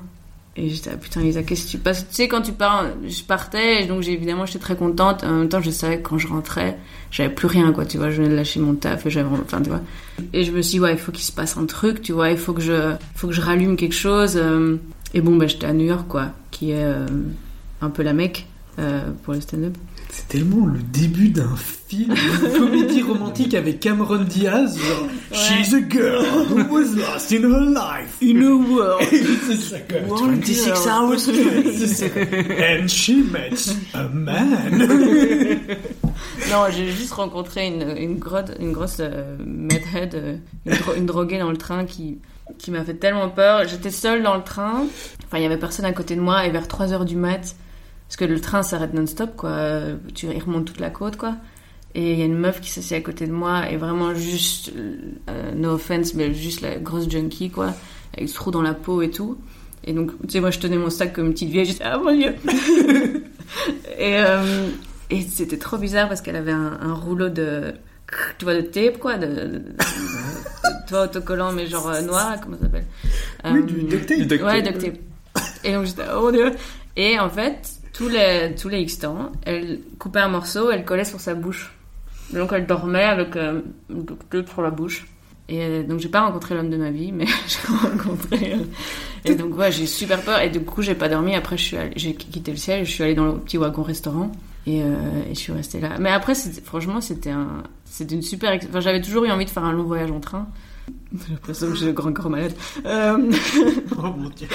et 0.57 0.69
j'étais 0.69 0.89
ah, 0.93 0.97
putain 0.97 1.21
Lisa, 1.21 1.43
qu'est-ce 1.43 1.65
que 1.65 1.71
tu 1.71 1.77
passes? 1.77 2.07
Tu 2.09 2.15
sais 2.15 2.27
quand 2.27 2.41
tu 2.41 2.51
pars, 2.51 2.85
je 3.07 3.23
partais 3.23 3.85
donc 3.85 4.05
évidemment 4.07 4.45
j'étais 4.45 4.59
très 4.59 4.75
contente. 4.75 5.23
En 5.23 5.31
même 5.31 5.49
temps 5.49 5.61
je 5.61 5.69
savais 5.71 5.99
que 6.01 6.09
quand 6.09 6.17
je 6.17 6.27
rentrais, 6.27 6.77
j'avais 7.09 7.33
plus 7.33 7.47
rien 7.47 7.71
quoi. 7.71 7.85
Tu 7.85 7.97
vois, 7.97 8.09
je 8.09 8.17
venais 8.17 8.29
de 8.29 8.35
lâcher 8.35 8.59
mon 8.59 8.75
taf 8.75 9.05
et 9.05 9.09
j'avais, 9.09 9.29
enfin 9.29 9.61
tu 9.61 9.69
vois. 9.69 9.81
Et 10.33 10.43
je 10.43 10.51
me 10.51 10.61
suis 10.61 10.73
dit 10.73 10.79
ouais, 10.81 10.91
il 10.91 10.99
faut 10.99 11.13
qu'il 11.13 11.23
se 11.23 11.31
passe 11.31 11.55
un 11.55 11.65
truc, 11.65 12.01
tu 12.01 12.11
vois, 12.11 12.31
il 12.31 12.37
faut 12.37 12.51
que 12.53 12.61
je, 12.61 12.93
faut 13.15 13.27
que 13.27 13.33
je 13.33 13.41
rallume 13.41 13.77
quelque 13.77 13.95
chose. 13.95 14.33
euh. 14.35 14.75
Et 15.13 15.21
bon 15.21 15.35
bah 15.35 15.47
j'étais 15.47 15.67
à 15.67 15.73
New 15.73 15.85
York 15.85 16.07
quoi, 16.07 16.31
qui 16.51 16.71
est 16.71 16.83
euh, 16.83 17.05
un 17.81 17.89
peu 17.89 18.03
la 18.03 18.13
mecque 18.13 18.45
euh, 18.79 19.09
pour 19.23 19.33
le 19.33 19.41
stand-up. 19.41 19.77
C'est 20.13 20.27
tellement 20.27 20.65
le 20.65 20.79
début 20.91 21.29
d'un 21.29 21.55
film, 21.55 22.13
une 22.43 22.51
comédie 22.59 23.01
romantique 23.01 23.53
avec 23.53 23.79
Cameron 23.79 24.23
Diaz. 24.25 24.77
Genre, 24.77 25.07
She's 25.31 25.73
a 25.73 25.79
girl 25.79 26.25
who 26.49 26.63
was 26.69 26.93
lost 26.97 27.31
in 27.31 27.43
her 27.43 27.61
life. 27.61 28.17
In 28.21 28.41
a 28.43 28.53
world. 28.53 29.03
C'est 29.09 29.55
ça, 29.55 29.79
quoi. 29.79 29.99
One 30.21 30.35
26 30.41 30.65
girl. 30.65 30.77
hours. 30.89 31.19
C'est 31.77 31.87
ça. 31.87 32.05
And 32.07 32.87
she 32.89 33.23
met 33.31 33.53
a 33.93 34.09
man. 34.09 34.85
Non, 36.51 36.65
j'ai 36.75 36.91
juste 36.91 37.13
rencontré 37.13 37.67
une, 37.67 37.95
une, 37.97 38.17
grotte- 38.19 38.55
une 38.59 38.73
grosse 38.73 38.97
euh, 38.99 39.37
euh, 39.39 40.37
une, 40.65 40.73
dro- 40.73 40.93
une 40.97 41.05
droguée 41.05 41.39
dans 41.39 41.51
le 41.51 41.57
train 41.57 41.85
qui, 41.85 42.19
qui 42.57 42.71
m'a 42.71 42.83
fait 42.83 42.95
tellement 42.95 43.29
peur. 43.29 43.65
J'étais 43.67 43.91
seule 43.91 44.23
dans 44.23 44.35
le 44.35 44.43
train, 44.43 44.83
enfin 45.25 45.37
il 45.37 45.43
y 45.43 45.45
avait 45.45 45.57
personne 45.57 45.85
à 45.85 45.93
côté 45.93 46.15
de 46.15 46.21
moi 46.21 46.45
et 46.45 46.49
vers 46.51 46.67
3h 46.67 47.05
du 47.05 47.15
mat, 47.15 47.55
parce 48.11 48.17
que 48.17 48.25
le 48.25 48.41
train 48.41 48.61
s'arrête 48.61 48.93
non-stop 48.93 49.37
quoi, 49.37 49.83
tu, 50.13 50.25
il 50.27 50.43
remonte 50.43 50.65
toute 50.65 50.81
la 50.81 50.89
côte 50.89 51.15
quoi. 51.15 51.37
Et 51.95 52.11
il 52.11 52.19
y 52.19 52.21
a 52.21 52.25
une 52.25 52.37
meuf 52.37 52.59
qui 52.59 52.69
s'assied 52.69 52.97
à 52.97 53.01
côté 53.01 53.25
de 53.25 53.31
moi 53.31 53.69
et 53.69 53.77
vraiment 53.77 54.13
juste, 54.13 54.73
euh, 55.29 55.51
no 55.55 55.75
offense, 55.75 56.13
mais 56.13 56.33
juste 56.33 56.59
la 56.59 56.75
grosse 56.75 57.09
junkie 57.09 57.49
quoi, 57.49 57.73
avec 58.17 58.27
ce 58.27 58.33
trou 58.33 58.51
dans 58.51 58.61
la 58.61 58.73
peau 58.73 59.01
et 59.01 59.11
tout. 59.11 59.37
Et 59.85 59.93
donc, 59.93 60.11
tu 60.23 60.29
sais, 60.33 60.39
moi 60.41 60.51
je 60.51 60.59
tenais 60.59 60.75
mon 60.75 60.89
sac 60.89 61.13
comme 61.13 61.27
une 61.27 61.31
petite 61.31 61.51
vieille, 61.51 61.65
j'étais 61.67 61.85
ah 61.85 61.97
mon 61.99 62.13
dieu 62.13 62.35
Et, 63.97 64.17
euh, 64.17 64.67
et 65.09 65.21
c'était 65.21 65.57
trop 65.57 65.77
bizarre 65.77 66.09
parce 66.09 66.19
qu'elle 66.21 66.35
avait 66.35 66.51
un, 66.51 66.79
un 66.81 66.93
rouleau 66.93 67.29
de, 67.29 67.73
tu 68.37 68.43
vois, 68.43 68.55
de 68.55 68.61
tape, 68.61 68.97
quoi, 68.99 69.17
de, 69.17 69.27
de, 69.27 69.33
de- 69.57 69.63
vois, 70.89 71.03
autocollant, 71.05 71.53
mais 71.53 71.65
genre 71.67 71.87
euh, 71.87 72.01
noir, 72.01 72.41
comment 72.41 72.57
ça 72.57 72.63
s'appelle? 72.63 72.85
Oui, 73.45 73.63
du 73.63 73.83
duct 73.83 74.05
tape. 74.05 74.41
Ouais, 74.41 74.61
duct 74.61 74.79
tape. 74.79 74.97
Et 75.63 75.71
donc 75.71 75.85
j'étais, 75.85 76.03
oh 76.13 76.23
mon 76.23 76.31
dieu. 76.31 76.51
Et 76.97 77.17
en 77.17 77.29
fait, 77.29 77.80
tous 77.93 78.07
les, 78.07 78.55
tous 78.59 78.69
les 78.69 78.81
X 78.81 78.99
temps, 78.99 79.31
elle 79.43 79.79
coupait 79.99 80.19
un 80.19 80.29
morceau, 80.29 80.71
elle 80.71 80.85
collait 80.85 81.05
sur 81.05 81.19
sa 81.19 81.33
bouche. 81.33 81.73
Donc 82.33 82.51
elle 82.53 82.65
dormait 82.65 83.03
avec 83.03 83.31
tape 84.29 84.49
sur 84.49 84.61
la 84.61 84.71
bouche. 84.71 85.05
Et 85.51 85.61
euh, 85.61 85.83
donc 85.83 85.99
j'ai 85.99 86.07
pas 86.07 86.21
rencontré 86.21 86.55
l'homme 86.55 86.69
de 86.69 86.77
ma 86.77 86.91
vie, 86.91 87.11
mais 87.11 87.25
j'ai 87.47 87.75
rencontré. 87.75 88.53
euh, 88.53 88.63
et 89.25 89.35
donc 89.35 89.57
ouais, 89.57 89.71
j'ai 89.71 89.85
super 89.85 90.21
peur. 90.21 90.39
Et 90.39 90.49
du 90.49 90.61
coup, 90.61 90.81
j'ai 90.81 90.95
pas 90.95 91.09
dormi. 91.09 91.35
Après, 91.35 91.57
j'ai 91.57 92.15
quitté 92.15 92.51
le 92.51 92.57
ciel. 92.57 92.85
Je 92.85 92.91
suis 92.91 93.03
allée 93.03 93.15
dans 93.15 93.25
le 93.25 93.37
petit 93.37 93.57
wagon 93.57 93.83
restaurant. 93.83 94.31
Et, 94.65 94.81
euh, 94.81 94.85
et 95.29 95.33
je 95.33 95.39
suis 95.39 95.51
restée 95.51 95.81
là. 95.81 95.97
Mais 95.99 96.09
après, 96.09 96.35
franchement, 96.63 97.01
c'était 97.01 97.31
un, 97.31 97.63
c'était 97.83 98.15
une 98.15 98.21
super. 98.21 98.57
Enfin, 98.69 98.79
j'avais 98.79 99.01
toujours 99.01 99.25
eu 99.25 99.31
envie 99.31 99.45
de 99.45 99.49
faire 99.49 99.65
un 99.65 99.73
long 99.73 99.83
voyage 99.83 100.11
en 100.11 100.21
train. 100.21 100.47
J'ai 101.13 101.33
l'impression 101.33 101.67
que 101.67 101.75
j'ai 101.75 101.87
le 101.87 101.91
grand 101.91 102.13
corps 102.13 102.29
malade. 102.29 102.53
Euh, 102.85 103.31
Oh 103.97 104.13
mon 104.17 104.29
dieu. 104.29 104.47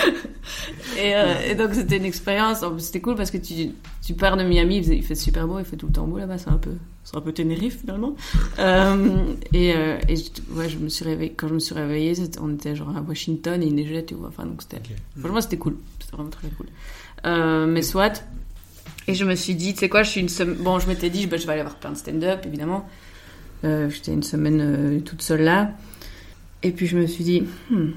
et, 0.98 1.14
euh, 1.14 1.50
et 1.50 1.54
donc 1.54 1.74
c'était 1.74 1.98
une 1.98 2.04
expérience. 2.04 2.64
C'était 2.78 3.00
cool 3.00 3.14
parce 3.14 3.30
que 3.30 3.36
tu, 3.36 3.72
tu 4.04 4.14
pars 4.14 4.36
de 4.36 4.42
Miami, 4.42 4.78
il, 4.78 5.02
fait 5.02 5.14
super 5.14 5.46
beau, 5.46 5.58
il 5.58 5.66
fait 5.66 5.76
tout 5.76 5.86
le 5.86 5.92
temps 5.92 6.06
beau 6.06 6.18
là-bas. 6.18 6.38
C'est 6.38 6.48
un 6.48 6.56
peu, 6.56 6.72
c'est 7.04 7.16
un 7.16 7.20
peu 7.20 7.32
Tenerife 7.32 7.80
finalement. 7.80 8.16
Euh, 8.58 9.34
et 9.52 9.74
ouais, 9.74 10.68
je 10.68 10.78
me 10.78 10.88
suis 10.88 11.04
réveillée. 11.04 11.34
Quand 11.36 11.48
je 11.48 11.54
me 11.54 11.58
suis 11.58 11.74
réveillée, 11.74 12.14
on 12.40 12.54
était 12.54 12.74
genre 12.74 12.96
à 12.96 13.02
Washington 13.02 13.62
et 13.62 13.66
il 13.66 13.74
neigeait, 13.74 14.04
tu 14.04 14.14
vois. 14.14 14.28
Enfin 14.28 14.46
donc 14.46 14.62
c'était, 14.62 14.80
franchement 15.18 15.42
c'était 15.42 15.58
cool. 15.58 15.76
C'était 16.00 16.16
vraiment 16.16 16.30
très 16.30 16.48
cool. 16.48 16.66
Mais 17.68 17.82
soit. 17.82 18.24
Et 19.08 19.14
je 19.14 19.24
me 19.24 19.36
suis 19.36 19.54
dit, 19.54 19.72
tu 19.72 19.80
sais 19.80 19.88
quoi, 19.88 20.02
je 20.02 20.10
suis 20.10 20.20
une 20.20 20.28
semaine. 20.28 20.56
Bon, 20.56 20.80
je 20.80 20.88
m'étais 20.88 21.10
dit, 21.10 21.26
bah, 21.26 21.36
je 21.36 21.46
vais 21.46 21.52
aller 21.52 21.62
voir 21.62 21.76
plein 21.76 21.92
de 21.92 21.96
stand-up 21.96 22.40
évidemment. 22.46 22.88
J'étais 23.62 24.12
une 24.12 24.22
semaine 24.22 25.02
toute 25.04 25.20
seule 25.22 25.42
là. 25.42 25.72
Et 26.66 26.72
puis 26.72 26.88
je 26.88 26.98
me 26.98 27.06
suis 27.06 27.22
dit, 27.22 27.44
hmm, 27.70 27.90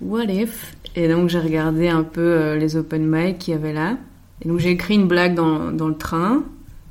what 0.00 0.24
if? 0.24 0.74
Et 0.96 1.06
donc 1.06 1.28
j'ai 1.28 1.38
regardé 1.38 1.86
un 1.86 2.02
peu 2.02 2.20
euh, 2.20 2.56
les 2.56 2.74
open 2.74 3.06
mic 3.06 3.38
qu'il 3.38 3.54
y 3.54 3.56
avait 3.56 3.72
là. 3.72 3.96
Et 4.42 4.48
donc 4.48 4.58
j'ai 4.58 4.70
écrit 4.70 4.94
une 4.94 5.06
blague 5.06 5.34
dans, 5.34 5.70
dans 5.70 5.86
le 5.86 5.96
train. 5.96 6.42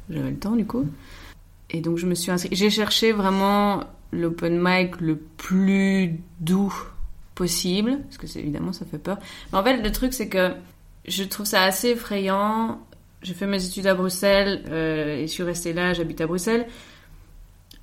J'avais 0.09 0.29
le 0.29 0.37
temps 0.37 0.55
du 0.55 0.65
coup. 0.65 0.87
Et 1.71 1.81
donc 1.81 1.97
je 1.97 2.05
me 2.05 2.15
suis 2.15 2.31
inscrite. 2.31 2.55
J'ai 2.55 2.69
cherché 2.69 3.11
vraiment 3.11 3.83
l'open 4.13 4.57
mic 4.61 5.01
le 5.01 5.17
plus 5.17 6.21
doux 6.39 6.73
possible. 7.35 7.99
Parce 8.03 8.17
que 8.17 8.39
évidemment 8.39 8.71
ça 8.71 8.85
fait 8.85 8.97
peur. 8.97 9.17
Mais 9.51 9.57
en 9.57 9.63
fait 9.63 9.81
le 9.81 9.91
truc 9.91 10.13
c'est 10.13 10.29
que 10.29 10.51
je 11.05 11.23
trouve 11.23 11.45
ça 11.45 11.63
assez 11.63 11.89
effrayant. 11.89 12.79
J'ai 13.23 13.33
fait 13.33 13.47
mes 13.47 13.65
études 13.65 13.87
à 13.87 13.93
Bruxelles 13.93 14.63
euh, 14.69 15.17
et 15.17 15.27
je 15.27 15.31
suis 15.33 15.43
restée 15.43 15.73
là, 15.73 15.91
j'habite 15.91 16.21
à 16.21 16.27
Bruxelles. 16.27 16.65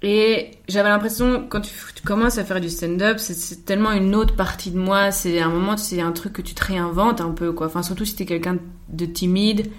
Et 0.02 0.50
j'avais 0.68 0.88
l'impression, 0.88 1.46
quand 1.48 1.60
tu, 1.60 1.72
commences 2.04 2.36
à 2.38 2.44
faire 2.44 2.60
du 2.60 2.68
stand-up, 2.68 3.18
c'est- 3.20 3.34
c'est 3.34 3.64
tellement 3.64 3.92
une 3.92 4.14
autre 4.16 4.34
partie 4.34 4.72
de 4.72 4.78
moi. 4.78 5.12
C'est 5.12 5.40
un 5.40 5.48
moment, 5.48 5.76
c'est 5.76 6.00
un 6.00 6.10
truc 6.12 6.32
que 6.32 6.42
tu 6.42 6.54
te 6.54 6.64
réinventes 6.64 7.20
un 7.20 7.30
peu, 7.30 7.52
quoi. 7.52 7.68
Enfin, 7.68 7.82
surtout 7.84 8.04
si 8.04 8.16
t'es 8.16 8.26
quelqu'un 8.26 8.58
de 8.88 9.06
timide, 9.06 9.70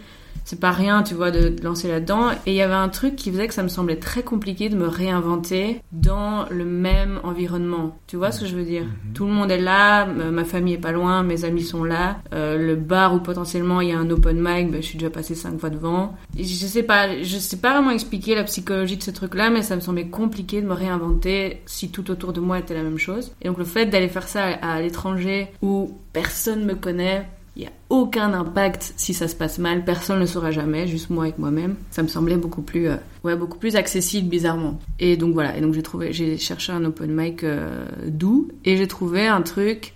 c'est 0.45 0.59
pas 0.59 0.71
rien, 0.71 1.03
tu 1.03 1.13
vois, 1.13 1.31
de 1.31 1.55
lancer 1.63 1.87
là-dedans. 1.87 2.31
Et 2.45 2.51
il 2.51 2.55
y 2.55 2.61
avait 2.61 2.73
un 2.73 2.89
truc 2.89 3.15
qui 3.15 3.31
faisait 3.31 3.47
que 3.47 3.53
ça 3.53 3.63
me 3.63 3.67
semblait 3.69 3.95
très 3.97 4.23
compliqué 4.23 4.69
de 4.69 4.75
me 4.75 4.87
réinventer 4.87 5.81
dans 5.91 6.45
le 6.49 6.65
même 6.65 7.19
environnement. 7.23 7.97
Tu 8.07 8.17
vois 8.17 8.31
ce 8.31 8.41
que 8.41 8.45
je 8.47 8.55
veux 8.55 8.63
dire? 8.63 8.85
Tout 9.13 9.25
le 9.25 9.31
monde 9.31 9.51
est 9.51 9.61
là, 9.61 10.03
m- 10.03 10.31
ma 10.31 10.43
famille 10.43 10.73
est 10.73 10.77
pas 10.79 10.91
loin, 10.91 11.23
mes 11.23 11.45
amis 11.45 11.63
sont 11.63 11.83
là. 11.83 12.17
Euh, 12.33 12.57
le 12.57 12.75
bar 12.75 13.13
où 13.13 13.19
potentiellement 13.19 13.81
il 13.81 13.89
y 13.89 13.91
a 13.91 13.97
un 13.97 14.09
open 14.09 14.37
mic, 14.39 14.71
ben, 14.71 14.81
je 14.81 14.87
suis 14.87 14.97
déjà 14.97 15.09
passé 15.09 15.35
cinq 15.35 15.59
fois 15.59 15.69
devant. 15.69 16.13
Et 16.37 16.43
je 16.43 16.65
sais 16.65 16.83
pas, 16.83 17.21
je 17.21 17.37
sais 17.37 17.57
pas 17.57 17.71
vraiment 17.73 17.91
expliquer 17.91 18.35
la 18.35 18.43
psychologie 18.43 18.97
de 18.97 19.03
ce 19.03 19.11
truc-là, 19.11 19.49
mais 19.49 19.61
ça 19.61 19.75
me 19.75 19.81
semblait 19.81 20.07
compliqué 20.07 20.61
de 20.61 20.67
me 20.67 20.73
réinventer 20.73 21.61
si 21.65 21.89
tout 21.89 22.11
autour 22.11 22.33
de 22.33 22.41
moi 22.41 22.59
était 22.59 22.73
la 22.73 22.83
même 22.83 22.97
chose. 22.97 23.33
Et 23.41 23.47
donc 23.47 23.57
le 23.57 23.65
fait 23.65 23.85
d'aller 23.85 24.09
faire 24.09 24.27
ça 24.27 24.43
à, 24.45 24.73
à 24.73 24.81
l'étranger 24.81 25.47
où 25.61 25.97
personne 26.11 26.65
me 26.65 26.75
connaît, 26.75 27.27
il 27.55 27.61
n'y 27.61 27.67
a 27.67 27.71
aucun 27.89 28.33
impact 28.33 28.93
si 28.97 29.13
ça 29.13 29.27
se 29.27 29.35
passe 29.35 29.59
mal, 29.59 29.85
personne 29.85 30.15
ne 30.15 30.21
le 30.21 30.27
saura 30.27 30.49
jamais, 30.49 30.87
juste 30.87 31.11
moi 31.11 31.25
avec 31.25 31.37
moi-même. 31.37 31.75
Ça 31.91 32.01
me 32.01 32.07
semblait 32.07 32.37
beaucoup 32.37 32.63
plus, 32.63 32.87
euh, 32.87 32.95
ouais, 33.23 33.35
beaucoup 33.35 33.59
plus 33.59 33.75
accessible 33.75 34.27
bizarrement. 34.27 34.79
Et 34.99 35.17
donc 35.17 35.33
voilà, 35.33 35.59
donc 35.61 35.73
j'ai 35.73 35.83
trouvé, 35.83 36.13
j'ai 36.13 36.37
cherché 36.37 36.71
un 36.71 36.83
open 36.83 37.13
mic 37.13 37.43
euh, 37.43 37.85
doux 38.07 38.47
et 38.65 38.77
j'ai 38.77 38.87
trouvé 38.87 39.27
un 39.27 39.41
truc 39.41 39.93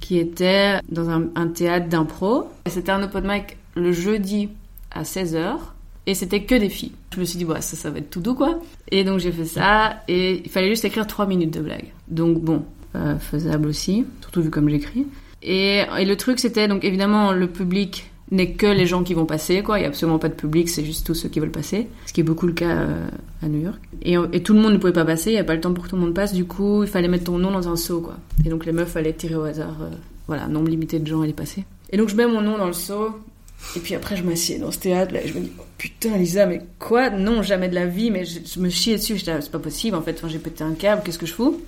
qui 0.00 0.18
était 0.18 0.80
dans 0.88 1.08
un, 1.08 1.46
théâtre 1.48 1.88
d'impro. 1.88 2.48
C'était 2.66 2.90
un 2.90 3.02
open 3.04 3.24
mic 3.26 3.56
le 3.76 3.92
jeudi 3.92 4.48
à 4.90 5.04
16h 5.04 5.58
et 6.06 6.14
c'était 6.14 6.42
que 6.42 6.56
des 6.56 6.68
filles. 6.68 6.92
Je 7.14 7.20
me 7.20 7.24
suis 7.24 7.38
dit, 7.38 7.44
bah, 7.44 7.60
ça, 7.60 7.76
ça 7.76 7.90
va 7.90 7.98
être 7.98 8.10
tout 8.10 8.20
doux 8.20 8.34
quoi. 8.34 8.60
Et 8.90 9.04
donc 9.04 9.20
j'ai 9.20 9.30
fait 9.30 9.44
ça 9.44 10.02
et 10.08 10.42
il 10.44 10.50
fallait 10.50 10.68
juste 10.68 10.84
écrire 10.84 11.06
3 11.06 11.26
minutes 11.26 11.54
de 11.54 11.60
blague. 11.60 11.92
Donc 12.08 12.40
bon, 12.40 12.64
euh, 12.96 13.16
faisable 13.18 13.68
aussi, 13.68 14.04
surtout 14.20 14.42
vu 14.42 14.50
comme 14.50 14.68
j'écris. 14.68 15.06
Et, 15.42 15.82
le 16.04 16.14
truc 16.14 16.38
c'était 16.38 16.68
donc 16.68 16.84
évidemment 16.84 17.32
le 17.32 17.48
public 17.48 18.10
n'est 18.30 18.52
que 18.52 18.66
les 18.66 18.86
gens 18.86 19.02
qui 19.02 19.12
vont 19.12 19.26
passer 19.26 19.62
quoi, 19.62 19.78
il 19.78 19.82
y 19.82 19.84
a 19.84 19.88
absolument 19.88 20.18
pas 20.18 20.28
de 20.28 20.34
public, 20.34 20.68
c'est 20.68 20.84
juste 20.84 21.06
tous 21.06 21.14
ceux 21.14 21.28
qui 21.28 21.38
veulent 21.38 21.50
passer, 21.50 21.88
ce 22.06 22.12
qui 22.12 22.20
est 22.20 22.24
beaucoup 22.24 22.46
le 22.46 22.54
cas 22.54 22.70
euh, 22.70 23.08
à 23.42 23.48
New 23.48 23.60
York. 23.60 23.78
Et, 24.02 24.42
tout 24.42 24.54
le 24.54 24.60
monde 24.60 24.72
ne 24.72 24.78
pouvait 24.78 24.92
pas 24.92 25.04
passer, 25.04 25.30
il 25.30 25.34
n'y 25.34 25.40
a 25.40 25.44
pas 25.44 25.54
le 25.54 25.60
temps 25.60 25.74
pour 25.74 25.84
que 25.84 25.90
tout 25.90 25.96
le 25.96 26.02
monde 26.02 26.14
passe, 26.14 26.32
du 26.32 26.46
coup 26.46 26.82
il 26.82 26.88
fallait 26.88 27.08
mettre 27.08 27.24
ton 27.24 27.38
nom 27.38 27.50
dans 27.50 27.68
un 27.68 27.76
seau 27.76 28.00
quoi. 28.00 28.16
Et 28.44 28.48
donc 28.48 28.64
les 28.64 28.72
meufs 28.72 28.96
allaient 28.96 29.12
tirer 29.12 29.34
au 29.34 29.42
hasard, 29.42 29.76
euh, 29.82 29.90
voilà, 30.28 30.46
nombre 30.46 30.68
limité 30.68 30.98
de 30.98 31.06
gens 31.06 31.20
allaient 31.22 31.32
passer. 31.32 31.64
Et 31.90 31.96
donc 31.96 32.08
je 32.08 32.16
mets 32.16 32.26
mon 32.26 32.40
nom 32.40 32.56
dans 32.56 32.68
le 32.68 32.72
seau, 32.72 33.10
et 33.76 33.80
puis 33.80 33.94
après 33.94 34.16
je 34.16 34.22
m'assieds 34.22 34.58
dans 34.58 34.70
ce 34.70 34.78
théâtre 34.78 35.12
là, 35.12 35.22
et 35.22 35.28
je 35.28 35.34
me 35.34 35.40
dis 35.40 35.52
oh, 35.58 35.64
putain 35.76 36.16
Lisa 36.16 36.46
mais 36.46 36.62
quoi? 36.78 37.10
Non 37.10 37.42
jamais 37.42 37.68
de 37.68 37.74
la 37.74 37.86
vie, 37.86 38.10
mais 38.10 38.24
je, 38.24 38.38
je 38.46 38.60
me 38.60 38.70
chiais 38.70 38.96
dessus, 38.96 39.18
j'étais 39.18 39.34
là, 39.34 39.42
c'est 39.42 39.52
pas 39.52 39.58
possible 39.58 39.96
en 39.96 40.02
fait, 40.02 40.22
j'ai 40.26 40.38
pété 40.38 40.64
un 40.64 40.74
câble, 40.74 41.02
qu'est-ce 41.04 41.18
que 41.18 41.26
je 41.26 41.34
fous? 41.34 41.60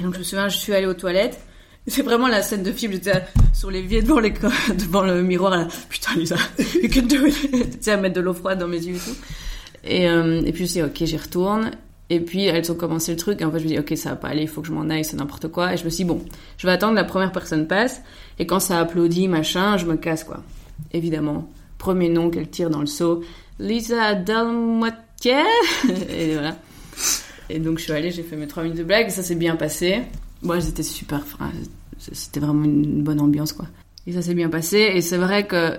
Et 0.00 0.02
donc 0.02 0.14
je 0.14 0.20
me 0.20 0.24
souviens, 0.24 0.48
je 0.48 0.56
suis 0.56 0.72
allée 0.72 0.86
aux 0.86 0.94
toilettes. 0.94 1.38
C'est 1.86 2.02
vraiment 2.02 2.28
la 2.28 2.42
scène 2.42 2.62
de 2.62 2.70
film, 2.72 2.92
j'étais 2.92 3.24
sur 3.52 3.70
l'évier 3.70 4.02
devant, 4.02 4.20
l'écran- 4.20 4.50
devant 4.78 5.02
le 5.02 5.22
miroir, 5.22 5.66
putain 5.88 6.14
Lisa, 6.16 6.36
tu 6.56 6.98
sais, 7.80 7.90
à 7.90 7.96
mettre 7.96 8.14
de 8.14 8.20
l'eau 8.20 8.34
froide 8.34 8.58
dans 8.60 8.68
mes 8.68 8.78
yeux 8.84 8.94
et 8.94 8.98
tout. 8.98 9.16
Et, 9.84 10.08
euh, 10.08 10.42
et 10.44 10.52
puis 10.52 10.66
je 10.66 10.72
dis, 10.74 10.82
ok, 10.82 11.04
j'y 11.04 11.16
retourne. 11.16 11.72
Et 12.08 12.20
puis 12.20 12.44
elles 12.44 12.70
ont 12.70 12.74
commencé 12.74 13.10
le 13.10 13.16
truc, 13.16 13.40
et 13.40 13.44
en 13.44 13.50
fait 13.50 13.58
je 13.58 13.64
me 13.64 13.68
dis, 13.70 13.78
ok, 13.78 13.96
ça 13.96 14.10
va 14.10 14.16
pas 14.16 14.28
aller, 14.28 14.42
il 14.42 14.48
faut 14.48 14.60
que 14.60 14.66
je 14.68 14.72
m'en 14.72 14.88
aille, 14.90 15.04
c'est 15.04 15.16
n'importe 15.16 15.48
quoi. 15.48 15.72
Et 15.74 15.76
je 15.76 15.84
me 15.84 15.88
suis 15.90 16.04
dit, 16.04 16.08
bon, 16.08 16.22
je 16.58 16.66
vais 16.66 16.72
attendre 16.72 16.94
la 16.94 17.04
première 17.04 17.32
personne 17.32 17.66
passe, 17.66 18.02
et 18.38 18.46
quand 18.46 18.60
ça 18.60 18.78
applaudit, 18.78 19.28
machin, 19.28 19.76
je 19.78 19.86
me 19.86 19.96
casse, 19.96 20.22
quoi. 20.24 20.42
Évidemment. 20.92 21.48
Premier 21.78 22.08
nom 22.10 22.30
qu'elle 22.30 22.48
tire 22.48 22.70
dans 22.70 22.80
le 22.80 22.86
seau, 22.86 23.24
Lisa 23.58 24.14
Dalmoitier. 24.14 25.42
et 26.16 26.34
voilà. 26.34 26.56
Et 27.50 27.58
donc 27.58 27.78
je 27.78 27.84
suis 27.84 27.92
allée, 27.92 28.10
j'ai 28.12 28.22
fait 28.22 28.36
mes 28.36 28.46
trois 28.46 28.62
minutes 28.62 28.78
de 28.78 28.84
blague, 28.84 29.08
ça 29.10 29.22
s'est 29.22 29.34
bien 29.34 29.56
passé. 29.56 30.02
Moi, 30.42 30.60
c'était 30.60 30.82
super, 30.82 31.24
c'était 31.98 32.40
vraiment 32.40 32.64
une 32.64 33.02
bonne 33.02 33.20
ambiance, 33.20 33.52
quoi. 33.52 33.66
Et 34.06 34.12
ça 34.12 34.22
s'est 34.22 34.34
bien 34.34 34.48
passé, 34.48 34.78
et 34.94 35.00
c'est 35.00 35.16
vrai 35.16 35.46
que 35.46 35.78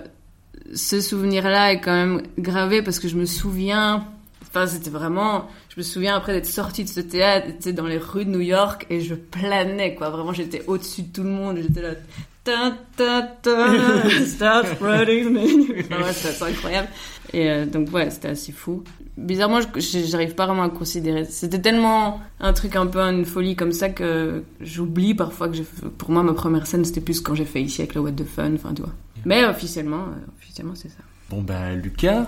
ce 0.74 1.00
souvenir-là 1.00 1.72
est 1.72 1.80
quand 1.80 1.92
même 1.92 2.22
gravé 2.38 2.82
parce 2.82 2.98
que 2.98 3.08
je 3.08 3.16
me 3.16 3.26
souviens, 3.26 4.06
enfin, 4.42 4.66
c'était 4.66 4.90
vraiment, 4.90 5.48
je 5.68 5.74
me 5.76 5.82
souviens 5.82 6.16
après 6.16 6.32
d'être 6.32 6.46
sortie 6.46 6.84
de 6.84 6.88
ce 6.88 7.00
théâtre, 7.00 7.48
tu 7.48 7.64
sais, 7.64 7.72
dans 7.72 7.86
les 7.86 7.98
rues 7.98 8.24
de 8.24 8.30
New 8.30 8.40
York, 8.40 8.86
et 8.88 9.00
je 9.00 9.14
planais, 9.14 9.94
quoi. 9.94 10.08
Vraiment, 10.08 10.32
j'étais 10.32 10.62
au-dessus 10.66 11.02
de 11.02 11.12
tout 11.12 11.22
le 11.22 11.30
monde, 11.30 11.58
j'étais 11.60 11.82
là, 11.82 11.94
ta 12.44 12.72
ta 12.96 13.22
ta, 13.22 14.10
start 14.26 14.66
spreading. 14.74 15.36
Enfin, 15.80 16.02
ouais, 16.02 16.08
assez 16.08 16.42
incroyable. 16.42 16.88
Et 17.34 17.50
euh, 17.50 17.66
donc, 17.66 17.92
ouais, 17.92 18.10
c'était 18.10 18.28
assez 18.28 18.52
fou. 18.52 18.84
Bizarrement, 19.16 19.58
j'arrive 19.76 20.34
pas 20.34 20.46
vraiment 20.46 20.62
à 20.62 20.68
considérer. 20.70 21.24
C'était 21.24 21.60
tellement 21.60 22.20
un 22.40 22.52
truc 22.52 22.76
un 22.76 22.86
peu 22.86 23.00
une 23.00 23.24
folie 23.24 23.56
comme 23.56 23.72
ça 23.72 23.88
que 23.88 24.42
j'oublie 24.60 25.14
parfois 25.14 25.48
que 25.48 25.54
j'ai 25.54 25.64
fait- 25.64 25.86
pour 25.98 26.10
moi, 26.10 26.22
ma 26.22 26.32
première 26.34 26.66
scène, 26.66 26.84
c'était 26.84 27.00
plus 27.00 27.20
quand 27.20 27.34
j'ai 27.34 27.44
fait 27.44 27.60
ici 27.62 27.80
avec 27.82 27.94
le 27.94 28.00
What 28.02 28.12
the 28.12 28.24
Fun, 28.24 28.52
enfin, 28.54 28.72
tu 28.74 28.82
vois. 28.82 28.92
Mais 29.24 29.44
officiellement, 29.44 30.02
euh, 30.02 30.30
officiellement, 30.38 30.74
c'est 30.74 30.88
ça. 30.88 30.98
Bon 31.30 31.42
bah 31.42 31.72
Lucas, 31.74 32.26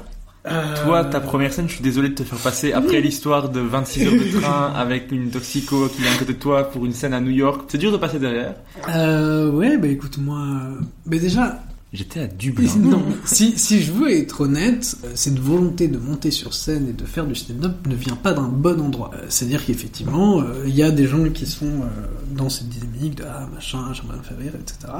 toi 0.84 1.04
ta 1.04 1.20
première 1.20 1.52
scène, 1.52 1.68
je 1.68 1.74
suis 1.74 1.82
désolé 1.82 2.08
de 2.10 2.14
te 2.14 2.22
faire 2.22 2.38
passer 2.38 2.72
après 2.72 3.00
l'histoire 3.06 3.48
de 3.50 3.60
26 3.60 4.06
heures 4.06 4.12
de 4.12 4.40
train 4.40 4.72
avec 4.74 5.10
une 5.12 5.30
toxico 5.30 5.88
qui 5.88 6.02
vient 6.02 6.12
à 6.12 6.16
côté 6.18 6.32
de 6.34 6.38
toi 6.38 6.64
pour 6.70 6.86
une 6.86 6.92
scène 6.92 7.12
à 7.14 7.20
New 7.20 7.30
York. 7.32 7.62
C'est 7.68 7.78
dur 7.78 7.92
de 7.92 7.96
passer 7.98 8.18
derrière. 8.18 8.54
Euh, 8.94 9.50
ouais, 9.50 9.76
bah 9.76 9.88
écoute, 9.88 10.18
moi. 10.18 10.38
euh, 10.38 10.80
Mais 11.04 11.18
déjà, 11.18 11.62
J'étais 11.92 12.20
à 12.20 12.26
Dublin. 12.26 12.68
non, 12.78 13.04
si, 13.24 13.56
si 13.58 13.80
je 13.80 13.92
veux 13.92 14.10
être 14.10 14.42
honnête, 14.42 14.96
euh, 15.04 15.12
cette 15.14 15.38
volonté 15.38 15.86
de 15.86 15.98
monter 15.98 16.32
sur 16.32 16.52
scène 16.52 16.88
et 16.88 16.92
de 16.92 17.04
faire 17.04 17.26
du 17.26 17.34
stand-up 17.34 17.86
ne 17.86 17.94
vient 17.94 18.16
pas 18.16 18.32
d'un 18.32 18.48
bon 18.48 18.80
endroit. 18.80 19.12
Euh, 19.14 19.26
C'est-à-dire 19.28 19.64
qu'effectivement, 19.64 20.40
euh, 20.40 20.64
il 20.66 20.74
y 20.74 20.82
a 20.82 20.90
des 20.90 21.06
gens 21.06 21.22
qui 21.30 21.46
sont 21.46 21.66
euh, 21.66 21.86
dans 22.32 22.48
cette 22.48 22.68
dynamique 22.68 23.16
de 23.16 23.24
ah 23.24 23.48
machin, 23.54 23.92
j'aimerais 23.92 24.18
me 24.18 24.22
faire 24.22 24.38
rire, 24.38 24.54
etc. 24.60 24.92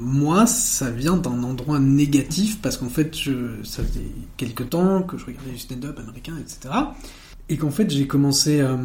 Moi, 0.00 0.46
ça 0.46 0.90
vient 0.90 1.16
d'un 1.16 1.42
endroit 1.44 1.78
négatif 1.78 2.60
parce 2.60 2.76
qu'en 2.76 2.88
fait, 2.88 3.14
ça 3.14 3.82
faisait 3.84 4.00
quelques 4.36 4.70
temps 4.70 5.02
que 5.02 5.16
je 5.16 5.26
regardais 5.26 5.52
du 5.52 5.58
stand-up 5.58 5.98
américain, 6.00 6.34
etc. 6.40 6.74
Et 7.48 7.56
qu'en 7.56 7.70
fait, 7.70 7.88
j'ai 7.88 8.06
commencé 8.08 8.60
à 8.60 8.76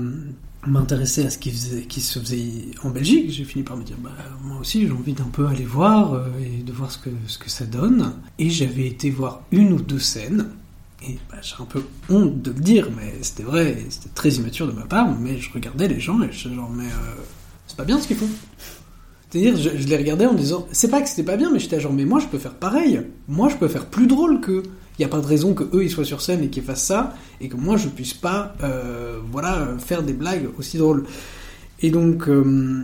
m'intéresser 0.68 1.26
à 1.26 1.30
ce 1.30 1.38
qui, 1.38 1.52
se 1.52 2.19
faisait 2.19 2.52
en 2.84 2.89
Belgique. 2.89 3.31
J'ai 3.31 3.44
fini 3.44 3.64
par 3.64 3.77
me 3.77 3.84
dire, 3.84 3.98
bah, 3.99 4.11
moi 4.44 4.60
aussi, 4.60 4.85
j'ai 4.85 4.91
envie 4.91 5.14
d'un 5.14 5.26
peu 5.31 5.48
aller 5.48 5.65
voir 5.65 6.14
euh, 6.14 6.27
et 6.44 6.64
de 6.64 6.72
voir 6.72 6.91
ce 6.91 6.98
que, 6.98 7.10
ce 7.27 7.38
que 7.38 7.49
ça 7.49 7.65
donne. 7.65 8.14
Et 8.38 8.49
j'avais 8.49 8.88
été 8.88 9.10
voir 9.10 9.44
une 9.52 9.73
ou 9.73 9.81
deux 9.81 9.99
scènes. 9.99 10.49
Et 11.07 11.18
bah, 11.30 11.38
j'ai 11.41 11.56
un 11.60 11.65
peu 11.65 11.84
honte 12.10 12.41
de 12.41 12.52
le 12.52 12.60
dire, 12.60 12.89
mais 12.95 13.14
c'était 13.22 13.44
vrai, 13.44 13.85
c'était 13.89 14.10
très 14.10 14.30
immature 14.31 14.68
de 14.68 14.72
ma 14.72 14.85
part, 14.85 15.15
mais 15.19 15.38
je 15.38 15.52
regardais 15.53 15.88
les 15.88 15.99
gens 15.99 16.22
et 16.23 16.31
je 16.31 16.49
genre, 16.49 16.72
mais 16.72 16.85
euh, 16.85 17.22
c'est 17.68 17.77
pas 17.77 17.85
bien 17.85 17.99
ce 17.99 18.07
qu'ils 18.07 18.18
font. 18.18 18.30
C'est-à-dire, 19.30 19.57
je, 19.57 19.77
je 19.77 19.88
les 19.88 19.98
regardais 19.98 20.26
en 20.26 20.34
disant, 20.34 20.68
c'est 20.72 20.89
pas 20.89 21.02
que 21.02 21.10
c'était 21.10 21.23
pas 21.23 21.38
bien, 21.38 21.52
mais 21.52 21.60
j'étais 21.60 21.80
genre, 21.80 21.94
mais 21.94 22.06
moi 22.06 22.19
je 22.19 22.27
peux 22.27 22.39
faire 22.39 22.56
pareil. 22.56 23.02
Moi 23.27 23.49
je 23.49 23.57
peux 23.57 23.68
faire 23.68 23.85
plus 23.85 24.07
drôle 24.07 24.41
qu'eux. 24.41 24.64
Il 24.97 25.01
n'y 25.01 25.05
a 25.05 25.09
pas 25.09 25.21
de 25.21 25.27
raison 25.27 25.53
que 25.53 25.63
eux 25.75 25.83
ils 25.83 25.91
soient 25.91 26.05
sur 26.05 26.21
scène 26.21 26.43
et 26.43 26.49
qu'ils 26.49 26.63
fassent 26.63 26.85
ça, 26.85 27.15
et 27.39 27.49
que 27.49 27.55
moi 27.55 27.77
je 27.77 27.87
puisse 27.87 28.13
pas, 28.13 28.55
euh, 28.63 29.19
voilà, 29.31 29.75
faire 29.77 30.01
des 30.03 30.13
blagues 30.13 30.47
aussi 30.57 30.77
drôles. 30.77 31.05
Et 31.81 31.91
donc, 31.91 32.27
euh, 32.27 32.83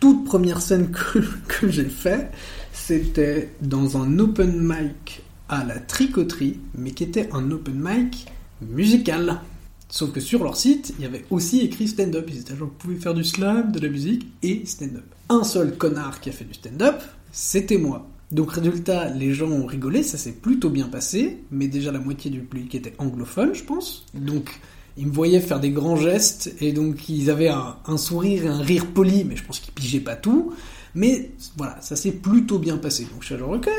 toute 0.00 0.24
première 0.24 0.60
scène 0.60 0.90
que, 0.90 1.18
que 1.48 1.68
j'ai 1.68 1.88
fait, 1.88 2.30
c'était 2.72 3.50
dans 3.60 3.96
un 3.96 4.18
open 4.18 4.60
mic 4.60 5.22
à 5.48 5.64
la 5.64 5.78
tricoterie, 5.78 6.58
mais 6.76 6.92
qui 6.92 7.04
était 7.04 7.28
un 7.32 7.50
open 7.50 7.74
mic 7.76 8.26
musical. 8.62 9.40
Sauf 9.88 10.12
que 10.12 10.20
sur 10.20 10.42
leur 10.42 10.56
site, 10.56 10.94
il 10.98 11.04
y 11.04 11.06
avait 11.06 11.24
aussi 11.30 11.60
écrit 11.60 11.86
stand-up. 11.86 12.26
Ils 12.28 12.40
étaient 12.40 12.56
genre, 12.56 12.68
vous 12.68 12.74
pouvez 12.74 12.96
faire 12.96 13.14
du 13.14 13.24
slam, 13.24 13.70
de 13.70 13.78
la 13.78 13.88
musique 13.88 14.26
et 14.42 14.64
stand-up. 14.66 15.04
Un 15.28 15.44
seul 15.44 15.76
connard 15.76 16.20
qui 16.20 16.30
a 16.30 16.32
fait 16.32 16.44
du 16.44 16.54
stand-up, 16.54 17.00
c'était 17.32 17.78
moi. 17.78 18.08
Donc 18.34 18.50
résultat, 18.50 19.10
les 19.10 19.32
gens 19.32 19.48
ont 19.48 19.64
rigolé, 19.64 20.02
ça 20.02 20.18
s'est 20.18 20.32
plutôt 20.32 20.68
bien 20.68 20.88
passé, 20.88 21.38
mais 21.52 21.68
déjà 21.68 21.92
la 21.92 22.00
moitié 22.00 22.32
du 22.32 22.40
public 22.40 22.74
était 22.74 22.94
anglophone, 22.98 23.54
je 23.54 23.62
pense. 23.62 24.04
Donc 24.12 24.50
ils 24.96 25.06
me 25.06 25.12
voyaient 25.12 25.40
faire 25.40 25.60
des 25.60 25.70
grands 25.70 25.94
gestes, 25.94 26.52
et 26.60 26.72
donc 26.72 27.08
ils 27.08 27.30
avaient 27.30 27.48
un, 27.48 27.96
sourire 27.96 28.46
et 28.46 28.48
un 28.48 28.58
rire 28.58 28.86
poli, 28.86 29.22
mais 29.22 29.36
je 29.36 29.44
pense 29.44 29.60
qu'ils 29.60 29.72
pigeaient 29.72 30.00
pas 30.00 30.16
tout. 30.16 30.52
Mais 30.96 31.30
voilà, 31.56 31.80
ça 31.80 31.94
s'est 31.94 32.10
plutôt 32.10 32.58
bien 32.58 32.76
passé. 32.76 33.04
Donc 33.04 33.20
je 33.20 33.26
suis 33.26 33.38
genre, 33.38 33.50
ok, 33.50 33.70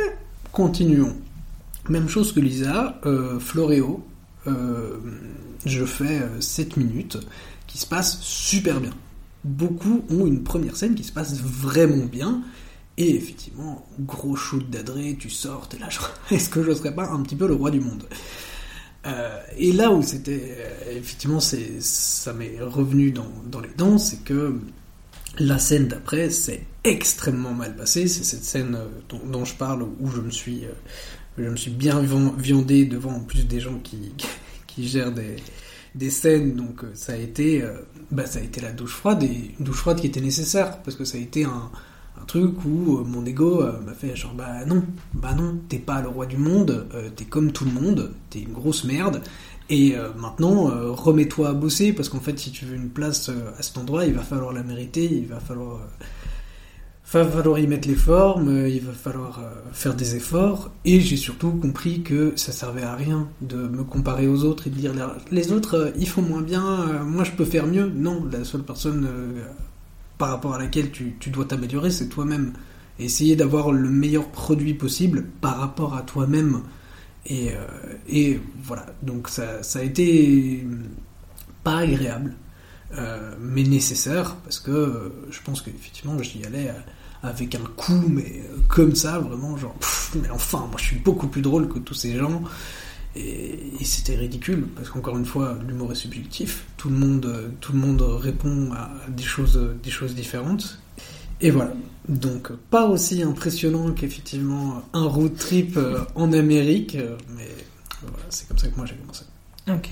continuons. 0.53 1.18
Même 1.90 2.07
chose 2.07 2.32
que 2.32 2.40
Lisa, 2.40 3.02
euh, 3.06 3.38
euh, 4.48 4.98
je 5.65 5.84
fais 5.84 6.22
7 6.40 6.77
minutes, 6.77 7.18
qui 7.68 7.77
se 7.77 7.86
passe 7.86 8.22
super 8.22 8.80
bien. 8.80 8.94
Beaucoup 9.44 10.06
ont 10.10 10.26
une 10.26 10.44
première 10.44 10.77
scène 10.77 10.95
qui 10.95 11.03
se 11.03 11.11
passe 11.11 11.41
vraiment 11.41 12.06
bien, 12.06 12.41
et 12.98 13.16
effectivement, 13.16 13.86
gros 14.00 14.36
shoot 14.36 14.70
d'adré, 14.70 15.18
tu 15.20 15.30
sors, 15.30 15.68
t'es 15.68 15.78
là, 15.78 15.90
est-ce 16.32 16.50
que 16.50 16.64
je 16.64 16.74
serais 16.74 16.96
pas 16.96 17.10
un 17.10 17.22
petit 17.24 17.36
peu 17.36 17.48
le 17.48 17.54
roi 17.56 17.72
du 17.72 17.82
monde? 17.82 18.04
Euh, 19.06 19.40
Et 19.58 19.74
là 19.74 19.92
où 19.92 20.02
c'était, 20.02 20.56
euh, 20.58 20.98
effectivement, 20.98 21.42
c'est, 21.42 21.82
ça 21.82 22.34
m'est 22.34 22.60
revenu 22.62 23.12
dans, 23.12 23.30
dans 23.46 23.60
les 23.60 23.70
dents, 23.78 23.98
c'est 23.98 24.24
que 24.24 24.56
la 25.38 25.60
scène 25.60 25.88
d'après, 25.90 26.30
c'est 26.30 26.66
extrêmement 26.86 27.54
mal 27.54 27.76
passé. 27.76 28.08
C'est 28.08 28.24
cette 28.24 28.46
scène 28.46 28.76
euh, 28.76 28.88
dont, 29.10 29.44
je 29.44 29.56
parle 29.56 29.84
où 30.00 30.10
je 30.10 30.22
me 30.22 30.32
suis, 30.32 30.64
je 31.38 31.44
me 31.44 31.58
suis 31.58 31.72
bien 31.72 32.02
viandé 32.38 32.86
devant 32.86 33.16
en 33.16 33.20
plus 33.20 33.46
des 33.46 33.60
gens 33.60 33.78
qui, 33.80 34.14
qui 34.68 34.88
gèrent 34.88 35.12
des, 35.12 35.36
des 35.96 36.10
scènes. 36.10 36.56
Donc 36.56 36.84
ça 36.94 37.12
a 37.12 37.18
été, 37.18 37.62
bah, 38.10 38.26
ça 38.26 38.40
a 38.40 38.42
été 38.42 38.62
la 38.62 38.72
douche 38.72 38.94
froide 38.94 39.22
et 39.24 39.52
une 39.60 39.66
douche 39.66 39.80
froide 39.80 40.00
qui 40.00 40.08
était 40.08 40.22
nécessaire 40.22 40.82
parce 40.82 40.96
que 40.96 41.04
ça 41.04 41.18
a 41.18 41.22
été 41.22 41.44
un, 41.44 41.70
un 42.22 42.26
truc 42.26 42.66
où 42.66 43.04
mon 43.06 43.26
ego 43.26 43.64
m'a 43.86 43.94
fait 43.94 44.16
genre 44.16 44.34
bah 44.34 44.66
non, 44.66 44.84
bah 45.14 45.34
non, 45.34 45.58
t'es 45.70 45.80
pas 45.80 46.02
le 46.02 46.08
roi 46.08 46.26
du 46.26 46.38
monde, 46.38 46.88
t'es 47.16 47.26
comme 47.26 47.52
tout 47.52 47.66
le 47.66 47.72
monde, 47.72 48.12
t'es 48.30 48.40
une 48.40 48.54
grosse 48.54 48.84
merde. 48.84 49.22
Et 49.70 49.96
euh, 49.96 50.10
maintenant, 50.16 50.70
euh, 50.70 50.92
remets-toi 50.92 51.50
à 51.50 51.54
bosser, 51.54 51.92
parce 51.92 52.10
qu'en 52.10 52.20
fait, 52.20 52.38
si 52.38 52.52
tu 52.52 52.66
veux 52.66 52.76
une 52.76 52.90
place 52.90 53.30
euh, 53.30 53.52
à 53.58 53.64
cet 53.64 53.78
endroit, 53.78 54.06
il 54.06 54.14
va 54.14 54.22
falloir 54.22 54.54
la 54.54 54.62
mériter, 54.62 55.06
il 55.06 55.26
va 55.26 55.40
falloir, 55.40 55.80
va 57.12 57.26
falloir 57.26 57.58
y 57.58 57.66
mettre 57.66 57.88
les 57.88 57.96
formes, 57.96 58.68
il 58.68 58.82
va 58.82 58.92
falloir 58.94 59.42
faire 59.72 59.96
des 59.96 60.16
efforts. 60.16 60.72
Et 60.84 61.02
j'ai 61.02 61.18
surtout 61.18 61.52
compris 61.52 62.04
que 62.04 62.34
ça 62.36 62.52
servait 62.52 62.84
à 62.84 62.96
rien 62.96 63.28
de 63.42 63.56
me 63.56 63.84
comparer 63.84 64.28
aux 64.28 64.44
autres 64.44 64.68
et 64.68 64.70
de 64.70 64.76
dire 64.76 64.94
les 65.32 65.52
autres, 65.52 65.94
ils 65.98 66.08
font 66.08 66.22
moins 66.22 66.42
bien, 66.42 67.04
moi 67.04 67.24
je 67.24 67.32
peux 67.32 67.46
faire 67.46 67.66
mieux. 67.66 67.90
Non, 67.90 68.26
la 68.32 68.44
seule 68.44 68.64
personne 68.64 69.08
par 70.18 70.30
rapport 70.30 70.56
à 70.56 70.60
laquelle 70.60 70.92
tu, 70.92 71.30
dois 71.30 71.46
t'améliorer, 71.46 71.92
c'est 71.92 72.08
toi-même. 72.08 72.54
Essayer 73.00 73.36
d'avoir 73.36 73.72
le 73.72 73.90
meilleur 73.90 74.30
produit 74.30 74.74
possible 74.74 75.26
par 75.42 75.58
rapport 75.58 75.96
à 75.96 76.02
toi-même 76.02 76.62
et, 77.28 77.52
euh, 77.54 78.38
voilà, 78.64 78.86
donc 79.02 79.30
ça, 79.30 79.62
a 79.74 79.82
été 79.82 80.66
pas 81.64 81.78
agréable, 81.80 82.36
euh, 82.94 83.34
mais 83.40 83.64
nécessaire, 83.64 84.36
parce 84.44 84.60
que 84.60 84.72
euh, 84.72 85.10
je 85.32 85.42
pense 85.42 85.62
qu'effectivement 85.62 86.22
j'y 86.22 86.46
allais 86.46 86.72
avec 87.24 87.56
un 87.56 87.66
coup, 87.76 88.04
mais 88.08 88.44
comme 88.68 88.94
ça, 88.94 89.18
vraiment, 89.20 89.58
genre, 89.58 89.76
mais 90.22 90.30
enfin, 90.30 90.60
moi 90.60 90.76
je 90.78 90.84
suis 90.84 91.00
beaucoup 91.00 91.28
plus 91.28 91.42
drôle 91.42 91.68
que 91.68 91.80
tous 91.80 91.96
ces 91.96 92.16
gens. 92.16 92.44
Et, 93.16 93.60
et 93.80 93.84
c'était 93.86 94.16
ridicule, 94.16 94.68
parce 94.76 94.90
qu'encore 94.90 95.18
une 95.18 95.26
fois, 95.26 95.58
l'humour 95.68 95.92
est 95.92 95.96
subjectif. 95.96 96.66
Tout 96.78 96.90
le 96.90 96.96
monde, 96.96 97.52
tout 97.62 97.72
le 97.72 97.80
monde 97.80 98.02
répond 98.02 98.72
à 98.74 98.92
des 99.10 99.24
choses, 99.24 99.60
des 99.82 99.92
choses 99.92 100.16
différentes. 100.16 100.80
Et 101.42 101.52
voilà. 101.52 101.74
Donc, 102.08 102.52
pas 102.70 102.86
aussi 102.86 103.24
impressionnant 103.24 103.92
qu'effectivement 103.92 104.84
un 104.94 105.06
road 105.06 105.36
trip 105.38 105.76
euh, 105.76 106.00
en 106.16 106.32
Amérique, 106.34 106.96
euh, 106.96 107.18
mais 107.36 107.48
voilà, 108.02 108.26
c'est 108.30 108.48
comme 108.48 108.58
ça 108.58 108.68
que 108.68 108.76
moi 108.78 108.86
j'ai 108.86 108.96
commencé. 108.96 109.24
Ok. 109.70 109.90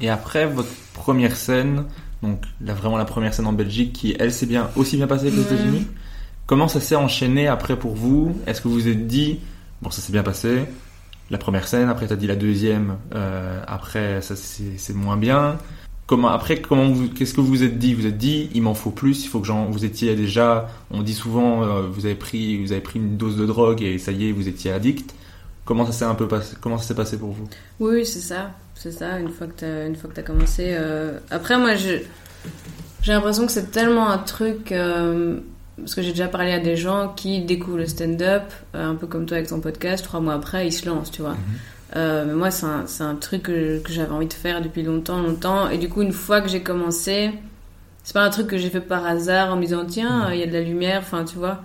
Et 0.00 0.08
après, 0.08 0.46
votre 0.46 0.68
première 0.94 1.34
scène, 1.36 1.84
donc 2.22 2.42
là, 2.60 2.72
vraiment 2.72 2.96
la 2.96 3.04
première 3.04 3.34
scène 3.34 3.46
en 3.46 3.52
Belgique, 3.52 3.92
qui 3.94 4.14
elle 4.18 4.32
s'est 4.32 4.46
bien 4.46 4.70
aussi 4.76 4.96
bien 4.96 5.06
passée 5.06 5.30
que 5.30 5.36
les 5.36 5.42
Ouais. 5.42 5.54
États-Unis. 5.54 5.86
Comment 6.46 6.68
ça 6.68 6.80
s'est 6.80 6.94
enchaîné 6.94 7.48
après 7.48 7.76
pour 7.78 7.94
vous? 7.94 8.36
Est-ce 8.46 8.60
que 8.60 8.68
vous 8.68 8.74
vous 8.74 8.88
êtes 8.88 9.06
dit, 9.06 9.40
bon, 9.82 9.90
ça 9.90 10.00
s'est 10.00 10.12
bien 10.12 10.22
passé, 10.22 10.66
la 11.30 11.38
première 11.38 11.66
scène, 11.68 11.88
après 11.88 12.06
t'as 12.06 12.16
dit 12.16 12.26
la 12.26 12.36
deuxième, 12.36 12.96
euh, 13.14 13.60
après 13.66 14.20
ça 14.22 14.34
c'est 14.36 14.94
moins 14.94 15.16
bien. 15.16 15.58
Comment 16.06 16.28
après 16.28 16.60
comment 16.60 16.92
qu'est-ce 17.16 17.34
que 17.34 17.40
vous 17.40 17.48
vous 17.48 17.62
êtes 17.64 17.78
dit? 17.78 17.94
Vous 17.94 18.06
êtes 18.06 18.18
dit 18.18 18.48
il 18.54 18.62
m'en 18.62 18.74
faut 18.74 18.90
plus, 18.92 19.24
il 19.24 19.28
faut 19.28 19.40
que 19.40 19.46
j'en 19.46 19.64
vous 19.66 19.84
étiez 19.84 20.14
déjà 20.14 20.68
on 20.90 21.02
dit 21.02 21.14
souvent 21.14 21.64
euh, 21.64 21.82
vous 21.90 22.06
avez 22.06 22.14
pris 22.14 22.62
vous 22.62 22.72
avez 22.72 22.80
pris 22.80 22.98
une 23.00 23.16
dose 23.16 23.36
de 23.36 23.44
drogue 23.44 23.82
et 23.82 23.98
ça 23.98 24.12
y 24.12 24.28
est 24.28 24.32
vous 24.32 24.46
étiez 24.48 24.70
addict. 24.72 25.14
Comment 25.64 25.84
ça 25.84 25.90
s'est 25.90 26.04
un 26.04 26.14
peu 26.14 26.28
passé 26.28 26.54
Comment 26.60 26.78
ça 26.78 26.84
s'est 26.86 26.94
passé 26.94 27.18
pour 27.18 27.32
vous? 27.32 27.48
Oui, 27.80 28.06
c'est 28.06 28.20
ça. 28.20 28.52
C'est 28.76 28.92
ça, 28.92 29.18
une 29.18 29.30
fois 29.30 29.48
que 29.48 29.54
t'as, 29.56 29.86
une 29.86 29.96
fois 29.96 30.08
que 30.14 30.20
commencé. 30.20 30.74
euh, 30.78 31.18
Après, 31.30 31.58
moi, 31.58 31.74
je... 31.74 31.98
j'ai 33.02 33.12
l'impression 33.12 33.46
que 33.46 33.52
c'est 33.52 33.72
tellement 33.72 34.08
un 34.10 34.18
truc. 34.18 34.70
Parce 35.78 35.94
que 35.94 36.00
j'ai 36.02 36.10
déjà 36.10 36.28
parlé 36.28 36.52
à 36.52 36.58
des 36.58 36.76
gens 36.76 37.12
qui 37.14 37.40
découvrent 37.42 37.76
le 37.78 37.86
stand-up, 37.86 38.44
euh, 38.74 38.88
un 38.90 38.94
peu 38.94 39.06
comme 39.06 39.26
toi 39.26 39.36
avec 39.36 39.48
ton 39.50 39.60
podcast, 39.60 40.02
trois 40.04 40.20
mois 40.20 40.34
après, 40.34 40.66
ils 40.66 40.72
se 40.72 40.86
lancent, 40.86 41.10
tu 41.10 41.20
vois. 41.22 41.36
Euh, 41.94 42.24
mais 42.26 42.32
moi, 42.34 42.50
c'est 42.50 42.66
un, 43.02 43.14
truc 43.14 43.42
que, 43.44 43.78
que 43.80 43.92
j'avais 43.92 44.10
envie 44.12 44.26
de 44.26 44.32
faire 44.32 44.62
depuis 44.62 44.82
longtemps, 44.82 45.20
longtemps. 45.22 45.68
Et 45.68 45.78
du 45.78 45.88
coup, 45.88 46.02
une 46.02 46.12
fois 46.12 46.40
que 46.40 46.48
j'ai 46.48 46.62
commencé, 46.62 47.30
c'est 48.04 48.14
pas 48.14 48.24
un 48.24 48.30
truc 48.30 48.46
que 48.48 48.56
j'ai 48.56 48.70
fait 48.70 48.80
par 48.80 49.04
hasard 49.06 49.52
en 49.52 49.56
me 49.56 49.62
disant, 49.62 49.84
tiens, 49.86 50.30
il 50.32 50.40
y 50.40 50.42
a 50.42 50.46
de 50.46 50.52
la 50.52 50.62
lumière, 50.62 51.00
enfin, 51.00 51.24
tu 51.24 51.36
vois. 51.36 51.62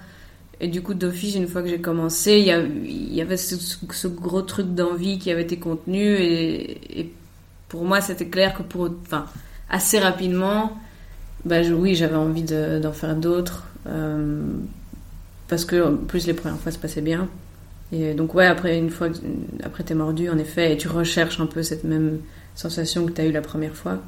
Et 0.60 0.68
du 0.68 0.82
coup, 0.84 0.94
d'office, 0.94 1.36
une 1.36 1.48
fois 1.48 1.64
que 1.64 1.70
j'ai 1.70 1.82
commencé, 1.82 2.38
il 2.38 2.46
y, 2.46 2.52
a- 2.52 2.60
il 2.62 3.14
y 3.16 3.22
avait 3.22 3.38
ce, 3.38 3.56
ce 3.58 4.08
gros 4.08 4.42
truc 4.44 4.76
d'envie 4.76 5.18
qui 5.20 5.32
avait 5.32 5.42
été 5.44 5.58
contenu. 5.58 6.04
Et, 6.18 7.00
et 7.00 7.12
pour 7.70 7.84
moi, 7.86 8.00
c'était 8.02 8.28
clair 8.28 8.54
que 8.54 8.62
pour. 8.62 8.90
Enfin, 9.08 9.26
assez 9.72 9.98
rapidement, 10.00 10.78
bah, 11.46 11.64
je- 11.64 11.74
oui, 11.74 11.96
j'avais 11.96 12.16
envie 12.16 12.44
de- 12.44 12.78
d'en 12.80 12.92
faire 12.92 13.16
d'autres. 13.16 13.64
Euh, 13.88 14.42
parce 15.48 15.66
que, 15.66 15.84
en 15.94 15.98
plus, 15.98 16.28
les 16.28 16.34
premières 16.34 16.60
fois, 16.60 16.72
ça 16.72 16.80
passait 16.80 17.02
bien. 17.02 17.28
Et 17.92 18.14
donc, 18.14 18.34
ouais, 18.36 18.46
après, 18.46 18.78
une 18.78 18.90
fois 18.90 19.10
après 19.64 19.84
t'es 19.84 19.96
mordu, 19.96 20.30
en 20.30 20.38
effet, 20.38 20.74
et 20.74 20.78
tu 20.78 20.88
recherches 20.88 21.40
un 21.42 21.46
peu 21.46 21.62
cette 21.64 21.84
même 21.84 22.20
sensation 22.56 23.06
que 23.06 23.12
t'as 23.12 23.26
eu 23.26 23.32
la 23.32 23.42
première 23.42 23.76
fois. 23.76 24.00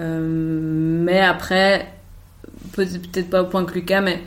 Euh, 0.00 0.20
mais 1.04 1.20
après, 1.20 1.88
peut- 2.72 2.86
peut-être 2.86 3.30
pas 3.30 3.42
au 3.42 3.46
point 3.46 3.64
que 3.64 3.74
Lucas, 3.74 4.00
mais 4.00 4.20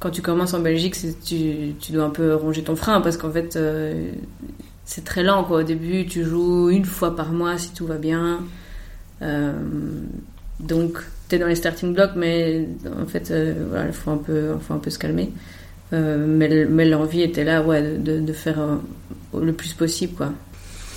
quand 0.00 0.10
tu 0.10 0.22
commences 0.22 0.54
en 0.54 0.60
Belgique, 0.60 0.96
tu, 1.24 1.74
tu 1.80 1.92
dois 1.92 2.04
un 2.04 2.10
peu 2.10 2.34
ronger 2.34 2.64
ton 2.64 2.76
frein 2.76 3.00
parce 3.00 3.16
qu'en 3.16 3.30
fait, 3.30 3.56
euh, 3.56 4.10
c'est 4.84 5.04
très 5.04 5.22
lent 5.22 5.44
quoi. 5.44 5.60
Au 5.60 5.62
début, 5.62 6.06
tu 6.06 6.24
joues 6.24 6.70
une 6.70 6.84
fois 6.84 7.14
par 7.16 7.32
mois 7.32 7.58
si 7.58 7.72
tout 7.72 7.86
va 7.86 7.98
bien. 7.98 8.40
Euh, 9.22 9.52
donc, 10.60 10.98
t'es 11.32 11.38
dans 11.38 11.46
les 11.46 11.54
starting 11.54 11.94
blocks, 11.94 12.12
mais 12.14 12.68
en 13.02 13.06
fait, 13.06 13.30
euh, 13.30 13.54
voilà, 13.70 13.86
il 13.86 13.92
faut 13.94 14.10
un 14.10 14.18
peu, 14.18 14.52
faut 14.60 14.74
un 14.74 14.78
peu 14.78 14.90
se 14.90 14.98
calmer. 14.98 15.32
Euh, 15.94 16.26
mais 16.28 16.66
mais 16.66 16.84
l'envie 16.86 17.22
était 17.22 17.42
là, 17.44 17.62
ouais, 17.62 17.96
de, 17.96 18.20
de 18.20 18.32
faire 18.34 18.60
euh, 18.60 18.76
le 19.40 19.52
plus 19.54 19.72
possible, 19.72 20.12
quoi. 20.12 20.30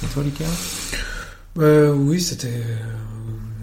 Et 0.03 0.07
toi 0.07 0.23
Lucas? 0.23 0.43
Euh, 1.57 1.93
oui, 1.93 2.19
c'était 2.19 2.61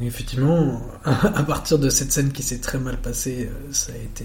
effectivement 0.00 0.80
à 1.04 1.42
partir 1.42 1.78
de 1.78 1.90
cette 1.90 2.10
scène 2.10 2.32
qui 2.32 2.42
s'est 2.42 2.58
très 2.58 2.78
mal 2.78 2.96
passée, 2.96 3.50
ça 3.70 3.92
a 3.92 3.96
été 3.96 4.24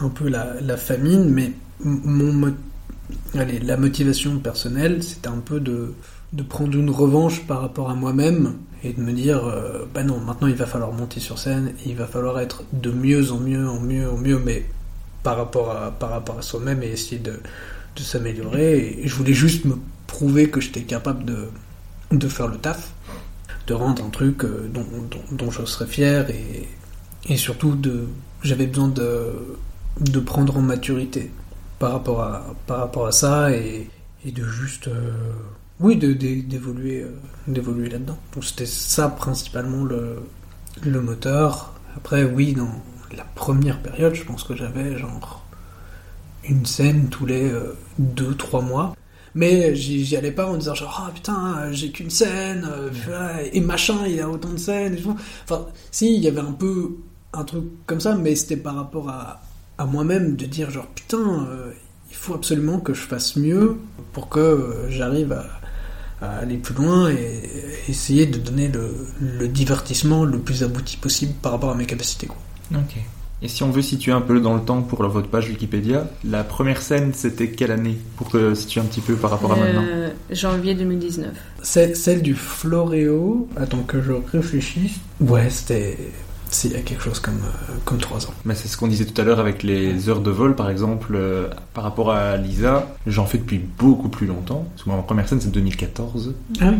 un 0.00 0.08
peu 0.08 0.28
la, 0.28 0.54
la 0.60 0.76
famine, 0.76 1.30
mais 1.30 1.52
mon 1.84 2.32
mo- 2.32 2.56
allez, 3.34 3.60
la 3.60 3.76
motivation 3.76 4.38
personnelle, 4.40 5.04
c'était 5.04 5.28
un 5.28 5.38
peu 5.38 5.60
de, 5.60 5.94
de 6.32 6.42
prendre 6.42 6.76
une 6.76 6.90
revanche 6.90 7.46
par 7.46 7.60
rapport 7.60 7.90
à 7.90 7.94
moi-même 7.94 8.54
et 8.86 8.92
de 8.92 9.00
me 9.00 9.12
dire, 9.12 9.44
euh, 9.44 9.84
bah 9.92 10.04
non, 10.04 10.18
maintenant 10.20 10.46
il 10.46 10.54
va 10.54 10.66
falloir 10.66 10.92
monter 10.92 11.20
sur 11.20 11.38
scène, 11.38 11.74
il 11.84 11.96
va 11.96 12.06
falloir 12.06 12.38
être 12.38 12.62
de 12.72 12.90
mieux 12.90 13.32
en 13.32 13.38
mieux, 13.40 13.68
en 13.68 13.80
mieux, 13.80 14.08
en 14.08 14.16
mieux, 14.16 14.38
mais 14.38 14.64
par 15.22 15.36
rapport 15.36 15.70
à, 15.72 15.90
par 15.90 16.10
rapport 16.10 16.38
à 16.38 16.42
soi-même 16.42 16.82
et 16.82 16.88
essayer 16.88 17.18
de, 17.18 17.40
de 17.96 18.00
s'améliorer. 18.00 19.00
Et 19.02 19.08
je 19.08 19.14
voulais 19.14 19.34
juste 19.34 19.64
me 19.64 19.76
prouver 20.06 20.50
que 20.50 20.60
j'étais 20.60 20.82
capable 20.82 21.24
de, 21.24 21.48
de 22.12 22.28
faire 22.28 22.46
le 22.46 22.58
taf, 22.58 22.92
de 23.66 23.74
rendre 23.74 24.04
un 24.04 24.10
truc 24.10 24.44
euh, 24.44 24.68
dont, 24.72 24.86
dont, 25.10 25.20
dont 25.32 25.50
je 25.50 25.64
serais 25.64 25.86
fier 25.86 26.30
et, 26.30 26.68
et 27.28 27.36
surtout 27.36 27.74
de 27.74 28.06
j'avais 28.42 28.66
besoin 28.66 28.88
de, 28.88 29.32
de 30.00 30.20
prendre 30.20 30.56
en 30.56 30.62
maturité 30.62 31.32
par 31.78 31.92
rapport 31.92 32.22
à, 32.22 32.54
par 32.66 32.78
rapport 32.78 33.06
à 33.06 33.12
ça 33.12 33.50
et, 33.50 33.90
et 34.24 34.30
de 34.30 34.44
juste 34.44 34.88
euh, 34.88 35.10
oui 35.80 35.96
d'évoluer 35.96 37.02
euh, 37.02 37.10
d'évoluer 37.46 37.88
là-dedans. 37.88 38.18
Donc 38.34 38.44
c'était 38.44 38.66
ça 38.66 39.08
principalement 39.08 39.84
le, 39.84 40.18
le 40.82 41.00
moteur. 41.00 41.74
Après 41.96 42.24
oui 42.24 42.54
dans 42.54 42.70
la 43.16 43.24
première 43.24 43.80
période 43.82 44.14
je 44.14 44.24
pense 44.24 44.44
que 44.44 44.54
j'avais 44.54 44.98
genre 44.98 45.44
une 46.44 46.66
scène 46.66 47.08
tous 47.08 47.26
les 47.26 47.50
2-3 48.00 48.64
mois. 48.64 48.94
Mais 49.36 49.76
j'y 49.76 50.16
allais 50.16 50.32
pas 50.32 50.46
en 50.46 50.56
disant 50.56 50.74
genre 50.74 51.04
ah 51.06 51.12
putain 51.12 51.58
euh, 51.58 51.68
j'ai 51.70 51.90
qu'une 51.90 52.08
scène 52.08 52.66
euh, 52.72 52.88
ouais, 52.88 53.50
et 53.52 53.60
machin 53.60 53.98
il 54.06 54.14
y 54.14 54.20
a 54.20 54.30
autant 54.30 54.48
de 54.48 54.56
scènes 54.56 54.94
et 54.94 55.02
tout. 55.02 55.14
Enfin 55.44 55.66
si 55.90 56.16
il 56.16 56.22
y 56.24 56.26
avait 56.28 56.40
un 56.40 56.52
peu 56.52 56.96
un 57.34 57.44
truc 57.44 57.64
comme 57.84 58.00
ça 58.00 58.14
mais 58.16 58.34
c'était 58.34 58.56
par 58.56 58.76
rapport 58.76 59.10
à, 59.10 59.42
à 59.76 59.84
moi-même 59.84 60.36
de 60.36 60.46
dire 60.46 60.70
genre 60.70 60.86
putain 60.86 61.46
euh, 61.50 61.70
il 62.10 62.16
faut 62.16 62.34
absolument 62.34 62.78
que 62.80 62.94
je 62.94 63.00
fasse 63.02 63.36
mieux 63.36 63.76
pour 64.12 64.28
que 64.28 64.86
j'arrive 64.88 65.32
à, 65.32 65.46
à 66.22 66.38
aller 66.38 66.56
plus 66.56 66.74
loin 66.74 67.10
et 67.10 67.42
essayer 67.88 68.26
de 68.26 68.38
donner 68.38 68.68
le, 68.68 68.90
le 69.20 69.48
divertissement 69.48 70.24
le 70.24 70.38
plus 70.38 70.62
abouti 70.62 70.96
possible 70.96 71.32
par 71.42 71.52
rapport 71.52 71.70
à 71.70 71.74
mes 71.74 71.86
capacités 71.86 72.26
quoi. 72.26 72.38
Ok. 72.74 72.96
Et 73.42 73.48
si 73.48 73.62
on 73.62 73.70
veut 73.70 73.82
situer 73.82 74.12
un 74.12 74.22
peu 74.22 74.40
dans 74.40 74.54
le 74.54 74.62
temps 74.62 74.80
pour 74.80 75.06
votre 75.06 75.28
page 75.28 75.50
Wikipédia, 75.50 76.08
la 76.24 76.42
première 76.42 76.80
scène 76.80 77.12
c'était 77.14 77.50
quelle 77.50 77.70
année? 77.70 77.98
Pour 78.16 78.30
que 78.30 78.54
situer 78.54 78.80
un 78.80 78.84
petit 78.84 79.02
peu 79.02 79.14
par 79.14 79.30
rapport 79.30 79.52
à 79.52 79.56
maintenant. 79.56 79.84
Euh, 79.86 80.08
janvier 80.30 80.74
2019. 80.74 81.28
C'est 81.62 81.94
celle 81.94 82.22
du 82.22 82.34
Floréo. 82.34 83.46
Attends 83.56 83.82
que 83.82 84.00
je 84.00 84.12
réfléchisse. 84.32 85.00
Ouais, 85.20 85.50
c'était. 85.50 85.98
C'est 86.56 86.68
il 86.68 86.72
y 86.72 86.76
a 86.76 86.80
quelque 86.80 87.02
chose 87.02 87.20
comme, 87.20 87.34
euh, 87.34 87.74
comme 87.84 87.98
3 87.98 88.28
ans. 88.28 88.34
Mais 88.46 88.54
c'est 88.54 88.66
ce 88.66 88.78
qu'on 88.78 88.86
disait 88.86 89.04
tout 89.04 89.20
à 89.20 89.24
l'heure 89.24 89.40
avec 89.40 89.62
les 89.62 90.08
heures 90.08 90.22
de 90.22 90.30
vol, 90.30 90.54
par 90.56 90.70
exemple, 90.70 91.12
euh, 91.14 91.48
par 91.74 91.84
rapport 91.84 92.10
à 92.10 92.38
Lisa, 92.38 92.96
j'en 93.06 93.26
fais 93.26 93.36
depuis 93.36 93.58
beaucoup 93.58 94.08
plus 94.08 94.26
longtemps. 94.26 94.66
Parce 94.70 94.84
que 94.84 94.88
ma 94.88 94.96
première 95.02 95.28
scène 95.28 95.38
c'est 95.38 95.52
2014. 95.52 96.34
Ah 96.62 96.70
oui 96.70 96.78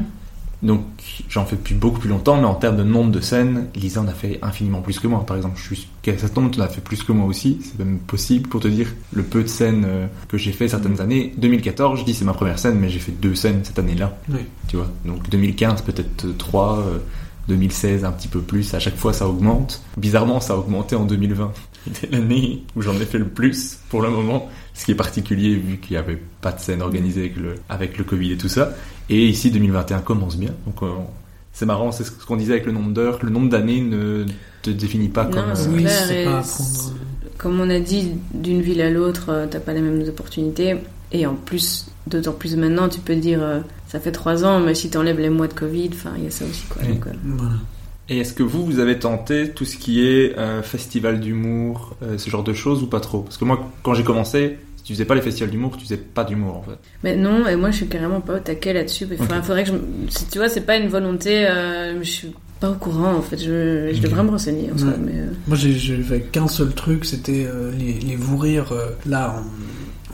Donc 0.62 0.80
j'en 1.28 1.44
fais 1.44 1.56
depuis 1.56 1.74
beaucoup 1.74 2.00
plus 2.00 2.08
longtemps, 2.08 2.38
mais 2.38 2.46
en 2.46 2.54
termes 2.54 2.78
de 2.78 2.84
nombre 2.84 3.10
de 3.12 3.20
scènes, 3.20 3.66
Lisa 3.74 4.00
en 4.00 4.08
a 4.08 4.12
fait 4.12 4.38
infiniment 4.40 4.80
plus 4.80 4.98
que 4.98 5.08
moi. 5.08 5.26
Par 5.26 5.36
exemple, 5.36 5.58
je 5.58 5.64
suis 5.64 5.88
ça 6.16 6.28
tombe, 6.30 6.50
tu 6.50 6.58
en 6.58 6.64
as 6.64 6.68
fait 6.68 6.80
plus 6.80 7.02
que 7.02 7.12
moi 7.12 7.26
aussi. 7.26 7.58
C'est 7.60 7.78
même 7.78 7.98
possible 7.98 8.48
pour 8.48 8.62
te 8.62 8.68
dire 8.68 8.88
le 9.12 9.24
peu 9.24 9.42
de 9.42 9.48
scènes 9.48 9.84
euh, 9.86 10.06
que 10.28 10.38
j'ai 10.38 10.52
fait 10.52 10.68
certaines 10.68 11.02
années. 11.02 11.34
2014, 11.36 12.00
je 12.00 12.04
dis 12.06 12.14
c'est 12.14 12.24
ma 12.24 12.32
première 12.32 12.58
scène, 12.58 12.78
mais 12.78 12.88
j'ai 12.88 12.98
fait 12.98 13.12
deux 13.12 13.34
scènes 13.34 13.60
cette 13.62 13.78
année-là. 13.78 14.16
Oui. 14.30 14.40
Tu 14.68 14.76
vois. 14.76 14.88
Donc 15.04 15.28
2015 15.28 15.82
peut-être 15.82 16.34
3, 16.38 16.82
2016 17.48 18.04
un 18.04 18.12
petit 18.12 18.28
peu 18.28 18.40
plus. 18.40 18.74
À 18.74 18.78
chaque 18.78 18.96
fois 18.96 19.12
ça 19.12 19.28
augmente. 19.28 19.82
Bizarrement, 19.96 20.40
ça 20.40 20.54
a 20.54 20.56
augmenté 20.56 20.96
en 20.96 21.04
2020. 21.04 21.52
C'était 21.92 22.16
l'année 22.16 22.64
où 22.74 22.82
j'en 22.82 22.94
ai 22.94 23.04
fait 23.04 23.18
le 23.18 23.28
plus 23.28 23.78
pour 23.88 24.02
le 24.02 24.10
moment. 24.10 24.48
Ce 24.74 24.84
qui 24.84 24.92
est 24.92 24.96
particulier 24.96 25.54
vu 25.54 25.78
qu'il 25.78 25.92
n'y 25.92 25.98
avait 25.98 26.20
pas 26.40 26.52
de 26.52 26.60
scène 26.60 26.82
organisée 26.82 27.20
avec 27.20 27.36
le, 27.36 27.54
avec 27.68 27.96
le 27.98 28.04
Covid 28.04 28.32
et 28.32 28.36
tout 28.36 28.48
ça. 28.48 28.72
Et 29.08 29.26
ici 29.26 29.50
2021 29.50 30.00
commence 30.00 30.36
bien. 30.36 30.50
Donc 30.66 30.82
euh, 30.82 30.88
c'est 31.52 31.64
marrant, 31.64 31.90
c'est 31.90 32.04
ce 32.04 32.10
qu'on 32.10 32.36
disait 32.36 32.52
avec 32.52 32.66
le 32.66 32.72
nombre 32.72 32.92
d'heures. 32.92 33.18
Le 33.22 33.30
nombre 33.30 33.48
d'années 33.48 33.80
ne 33.80 34.26
te 34.60 34.68
définit 34.68 35.08
pas 35.08 35.24
comme. 35.24 35.46
Non, 35.46 35.56
euh, 35.56 35.66
Oui, 35.72 35.84
clair. 35.84 36.04
c'est 36.06 36.22
et 36.22 36.24
pas 36.26 36.38
à 36.38 36.42
prendre. 36.42 36.92
Comme 37.38 37.60
on 37.60 37.70
a 37.70 37.80
dit, 37.80 38.12
d'une 38.34 38.60
ville 38.60 38.82
à 38.82 38.90
l'autre, 38.90 39.26
euh, 39.30 39.46
t'as 39.48 39.60
pas 39.60 39.72
les 39.72 39.80
mêmes 39.80 40.06
opportunités. 40.06 40.76
Et 41.12 41.26
en 41.26 41.34
plus, 41.34 41.86
d'autant 42.06 42.32
plus 42.32 42.56
maintenant, 42.56 42.90
tu 42.90 43.00
peux 43.00 43.14
dire, 43.16 43.42
euh, 43.42 43.60
ça 43.88 44.00
fait 44.00 44.12
trois 44.12 44.44
ans, 44.44 44.60
mais 44.60 44.74
si 44.74 44.90
t'enlèves 44.90 45.20
les 45.20 45.30
mois 45.30 45.48
de 45.48 45.54
Covid, 45.54 45.90
enfin, 45.92 46.12
il 46.18 46.24
y 46.24 46.26
a 46.26 46.30
ça 46.30 46.44
aussi, 46.44 46.64
quoi. 46.68 46.82
Oui. 46.84 46.94
Donc, 46.94 47.06
euh, 47.06 47.10
Voilà. 47.24 47.54
Et 48.08 48.18
est-ce 48.20 48.34
que 48.34 48.42
vous, 48.44 48.64
vous 48.64 48.78
avez 48.78 48.98
tenté 49.00 49.50
tout 49.50 49.64
ce 49.64 49.76
qui 49.76 50.06
est 50.06 50.38
euh, 50.38 50.62
festival 50.62 51.18
d'humour, 51.18 51.96
euh, 52.02 52.18
ce 52.18 52.30
genre 52.30 52.44
de 52.44 52.52
choses 52.52 52.82
ou 52.82 52.86
pas 52.86 53.00
trop? 53.00 53.20
Parce 53.22 53.36
que 53.36 53.44
moi, 53.44 53.68
quand 53.82 53.94
j'ai 53.94 54.04
commencé, 54.04 54.58
si 54.76 54.84
tu 54.84 54.92
faisais 54.92 55.04
pas 55.04 55.16
les 55.16 55.22
festivals 55.22 55.50
d'humour, 55.50 55.76
tu 55.76 55.82
faisais 55.84 55.96
pas 55.96 56.22
d'humour 56.22 56.56
en 56.58 56.62
fait. 56.62 56.78
Mais 57.02 57.16
non, 57.16 57.46
et 57.48 57.56
moi 57.56 57.72
je 57.72 57.78
suis 57.78 57.88
carrément 57.88 58.20
pas 58.20 58.36
au 58.36 58.38
taquet 58.38 58.72
là-dessus. 58.72 59.08
Il 59.10 59.16
faudrait, 59.16 59.38
Ok. 59.38 59.44
faudrait 59.44 59.64
que 59.64 59.70
je. 59.70 59.74
me- 59.74 59.80
si 60.08 60.24
Tu 60.26 60.38
vois, 60.38 60.48
c'est 60.48 60.60
pas 60.60 60.76
une 60.76 60.86
volonté, 60.88 61.48
euh, 61.48 61.98
je 62.00 62.08
suis 62.08 62.32
pas 62.60 62.70
au 62.70 62.74
courant 62.74 63.12
en 63.14 63.22
fait. 63.22 63.38
Je, 63.38 63.90
je 63.92 64.00
devrais 64.00 64.22
me 64.22 64.30
renseigner 64.30 64.70
en 64.72 64.78
soi, 64.78 64.90
Ouais. 64.90 64.94
mais. 65.04 65.12
euh, 65.22 65.26
Moi, 65.48 65.56
j'ai 65.56 65.72
j'ai 65.72 66.00
fait 66.00 66.20
qu'un 66.20 66.46
seul 66.46 66.72
truc, 66.74 67.04
c'était 67.04 67.44
euh, 67.44 67.72
les, 67.76 67.94
les 67.94 68.14
vous 68.14 68.36
rire. 68.36 68.70
euh, 68.70 68.90
là, 69.04 69.42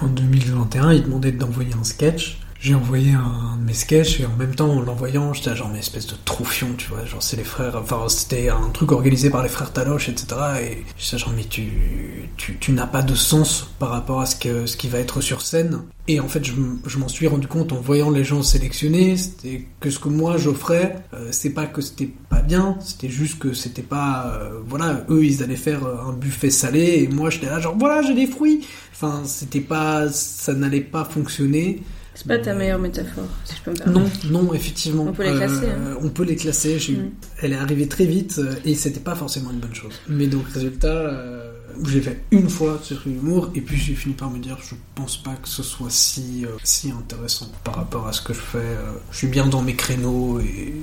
en, 0.00 0.06
en 0.06 0.08
2021, 0.08 0.94
ils 0.94 1.02
demandaient 1.02 1.32
d'envoyer 1.32 1.74
un 1.78 1.84
sketch. 1.84 2.38
J'ai 2.62 2.76
envoyé 2.76 3.10
un 3.10 3.56
de 3.58 3.64
mes 3.64 3.74
sketchs 3.74 4.20
et 4.20 4.24
en 4.24 4.36
même 4.36 4.54
temps, 4.54 4.70
en 4.70 4.80
l'envoyant, 4.80 5.32
j'étais 5.32 5.56
genre, 5.56 5.68
mais 5.68 5.80
espèce 5.80 6.06
de 6.06 6.14
troufion, 6.24 6.68
tu 6.78 6.86
vois. 6.90 7.04
Genre, 7.04 7.20
c'est 7.20 7.36
les 7.36 7.42
frères. 7.42 7.74
Enfin, 7.74 8.08
c'était 8.08 8.50
un 8.50 8.68
truc 8.72 8.92
organisé 8.92 9.30
par 9.30 9.42
les 9.42 9.48
frères 9.48 9.72
Taloche, 9.72 10.08
etc. 10.08 10.36
Et 10.62 10.84
j'étais 10.96 11.18
genre, 11.18 11.32
mais 11.34 11.42
tu, 11.42 12.30
tu, 12.36 12.56
tu 12.58 12.70
n'as 12.70 12.86
pas 12.86 13.02
de 13.02 13.16
sens 13.16 13.68
par 13.80 13.88
rapport 13.88 14.20
à 14.20 14.26
ce, 14.26 14.36
que, 14.36 14.66
ce 14.66 14.76
qui 14.76 14.86
va 14.86 15.00
être 15.00 15.20
sur 15.20 15.40
scène. 15.40 15.80
Et 16.06 16.20
en 16.20 16.28
fait, 16.28 16.44
je, 16.44 16.52
je 16.86 16.98
m'en 16.98 17.08
suis 17.08 17.26
rendu 17.26 17.48
compte 17.48 17.72
en 17.72 17.80
voyant 17.80 18.10
les 18.10 18.22
gens 18.22 18.44
sélectionnés, 18.44 19.16
c'était 19.16 19.66
que 19.80 19.90
ce 19.90 19.98
que 19.98 20.08
moi 20.08 20.36
j'offrais, 20.36 21.02
euh, 21.14 21.30
c'est 21.32 21.50
pas 21.50 21.66
que 21.66 21.80
c'était 21.80 22.10
pas 22.28 22.42
bien, 22.42 22.76
c'était 22.80 23.08
juste 23.08 23.40
que 23.40 23.54
c'était 23.54 23.82
pas, 23.82 24.32
euh, 24.34 24.60
voilà, 24.66 25.04
eux 25.10 25.24
ils 25.24 25.42
allaient 25.42 25.56
faire 25.56 25.84
un 25.86 26.12
buffet 26.12 26.50
salé 26.50 27.02
et 27.02 27.08
moi 27.08 27.30
j'étais 27.30 27.46
là 27.46 27.60
genre 27.60 27.76
voilà 27.78 28.02
j'ai 28.02 28.14
des 28.14 28.26
fruits. 28.26 28.66
Enfin, 28.92 29.22
c'était 29.24 29.60
pas, 29.60 30.08
ça 30.10 30.54
n'allait 30.54 30.80
pas 30.80 31.04
fonctionner. 31.04 31.82
C'est 32.22 32.28
pas 32.28 32.38
ta 32.38 32.54
meilleure 32.54 32.78
métaphore, 32.78 33.24
si 33.44 33.54
je 33.56 33.62
peux 33.62 33.70
me 33.72 33.76
Non, 33.92 34.00
permettre. 34.00 34.30
non, 34.30 34.54
effectivement. 34.54 35.04
On 35.08 35.12
peut 35.12 35.24
les 35.24 35.36
classer, 35.36 35.66
hein. 35.66 35.96
On 36.02 36.08
peut 36.08 36.22
les 36.24 36.36
classer. 36.36 36.78
j'ai 36.78 36.92
eu- 36.92 36.96
Mm. 36.96 37.10
Elle 37.42 37.52
est 37.52 37.56
arrivée 37.56 37.88
très 37.88 38.04
vite 38.06 38.36
euh, 38.38 38.54
et 38.64 38.74
c'était 38.76 39.00
pas 39.00 39.14
forcément 39.16 39.50
une 39.50 39.58
bonne 39.58 39.74
chose. 39.74 39.94
Mais 40.08 40.26
donc, 40.28 40.46
résultat, 40.54 40.86
euh, 40.88 41.52
j'ai 41.88 42.00
fait 42.00 42.22
une 42.30 42.48
fois 42.48 42.78
sur 42.82 43.00
l'humour 43.06 43.50
et 43.54 43.60
puis 43.60 43.76
j'ai 43.76 43.94
fini 43.94 44.14
par 44.14 44.30
me 44.30 44.38
dire, 44.38 44.56
je 44.62 44.74
pense 44.94 45.16
pas 45.16 45.34
que 45.34 45.48
ce 45.48 45.62
soit 45.64 45.90
si, 45.90 46.44
euh, 46.46 46.50
si 46.62 46.90
intéressant 46.92 47.50
par 47.64 47.74
rapport 47.76 48.06
à 48.06 48.12
ce 48.12 48.20
que 48.22 48.32
je 48.32 48.40
fais. 48.40 48.58
euh, 48.58 48.92
je 49.10 49.16
suis 49.18 49.26
bien 49.26 49.46
dans 49.46 49.62
mes 49.62 49.74
créneaux 49.74 50.38
et. 50.40 50.74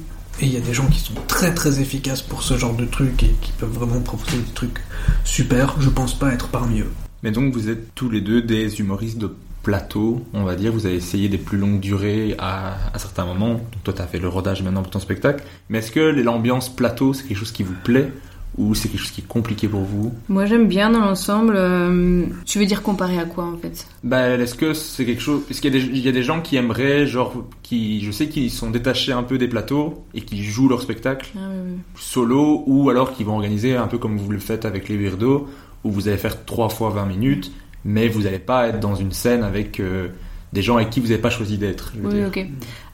Et 0.41 0.45
il 0.45 0.53
y 0.53 0.57
a 0.57 0.61
des 0.61 0.73
gens 0.73 0.87
qui 0.87 0.99
sont 0.99 1.13
très 1.27 1.53
très 1.53 1.81
efficaces 1.81 2.21
pour 2.21 2.43
ce 2.43 2.57
genre 2.57 2.73
de 2.73 2.85
trucs 2.85 3.23
et 3.23 3.35
qui 3.41 3.51
peuvent 3.59 3.73
vraiment 3.73 3.99
proposer 3.99 4.37
des 4.37 4.53
trucs 4.53 4.79
super. 5.25 5.75
Je 5.81 5.89
pense 5.89 6.17
pas 6.17 6.31
être 6.33 6.47
parmi 6.47 6.79
eux. 6.79 6.91
Mais 7.23 7.31
donc 7.31 7.53
vous 7.53 7.67
êtes 7.67 7.93
tous 7.93 8.09
les 8.09 8.21
deux 8.21 8.41
des 8.41 8.79
humoristes 8.79 9.17
de 9.17 9.33
plateau, 9.69 10.23
on 10.33 10.43
va 10.43 10.55
dire. 10.55 10.71
Vous 10.71 10.85
avez 10.87 10.95
essayé 10.95 11.29
des 11.29 11.37
plus 11.37 11.57
longues 11.59 11.79
durées 11.79 12.33
à, 12.39 12.73
à 12.93 12.97
certains 12.97 13.25
moments. 13.25 13.53
Donc 13.53 13.83
toi, 13.83 13.93
tu 13.93 14.01
as 14.01 14.07
fait 14.07 14.17
le 14.19 14.27
rodage 14.27 14.63
maintenant 14.63 14.81
pour 14.81 14.89
ton 14.91 14.99
spectacle. 14.99 15.43
Mais 15.69 15.77
est-ce 15.77 15.91
que 15.91 15.99
l'ambiance 15.99 16.69
plateau, 16.69 17.13
c'est 17.13 17.23
quelque 17.27 17.37
chose 17.37 17.51
qui 17.51 17.61
vous 17.63 17.75
plaît 17.83 18.11
ou 18.57 18.73
c'est 18.73 18.89
quelque 18.89 18.99
chose 19.01 19.11
qui 19.11 19.21
est 19.21 19.27
compliqué 19.27 19.67
pour 19.67 19.81
vous? 19.81 20.11
Moi 20.27 20.45
j'aime 20.47 20.67
bien 20.67 20.89
dans 20.89 20.99
l'ensemble. 21.01 21.53
euh, 21.55 22.23
tu 22.45 22.57
veux 22.57 22.65
dire 22.65 22.81
comparé 22.81 23.19
à 23.19 23.25
quoi 23.25 23.45
en 23.45 23.57
fait? 23.57 23.85
Bah, 24.03 24.27
est-ce 24.29 24.55
que 24.55 24.73
c'est 24.73 25.05
quelque 25.05 25.21
chose 25.21 25.41
Parce 25.47 25.59
qu'il 25.59 25.71
y, 25.73 25.77
a 25.77 25.79
des- 25.79 25.85
il 25.85 25.99
y 26.03 26.09
a 26.09 26.11
des 26.11 26.23
gens 26.23 26.41
qui 26.41 26.55
aimeraient, 26.57 27.05
genre, 27.05 27.31
qui, 27.61 28.03
je 28.03 28.09
sais 28.11 28.27
qu'ils 28.27 28.49
sont 28.49 28.71
détachés 28.71 29.11
un 29.11 29.21
peu 29.23 29.37
des 29.37 29.47
plateaux 29.47 30.03
et 30.15 30.21
qui 30.21 30.43
jouent 30.43 30.67
leur 30.67 30.81
spectacle 30.81 31.29
Ah, 31.35 31.41
oui, 31.51 31.59
oui. 31.73 31.77
solo 31.95 32.63
ou 32.65 32.89
alors 32.89 33.13
qui 33.13 33.23
vont 33.23 33.35
organiser 33.35 33.75
un 33.75 33.87
peu 33.87 33.99
comme 33.99 34.17
vous 34.17 34.31
le 34.31 34.39
faites 34.39 34.65
avec 34.65 34.89
les 34.89 34.97
weirdos 34.97 35.47
où 35.83 35.91
vous 35.91 36.07
allez 36.07 36.17
faire 36.17 36.43
3 36.43 36.69
fois 36.69 36.89
20 36.89 37.05
minutes 37.05 37.51
mais 37.85 38.07
vous 38.07 38.23
n'allez 38.23 38.39
pas 38.39 38.67
être 38.67 38.79
dans 38.79 38.95
une 38.95 39.11
scène 39.11 39.43
avec 39.43 39.79
euh, 39.79 40.09
des 40.53 40.61
gens 40.61 40.77
avec 40.77 40.89
qui 40.89 40.99
vous 40.99 41.07
n'avez 41.07 41.21
pas 41.21 41.29
choisi 41.29 41.57
d'être. 41.57 41.93
Oui, 42.01 42.13
dire. 42.13 42.27
ok. 42.27 42.45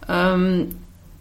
Euh, 0.09 0.65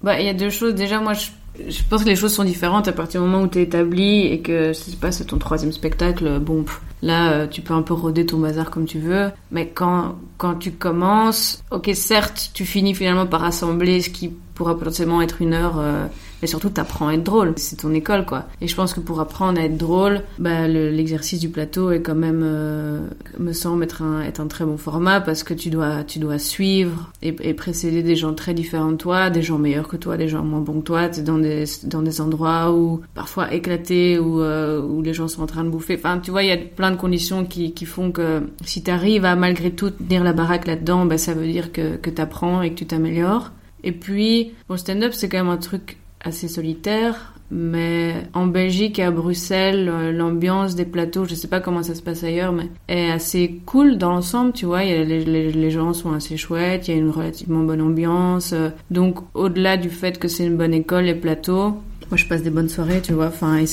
bah, 0.03 0.21
il 0.21 0.27
y 0.27 0.29
a 0.29 0.35
deux 0.35 0.51
choses. 0.51 0.75
Déjà, 0.75 1.01
moi, 1.01 1.15
je, 1.15 1.29
je 1.69 1.81
pense 1.89 2.05
que 2.05 2.09
les 2.09 2.17
choses 2.17 2.35
sont 2.35 2.45
différentes 2.45 2.89
à 2.89 2.93
partir 2.93 3.23
du 3.23 3.29
moment 3.29 3.45
où 3.45 3.49
tu 3.49 3.59
es 3.59 3.63
établi 3.63 4.27
et 4.27 4.41
que, 4.41 4.69
je 4.69 4.73
sais 4.73 4.97
pas, 4.97 5.13
c'est 5.13 5.25
ton 5.25 5.39
troisième 5.39 5.73
spectacle. 5.73 6.39
Bon, 6.41 6.63
pff, 6.63 6.81
là, 7.03 7.33
euh, 7.33 7.47
tu 7.47 7.63
peux 7.63 7.75
un 7.75 7.83
peu 7.83 7.95
rôder 7.95 8.27
ton 8.27 8.39
bazar 8.39 8.71
comme 8.71 8.87
tu 8.87 8.99
veux. 8.99 9.31
Mais 9.51 9.69
quand, 9.69 10.17
quand 10.37 10.57
tu 10.57 10.73
commences, 10.73 11.63
ok, 11.71 11.91
certes, 11.95 12.51
tu 12.53 12.65
finis 12.65 12.95
finalement 12.95 13.27
par 13.27 13.45
assembler 13.45 14.01
ce 14.01 14.11
qui 14.11 14.33
pourra 14.55 14.77
potentiellement 14.77 15.23
être 15.23 15.41
une 15.41 15.55
heure, 15.55 15.79
euh, 15.79 16.07
mais 16.45 16.49
surtout, 16.49 16.69
t'apprends 16.69 17.09
à 17.09 17.15
être 17.15 17.23
drôle. 17.25 17.55
C'est 17.57 17.77
ton 17.77 17.95
école, 17.95 18.27
quoi. 18.27 18.45
Et 18.61 18.69
je 18.69 18.75
pense 18.77 18.93
que 18.93 19.01
pour 19.01 19.19
apprendre 19.19 19.59
à 19.59 19.65
être 19.65 19.79
drôle, 19.79 20.21
bah, 20.39 20.69
le- 20.69 20.91
l'exercice 20.91 21.41
du 21.41 21.49
plateau 21.49 21.91
est 21.91 22.03
quand 22.03 22.15
même, 22.15 22.43
euh, 22.45 22.99
me 23.39 23.55
semble 23.55 23.83
être 23.83 24.03
un, 24.03 24.47
très 24.47 24.67
bon 24.67 24.77
format 24.77 25.23
parce 25.23 25.43
que 25.43 25.55
tu 25.55 25.71
dois, 25.71 26.05
tu 26.05 26.19
dois 26.19 26.39
suivre 26.39 27.11
et, 27.23 27.35
et 27.41 27.55
précéder 27.55 28.03
des 28.03 28.15
gens 28.15 28.35
très 28.35 28.53
différents 28.53 28.93
de 28.93 28.99
toi, 28.99 29.31
des 29.31 29.41
gens 29.41 29.57
meilleurs 29.57 29.89
que 29.89 29.97
toi, 29.97 30.19
des 30.19 30.29
gens 30.29 30.45
moins 30.45 30.61
bons 30.61 30.81
que 30.81 30.85
toi. 30.85 31.09
T'es 31.09 31.23
dans 31.23 31.39
des, 31.39 31.65
dans 31.85 32.03
des 32.03 32.21
endroits 32.21 32.75
où, 32.75 33.01
parfois 33.15 33.55
éclatés, 33.55 34.19
où, 34.19 34.43
euh, 34.43 34.83
où 34.83 35.01
les 35.01 35.15
gens 35.15 35.29
sont 35.29 35.41
en 35.43 35.47
train 35.47 35.65
de 35.65 35.71
bouffer. 35.71 35.95
Enfin, 35.97 36.19
tu 36.19 36.31
vois, 36.31 36.43
il 36.43 36.51
y 36.51 36.53
a 36.53 36.59
plein 36.59 36.91
de 36.91 36.97
conditions 36.97 37.47
qui, 37.47 37.73
qui 37.73 37.87
font 37.87 38.13
que 38.13 38.43
si 38.67 38.83
t'arrives 38.83 39.25
à 39.25 39.35
malgré 39.35 39.71
tout 39.71 39.89
tenir 39.89 40.23
la 40.25 40.35
baraque 40.35 40.67
là-dedans, 40.67 41.07
bah, 41.07 41.17
ça 41.17 41.33
veut 41.33 41.47
dire 41.47 41.73
que, 41.73 41.97
que 41.97 42.11
t'apprends 42.11 42.61
et 42.61 42.69
que 42.69 42.75
tu 42.75 42.85
t'améliores. 42.85 43.53
Et 43.87 43.93
puis, 43.93 44.53
bon, 44.69 44.77
stand-up, 44.79 45.13
c'est 45.15 45.29
quand 45.29 45.37
même 45.39 45.49
un 45.53 45.59
truc 45.59 45.99
assez 46.25 46.49
solitaire. 46.49 47.35
Mais 47.51 48.27
en 48.33 48.47
Belgique 48.47 48.99
et 48.99 49.05
à 49.05 49.11
Bruxelles, 49.11 49.89
euh, 49.89 50.11
l'ambiance 50.11 50.75
des 50.75 50.87
plateaux, 50.87 51.25
je 51.25 51.35
sais 51.35 51.47
pas 51.47 51.61
comment 51.61 51.83
ça 51.83 51.95
se 51.95 52.03
passe 52.03 52.25
ailleurs, 52.25 52.53
mais 52.53 52.69
est 52.89 53.11
assez 53.11 53.61
cool 53.67 53.99
dans 53.99 54.11
l'ensemble, 54.11 54.53
tu 54.53 54.67
vois. 54.67 54.83
Les, 54.83 55.71
gens 55.71 55.93
sont 55.93 56.13
assez 56.13 56.37
chouettes, 56.37 56.89
il 56.89 56.95
y 56.95 56.95
a 56.95 57.01
une 57.01 57.11
relativement 57.11 57.63
bonne 57.63 57.83
ambiance. 57.83 58.53
euh, 58.55 58.71
Donc, 58.91 59.19
au-delà 59.35 59.77
du 59.77 59.91
fait 59.91 60.19
que 60.19 60.27
c'est 60.27 60.47
une 60.47 60.57
bonne 60.57 60.75
école, 60.75 61.05
les 61.05 61.15
plateaux, 61.15 61.77
moi 62.11 62.17
je 62.17 62.27
passe 62.27 62.43
des 62.43 62.51
bonnes 62.51 62.69
soirées, 62.69 63.01
tu 63.01 63.13
vois. 63.13 63.27
Enfin, 63.27 63.65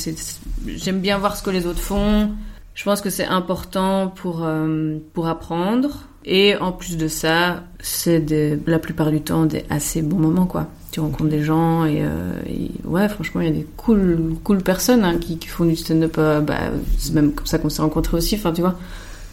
j'aime 0.67 0.99
bien 0.99 1.17
voir 1.17 1.35
ce 1.35 1.43
que 1.43 1.49
les 1.49 1.65
autres 1.65 1.79
font. 1.79 2.31
Je 2.75 2.83
pense 2.83 3.01
que 3.01 3.09
c'est 3.09 3.25
important 3.25 4.09
pour, 4.09 4.43
euh, 4.43 4.97
pour 5.13 5.27
apprendre. 5.27 6.07
Et 6.23 6.55
en 6.57 6.71
plus 6.71 6.97
de 6.97 7.07
ça, 7.07 7.63
c'est 7.79 8.23
la 8.67 8.79
plupart 8.79 9.11
du 9.11 9.21
temps 9.21 9.45
des 9.45 9.65
assez 9.69 10.01
bons 10.01 10.19
moments, 10.19 10.45
quoi. 10.45 10.67
Tu 10.91 10.99
rencontres 10.99 11.29
des 11.29 11.43
gens 11.43 11.85
et, 11.85 12.01
euh, 12.03 12.33
et 12.47 12.69
ouais, 12.83 13.07
franchement, 13.07 13.39
il 13.41 13.47
y 13.47 13.49
a 13.49 13.53
des 13.53 13.65
cool, 13.77 14.35
cool 14.43 14.61
personnes 14.61 15.05
hein, 15.05 15.17
qui, 15.19 15.37
qui 15.37 15.47
font 15.47 15.63
du 15.65 15.75
stand-up. 15.75 16.15
euh, 16.17 16.41
bah, 16.41 16.71
c'est 16.97 17.13
même 17.13 17.31
comme 17.33 17.45
ça 17.47 17.57
qu'on 17.59 17.69
s'est 17.69 17.81
rencontrés 17.81 18.17
aussi, 18.17 18.35
enfin, 18.35 18.51
tu 18.51 18.61
vois. 18.61 18.77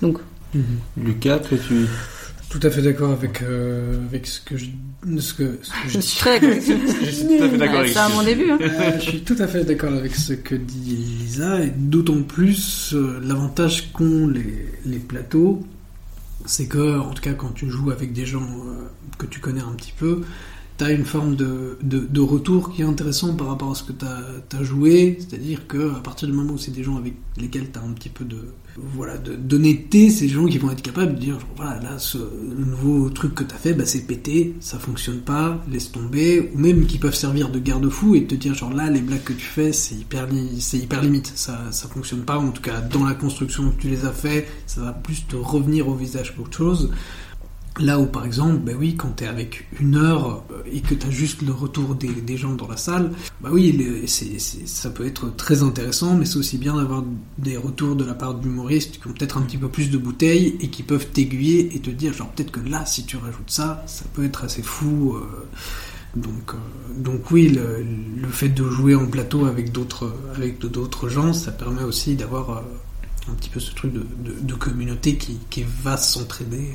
Donc, 0.02 0.18
Lucas, 0.96 1.40
toi, 1.40 1.58
tu... 1.66 1.86
Tout 2.48 2.60
à 2.62 2.70
fait 2.70 2.80
d'accord 2.80 3.10
avec, 3.10 3.42
euh, 3.42 4.02
avec 4.06 4.26
ce 4.26 4.40
que 4.40 4.56
je, 4.56 4.66
ce 5.18 5.34
que, 5.34 5.58
ce 5.60 5.68
que 5.70 5.88
je 5.88 6.00
suis 6.00 6.18
très 6.18 6.40
d'accord. 6.40 6.56
Je 7.04 7.10
suis 7.10 7.26
tout 7.26 7.44
à 7.44 7.48
fait 7.50 7.58
d'accord 7.58 7.78
avec 7.80 7.92
C'est 7.92 7.98
à 7.98 8.08
mon 8.08 8.22
début. 8.22 8.50
Hein. 8.50 8.58
Euh, 8.62 8.92
je 8.98 9.00
suis 9.04 9.20
tout 9.20 9.36
à 9.38 9.46
fait 9.46 9.64
d'accord 9.64 9.92
avec 9.92 10.14
ce 10.14 10.32
que 10.32 10.54
dit 10.54 10.96
Lisa, 10.96 11.60
et 11.62 11.68
d'autant 11.76 12.22
plus 12.22 12.94
euh, 12.94 13.20
l'avantage 13.22 13.92
qu'ont 13.92 14.28
les, 14.28 14.64
les 14.86 14.98
plateaux, 14.98 15.62
c'est 16.46 16.68
que, 16.68 16.98
en 16.98 17.10
tout 17.12 17.20
cas, 17.20 17.34
quand 17.34 17.52
tu 17.52 17.68
joues 17.68 17.90
avec 17.90 18.14
des 18.14 18.24
gens 18.24 18.40
euh, 18.40 18.88
que 19.18 19.26
tu 19.26 19.40
connais 19.40 19.60
un 19.60 19.72
petit 19.76 19.92
peu, 19.94 20.22
tu 20.78 20.92
une 20.92 21.04
forme 21.04 21.34
de, 21.34 22.20
retour 22.20 22.72
qui 22.72 22.82
est 22.82 22.84
intéressant 22.84 23.34
par 23.34 23.48
rapport 23.48 23.72
à 23.72 23.74
ce 23.74 23.82
que 23.82 23.92
tu 23.92 24.04
as, 24.04 24.62
joué, 24.62 25.18
c'est-à-dire 25.18 25.66
que 25.66 25.94
à 25.96 26.00
partir 26.00 26.28
du 26.28 26.34
moment 26.34 26.54
où 26.54 26.58
c'est 26.58 26.70
des 26.70 26.82
gens 26.82 26.96
avec 26.96 27.14
lesquels 27.36 27.70
tu 27.72 27.78
as 27.78 27.82
un 27.82 27.92
petit 27.92 28.08
peu 28.08 28.24
de 28.24 28.38
voilà 28.76 29.18
d'honnêteté, 29.18 30.08
c'est 30.08 30.26
des 30.26 30.32
gens 30.32 30.46
qui 30.46 30.58
vont 30.58 30.70
être 30.70 30.82
capables 30.82 31.14
de 31.14 31.18
dire 31.18 31.40
genre, 31.40 31.48
voilà 31.56 31.80
là 31.80 31.98
ce 31.98 32.18
nouveau 32.56 33.10
truc 33.10 33.34
que 33.34 33.42
tu 33.42 33.52
as 33.52 33.58
fait 33.58 33.74
bah, 33.74 33.84
c'est 33.86 34.06
pété, 34.06 34.54
ça 34.60 34.78
fonctionne 34.78 35.18
pas, 35.18 35.60
laisse 35.70 35.90
tomber, 35.90 36.52
ou 36.54 36.58
même 36.58 36.86
qui 36.86 36.98
peuvent 36.98 37.14
servir 37.14 37.48
de 37.48 37.58
garde-fou 37.58 38.14
et 38.14 38.26
te 38.26 38.36
dire 38.36 38.54
genre 38.54 38.72
là 38.72 38.88
les 38.88 39.00
blagues 39.00 39.24
que 39.24 39.32
tu 39.32 39.46
fais 39.46 39.72
c'est 39.72 39.96
hyper 39.96 40.28
hyper 40.32 41.02
limite, 41.02 41.32
ça 41.34 41.58
ça 41.72 41.88
fonctionne 41.88 42.22
pas. 42.22 42.38
En 42.38 42.50
tout 42.50 42.62
cas 42.62 42.80
dans 42.80 43.04
la 43.04 43.14
construction 43.14 43.70
que 43.70 43.80
tu 43.80 43.88
les 43.88 44.04
as 44.04 44.12
fait, 44.12 44.46
ça 44.66 44.80
va 44.80 44.92
plus 44.92 45.26
te 45.26 45.34
revenir 45.34 45.88
au 45.88 45.94
visage 45.94 46.36
qu'autre 46.36 46.56
chose. 46.56 46.90
Là 47.78 48.00
où 48.00 48.06
par 48.06 48.24
exemple, 48.26 48.56
bah 48.58 48.72
oui, 48.78 48.96
quand 48.96 49.10
t'es 49.16 49.26
avec 49.26 49.66
une 49.80 49.94
heure 49.94 50.42
euh, 50.50 50.62
et 50.72 50.80
que 50.80 50.94
t'as 50.94 51.10
juste 51.10 51.42
le 51.42 51.52
retour 51.52 51.94
des, 51.94 52.08
des 52.08 52.36
gens 52.36 52.54
dans 52.54 52.66
la 52.66 52.76
salle, 52.76 53.12
bah 53.40 53.50
oui, 53.52 54.04
ça 54.06 54.90
peut 54.90 55.06
être 55.06 55.34
très 55.36 55.62
intéressant, 55.62 56.16
mais 56.16 56.24
c'est 56.24 56.38
aussi 56.38 56.58
bien 56.58 56.76
d'avoir 56.76 57.04
des 57.38 57.56
retours 57.56 57.94
de 57.94 58.04
la 58.04 58.14
part 58.14 58.34
d'humoristes 58.34 58.98
qui 59.00 59.06
ont 59.06 59.12
peut-être 59.12 59.38
un 59.38 59.42
petit 59.42 59.58
peu 59.58 59.68
plus 59.68 59.90
de 59.90 59.98
bouteilles 59.98 60.56
et 60.60 60.70
qui 60.70 60.82
peuvent 60.82 61.06
t'aiguiller 61.06 61.74
et 61.76 61.80
te 61.80 61.90
dire 61.90 62.12
genre 62.12 62.28
peut-être 62.30 62.50
que 62.50 62.60
là, 62.68 62.84
si 62.84 63.04
tu 63.04 63.16
rajoutes 63.16 63.50
ça, 63.50 63.84
ça 63.86 64.04
peut 64.12 64.24
être 64.24 64.42
assez 64.44 64.62
fou. 64.62 65.14
euh, 65.16 65.26
donc, 66.16 66.54
euh, 66.54 66.56
donc 67.00 67.30
oui, 67.30 67.48
le, 67.48 67.84
fait 68.28 68.48
de 68.48 68.68
jouer 68.68 68.94
en 68.94 69.06
plateau 69.06 69.44
avec 69.46 69.70
d'autres, 69.72 70.12
avec 70.34 70.58
d'autres 70.58 71.08
gens, 71.08 71.32
ça 71.32 71.52
permet 71.52 71.82
aussi 71.84 72.16
d'avoir 72.16 72.64
un 73.30 73.34
petit 73.34 73.50
peu 73.50 73.60
ce 73.60 73.72
truc 73.74 73.92
de, 73.92 74.00
de- 74.24 74.40
de 74.40 74.54
communauté 74.54 75.16
qui, 75.16 75.38
qui 75.50 75.64
va 75.82 75.96
s'entraider 75.96 76.70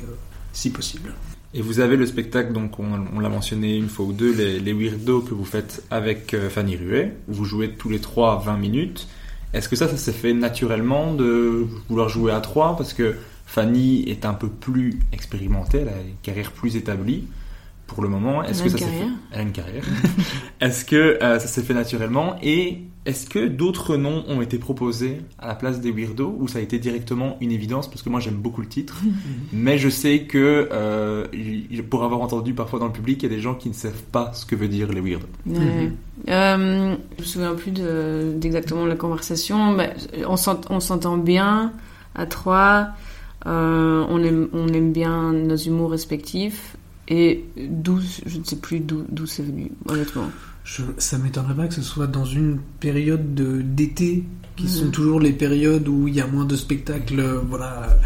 si 0.54 0.70
possible. 0.70 1.12
Et 1.52 1.60
vous 1.60 1.78
avez 1.80 1.96
le 1.96 2.06
spectacle, 2.06 2.52
donc 2.52 2.80
on, 2.80 3.20
l'a 3.20 3.28
mentionné 3.28 3.76
une 3.76 3.88
fois 3.88 4.06
ou 4.06 4.12
deux, 4.12 4.32
les, 4.32 4.58
les 4.58 4.72
Weirdos 4.72 5.20
que 5.20 5.34
vous 5.34 5.44
faites 5.44 5.84
avec 5.90 6.34
euh, 6.34 6.48
Fanny 6.48 6.76
Ruet. 6.76 7.14
où 7.28 7.34
Vous 7.34 7.44
jouez 7.44 7.70
tous 7.70 7.90
les 7.90 8.00
trois 8.00 8.42
20 8.44 8.56
minutes. 8.56 9.06
Est-ce 9.52 9.68
que 9.68 9.76
ça, 9.76 9.86
ça 9.86 9.96
s'est 9.96 10.12
fait 10.12 10.32
naturellement 10.32 11.14
de 11.14 11.66
vouloir 11.88 12.08
jouer 12.08 12.32
à 12.32 12.40
trois? 12.40 12.76
Parce 12.76 12.92
que 12.92 13.14
Fanny 13.46 14.02
est 14.08 14.24
un 14.24 14.34
peu 14.34 14.48
plus 14.48 14.98
expérimentée, 15.12 15.78
elle 15.78 15.88
a 15.88 16.00
une 16.00 16.16
carrière 16.22 16.50
plus 16.50 16.74
établie 16.74 17.24
pour 17.86 18.02
le 18.02 18.08
moment. 18.08 18.42
Est-ce 18.42 18.62
que 18.62 18.68
ça 18.70 18.78
s'est 18.78 18.84
fait. 18.84 19.06
Elle 19.32 19.40
a 19.40 19.42
une 19.42 19.52
carrière. 19.52 19.84
est-ce 20.60 20.84
que 20.84 20.96
euh, 21.22 21.38
ça 21.38 21.46
s'est 21.46 21.62
fait 21.62 21.74
naturellement 21.74 22.36
Et 22.42 22.78
est-ce 23.06 23.26
que 23.28 23.46
d'autres 23.46 23.96
noms 23.96 24.24
ont 24.28 24.40
été 24.40 24.56
proposés 24.58 25.18
à 25.38 25.46
la 25.48 25.54
place 25.54 25.80
des 25.80 25.90
Weirdos 25.92 26.34
ou 26.40 26.48
ça 26.48 26.58
a 26.58 26.62
été 26.62 26.78
directement 26.78 27.36
une 27.42 27.52
évidence? 27.52 27.88
Parce 27.88 28.02
que 28.02 28.08
moi 28.08 28.20
j'aime 28.20 28.36
beaucoup 28.36 28.62
le 28.62 28.68
titre. 28.68 29.02
Mais 29.52 29.76
je 29.76 29.90
sais 29.90 30.20
que, 30.22 30.68
euh, 30.72 31.26
pour 31.90 32.04
avoir 32.04 32.20
entendu 32.22 32.54
parfois 32.54 32.78
dans 32.78 32.86
le 32.86 32.92
public, 32.92 33.22
il 33.22 33.30
y 33.30 33.32
a 33.32 33.36
des 33.36 33.42
gens 33.42 33.54
qui 33.54 33.68
ne 33.68 33.74
savent 33.74 34.02
pas 34.10 34.32
ce 34.32 34.46
que 34.46 34.56
veut 34.56 34.68
dire 34.68 34.90
les 34.90 35.00
weird. 35.02 35.22
Ouais. 35.46 35.92
Euh, 36.30 36.96
je 37.18 37.22
me 37.22 37.26
souviens 37.26 37.54
plus 37.54 37.70
de- 37.72 38.32
d'exactement 38.36 38.86
la 38.86 38.96
conversation. 38.96 39.72
mais 39.72 39.94
on 40.26 40.36
s'ent- 40.38 40.60
on 40.70 40.80
s'entend 40.80 41.18
bien 41.18 41.72
à 42.14 42.24
trois. 42.26 42.88
Euh, 43.46 44.06
on, 44.08 44.22
aime, 44.24 44.48
on 44.54 44.68
aime 44.68 44.92
bien 44.92 45.32
nos 45.34 45.56
humours 45.56 45.90
respectifs. 45.90 46.76
Et 47.08 47.44
d'où, 47.68 47.98
je 48.26 48.38
ne 48.38 48.44
sais 48.44 48.56
plus 48.56 48.80
d'où 48.80 49.26
c'est 49.26 49.42
venu, 49.42 49.70
honnêtement. 49.88 50.30
Je, 50.64 50.82
ça 50.96 51.18
m'étonnerait 51.18 51.54
pas 51.54 51.66
que 51.68 51.74
ce 51.74 51.82
soit 51.82 52.06
dans 52.06 52.24
une 52.24 52.58
période 52.80 53.34
de- 53.34 53.60
d'été, 53.62 54.24
qui 54.56 54.64
Mhm. 54.64 54.68
sont 54.70 54.90
toujours 54.90 55.20
les 55.20 55.32
périodes 55.32 55.86
où 55.88 56.08
il 56.08 56.14
y 56.14 56.20
a 56.20 56.26
moins 56.26 56.44
de 56.46 56.56
spectacles, 56.56 57.20
euh, 57.20 57.40
voilà, 57.46 57.98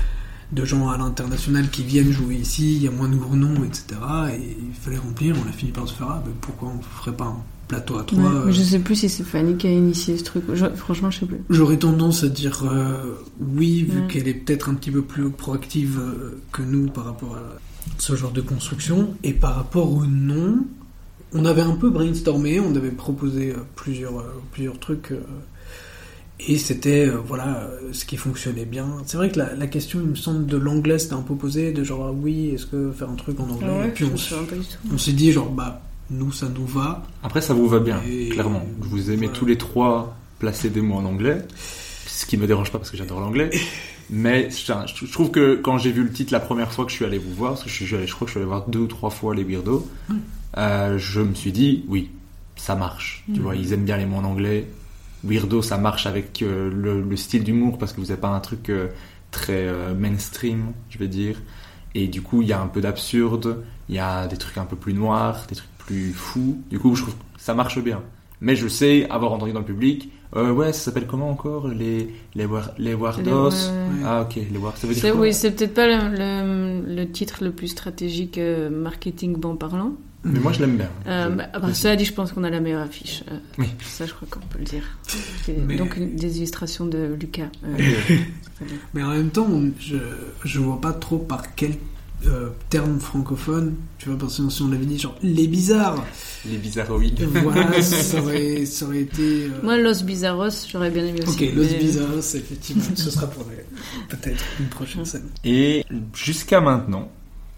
de 0.51 0.65
gens 0.65 0.89
à 0.89 0.97
l'international 0.99 1.69
qui 1.71 1.85
viennent 1.85 2.11
jouer 2.11 2.35
ici, 2.37 2.77
il 2.77 2.83
y 2.83 2.89
a 2.89 2.91
moins 2.91 3.09
de 3.09 3.17
gros 3.17 3.37
noms, 3.37 3.63
etc. 3.65 3.85
Et 4.35 4.57
il 4.69 4.75
fallait 4.75 4.97
remplir, 4.97 5.37
on 5.45 5.49
a 5.49 5.53
fini 5.53 5.71
par 5.73 5.87
se 5.87 5.95
faire, 5.95 6.09
ah, 6.11 6.23
ben 6.25 6.33
pourquoi 6.41 6.73
on 6.77 6.81
ferait 6.83 7.15
pas 7.17 7.27
un 7.27 7.37
plateau 7.69 7.99
à 7.99 8.03
trois 8.05 8.19
Ouais, 8.19 8.27
euh, 8.35 8.43
mais 8.47 8.53
je 8.53 8.63
sais 8.63 8.79
plus 8.79 8.97
si 8.97 9.09
c'est 9.11 9.23
Fanny 9.25 9.57
qui 9.59 9.67
a 9.67 9.71
initié 9.73 10.17
ce 10.17 10.25
truc. 10.25 10.43
Je- 10.55 10.65
franchement, 10.75 11.11
je 11.11 11.21
sais 11.21 11.27
plus. 11.27 11.37
J'aurais 11.51 11.77
tendance 11.77 12.25
à 12.25 12.29
dire 12.31 12.65
euh, 12.65 13.15
oui, 13.41 13.83
vu 13.83 14.01
Ouais. 14.01 14.07
qu'elle 14.09 14.27
est 14.27 14.35
peut-être 14.35 14.71
un 14.71 14.75
petit 14.75 14.91
peu 14.91 15.03
plus 15.03 15.29
proactive 15.31 15.99
euh, 16.01 16.41
que 16.51 16.63
nous 16.63 16.87
par 16.89 17.05
rapport 17.05 17.37
à 17.37 17.59
ce 17.99 18.15
genre 18.17 18.31
de 18.33 18.41
construction. 18.41 19.15
Et 19.25 19.33
par 19.33 19.55
rapport 19.57 19.93
au 19.93 20.05
nom, 20.07 20.59
on 21.33 21.45
avait 21.45 21.63
un 21.63 21.77
peu 21.77 21.91
brainstormé, 21.91 22.61
on 22.61 22.75
avait 22.75 22.91
proposé 22.91 23.51
euh, 23.51 23.57
plusieurs, 23.77 24.19
euh, 24.21 24.43
plusieurs 24.53 24.79
trucs. 24.79 25.13
euh, 25.13 25.21
et 26.41 26.57
c'était 26.57 27.07
euh, 27.09 27.17
voilà 27.27 27.69
ce 27.93 28.05
qui 28.05 28.17
fonctionnait 28.17 28.65
bien. 28.65 28.87
C'est 29.07 29.17
vrai 29.17 29.29
que 29.31 29.39
la, 29.41 29.55
la 29.55 29.67
question, 29.67 29.99
il 30.01 30.07
me 30.11 30.15
semble, 30.15 30.47
de 30.47 30.57
l'anglais, 30.57 30.99
c'était 31.01 31.15
un 31.15 31.23
peu 31.23 31.35
posée, 31.35 31.73
de 31.73 31.83
genre 31.83 32.07
ah 32.09 32.13
oui, 32.13 32.51
est-ce 32.55 32.67
que 32.67 32.93
faire 32.93 33.11
un 33.11 33.17
truc 33.17 33.41
en 33.41 33.51
anglais? 33.51 33.89
Et 33.89 33.91
puis 33.91 34.05
on, 34.93 34.97
s'est 34.99 35.13
dit 35.13 35.33
genre 35.33 35.51
bah 35.51 35.83
nous 36.11 36.31
ça 36.31 36.47
nous 36.49 36.65
va. 36.65 37.03
Après, 37.25 37.41
ça 37.41 37.55
vous 37.55 37.67
va 37.69 37.81
bien, 37.81 38.01
Et- 38.09 38.29
clairement. 38.29 38.65
Vous 38.79 39.11
aimez 39.11 39.27
voilà. 39.27 39.33
tous 39.33 39.47
les 39.47 39.59
trois 39.59 40.17
placer 40.39 40.71
des 40.71 40.81
mots 40.81 40.95
en 40.95 41.05
anglais, 41.07 41.45
ce 42.07 42.25
qui 42.25 42.37
me 42.37 42.47
dérange 42.47 42.71
pas 42.71 42.79
parce 42.79 42.93
que 42.93 42.97
j'adore 42.97 43.19
l'anglais. 43.21 43.51
Mais 44.11 44.49
je, 44.51 45.13
trouve 45.13 45.31
que 45.31 45.57
quand 45.57 45.79
j'ai 45.79 45.93
vu 45.93 46.03
le 46.03 46.11
titre 46.11 46.33
la 46.33 46.41
première 46.41 46.73
fois 46.73 46.85
que 46.85 46.91
je 46.91 46.97
suis 46.97 47.05
allé 47.05 47.19
vous 47.19 47.35
voir, 47.35 47.53
parce 47.53 47.65
que 47.65 47.69
je, 47.69 47.85
suis 47.85 47.95
allé, 47.95 48.07
je 48.07 48.15
crois 48.15 48.25
que 48.25 48.31
je 48.31 48.33
suis 48.33 48.41
allé 48.41 48.49
voir 48.49 48.67
deux 48.67 48.81
ou 48.81 48.87
trois 48.87 49.11
fois 49.11 49.35
les 49.35 49.45
Weirdos, 49.45 49.87
euh, 50.57 50.99
je 50.99 51.21
me 51.21 51.35
suis 51.35 51.53
dit, 51.53 51.85
oui, 51.89 52.11
ça 52.57 52.75
marche. 52.75 53.25
Tu 53.35 53.41
vois, 53.41 53.55
ils 53.55 53.73
aiment 53.73 53.85
bien 53.85 53.99
les 53.99 54.07
mots 54.07 54.17
en 54.17 54.25
anglais. 54.25 54.67
Weirdo, 55.25 55.63
ça 55.63 55.77
marche 55.77 56.07
avec 56.07 56.43
euh, 56.43 56.71
le, 56.73 57.03
le 57.03 57.17
style 57.17 57.45
d'humour 57.45 57.77
parce 57.77 57.93
que 57.93 58.01
vous 58.01 58.07
n'avez 58.07 58.21
pas 58.21 58.29
un 58.29 58.41
truc 58.41 58.71
euh, 58.71 58.89
très 59.31 59.71
mainstream, 59.95 60.73
je 60.89 60.99
vais 60.99 61.09
dire. 61.09 61.37
Et 61.95 62.07
du 62.07 62.23
coup, 62.23 62.43
il 62.43 62.49
y 62.49 62.53
a 62.53 62.61
un 62.61 62.67
peu 62.67 62.81
d'absurde, 62.81 63.63
il 63.89 63.97
y 63.97 63.99
a 63.99 64.27
des 64.27 64.37
trucs 64.37 64.57
un 64.57 64.65
peu 64.65 64.77
plus 64.77 64.95
noirs, 64.95 65.45
des 65.49 65.57
trucs 65.57 65.79
plus 65.79 66.13
fous. 66.13 66.63
Du 66.71 66.79
coup, 66.79 66.95
je 66.95 67.03
trouve 67.03 67.15
que 67.15 67.21
ça 67.39 67.55
marche 67.55 67.79
bien. 67.83 68.03
Mais 68.41 68.57
je 68.57 68.69
sais 68.69 69.09
avoir 69.11 69.33
entendu 69.33 69.53
dans 69.53 69.61
le 69.61 69.67
public, 69.67 70.11
euh, 70.37 70.53
ouais, 70.53 70.73
ça 70.73 70.81
s'appelle 70.81 71.07
comment 71.07 71.31
encore 71.31 71.69
Les 71.69 72.09
les 72.35 72.45
war- 72.47 72.73
les 72.79 72.95
Wardos. 72.95 73.23
Les- 73.25 73.31
ouais, 73.33 73.41
ouais. 73.41 74.03
Ah 74.05 74.23
ok, 74.23 74.37
les 74.51 74.59
War. 74.59 74.77
Ça 74.77 74.87
veut 74.87 74.93
dire 74.95 75.03
C'est- 75.03 75.11
quoi? 75.11 75.21
oui, 75.21 75.33
c'est 75.35 75.51
peut-être 75.53 75.75
pas 75.75 75.87
le, 75.87 76.17
le- 76.17 76.95
le 76.97 77.11
titre 77.11 77.43
le 77.45 77.51
plus 77.53 77.69
stratégique 77.69 78.39
euh, 78.39 78.69
marketing 78.71 79.37
bon 79.37 79.57
parlant. 79.57 79.93
Mais 80.25 80.41
moi, 80.41 80.53
je 80.53 80.61
l'aime 80.61 80.77
bien. 80.77 80.91
Euh, 81.07 81.31
Je- 81.31 81.35
bah, 81.37 81.45
part 81.47 81.75
cela 81.77 81.95
dit, 81.97 82.05
je 82.05 82.13
pense 82.13 82.33
qu'on 82.33 82.43
a 82.43 82.51
la 82.51 82.61
meilleure 82.61 82.83
affiche. 82.83 83.23
Euh, 83.31 83.37
Oui. 83.59 83.67
Ça, 83.83 84.05
je 84.05 84.13
crois 84.13 84.27
qu'on 84.29 84.41
peut 84.41 84.59
le 84.59 84.65
dire. 84.65 84.83
Mais- 85.67 85.77
Donc, 85.77 85.97
une- 85.97 86.17
des 86.17 86.39
illustrations 86.39 86.87
de 86.87 87.15
Lucas. 87.19 87.49
euh. 87.65 87.77
Mais 88.95 89.03
en 89.05 89.11
même 89.11 89.31
temps, 89.31 89.49
je, 89.79 89.97
je 90.45 90.59
vois 90.59 90.81
pas 90.81 90.93
trop 90.93 91.19
par 91.19 91.55
quel 91.55 91.75
euh, 92.27 92.51
terme 92.69 92.99
francophone, 92.99 93.77
tu 93.99 94.09
vois, 94.09 94.19
parce 94.19 94.39
que 94.39 94.49
si 94.51 94.63
on 94.63 94.73
avait 94.73 94.85
dit 94.87 94.99
genre 94.99 95.15
les 95.23 95.47
bizarres, 95.47 96.05
Les 96.45 96.57
bizarroïdes. 96.59 97.23
voilà, 97.43 97.81
ça 97.83 98.21
aurait, 98.21 98.67
ça 98.67 98.87
aurait 98.87 99.03
été. 99.03 99.45
euh, 99.45 99.51
Moi, 99.63 99.77
Los 99.79 100.03
Bizarros, 100.03 100.49
j'aurais 100.71 100.91
bien 100.91 101.07
aimé 101.07 101.21
aussi. 101.27 101.45
ok, 101.49 101.55
Los 101.55 101.63
mais- 101.65 101.79
Bizarros, 101.79 102.19
effectivement, 102.19 102.83
ce 102.97 103.11
sera 103.11 103.27
pour 103.29 103.45
peut-être 104.09 104.43
une 104.59 104.67
prochaine 104.69 105.05
scène. 105.05 105.29
Et 105.45 105.85
jusqu'à 106.15 106.61
maintenant, 106.61 107.09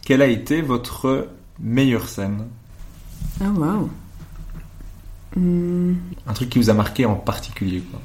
quelle 0.04 0.20
a 0.22 0.26
été 0.28 0.60
votre 0.60 1.28
meilleure 1.58 2.08
scène? 2.08 2.44
Ah, 3.40 3.50
waouh. 3.50 3.88
Hmm, 5.36 5.94
Un 6.26 6.32
truc 6.34 6.50
qui 6.50 6.58
vous 6.58 6.70
a 6.70 6.74
marqué 6.74 7.06
en 7.06 7.14
particulier, 7.14 7.82
quoi. 7.90 8.00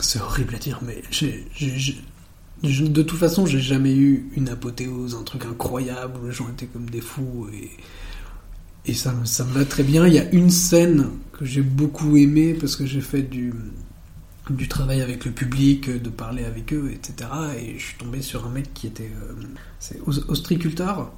C'est 0.00 0.20
horrible 0.20 0.54
à 0.54 0.58
dire, 0.58 0.80
mais 0.84 1.02
j'ai- 1.10 1.46
de 2.62 3.02
toute 3.02 3.18
façon, 3.18 3.46
j'ai 3.46 3.60
jamais 3.60 3.94
eu 3.94 4.28
une 4.36 4.48
apothéose, 4.48 5.14
un 5.14 5.22
truc 5.22 5.44
incroyable 5.44 6.18
où 6.22 6.26
les 6.26 6.32
gens 6.32 6.48
étaient 6.48 6.66
comme 6.66 6.90
des 6.90 7.00
fous 7.00 7.48
et, 7.52 8.94
ça, 8.94 9.14
ça 9.24 9.44
me 9.44 9.52
va 9.52 9.66
très 9.66 9.82
bien. 9.82 10.06
Il 10.06 10.14
y 10.14 10.18
a 10.18 10.30
une 10.32 10.48
scène 10.48 11.10
que 11.32 11.44
j'ai 11.44 11.60
beaucoup 11.60 12.16
aimé 12.16 12.54
parce 12.54 12.74
que 12.74 12.86
j'ai 12.86 13.02
fait 13.02 13.20
du, 13.20 13.52
travail 14.66 15.02
avec 15.02 15.26
le 15.26 15.30
public, 15.30 15.90
de 15.90 16.08
parler 16.08 16.44
avec 16.44 16.72
eux, 16.72 16.90
etc. 16.90 17.28
Et 17.60 17.78
je 17.78 17.84
suis 17.84 17.98
tombé 17.98 18.22
sur 18.22 18.46
un 18.46 18.48
mec 18.48 18.72
qui 18.72 18.86
était 18.86 19.10
euh, 19.22 20.14
ostriculteur, 20.28 21.12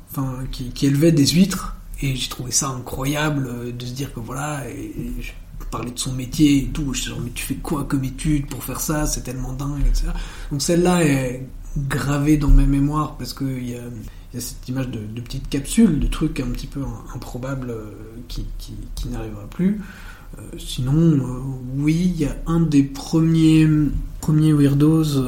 qui, 0.50 0.86
élevait 0.86 1.12
des 1.12 1.28
huîtres. 1.28 1.76
Et 2.02 2.16
j'ai 2.16 2.28
trouvé 2.28 2.50
ça 2.50 2.68
incroyable 2.70 3.76
de 3.76 3.86
se 3.86 3.92
dire 3.92 4.12
que 4.12 4.18
voilà, 4.18 4.64
parlais 5.70 5.90
de 5.90 5.98
son 5.98 6.12
métier 6.12 6.58
et 6.58 6.66
tout. 6.66 6.92
Je 6.94 7.02
suis 7.02 7.12
mais 7.22 7.30
tu 7.30 7.44
fais 7.44 7.56
quoi 7.56 7.84
comme 7.84 8.04
étude 8.04 8.46
pour 8.46 8.64
faire 8.64 8.80
ça? 8.80 9.06
C'est 9.06 9.22
tellement 9.22 9.52
dingue, 9.52 9.86
etc. 9.86 10.08
Donc 10.50 10.62
celle-là 10.62 11.04
est 11.04 11.46
gravée 11.76 12.36
dans 12.36 12.48
ma 12.48 12.64
mémoire 12.64 13.16
parce 13.16 13.32
qu'il 13.32 13.68
y 13.68 13.76
a, 13.76 13.80
cette 14.38 14.68
image 14.68 14.88
de, 14.88 15.20
petite 15.20 15.48
capsule, 15.48 15.98
de 15.98 16.06
trucs 16.06 16.40
un 16.40 16.48
petit 16.48 16.66
peu 16.66 16.80
improbables 17.14 17.70
euh, 17.70 17.90
qui, 18.28 18.46
qui, 18.58 19.08
n'arrivera 19.08 19.46
plus. 19.48 19.80
Euh, 20.38 20.42
sinon, 20.58 20.94
euh, 20.94 21.40
oui, 21.76 22.12
il 22.14 22.20
y 22.20 22.24
a 22.24 22.36
un 22.46 22.60
des 22.60 22.82
premiers, 22.82 23.68
premiers 24.20 24.52
Weirdos 24.52 25.22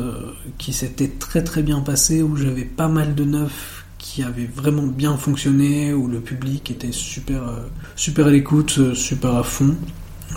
qui 0.59 0.73
s'était 0.73 1.09
très 1.09 1.43
très 1.43 1.63
bien 1.63 1.81
passé, 1.81 2.23
où 2.23 2.37
j'avais 2.37 2.65
pas 2.65 2.89
mal 2.89 3.15
de 3.15 3.25
neufs 3.25 3.85
qui 3.99 4.23
avaient 4.25 4.51
vraiment 4.53 4.87
bien 4.87 5.17
fonctionné, 5.17 5.95
où 5.95 6.09
le 6.09 6.21
public 6.21 6.71
était 6.73 6.91
super, 6.91 7.43
super 7.95 8.27
à 8.27 8.31
l'écoute, 8.31 8.95
super 8.95 9.37
à 9.37 9.45
fond. 9.45 9.77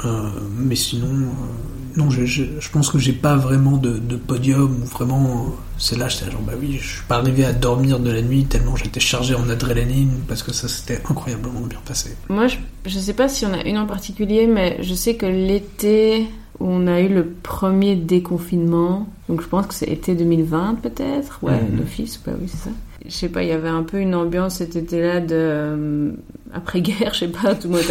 Euh, 0.04 0.30
mais 0.58 0.76
sinon, 0.76 1.08
euh, 1.08 1.96
non, 1.96 2.10
je, 2.10 2.26
je, 2.26 2.44
je 2.60 2.70
pense 2.70 2.90
que 2.90 3.00
j'ai 3.00 3.14
pas 3.14 3.36
vraiment 3.38 3.78
de, 3.78 3.98
de 3.98 4.18
podium 4.18 4.82
où 4.82 4.86
vraiment, 4.86 5.46
euh, 5.48 5.50
c'est 5.78 5.98
là, 5.98 6.10
j'étais 6.10 6.30
genre, 6.30 6.42
bah 6.42 6.54
oui, 6.60 6.78
je 6.82 6.88
suis 6.96 7.04
pas 7.08 7.16
arrivé 7.18 7.46
à 7.46 7.54
dormir 7.54 8.00
de 8.00 8.12
la 8.12 8.22
nuit 8.22 8.44
tellement 8.46 8.76
j'étais 8.76 9.00
chargé 9.00 9.36
en 9.36 9.48
adrénaline 9.50 10.12
parce 10.28 10.44
que 10.44 10.52
ça 10.52 10.68
s'était 10.68 11.02
incroyablement 11.10 11.62
bien 11.62 11.80
passé. 11.86 12.10
Moi, 12.28 12.48
je, 12.48 12.58
je 12.86 13.00
sais 13.00 13.14
pas 13.14 13.30
si 13.30 13.46
on 13.46 13.54
a 13.54 13.64
une 13.64 13.78
en 13.78 13.86
particulier, 13.88 14.48
mais 14.48 14.78
je 14.82 14.94
sais 14.94 15.16
que 15.16 15.26
l'été 15.26 16.28
où 16.60 16.68
on 16.68 16.88
a 16.88 17.00
eu 17.02 17.08
le 17.10 17.26
premier 17.44 17.96
déconfinement, 17.96 19.08
donc 19.30 19.42
je 19.42 19.48
pense 19.48 19.68
que 19.68 19.74
c'est 19.74 19.90
été 19.90 20.16
2020 20.16 20.76
peut-être, 20.82 21.40
ouais, 21.42 21.62
Mhm. 21.62 21.78
d'office, 21.80 22.20
bah 22.26 22.34
oui, 22.40 22.48
c'est 22.50 22.58
ça. 22.58 22.70
Je 23.08 23.14
sais 23.14 23.30
pas, 23.30 23.44
il 23.44 23.50
y 23.50 23.52
avait 23.52 23.70
un 23.70 23.84
peu 23.84 24.00
une 24.00 24.16
ambiance 24.16 24.56
cet 24.56 24.76
été-là 24.76 25.20
de 25.20 25.36
euh, 25.36 26.12
après-guerre, 26.54 27.14
je 27.14 27.20
sais 27.20 27.28
pas, 27.28 27.54
tout 27.56 27.68
le 27.68 27.76
monde. 27.76 27.84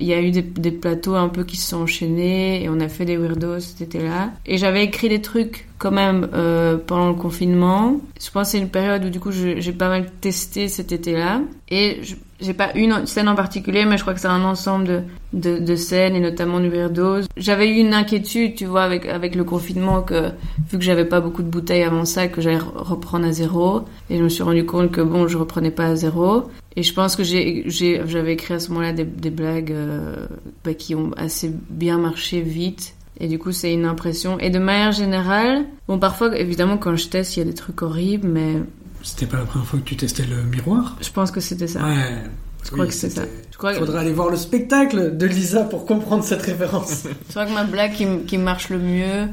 Il 0.00 0.06
y 0.06 0.12
a 0.12 0.20
eu 0.20 0.30
des, 0.30 0.70
plateaux 0.72 1.14
un 1.14 1.28
peu 1.28 1.44
qui 1.44 1.56
se 1.56 1.70
sont 1.70 1.78
enchaînés 1.82 2.62
et 2.62 2.68
on 2.68 2.80
a 2.80 2.88
fait 2.88 3.04
des 3.04 3.16
weirdos 3.16 3.60
cet 3.60 3.80
été-là. 3.80 4.32
Et 4.46 4.58
j'avais 4.58 4.84
écrit 4.84 5.08
des 5.08 5.20
trucs 5.22 5.66
quand 5.78 5.92
même 5.92 6.28
euh, 6.34 6.76
pendant 6.76 7.08
le 7.08 7.14
confinement. 7.14 8.00
Je 8.20 8.30
pense 8.30 8.48
que 8.48 8.52
c'est 8.52 8.58
une 8.58 8.68
période 8.68 9.04
où 9.04 9.10
du 9.10 9.20
coup 9.20 9.30
j'ai 9.32 9.72
pas 9.72 9.88
mal 9.88 10.06
testé 10.20 10.68
cet 10.68 10.92
été-là. 10.92 11.40
Et 11.68 11.98
je- 12.02 12.14
j'ai 12.44 12.54
pas 12.54 12.70
une 12.74 13.06
scène 13.06 13.28
en 13.28 13.34
particulier, 13.34 13.84
mais 13.84 13.96
je 13.96 14.02
crois 14.02 14.14
que 14.14 14.20
c'est 14.20 14.28
un 14.28 14.44
ensemble 14.44 15.04
de, 15.32 15.58
de, 15.58 15.76
scènes 15.76 16.14
et 16.14 16.20
notamment 16.20 16.60
weirdos. 16.60 17.22
J'avais 17.36 17.68
eu 17.68 17.78
une 17.80 17.94
inquiétude, 17.94 18.54
tu 18.54 18.66
vois, 18.66 18.82
avec, 18.82 19.06
avec 19.06 19.34
le 19.34 19.44
confinement 19.44 20.02
que 20.02 20.28
vu 20.70 20.78
que 20.78 20.84
j'avais 20.84 21.04
pas 21.04 21.20
beaucoup 21.20 21.42
de 21.42 21.48
bouteilles 21.48 21.82
avant 21.82 22.04
ça, 22.04 22.28
que 22.28 22.40
j'allais 22.40 22.58
re- 22.58 22.76
reprendre 22.76 23.26
à 23.26 23.32
zéro. 23.32 23.82
Et 24.10 24.18
je 24.18 24.22
me 24.22 24.28
suis 24.28 24.42
rendu 24.42 24.64
compte 24.64 24.90
que 24.90 25.00
bon, 25.00 25.26
je 25.26 25.36
reprenais 25.36 25.70
pas 25.70 25.86
à 25.86 25.96
zéro. 25.96 26.44
Et 26.76 26.82
je 26.82 26.92
pense 26.92 27.16
que 27.16 27.22
j'avais 27.24 28.32
écrit 28.32 28.54
à 28.54 28.58
ce 28.58 28.68
moment-là 28.70 28.92
des, 28.92 29.04
des 29.04 29.30
blagues 29.30 29.72
euh, 29.72 30.26
bah, 30.64 30.74
qui 30.74 30.94
ont 30.94 31.10
assez 31.16 31.52
bien 31.70 31.98
marché 31.98 32.40
vite. 32.40 32.94
Et 33.20 33.28
du 33.28 33.38
coup, 33.38 33.52
c'est 33.52 33.72
une 33.72 33.84
impression. 33.84 34.38
Et 34.40 34.50
de 34.50 34.58
manière 34.58 34.92
générale, 34.92 35.64
bon, 35.86 35.98
parfois, 35.98 36.36
évidemment, 36.36 36.78
quand 36.78 36.96
je 36.96 37.08
teste, 37.08 37.36
il 37.36 37.40
y 37.40 37.42
a 37.42 37.46
des 37.46 37.54
trucs 37.54 37.80
horribles, 37.82 38.26
mais 38.28 38.54
C'était 39.04 39.26
pas 39.26 39.36
la 39.36 39.44
première 39.44 39.68
fois 39.68 39.78
que 39.78 39.84
tu 39.84 39.96
testais 39.96 40.24
le 40.24 40.42
miroir? 40.42 40.96
Je 41.00 41.10
pense 41.10 41.30
que 41.30 41.40
c'était 41.40 41.68
ça. 41.68 41.84
Ouais. 41.84 42.22
Je 42.64 42.70
crois 42.70 42.86
que 42.86 42.92
c'est 42.94 43.10
ça. 43.10 43.22
Je 43.52 43.58
crois 43.58 43.72
Il 43.72 43.78
que, 43.78 43.84
faudra 43.84 44.00
aller 44.00 44.12
voir 44.12 44.30
le 44.30 44.36
spectacle 44.36 45.16
de 45.16 45.26
Lisa 45.26 45.64
pour 45.64 45.84
comprendre 45.84 46.24
cette 46.24 46.40
référence. 46.42 47.04
je 47.26 47.30
crois 47.30 47.44
que 47.44 47.52
ma 47.52 47.64
blague 47.64 47.92
qui 48.26 48.38
marche 48.38 48.70
le 48.70 48.78
mieux, 48.78 49.28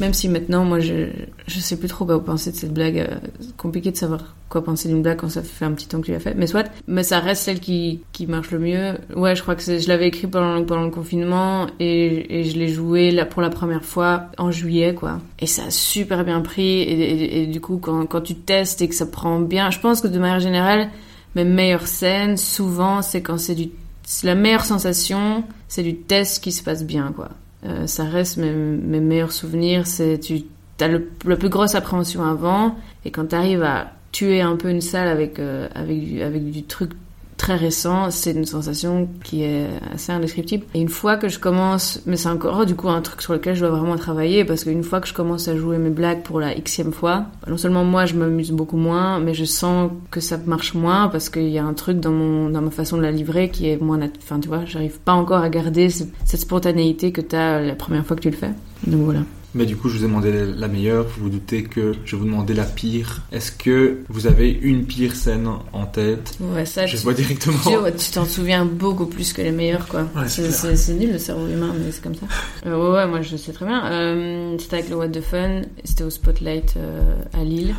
même 0.00 0.14
si 0.14 0.28
maintenant, 0.28 0.64
moi, 0.64 0.78
je, 0.80 1.06
sais 1.46 1.76
plus 1.76 1.88
trop 1.88 2.04
quoi 2.04 2.24
penser 2.24 2.52
de 2.52 2.56
cette 2.56 2.72
blague. 2.72 2.98
euh, 2.98 3.18
C'est 3.40 3.56
compliqué 3.56 3.90
de 3.90 3.96
savoir 3.96 4.34
quoi 4.48 4.62
penser 4.62 4.88
d'une 4.88 5.02
blague 5.02 5.18
quand 5.18 5.28
ça 5.28 5.42
fait 5.42 5.64
un 5.64 5.72
petit 5.72 5.88
temps 5.88 6.00
que 6.00 6.06
tu 6.06 6.12
l'as 6.12 6.20
fait. 6.20 6.34
Mais 6.34 6.46
soit, 6.46 6.70
mais 6.86 7.02
ça 7.02 7.18
reste 7.18 7.42
celle 7.42 7.60
qui, 7.60 8.02
qui 8.12 8.26
marche 8.26 8.50
le 8.50 8.58
mieux. 8.58 8.94
Ouais, 9.16 9.34
je 9.34 9.42
crois 9.42 9.54
que 9.54 9.62
je 9.62 9.88
l'avais 9.88 10.08
écrit 10.08 10.26
pendant, 10.26 10.56
le 10.56 10.90
confinement 10.90 11.66
et, 11.80 12.44
je 12.44 12.56
l'ai 12.56 12.68
joué 12.68 13.10
là 13.10 13.26
pour 13.26 13.42
la 13.42 13.50
première 13.50 13.84
fois 13.84 14.26
en 14.38 14.50
juillet, 14.50 14.94
quoi. 14.94 15.20
Et 15.40 15.46
ça 15.46 15.64
a 15.64 15.70
super 15.70 16.24
bien 16.24 16.40
pris. 16.40 16.82
Et, 16.82 17.46
du 17.46 17.60
coup, 17.60 17.78
quand, 17.78 18.06
quand 18.06 18.20
tu 18.20 18.34
testes 18.36 18.80
et 18.82 18.88
que 18.88 18.94
ça 18.94 19.06
prend 19.06 19.40
bien, 19.40 19.70
je 19.70 19.80
pense 19.80 20.00
que 20.00 20.08
de 20.08 20.18
manière 20.18 20.40
générale, 20.40 20.90
mes 21.34 21.44
meilleures 21.44 21.86
scènes, 21.86 22.36
souvent, 22.36 23.02
c'est 23.02 23.22
quand 23.22 23.38
c'est 23.38 23.54
du, 23.54 23.70
la 24.22 24.34
meilleure 24.34 24.64
sensation, 24.64 25.44
c'est 25.68 25.82
du 25.82 25.96
test 25.96 26.42
qui 26.42 26.52
se 26.52 26.62
passe 26.62 26.84
bien, 26.84 27.12
quoi. 27.14 27.30
Euh, 27.64 27.86
ça 27.86 28.04
reste 28.04 28.36
mes, 28.36 28.52
mes 28.52 29.00
meilleurs 29.00 29.32
souvenirs, 29.32 29.86
c'est 29.86 30.18
tu 30.18 30.44
as 30.80 30.88
le, 30.88 31.10
la 31.24 31.36
plus 31.36 31.48
grosse 31.48 31.74
appréhension 31.74 32.22
avant, 32.22 32.76
et 33.04 33.10
quand 33.10 33.26
tu 33.26 33.34
arrives 33.34 33.62
à 33.62 33.92
tuer 34.12 34.40
un 34.40 34.56
peu 34.56 34.70
une 34.70 34.80
salle 34.80 35.08
avec, 35.08 35.38
euh, 35.38 35.68
avec, 35.74 36.20
avec 36.20 36.50
du 36.50 36.62
truc 36.62 36.92
très 37.38 37.56
récent, 37.56 38.10
c'est 38.10 38.32
une 38.32 38.44
sensation 38.44 39.08
qui 39.24 39.44
est 39.44 39.66
assez 39.94 40.12
indescriptible. 40.12 40.66
Et 40.74 40.80
une 40.80 40.88
fois 40.88 41.16
que 41.16 41.28
je 41.28 41.38
commence, 41.38 42.02
mais 42.04 42.16
c'est 42.16 42.28
encore 42.28 42.66
du 42.66 42.74
coup 42.74 42.88
un 42.88 43.00
truc 43.00 43.22
sur 43.22 43.32
lequel 43.32 43.54
je 43.54 43.60
dois 43.60 43.70
vraiment 43.70 43.96
travailler, 43.96 44.44
parce 44.44 44.64
qu'une 44.64 44.82
fois 44.82 45.00
que 45.00 45.08
je 45.08 45.14
commence 45.14 45.48
à 45.48 45.56
jouer 45.56 45.78
mes 45.78 45.90
blagues 45.90 46.22
pour 46.22 46.40
la 46.40 46.54
xème 46.54 46.92
fois, 46.92 47.26
non 47.46 47.56
seulement 47.56 47.84
moi 47.84 48.04
je 48.04 48.14
m'amuse 48.14 48.50
beaucoup 48.50 48.76
moins, 48.76 49.20
mais 49.20 49.32
je 49.32 49.44
sens 49.44 49.90
que 50.10 50.20
ça 50.20 50.36
marche 50.44 50.74
moins, 50.74 51.08
parce 51.08 51.30
qu'il 51.30 51.48
y 51.48 51.58
a 51.58 51.64
un 51.64 51.74
truc 51.74 52.00
dans, 52.00 52.12
mon, 52.12 52.50
dans 52.50 52.60
ma 52.60 52.70
façon 52.70 52.96
de 52.96 53.02
la 53.02 53.12
livrer 53.12 53.50
qui 53.50 53.70
est 53.70 53.80
moins... 53.80 53.98
Enfin 54.18 54.40
tu 54.40 54.48
vois, 54.48 54.64
j'arrive 54.66 54.98
pas 54.98 55.12
encore 55.12 55.42
à 55.42 55.48
garder 55.48 55.88
cette 55.88 56.40
spontanéité 56.40 57.12
que 57.12 57.20
t'as 57.20 57.60
la 57.60 57.74
première 57.74 58.04
fois 58.04 58.16
que 58.16 58.22
tu 58.22 58.30
le 58.30 58.36
fais. 58.36 58.50
Donc 58.86 59.02
voilà. 59.02 59.20
Mais 59.54 59.64
du 59.64 59.76
coup, 59.76 59.88
je 59.88 59.96
vous 59.96 60.04
ai 60.04 60.06
demandé 60.08 60.30
la 60.56 60.68
meilleure. 60.68 61.04
Vous 61.06 61.24
vous 61.24 61.30
doutez 61.30 61.62
que 61.62 61.94
je 62.04 62.12
vais 62.14 62.18
vous 62.20 62.26
demander 62.26 62.52
la 62.52 62.64
pire. 62.64 63.22
Est-ce 63.32 63.50
que 63.50 63.98
vous 64.10 64.26
avez 64.26 64.50
une 64.50 64.84
pire 64.84 65.16
scène 65.16 65.48
en 65.72 65.86
tête? 65.86 66.36
Ouais, 66.40 66.66
ça, 66.66 66.84
Je 66.86 66.96
tu- 66.96 67.02
vois 67.02 67.14
directement. 67.14 67.56
Tu 67.96 68.10
t'en 68.10 68.26
souviens 68.26 68.66
beaucoup 68.66 69.06
plus 69.06 69.32
que 69.32 69.40
les 69.40 69.50
meilleurs, 69.50 69.88
quoi. 69.88 70.02
Ouais, 70.14 70.28
c'est 70.28 70.92
nul 70.94 71.12
le 71.12 71.18
cerveau 71.18 71.46
humain, 71.48 71.74
mais 71.78 71.90
c'est 71.92 72.02
comme 72.02 72.14
ça. 72.14 72.26
Euh, 72.66 72.76
ouais, 72.76 72.96
ouais, 72.98 73.06
moi 73.06 73.22
je 73.22 73.36
sais 73.36 73.52
très 73.52 73.64
bien. 73.64 73.86
Euh, 73.86 74.56
c'était 74.58 74.76
avec 74.76 74.90
le 74.90 74.96
What 74.96 75.08
the 75.08 75.22
Fun, 75.22 75.62
c'était 75.82 76.04
au 76.04 76.10
Spotlight 76.10 76.74
euh, 76.76 77.14
à 77.32 77.42
Lille. 77.42 77.74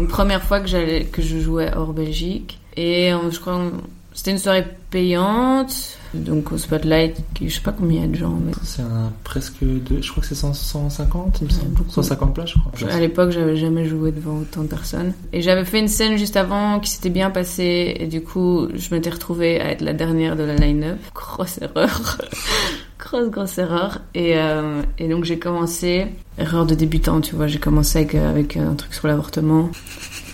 Une 0.00 0.08
première 0.08 0.42
fois 0.44 0.60
que, 0.60 1.02
que 1.04 1.22
je 1.22 1.38
jouais 1.38 1.70
hors 1.74 1.92
Belgique. 1.94 2.60
Et 2.76 3.10
je 3.30 3.40
crois 3.40 3.72
c'était 4.18 4.32
une 4.32 4.38
soirée 4.38 4.66
payante. 4.90 5.96
Donc 6.12 6.50
au 6.50 6.58
Spotlight, 6.58 7.16
je 7.40 7.48
sais 7.48 7.60
pas 7.60 7.70
combien 7.70 8.00
il 8.00 8.02
y 8.02 8.04
a 8.04 8.08
de 8.08 8.16
gens, 8.16 8.36
mais 8.44 8.50
C'est 8.64 8.82
un 8.82 9.12
presque 9.22 9.62
deux. 9.62 10.02
Je 10.02 10.10
crois 10.10 10.22
que 10.22 10.28
c'est 10.28 10.34
100 10.34 10.54
150, 10.54 11.38
il 11.40 11.44
me 11.44 11.50
semble. 11.50 11.68
beaucoup. 11.68 11.92
150 11.92 12.34
places, 12.34 12.50
je 12.50 12.58
crois. 12.58 12.92
À 12.92 12.98
l'époque, 12.98 13.30
j'avais 13.30 13.56
jamais 13.56 13.84
joué 13.84 14.10
devant 14.10 14.38
autant 14.38 14.62
de 14.64 14.66
personnes. 14.66 15.12
Et 15.32 15.40
j'avais 15.40 15.64
fait 15.64 15.78
une 15.78 15.86
scène 15.86 16.16
juste 16.16 16.36
avant 16.36 16.80
qui 16.80 16.90
s'était 16.90 17.10
bien 17.10 17.30
passée. 17.30 17.94
Et 18.00 18.08
du 18.08 18.20
coup, 18.20 18.66
je 18.74 18.92
m'étais 18.92 19.10
retrouvée 19.10 19.60
à 19.60 19.70
être 19.70 19.82
la 19.82 19.92
dernière 19.92 20.34
de 20.34 20.42
la 20.42 20.56
line-up. 20.56 20.98
Grosse 21.14 21.60
erreur. 21.62 22.18
grosse, 22.98 23.30
grosse 23.30 23.56
erreur. 23.58 24.00
Et, 24.16 24.36
euh, 24.36 24.82
et 24.98 25.06
donc, 25.06 25.26
j'ai 25.26 25.38
commencé. 25.38 26.08
Erreur 26.38 26.66
de 26.66 26.74
débutant, 26.74 27.20
tu 27.20 27.36
vois. 27.36 27.46
J'ai 27.46 27.60
commencé 27.60 28.00
avec, 28.00 28.16
euh, 28.16 28.28
avec 28.28 28.56
un 28.56 28.74
truc 28.74 28.94
sur 28.94 29.06
l'avortement. 29.06 29.70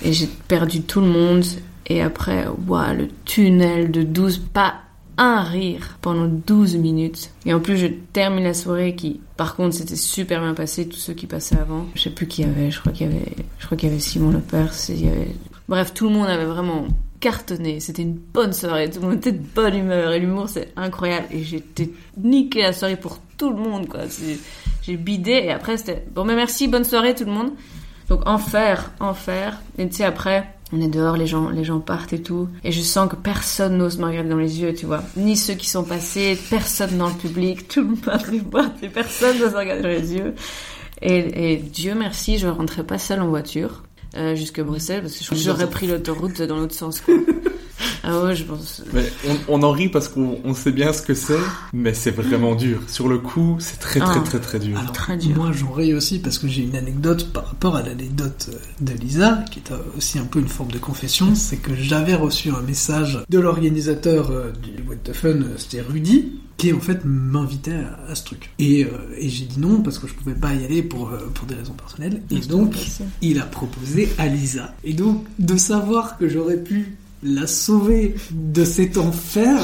Et 0.03 0.15
j'ai 0.15 0.31
perdu 0.49 0.81
tout 0.81 1.03
le 1.03 1.09
monde. 1.09 1.45
Et 1.87 2.03
après, 2.03 2.47
waouh, 2.67 2.97
le 2.97 3.09
tunnel 3.25 3.91
de 3.91 4.03
12 4.03 4.39
pas 4.53 4.75
un 5.17 5.43
rire 5.43 5.99
pendant 6.01 6.27
12 6.27 6.77
minutes. 6.77 7.31
Et 7.47 7.55
en 7.55 7.61
plus, 7.61 7.77
je 7.77 7.87
termine 7.87 8.45
la 8.45 8.55
soirée 8.55 8.97
qui, 8.97 9.21
par 9.37 9.55
contre, 9.55 9.77
c'était 9.77 9.97
super 9.97 10.41
bien 10.41 10.55
passé, 10.55 10.89
tous 10.89 10.99
ceux 10.99 11.15
qui 11.15 11.27
passaient 11.27 11.59
avant. 11.59 11.87
Je 11.95 12.03
sais 12.03 12.11
plus 12.11 12.27
qui 12.27 12.43
y 12.43 12.45
avait, 12.45 12.71
je 12.71 12.81
crois 12.81 12.93
qu'il 12.93 13.07
y 13.07 13.11
avait, 13.11 13.33
je 13.59 13.67
crois 13.67 13.77
qu'il 13.77 13.89
y 13.89 13.93
avait 13.93 14.01
Simon 14.01 14.31
Lepers, 14.31 14.73
il 14.89 15.05
y 15.05 15.09
avait... 15.09 15.35
Bref, 15.69 15.95
tout 15.95 16.09
le 16.09 16.15
monde 16.15 16.27
avait 16.27 16.45
vraiment 16.45 16.87
cartonné. 17.21 17.81
C'était 17.81 18.03
une 18.03 18.19
bonne 18.19 18.53
soirée, 18.53 18.91
tout 18.91 19.01
le 19.01 19.07
monde 19.07 19.17
était 19.17 19.33
de 19.33 19.43
bonne 19.55 19.75
humeur 19.75 20.13
et 20.13 20.19
l'humour 20.19 20.49
c'est 20.49 20.73
incroyable. 20.77 21.27
Et 21.31 21.43
j'étais 21.43 21.91
niqué 22.19 22.63
la 22.63 22.73
soirée 22.73 22.97
pour 22.97 23.19
tout 23.39 23.51
le 23.51 23.57
monde, 23.57 23.89
quoi. 23.89 24.01
J'ai 24.83 24.97
bidé 24.97 25.31
et 25.31 25.51
après 25.51 25.79
c'était, 25.79 26.05
bon, 26.15 26.25
mais 26.25 26.35
merci, 26.35 26.69
bonne 26.69 26.85
soirée 26.85 27.15
tout 27.15 27.25
le 27.25 27.33
monde. 27.33 27.53
Donc 28.09 28.29
enfer, 28.29 28.91
enfer. 29.01 29.59
Et 29.79 29.89
tu 29.89 29.97
sais 29.97 30.05
après, 30.05 30.54
on 30.73 30.81
est 30.81 30.89
dehors, 30.89 31.17
les 31.17 31.27
gens, 31.27 31.51
les 31.51 31.65
gens 31.65 31.81
partent 31.81 32.13
et 32.13 32.23
tout. 32.23 32.49
Et 32.65 32.73
je 32.73 32.81
sens 32.81 33.09
que 33.09 33.17
personne 33.17 33.79
n'ose 33.79 33.99
me 33.99 34.07
regarder 34.07 34.31
dans 34.31 34.37
les 34.37 34.61
yeux, 34.61 34.75
tu 34.75 34.87
vois. 34.87 35.03
Ni 35.17 35.37
ceux 35.37 35.55
qui 35.55 35.69
sont 35.69 35.85
passés, 35.85 36.39
personne 36.51 36.99
dans 36.99 37.09
le 37.09 37.15
public, 37.15 37.69
tout 37.69 37.81
le 37.81 37.89
monde 37.89 37.99
arrive 38.07 38.45
pas, 38.45 38.73
et 38.83 38.89
personne 38.89 39.39
n'ose 39.39 39.53
me 39.53 39.59
regarder 39.59 39.83
dans 39.83 39.89
les 39.89 40.15
yeux. 40.15 40.35
Et, 41.03 41.53
et 41.53 41.57
Dieu 41.57 41.95
merci, 41.95 42.39
je 42.39 42.49
rentrais 42.49 42.85
pas 42.85 42.99
seule 42.99 43.21
en 43.21 43.29
voiture. 43.29 43.83
Euh, 44.17 44.37
jusque 44.37 44.61
Bruxelles 44.61 45.03
parce 45.03 45.29
que 45.29 45.35
j'aurais 45.35 45.69
pris 45.69 45.89
l'autoroute 45.89 46.41
dans 46.43 46.57
l'autre 46.57 46.75
sens 46.75 47.01
quoi. 47.01 47.15
Ah 48.03 48.23
ouais, 48.23 48.37
je 48.37 48.45
pense. 48.45 48.83
Mais 48.93 49.11
on, 49.49 49.61
on 49.61 49.63
en 49.63 49.71
rit 49.73 49.89
parce 49.89 50.09
qu'on 50.09 50.39
on 50.45 50.55
sait 50.55 50.73
bien 50.73 50.93
ce 50.93 51.03
que 51.03 51.15
c'est, 51.15 51.39
mais 51.73 51.95
c'est 51.95 52.11
vraiment 52.11 52.55
dur. 52.55 52.81
Sur 52.87 53.09
le 53.09 53.19
coup, 53.19 53.57
c'est 53.61 53.79
très 53.81 54.01
très 54.01 54.19
Ah. 54.19 54.23
très 54.25 54.39
très 54.41 54.59
dur. 54.59 54.79
Alors, 54.79 54.93
Très 54.93 55.17
dur. 55.17 55.35
moi 55.37 55.51
j'en 55.53 55.73
ris 55.73 55.95
aussi 55.95 56.19
parce 56.19 56.39
que 56.39 56.47
j'ai 56.47 56.63
une 56.63 56.77
anecdote 56.77 57.33
par 57.33 57.47
rapport 57.47 57.77
à 57.77 57.83
l'anecdote 57.83 58.51
de 58.81 58.93
Lisa, 58.93 59.45
qui 59.51 59.61
est 59.61 59.73
aussi 59.97 60.19
un 60.19 60.25
peu 60.25 60.39
une 60.41 60.49
forme 60.49 60.71
de 60.71 60.79
confession, 60.79 61.35
c'est 61.35 61.57
que 61.57 61.75
j'avais 61.75 62.15
reçu 62.15 62.51
un 62.51 62.61
message 62.63 63.21
de 63.29 63.39
l'organisateur 63.39 64.31
euh, 64.31 64.53
du 64.63 64.83
What 64.89 64.97
the 65.05 65.13
Fun, 65.13 65.29
euh, 65.29 65.55
c'était 65.57 65.81
Rudy, 65.81 66.33
qui 66.57 66.73
en 66.73 66.81
fait 66.81 67.01
m'invitait 67.05 67.73
à, 67.73 68.11
à 68.11 68.15
ce 68.15 68.25
truc. 68.25 68.51
Et, 68.59 68.85
euh, 68.85 68.89
et 69.19 69.29
j'ai 69.29 69.47
dit 69.47 69.59
non 69.59 69.81
parce 69.83 69.99
que 69.99 70.07
je 70.07 70.15
pouvais 70.15 70.35
pas 70.35 70.55
y 70.55 70.65
aller 70.65 70.83
pour, 70.83 71.09
euh, 71.09 71.19
pour 71.35 71.47
des 71.47 71.55
raisons 71.55 71.73
personnelles. 71.73 72.23
Et 72.31 72.39
donc 72.41 72.77
il 73.23 73.39
a 73.41 73.45
proposé 73.45 74.09
à 74.19 74.29
Lisa. 74.29 74.75
Et 74.85 74.93
donc 74.93 75.25
de 75.39 75.57
savoir 75.57 76.17
que 76.19 76.29
j'aurais 76.29 76.59
pu 76.59 76.97
la 77.25 77.47
sauver 77.47 78.15
de 78.33 78.65
cet 78.65 78.99
enfer, 78.99 79.59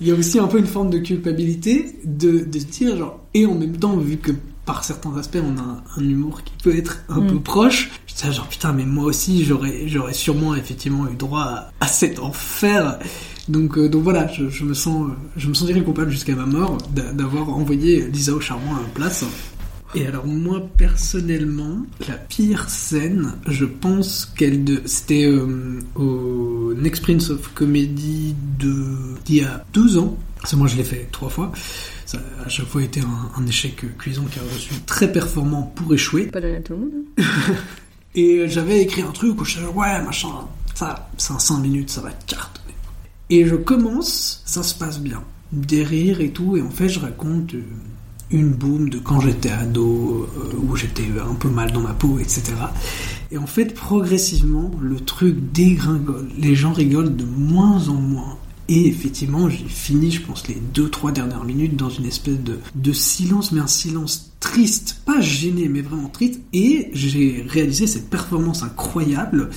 il 0.00 0.08
y 0.08 0.10
a 0.10 0.14
aussi 0.14 0.38
un 0.38 0.46
peu 0.46 0.58
une 0.58 0.66
forme 0.66 0.90
de 0.90 0.98
culpabilité 0.98 1.98
de, 2.04 2.40
de 2.40 2.58
se 2.58 2.64
dire 2.66 2.96
genre 2.96 3.20
et 3.34 3.46
en 3.46 3.54
même 3.54 3.76
temps 3.76 3.96
vu 3.96 4.18
que 4.18 4.32
par 4.66 4.82
certains 4.84 5.16
aspects 5.16 5.38
on 5.42 5.56
a 5.58 5.62
un, 5.62 5.82
un 5.96 6.08
humour 6.08 6.42
qui 6.42 6.52
peut 6.62 6.76
être 6.76 7.04
un 7.08 7.20
Mm. 7.20 7.26
peu 7.28 7.40
proche, 7.40 7.90
j'étais 8.06 8.26
là, 8.26 8.32
genre 8.32 8.48
putain 8.48 8.72
mais 8.72 8.84
moi 8.84 9.04
aussi 9.04 9.44
j'aurais 9.44 9.86
j'aurais 9.88 10.12
sûrement 10.12 10.54
effectivement 10.56 11.06
eu 11.08 11.14
droit 11.16 11.42
à, 11.42 11.72
à 11.80 11.86
cet 11.86 12.18
enfer. 12.18 12.98
Donc 13.48 13.78
euh, 13.78 13.88
donc 13.88 14.02
voilà, 14.02 14.26
je, 14.32 14.48
je 14.48 14.64
me 14.64 14.74
sens 14.74 15.08
je 15.36 15.48
me 15.48 15.54
sentirais 15.54 15.82
coupable 15.82 16.10
jusqu'à 16.10 16.34
ma 16.34 16.46
mort 16.46 16.76
d'a- 16.94 17.12
d'avoir 17.12 17.48
envoyé 17.48 18.08
Lisa 18.08 18.32
au 18.34 18.40
charbon 18.40 18.74
à 18.74 18.82
la 18.82 18.88
place. 18.88 19.24
Et 19.96 20.06
alors 20.06 20.26
moi 20.26 20.60
personnellement, 20.76 21.78
la 22.06 22.14
pire 22.16 22.68
scène, 22.68 23.32
je 23.48 23.64
pense 23.64 24.26
qu'elle 24.36 24.62
de 24.62 24.82
c'était 24.84 25.24
euh, 25.24 25.80
au 25.94 26.74
Next 26.76 27.02
Prince 27.02 27.30
of 27.30 27.52
Comedy 27.54 28.34
de 28.58 28.74
d'il 29.24 29.36
y 29.36 29.40
a 29.42 29.64
deux 29.72 29.96
ans. 29.96 30.18
Ça 30.44 30.56
moi 30.56 30.68
je 30.68 30.76
l'ai 30.76 30.84
fait 30.84 31.08
trois 31.12 31.30
fois. 31.30 31.50
Ça 32.04 32.18
a 32.40 32.44
à 32.44 32.48
chaque 32.50 32.66
fois 32.66 32.82
été 32.82 33.00
un, 33.00 33.30
un 33.42 33.46
échec 33.46 33.84
cuisant 33.96 34.26
car 34.34 34.44
je 34.52 34.58
suis 34.58 34.76
très 34.80 35.10
performant 35.10 35.62
pour 35.74 35.92
échouer. 35.94 36.26
Pas 36.26 36.42
donné 36.42 36.56
à 36.56 36.60
tout 36.60 36.74
le 36.74 36.78
monde. 36.80 36.90
hein. 37.18 37.54
Et 38.14 38.48
j'avais 38.48 38.82
écrit 38.82 39.00
un 39.02 39.12
truc 39.12 39.40
où 39.40 39.44
je 39.44 39.54
disais 39.54 39.66
ouais 39.66 40.02
machin, 40.02 40.28
ça 40.74 41.08
c'est 41.16 41.32
en 41.32 41.38
5 41.38 41.58
minutes 41.60 41.88
ça 41.90 42.02
va 42.02 42.10
cartonner. 42.26 42.74
Et 43.30 43.46
je 43.46 43.56
commence, 43.56 44.42
ça 44.44 44.62
se 44.62 44.74
passe 44.74 45.00
bien, 45.00 45.22
des 45.52 45.82
rires 45.82 46.20
et 46.20 46.30
tout, 46.30 46.56
et 46.56 46.62
en 46.62 46.70
fait 46.70 46.88
je 46.88 47.00
raconte 47.00 47.54
euh, 47.54 47.62
une 48.30 48.50
boum 48.50 48.88
de 48.88 48.98
quand 48.98 49.20
j'étais 49.20 49.50
ado, 49.50 50.28
euh, 50.36 50.56
où 50.68 50.76
j'étais 50.76 51.06
un 51.20 51.34
peu 51.34 51.48
mal 51.48 51.72
dans 51.72 51.80
ma 51.80 51.94
peau, 51.94 52.18
etc. 52.18 52.42
Et 53.30 53.38
en 53.38 53.46
fait 53.46 53.74
progressivement 53.74 54.70
le 54.80 54.96
truc 55.00 55.52
dégringole, 55.52 56.28
les 56.38 56.54
gens 56.54 56.72
rigolent 56.72 57.14
de 57.14 57.24
moins 57.24 57.88
en 57.88 57.94
moins. 57.94 58.38
Et 58.68 58.88
effectivement, 58.88 59.48
j'ai 59.48 59.64
fini, 59.68 60.10
je 60.10 60.22
pense, 60.22 60.48
les 60.48 60.56
deux, 60.74 60.90
trois 60.90 61.12
dernières 61.12 61.44
minutes 61.44 61.76
dans 61.76 61.88
une 61.88 62.04
espèce 62.04 62.40
de, 62.40 62.58
de 62.74 62.92
silence, 62.92 63.52
mais 63.52 63.60
un 63.60 63.68
silence 63.68 64.32
triste, 64.40 65.02
pas 65.04 65.20
gêné, 65.20 65.68
mais 65.68 65.82
vraiment 65.82 66.08
triste. 66.08 66.40
Et 66.52 66.90
j'ai 66.92 67.44
réalisé 67.48 67.86
cette 67.86 68.10
performance 68.10 68.64
incroyable 68.64 69.50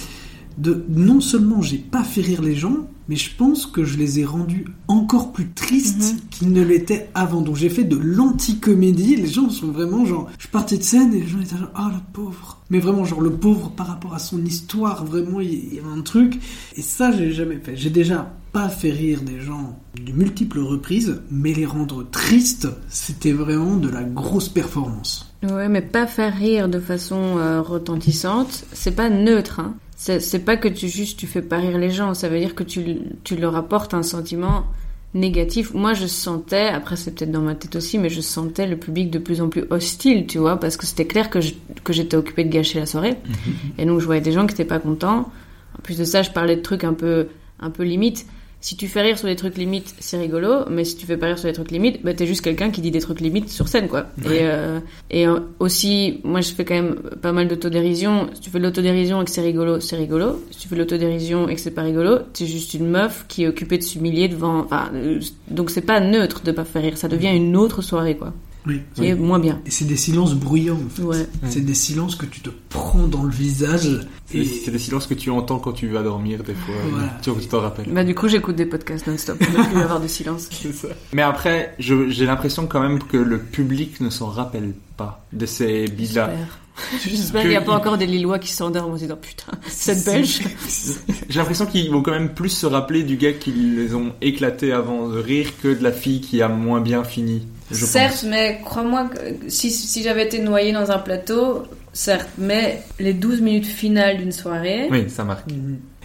de 0.59 0.85
non 0.89 1.21
seulement 1.21 1.61
j'ai 1.61 1.77
pas 1.77 2.03
fait 2.03 2.21
rire 2.21 2.41
les 2.41 2.55
gens, 2.55 2.87
mais 3.07 3.15
je 3.15 3.35
pense 3.35 3.65
que 3.65 3.83
je 3.83 3.97
les 3.97 4.19
ai 4.19 4.25
rendus 4.25 4.65
encore 4.87 5.31
plus 5.31 5.49
tristes 5.49 6.15
qu'ils 6.29 6.51
ne 6.51 6.61
l'étaient 6.61 7.09
avant. 7.15 7.41
Donc 7.41 7.55
j'ai 7.55 7.69
fait 7.69 7.85
de 7.85 7.97
l'anti-comédie. 7.97 9.15
Les 9.15 9.27
gens 9.27 9.49
sont 9.49 9.71
vraiment 9.71 10.05
genre, 10.05 10.29
je 10.37 10.47
partais 10.47 10.77
de 10.77 10.83
scène 10.83 11.13
et 11.13 11.21
les 11.21 11.27
gens 11.27 11.39
étaient 11.39 11.57
genre, 11.57 11.71
ah 11.73 11.89
le 11.91 11.99
pauvre. 12.13 12.59
Mais 12.69 12.79
vraiment 12.79 13.05
genre 13.05 13.21
le 13.21 13.31
pauvre 13.31 13.71
par 13.71 13.87
rapport 13.87 14.13
à 14.13 14.19
son 14.19 14.43
histoire, 14.45 15.05
vraiment 15.05 15.39
il 15.39 15.73
y 15.73 15.79
a 15.79 15.87
un 15.87 16.01
truc. 16.01 16.39
Et 16.75 16.81
ça 16.81 17.11
j'ai 17.11 17.31
jamais 17.31 17.57
fait. 17.57 17.75
J'ai 17.75 17.89
déjà 17.89 18.31
pas 18.51 18.69
fait 18.69 18.91
rire 18.91 19.21
des 19.21 19.39
gens 19.39 19.79
de 19.95 20.11
multiples 20.11 20.59
reprises, 20.59 21.21
mais 21.31 21.53
les 21.53 21.65
rendre 21.65 22.03
tristes, 22.09 22.67
c'était 22.89 23.31
vraiment 23.31 23.77
de 23.77 23.89
la 23.89 24.03
grosse 24.03 24.49
performance. 24.49 25.33
Ouais, 25.43 25.69
mais 25.69 25.81
pas 25.81 26.05
faire 26.05 26.35
rire 26.35 26.67
de 26.67 26.79
façon 26.79 27.37
euh, 27.37 27.61
retentissante, 27.61 28.65
c'est 28.73 28.95
pas 28.95 29.09
neutre. 29.09 29.59
Hein. 29.61 29.75
C'est 30.01 30.45
pas 30.45 30.55
que 30.55 30.69
tu 30.69 30.87
juste 30.87 31.19
tu 31.19 31.27
fais 31.27 31.41
pas 31.41 31.57
rire 31.57 31.77
les 31.77 31.91
gens, 31.91 32.13
ça 32.13 32.29
veut 32.29 32.39
dire 32.39 32.55
que 32.55 32.63
tu, 32.63 32.85
tu 33.25 33.35
leur 33.35 33.55
apportes 33.57 33.93
un 33.93 34.01
sentiment 34.01 34.65
négatif. 35.13 35.73
Moi, 35.73 35.93
je 35.93 36.05
sentais, 36.07 36.67
après 36.69 36.95
c'est 36.95 37.11
peut-être 37.11 37.31
dans 37.31 37.41
ma 37.41 37.53
tête 37.55 37.75
aussi, 37.75 37.97
mais 37.97 38.09
je 38.09 38.21
sentais 38.21 38.65
le 38.65 38.77
public 38.77 39.11
de 39.11 39.19
plus 39.19 39.41
en 39.41 39.49
plus 39.49 39.65
hostile, 39.71 40.25
tu 40.25 40.37
vois, 40.37 40.57
parce 40.57 40.77
que 40.77 40.85
c'était 40.85 41.05
clair 41.05 41.29
que 41.29 41.41
je- 41.41 41.53
que 41.83 41.91
j'étais 41.91 42.15
occupée 42.15 42.45
de 42.45 42.49
gâcher 42.49 42.79
la 42.79 42.85
soirée. 42.85 43.15
Et 43.77 43.85
donc 43.85 43.99
je 43.99 44.05
voyais 44.05 44.21
des 44.21 44.31
gens 44.31 44.47
qui 44.47 44.53
étaient 44.53 44.63
pas 44.65 44.79
contents. 44.79 45.29
En 45.77 45.81
plus 45.83 45.97
de 45.97 46.05
ça, 46.05 46.21
je 46.21 46.31
parlais 46.31 46.55
de 46.55 46.61
trucs 46.61 46.85
un 46.85 46.93
peu, 46.93 47.27
un 47.59 47.69
peu 47.69 47.83
limites. 47.83 48.25
Si 48.61 48.75
tu 48.75 48.89
fais 48.89 49.01
rire 49.01 49.17
sur 49.17 49.27
des 49.27 49.37
trucs 49.37 49.57
limites, 49.57 49.95
c'est 49.99 50.17
rigolo, 50.17 50.65
mais 50.69 50.83
si 50.83 50.97
tu 50.97 51.05
fais 51.05 51.15
pas 51.15 51.27
rire 51.27 51.39
sur 51.39 51.47
des 51.47 51.53
trucs 51.53 51.71
limites, 51.71 52.03
bah 52.03 52.13
t'es 52.13 52.27
juste 52.27 52.41
quelqu'un 52.41 52.71
qui 52.71 52.81
dit 52.81 52.91
des 52.91 52.99
trucs 52.99 53.21
limites 53.21 53.49
sur 53.49 53.69
scène, 53.69 53.87
quoi. 53.87 54.07
Et, 54.25 54.39
euh, 54.41 54.79
et 55.09 55.27
euh, 55.27 55.39
aussi, 55.59 56.19
moi 56.25 56.41
je 56.41 56.51
fais 56.51 56.65
quand 56.65 56.73
même 56.73 56.95
pas 57.21 57.31
mal 57.31 57.47
d'autodérision. 57.47 58.29
Si 58.33 58.41
tu 58.41 58.49
fais 58.49 58.59
de 58.59 58.63
l'autodérision 58.63 59.21
et 59.21 59.25
que 59.25 59.31
c'est 59.31 59.41
rigolo, 59.41 59.79
c'est 59.79 59.95
rigolo. 59.95 60.43
Si 60.51 60.59
tu 60.59 60.67
fais 60.67 60.75
de 60.75 60.81
l'autodérision 60.81 61.47
et 61.47 61.55
que 61.55 61.61
c'est 61.61 61.71
pas 61.71 61.83
rigolo, 61.83 62.17
t'es 62.33 62.45
juste 62.45 62.73
une 62.73 62.87
meuf 62.87 63.25
qui 63.29 63.43
est 63.43 63.47
occupée 63.47 63.77
de 63.77 63.83
s'humilier 63.83 64.27
devant. 64.27 64.59
Enfin, 64.59 64.89
euh, 64.93 65.21
donc 65.49 65.69
c'est 65.69 65.81
pas 65.81 66.01
neutre 66.01 66.41
de 66.43 66.51
pas 66.51 66.65
faire 66.65 66.81
rire, 66.81 66.97
ça 66.97 67.07
devient 67.07 67.33
une 67.33 67.55
autre 67.55 67.81
soirée, 67.81 68.17
quoi. 68.17 68.33
Oui. 68.69 68.81
Qui 68.95 69.07
est 69.07 69.15
moins 69.15 69.39
bien. 69.39 69.59
Et 69.65 69.71
c'est 69.71 69.85
des 69.85 69.97
silences 69.97 70.33
bruyants. 70.35 70.79
En 70.85 70.89
fait. 70.89 71.01
Ouais. 71.03 71.27
C'est 71.49 71.65
des 71.65 71.73
silences 71.73 72.15
que 72.15 72.25
tu 72.25 72.39
te 72.41 72.49
prends 72.69 73.07
dans 73.07 73.23
le 73.23 73.31
visage. 73.31 73.99
C'est 74.27 74.37
Et 74.37 74.45
c'est 74.45 74.71
des 74.71 74.79
silences 74.79 75.07
que 75.07 75.13
tu 75.15 75.29
entends 75.31 75.59
quand 75.59 75.73
tu 75.73 75.87
vas 75.87 76.03
dormir 76.03 76.43
des 76.43 76.53
fois. 76.53 76.75
Voilà. 76.91 77.17
Tu 77.21 77.47
t'en 77.47 77.59
rappelles. 77.61 77.87
Bah 77.91 78.03
du 78.03 78.13
coup, 78.15 78.27
j'écoute 78.27 78.55
des 78.55 78.65
podcasts 78.67 79.07
non-stop. 79.07 79.37
Il 79.41 79.47
va 79.57 79.63
plus 79.65 79.79
y 79.79 79.81
avoir 79.81 79.99
de 79.99 80.07
silence. 80.07 80.47
C'est 80.51 80.71
ça. 80.73 80.87
Mais 81.13 81.21
après, 81.23 81.75
je- 81.79 82.09
j'ai 82.09 82.25
l'impression 82.25 82.67
quand 82.67 82.79
même 82.79 82.99
que 83.01 83.17
le 83.17 83.39
public 83.39 83.99
ne 84.01 84.09
s'en 84.09 84.27
rappelle 84.27 84.73
pas 84.97 85.25
de 85.33 85.45
ces 85.45 85.85
bides-là. 85.87 86.29
J'espère. 86.29 86.59
J'espère 87.03 87.41
qu'il 87.41 87.49
n'y 87.49 87.55
a 87.57 87.61
pas 87.61 87.73
encore 87.73 87.97
des 87.97 88.05
Lillois 88.05 88.39
qui 88.39 88.53
s'endorment 88.53 88.93
en 88.93 88.97
se 88.97 89.01
disant 89.03 89.17
putain, 89.21 89.51
cette 89.67 90.05
belge. 90.05 90.39
J'ai 91.29 91.39
l'impression 91.39 91.65
qu'ils 91.65 91.91
vont 91.91 92.01
quand 92.01 92.11
même 92.11 92.33
plus 92.33 92.49
se 92.49 92.65
rappeler 92.65 93.03
du 93.03 93.17
gars 93.17 93.33
qui 93.33 93.51
les 93.51 93.95
ont 93.95 94.13
éclatés 94.21 94.71
avant 94.71 95.09
de 95.09 95.17
rire 95.19 95.49
que 95.61 95.67
de 95.77 95.83
la 95.83 95.91
fille 95.91 96.21
qui 96.21 96.41
a 96.41 96.47
moins 96.47 96.79
bien 96.81 97.03
fini. 97.03 97.47
Je 97.71 97.85
certes, 97.85 98.25
mais 98.27 98.59
crois-moi 98.63 99.09
que 99.09 99.49
si, 99.49 99.69
si 99.71 100.03
j'avais 100.03 100.25
été 100.25 100.39
noyée 100.39 100.71
dans 100.73 100.89
un 100.91 100.99
plateau, 100.99 101.63
certes, 101.93 102.29
mais 102.37 102.83
les 102.99 103.13
12 103.13 103.41
minutes 103.41 103.65
finales 103.65 104.17
d'une 104.17 104.31
soirée. 104.31 104.87
Oui, 104.91 105.09
ça 105.09 105.23
marque. 105.23 105.49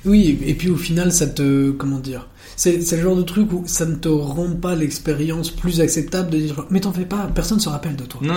oui, 0.04 0.38
et 0.44 0.54
puis 0.54 0.68
au 0.70 0.76
final, 0.76 1.12
ça 1.12 1.26
te. 1.26 1.70
Comment 1.72 1.98
dire 1.98 2.28
c'est, 2.56 2.78
le 2.92 3.02
genre 3.02 3.16
de 3.16 3.22
truc 3.22 3.52
où 3.52 3.64
ça 3.66 3.84
ne 3.84 3.96
te 3.96 4.08
rend 4.08 4.50
pas 4.50 4.74
l'expérience 4.76 5.50
plus 5.50 5.80
acceptable 5.80 6.30
de 6.30 6.38
dire 6.38 6.66
Mais 6.70 6.80
t'en 6.80 6.92
fais 6.92 7.04
pas, 7.04 7.28
personne 7.34 7.58
se 7.60 7.68
rappelle 7.68 7.96
de 7.96 8.04
toi. 8.04 8.20
Non, 8.22 8.34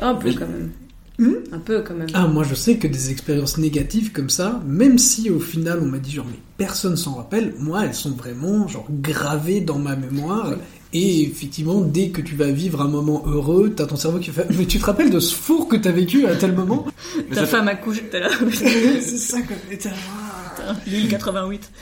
Un 0.00 0.14
peu 0.14 0.28
Mais- 0.28 0.34
quand 0.34 0.46
même. 0.48 0.70
Hmm 1.16 1.34
Un 1.52 1.58
peu 1.60 1.80
quand 1.82 1.94
même. 1.94 2.08
Ah, 2.12 2.26
moi 2.26 2.42
je 2.42 2.56
sais 2.56 2.76
que 2.76 2.88
des 2.88 3.10
expériences 3.12 3.56
négatives 3.56 4.10
comme 4.10 4.30
ça, 4.30 4.60
même 4.66 4.98
si 4.98 5.30
au 5.30 5.38
final 5.38 5.78
on 5.80 5.86
m'a 5.86 5.98
dit 5.98 6.10
genre 6.10 6.26
mais 6.28 6.38
personne 6.56 6.96
s'en 6.96 7.14
rappelle, 7.14 7.54
moi 7.60 7.84
elles 7.84 7.94
sont 7.94 8.10
vraiment 8.10 8.66
genre 8.66 8.86
gravées 8.90 9.60
dans 9.60 9.78
ma 9.78 9.94
mémoire. 9.94 10.54
Et 10.94 11.22
effectivement, 11.22 11.80
dès 11.80 12.10
que 12.10 12.20
tu 12.20 12.36
vas 12.36 12.52
vivre 12.52 12.80
un 12.80 12.86
moment 12.86 13.24
heureux, 13.26 13.74
t'as 13.76 13.84
ton 13.84 13.96
cerveau 13.96 14.20
qui 14.20 14.30
fait 14.30 14.46
Mais 14.56 14.64
tu 14.64 14.78
te 14.78 14.84
rappelles 14.84 15.10
de 15.10 15.18
ce 15.18 15.34
four 15.34 15.68
que 15.68 15.74
t'as 15.74 15.90
vécu 15.90 16.24
à 16.26 16.36
tel 16.36 16.52
moment? 16.52 16.86
Ta 17.34 17.46
femme 17.46 17.66
accouche, 17.66 18.00
t'es 18.12 18.20
là. 18.20 18.30
C'est 18.52 19.18
ça 19.18 19.40
que. 19.42 19.54
et 20.86 20.90
t'es 20.90 20.90
là, 20.90 20.90
Ah, 20.90 20.90
L'île 20.90 21.08
88. 21.08 21.72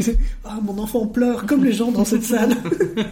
Ah, 0.44 0.58
mon 0.62 0.78
enfant 0.78 1.06
pleure 1.06 1.46
comme 1.46 1.64
les 1.64 1.72
gens 1.72 1.92
dans 1.92 2.04
cette 2.04 2.24
salle. 2.24 2.56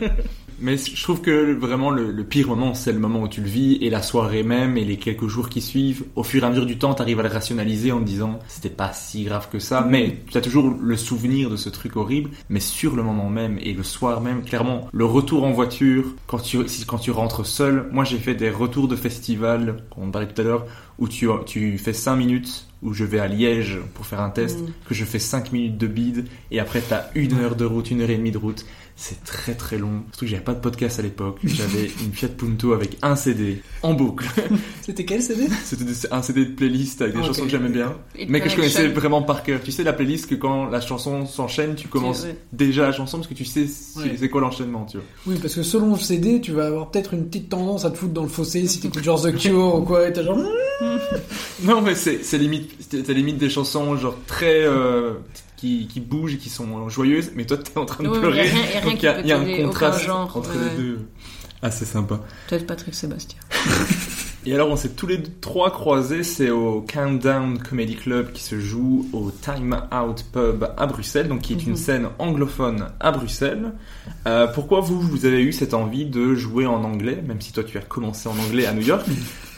Mais 0.63 0.77
je 0.77 1.03
trouve 1.03 1.23
que 1.23 1.55
vraiment 1.55 1.89
le, 1.91 2.11
le 2.13 2.23
pire 2.25 2.49
moment, 2.49 2.75
c'est 2.75 2.93
le 2.93 2.99
moment 2.99 3.23
où 3.23 3.29
tu 3.29 3.41
le 3.41 3.49
vis 3.49 3.79
et 3.81 3.89
la 3.89 4.03
soirée 4.03 4.43
même 4.43 4.77
et 4.77 4.85
les 4.85 4.99
quelques 4.99 5.27
jours 5.27 5.49
qui 5.49 5.63
suivent. 5.63 6.05
Au 6.17 6.23
fur 6.23 6.43
et 6.43 6.47
à 6.47 6.51
mesure 6.51 6.67
du 6.67 6.77
temps, 6.77 6.93
t'arrives 6.93 7.19
à 7.19 7.23
le 7.23 7.31
rationaliser 7.31 7.93
en 7.93 8.01
te 8.01 8.05
disant 8.05 8.39
c'était 8.47 8.69
pas 8.69 8.93
si 8.93 9.25
grave 9.25 9.49
que 9.51 9.59
ça. 9.59 9.87
Mais 9.89 10.19
tu 10.31 10.37
as 10.37 10.43
toujours 10.43 10.75
le 10.79 10.97
souvenir 10.99 11.49
de 11.49 11.57
ce 11.57 11.71
truc 11.71 11.97
horrible. 11.97 12.29
Mais 12.51 12.61
sur 12.61 12.95
le 12.95 13.03
moment 13.03 13.31
même 13.31 13.59
et 13.63 13.73
le 13.73 13.83
soir 13.83 14.21
même, 14.21 14.43
clairement, 14.43 14.87
le 14.93 15.07
retour 15.07 15.45
en 15.45 15.53
voiture, 15.53 16.05
quand 16.27 16.41
tu, 16.41 16.59
si- 16.69 16.85
quand 16.85 16.99
tu 16.99 17.11
rentres 17.11 17.47
seul, 17.47 17.87
moi 17.91 18.05
j'ai 18.05 18.19
fait 18.19 18.35
des 18.35 18.51
retours 18.51 18.87
de 18.87 18.97
festival, 18.97 19.77
on 19.97 20.11
parlait 20.11 20.29
tout 20.29 20.43
à 20.43 20.45
l'heure, 20.45 20.67
où 21.01 21.09
tu, 21.09 21.29
tu 21.47 21.79
fais 21.79 21.93
5 21.93 22.17
minutes 22.17 22.67
où 22.83 22.95
je 22.95 23.05
vais 23.05 23.19
à 23.19 23.27
Liège 23.27 23.79
pour 23.95 24.07
faire 24.07 24.21
un 24.21 24.31
test, 24.31 24.59
que 24.87 24.95
je 24.95 25.05
fais 25.05 25.19
5 25.19 25.53
minutes 25.53 25.77
de 25.77 25.87
bide, 25.87 26.29
et 26.51 26.61
après 26.61 26.81
t'as 26.81 27.07
une 27.15 27.35
heure 27.35 27.57
de 27.57 27.65
route, 27.65 27.91
une 27.91 28.01
heure 28.03 28.11
et 28.11 28.17
demie 28.17 28.31
de 28.31 28.39
route. 28.39 28.65
C'est 29.03 29.25
très 29.25 29.55
très 29.55 29.79
long. 29.79 30.03
Surtout 30.11 30.27
que 30.27 30.31
j'avais 30.31 30.43
pas 30.45 30.53
de 30.53 30.61
podcast 30.61 30.99
à 30.99 31.03
l'époque. 31.03 31.39
J'avais 31.43 31.85
une 32.05 32.13
Fiat 32.13 32.29
Punto 32.29 32.75
avec 32.75 32.99
un 33.01 33.17
CD 33.17 33.63
en 33.83 33.95
boucle. 33.95 34.29
C'était 34.83 35.07
quel 35.07 35.23
CD 35.23 35.47
C'était 35.65 35.87
un 36.11 36.21
CD 36.21 36.45
de 36.45 36.51
playlist 36.51 37.01
avec 37.01 37.15
des 37.15 37.21
Ok. 37.21 37.27
chansons 37.29 37.45
que 37.45 37.49
j'aimais 37.49 37.71
bien, 37.71 37.97
It 38.19 38.29
mais 38.29 38.43
que 38.43 38.51
je 38.51 38.57
connaissais 38.57 38.89
vraiment 38.89 39.23
par 39.23 39.43
cœur. 39.43 39.61
Tu 39.65 39.73
sais 39.73 39.85
la 39.85 39.95
playlist 39.95 40.27
que 40.29 40.35
quand 40.35 40.67
la 40.67 40.83
chanson 40.83 41.25
s'enchaîne, 41.25 41.77
tu 41.77 41.89
commences 41.89 42.27
déjà 42.53 42.83
la 42.83 42.93
chanson 42.93 43.17
parce 43.17 43.29
que 43.29 43.33
tu 43.33 43.47
sais 43.47 43.67
c'est 43.67 44.29
quoi 44.29 44.43
l'enchaînement, 44.43 44.85
tu 44.85 44.99
vois. 44.99 45.07
Oui, 45.29 45.37
parce 45.41 45.55
que 45.55 45.63
selon 45.63 45.95
le 45.95 45.99
CD, 46.01 46.43
tu 46.43 46.53
vas 46.53 46.67
avoir 46.67 46.91
peut-être 46.91 47.15
une 47.15 47.25
petite 47.27 47.49
tendance 47.49 47.87
à 47.87 47.91
te 47.91 47.97
foutre 47.97 48.13
dans 48.13 48.25
le 48.25 48.29
fossé 48.29 48.67
si 48.67 48.81
t'écoutes 48.81 49.03
genre 49.03 49.23
The 49.23 49.35
Cure 49.35 49.77
ou 49.77 49.81
quoi, 49.81 50.07
et 50.09 50.13
t'as 50.13 50.25
genre. 50.25 50.39
Non 51.63 51.81
mais 51.83 51.95
c'est 51.95 52.23
c'est 52.25 52.39
limite 52.39 52.71
limite 53.09 53.39
des 53.39 53.51
chansons 53.51 53.97
genre 53.97 54.17
très 54.27 54.63
euh, 54.65 55.15
qui, 55.61 55.87
qui 55.87 56.01
bougent 56.01 56.35
et 56.35 56.39
qui 56.39 56.49
sont 56.49 56.89
joyeuses, 56.89 57.33
mais 57.37 57.45
toi 57.45 57.57
t'es 57.59 57.77
en 57.79 57.85
train 57.87 58.03
de 58.05 58.09
Ouais, 58.09 58.19
pleurer. 58.19 58.51
Donc 58.85 59.03
il 59.03 59.05
y 59.05 59.09
a, 59.09 59.21
y 59.21 59.33
un 59.33 59.67
contraste 59.67 60.05
genre, 60.05 60.35
entre 60.37 60.51
ouais. 60.57 60.71
les 60.77 60.83
deux. 60.83 60.99
Ah, 61.63 61.71
c'est 61.71 61.85
sympa. 61.85 62.21
Peut-être 62.49 62.67
Patrick 62.67 62.95
Sébastien. 62.95 63.39
Et 64.47 64.55
alors, 64.55 64.71
on 64.71 64.77
s'est 64.77 64.89
tous 64.95 65.07
les 65.07 65.23
trois 65.43 65.71
croisés, 65.71 66.23
c'est 66.23 66.49
au 66.49 66.81
Countdown 66.81 67.59
Comedy 67.59 67.95
Club 67.95 68.33
qui 68.33 68.43
se 68.43 68.59
joue 68.59 69.07
au 69.13 69.31
Time 69.31 69.83
Out 69.93 70.25
Pub 70.33 70.65
à 70.79 70.87
Bruxelles, 70.87 71.29
donc 71.29 71.43
qui 71.43 71.53
est 71.53 71.63
une 71.65 71.73
Mhm. 71.73 71.77
scène 71.77 72.09
anglophone 72.19 72.87
à 73.01 73.11
Bruxelles. 73.13 73.73
Euh, 74.27 74.47
pourquoi 74.47 74.81
vous, 74.81 74.99
vous 74.99 75.27
avez 75.27 75.43
eu 75.43 75.53
cette 75.53 75.75
envie 75.75 76.07
de 76.07 76.35
jouer 76.35 76.65
en 76.65 76.83
anglais, 76.85 77.23
même 77.27 77.43
si 77.43 77.53
toi 77.53 77.65
tu 77.65 77.77
as 77.77 77.83
commencé 77.83 78.31
en 78.31 78.39
anglais 78.39 78.65
à 78.65 78.73
New 78.73 78.81
York? 78.87 79.05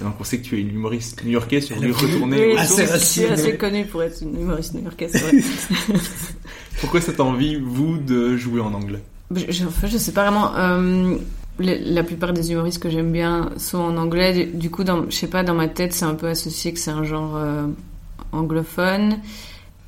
Et 0.02 0.04
Donc 0.04 0.14
on 0.20 0.24
sait 0.24 0.38
que 0.38 0.44
tu 0.44 0.56
es 0.58 0.60
une 0.60 0.74
humoriste 0.74 1.22
new-yorkais 1.24 1.60
sur 1.60 1.78
lui 1.80 1.92
retourner 1.92 2.46
Oui, 2.48 2.52
aux 2.54 2.58
assez 2.58 2.86
sources. 2.86 3.18
assez 3.30 3.56
connu 3.56 3.84
pour 3.86 4.02
être 4.02 4.20
une 4.20 4.40
humoriste 4.40 4.74
new-yorkaise, 4.74 5.12
c'est 5.12 5.20
vrai. 5.20 5.32
Pourquoi 6.80 7.00
cette 7.00 7.20
envie, 7.20 7.56
vous, 7.56 7.98
de 7.98 8.36
jouer 8.36 8.60
en 8.60 8.74
anglais? 8.74 9.02
Je, 9.34 9.50
je, 9.50 9.64
en 9.64 9.70
fait, 9.70 9.88
je 9.88 9.96
sais 9.98 10.12
pas 10.12 10.22
vraiment. 10.28 10.54
euh, 10.56 11.16
le- 11.58 11.94
la 11.94 12.02
plupart 12.02 12.32
des 12.32 12.50
humoristes 12.50 12.82
que 12.82 12.90
j'aime 12.90 13.12
bien 13.12 13.50
sont 13.56 13.78
en 13.78 13.96
anglais. 13.96 14.32
Du, 14.46 14.58
du 14.58 14.70
coup, 14.70 14.84
dans, 14.84 15.08
je 15.08 15.14
sais 15.14 15.28
pas, 15.28 15.42
dans 15.44 15.54
ma 15.54 15.68
tête, 15.68 15.92
c'est 15.92 16.04
un 16.04 16.14
peu 16.14 16.26
associé 16.26 16.72
que 16.72 16.78
c'est 16.80 16.90
un 16.90 17.04
genre 17.04 17.36
euh, 17.36 17.66
anglophone. 18.32 19.18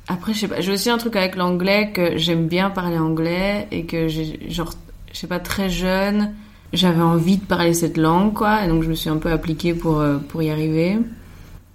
Après, 0.07 0.33
je 0.33 0.39
sais 0.41 0.47
pas. 0.47 0.61
J'ai 0.61 0.71
aussi 0.71 0.89
un 0.89 0.97
truc 0.97 1.15
avec 1.15 1.35
l'anglais 1.35 1.91
que 1.91 2.17
j'aime 2.17 2.47
bien 2.47 2.69
parler 2.69 2.97
anglais 2.97 3.67
et 3.71 3.85
que 3.85 4.07
j'ai, 4.07 4.39
genre, 4.49 4.71
je 5.11 5.17
sais 5.19 5.27
pas, 5.27 5.39
très 5.39 5.69
jeune, 5.69 6.33
j'avais 6.75 7.01
envie 7.01 7.37
de 7.37 7.43
parler 7.45 7.73
cette 7.73 7.97
langue, 7.97 8.33
quoi. 8.33 8.63
Et 8.65 8.67
donc, 8.67 8.83
je 8.83 8.89
me 8.89 8.95
suis 8.95 9.09
un 9.09 9.17
peu 9.17 9.31
appliquée 9.31 9.73
pour, 9.73 9.99
euh, 9.99 10.17
pour 10.17 10.41
y 10.43 10.49
arriver. 10.49 10.97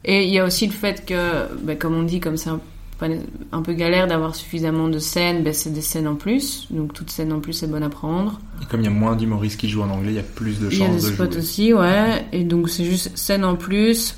Et 0.05 0.25
il 0.25 0.31
y 0.33 0.39
a 0.39 0.45
aussi 0.45 0.67
le 0.67 0.73
fait 0.73 1.05
que, 1.05 1.47
ben, 1.63 1.77
comme 1.77 1.95
on 1.95 2.03
dit, 2.03 2.21
comme 2.21 2.37
c'est 2.37 2.51
un, 2.51 2.61
un 3.53 3.63
peu 3.63 3.73
galère 3.73 4.07
d'avoir 4.07 4.35
suffisamment 4.35 4.89
de 4.89 4.99
scènes, 4.99 5.43
ben, 5.43 5.53
c'est 5.53 5.71
des 5.73 5.81
scènes 5.81 6.09
en 6.09 6.15
plus. 6.17 6.67
Donc, 6.71 6.93
toute 6.93 7.11
scène 7.11 7.33
en 7.33 7.41
plus 7.41 7.63
est 7.63 7.67
bonne 7.67 7.83
à 7.83 7.89
prendre. 7.91 8.41
Et 8.63 8.67
comme 8.67 8.81
il 8.81 8.85
y 8.85 8.89
a 8.89 8.91
moins 8.91 9.17
d'humoristes 9.17 9.59
qui 9.61 9.69
jouent 9.69 9.83
en 9.83 9.91
anglais, 9.91 10.13
il 10.13 10.17
y 10.17 10.21
a 10.21 10.23
plus 10.23 10.59
de 10.61 10.69
Il 10.71 10.79
y 10.79 10.83
a 10.83 10.87
chances 10.87 11.03
des 11.03 11.11
de 11.11 11.15
spots 11.15 11.25
jouer. 11.33 11.37
aussi, 11.39 11.73
ouais. 11.75 12.25
Et 12.33 12.45
donc 12.45 12.69
c'est 12.71 12.85
juste 12.85 13.17
scène 13.17 13.45
en 13.45 13.57
plus. 13.57 14.17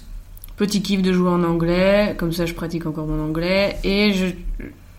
Petit 0.57 0.83
kiff 0.83 1.03
de 1.03 1.13
jouer 1.13 1.31
en 1.31 1.43
anglais. 1.45 2.15
Comme 2.19 2.33
ça, 2.33 2.47
je 2.47 2.55
pratique 2.55 2.87
encore 2.87 3.07
mon 3.07 3.21
anglais. 3.25 3.77
Et 3.85 4.13
je, 4.13 4.27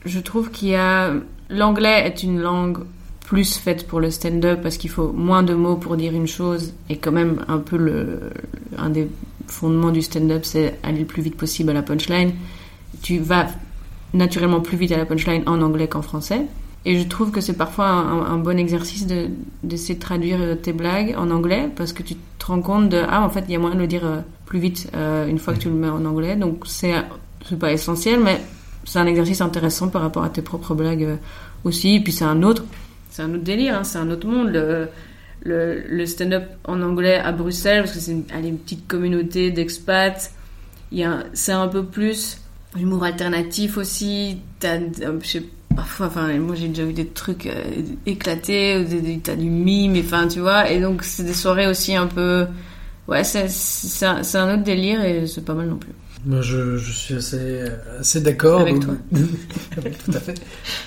je 0.06 0.20
trouve 0.20 0.50
qu'il 0.52 0.70
y 0.70 0.76
a... 0.76 1.14
L'anglais 1.50 2.04
est 2.08 2.24
une 2.24 2.40
langue 2.40 2.80
plus 3.26 3.58
faite 3.58 3.88
pour 3.88 4.00
le 4.00 4.12
stand-up 4.12 4.62
parce 4.62 4.78
qu'il 4.78 4.90
faut 4.90 5.12
moins 5.12 5.44
de 5.44 5.54
mots 5.54 5.76
pour 5.76 5.98
dire 5.98 6.14
une 6.14 6.28
chose. 6.28 6.74
Et 6.90 6.98
quand 6.98 7.12
même, 7.12 7.44
un 7.48 7.60
peu 7.60 7.78
le... 7.78 8.20
Un 8.78 8.90
des 8.90 9.08
fondements 9.48 9.92
du 9.92 10.02
stand-up, 10.02 10.46
c'est 10.46 10.80
aller 10.84 11.00
le 11.00 11.06
plus 11.06 11.22
vite 11.22 11.38
possible 11.38 11.70
à 11.70 11.74
la 11.74 11.84
punchline. 11.84 12.34
Tu 13.02 13.20
vas 13.20 13.48
naturellement 14.14 14.62
plus 14.62 14.78
vite 14.78 14.92
à 14.92 14.98
la 14.98 15.06
punchline 15.06 15.44
en 15.46 15.62
anglais 15.62 15.88
qu'en 15.88 16.02
français. 16.02 16.42
Et 16.86 17.00
je 17.00 17.08
trouve 17.08 17.32
que 17.32 17.40
c'est 17.40 17.54
parfois 17.54 17.88
un, 17.88 18.38
bon 18.38 18.60
exercice 18.60 19.08
de- 19.08 19.30
d'essayer 19.64 19.96
de, 19.96 20.00
traduire 20.02 20.38
euh, 20.42 20.56
tes 20.56 20.74
blagues 20.74 21.16
en 21.18 21.32
anglais 21.32 21.70
parce 21.74 21.94
que 21.94 22.04
tu 22.04 22.16
te 22.16 22.46
rends 22.46 22.62
compte 22.62 22.90
de 22.90 23.02
ah 23.08 23.22
en 23.24 23.30
fait 23.30 23.46
il 23.48 23.54
y 23.54 23.56
a 23.56 23.60
moyen 23.60 23.76
de 23.76 23.82
le 23.82 23.88
dire 23.88 24.06
euh, 24.06 24.20
plus 24.46 24.60
vite 24.60 24.90
euh, 24.94 25.26
une 25.28 25.40
fois 25.40 25.54
que 25.54 25.60
tu 25.60 25.70
le 25.70 25.76
mets 25.76 25.88
en 25.88 26.04
anglais 26.04 26.36
donc 26.36 26.64
c'est 26.66 26.94
c'est 27.48 27.58
pas 27.58 27.72
essentiel 27.72 28.20
mais 28.20 28.42
c'est 28.84 29.00
un 29.00 29.06
exercice 29.06 29.40
intéressant 29.40 29.88
par 29.88 30.02
rapport 30.02 30.26
à 30.26 30.30
tes 30.30 30.42
propres 30.42 30.76
blagues 30.76 31.18
aussi 31.64 31.96
et 31.96 32.00
puis 32.02 32.12
c'est 32.12 32.26
un 32.26 32.44
autre 32.44 32.66
c'est 33.14 33.22
un 33.22 33.32
autre 33.36 33.44
délire 33.44 33.78
hein, 33.78 33.84
c'est 33.84 34.00
un 34.00 34.10
autre 34.10 34.28
monde. 34.28 34.60
Le 35.46 36.06
stand-up 36.06 36.46
en 36.64 36.82
anglais 36.82 37.18
à 37.18 37.32
Bruxelles 37.32 37.84
parce 37.84 37.94
que 37.94 38.00
c'est 38.00 38.12
une, 38.12 38.58
petite 38.58 38.88
communauté 38.88 39.52
d'expats. 39.52 40.32
C'est 41.34 41.52
un 41.52 41.68
peu 41.68 41.86
plus 41.86 42.40
humour 42.76 43.04
alternatif 43.04 43.78
aussi. 43.78 44.40
T'as 44.60 44.80
euh, 45.02 45.20
parfois 45.76 46.08
enfin 46.08 46.34
moi 46.40 46.56
j'ai 46.56 46.70
déjà 46.70 46.86
vu 46.86 46.94
des 46.94 47.08
trucs 47.08 47.46
euh, 47.46 47.64
éclatés 48.06 48.86
t'as 49.24 49.36
du 49.36 49.50
mime 49.50 49.96
enfin 50.00 50.28
tu 50.28 50.40
vois. 50.40 50.72
Et 50.72 50.82
donc 50.82 51.04
c'est 51.04 51.24
des 51.24 51.36
soirées 51.36 51.68
aussi 51.68 51.96
un 51.96 52.08
peu 52.08 52.48
ouais 53.08 53.24
c'est 53.24 54.06
un 54.06 54.54
autre 54.56 54.64
délire 54.64 55.04
et 55.06 55.28
c'est 55.28 55.46
pas 55.46 55.54
mal 55.54 55.68
non 55.68 55.78
plus 55.78 55.94
Moi, 56.26 56.42
je, 56.42 56.78
je 56.78 56.92
suis 56.92 57.16
assez, 57.16 57.64
assez 58.00 58.22
d'accord. 58.22 58.62
Avec 58.62 58.76
Donc- 58.80 58.86
toi. 58.86 58.96
Avec- 59.78 60.02
tout 60.04 60.12
à 60.14 60.20
fait. 60.20 60.36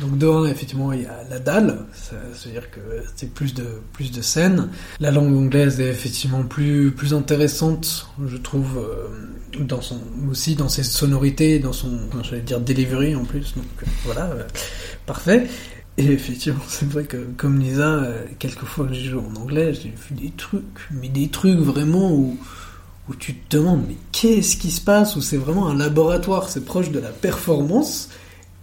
Donc, 0.00 0.16
de 0.16 0.26
un, 0.26 0.46
effectivement, 0.46 0.92
il 0.92 1.02
y 1.02 1.06
a 1.06 1.24
la 1.28 1.38
dalle. 1.38 1.84
Ça, 1.92 2.16
ça 2.34 2.46
veut 2.46 2.52
dire 2.52 2.70
que 2.70 2.80
c'est 3.16 3.32
plus 3.34 3.52
de, 3.52 3.64
plus 3.92 4.10
de 4.12 4.22
scènes. 4.22 4.68
La 4.98 5.10
langue 5.10 5.34
anglaise 5.36 5.78
est 5.80 5.88
effectivement 5.90 6.42
plus, 6.42 6.90
plus 6.90 7.12
intéressante, 7.12 8.08
je 8.26 8.36
trouve, 8.38 8.78
euh, 8.78 9.60
dans 9.62 9.82
son, 9.82 10.00
aussi 10.30 10.54
dans 10.54 10.68
ses 10.70 10.82
sonorités, 10.82 11.58
dans 11.58 11.72
son, 11.74 11.98
j'allais 12.22 12.40
dire 12.42 12.60
delivery 12.60 13.14
en 13.14 13.24
plus. 13.24 13.54
Donc, 13.56 13.66
voilà, 14.04 14.30
euh, 14.30 14.42
parfait. 15.04 15.46
Et 15.98 16.06
effectivement, 16.12 16.60
c'est 16.68 16.88
vrai 16.90 17.04
que, 17.04 17.16
comme 17.36 17.58
Lisa, 17.58 17.88
euh, 17.88 18.24
quelques 18.38 18.64
fois 18.64 18.86
que 18.86 18.94
j'ai 18.94 19.04
joué 19.10 19.20
en 19.20 19.34
anglais, 19.40 19.72
j'ai 19.74 19.88
vu 19.90 20.14
des 20.14 20.30
trucs, 20.36 20.62
mais 20.92 21.08
des 21.08 21.28
trucs 21.28 21.58
vraiment 21.58 22.12
où, 22.12 22.38
où 23.08 23.14
tu 23.14 23.34
te 23.34 23.56
demandes 23.56 23.84
mais 23.86 23.96
qu'est-ce 24.12 24.56
qui 24.56 24.70
se 24.70 24.80
passe 24.80 25.16
où 25.16 25.20
c'est 25.20 25.36
vraiment 25.36 25.68
un 25.68 25.76
laboratoire 25.76 26.48
c'est 26.48 26.64
proche 26.64 26.90
de 26.90 26.98
la 26.98 27.10
performance. 27.10 28.10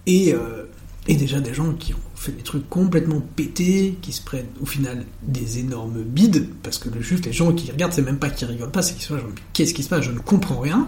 Et 0.06 0.34
euh, 0.34 0.64
et 1.06 1.16
déjà 1.16 1.40
des 1.40 1.52
gens 1.52 1.72
qui 1.72 1.92
ont 1.92 1.98
fait 2.14 2.32
des 2.32 2.42
trucs 2.42 2.68
complètement 2.68 3.20
pétés 3.20 3.98
qui 4.00 4.12
se 4.12 4.22
prennent 4.22 4.48
au 4.62 4.66
final 4.66 5.04
des 5.22 5.58
énormes 5.58 6.02
bides 6.02 6.48
parce 6.62 6.78
que 6.78 6.88
le 6.88 7.02
juste 7.02 7.26
les 7.26 7.32
gens 7.32 7.52
qui 7.52 7.70
regardent 7.70 7.92
c'est 7.92 8.02
même 8.02 8.18
pas 8.18 8.30
qu'ils 8.30 8.48
rigolent 8.48 8.70
pas 8.70 8.82
c'est 8.82 8.94
qu'ils 8.94 9.04
sont 9.04 9.18
genre, 9.18 9.28
Mais 9.28 9.42
qu'est-ce 9.52 9.74
qui 9.74 9.82
se 9.82 9.88
passe 9.88 10.04
je 10.04 10.10
ne 10.10 10.18
comprends 10.18 10.60
rien. 10.60 10.86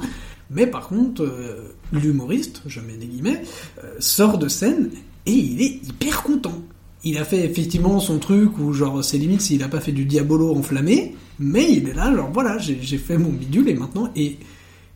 Mais 0.51 0.67
par 0.67 0.89
contre 0.89 1.23
euh, 1.23 1.75
l'humoriste 1.93 2.63
je 2.67 2.81
mets 2.81 2.97
des 2.97 3.07
guillemets 3.07 3.43
euh, 3.85 3.95
sort 3.99 4.39
de 4.39 4.49
scène 4.49 4.91
et 5.27 5.33
il 5.33 5.61
est 5.61 5.87
hyper 5.87 6.23
content 6.23 6.63
il 7.07 7.19
a 7.19 7.25
fait 7.25 7.45
effectivement 7.45 8.01
son 8.01 8.19
truc 8.19 8.59
où 8.59 8.73
genre 8.73 9.03
c'est 9.05 9.17
limite 9.17 9.41
s'il 9.41 9.63
a 9.63 9.69
pas 9.69 9.79
fait 9.79 9.93
du 9.93 10.05
diabolo 10.05 10.53
enflammé, 10.57 11.15
mais 11.39 11.71
il 11.71 11.89
est 11.89 11.95
là 11.95 12.13
genre 12.13 12.31
voilà 12.33 12.59
j'ai 12.59 12.99
fait 12.99 13.17
mon 13.17 13.31
bidule 13.31 13.69
et 13.69 13.75
maintenant 13.75 14.11
et, 14.17 14.39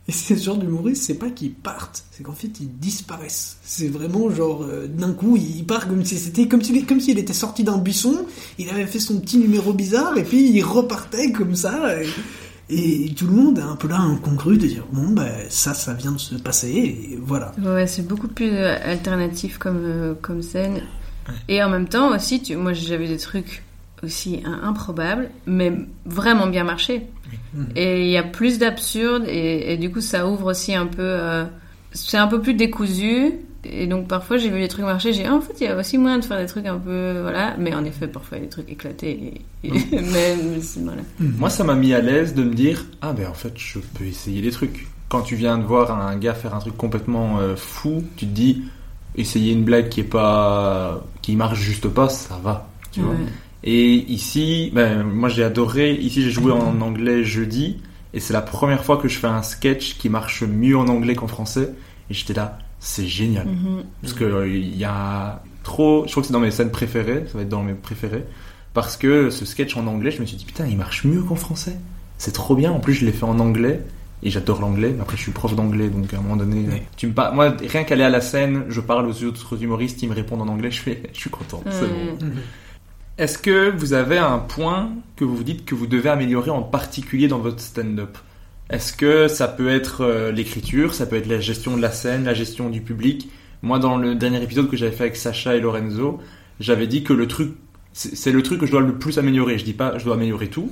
et 0.09 0.11
ce 0.11 0.33
genre 0.33 0.57
d'humoriste 0.57 1.03
c'est 1.03 1.17
pas 1.17 1.29
qu'ils 1.29 1.53
partent, 1.53 2.03
c'est 2.11 2.23
qu'en 2.23 2.33
fait 2.33 2.51
ils 2.59 2.67
disparaissent. 2.79 3.59
C'est 3.63 3.87
vraiment 3.87 4.29
genre 4.29 4.63
euh, 4.63 4.87
d'un 4.87 5.13
coup 5.13 5.37
il 5.37 5.65
part 5.65 5.87
comme 5.87 6.03
si 6.03 6.17
c'était 6.17 6.49
comme 6.49 6.61
s'il 6.61 6.85
comme 6.85 6.99
s'il 6.99 7.17
était 7.17 7.31
sorti 7.31 7.63
d'un 7.63 7.77
buisson, 7.77 8.25
il 8.59 8.67
avait 8.69 8.87
fait 8.87 8.99
son 8.99 9.17
petit 9.21 9.37
numéro 9.37 9.71
bizarre 9.71 10.17
et 10.17 10.23
puis 10.23 10.51
il 10.51 10.63
repartait 10.63 11.31
comme 11.31 11.55
ça. 11.55 11.95
Et, 12.69 13.05
et 13.05 13.13
tout 13.13 13.27
le 13.27 13.33
monde 13.33 13.57
est 13.57 13.61
un 13.63 13.75
peu 13.77 13.87
là 13.87 13.99
incongru 13.99 14.57
de 14.57 14.67
dire 14.67 14.85
bon 14.91 15.09
bah 15.09 15.29
ça 15.49 15.73
ça 15.73 15.93
vient 15.93 16.11
de 16.11 16.17
se 16.19 16.35
passer 16.35 16.69
et 16.69 17.19
voilà. 17.21 17.53
Ouais, 17.63 17.87
c'est 17.87 18.05
beaucoup 18.05 18.27
plus 18.27 18.49
euh, 18.49 18.75
alternatif 18.83 19.57
comme, 19.57 19.81
euh, 19.81 20.13
comme 20.21 20.41
scène. 20.41 20.81
Et 21.47 21.61
en 21.63 21.69
même 21.69 21.87
temps 21.87 22.15
aussi, 22.15 22.41
tu, 22.41 22.55
moi 22.55 22.73
j'avais 22.73 23.07
des 23.07 23.17
trucs 23.17 23.63
aussi 24.03 24.41
improbables, 24.63 25.29
mais 25.45 25.71
vraiment 26.05 26.47
bien 26.47 26.63
marché. 26.63 27.03
Et 27.75 28.01
il 28.05 28.09
y 28.09 28.17
a 28.17 28.23
plus 28.23 28.57
d'absurde, 28.59 29.23
et, 29.27 29.73
et 29.73 29.77
du 29.77 29.91
coup 29.91 30.01
ça 30.01 30.27
ouvre 30.27 30.47
aussi 30.51 30.73
un 30.73 30.87
peu... 30.87 31.01
euh, 31.01 31.43
c'est 31.93 32.17
un 32.17 32.27
peu 32.27 32.41
plus 32.41 32.53
décousu. 32.53 33.33
Et 33.63 33.85
donc 33.85 34.07
parfois 34.07 34.37
j'ai 34.37 34.49
vu 34.49 34.59
des 34.59 34.67
trucs 34.67 34.85
marcher, 34.85 35.13
j'ai 35.13 35.21
dit, 35.21 35.27
Ah, 35.29 35.35
en 35.35 35.41
fait 35.41 35.53
il 35.61 35.65
y 35.65 35.67
a 35.67 35.77
aussi 35.77 35.99
moyen 35.99 36.17
de 36.17 36.23
faire 36.25 36.39
des 36.39 36.47
trucs 36.47 36.65
un 36.65 36.79
peu... 36.79 37.19
Voilà, 37.21 37.55
mais 37.59 37.75
en 37.75 37.85
effet 37.85 38.07
parfois 38.07 38.37
il 38.39 38.41
y 38.41 38.43
a 38.43 38.45
des 38.47 38.51
trucs 38.51 38.71
éclatés. 38.71 39.33
Et, 39.63 39.69
mais, 39.91 40.35
c'est- 40.61 40.79
voilà. 40.81 41.03
Moi, 41.19 41.49
ça 41.51 41.63
m'a 41.63 41.75
mis 41.75 41.93
à 41.93 42.01
l'aise 42.01 42.33
de 42.33 42.43
me 42.43 42.55
dire 42.55 42.85
ah 43.03 43.13
ben 43.13 43.27
en 43.27 43.33
fait, 43.35 43.53
je 43.57 43.77
peux 43.93 44.05
essayer 44.05 44.41
des 44.41 44.49
trucs. 44.51 44.87
Quand 45.09 45.21
tu 45.21 45.35
viens 45.35 45.57
de 45.59 45.63
voir 45.63 45.91
un 45.91 46.15
gars 46.17 46.33
faire 46.33 46.55
un 46.55 46.59
truc 46.59 46.75
complètement 46.75 47.37
euh, 47.39 47.55
fou, 47.55 48.03
tu 48.17 48.25
te 48.25 48.31
dis 48.31 48.63
essayer 49.15 49.53
une 49.53 49.63
blague 49.63 49.89
qui 49.89 50.01
est 50.01 50.05
pas 50.05 51.03
qui 51.21 51.35
marche 51.35 51.59
juste 51.59 51.87
pas, 51.87 52.09
ça 52.09 52.39
va, 52.43 52.69
tu 52.91 53.01
vois. 53.01 53.15
Et 53.63 53.93
ici, 54.11 54.71
ben 54.73 55.03
moi 55.03 55.29
j'ai 55.29 55.43
adoré. 55.43 55.93
Ici, 55.93 56.23
j'ai 56.23 56.31
joué 56.31 56.51
en 56.51 56.81
anglais 56.81 57.23
jeudi 57.23 57.77
et 58.13 58.19
c'est 58.19 58.33
la 58.33 58.41
première 58.41 58.83
fois 58.83 58.97
que 58.97 59.07
je 59.07 59.17
fais 59.17 59.27
un 59.27 59.43
sketch 59.43 59.97
qui 59.97 60.09
marche 60.09 60.43
mieux 60.43 60.77
en 60.77 60.87
anglais 60.87 61.15
qu'en 61.15 61.27
français. 61.27 61.73
Et 62.09 62.13
j'étais 62.13 62.33
là, 62.33 62.57
c'est 62.79 63.05
génial. 63.05 63.47
Mhm. 63.47 63.83
Parce 64.01 64.13
que 64.13 64.23
euh, 64.23 64.47
il 64.47 64.75
y 64.75 64.83
a 64.83 65.41
trop. 65.63 66.05
Je 66.05 66.11
crois 66.11 66.21
que 66.21 66.27
c'est 66.27 66.33
dans 66.33 66.39
mes 66.39 66.51
scènes 66.51 66.71
préférées. 66.71 67.25
Ça 67.27 67.37
va 67.37 67.43
être 67.43 67.49
dans 67.49 67.63
mes 67.63 67.73
préférées. 67.73 68.25
Parce 68.73 68.97
que 68.97 69.29
ce 69.29 69.45
sketch 69.45 69.77
en 69.77 69.85
anglais, 69.87 70.11
je 70.11 70.21
me 70.21 70.25
suis 70.25 70.37
dit 70.37 70.45
putain, 70.45 70.65
il 70.65 70.77
marche 70.77 71.03
mieux 71.03 71.21
qu'en 71.21 71.35
français. 71.35 71.77
C'est 72.17 72.33
trop 72.33 72.55
bien. 72.55 72.71
En 72.71 72.79
plus, 72.79 72.93
je 72.93 73.05
l'ai 73.05 73.11
fait 73.11 73.25
en 73.25 73.39
anglais. 73.39 73.81
Et 74.23 74.29
j'adore 74.29 74.61
l'anglais. 74.61 74.95
Après, 75.01 75.17
je 75.17 75.23
suis 75.23 75.31
prof 75.31 75.55
d'anglais, 75.55 75.89
donc 75.89 76.13
à 76.13 76.17
un 76.17 76.21
moment 76.21 76.35
donné, 76.35 76.65
Oui. 76.71 76.81
tu 76.95 77.07
me 77.07 77.13
parles. 77.13 77.33
Moi, 77.33 77.55
rien 77.67 77.83
qu'aller 77.83 78.03
à 78.03 78.09
la 78.09 78.21
scène, 78.21 78.65
je 78.69 78.79
parle 78.81 79.07
aux 79.07 79.23
autres 79.23 79.61
humoristes, 79.63 80.01
ils 80.03 80.09
me 80.09 80.13
répondent 80.13 80.41
en 80.43 80.47
anglais, 80.47 80.69
je 80.71 80.79
fais, 80.81 81.03
je 81.13 81.19
suis 81.19 81.29
content. 81.29 81.63
C'est 81.69 81.81
Ouais. 81.83 82.15
bon. 82.19 82.27
Est-ce 83.17 83.37
que 83.37 83.69
vous 83.75 83.93
avez 83.93 84.17
un 84.17 84.37
point 84.39 84.89
que 85.15 85.23
vous 85.25 85.35
vous 85.35 85.43
dites 85.43 85.65
que 85.65 85.75
vous 85.75 85.87
devez 85.87 86.09
améliorer 86.09 86.49
en 86.51 86.61
particulier 86.63 87.27
dans 87.27 87.39
votre 87.39 87.59
stand-up? 87.59 88.17
Est-ce 88.69 88.93
que 88.93 89.27
ça 89.27 89.47
peut 89.47 89.69
être 89.69 90.01
euh, 90.01 90.31
l'écriture, 90.31 90.93
ça 90.93 91.05
peut 91.05 91.17
être 91.17 91.27
la 91.27 91.39
gestion 91.39 91.75
de 91.75 91.81
la 91.81 91.91
scène, 91.91 92.23
la 92.23 92.33
gestion 92.33 92.69
du 92.69 92.81
public? 92.81 93.29
Moi, 93.63 93.79
dans 93.79 93.97
le 93.97 94.15
dernier 94.15 94.41
épisode 94.41 94.69
que 94.69 94.77
j'avais 94.77 94.91
fait 94.93 95.03
avec 95.03 95.17
Sacha 95.17 95.55
et 95.55 95.59
Lorenzo, 95.59 96.19
j'avais 96.59 96.87
dit 96.87 97.03
que 97.03 97.13
le 97.13 97.27
truc, 97.27 97.51
c'est 97.93 98.15
c'est 98.15 98.31
le 98.31 98.41
truc 98.41 98.59
que 98.61 98.65
je 98.65 98.71
dois 98.71 98.81
le 98.81 98.93
plus 98.97 99.19
améliorer. 99.19 99.57
Je 99.57 99.65
dis 99.65 99.73
pas, 99.73 99.97
je 99.97 100.05
dois 100.05 100.15
améliorer 100.15 100.47
tout, 100.47 100.71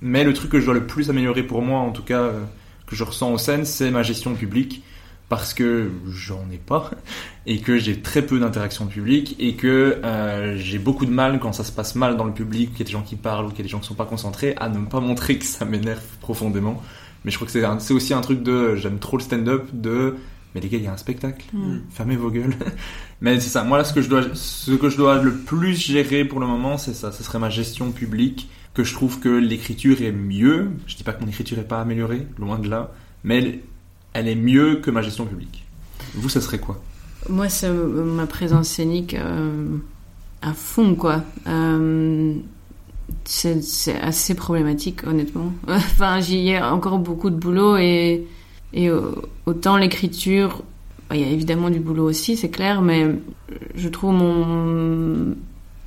mais 0.00 0.24
le 0.24 0.32
truc 0.32 0.50
que 0.50 0.58
je 0.60 0.64
dois 0.64 0.74
le 0.74 0.86
plus 0.86 1.10
améliorer 1.10 1.42
pour 1.42 1.60
moi, 1.62 1.80
en 1.80 1.90
tout 1.92 2.02
cas, 2.02 2.22
euh, 2.22 2.40
que 2.88 2.96
je 2.96 3.04
ressens 3.04 3.32
en 3.32 3.38
scène, 3.38 3.64
c'est 3.64 3.90
ma 3.90 4.02
gestion 4.02 4.34
public. 4.34 4.82
parce 5.28 5.52
que 5.52 5.90
j'en 6.10 6.46
ai 6.50 6.56
pas 6.56 6.90
et 7.46 7.58
que 7.60 7.78
j'ai 7.78 8.00
très 8.00 8.22
peu 8.22 8.38
d'interaction 8.40 8.86
publique 8.86 9.36
et 9.38 9.56
que 9.56 9.98
euh, 10.02 10.56
j'ai 10.56 10.78
beaucoup 10.78 11.04
de 11.04 11.10
mal 11.10 11.38
quand 11.38 11.52
ça 11.52 11.64
se 11.64 11.70
passe 11.72 11.94
mal 11.96 12.16
dans 12.16 12.24
le 12.24 12.32
public, 12.32 12.70
qu'il 12.70 12.78
y 12.78 12.82
a 12.82 12.86
des 12.86 12.92
gens 12.92 13.02
qui 13.02 13.16
parlent 13.16 13.44
ou 13.44 13.48
qu'il 13.50 13.58
y 13.58 13.60
a 13.60 13.64
des 13.64 13.68
gens 13.68 13.78
qui 13.80 13.88
sont 13.88 13.94
pas 13.94 14.06
concentrés, 14.06 14.54
à 14.56 14.70
ne 14.70 14.78
pas 14.86 15.00
montrer 15.00 15.36
que 15.38 15.44
ça 15.44 15.66
m'énerve 15.66 16.00
profondément. 16.22 16.82
Mais 17.24 17.30
je 17.30 17.36
crois 17.36 17.44
que 17.46 17.52
c'est 17.52 17.62
un- 17.64 17.78
c'est 17.78 17.92
aussi 17.92 18.14
un 18.14 18.22
truc 18.22 18.42
de 18.42 18.74
j'aime 18.76 18.98
trop 18.98 19.18
le 19.18 19.22
stand-up 19.22 19.66
de 19.74 20.14
mais 20.54 20.62
les 20.62 20.70
gars 20.70 20.78
il 20.78 20.84
y 20.84 20.86
a 20.86 20.92
un 20.94 20.96
spectacle, 20.96 21.44
Mm. 21.52 21.80
fermez 21.90 22.16
vos 22.16 22.30
gueules. 22.30 22.54
mais 23.20 23.38
c'est 23.38 23.50
ça, 23.50 23.64
moi 23.64 23.76
là 23.76 23.84
ce 23.84 23.92
que 23.92 24.00
je 24.00 24.08
dois 24.08 24.22
ce 24.32 24.70
que 24.70 24.88
je 24.88 24.96
dois 24.96 25.20
le 25.22 25.34
plus 25.34 25.74
gérer 25.76 26.24
pour 26.24 26.40
le 26.40 26.46
moment 26.46 26.78
c'est 26.78 26.94
ça, 26.94 27.12
ce 27.12 27.22
serait 27.22 27.38
ma 27.38 27.50
gestion 27.50 27.92
publique 27.92 28.48
que 28.78 28.84
je 28.84 28.94
trouve 28.94 29.18
que 29.18 29.28
l'écriture 29.28 30.02
est 30.02 30.12
mieux. 30.12 30.70
Je 30.86 30.94
dis 30.94 31.02
pas 31.02 31.12
que 31.12 31.20
mon 31.20 31.28
écriture 31.28 31.58
est 31.58 31.66
pas 31.66 31.80
améliorée, 31.80 32.28
loin 32.38 32.60
de 32.60 32.68
là, 32.68 32.92
mais 33.24 33.60
elle, 34.12 34.28
est 34.28 34.36
mieux 34.36 34.76
que 34.76 34.92
ma 34.92 35.02
gestion 35.02 35.26
publique. 35.26 35.66
Vous, 36.14 36.28
ça 36.28 36.40
serait 36.40 36.60
quoi? 36.60 36.80
Moi, 37.28 37.48
c'est 37.48 37.68
ma 37.70 38.28
présence 38.28 38.68
scénique 38.68 39.14
euh, 39.14 39.78
à 40.42 40.52
fond, 40.52 40.94
quoi. 40.94 41.24
Euh, 41.48 42.34
c'est 43.24 44.00
assez 44.00 44.36
problématique, 44.36 45.04
honnêtement. 45.04 45.52
enfin, 45.66 46.20
j'y 46.20 46.50
ai 46.50 46.62
encore 46.62 47.00
beaucoup 47.00 47.30
de 47.30 47.36
boulot 47.36 47.78
et, 47.78 48.28
et 48.74 48.90
autant 49.44 49.76
l'écriture, 49.76 50.62
bah, 51.10 51.16
il 51.16 51.22
y 51.22 51.24
a 51.24 51.32
évidemment 51.32 51.70
du 51.70 51.80
boulot 51.80 52.04
aussi, 52.04 52.36
c'est 52.36 52.50
clair, 52.50 52.80
mais 52.80 53.08
je 53.74 53.88
trouve 53.88 54.12
mon, 54.12 55.34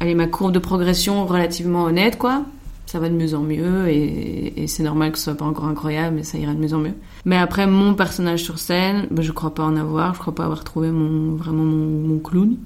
allez, 0.01 0.13
ma 0.13 0.27
courbe 0.27 0.51
de 0.51 0.59
progression 0.59 1.25
relativement 1.25 1.85
honnête, 1.85 2.17
quoi. 2.17 2.43
Ça 2.91 2.99
va 2.99 3.07
de 3.07 3.15
mieux 3.15 3.33
en 3.35 3.41
mieux 3.43 3.87
et, 3.87 4.63
et 4.63 4.67
c'est 4.67 4.83
normal 4.83 5.13
que 5.13 5.17
ce 5.17 5.23
soit 5.23 5.35
pas 5.35 5.45
encore 5.45 5.63
incroyable, 5.63 6.17
mais 6.17 6.23
ça 6.23 6.37
ira 6.37 6.53
de 6.53 6.59
mieux 6.59 6.73
en 6.73 6.79
mieux. 6.79 6.93
Mais 7.23 7.37
après, 7.37 7.65
mon 7.65 7.93
personnage 7.93 8.43
sur 8.43 8.59
scène, 8.59 9.07
bah, 9.11 9.21
je 9.21 9.31
crois 9.31 9.53
pas 9.53 9.63
en 9.63 9.77
avoir, 9.77 10.13
je 10.13 10.19
crois 10.19 10.35
pas 10.35 10.43
avoir 10.43 10.65
trouvé 10.65 10.91
mon, 10.91 11.35
vraiment 11.35 11.63
mon, 11.63 12.07
mon 12.09 12.19
clown. 12.19 12.57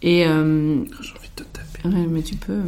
Et 0.00 0.26
euh, 0.26 0.76
J'ai 1.02 1.10
envie 1.18 1.28
de 1.36 1.42
te 1.42 1.48
taper. 1.52 1.86
Ouais, 1.94 2.06
mais 2.10 2.22
tu 2.22 2.34
peux, 2.36 2.60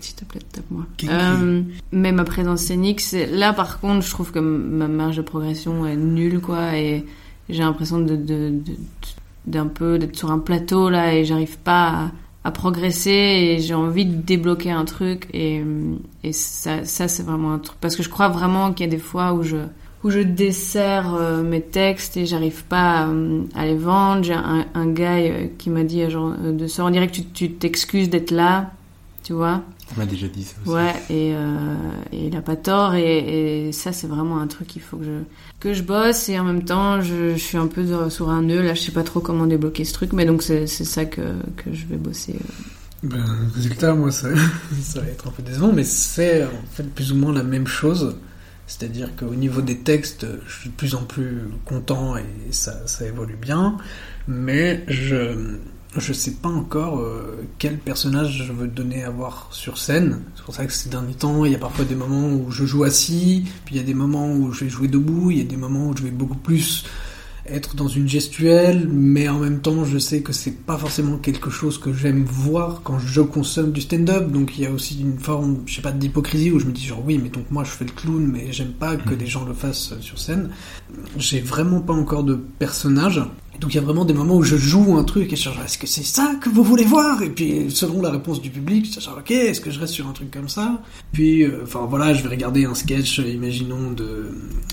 s'il 0.00 0.14
te 0.14 0.24
plaît, 0.24 0.40
tape-moi. 0.50 0.86
Euh, 1.10 1.60
mais 1.92 2.12
ma 2.12 2.24
présence 2.24 2.60
scénique, 2.62 3.02
c'est 3.02 3.26
là 3.26 3.52
par 3.52 3.78
contre, 3.80 4.06
je 4.06 4.10
trouve 4.10 4.32
que 4.32 4.38
ma 4.38 4.88
marge 4.88 5.18
de 5.18 5.22
progression 5.22 5.84
est 5.86 5.96
nulle, 5.96 6.40
quoi, 6.40 6.74
et 6.78 7.04
j'ai 7.50 7.62
l'impression 7.62 7.98
de, 7.98 8.16
de, 8.16 8.50
de- 8.50 8.76
d'un 9.46 9.66
peu 9.66 9.98
d'être 9.98 10.16
sur 10.16 10.30
un 10.30 10.38
plateau 10.38 10.88
là, 10.88 11.14
et 11.14 11.24
j'arrive 11.26 11.58
pas 11.58 12.12
à, 12.44 12.50
progresser, 12.50 13.10
et 13.10 13.58
j'ai 13.60 13.74
envie 13.74 14.06
de 14.06 14.14
débloquer 14.14 14.70
un 14.70 14.84
truc, 14.84 15.28
et, 15.32 15.62
et 16.24 16.32
ça, 16.32 16.84
ça 16.84 17.08
c'est 17.08 17.22
vraiment 17.22 17.52
un 17.52 17.58
truc, 17.58 17.78
parce 17.80 17.96
que 17.96 18.02
je 18.02 18.08
crois 18.08 18.28
vraiment 18.28 18.72
qu'il 18.72 18.86
y 18.86 18.88
a 18.88 18.90
des 18.90 18.98
fois 18.98 19.32
où 19.32 19.42
je 19.42 19.58
où 20.02 20.10
je 20.10 20.20
desserre 20.20 21.14
euh, 21.14 21.42
mes 21.42 21.60
textes 21.60 22.16
et 22.16 22.26
j'arrive 22.26 22.64
pas 22.64 23.06
euh, 23.06 23.42
à 23.54 23.66
les 23.66 23.76
vendre. 23.76 24.24
J'ai 24.24 24.34
un, 24.34 24.66
un 24.74 24.86
gars 24.86 25.18
euh, 25.18 25.46
qui 25.58 25.70
m'a 25.70 25.84
dit 25.84 26.02
euh, 26.02 26.10
genre 26.10 26.32
euh, 26.42 26.52
de 26.52 26.90
dirait 26.90 27.08
que 27.08 27.12
tu 27.12 27.24
tu 27.26 27.52
t'excuses 27.52 28.08
d'être 28.08 28.30
là, 28.30 28.70
tu 29.22 29.32
vois. 29.32 29.62
On 29.96 30.00
m'a 30.00 30.06
déjà 30.06 30.28
dit 30.28 30.44
ça 30.44 30.54
aussi. 30.62 30.70
Ouais, 30.72 30.94
et, 31.10 31.34
euh, 31.34 31.74
et 32.12 32.26
il 32.28 32.36
a 32.36 32.42
pas 32.42 32.56
tort, 32.56 32.94
et, 32.94 33.66
et 33.68 33.72
ça 33.72 33.92
c'est 33.92 34.06
vraiment 34.06 34.38
un 34.40 34.46
truc 34.46 34.68
qu'il 34.68 34.82
faut 34.82 34.96
que 34.96 35.04
je, 35.04 35.10
que 35.58 35.74
je 35.74 35.82
bosse, 35.82 36.28
et 36.28 36.38
en 36.38 36.44
même 36.44 36.64
temps 36.64 37.00
je, 37.00 37.32
je 37.32 37.38
suis 37.42 37.58
un 37.58 37.66
peu 37.66 37.84
sur- 37.86 38.10
sur 38.12 38.30
un 38.30 38.42
nœud, 38.42 38.62
là 38.62 38.74
je 38.74 38.80
sais 38.82 38.92
pas 38.92 39.02
trop 39.02 39.20
comment 39.20 39.46
débloquer 39.46 39.84
ce 39.84 39.92
truc, 39.92 40.12
mais 40.12 40.24
donc 40.26 40.42
c'est 40.42 40.66
c'est 40.68 40.84
ça 40.84 41.04
que, 41.06 41.20
que 41.56 41.72
je 41.72 41.86
vais 41.86 41.96
bosser. 41.96 42.34
euh. 42.34 42.62
Ben, 43.02 43.24
résultat, 43.54 43.94
moi, 43.94 44.10
ça, 44.12 44.28
ça 44.82 45.00
va 45.00 45.06
être 45.06 45.26
un 45.26 45.30
peu 45.30 45.42
décevant, 45.42 45.72
mais 45.72 45.84
c'est 45.84 46.44
en 46.44 46.48
fait 46.70 46.82
plus 46.94 47.12
ou 47.12 47.16
moins 47.16 47.32
la 47.32 47.42
même 47.42 47.66
chose. 47.66 48.16
C'est-à-dire 48.66 49.08
qu'au 49.16 49.34
niveau 49.34 49.62
des 49.62 49.78
textes, 49.78 50.26
je 50.46 50.52
suis 50.60 50.68
de 50.70 50.74
plus 50.74 50.94
en 50.94 51.02
plus 51.02 51.40
content 51.64 52.16
et 52.16 52.24
ça, 52.52 52.86
ça 52.86 53.04
évolue 53.06 53.36
bien, 53.40 53.76
mais 54.28 54.84
je 54.86 55.56
je 55.96 56.12
sais 56.12 56.32
pas 56.32 56.48
encore 56.48 57.00
euh, 57.00 57.44
quel 57.58 57.78
personnage 57.78 58.44
je 58.46 58.52
veux 58.52 58.68
donner 58.68 59.02
à 59.02 59.10
voir 59.10 59.48
sur 59.50 59.78
scène. 59.78 60.22
C'est 60.36 60.44
pour 60.44 60.54
ça 60.54 60.64
que 60.66 60.72
ces 60.72 60.88
derniers 60.88 61.14
temps, 61.14 61.44
il 61.44 61.52
y 61.52 61.54
a 61.54 61.58
parfois 61.58 61.84
des 61.84 61.96
moments 61.96 62.28
où 62.28 62.50
je 62.50 62.64
joue 62.64 62.84
assis, 62.84 63.44
puis 63.64 63.74
il 63.74 63.78
y 63.78 63.80
a 63.80 63.86
des 63.86 63.94
moments 63.94 64.32
où 64.32 64.52
je 64.52 64.64
vais 64.64 64.70
jouer 64.70 64.88
debout, 64.88 65.30
il 65.30 65.38
y 65.38 65.40
a 65.40 65.44
des 65.44 65.56
moments 65.56 65.88
où 65.88 65.96
je 65.96 66.04
vais 66.04 66.10
beaucoup 66.10 66.36
plus 66.36 66.84
être 67.46 67.74
dans 67.74 67.88
une 67.88 68.08
gestuelle, 68.08 68.88
mais 68.88 69.28
en 69.28 69.38
même 69.38 69.60
temps, 69.60 69.84
je 69.84 69.98
sais 69.98 70.22
que 70.22 70.32
c'est 70.32 70.64
pas 70.64 70.76
forcément 70.76 71.16
quelque 71.16 71.50
chose 71.50 71.78
que 71.78 71.92
j'aime 71.92 72.22
voir 72.24 72.82
quand 72.84 72.98
je 72.98 73.20
consomme 73.20 73.72
du 73.72 73.80
stand-up. 73.80 74.30
Donc 74.30 74.56
il 74.56 74.64
y 74.64 74.66
a 74.66 74.70
aussi 74.70 75.00
une 75.00 75.18
forme, 75.18 75.62
je 75.66 75.76
sais 75.76 75.82
pas, 75.82 75.92
d'hypocrisie 75.92 76.52
où 76.52 76.58
je 76.60 76.66
me 76.66 76.72
dis 76.72 76.86
genre 76.86 77.02
oui, 77.04 77.18
mais 77.20 77.28
donc 77.30 77.50
moi 77.50 77.64
je 77.64 77.70
fais 77.70 77.84
le 77.84 77.92
clown, 77.92 78.24
mais 78.24 78.52
j'aime 78.52 78.72
pas 78.72 78.96
que 78.96 79.14
des 79.14 79.26
gens 79.26 79.44
le 79.44 79.54
fassent 79.54 79.98
sur 80.00 80.18
scène. 80.18 80.50
J'ai 81.16 81.40
vraiment 81.40 81.80
pas 81.80 81.94
encore 81.94 82.24
de 82.24 82.34
personnage. 82.34 83.22
Donc 83.60 83.74
il 83.74 83.76
y 83.76 83.78
a 83.78 83.82
vraiment 83.82 84.06
des 84.06 84.14
moments 84.14 84.36
où 84.36 84.42
je 84.42 84.56
joue 84.56 84.96
un 84.96 85.04
truc 85.04 85.32
et 85.34 85.36
je 85.36 85.50
est-ce 85.50 85.76
que 85.76 85.86
c'est 85.86 86.02
ça 86.02 86.34
que 86.40 86.48
vous 86.48 86.64
voulez 86.64 86.84
voir? 86.84 87.22
Et 87.22 87.28
puis 87.28 87.70
selon 87.70 88.00
la 88.00 88.10
réponse 88.10 88.40
du 88.40 88.48
public, 88.48 88.90
je 88.92 89.00
genre 89.00 89.18
ok, 89.18 89.30
est-ce 89.30 89.60
que 89.60 89.70
je 89.70 89.78
reste 89.78 89.92
sur 89.92 90.08
un 90.08 90.12
truc 90.12 90.30
comme 90.30 90.48
ça? 90.48 90.82
Puis 91.12 91.42
euh, 91.42 91.60
enfin 91.64 91.86
voilà, 91.88 92.14
je 92.14 92.22
vais 92.22 92.30
regarder 92.30 92.64
un 92.64 92.74
sketch, 92.74 93.20
euh, 93.20 93.28
imaginons 93.28 93.90
de 93.90 94.30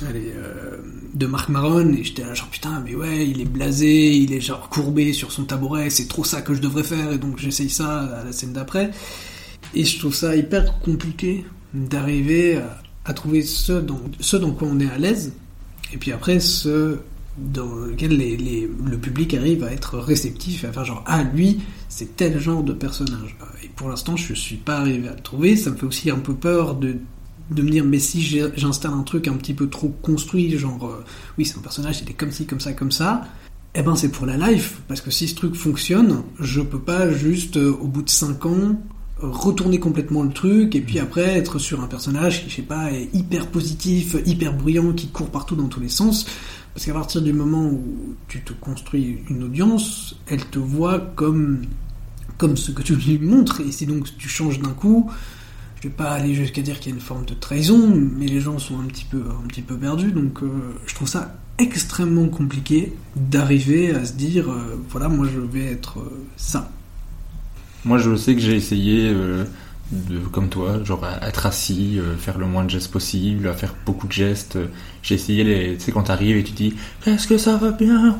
allez 0.07 0.31
euh, 0.37 0.77
de 1.13 1.25
Marc 1.25 1.49
Maron 1.49 1.89
et 1.89 2.03
j'étais 2.05 2.23
là 2.23 2.33
genre 2.33 2.47
putain 2.47 2.81
mais 2.85 2.95
ouais 2.95 3.27
il 3.27 3.41
est 3.41 3.45
blasé, 3.45 4.15
il 4.15 4.31
est 4.31 4.39
genre 4.39 4.69
courbé 4.69 5.11
sur 5.11 5.33
son 5.33 5.43
tabouret, 5.43 5.89
c'est 5.89 6.07
trop 6.07 6.23
ça 6.23 6.41
que 6.41 6.53
je 6.53 6.61
devrais 6.61 6.83
faire 6.83 7.11
et 7.11 7.17
donc 7.17 7.39
j'essaye 7.39 7.69
ça 7.69 8.03
à 8.03 8.23
la 8.23 8.31
scène 8.31 8.53
d'après. 8.53 8.91
Et 9.75 9.83
je 9.83 9.99
trouve 9.99 10.15
ça 10.15 10.33
hyper 10.33 10.79
compliqué 10.79 11.43
d'arriver 11.73 12.55
à, 12.55 12.79
à 13.03 13.13
trouver 13.13 13.41
ce 13.41 13.73
dans, 13.73 13.99
ce 14.21 14.37
dans 14.37 14.51
quoi 14.51 14.69
on 14.71 14.79
est 14.79 14.89
à 14.89 14.97
l'aise. 14.97 15.33
Et 15.93 15.97
puis 15.97 16.13
après 16.13 16.39
ce 16.39 16.99
dans 17.37 17.75
lequel 17.75 18.17
les, 18.17 18.35
les- 18.37 18.69
le 18.85 18.97
public 18.97 19.33
arrive 19.33 19.63
à 19.63 19.71
être 19.71 19.97
réceptif 19.99 20.63
à 20.65 20.71
faire 20.71 20.85
genre 20.85 21.03
ah 21.05 21.23
lui 21.23 21.59
c'est 21.89 22.15
tel 22.15 22.39
genre 22.39 22.63
de 22.63 22.73
personnage. 22.73 23.37
Et 23.63 23.69
pour 23.75 23.89
l'instant 23.89 24.15
je 24.15 24.33
suis 24.33 24.55
pas 24.57 24.77
arrivé 24.79 25.07
à 25.07 25.13
le 25.13 25.21
trouver. 25.21 25.55
Ça 25.55 25.69
me 25.71 25.75
fait 25.75 25.85
aussi 25.85 26.09
un 26.09 26.19
peu 26.19 26.33
peur 26.33 26.75
de 26.75 26.95
de 27.49 27.61
me 27.61 27.69
dire 27.69 27.85
mais 27.85 27.99
si 27.99 28.21
j'installe 28.55 28.91
un 28.93 29.03
truc 29.03 29.27
un 29.29 29.33
petit 29.33 29.53
peu 29.53 29.67
trop 29.69 29.87
construit 30.01 30.57
genre 30.57 30.85
euh, 30.85 31.03
oui 31.37 31.45
c'est 31.45 31.57
un 31.57 31.61
personnage 31.61 32.01
il 32.03 32.09
est 32.09 32.13
comme 32.13 32.31
ci 32.31 32.45
comme 32.45 32.59
ça 32.59 32.73
comme 32.73 32.91
ça 32.91 33.23
eh 33.75 33.83
ben 33.83 33.95
c'est 33.95 34.09
pour 34.09 34.25
la 34.25 34.35
life. 34.51 34.81
Parce 34.87 35.01
que 35.01 35.11
si 35.11 35.27
ce 35.27 35.35
truc 35.35 35.55
fonctionne 35.55 36.23
je 36.39 36.61
peux 36.61 36.79
pas 36.79 37.09
juste 37.11 37.57
euh, 37.57 37.71
au 37.79 37.87
bout 37.87 38.01
de 38.01 38.09
5 38.09 38.45
ans 38.47 38.81
retourner 39.19 39.79
complètement 39.79 40.21
le 40.23 40.29
truc 40.31 40.75
et 40.75 40.81
puis 40.81 40.99
après 40.99 41.23
être 41.37 41.57
sur 41.57 41.81
un 41.81 41.87
personnage 41.87 42.43
qui 42.43 42.49
je 42.51 42.55
sais 42.57 42.61
pas 42.61 42.91
est 42.91 43.09
hyper 43.15 43.47
positif 43.47 44.15
hyper 44.27 44.53
bruyant 44.55 44.93
qui 44.93 45.07
court 45.07 45.29
partout 45.29 45.55
dans 45.55 45.67
tous 45.67 45.79
les 45.79 45.89
sens 45.89 46.27
parce 46.77 46.85
qu'à 46.85 46.93
partir 46.93 47.23
du 47.23 47.33
moment 47.33 47.65
où 47.65 47.81
tu 48.27 48.41
te 48.41 48.53
construis 48.53 49.17
une 49.31 49.41
audience 49.41 50.15
elle 50.27 50.45
te 50.45 50.59
voit 50.59 50.99
comme 51.15 51.63
comme 52.37 52.55
ce 52.55 52.71
que 52.71 52.83
tu 52.83 52.93
lui 52.93 53.17
montres 53.17 53.61
et 53.61 53.71
si 53.71 53.87
donc 53.87 54.15
tu 54.19 54.29
changes 54.29 54.59
d'un 54.59 54.73
coup 54.73 55.09
je 55.77 55.87
vais 55.87 55.93
pas 55.95 56.11
aller 56.11 56.35
jusqu'à 56.35 56.61
dire 56.61 56.79
qu'il 56.79 56.91
y 56.91 56.93
a 56.93 56.95
une 56.95 57.03
forme 57.03 57.25
de 57.25 57.33
trahison, 57.33 57.95
mais 58.15 58.27
les 58.27 58.41
gens 58.41 58.59
sont 58.59 58.79
un 58.79 58.85
petit 58.85 59.05
peu, 59.05 59.23
un 59.43 59.47
petit 59.47 59.61
peu 59.61 59.75
perdus, 59.75 60.11
donc 60.11 60.41
euh, 60.41 60.49
je 60.87 60.95
trouve 60.95 61.07
ça 61.07 61.35
extrêmement 61.59 62.27
compliqué 62.29 62.93
d'arriver 63.15 63.91
à 63.91 64.03
se 64.03 64.13
dire, 64.13 64.49
euh, 64.49 64.79
voilà, 64.89 65.07
moi 65.07 65.27
je 65.31 65.39
vais 65.39 65.65
être 65.65 65.99
euh, 65.99 66.25
ça. 66.35 66.71
Moi, 67.85 67.99
je 67.99 68.15
sais 68.15 68.33
que 68.33 68.41
j'ai 68.41 68.55
essayé, 68.55 69.09
euh, 69.13 69.45
de, 69.91 70.19
comme 70.19 70.49
toi, 70.49 70.83
genre 70.83 71.03
à 71.05 71.27
être 71.27 71.45
assis, 71.45 71.97
euh, 71.99 72.15
faire 72.17 72.37
le 72.37 72.45
moins 72.45 72.65
de 72.65 72.69
gestes 72.69 72.91
possible, 72.91 73.47
à 73.47 73.53
faire 73.53 73.75
beaucoup 73.85 74.07
de 74.07 74.11
gestes. 74.11 74.57
J'ai 75.03 75.15
essayé 75.15 75.43
les, 75.43 75.77
tu 75.77 75.85
sais, 75.85 75.91
quand 75.91 76.03
t'arrives 76.03 76.37
et 76.37 76.43
tu 76.43 76.51
dis, 76.53 76.73
est-ce 77.05 77.27
que 77.27 77.37
ça 77.37 77.57
va 77.57 77.71
bien? 77.71 78.19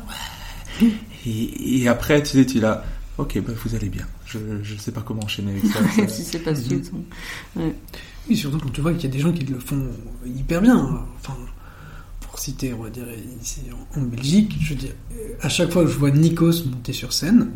Ouais. 0.80 0.88
Et, 1.26 1.82
et 1.82 1.88
après, 1.88 2.22
tu 2.22 2.30
sais, 2.30 2.46
tu 2.46 2.58
es 2.58 2.60
là, 2.60 2.84
ok, 3.18 3.40
bah, 3.46 3.52
vous 3.64 3.74
allez 3.74 3.88
bien. 3.88 4.06
Je, 4.26 4.38
je 4.62 4.76
sais 4.76 4.92
pas 4.92 5.00
comment 5.02 5.22
enchaîner 5.24 5.52
avec 5.52 5.66
ça. 5.66 5.80
ça- 5.96 6.08
si 6.08 6.22
c'est 6.22 6.38
pas 6.38 6.54
suite. 6.54 6.90
Ouais. 7.56 7.74
Oui, 8.28 8.36
surtout 8.36 8.58
quand 8.58 8.70
tu 8.70 8.80
vois 8.80 8.92
qu'il 8.92 9.04
y 9.04 9.06
a 9.06 9.10
des 9.10 9.18
gens 9.20 9.32
qui 9.32 9.44
le 9.44 9.58
font 9.58 9.86
hyper 10.26 10.60
bien. 10.60 10.76
Enfin, 11.18 11.34
pour 12.20 12.38
citer, 12.38 12.72
on 12.74 12.82
va 12.82 12.90
dire, 12.90 13.04
ici 13.42 13.60
en, 13.96 14.00
en 14.00 14.02
Belgique, 14.04 14.54
je 14.60 14.70
veux 14.70 14.80
dire, 14.80 14.92
euh, 15.12 15.32
à 15.40 15.48
chaque 15.48 15.70
fois 15.70 15.84
que 15.84 15.90
je 15.90 15.96
vois 15.98 16.10
Nikos 16.10 16.64
monter 16.70 16.92
sur 16.92 17.12
scène, 17.12 17.50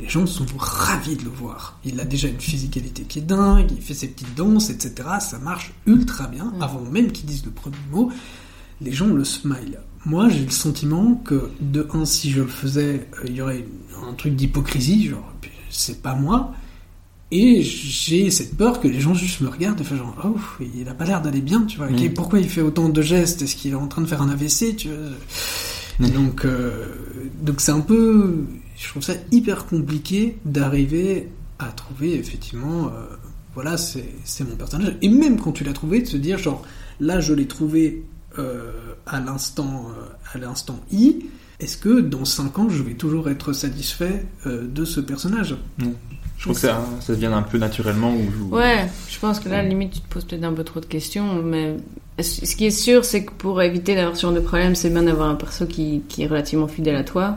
les 0.00 0.08
gens 0.08 0.26
sont 0.26 0.46
ravis 0.56 1.16
de 1.16 1.24
le 1.24 1.30
voir. 1.30 1.78
Il 1.84 2.00
a 2.00 2.04
déjà 2.04 2.28
une 2.28 2.40
physicalité 2.40 3.02
qui 3.02 3.18
est 3.18 3.22
dingue, 3.22 3.70
il 3.70 3.82
fait 3.82 3.94
ses 3.94 4.08
petites 4.08 4.34
danses, 4.34 4.70
etc. 4.70 5.08
Ça 5.20 5.38
marche 5.38 5.72
ultra 5.86 6.26
bien. 6.26 6.52
Avant 6.60 6.80
même 6.80 7.12
qu'il 7.12 7.26
dise 7.26 7.44
le 7.44 7.50
premier 7.50 7.76
mot, 7.90 8.10
les 8.80 8.92
gens 8.92 9.08
le 9.08 9.24
smile. 9.24 9.80
Moi, 10.06 10.28
j'ai 10.30 10.44
le 10.44 10.50
sentiment 10.50 11.14
que, 11.14 11.50
de 11.60 11.86
un, 11.92 12.04
si 12.06 12.30
je 12.30 12.40
le 12.40 12.48
faisais, 12.48 13.08
euh, 13.18 13.26
il 13.26 13.34
y 13.34 13.42
aurait 13.42 13.66
un 14.08 14.14
truc 14.14 14.34
d'hypocrisie, 14.34 15.08
genre, 15.08 15.34
c'est 15.68 16.00
pas 16.00 16.14
moi. 16.14 16.54
Et 17.32 17.62
j'ai 17.62 18.30
cette 18.30 18.56
peur 18.56 18.80
que 18.80 18.88
les 18.88 18.98
gens 18.98 19.14
juste 19.14 19.40
me 19.40 19.48
regardent 19.48 19.80
et 19.80 19.84
fassent 19.84 19.98
genre, 19.98 20.16
oh, 20.24 20.64
il 20.74 20.88
a 20.88 20.94
pas 20.94 21.04
l'air 21.04 21.20
d'aller 21.20 21.42
bien, 21.42 21.62
tu 21.62 21.76
vois. 21.76 21.88
Mm. 21.88 22.14
Pourquoi 22.14 22.40
il 22.40 22.48
fait 22.48 22.62
autant 22.62 22.88
de 22.88 23.02
gestes? 23.02 23.42
Est-ce 23.42 23.54
qu'il 23.54 23.72
est 23.72 23.76
en 23.76 23.86
train 23.86 24.02
de 24.02 24.06
faire 24.06 24.22
un 24.22 24.30
AVC, 24.30 24.74
tu 24.76 24.88
vois? 24.88 26.08
Mm. 26.08 26.10
Donc, 26.12 26.44
euh, 26.44 26.86
donc 27.42 27.60
c'est 27.60 27.70
un 27.70 27.80
peu, 27.80 28.46
je 28.80 28.88
trouve 28.88 29.02
ça 29.02 29.14
hyper 29.30 29.66
compliqué 29.66 30.38
d'arriver 30.44 31.28
à 31.58 31.66
trouver 31.66 32.14
effectivement, 32.14 32.86
euh, 32.86 33.16
voilà, 33.54 33.76
c'est 33.76 34.04
mon 34.40 34.56
personnage. 34.56 34.96
Et 35.02 35.08
même 35.08 35.38
quand 35.38 35.52
tu 35.52 35.64
l'as 35.64 35.72
trouvé, 35.72 36.00
de 36.00 36.06
se 36.06 36.16
dire, 36.16 36.38
genre, 36.38 36.62
là, 37.00 37.20
je 37.20 37.34
l'ai 37.34 37.46
trouvé 37.46 38.04
euh, 38.38 38.70
à 39.06 39.20
l'instant, 39.20 39.88
euh, 39.88 40.04
à 40.34 40.38
l'instant 40.38 40.78
I. 40.92 41.26
est-ce 41.58 41.76
que 41.76 42.00
dans 42.00 42.24
5 42.24 42.58
ans, 42.58 42.68
je 42.68 42.82
vais 42.82 42.94
toujours 42.94 43.28
être 43.28 43.52
satisfait 43.52 44.24
euh, 44.46 44.66
de 44.66 44.84
ce 44.84 45.00
personnage? 45.00 45.56
Non. 45.78 45.94
Je 46.38 46.44
trouve 46.44 46.54
que 46.54 46.60
ça, 46.60 46.82
ça 47.00 47.12
devient 47.14 47.26
un 47.26 47.42
peu 47.42 47.58
naturellement. 47.58 48.14
Ou... 48.14 48.54
Ouais, 48.54 48.88
je 49.10 49.18
pense 49.18 49.40
que 49.40 49.50
là, 49.50 49.62
limite, 49.62 49.92
tu 49.92 50.00
te 50.00 50.08
poses 50.08 50.24
peut-être 50.24 50.44
un 50.44 50.54
peu 50.54 50.64
trop 50.64 50.80
de 50.80 50.86
questions, 50.86 51.42
mais 51.42 51.76
ce 52.18 52.56
qui 52.56 52.64
est 52.64 52.70
sûr, 52.70 53.04
c'est 53.04 53.24
que 53.24 53.32
pour 53.32 53.60
éviter 53.60 53.94
d'avoir 53.94 54.16
ce 54.16 54.22
genre 54.22 54.32
de 54.32 54.40
problème, 54.40 54.74
c'est 54.74 54.88
bien 54.88 55.02
d'avoir 55.02 55.28
un 55.28 55.34
perso 55.34 55.66
qui, 55.66 56.02
qui, 56.08 56.22
est 56.22 56.26
relativement 56.26 56.66
fidèle 56.66 56.96
à 56.96 57.04
toi. 57.04 57.36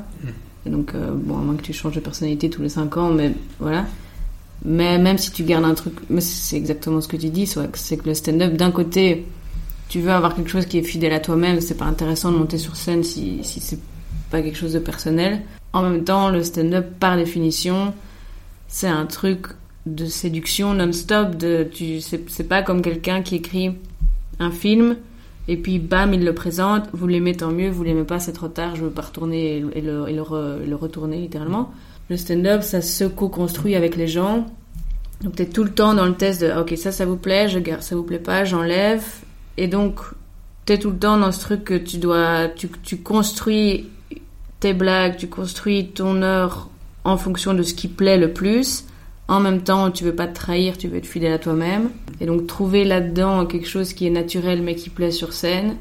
Donc, 0.66 0.95
euh, 0.95 1.11
bon, 1.14 1.38
à 1.38 1.42
moins 1.42 1.56
que 1.56 1.61
tu 1.61 1.74
changes 1.74 1.95
de 1.95 2.00
personnalité 2.00 2.50
tous 2.50 2.61
les 2.61 2.69
5 2.69 2.98
ans, 2.98 3.09
mais 3.09 3.33
voilà. 3.59 3.85
Mais 4.66 4.98
même 4.98 5.17
si 5.17 5.32
tu 5.32 5.43
gardes 5.43 5.66
un 5.66 5.74
truc, 5.74 5.93
mais 6.09 6.22
c'est 6.22 6.56
exactement 6.56 7.01
ce 7.01 7.08
que 7.08 7.17
tu 7.17 7.30
dis, 7.30 7.48
c'est 7.48 7.98
que 7.98 8.08
le 8.08 8.14
stand-up, 8.14 8.53
d'un 8.53 8.72
côté, 8.72 9.25
tu 9.90 10.00
veux 10.00 10.11
avoir 10.11 10.35
quelque 10.35 10.50
chose 10.50 10.66
qui 10.66 10.77
est 10.77 10.83
fidèle 10.83 11.14
à 11.14 11.19
toi-même, 11.19 11.59
c'est 11.59 11.75
pas 11.75 11.85
intéressant 11.85 12.32
de 12.32 12.38
monter 12.38 12.58
sur 12.58 12.75
scène 12.75 13.03
si, 13.03 13.43
si 13.43 13.59
c'est 13.59 13.80
pas 14.32 14.42
quelque 14.42 14.58
chose 14.58 14.74
de 14.74 14.80
personnel. 14.80 15.42
En 15.74 15.83
même 15.83 16.03
temps, 16.03 16.30
le 16.30 16.43
stand-up, 16.43 16.85
par 17.00 17.17
définition, 17.17 17.93
c'est 18.67 18.88
un 18.88 19.06
truc 19.06 19.48
de 19.85 20.06
séduction 20.06 20.74
non-stop. 20.74 21.35
C'est, 22.01 22.48
pas 22.48 22.61
comme 22.61 22.82
quelqu'un 22.82 23.22
qui 23.22 23.35
écrit 23.35 23.75
un 24.40 24.51
film 24.51 24.98
et 25.48 25.58
puis 25.58 25.80
bam, 25.80 26.14
il 26.14 26.24
le 26.24 26.34
présente. 26.34 26.90
Vous 26.94 27.08
l'aimez 27.08 27.36
tant 27.36 27.52
mieux, 27.52 27.70
vous 27.70 27.84
l'aimez 27.84 28.04
pas, 28.04 28.20
c'est 28.20 28.34
trop 28.34 28.48
tard, 28.48 28.76
je 28.76 28.84
veux 28.84 28.92
pas 28.92 29.02
retourner 29.02 29.58
et 29.58 29.82
le, 29.82 30.08
et 30.08 30.14
le, 30.14 30.76
retourner 30.76 31.18
littéralement. 31.18 31.74
Le 32.10 32.18
stand-up, 32.18 32.64
ça 32.64 32.82
se 32.82 33.06
co-construit 33.06 33.76
avec 33.76 33.96
les 33.96 34.08
gens. 34.08 34.46
Donc 35.22 35.36
t'es 35.36 35.46
tout 35.46 35.64
le 35.64 35.72
temps 35.72 35.94
dans 35.94 36.06
le 36.06 36.16
test 36.16 36.42
de 36.42 36.52
ok 36.52 36.74
ça 36.78 36.92
ça 36.92 37.06
vous 37.06 37.16
plaît, 37.16 37.48
je 37.48 37.60
garde, 37.60 37.82
ça 37.82 37.96
vous 37.96 38.04
plaît 38.04 38.20
pas, 38.20 38.44
j'enlève. 38.44 39.06
Et 39.58 39.68
donc 39.68 40.00
t'es 40.66 40.78
tout 40.78 40.92
le 40.92 40.98
temps 40.98 41.18
dans 41.18 41.32
ce 41.32 41.40
truc 41.40 41.64
que 41.64 41.76
tu 41.76 41.98
dois, 41.98 42.50
tu 42.84 42.98
construis 42.98 43.90
tes 44.60 44.74
blagues, 44.74 45.18
tu 45.18 45.28
construis 45.28 45.90
ton 45.90 46.22
heure 46.22 46.70
en 47.04 47.18
fonction 47.18 47.54
de 47.54 47.64
ce 47.64 47.74
qui 47.74 47.88
plaît 47.88 48.18
le 48.18 48.32
plus. 48.32 48.86
En 49.27 49.40
même 49.40 49.61
temps, 49.64 49.90
tu 49.92 50.03
veux 50.03 50.16
pas 50.16 50.27
te 50.27 50.35
trahir, 50.35 50.77
tu 50.77 50.88
veux 50.88 50.98
être 50.98 51.06
fidèle 51.06 51.34
à 51.34 51.40
toi-même. 51.40 51.90
Et 52.19 52.26
donc 52.26 52.48
trouver 52.48 52.84
là-dedans 52.84 53.45
quelque 53.45 53.68
chose 53.68 53.93
qui 53.93 54.06
est 54.06 54.11
naturel 54.11 54.61
mais 54.61 54.76
qui 54.76 54.90
plaît 54.90 55.11
sur 55.11 55.34
scène, 55.34 55.77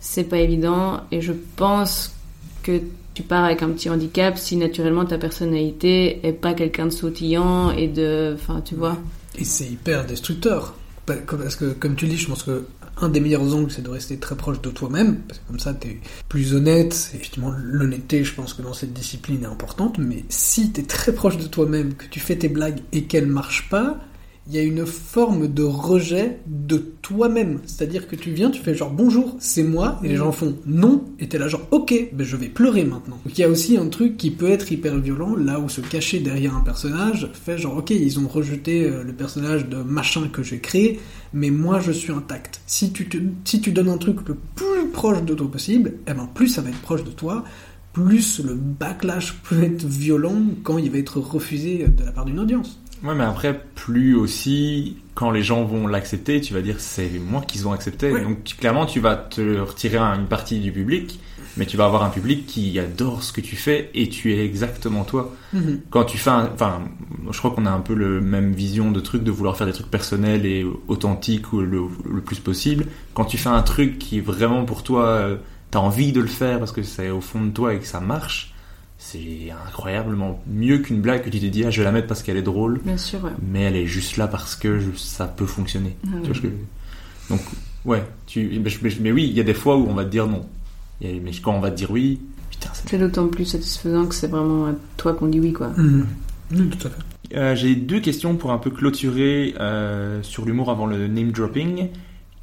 c'est 0.00 0.24
pas 0.24 0.38
évident. 0.38 1.00
Et 1.12 1.20
je 1.20 1.32
pense 1.56 2.14
que 2.62 2.80
tu 3.14 3.22
pars 3.22 3.44
avec 3.44 3.62
un 3.62 3.70
petit 3.70 3.90
handicap 3.90 4.38
si 4.38 4.56
naturellement 4.56 5.04
ta 5.04 5.18
personnalité 5.18 6.26
est 6.26 6.32
pas 6.32 6.54
quelqu'un 6.54 6.86
de 6.86 6.90
sautillant 6.90 7.70
et 7.72 7.88
de, 7.88 8.32
enfin, 8.34 8.62
tu 8.64 8.74
vois. 8.74 8.96
Et 9.38 9.44
c'est 9.44 9.66
hyper 9.66 10.06
destructeur. 10.06 10.74
Parce 11.04 11.56
que, 11.56 11.72
comme 11.72 11.94
tu 11.94 12.04
le 12.04 12.12
dis, 12.12 12.18
je 12.18 12.28
pense 12.28 12.42
que 12.42 12.64
un 13.00 13.08
des 13.08 13.20
meilleurs 13.20 13.54
angles, 13.54 13.70
c'est 13.70 13.82
de 13.82 13.88
rester 13.88 14.18
très 14.18 14.36
proche 14.36 14.60
de 14.60 14.70
toi-même, 14.70 15.16
parce 15.28 15.40
que 15.40 15.46
comme 15.46 15.60
ça, 15.60 15.74
t'es 15.74 16.00
plus 16.28 16.54
honnête. 16.54 17.10
Effectivement, 17.14 17.52
l'honnêteté, 17.62 18.24
je 18.24 18.34
pense 18.34 18.54
que 18.54 18.62
dans 18.62 18.72
cette 18.72 18.92
discipline 18.92 19.42
est 19.42 19.46
importante, 19.46 19.98
mais 19.98 20.24
si 20.28 20.70
t'es 20.70 20.82
très 20.82 21.12
proche 21.12 21.36
de 21.36 21.46
toi-même, 21.46 21.94
que 21.94 22.06
tu 22.06 22.20
fais 22.20 22.36
tes 22.36 22.48
blagues 22.48 22.80
et 22.92 23.04
qu'elles 23.04 23.26
marchent 23.26 23.68
pas, 23.68 23.98
il 24.48 24.54
y 24.54 24.58
a 24.58 24.62
une 24.62 24.86
forme 24.86 25.46
de 25.46 25.62
rejet 25.62 26.38
de 26.46 26.78
toi-même. 26.78 27.60
C'est-à-dire 27.66 28.08
que 28.08 28.16
tu 28.16 28.30
viens, 28.30 28.50
tu 28.50 28.62
fais 28.62 28.74
genre 28.74 28.90
bonjour, 28.90 29.36
c'est 29.38 29.62
moi, 29.62 30.00
et 30.02 30.08
les 30.08 30.16
gens 30.16 30.32
font 30.32 30.56
non, 30.64 31.04
et 31.18 31.28
t'es 31.28 31.36
là 31.36 31.48
genre 31.48 31.66
ok, 31.70 31.94
ben 32.14 32.26
je 32.26 32.36
vais 32.36 32.48
pleurer 32.48 32.84
maintenant. 32.84 33.18
Donc 33.24 33.36
il 33.36 33.40
y 33.42 33.44
a 33.44 33.48
aussi 33.48 33.76
un 33.76 33.88
truc 33.88 34.16
qui 34.16 34.30
peut 34.30 34.48
être 34.48 34.72
hyper 34.72 34.96
violent, 34.98 35.36
là 35.36 35.60
où 35.60 35.68
se 35.68 35.82
cacher 35.82 36.20
derrière 36.20 36.56
un 36.56 36.62
personnage 36.62 37.30
fait 37.34 37.58
genre 37.58 37.76
ok, 37.76 37.90
ils 37.90 38.18
ont 38.18 38.26
rejeté 38.26 38.84
euh, 38.84 39.02
le 39.02 39.12
personnage 39.12 39.68
de 39.68 39.76
machin 39.76 40.28
que 40.32 40.42
j'ai 40.42 40.60
créé, 40.60 40.98
mais 41.34 41.50
moi 41.50 41.80
je 41.80 41.92
suis 41.92 42.12
intact. 42.12 42.62
Si 42.66 42.90
tu, 42.90 43.06
si 43.44 43.60
tu 43.60 43.72
donnes 43.72 43.90
un 43.90 43.98
truc 43.98 44.26
le 44.26 44.34
plus 44.54 44.88
proche 44.90 45.22
de 45.24 45.34
toi 45.34 45.50
possible, 45.50 45.94
eh 46.06 46.14
ben 46.14 46.26
plus 46.34 46.48
ça 46.48 46.62
va 46.62 46.70
être 46.70 46.80
proche 46.80 47.04
de 47.04 47.10
toi, 47.10 47.44
plus 47.92 48.40
le 48.42 48.54
backlash 48.54 49.34
peut 49.46 49.62
être 49.62 49.84
violent 49.84 50.40
quand 50.62 50.78
il 50.78 50.90
va 50.90 50.96
être 50.96 51.20
refusé 51.20 51.86
de 51.86 52.04
la 52.04 52.12
part 52.12 52.24
d'une 52.24 52.40
audience. 52.40 52.80
Ouais, 53.02 53.14
mais 53.14 53.24
après, 53.24 53.60
plus 53.74 54.14
aussi, 54.14 54.96
quand 55.14 55.30
les 55.30 55.42
gens 55.42 55.64
vont 55.64 55.86
l'accepter, 55.86 56.40
tu 56.40 56.54
vas 56.54 56.62
dire 56.62 56.76
c'est 56.78 57.10
moi 57.18 57.42
qu'ils 57.42 57.68
ont 57.68 57.72
accepté. 57.72 58.10
Donc 58.10 58.44
clairement, 58.58 58.86
tu 58.86 59.00
vas 59.00 59.16
te 59.16 59.60
retirer 59.60 59.98
une 59.98 60.26
partie 60.26 60.58
du 60.58 60.72
public, 60.72 61.20
mais 61.56 61.66
tu 61.66 61.76
vas 61.76 61.84
avoir 61.84 62.02
un 62.04 62.10
public 62.10 62.46
qui 62.46 62.78
adore 62.78 63.22
ce 63.22 63.32
que 63.32 63.40
tu 63.40 63.56
fais 63.56 63.90
et 63.94 64.08
tu 64.08 64.32
es 64.32 64.44
exactement 64.44 65.04
toi. 65.04 65.34
Mhm. 65.52 65.80
Quand 65.90 66.04
tu 66.04 66.18
fais, 66.18 66.30
un, 66.30 66.50
enfin, 66.52 66.82
je 67.30 67.38
crois 67.38 67.50
qu'on 67.52 67.66
a 67.66 67.70
un 67.70 67.80
peu 67.80 67.94
le 67.94 68.20
même 68.20 68.52
vision 68.52 68.90
de 68.90 69.00
truc 69.00 69.22
de 69.22 69.30
vouloir 69.30 69.56
faire 69.56 69.66
des 69.66 69.72
trucs 69.72 69.90
personnels 69.90 70.46
et 70.46 70.66
authentiques 70.88 71.52
le, 71.52 71.82
le 72.10 72.20
plus 72.20 72.38
possible. 72.38 72.86
Quand 73.14 73.24
tu 73.24 73.38
fais 73.38 73.48
un 73.48 73.62
truc 73.62 73.98
qui 73.98 74.20
vraiment 74.20 74.64
pour 74.64 74.82
toi, 74.82 75.04
euh, 75.04 75.36
t'as 75.70 75.78
envie 75.78 76.12
de 76.12 76.20
le 76.20 76.26
faire 76.26 76.58
parce 76.58 76.72
que 76.72 76.82
c'est 76.82 77.10
au 77.10 77.20
fond 77.20 77.44
de 77.44 77.50
toi 77.50 77.74
et 77.74 77.78
que 77.78 77.86
ça 77.86 78.00
marche 78.00 78.54
c'est 78.98 79.50
incroyablement 79.66 80.42
mieux 80.48 80.78
qu'une 80.78 81.00
blague 81.00 81.22
que 81.22 81.30
tu 81.30 81.38
te 81.40 81.46
dis 81.46 81.64
ah 81.64 81.70
je 81.70 81.78
vais 81.80 81.84
la 81.84 81.92
mettre 81.92 82.08
parce 82.08 82.22
qu'elle 82.22 82.36
est 82.36 82.42
drôle. 82.42 82.80
Bien 82.84 82.96
sûr, 82.96 83.20
mais 83.50 83.62
elle 83.62 83.76
est 83.76 83.86
juste 83.86 84.16
là 84.16 84.26
parce 84.28 84.56
que 84.56 84.80
ça 84.96 85.26
peut 85.26 85.46
fonctionner. 85.46 85.96
Ah 86.06 86.16
Tu 86.22 86.26
vois 86.26 86.34
ce 86.36 86.40
que- 86.40 86.48
donc 87.30 87.40
ouais 87.84 88.04
tu 88.26 88.60
mais, 88.62 88.70
mais- 88.82 88.90
mais 89.00 89.12
oui 89.12 89.26
il 89.28 89.32
y 89.36 89.40
a 89.40 89.44
des 89.44 89.54
fois 89.54 89.76
où 89.76 89.86
on 89.88 89.94
va 89.94 90.04
te 90.04 90.10
dire 90.10 90.26
non. 90.26 90.44
A- 91.02 91.06
mais 91.22 91.30
quand 91.42 91.52
on 91.54 91.60
va 91.60 91.70
te 91.70 91.76
dire 91.76 91.90
oui 91.92 92.20
putain 92.50 92.70
c'est 92.72 92.98
d'autant 92.98 93.28
plus 93.28 93.44
satisfaisant 93.44 94.06
que 94.06 94.14
c'est 94.14 94.26
vraiment 94.28 94.66
à 94.66 94.72
toi 94.96 95.14
qu'on 95.14 95.28
dit 95.28 95.38
oui, 95.40 95.52
quoi. 95.52 95.70
Oui, 96.50 96.68
tout 96.70 96.86
à 96.86 96.90
fait. 96.90 97.36
Euh, 97.36 97.54
j'ai 97.54 97.76
deux 97.76 98.00
questions 98.00 98.36
pour 98.36 98.52
un 98.52 98.58
peu 98.58 98.70
clôturer 98.70 99.54
euh, 99.60 100.22
sur 100.22 100.44
l'humour 100.46 100.70
avant 100.70 100.86
le 100.86 101.06
name 101.06 101.30
dropping. 101.30 101.88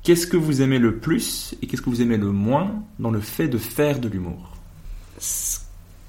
Qu'est-ce 0.03 0.27
que 0.27 0.37
vous 0.37 0.61
aimez 0.61 0.77
le 0.77 0.97
plus 0.97 1.55
et 1.61 1.65
qu'est-ce 1.67 1.81
que 1.81 1.89
vous 1.89 2.03
aimez 2.03 2.17
le 2.17 2.31
moins 2.31 2.71
dans 2.99 3.09
le 3.09 3.19
fait 3.19 3.47
de 3.47 3.57
faire 3.57 3.99
de 3.99 4.07
l'humour? 4.07 4.55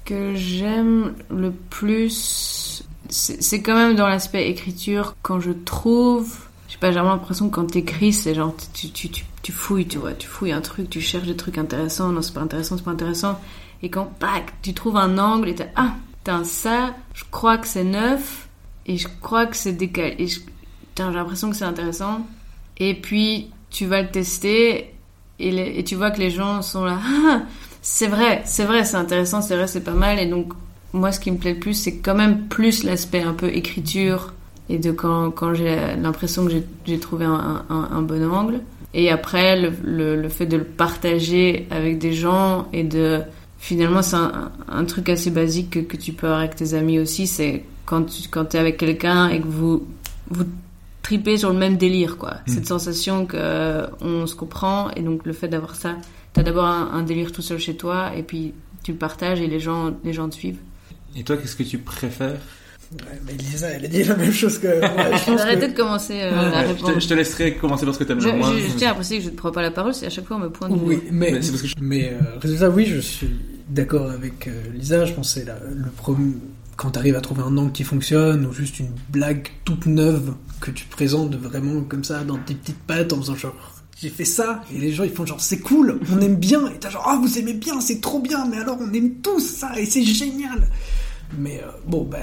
Que 0.07 0.35
j'aime 0.35 1.13
le 1.29 1.51
plus, 1.51 2.83
c'est 3.09 3.61
quand 3.61 3.75
même 3.75 3.95
dans 3.95 4.07
l'aspect 4.07 4.49
écriture, 4.49 5.15
quand 5.21 5.41
je 5.41 5.51
trouve. 5.51 6.33
Je 6.67 6.73
sais 6.73 6.79
pas, 6.79 6.91
j'ai 6.91 6.99
vraiment 6.99 7.11
l'impression 7.11 7.49
que 7.49 7.55
quand 7.55 7.65
t'écris, 7.65 8.13
c'est 8.13 8.33
genre, 8.33 8.55
tu, 8.73 8.89
tu, 8.89 9.09
tu, 9.09 9.25
tu 9.43 9.51
fouilles, 9.51 9.85
tu 9.85 9.97
vois, 9.97 10.13
tu 10.13 10.27
fouilles 10.27 10.53
un 10.53 10.61
truc, 10.61 10.89
tu 10.89 11.01
cherches 11.01 11.27
des 11.27 11.35
trucs 11.35 11.57
intéressants, 11.57 12.09
non, 12.13 12.21
c'est 12.21 12.33
pas 12.33 12.41
intéressant, 12.41 12.77
c'est 12.77 12.83
pas 12.85 12.91
intéressant. 12.91 13.39
Et 13.83 13.89
quand, 13.89 14.05
pac, 14.05 14.53
tu 14.61 14.73
trouves 14.73 14.95
un 14.95 15.17
angle 15.17 15.49
et 15.49 15.55
t'as, 15.55 15.67
ah, 15.75 15.95
t'as 16.23 16.45
ça, 16.45 16.95
je 17.13 17.25
crois 17.29 17.57
que 17.57 17.67
c'est 17.67 17.83
neuf, 17.83 18.47
et 18.85 18.97
je 18.97 19.09
crois 19.21 19.45
que 19.45 19.57
c'est 19.57 19.73
décalé. 19.73 20.15
Et 20.19 20.27
j'ai 20.27 20.41
l'impression 20.97 21.49
que 21.49 21.55
c'est 21.57 21.65
intéressant. 21.65 22.25
Et 22.77 22.93
puis, 22.93 23.51
tu 23.69 23.85
vas 23.85 24.01
le 24.01 24.09
tester, 24.09 24.93
et, 25.39 25.79
et 25.79 25.83
tu 25.83 25.95
vois 25.95 26.11
que 26.11 26.19
les 26.19 26.29
gens 26.29 26.61
sont 26.61 26.85
là, 26.85 26.97
ah, 27.05 27.41
c'est 27.89 28.07
vrai, 28.07 28.41
c'est 28.45 28.65
vrai, 28.65 28.83
c'est 28.83 28.97
intéressant, 28.97 29.41
c'est 29.41 29.55
vrai, 29.55 29.65
c'est 29.67 29.79
pas 29.83 29.93
mal. 29.93 30.19
Et 30.19 30.25
donc, 30.25 30.51
moi, 30.91 31.13
ce 31.13 31.21
qui 31.21 31.31
me 31.31 31.37
plaît 31.37 31.53
le 31.53 31.59
plus, 31.59 31.73
c'est 31.73 31.95
quand 31.99 32.15
même 32.15 32.47
plus 32.47 32.83
l'aspect 32.83 33.21
un 33.23 33.33
peu 33.33 33.47
écriture 33.47 34.33
et 34.67 34.77
de 34.77 34.91
quand, 34.91 35.31
quand 35.31 35.53
j'ai 35.53 35.77
l'impression 35.95 36.45
que 36.45 36.51
j'ai- 36.85 36.99
trouvé 36.99 37.23
un, 37.23 37.63
un- 37.69 37.89
un 37.91 38.01
bon 38.01 38.29
angle. 38.29 38.59
Et 38.93 39.09
après, 39.09 39.57
le, 39.61 39.71
le- 39.85 40.21
le 40.21 40.29
fait 40.29 40.45
de 40.45 40.57
le 40.57 40.65
partager 40.65 41.65
avec 41.71 41.97
des 41.97 42.11
gens 42.13 42.67
et 42.73 42.83
de. 42.83 43.21
Finalement, 43.57 44.01
c'est 44.01 44.17
un, 44.17 44.51
un 44.67 44.83
truc 44.85 45.07
assez 45.09 45.31
basique 45.31 45.69
que, 45.71 45.79
que 45.79 45.95
tu 45.97 46.11
peux 46.11 46.27
avoir 46.27 46.41
avec 46.41 46.55
tes 46.57 46.73
amis 46.73 46.99
aussi. 46.99 47.25
C'est 47.25 47.63
quand 47.85 48.03
tu 48.03 48.27
quand 48.29 48.53
es 48.53 48.57
avec 48.59 48.75
quelqu'un 48.77 49.29
et 49.29 49.39
que 49.39 49.47
vous, 49.47 49.87
vous 50.29 50.43
tripez 51.03 51.37
sur 51.37 51.51
le 51.53 51.57
même 51.57 51.77
délire, 51.77 52.17
quoi. 52.17 52.31
Mm. 52.47 52.51
Cette 52.51 52.67
sensation 52.67 53.25
que 53.25 53.37
euh, 53.39 53.87
on 54.01 54.27
se 54.27 54.35
comprend 54.35 54.91
et 54.91 55.01
donc 55.01 55.25
le 55.25 55.31
fait 55.33 55.47
d'avoir 55.47 55.75
ça, 55.75 55.95
t'as 56.37 56.43
d'abord 56.43 56.65
un, 56.65 56.91
un 56.93 57.03
délire 57.03 57.31
tout 57.31 57.41
seul 57.41 57.57
chez 57.59 57.75
toi 57.75 58.11
et 58.15 58.23
puis 58.23 58.53
tu 58.83 58.91
le 58.91 58.97
partages 58.97 59.41
et 59.41 59.47
les 59.47 59.59
gens 59.59 59.93
les 60.03 60.13
gens 60.13 60.29
te 60.29 60.35
suivent. 60.35 60.59
et 61.15 61.23
toi 61.23 61.35
qu'est-ce 61.37 61.55
que 61.55 61.63
tu 61.63 61.79
préfères? 61.79 62.37
Ouais, 62.93 63.19
mais 63.25 63.33
Lisa, 63.33 63.67
elle 63.67 63.83
a 63.83 63.87
dit 63.89 64.01
la 64.05 64.15
même 64.15 64.31
chose 64.31 64.59
que 64.59 64.79
moi. 64.79 65.17
Je 65.27 65.31
Arrêtez 65.33 65.65
que- 65.67 65.71
de 65.73 65.75
commencer 65.75 66.21
euh, 66.21 66.29
Ouais, 66.31 66.55
à 66.55 66.63
je, 66.63 66.67
répondre. 66.73 66.93
te, 66.93 66.99
je 67.01 67.07
te 67.09 67.13
laisserai 67.15 67.55
commencer 67.55 67.83
par 67.85 67.93
ce 67.93 67.99
que 67.99 68.05
t'aimes 68.05 68.21
Je, 68.21 68.29
le 68.29 68.37
moins 68.37 68.53
je- 68.57 68.59
je 68.65 68.73
tiens 68.77 68.91
à 68.91 68.93
préciser 68.93 69.17
que 69.17 69.25
je 69.25 69.29
ne 69.31 69.35
prends 69.35 69.51
pas 69.51 69.61
la 69.61 69.71
parole, 69.71 69.93
c'est 69.93 70.05
à 70.05 70.09
chaque 70.09 70.23
fois 70.25 70.37
on 70.37 70.39
me 70.39 70.49
pointe. 70.49 70.71
du 70.71 70.79
Oui, 70.85 70.95
doigt. 70.95 71.03
mais, 71.11 71.31
Mais 71.31 71.41
c'est 71.41 71.49
parce 71.51 71.63
que 71.63 71.67
je- 71.67 71.75
mais 71.81 72.13
euh, 72.13 72.39
résultat, 72.39 72.69
oui, 72.69 72.85
je 72.85 72.99
suis 72.99 73.29
d'accord 73.67 74.09
avec 74.09 74.47
euh, 74.47 74.51
Lisa. 74.73 75.03
Je 75.03 75.11
pense 75.13 75.33
que 75.33 75.39
c'est 75.41 75.45
la- 75.45 75.59
le 75.69 75.89
premier. 75.89 76.35
Quand 76.77 76.91
tu 76.91 76.99
arrives 76.99 77.15
à 77.17 77.21
trouver 77.21 77.41
un 77.41 77.57
angle 77.57 77.73
qui 77.73 77.83
fonctionne, 77.83 78.45
ou 78.45 78.53
juste 78.53 78.79
une 78.79 78.91
blague 79.09 79.47
toute 79.65 79.85
neuve 79.87 80.35
que 80.61 80.71
tu 80.71 80.85
présentes 80.85 81.35
vraiment 81.35 81.81
comme 81.81 82.05
ça 82.05 82.23
dans 82.23 82.37
tes 82.37 82.53
petites 82.53 82.79
pattes 82.79 83.11
en 83.11 83.17
faisant 83.17 83.35
genre 83.35 83.76
j'ai 83.99 84.09
fait 84.09 84.25
ça, 84.25 84.63
et 84.73 84.77
les 84.77 84.91
gens 84.91 85.03
ils 85.03 85.11
font 85.11 85.25
genre 85.25 85.41
c'est 85.41 85.59
cool, 85.59 85.99
on 86.11 86.19
aime 86.19 86.35
bien, 86.35 86.67
et 86.67 86.77
t'as 86.79 86.89
genre 86.89 87.03
ah 87.05 87.19
vous 87.21 87.37
aimez 87.37 87.53
bien, 87.53 87.81
c'est 87.81 87.99
trop 87.99 88.19
bien, 88.19 88.45
mais 88.45 88.57
alors 88.57 88.77
on 88.79 88.93
aime 88.93 89.15
tous 89.15 89.39
ça, 89.39 89.79
et 89.79 89.85
c'est 89.85 90.03
génial. 90.03 90.69
Mais 91.37 91.61
euh, 91.61 91.71
bon, 91.85 92.03
bah, 92.03 92.19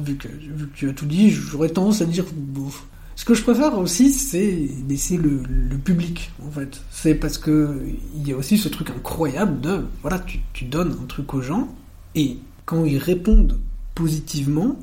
vu 0.00 0.16
que, 0.16 0.26
tu 0.74 0.88
as 0.88 0.92
tout 0.92 1.06
dit, 1.06 1.30
j'aurais 1.30 1.68
tendance 1.68 2.00
à 2.00 2.06
dire 2.06 2.24
bon, 2.34 2.68
ce 3.14 3.24
que 3.24 3.34
je 3.34 3.42
préfère 3.42 3.78
aussi, 3.78 4.10
c'est 4.10 4.68
laisser 4.88 5.16
le, 5.16 5.42
le 5.46 5.78
public, 5.78 6.32
en 6.44 6.50
fait. 6.50 6.82
C'est 6.90 7.14
parce 7.14 7.38
que 7.38 7.82
il 8.16 8.26
y 8.26 8.32
a 8.32 8.36
aussi 8.36 8.58
ce 8.58 8.68
truc 8.68 8.90
incroyable 8.90 9.60
de, 9.60 9.84
voilà, 10.00 10.18
tu, 10.18 10.40
tu 10.52 10.64
donnes 10.64 10.96
un 11.00 11.06
truc 11.06 11.32
aux 11.34 11.42
gens, 11.42 11.68
et 12.14 12.38
quand 12.64 12.84
ils 12.84 12.98
répondent 12.98 13.60
positivement, 13.94 14.76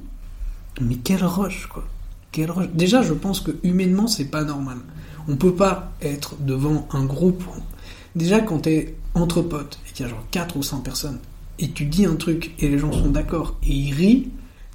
mais 0.80 0.96
quel 0.96 1.24
rush, 1.24 1.68
quoi. 1.68 1.86
Quel 2.32 2.52
rush. 2.52 2.70
Déjà, 2.74 3.02
je 3.02 3.14
pense 3.14 3.42
que 3.42 3.52
humainement, 3.64 4.08
c'est 4.08 4.26
pas 4.26 4.44
normal. 4.44 4.78
On 5.28 5.36
peut 5.36 5.54
pas 5.54 5.92
être 6.02 6.36
devant 6.40 6.88
un 6.92 7.06
groupe. 7.06 7.44
Déjà, 8.16 8.40
quand 8.40 8.60
t'es 8.60 8.96
entre 9.14 9.42
potes 9.42 9.80
et 9.88 9.94
qu'il 9.94 10.06
y 10.06 10.10
a 10.10 10.12
genre 10.12 10.26
4 10.32 10.58
ou 10.58 10.64
5 10.64 10.84
personnes 10.84 11.20
et 11.60 11.70
tu 11.70 11.86
dis 11.86 12.06
un 12.06 12.16
truc 12.16 12.52
et 12.60 12.68
les 12.68 12.78
gens 12.78 12.92
sont 12.92 13.10
d'accord 13.10 13.56
et 13.64 13.74
ils 13.74 13.94
rient, 13.94 14.30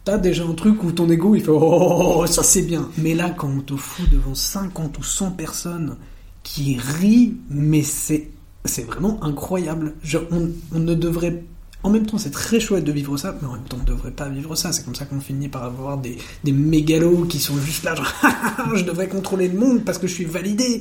t'as 0.05 0.18
déjà 0.18 0.44
un 0.44 0.52
truc 0.52 0.82
où 0.84 0.92
ton 0.92 1.08
ego 1.08 1.34
il 1.34 1.42
fait 1.42 1.50
oh 1.50 2.24
ça 2.26 2.42
c'est 2.42 2.62
bien. 2.62 2.89
Mais 2.98 3.14
là 3.14 3.31
quand 3.31 3.48
on 3.48 3.60
te 3.60 3.74
fout 3.74 4.08
devant 4.10 4.34
50 4.34 4.98
ou 4.98 5.02
100 5.02 5.31
personnes 5.32 5.97
qui 6.42 6.76
rient, 6.78 7.36
mais 7.48 7.82
c'est 7.82 8.31
c'est 8.66 8.82
vraiment 8.82 9.23
incroyable. 9.23 9.94
Genre, 10.02 10.24
on, 10.31 10.50
on 10.73 10.78
ne 10.78 10.94
devrait 10.94 11.44
en 11.84 11.90
même 11.90 12.06
temps, 12.06 12.16
c'est 12.16 12.30
très 12.30 12.60
chouette 12.60 12.82
de 12.82 12.92
vivre 12.92 13.14
ça, 13.18 13.36
mais 13.40 13.46
en 13.46 13.52
même 13.52 13.64
temps, 13.64 13.76
on 13.76 13.82
ne 13.82 13.84
devrait 13.84 14.10
pas 14.10 14.26
vivre 14.30 14.56
ça. 14.56 14.72
C'est 14.72 14.84
comme 14.86 14.94
ça 14.94 15.04
qu'on 15.04 15.20
finit 15.20 15.50
par 15.50 15.64
avoir 15.64 15.98
des, 15.98 16.16
mégalos 16.46 17.26
qui 17.26 17.38
sont 17.38 17.58
juste 17.58 17.84
là, 17.84 17.94
je 18.74 18.84
devrais 18.84 19.06
contrôler 19.06 19.48
le 19.48 19.58
monde 19.58 19.84
parce 19.84 19.98
que 19.98 20.06
je 20.06 20.14
suis 20.14 20.24
validé. 20.24 20.80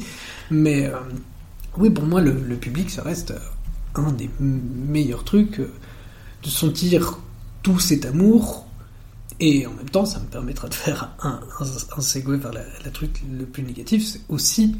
Mais 0.50 0.86
euh, 0.86 0.98
oui, 1.78 1.90
pour 1.90 2.06
moi, 2.06 2.22
le, 2.22 2.56
public, 2.56 2.90
ça 2.90 3.04
reste 3.04 3.32
euh, 3.32 3.40
un 3.96 4.14
des 4.14 4.30
meilleurs 4.40 5.26
trucs 5.26 5.60
euh, 5.60 5.74
de 6.42 6.48
sentir 6.48 7.20
tout 7.64 7.80
cet 7.80 8.06
amour. 8.06 8.66
Et 9.42 9.68
en 9.68 9.74
même 9.74 9.90
temps, 9.90 10.06
ça 10.06 10.20
me 10.20 10.26
permettra 10.28 10.70
de 10.70 10.74
faire 10.74 11.14
un, 11.22 11.42
un, 11.60 11.66
un 11.98 12.02
segue 12.02 12.30
vers 12.30 12.54
la, 12.54 12.62
la, 12.86 12.92
truc 12.92 13.22
le 13.30 13.46
plus 13.46 13.64
négatif, 13.64 14.08
c'est 14.08 14.22
aussi 14.30 14.78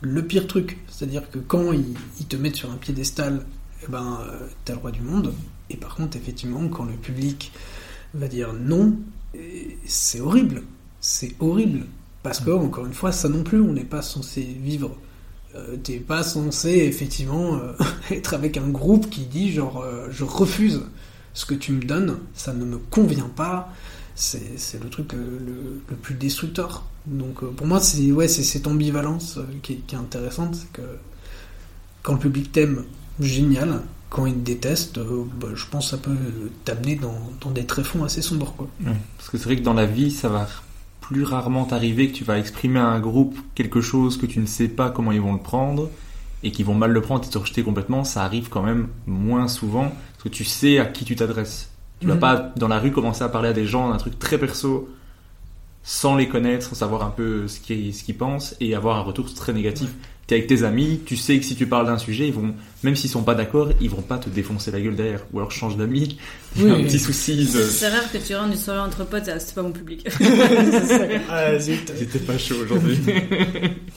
le 0.00 0.24
pire 0.24 0.46
truc. 0.46 0.78
C'est-à-dire 0.88 1.28
que 1.28 1.40
quand 1.40 1.72
ils, 1.72 2.26
te 2.28 2.36
mettent 2.36 2.54
sur 2.54 2.70
un 2.70 2.76
piédestal, 2.76 3.44
eh 3.82 3.90
ben, 3.90 4.20
t'as 4.64 4.74
le 4.74 4.78
roi 4.78 4.92
du 4.92 5.00
monde, 5.00 5.32
et 5.70 5.76
par 5.76 5.94
contre, 5.94 6.16
effectivement, 6.16 6.68
quand 6.68 6.84
le 6.84 6.94
public 6.94 7.52
va 8.14 8.28
dire 8.28 8.52
non, 8.52 8.96
c'est 9.86 10.20
horrible. 10.20 10.62
C'est 11.00 11.34
horrible. 11.40 11.86
Parce 12.22 12.40
que, 12.40 12.50
encore 12.50 12.86
une 12.86 12.94
fois, 12.94 13.12
ça 13.12 13.28
non 13.28 13.42
plus, 13.44 13.60
on 13.60 13.72
n'est 13.72 13.84
pas 13.84 14.02
censé 14.02 14.42
vivre. 14.42 14.96
Euh, 15.54 15.76
T'es 15.76 15.98
pas 15.98 16.22
censé, 16.22 16.70
effectivement, 16.70 17.56
euh, 17.56 17.72
être 18.10 18.34
avec 18.34 18.56
un 18.56 18.68
groupe 18.68 19.08
qui 19.10 19.26
dit, 19.26 19.52
genre, 19.52 19.80
euh, 19.82 20.08
je 20.10 20.24
refuse 20.24 20.82
ce 21.36 21.44
que 21.44 21.54
tu 21.54 21.72
me 21.72 21.82
donnes, 21.82 22.18
ça 22.34 22.52
ne 22.52 22.64
me 22.64 22.78
convient 22.78 23.28
pas. 23.28 23.72
C'est 24.16 24.82
le 24.82 24.88
truc 24.88 25.12
le, 25.12 25.94
plus 26.02 26.14
destructeur. 26.14 26.84
Donc, 27.04 27.42
euh, 27.42 27.50
pour 27.50 27.66
moi, 27.66 27.80
c'est 27.80 28.10
ouais, 28.10 28.28
cette 28.28 28.66
ambivalence 28.66 29.36
euh, 29.36 29.44
qui 29.62 29.74
est 29.74 29.94
intéressante. 29.94 30.54
C'est 30.56 30.72
que 30.72 30.82
quand 32.02 32.14
le 32.14 32.18
public 32.18 32.50
t'aime, 32.50 32.84
génial 33.20 33.82
quand 34.16 34.24
ils 34.24 34.32
te 34.32 34.38
détestent, 34.38 34.96
euh, 34.96 35.24
bah, 35.38 35.48
je 35.54 35.66
pense 35.66 35.84
que 35.84 35.90
ça 35.90 35.98
peut 35.98 36.16
t'amener 36.64 36.96
dans, 36.96 37.20
dans, 37.42 37.50
des 37.50 37.66
tréfonds 37.66 38.02
assez 38.02 38.22
sombres. 38.22 38.54
Quoi. 38.56 38.66
Parce 39.18 39.28
que 39.28 39.36
c'est 39.36 39.44
vrai 39.44 39.56
que 39.56 39.62
dans 39.62 39.74
la 39.74 39.84
vie, 39.84 40.10
ça 40.10 40.30
va 40.30 40.48
plus 41.02 41.22
rarement 41.22 41.66
t'arriver 41.66 42.08
que 42.08 42.16
tu 42.16 42.24
vas 42.24 42.38
exprimer 42.38 42.80
à 42.80 42.86
un 42.86 42.98
groupe 42.98 43.38
quelque 43.54 43.82
chose 43.82 44.16
que 44.16 44.24
tu 44.24 44.40
ne 44.40 44.46
sais 44.46 44.68
pas 44.68 44.88
comment 44.88 45.12
ils 45.12 45.20
vont 45.20 45.34
le 45.34 45.38
prendre 45.38 45.90
et 46.42 46.50
qu'ils 46.50 46.64
vont 46.64 46.74
mal 46.74 46.92
le 46.92 47.00
prendre 47.02 47.26
et 47.26 47.28
te 47.28 47.36
rejeter 47.36 47.62
complètement. 47.62 48.04
Ça 48.04 48.24
arrive 48.24 48.48
quand 48.48 48.62
même 48.62 48.88
moins 49.06 49.48
souvent 49.48 49.92
parce 50.12 50.24
que 50.24 50.28
tu 50.30 50.44
sais 50.44 50.78
à 50.78 50.86
qui 50.86 51.04
tu 51.04 51.14
t'adresses. 51.14 51.70
Tu 52.00 52.06
mmh. 52.06 52.10
vas 52.10 52.16
pas 52.16 52.52
dans 52.56 52.68
la 52.68 52.78
rue 52.78 52.92
commencer 52.92 53.22
à 53.22 53.28
parler 53.28 53.50
à 53.50 53.52
des 53.52 53.66
gens 53.66 53.90
d'un 53.90 53.98
truc 53.98 54.18
très 54.18 54.38
perso 54.38 54.88
sans 55.82 56.16
les 56.16 56.26
connaître, 56.26 56.66
sans 56.70 56.74
savoir 56.74 57.04
un 57.04 57.10
peu 57.10 57.48
ce 57.48 57.60
qu'ils 57.60 57.94
ce 57.94 58.10
pensent 58.12 58.56
et 58.60 58.74
avoir 58.74 58.96
un 58.96 59.02
retour 59.02 59.32
très 59.34 59.52
négatif. 59.52 59.90
Ouais 59.90 60.15
t'es 60.26 60.34
avec 60.36 60.48
tes 60.48 60.64
amis, 60.64 61.00
tu 61.06 61.16
sais 61.16 61.38
que 61.38 61.44
si 61.44 61.54
tu 61.54 61.66
parles 61.66 61.86
d'un 61.86 61.98
sujet, 61.98 62.26
ils 62.26 62.32
vont, 62.32 62.54
même 62.82 62.96
s'ils 62.96 63.10
sont 63.10 63.22
pas 63.22 63.34
d'accord, 63.34 63.70
ils 63.80 63.88
vont 63.88 64.02
pas 64.02 64.18
te 64.18 64.28
défoncer 64.28 64.72
la 64.72 64.80
gueule 64.80 64.96
derrière. 64.96 65.24
Ou 65.32 65.38
alors 65.38 65.52
change 65.52 65.76
d'amis, 65.76 66.18
oui, 66.58 66.70
un 66.70 66.82
petit 66.82 66.98
souci 66.98 67.36
de... 67.36 67.62
C'est 67.62 67.88
rare 67.88 68.10
que 68.10 68.18
tu 68.18 68.34
rentres 68.34 68.52
une 68.52 68.58
soirée 68.58 68.80
entre 68.80 69.04
potes, 69.04 69.24
c'était 69.38 69.54
pas 69.54 69.62
mon 69.62 69.70
public. 69.70 70.06
ah, 71.30 71.56
J'étais 71.58 72.18
pas 72.18 72.36
chaud 72.38 72.56
aujourd'hui. 72.64 72.98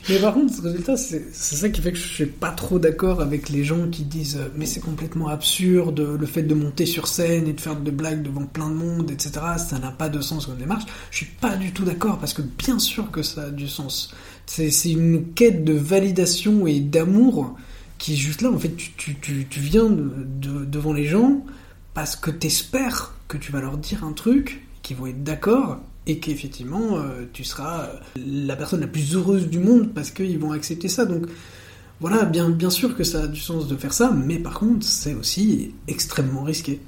mais 0.08 0.20
par 0.20 0.36
contre, 0.36 0.54
ce 0.54 0.62
résultat, 0.62 0.98
c'est 0.98 1.34
ça 1.34 1.70
qui 1.70 1.82
fait 1.82 1.94
que 1.94 1.98
je 1.98 2.08
suis 2.08 2.26
pas 2.28 2.52
trop 2.52 2.78
d'accord 2.78 3.22
avec 3.22 3.50
les 3.50 3.64
gens 3.64 3.88
qui 3.90 4.04
disent 4.04 4.38
euh, 4.38 4.50
mais 4.56 4.68
c'est 4.68 4.82
complètement 4.82 5.30
absurde, 5.30 6.18
le 6.20 6.26
fait 6.28 6.44
de 6.44 6.54
monter 6.54 6.86
sur 6.86 7.08
scène 7.08 7.48
et 7.48 7.54
de 7.54 7.62
faire 7.62 7.76
des 7.76 7.92
blagues 7.92 8.22
devant 8.22 8.46
plein 8.46 8.70
de 8.70 8.76
monde, 8.76 9.10
etc. 9.10 9.32
Ça 9.58 9.80
n'a 9.80 9.92
pas 9.92 10.10
de 10.10 10.22
sens 10.22 10.46
comme 10.46 10.58
démarche. 10.58 10.84
Je 11.10 11.18
suis 11.18 11.26
pas 11.26 11.56
du 11.56 11.72
tout 11.72 11.86
d'accord 11.86 12.20
parce 12.20 12.34
que 12.34 12.44
bien 12.44 12.78
sûr 12.78 13.10
que 13.10 13.24
ça 13.24 13.44
a 13.44 13.50
du 13.50 13.68
sens. 13.68 14.14
C'est 14.52 14.92
une 14.92 15.34
quête 15.34 15.64
de 15.64 15.74
validation 15.74 16.66
et 16.66 16.80
d'amour 16.80 17.56
qui 18.00 18.14
est 18.14 18.18
juste 18.18 18.42
là. 18.42 18.50
En 18.50 18.58
fait, 18.58 18.76
tu, 18.76 18.92
tu, 18.98 19.16
tu, 19.22 19.46
tu 19.48 19.60
viens 19.60 19.88
de, 19.88 20.12
de, 20.26 20.66
devant 20.66 20.92
les 20.92 21.06
gens 21.06 21.46
parce 21.94 22.16
que 22.16 22.32
t'espères 22.32 23.14
que 23.28 23.38
tu 23.38 23.52
vas 23.52 23.62
leur 23.62 23.78
dire 23.78 24.04
un 24.04 24.12
truc, 24.12 24.66
qu'ils 24.82 24.98
vont 24.98 25.06
être 25.06 25.24
d'accord 25.24 25.78
et 26.08 26.18
qu'effectivement 26.18 26.98
euh, 26.98 27.26
tu 27.32 27.44
seras 27.44 27.90
la 28.16 28.56
personne 28.56 28.80
la 28.80 28.88
plus 28.88 29.16
heureuse 29.16 29.48
du 29.48 29.60
monde 29.60 29.94
parce 29.94 30.10
qu'ils 30.10 30.40
vont 30.40 30.52
accepter 30.52 30.88
ça. 30.88 31.06
Donc 31.06 31.28
voilà, 32.00 32.26
bien, 32.26 32.50
bien 32.50 32.72
sûr 32.72 32.96
que 32.96 33.04
ça 33.04 33.24
a 33.24 33.28
du 33.28 33.40
sens 33.40 33.68
de 33.68 33.76
faire 33.76 33.94
ça, 33.94 34.12
mais 34.12 34.40
par 34.40 34.56
contre 34.56 34.86
c'est 34.86 35.14
aussi 35.14 35.74
extrêmement 35.88 36.44
risqué. 36.44 36.80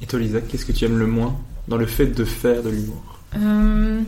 Et 0.00 0.06
toi 0.06 0.20
Lisa, 0.20 0.40
qu'est-ce 0.40 0.64
que 0.64 0.72
tu 0.72 0.84
aimes 0.84 0.98
le 0.98 1.08
moins 1.08 1.36
dans 1.66 1.78
le 1.78 1.86
fait 1.86 2.06
de 2.06 2.24
faire 2.24 2.62
de 2.62 2.70
l'humour? 2.70 3.20
Euh... 3.36 4.02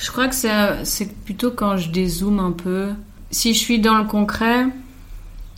Je 0.00 0.10
crois 0.10 0.28
que 0.28 0.34
c'est 0.34 1.14
plutôt 1.24 1.50
quand 1.50 1.76
je 1.76 1.90
dézoome 1.90 2.38
un 2.38 2.52
peu. 2.52 2.90
Si 3.30 3.54
je 3.54 3.58
suis 3.58 3.78
dans 3.78 3.96
le 3.98 4.04
concret, 4.04 4.66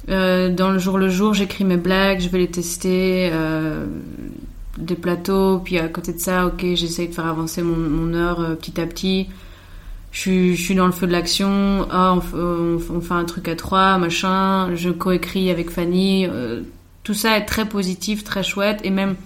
euh, 0.08 0.50
dans 0.50 0.70
le 0.70 0.78
jour 0.78 0.98
le 0.98 1.08
jour, 1.08 1.34
j'écris 1.34 1.64
mes 1.64 1.76
blagues, 1.76 2.20
je 2.20 2.28
vais 2.28 2.38
les 2.38 2.50
tester, 2.50 3.30
euh, 3.32 3.86
des 4.76 4.96
plateaux, 4.96 5.60
puis 5.60 5.78
à 5.78 5.88
côté 5.88 6.12
de 6.12 6.18
ça, 6.18 6.46
ok, 6.46 6.64
j'essaye 6.74 7.08
de 7.08 7.14
faire 7.14 7.26
avancer 7.26 7.62
mon, 7.62 8.12
heure 8.14 8.40
euh, 8.40 8.54
petit 8.54 8.80
à 8.80 8.86
petit. 8.86 9.28
Je 10.12 10.54
suis, 10.54 10.74
dans 10.76 10.86
le 10.86 10.92
feu 10.92 11.08
de 11.08 11.12
l'action, 11.12 11.88
oh, 11.92 12.20
on, 12.34 13.00
fait 13.00 13.14
un 13.14 13.24
truc 13.24 13.48
à 13.48 13.56
trois, 13.56 13.98
machin, 13.98 14.74
je 14.76 14.90
coécris 14.90 15.50
avec 15.50 15.70
Fanny. 15.70 16.28
Tout 17.02 17.14
ça 17.14 17.36
est 17.36 17.46
très 17.46 17.68
positif, 17.68 18.22
très 18.22 18.44
chouette, 18.44 18.78
et 18.84 18.90
même 18.90 19.16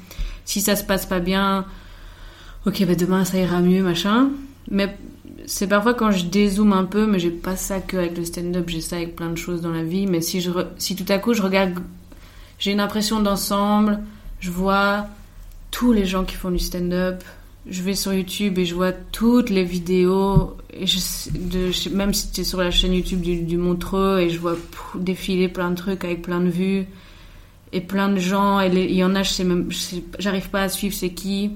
si 0.46 0.62
ça 0.62 0.76
se 0.76 0.84
passe 0.84 1.04
pas 1.04 1.20
bien, 1.20 1.66
ok, 2.64 2.86
bah 2.86 2.94
demain 2.94 3.26
ça 3.26 3.36
ira 3.36 3.60
mieux, 3.60 3.82
machin. 3.82 4.30
Mais 4.70 4.96
c'est 5.46 5.66
parfois 5.66 5.94
quand 5.94 6.10
je 6.10 6.26
dézoome 6.26 6.72
un 6.72 6.84
peu, 6.84 7.06
mais 7.06 7.18
j'ai 7.18 7.30
pas 7.30 7.56
ça 7.56 7.80
que 7.80 7.96
avec 7.96 8.16
le 8.16 8.24
stand-up, 8.24 8.68
j'ai 8.68 8.80
ça 8.80 8.96
avec 8.96 9.16
plein 9.16 9.30
de 9.30 9.36
choses 9.36 9.62
dans 9.62 9.72
la 9.72 9.82
vie. 9.82 10.06
Mais 10.06 10.20
si, 10.20 10.40
je, 10.40 10.50
si 10.78 10.94
tout 10.96 11.10
à 11.10 11.18
coup 11.18 11.32
je 11.32 11.42
regarde, 11.42 11.74
j'ai 12.58 12.72
une 12.72 12.80
impression 12.80 13.20
d'ensemble, 13.20 14.00
je 14.40 14.50
vois 14.50 15.06
tous 15.70 15.92
les 15.92 16.04
gens 16.04 16.24
qui 16.24 16.34
font 16.34 16.50
du 16.50 16.58
stand-up, 16.58 17.22
je 17.68 17.82
vais 17.82 17.94
sur 17.94 18.12
YouTube 18.12 18.58
et 18.58 18.64
je 18.64 18.74
vois 18.74 18.92
toutes 18.92 19.50
les 19.50 19.64
vidéos, 19.64 20.56
même 21.92 22.14
si 22.14 22.30
tu 22.32 22.40
es 22.40 22.44
sur 22.44 22.60
la 22.60 22.70
chaîne 22.70 22.92
YouTube 22.92 23.20
du, 23.20 23.42
du 23.42 23.56
Montreux, 23.56 24.20
et 24.20 24.30
je 24.30 24.38
vois 24.38 24.56
défiler 24.94 25.48
plein 25.48 25.70
de 25.70 25.76
trucs 25.76 26.04
avec 26.04 26.22
plein 26.22 26.40
de 26.40 26.48
vues, 26.48 26.86
et 27.72 27.80
plein 27.80 28.08
de 28.08 28.18
gens, 28.18 28.60
et 28.60 28.68
il 28.68 28.96
y 28.96 29.04
en 29.04 29.14
a, 29.14 29.22
je 29.22 29.30
sais 29.30 29.44
même, 29.44 29.68
j'arrive 30.18 30.48
pas 30.48 30.62
à 30.62 30.68
suivre 30.68 30.94
c'est 30.94 31.10
qui. 31.10 31.52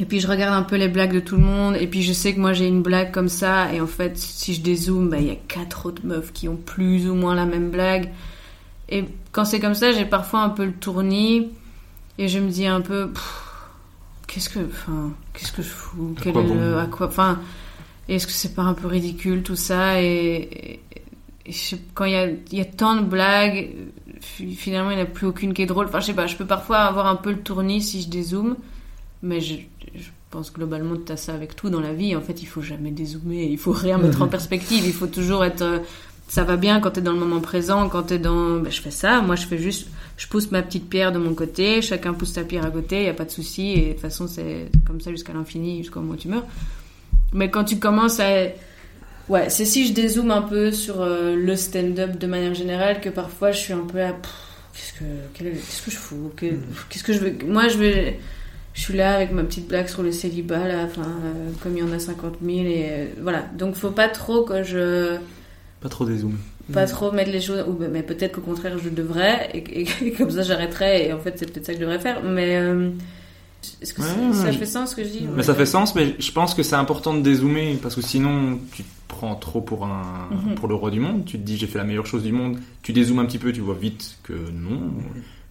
Et 0.00 0.04
puis 0.04 0.20
je 0.20 0.28
regarde 0.28 0.54
un 0.54 0.62
peu 0.62 0.76
les 0.76 0.86
blagues 0.88 1.12
de 1.12 1.20
tout 1.20 1.36
le 1.36 1.42
monde, 1.42 1.76
et 1.76 1.88
puis 1.88 2.02
je 2.02 2.12
sais 2.12 2.32
que 2.32 2.38
moi 2.38 2.52
j'ai 2.52 2.68
une 2.68 2.82
blague 2.82 3.10
comme 3.10 3.28
ça, 3.28 3.72
et 3.72 3.80
en 3.80 3.88
fait, 3.88 4.16
si 4.16 4.54
je 4.54 4.60
dézoome, 4.60 5.10
bah, 5.10 5.18
il 5.18 5.26
y 5.26 5.30
a 5.30 5.36
quatre 5.48 5.86
autres 5.86 6.06
meufs 6.06 6.32
qui 6.32 6.48
ont 6.48 6.56
plus 6.56 7.08
ou 7.08 7.14
moins 7.14 7.34
la 7.34 7.46
même 7.46 7.70
blague. 7.70 8.10
Et 8.88 9.04
quand 9.32 9.44
c'est 9.44 9.58
comme 9.58 9.74
ça, 9.74 9.90
j'ai 9.90 10.04
parfois 10.04 10.42
un 10.42 10.50
peu 10.50 10.64
le 10.64 10.72
tournis, 10.72 11.48
et 12.16 12.28
je 12.28 12.38
me 12.38 12.48
dis 12.48 12.66
un 12.66 12.80
peu, 12.80 13.10
qu'est-ce 14.28 14.48
que, 14.48 14.60
enfin, 14.60 15.12
qu'est-ce 15.32 15.50
que 15.52 15.62
je 15.62 15.68
fous? 15.68 16.14
Quel 16.22 16.36
est 16.36 16.54
le, 16.54 16.78
à 16.78 16.86
quoi, 16.86 17.08
enfin, 17.08 17.40
est-ce 18.08 18.26
que 18.26 18.32
c'est 18.32 18.54
pas 18.54 18.62
un 18.62 18.74
peu 18.74 18.86
ridicule 18.86 19.42
tout 19.42 19.56
ça? 19.56 20.00
Et, 20.00 20.80
et 21.44 21.52
je, 21.52 21.74
quand 21.94 22.04
il 22.04 22.12
y 22.12 22.16
a, 22.16 22.28
y 22.52 22.60
a 22.60 22.64
tant 22.64 22.94
de 22.94 23.02
blagues, 23.02 23.70
finalement 24.20 24.90
il 24.90 24.96
n'y 24.96 25.02
a 25.02 25.06
plus 25.06 25.26
aucune 25.26 25.54
qui 25.54 25.62
est 25.62 25.66
drôle. 25.66 25.86
Enfin, 25.86 26.00
je 26.00 26.06
sais 26.06 26.14
pas, 26.14 26.26
je 26.26 26.36
peux 26.36 26.46
parfois 26.46 26.78
avoir 26.78 27.06
un 27.06 27.16
peu 27.16 27.30
le 27.32 27.40
tournis 27.40 27.82
si 27.82 28.02
je 28.02 28.08
dézoome, 28.08 28.56
mais 29.22 29.40
je 29.40 29.56
pense 30.30 30.52
globalement 30.52 30.96
que 30.96 31.06
tu 31.06 31.12
as 31.12 31.16
ça 31.16 31.34
avec 31.34 31.56
tout 31.56 31.70
dans 31.70 31.80
la 31.80 31.92
vie. 31.92 32.14
En 32.16 32.20
fait, 32.20 32.42
il 32.42 32.46
faut 32.46 32.62
jamais 32.62 32.90
dézoomer, 32.90 33.44
il 33.44 33.58
faut 33.58 33.72
rien 33.72 33.98
mettre 33.98 34.22
en 34.22 34.28
perspective, 34.36 34.84
il 34.84 34.92
faut 34.92 35.06
toujours 35.06 35.44
être. 35.44 35.82
Ça 36.28 36.44
va 36.44 36.56
bien 36.56 36.80
quand 36.80 36.90
tu 36.90 36.98
es 36.98 37.02
dans 37.02 37.12
le 37.12 37.18
moment 37.18 37.40
présent, 37.40 37.88
quand 37.88 38.04
tu 38.04 38.14
es 38.14 38.18
dans. 38.18 38.58
Ben, 38.58 38.70
je 38.70 38.80
fais 38.80 38.90
ça, 38.90 39.20
moi 39.22 39.36
je 39.36 39.46
fais 39.46 39.58
juste. 39.58 39.88
Je 40.16 40.26
pousse 40.26 40.50
ma 40.50 40.62
petite 40.62 40.88
pierre 40.88 41.12
de 41.12 41.18
mon 41.18 41.32
côté, 41.32 41.80
chacun 41.80 42.12
pousse 42.12 42.32
sa 42.32 42.42
pierre 42.42 42.66
à 42.66 42.70
côté, 42.70 42.96
il 42.96 43.02
n'y 43.04 43.08
a 43.08 43.14
pas 43.14 43.24
de 43.24 43.30
souci, 43.30 43.70
et 43.70 43.86
de 43.86 43.92
toute 43.92 44.00
façon, 44.00 44.26
c'est 44.26 44.68
comme 44.84 45.00
ça 45.00 45.12
jusqu'à 45.12 45.32
l'infini, 45.32 45.78
jusqu'au 45.78 46.00
moment 46.00 46.14
où 46.14 46.16
tu 46.16 46.28
meurs. 46.28 46.46
Mais 47.32 47.50
quand 47.50 47.64
tu 47.64 47.78
commences 47.78 48.20
à. 48.20 48.48
Ouais, 49.28 49.50
c'est 49.50 49.64
si 49.64 49.86
je 49.86 49.92
dézoome 49.92 50.30
un 50.30 50.42
peu 50.42 50.72
sur 50.72 51.02
euh, 51.02 51.36
le 51.36 51.54
stand-up 51.54 52.18
de 52.18 52.26
manière 52.26 52.54
générale 52.54 53.00
que 53.00 53.10
parfois 53.10 53.52
je 53.52 53.58
suis 53.58 53.72
un 53.72 53.86
peu 53.86 54.02
à. 54.02 54.12
Qu'est-ce 54.72 54.92
que, 54.92 55.04
qu'est-ce 55.34 55.82
que 55.82 55.90
je 55.90 55.96
fous? 55.96 56.30
Qu'est-ce 56.36 57.02
que 57.02 57.12
je 57.12 57.18
veux 57.18 57.36
Moi, 57.46 57.68
je 57.68 57.78
vais 57.78 58.20
je 58.78 58.84
suis 58.84 58.96
là 58.96 59.16
avec 59.16 59.32
ma 59.32 59.42
petite 59.42 59.66
blague 59.66 59.88
sur 59.88 60.04
le 60.04 60.12
célibat, 60.12 60.68
là, 60.68 60.84
enfin, 60.84 61.02
euh, 61.02 61.50
comme 61.62 61.76
il 61.76 61.80
y 61.80 61.82
en 61.82 61.90
a 61.90 61.98
50 61.98 62.36
000, 62.40 62.58
et 62.58 62.86
euh, 62.88 63.06
voilà. 63.22 63.42
Donc, 63.58 63.74
faut 63.74 63.90
pas 63.90 64.08
trop 64.08 64.44
que 64.44 64.62
je. 64.62 65.16
Pas 65.80 65.88
trop 65.88 66.04
dézoomer. 66.04 66.36
Pas 66.72 66.86
trop 66.86 67.10
mettre 67.10 67.32
les 67.32 67.40
choses. 67.40 67.64
Ou, 67.66 67.76
mais 67.90 68.04
peut-être 68.04 68.36
qu'au 68.36 68.40
contraire, 68.40 68.78
je 68.78 68.88
devrais, 68.88 69.50
et, 69.52 69.80
et, 69.82 69.88
et 70.06 70.12
comme 70.12 70.30
ça, 70.30 70.42
j'arrêterai, 70.42 71.08
et 71.08 71.12
en 71.12 71.18
fait, 71.18 71.34
c'est 71.36 71.50
peut-être 71.52 71.66
ça 71.66 71.72
que 71.72 71.78
je 71.80 71.84
devrais 71.84 71.98
faire, 71.98 72.22
mais. 72.22 72.56
Euh, 72.56 72.90
est-ce 73.82 73.92
que 73.92 74.00
Ouais, 74.02 74.32
ça 74.32 74.44
ouais, 74.44 74.52
fait 74.52 74.66
sens 74.66 74.90
ce 74.92 74.96
que 74.96 75.02
je 75.02 75.08
dis? 75.08 75.26
Mais 75.36 75.42
ça 75.42 75.52
fait 75.54 75.66
sens, 75.66 75.96
mais 75.96 76.14
je 76.20 76.30
pense 76.30 76.54
que 76.54 76.62
c'est 76.62 76.76
important 76.76 77.12
de 77.14 77.22
dézoomer 77.22 77.76
parce 77.82 77.96
que 77.96 78.00
sinon 78.02 78.60
tu 78.72 78.84
te 78.84 78.88
prends 79.08 79.34
trop 79.34 79.60
pour 79.60 79.84
un 79.84 80.28
Mhm. 80.30 80.54
pour 80.54 80.68
le 80.68 80.76
roi 80.76 80.92
du 80.92 81.00
monde. 81.00 81.24
Tu 81.24 81.38
te 81.38 81.42
dis 81.44 81.56
j'ai 81.56 81.66
fait 81.66 81.78
la 81.78 81.84
meilleure 81.84 82.06
chose 82.06 82.22
du 82.22 82.30
monde. 82.30 82.58
Tu 82.82 82.92
dézoomes 82.92 83.18
un 83.18 83.24
petit 83.26 83.38
peu, 83.38 83.50
tu 83.52 83.60
vois 83.60 83.74
vite 83.74 84.16
que 84.22 84.32
non. 84.32 84.92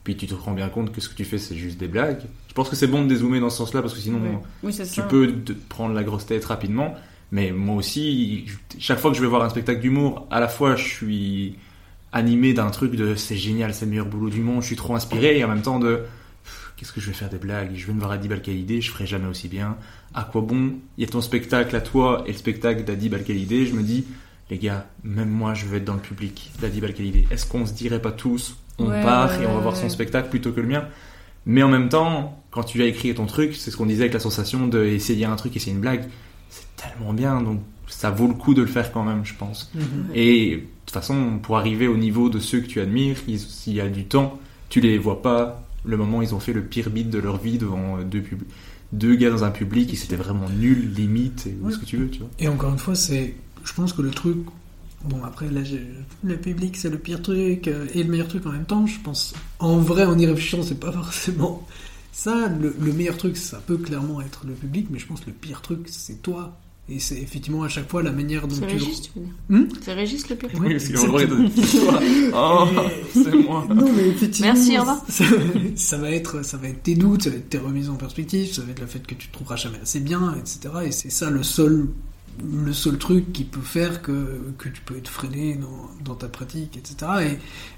Puis 0.07 0.15
tu 0.15 0.25
te 0.25 0.33
rends 0.33 0.53
bien 0.53 0.69
compte 0.69 0.93
que 0.93 1.01
ce 1.01 1.09
que 1.09 1.15
tu 1.15 1.25
fais, 1.25 1.37
c'est 1.37 1.57
juste 1.57 1.77
des 1.77 1.89
blagues. 1.89 2.21
Je 2.47 2.53
pense 2.53 2.69
que 2.69 2.77
c'est 2.77 2.87
bon 2.87 3.03
de 3.03 3.09
dézoomer 3.09 3.41
dans 3.41 3.49
ce 3.49 3.57
sens-là, 3.57 3.81
parce 3.81 3.93
que 3.93 3.99
sinon, 3.99 4.19
Oui. 4.23 4.37
Oui, 4.63 4.71
c'est 4.73 4.85
tu 4.85 5.01
ça. 5.01 5.03
peux 5.03 5.29
te 5.33 5.51
prendre 5.51 5.93
la 5.93 6.03
grosse 6.03 6.25
tête 6.25 6.45
rapidement. 6.45 6.95
Mais 7.33 7.51
moi 7.51 7.75
aussi, 7.75 8.45
chaque 8.79 8.99
fois 8.99 9.11
que 9.11 9.17
je 9.17 9.21
vais 9.21 9.27
voir 9.27 9.43
un 9.43 9.49
spectacle 9.49 9.81
d'humour, 9.81 10.25
à 10.31 10.39
la 10.39 10.47
fois 10.47 10.77
je 10.77 10.87
suis 10.87 11.55
animé 12.13 12.53
d'un 12.53 12.69
truc 12.69 12.95
de 12.95 13.15
c'est 13.15 13.35
génial, 13.35 13.73
c'est 13.73 13.83
le 13.83 13.91
meilleur 13.91 14.05
boulot 14.05 14.29
du 14.29 14.39
monde, 14.39 14.61
je 14.61 14.67
suis 14.67 14.77
trop 14.77 14.95
inspiré, 14.95 15.37
et 15.37 15.43
en 15.43 15.49
même 15.49 15.61
temps 15.61 15.77
de 15.77 16.03
qu'est-ce 16.77 16.93
que 16.93 17.01
je 17.01 17.07
vais 17.07 17.13
faire 17.13 17.29
des 17.29 17.37
blagues, 17.37 17.71
je 17.75 17.85
vais 17.85 17.91
me 17.91 17.99
voir 17.99 18.11
Adib 18.11 18.31
Al-Khalidé, 18.31 18.79
je 18.79 18.91
ferai 18.91 19.05
jamais 19.05 19.27
aussi 19.27 19.49
bien. 19.49 19.75
À 20.13 20.23
quoi 20.23 20.39
bon? 20.39 20.75
Il 20.97 21.01
y 21.01 21.03
a 21.03 21.09
ton 21.09 21.19
spectacle 21.19 21.75
à 21.75 21.81
toi 21.81 22.23
et 22.27 22.31
le 22.31 22.37
spectacle 22.37 22.85
d'Adib 22.85 23.13
Al-Khalidé, 23.13 23.65
je 23.65 23.73
me 23.73 23.83
dis 23.83 24.05
les 24.49 24.57
gars, 24.57 24.87
même 25.03 25.29
moi 25.29 25.53
je 25.53 25.65
veux 25.65 25.75
être 25.77 25.83
dans 25.85 25.95
le 25.95 25.99
public 25.99 26.51
d'Adib 26.61 26.85
Al-Khalidé. 26.85 27.27
Est-ce 27.29 27.45
qu'on 27.45 27.65
se 27.65 27.73
dirait 27.73 28.01
pas 28.01 28.13
tous 28.13 28.55
on 28.79 28.89
Ouais, 28.89 29.01
part 29.01 29.31
ouais, 29.37 29.43
et 29.43 29.47
on 29.47 29.53
va 29.55 29.59
voir 29.61 29.75
son 29.75 29.89
spectacle 29.89 30.29
plutôt 30.29 30.51
que 30.51 30.61
le 30.61 30.67
mien 30.67 30.85
mais 31.49 31.63
en 31.63 31.69
même 31.69 31.87
temps, 31.87 32.43
quand 32.51 32.63
tu 32.63 32.81
as 32.81 32.85
écrit 32.87 33.13
ton 33.15 33.25
truc, 33.25 33.55
c'est 33.55 33.71
ce 33.71 33.77
qu'on 33.77 33.85
disait 33.85 34.01
avec 34.01 34.13
la 34.13 34.19
sensation 34.19 34.67
d'essayer 34.67 35.23
un 35.25 35.37
truc, 35.37 35.55
essayer 35.55 35.71
une 35.71 35.79
blague, 35.79 36.03
c'est 36.49 36.65
tellement 36.75 37.13
bien, 37.13 37.41
donc 37.41 37.61
ça 37.87 38.09
vaut 38.09 38.27
le 38.27 38.33
coup 38.33 38.53
de 38.53 38.61
le 38.61 38.67
faire 38.67 38.91
quand 38.91 39.03
même, 39.05 39.23
je 39.23 39.33
pense. 39.33 39.71
Et 40.13 40.57
de 40.57 40.61
toute 40.85 40.91
façon, 40.93 41.39
pour 41.41 41.57
arriver 41.57 41.87
au 41.87 41.95
niveau 41.95 42.27
de 42.29 42.39
ceux 42.39 42.59
que 42.59 42.67
tu 42.67 42.81
admires, 42.81 43.15
s'il 43.37 43.73
y 43.75 43.79
a 43.79 43.87
du 43.87 44.03
temps, 44.03 44.39
tu 44.67 44.81
les 44.81 44.97
vois 44.97 45.21
pas 45.21 45.63
le 45.85 45.95
moment 45.95 46.17
où 46.17 46.21
ils 46.21 46.35
ont 46.35 46.41
fait 46.41 46.51
le 46.51 46.63
pire 46.63 46.89
beat 46.89 47.09
de 47.09 47.19
leur 47.19 47.37
vie 47.37 47.57
devant 47.57 47.99
deux, 47.99 48.21
pub- 48.21 48.43
deux 48.91 49.15
gars 49.15 49.29
dans 49.29 49.45
un 49.45 49.51
public 49.51 49.93
et 49.93 49.95
c'était 49.95 50.17
vraiment 50.17 50.49
nul, 50.49 50.91
limite, 50.93 51.47
et 51.47 51.55
ou 51.61 51.67
Ouais. 51.67 51.71
ce 51.71 51.77
que 51.77 51.85
tu 51.85 51.95
veux, 51.95 52.09
tu 52.09 52.19
vois. 52.19 52.29
Et 52.39 52.49
encore 52.49 52.73
une 52.73 52.79
fois, 52.79 52.95
c'est, 52.95 53.35
je 53.63 53.71
pense 53.73 53.93
que 53.93 54.01
le 54.01 54.11
truc, 54.11 54.35
bon 55.07 55.23
après 55.23 55.49
là, 55.49 55.61
le 56.23 56.37
public 56.37 56.75
c'est 56.77 56.89
le 56.89 56.97
pire 56.97 57.21
truc 57.21 57.67
euh, 57.67 57.85
et 57.93 58.03
le 58.03 58.09
meilleur 58.09 58.27
truc 58.27 58.45
en 58.45 58.51
même 58.51 58.65
temps. 58.65 58.85
Je 58.85 58.99
pense, 59.03 59.33
en 59.59 59.77
vrai, 59.77 60.05
en 60.05 60.17
y 60.17 60.25
réfléchissant, 60.25 60.63
c'est 60.63 60.79
pas 60.79 60.91
forcément 61.03 61.65
ça. 62.11 62.47
Le, 62.49 62.75
le 62.79 62.93
meilleur 62.93 63.17
truc, 63.17 63.37
ça 63.37 63.61
peut 63.65 63.77
clairement 63.77 64.21
être 64.21 64.41
le 64.45 64.53
public, 64.53 64.87
mais 64.91 64.99
je 64.99 65.07
pense 65.07 65.21
que 65.21 65.27
le 65.27 65.33
pire 65.33 65.61
truc, 65.61 65.87
c'est 65.87 66.21
toi. 66.21 66.57
Et 66.89 66.99
c'est 66.99 67.17
effectivement 67.17 67.63
à 67.63 67.67
chaque 67.67 67.89
fois 67.89 68.01
la 68.01 68.13
manière 68.13 68.47
dont 68.47 68.55
C'est 68.55 68.61
tu 68.65 68.73
Régis, 68.75 69.01
tu 69.01 69.11
veux 69.19 69.25
dire 69.25 69.33
Hmm 69.49 69.65
C'est 69.81 69.93
Régis 69.93 70.29
le 70.29 70.37
pire 70.37 70.49
Oui, 70.57 70.71
parce 70.71 70.85
c'est- 70.85 70.93
vrai, 71.05 71.27
Oh, 72.33 72.65
c'est 73.13 73.35
moi. 73.35 73.67
Non, 73.69 73.91
mais 73.93 74.07
effectivement. 74.07 74.53
Merci, 74.53 74.77
au 74.77 74.81
revoir. 74.81 75.03
Ça, 75.09 75.25
ça 75.75 75.97
va 75.97 76.11
être, 76.11 76.45
ça 76.45 76.55
va 76.55 76.69
être 76.69 76.83
tes 76.83 76.95
doutes, 76.95 77.23
ça 77.23 77.29
va 77.29 77.35
être 77.35 77.49
tes 77.49 77.57
remises 77.57 77.89
en 77.89 77.95
perspective, 77.95 78.53
ça 78.53 78.61
va 78.61 78.71
être 78.71 78.79
le 78.79 78.87
fait 78.87 79.05
que 79.05 79.15
tu 79.15 79.27
te 79.27 79.33
trouveras 79.33 79.57
jamais 79.57 79.79
assez 79.81 79.99
bien, 79.99 80.33
etc. 80.39 80.59
Et 80.85 80.91
c'est 80.93 81.09
ça 81.09 81.29
le 81.29 81.43
seul, 81.43 81.89
le 82.43 82.73
seul 82.73 82.97
truc 82.97 83.33
qui 83.33 83.43
peut 83.43 83.61
faire 83.61 84.01
que, 84.01 84.41
que 84.57 84.69
tu 84.69 84.81
peux 84.81 84.95
être 84.97 85.09
freiné 85.09 85.55
dans, 85.55 85.89
dans 86.03 86.15
ta 86.15 86.27
pratique, 86.27 86.77
etc. 86.77 87.11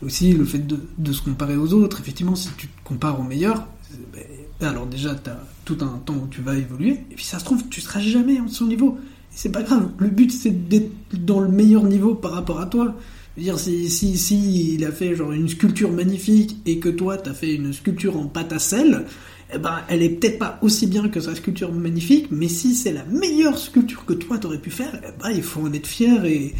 Et 0.01 0.05
aussi 0.05 0.33
le 0.33 0.45
fait 0.45 0.59
de, 0.59 0.79
de 0.97 1.13
se 1.13 1.21
comparer 1.21 1.55
aux 1.55 1.73
autres. 1.73 1.99
Effectivement, 1.99 2.35
si 2.35 2.49
tu 2.57 2.67
te 2.67 2.83
compares 2.83 3.19
aux 3.19 3.23
meilleurs, 3.23 3.67
ben, 4.13 4.23
alors 4.61 4.85
déjà, 4.85 5.15
tu 5.15 5.29
as 5.29 5.39
tout 5.65 5.77
un 5.81 5.99
temps 6.05 6.15
où 6.15 6.27
tu 6.27 6.41
vas 6.41 6.55
évoluer, 6.55 7.01
et 7.11 7.15
puis 7.15 7.25
ça 7.25 7.39
se 7.39 7.45
trouve, 7.45 7.67
tu 7.69 7.81
seras 7.81 7.99
jamais 7.99 8.39
en 8.39 8.47
son 8.47 8.65
niveau. 8.65 8.97
Et 9.31 9.35
c'est 9.35 9.51
pas 9.51 9.63
grave. 9.63 9.91
Le 9.97 10.09
but, 10.09 10.31
c'est 10.31 10.67
d'être 10.67 10.91
dans 11.13 11.39
le 11.39 11.49
meilleur 11.49 11.83
niveau 11.83 12.15
par 12.15 12.31
rapport 12.31 12.59
à 12.59 12.65
toi. 12.65 12.95
Je 13.35 13.41
veux 13.41 13.45
dire, 13.45 13.59
si, 13.59 13.89
si, 13.89 14.17
si 14.17 14.73
il 14.73 14.83
a 14.85 14.91
fait 14.91 15.15
genre 15.15 15.31
une 15.31 15.47
sculpture 15.47 15.91
magnifique 15.91 16.57
et 16.65 16.79
que 16.79 16.89
toi, 16.89 17.17
t'as 17.17 17.33
fait 17.33 17.55
une 17.55 17.71
sculpture 17.71 18.17
en 18.17 18.25
pâte 18.25 18.51
à 18.51 18.59
sel, 18.59 19.05
eh 19.53 19.57
ben, 19.57 19.79
elle 19.87 20.03
est 20.03 20.09
peut-être 20.09 20.37
pas 20.37 20.59
aussi 20.61 20.87
bien 20.87 21.09
que 21.09 21.19
sa 21.19 21.35
sculpture 21.35 21.73
magnifique, 21.73 22.27
mais 22.31 22.47
si 22.47 22.75
c'est 22.75 22.93
la 22.93 23.03
meilleure 23.05 23.57
sculpture 23.57 24.05
que 24.05 24.13
toi 24.13 24.37
t'aurais 24.37 24.59
pu 24.59 24.69
faire, 24.69 24.99
eh 25.03 25.11
ben, 25.21 25.31
il 25.31 25.41
faut 25.43 25.61
en 25.61 25.73
être 25.73 25.87
fier 25.87 26.23
et, 26.25 26.53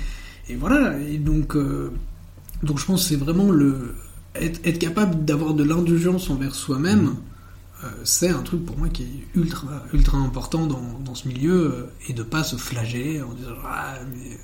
et 0.49 0.55
voilà. 0.55 0.99
Et 0.99 1.17
donc, 1.17 1.55
euh, 1.55 1.91
donc 2.63 2.79
je 2.79 2.85
pense 2.85 3.03
que 3.03 3.09
c'est 3.09 3.15
vraiment 3.15 3.51
le 3.51 3.93
être, 4.35 4.59
être 4.65 4.79
capable 4.79 5.25
d'avoir 5.25 5.53
de 5.53 5.63
l'indulgence 5.63 6.29
envers 6.29 6.55
soi-même. 6.55 7.15
euh, 7.83 7.87
c'est 8.03 8.29
un 8.29 8.41
truc 8.41 8.65
pour 8.65 8.77
moi 8.77 8.89
qui 8.89 9.03
est 9.03 9.39
ultra 9.39 9.83
ultra 9.93 10.17
important 10.17 10.65
dans, 10.67 10.99
dans 11.05 11.15
ce 11.15 11.27
milieu 11.27 11.53
euh, 11.53 11.91
et 12.07 12.13
de 12.13 12.23
pas 12.23 12.43
se 12.43 12.55
flageller 12.55 13.21
en 13.21 13.33
disant 13.33 13.55
ah 13.65 13.95
mais 14.13 14.37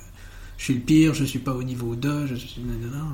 je 0.56 0.64
suis 0.64 0.74
le 0.74 0.80
pire, 0.80 1.14
je 1.14 1.24
suis 1.24 1.38
pas 1.38 1.52
au 1.52 1.62
niveau 1.62 1.96
de, 1.96 2.26
je 2.26 2.34
suis 2.34 2.62
nanana. 2.62 3.04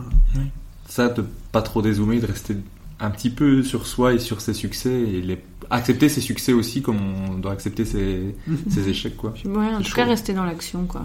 Ça, 0.89 1.09
de 1.09 1.25
pas 1.53 1.63
trop 1.63 1.83
dézoomer, 1.83 2.21
de 2.21 2.27
rester 2.27 2.57
un 3.03 3.11
petit 3.11 3.31
peu 3.31 3.63
sur 3.63 3.87
soi 3.87 4.15
et 4.15 4.19
sur 4.19 4.41
ses 4.41 4.55
succès 4.55 4.93
et 4.93 5.21
les... 5.21 5.39
accepter 5.71 6.09
ses 6.09 6.21
succès 6.21 6.53
aussi 6.53 6.83
comme 6.83 6.99
on 7.29 7.35
doit 7.35 7.53
accepter 7.53 7.85
ses, 7.85 8.35
ses 8.71 8.89
échecs, 8.89 9.17
quoi. 9.17 9.35
Ouais, 9.45 9.75
en 9.75 9.81
tout 9.83 9.93
cas, 9.93 10.05
rester 10.05 10.33
dans 10.33 10.45
l'action, 10.45 10.87
quoi. 10.87 11.05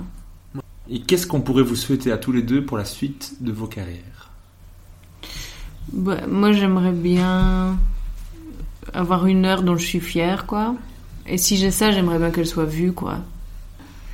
Et 0.90 1.02
qu'est-ce 1.02 1.28
qu'on 1.28 1.42
pourrait 1.42 1.64
vous 1.64 1.76
souhaiter 1.76 2.12
à 2.12 2.18
tous 2.18 2.32
les 2.32 2.44
deux 2.44 2.64
pour 2.64 2.78
la 2.78 2.86
suite 2.86 3.36
de 3.42 3.52
vos 3.52 3.68
carrières? 3.68 4.32
Bah, 5.92 6.26
moi, 6.28 6.52
j'aimerais 6.52 6.92
bien 6.94 7.78
avoir 8.94 9.26
une 9.26 9.46
heure 9.46 9.64
dont 9.64 9.76
je 9.76 9.86
suis 9.86 10.00
fière, 10.00 10.46
quoi. 10.46 10.76
Et 11.26 11.38
si 11.38 11.58
j'ai 11.58 11.72
ça, 11.72 11.92
j'aimerais 11.92 12.20
bien 12.20 12.32
qu'elle 12.32 12.48
soit 12.48 12.66
vue, 12.66 12.94
quoi. 12.94 13.20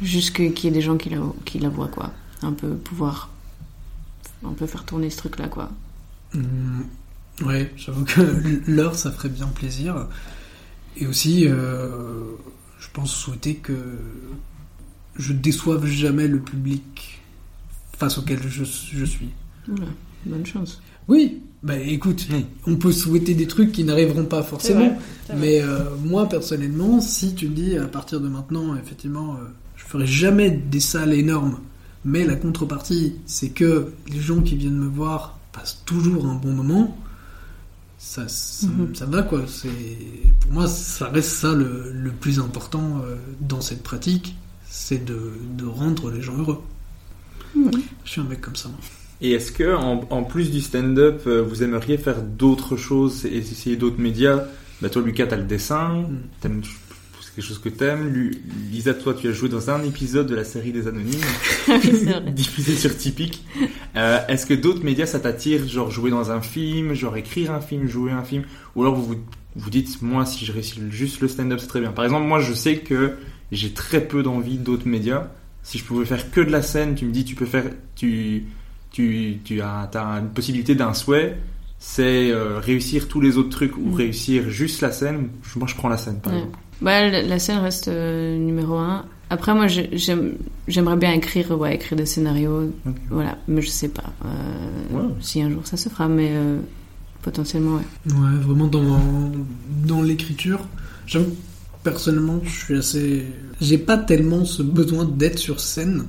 Juste 0.02 0.32
que- 0.36 0.50
qu'il 0.50 0.66
y 0.66 0.68
ait 0.74 0.76
des 0.76 0.82
gens 0.82 0.98
qui 0.98 1.10
la, 1.10 1.18
qui 1.46 1.60
la 1.60 1.70
voient, 1.70 1.88
quoi. 1.90 2.12
Un 2.42 2.54
peu 2.54 2.70
pouvoir 2.70 3.30
un 4.46 4.52
peu 4.54 4.66
faire 4.66 4.84
tourner 4.84 5.10
ce 5.10 5.18
truc-là, 5.18 5.48
quoi. 5.48 5.70
Hum, 6.36 6.86
ouais, 7.42 7.72
j'avoue 7.76 8.06
que 8.06 8.22
l'heure, 8.68 8.96
ça 8.96 9.12
ferait 9.12 9.30
bien 9.30 9.48
plaisir. 9.48 10.08
Et 10.98 11.08
aussi, 11.08 11.48
euh, 11.48 12.36
je 12.80 12.88
pense 12.94 13.14
souhaiter 13.14 13.56
que 13.56 13.74
je 15.16 15.34
déçoive 15.34 15.86
jamais 15.86 16.28
le 16.28 16.40
public 16.40 17.22
face 17.98 18.18
auquel 18.18 18.40
je, 18.48 18.64
je 18.64 19.06
suis. 19.06 19.30
Bonne 20.26 20.46
chance. 20.46 20.82
Oui, 21.08 21.42
bah 21.64 21.78
écoute, 21.78 22.28
on 22.68 22.76
peut 22.76 22.92
souhaiter 22.92 23.34
des 23.34 23.48
trucs 23.48 23.72
qui 23.72 23.84
n'arriveront 23.84 24.26
pas 24.26 24.44
forcément. 24.44 24.96
vrai. 25.30 25.38
Mais 25.38 25.62
euh, 25.62 25.96
moi, 26.04 26.28
personnellement, 26.28 27.02
si 27.02 27.36
tu 27.36 27.48
me 27.48 27.56
dis 27.56 27.78
à 27.78 27.88
partir 27.88 28.20
de 28.20 28.28
maintenant, 28.28 28.76
effectivement, 28.76 29.36
euh, 29.36 29.48
je 29.76 29.86
ferai 29.86 30.06
jamais 30.06 30.52
des 30.52 30.80
salles 30.80 31.14
énormes, 31.14 31.60
mais 32.06 32.26
la 32.26 32.36
contrepartie, 32.36 33.16
c'est 33.26 33.50
que 33.50 33.94
les 34.12 34.20
gens 34.20 34.42
qui 34.42 34.56
viennent 34.56 34.78
me 34.78 34.88
voir 34.88 35.40
passent 35.52 35.82
toujours 35.86 36.26
un 36.26 36.36
bon 36.36 36.52
moment, 36.52 36.98
ça, 38.06 38.28
ça, 38.28 38.68
Mhm. 38.68 38.94
ça 38.94 39.06
va 39.06 39.24
quoi. 39.24 39.44
C'est 39.48 39.70
Pour 40.42 40.52
moi, 40.52 40.68
ça 40.68 41.08
reste 41.08 41.30
ça 41.30 41.54
le, 41.54 41.92
le 41.94 42.12
plus 42.12 42.40
important 42.40 43.02
euh, 43.06 43.16
dans 43.40 43.62
cette 43.62 43.82
pratique, 43.82 44.36
c'est 44.70 45.04
de, 45.06 45.32
de 45.58 45.66
rendre 45.66 46.12
les 46.12 46.22
gens 46.22 46.38
heureux. 46.38 46.62
Je 48.04 48.10
suis 48.12 48.22
un 48.22 48.26
mec 48.26 48.42
comme 48.42 48.56
ça. 48.56 48.68
moi. 48.70 48.78
Et 49.22 49.32
est-ce 49.32 49.52
que, 49.52 49.74
en, 49.76 50.06
en 50.10 50.24
plus 50.24 50.52
du 50.52 50.60
stand-up, 50.60 51.22
euh, 51.28 51.42
vous 51.42 51.64
aimeriez 51.64 51.98
faire 51.98 52.22
d'autres 52.22 52.76
choses 52.76 53.26
et 53.26 53.38
essayer 53.38 53.78
d'autres 53.78 54.00
médias? 54.02 54.44
Bah, 54.82 54.90
Toi, 54.90 55.02
Lucas, 55.02 55.28
t'as 55.28 55.38
le 55.38 55.44
dessin, 55.46 56.04
t'aimes- 56.42 56.62
c'est 57.36 57.42
quelque 57.42 57.48
chose 57.48 57.60
que 57.60 57.70
t'aimes. 57.70 58.10
Lu- 58.14 58.32
Lisa, 58.72 58.94
toi, 58.94 59.14
tu 59.14 59.28
as 59.28 59.32
joué 59.32 59.50
dans 59.50 59.70
un 59.70 59.84
épisode 59.84 60.28
de 60.28 60.36
la 60.36 60.44
série 60.44 60.72
des 60.72 60.88
Anonymes, 60.88 61.20
diffusé 62.32 62.76
sur 62.76 62.96
Typique. 62.96 63.44
Euh, 63.96 64.20
est-ce 64.28 64.46
que 64.46 64.54
d'autres 64.54 64.84
médias, 64.84 65.06
ça 65.06 65.20
t'attire 65.20 65.68
Genre 65.68 65.90
jouer 65.92 66.12
dans 66.12 66.32
un 66.32 66.42
film, 66.42 66.94
genre 66.94 67.18
écrire 67.18 67.52
un 67.52 67.62
film, 67.62 67.88
jouer 67.88 68.12
un 68.12 68.24
film 68.24 68.44
Ou 68.76 68.82
alors 68.84 68.96
vous 68.96 69.04
vous, 69.06 69.16
vous 69.56 69.70
dites, 69.70 70.02
moi, 70.02 70.26
si 70.26 70.46
je 70.46 70.52
réussis 70.52 70.80
juste 70.90 71.22
le 71.22 71.28
stand-up, 71.28 71.60
c'est 71.60 71.68
très 71.68 71.80
bien. 71.80 71.92
Par 71.92 72.06
exemple, 72.06 72.28
moi, 72.28 72.40
je 72.40 72.54
sais 72.54 72.78
que 72.78 73.14
j'ai 73.52 73.72
très 73.72 74.02
peu 74.02 74.24
d'envie 74.24 74.58
d'autres 74.58 74.88
médias. 74.88 75.28
Si 75.64 75.78
je 75.78 75.84
pouvais 75.86 76.06
faire 76.06 76.30
que 76.32 76.42
de 76.42 76.52
la 76.52 76.62
scène, 76.62 76.96
tu 76.96 77.06
me 77.06 77.12
dis, 77.12 77.24
tu 77.26 77.36
peux 77.36 77.46
faire... 77.46 77.66
Tu, 77.96 78.46
tu, 78.92 79.38
tu 79.44 79.62
as, 79.62 79.90
une 80.20 80.30
possibilité 80.30 80.76
d'un 80.76 80.94
souhait, 80.94 81.38
c'est 81.80 82.32
euh, 82.32 82.60
réussir 82.60 83.08
tous 83.08 83.22
les 83.22 83.38
autres 83.38 83.50
trucs 83.50 83.78
ou 83.78 83.90
Mm. 83.92 83.94
réussiir 83.96 84.50
juste 84.50 84.82
la 84.82 84.92
scène. 84.92 85.30
Moi, 85.56 85.68
je 85.68 85.76
prends 85.76 85.90
la 85.90 85.98
scène, 85.98 86.20
par 86.20 86.34
Ouais. 86.34 86.40
exemple. 86.40 86.58
Bah, 86.84 87.10
la, 87.10 87.40
scène 87.40 87.58
reste 87.60 87.88
euh, 87.88 88.38
numéro 88.38 88.76
un. 88.76 89.06
Après, 89.30 89.56
moi, 89.56 89.68
j'ai- 89.68 89.90
j'aime- 89.98 90.34
j'aimerais 90.68 90.98
bien 90.98 91.14
écrire, 91.14 91.58
ouais, 91.58 91.74
écrire 91.76 91.98
des 91.98 92.06
scénarios. 92.06 92.72
Voilà, 93.10 93.38
mais 93.48 93.62
je 93.62 93.70
sais 93.70 93.88
pas. 93.88 94.14
euh. 94.26 95.08
Si 95.22 95.42
un 95.42 95.50
jour 95.50 95.66
ça 95.66 95.78
se 95.78 95.90
fera, 95.90 96.08
mais 96.08 96.30
euh, 96.34 96.60
potentiellement, 97.22 97.78
ouais. 97.78 98.14
Ouais, 98.14 98.38
vraiment 98.42 98.68
dans, 98.68 99.00
dans 99.88 100.02
l'écriture. 100.02 100.60
J'avoue, 101.08 101.34
personnellement, 101.84 102.40
je 102.44 102.50
suis 102.66 102.78
assez. 102.78 103.26
J'ai 103.62 103.78
pas 103.78 103.98
tellement 103.98 104.46
ce 104.46 104.62
besoin 104.62 105.06
d'être 105.06 105.40
sur 105.40 105.60
scène. 105.62 106.04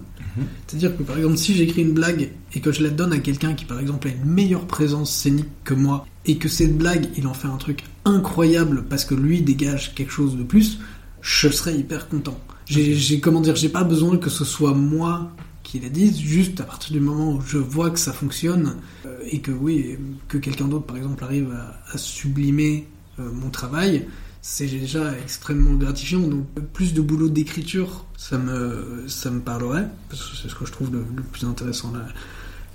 C'est-à-dire 0.66 0.96
que 0.96 1.02
par 1.02 1.16
exemple, 1.16 1.36
si 1.36 1.54
j'écris 1.54 1.82
une 1.82 1.92
blague 1.92 2.30
et 2.54 2.60
que 2.60 2.72
je 2.72 2.82
la 2.82 2.90
donne 2.90 3.12
à 3.12 3.18
quelqu'un 3.18 3.54
qui 3.54 3.64
par 3.64 3.78
exemple 3.80 4.08
a 4.08 4.10
une 4.10 4.24
meilleure 4.24 4.66
présence 4.66 5.12
scénique 5.14 5.48
que 5.64 5.74
moi, 5.74 6.06
et 6.26 6.38
que 6.38 6.48
cette 6.48 6.76
blague, 6.76 7.06
il 7.16 7.26
en 7.26 7.34
fait 7.34 7.48
un 7.48 7.56
truc 7.56 7.84
incroyable 8.04 8.84
parce 8.88 9.04
que 9.04 9.14
lui 9.14 9.42
dégage 9.42 9.94
quelque 9.94 10.12
chose 10.12 10.36
de 10.36 10.42
plus, 10.42 10.78
je 11.20 11.48
serais 11.48 11.74
hyper 11.76 12.08
content. 12.08 12.38
J'ai, 12.66 12.94
j'ai- 12.94 13.20
comment 13.20 13.40
dire, 13.40 13.56
j'ai 13.56 13.68
pas 13.68 13.84
besoin 13.84 14.16
que 14.16 14.30
ce 14.30 14.44
soit 14.44 14.74
moi 14.74 15.30
qui 15.62 15.80
la 15.80 15.88
dise, 15.88 16.18
juste 16.20 16.60
à 16.60 16.64
partir 16.64 16.92
du 16.92 17.00
moment 17.00 17.34
où 17.34 17.40
je 17.46 17.58
vois 17.58 17.90
que 17.90 17.98
ça 17.98 18.12
fonctionne 18.12 18.76
euh, 19.06 19.18
et 19.30 19.40
que 19.40 19.50
oui, 19.50 19.96
que 20.28 20.38
quelqu'un 20.38 20.66
d'autre 20.68 20.84
par 20.86 20.96
exemple 20.96 21.22
arrive 21.24 21.50
à, 21.52 21.80
à 21.94 21.98
sublimer 21.98 22.86
euh, 23.18 23.30
mon 23.32 23.50
travail, 23.50 24.06
c'est 24.47 24.66
déjà 24.66 25.16
extrêmement 25.18 25.73
gratifiant. 25.73 26.20
Donc 26.20 26.44
plus 26.74 26.92
de 26.92 27.00
boulot 27.00 27.31
d'écriture, 27.31 28.05
ça 28.18 28.36
me, 28.36 29.05
ça 29.08 29.31
me 29.31 29.40
parlerait, 29.40 29.89
parce 30.10 30.23
que 30.23 30.36
c'est 30.36 30.50
ce 30.50 30.55
que 30.55 30.66
je 30.66 30.73
trouve 30.73 30.92
le, 30.92 30.98
le 31.16 31.23
plus 31.23 31.47
intéressant 31.47 31.90
là, 31.92 32.06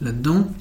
là-dedans. 0.01 0.51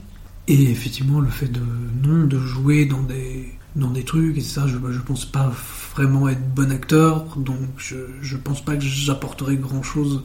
Et 0.49 0.71
effectivement, 0.71 1.21
le 1.21 1.31
fait 1.31 1.49
de 1.49 1.61
non 2.07 2.27
de 2.27 2.39
jouer 2.39 2.85
dans 2.85 3.03
des 3.03 3.49
dans 3.75 3.91
des 3.91 4.05
trucs 4.05 4.37
et 4.37 4.43
ça, 4.43 4.67
je 4.67 4.77
je 4.93 5.01
pense 5.01 5.25
pas 5.25 5.51
vraiment 5.95 6.29
être 6.29 6.47
bon 6.55 6.71
acteur, 6.71 7.25
donc 7.37 7.59
je 7.79 7.97
je 8.21 8.37
pense 8.37 8.63
pas 8.63 8.77
que 8.77 8.85
j'apporterai 8.85 9.57
grand 9.57 9.83
chose 9.83 10.25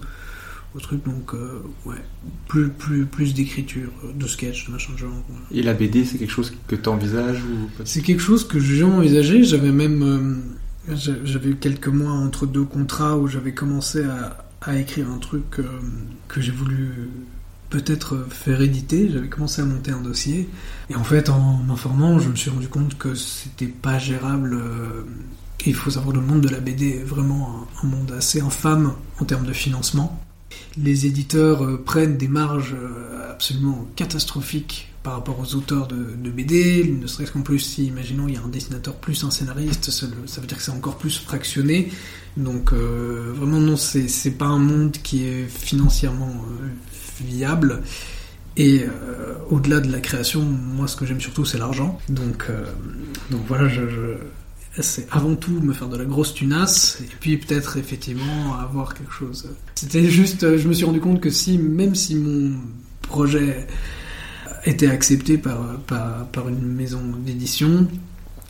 au 0.76 0.82
truc. 0.82 1.02
Donc 1.06 1.34
euh, 1.34 1.62
ouais, 1.86 2.04
plus 2.50 2.68
plus 2.68 3.06
plus 3.06 3.34
d'écriture, 3.34 3.90
de 4.14 4.28
sketch, 4.28 4.66
de 4.68 4.72
machin 4.74 4.92
de 4.94 4.98
genre. 4.98 5.14
ouais. 5.14 5.60
Et 5.60 5.64
la 5.64 5.74
BD, 5.74 6.04
c'est 6.04 6.18
quelque 6.18 6.32
chose 6.32 6.52
que 6.68 6.76
tu 6.76 6.90
envisages 6.90 7.40
ou 7.42 7.70
C'est 7.86 8.02
quelque 8.02 8.22
chose 8.22 8.46
que 8.46 8.60
j'ai 8.60 8.84
envisagé. 8.84 9.46
J'avais 9.46 9.72
même 9.72 10.04
euh, 10.04 10.36
j'avais 10.88 11.50
eu 11.50 11.56
quelques 11.56 11.88
mois 11.88 12.12
entre 12.12 12.46
deux 12.46 12.64
contrats 12.64 13.18
où 13.18 13.28
j'avais 13.28 13.54
commencé 13.54 14.04
à, 14.04 14.78
écrire 14.78 15.10
un 15.10 15.18
truc 15.18 15.44
que 15.50 16.42
j'ai 16.42 16.52
voulu 16.52 17.10
peut-être 17.70 18.26
faire 18.30 18.62
éditer. 18.62 19.10
J'avais 19.12 19.28
commencé 19.28 19.62
à 19.62 19.66
monter 19.66 19.92
un 19.92 20.00
dossier. 20.00 20.50
Et 20.90 20.96
en 20.96 21.04
fait, 21.04 21.30
en 21.30 21.58
m'informant, 21.68 22.20
je 22.20 22.30
me 22.30 22.36
suis 22.36 22.50
rendu 22.50 22.70
compte 22.70 22.98
que 22.98 23.14
c'était 23.14 23.68
pas 23.68 24.00
gérable. 24.00 24.58
il 25.66 25.76
faut 25.76 25.90
savoir, 25.90 26.16
le 26.16 26.22
monde 26.22 26.42
de 26.42 26.50
la 26.50 26.60
BD 26.60 26.92
est 26.92 27.04
vraiment 27.04 27.68
un, 27.84 27.86
un 27.86 27.90
monde 27.90 28.14
assez 28.18 28.40
infâme 28.40 28.94
en 29.20 29.26
termes 29.26 29.46
de 29.46 29.54
financement. 29.54 30.24
Les 30.78 31.06
éditeurs 31.06 31.64
euh, 31.64 31.82
prennent 31.84 32.18
des 32.18 32.28
marges 32.28 32.76
euh, 32.76 33.32
absolument 33.32 33.88
catastrophiques 33.96 34.93
par 35.04 35.16
rapport 35.16 35.38
aux 35.38 35.56
auteurs 35.56 35.88
de, 35.88 36.30
BD, 36.30 36.86
ne 37.00 37.08
serait-ce 37.08 37.32
qu'en 37.32 37.42
plus 37.42 37.60
si, 37.60 37.86
imaginons, 37.86 38.28
il 38.30 38.36
y 38.36 38.38
a 38.38 38.42
un 38.42 38.48
dessinateur 38.48 38.96
plus 38.96 39.24
un 39.26 39.32
scénariste, 39.32 39.92
ça, 39.92 40.08
veut 40.08 40.48
dire 40.48 40.58
que 40.58 40.64
c'est 40.64 40.72
encore 40.72 40.98
plus 40.98 41.20
fractionné. 41.20 41.92
Donc 42.38 42.72
euh, 42.74 43.32
vraiment 43.36 43.60
non, 43.60 43.76
c'est 43.76 44.38
pas 44.38 44.46
un 44.46 44.60
monde 44.60 44.94
qui 45.04 45.26
est 45.26 45.46
financièrement 45.48 46.32
euh, 46.32 46.68
viable. 47.24 47.84
Et 48.56 48.84
euh, 48.84 49.36
au-delà 49.50 49.82
de 49.82 49.92
la 49.92 50.00
création, 50.00 50.42
moi 50.42 50.88
ce 50.88 50.96
que 50.96 51.06
j'aime 51.06 51.20
surtout 51.20 51.44
c'est 51.44 51.58
l'argent. 51.58 52.00
Donc, 52.08 52.50
voilà, 53.48 53.70
c'est 54.80 55.08
avant 55.12 55.36
tout 55.36 55.60
me 55.60 55.74
faire 55.74 55.90
de 55.90 55.98
la 55.98 56.06
grosse 56.06 56.34
tunasse 56.34 57.00
et 57.02 57.10
puis 57.20 57.38
peut-être 57.38 57.78
effectivement 57.78 58.58
avoir 58.58 58.94
quelque 58.94 59.12
chose. 59.12 59.50
C'était 59.76 60.10
juste, 60.10 60.58
je 60.58 60.68
me 60.68 60.74
suis 60.74 60.86
rendu 60.86 61.02
compte 61.02 61.20
que 61.20 61.30
si, 61.30 61.58
même 61.58 61.94
si 61.94 62.16
mon 62.16 62.58
projet 63.02 63.68
était 64.66 64.88
accepté 64.88 65.38
par, 65.38 65.58
par, 65.88 66.26
par 66.28 66.48
une 66.50 66.62
maison 66.62 67.02
d'édition, 67.26 67.88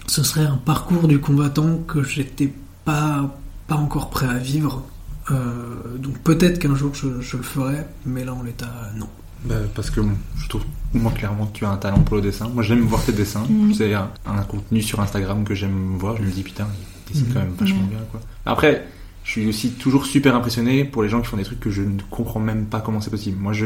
ce 0.08 0.24
serait 0.24 0.46
un 0.46 0.58
parcours 0.58 1.08
du 1.08 1.20
combattant 1.20 1.78
que 1.88 2.04
j'étais 2.04 2.54
pas, 2.86 3.36
pas 3.68 3.76
encore 3.76 4.10
prêt 4.10 4.28
à 4.28 4.38
vivre. 4.38 4.84
Euh, 5.32 5.98
donc 5.98 6.18
peut-être 6.20 6.60
qu'un 6.60 6.76
jour 6.76 6.94
je, 6.94 7.22
je 7.22 7.38
le 7.38 7.44
ferai, 7.44 7.78
mais 8.06 8.26
là 8.26 8.34
en 8.34 8.44
l'état, 8.44 8.72
non. 8.98 9.08
Bah, 9.46 9.56
parce 9.76 9.90
que 9.90 10.00
je 10.38 10.48
trouve, 10.48 10.64
moi, 10.94 11.12
clairement, 11.12 11.48
que 11.48 11.58
tu 11.58 11.66
as 11.66 11.70
un 11.70 11.76
talent 11.78 12.00
pour 12.00 12.16
le 12.16 12.22
dessin. 12.22 12.48
Moi, 12.48 12.64
j'aime 12.64 12.80
voir 12.82 13.04
tes 13.04 13.12
dessins. 13.12 13.44
Mhm. 13.50 13.74
C'est 13.74 13.94
un, 13.94 14.10
un 14.26 14.42
contenu 14.44 14.82
sur 14.82 15.02
Instagram 15.02 15.44
que 15.44 15.54
j'aime 15.54 15.98
voir. 15.98 16.16
Je 16.16 16.24
me 16.24 16.32
dis, 16.32 16.44
putain, 16.44 16.66
il 17.10 17.14
dessine 17.14 17.34
quand 17.34 17.40
même 17.42 17.54
vachement 17.60 17.82
Mhm. 17.82 17.88
bien, 17.90 18.00
quoi. 18.10 18.22
Après, 18.46 18.88
je 19.26 19.32
suis 19.32 19.48
aussi 19.48 19.72
toujours 19.72 20.06
super 20.06 20.34
impressionné 20.36 20.86
pour 20.86 21.04
les 21.04 21.10
gens 21.10 21.20
qui 21.20 21.28
font 21.28 21.36
des 21.36 21.44
trucs 21.44 21.60
que 21.60 21.72
je 21.72 21.82
ne 21.82 22.00
comprends 22.10 22.40
même 22.40 22.66
pas 22.68 22.80
comment 22.80 23.02
c'est 23.02 23.10
possible. 23.10 23.38
Moi, 23.38 23.52
je, 23.52 23.66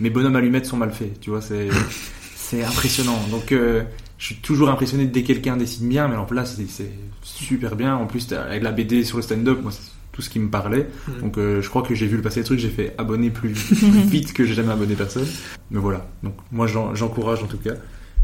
mes 0.00 0.10
bonhommes 0.10 0.36
allumettes 0.36 0.66
sont 0.66 0.76
mal 0.76 0.90
faits, 0.92 1.20
tu 1.20 1.30
vois, 1.30 1.40
c'est, 1.40 1.68
c'est 2.36 2.62
impressionnant. 2.64 3.18
Donc, 3.30 3.52
euh, 3.52 3.82
je 4.18 4.24
suis 4.26 4.36
toujours 4.36 4.68
impressionné 4.70 5.06
dès 5.06 5.22
que 5.22 5.28
quelqu'un 5.28 5.56
dessine 5.56 5.88
bien, 5.88 6.08
mais 6.08 6.14
alors 6.14 6.32
là, 6.34 6.44
c'est, 6.44 6.66
c'est 6.68 6.90
super 7.22 7.76
bien. 7.76 7.94
En 7.96 8.06
plus, 8.06 8.32
avec 8.32 8.62
la 8.62 8.72
BD 8.72 9.04
sur 9.04 9.16
le 9.18 9.22
stand-up, 9.22 9.60
moi, 9.62 9.70
c'est 9.72 9.80
tout 10.12 10.22
ce 10.22 10.30
qui 10.30 10.40
me 10.40 10.48
parlait. 10.50 10.88
Donc, 11.20 11.38
euh, 11.38 11.62
je 11.62 11.68
crois 11.68 11.82
que 11.82 11.94
j'ai 11.94 12.06
vu 12.08 12.16
le 12.16 12.22
passer 12.22 12.40
des 12.40 12.44
trucs, 12.46 12.58
j'ai 12.58 12.70
fait 12.70 12.94
abonner 12.98 13.30
plus, 13.30 13.52
plus 13.54 13.76
vite 13.76 14.32
que 14.32 14.44
j'ai 14.44 14.54
jamais 14.54 14.72
abonné 14.72 14.94
personne. 14.94 15.26
Mais 15.70 15.78
voilà. 15.78 16.08
Donc, 16.24 16.34
moi, 16.50 16.66
j'en- 16.66 16.94
j'encourage 16.94 17.42
en 17.42 17.46
tout 17.46 17.58
cas. 17.58 17.74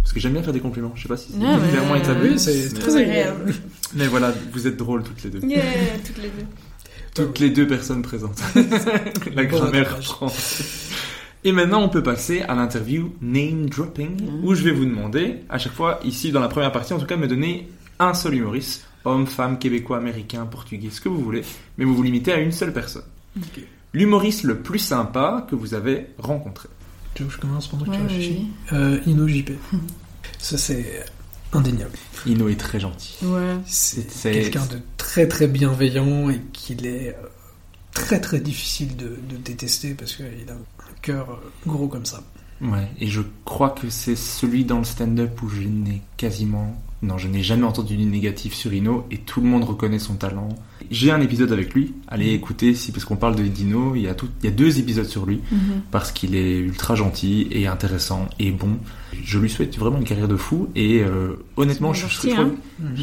Parce 0.02 0.12
que 0.12 0.20
j'aime 0.20 0.32
bien 0.32 0.42
faire 0.42 0.52
des 0.52 0.60
compliments. 0.60 0.92
Je 0.96 1.02
sais 1.02 1.08
pas 1.08 1.16
si 1.16 1.28
c'est 1.32 1.38
Ah 1.46 1.58
clairement 1.70 1.94
établi. 1.94 2.30
oui, 2.30 2.38
c'est 2.38 2.74
très 2.74 2.96
agréable. 2.96 3.54
Mais 3.94 4.06
voilà, 4.08 4.34
vous 4.52 4.66
êtes 4.66 4.76
drôles 4.76 5.02
toutes 5.04 5.22
les 5.22 5.30
deux. 5.30 5.46
Yeah, 5.46 5.62
toutes 6.04 6.18
les 6.18 6.28
deux. 6.28 6.44
Toutes 7.14 7.38
les 7.38 7.50
deux 7.50 7.66
personnes 7.66 8.02
présentes. 8.02 8.42
La 9.34 9.44
Bon 9.44 9.56
grammaire 9.58 9.94
rattrapage. 9.94 10.32
Et 11.44 11.52
maintenant, 11.52 11.82
on 11.82 11.88
peut 11.90 12.02
passer 12.02 12.40
à 12.42 12.54
l'interview 12.54 13.14
name 13.20 13.68
dropping, 13.68 14.16
où 14.42 14.54
je 14.54 14.62
vais 14.62 14.70
vous 14.72 14.86
demander, 14.86 15.40
à 15.50 15.58
chaque 15.58 15.74
fois, 15.74 16.00
ici 16.04 16.32
dans 16.32 16.40
la 16.40 16.48
première 16.48 16.72
partie, 16.72 16.92
en 16.94 16.98
tout 16.98 17.06
cas, 17.06 17.16
de 17.16 17.20
me 17.20 17.28
donner 17.28 17.68
un 17.98 18.14
seul 18.14 18.34
humoriste, 18.34 18.86
homme, 19.04 19.26
femme, 19.26 19.58
québécois, 19.58 19.98
américain, 19.98 20.46
portugais, 20.46 20.88
ce 20.90 21.00
que 21.02 21.08
vous 21.10 21.20
voulez, 21.20 21.42
mais 21.76 21.84
vous 21.84 21.94
vous 21.94 22.02
limitez 22.02 22.32
à 22.32 22.38
une 22.40 22.52
seule 22.52 22.72
personne. 22.72 23.04
L'humoriste 23.92 24.44
le 24.44 24.58
plus 24.60 24.78
sympa 24.78 25.46
que 25.50 25.54
vous 25.54 25.74
avez 25.74 26.06
rencontré. 26.18 26.68
Tu 27.14 27.22
veux 27.22 27.28
que 27.28 27.34
je 27.34 27.40
commence 27.40 27.68
pendant 27.68 27.84
que 27.84 27.90
Ouais, 27.90 27.96
tu 27.98 28.02
réfléchis 28.04 28.46
euh, 28.72 28.98
Ino 29.06 29.28
JP. 29.28 29.50
Ça 30.38 30.58
c'est 30.58 31.04
indéniable. 31.52 31.92
Ino 32.26 32.48
est 32.48 32.58
très 32.58 32.80
gentil. 32.80 33.16
Ouais. 33.22 33.54
C'est 33.66 34.10
C'est- 34.10 34.32
quelqu'un 34.32 34.66
de 34.66 34.78
très 34.96 35.28
très 35.28 35.46
bienveillant 35.46 36.28
et 36.30 36.40
qu'il 36.52 36.86
est 36.86 37.10
euh, 37.10 37.26
très 37.92 38.20
très 38.20 38.40
difficile 38.40 38.96
de, 38.96 39.16
de 39.30 39.36
détester 39.36 39.94
parce 39.94 40.14
qu'il 40.16 40.24
a 40.48 40.52
un 40.54 40.58
cœur 41.04 41.30
euh, 41.30 41.68
gros 41.70 41.88
comme 41.88 42.06
ça. 42.06 42.22
Ouais, 42.60 42.88
et 43.00 43.08
je 43.08 43.20
crois 43.44 43.70
que 43.70 43.90
c'est 43.90 44.16
celui 44.16 44.64
dans 44.64 44.78
le 44.78 44.84
stand-up 44.84 45.42
où 45.42 45.48
je 45.48 45.62
n'ai 45.62 46.02
quasiment... 46.16 46.80
Non, 47.02 47.18
je 47.18 47.28
n'ai 47.28 47.42
jamais 47.42 47.64
entendu 47.64 47.98
du 47.98 48.06
négatif 48.06 48.54
sur 48.54 48.72
Ino 48.72 49.04
et 49.10 49.18
tout 49.18 49.42
le 49.42 49.46
monde 49.46 49.64
reconnaît 49.64 49.98
son 49.98 50.14
talent. 50.14 50.48
J'ai 50.90 51.10
un 51.10 51.20
épisode 51.20 51.52
avec 51.52 51.74
lui, 51.74 51.92
allez 52.08 52.30
écouter, 52.32 52.74
si, 52.74 52.92
parce 52.92 53.04
qu'on 53.04 53.16
parle 53.16 53.36
de 53.36 53.42
Dino, 53.42 53.94
il 53.94 54.02
y, 54.02 54.08
a 54.08 54.14
tout, 54.14 54.28
il 54.40 54.46
y 54.46 54.48
a 54.48 54.52
deux 54.52 54.78
épisodes 54.78 55.04
sur 55.04 55.26
lui, 55.26 55.40
Mhm. 55.52 55.82
parce 55.90 56.12
qu'il 56.12 56.34
est 56.34 56.56
ultra 56.56 56.94
gentil 56.94 57.46
et 57.50 57.66
intéressant 57.66 58.26
et 58.38 58.50
bon. 58.52 58.78
Je 59.22 59.38
lui 59.38 59.50
souhaite 59.50 59.76
vraiment 59.76 59.98
une 59.98 60.04
carrière 60.04 60.28
de 60.28 60.36
fou 60.36 60.68
et 60.74 61.00
euh, 61.02 61.34
honnêtement, 61.58 61.92
je, 61.92 62.06
je- 62.06 62.28
je- 62.30 62.34
hein. 62.40 62.52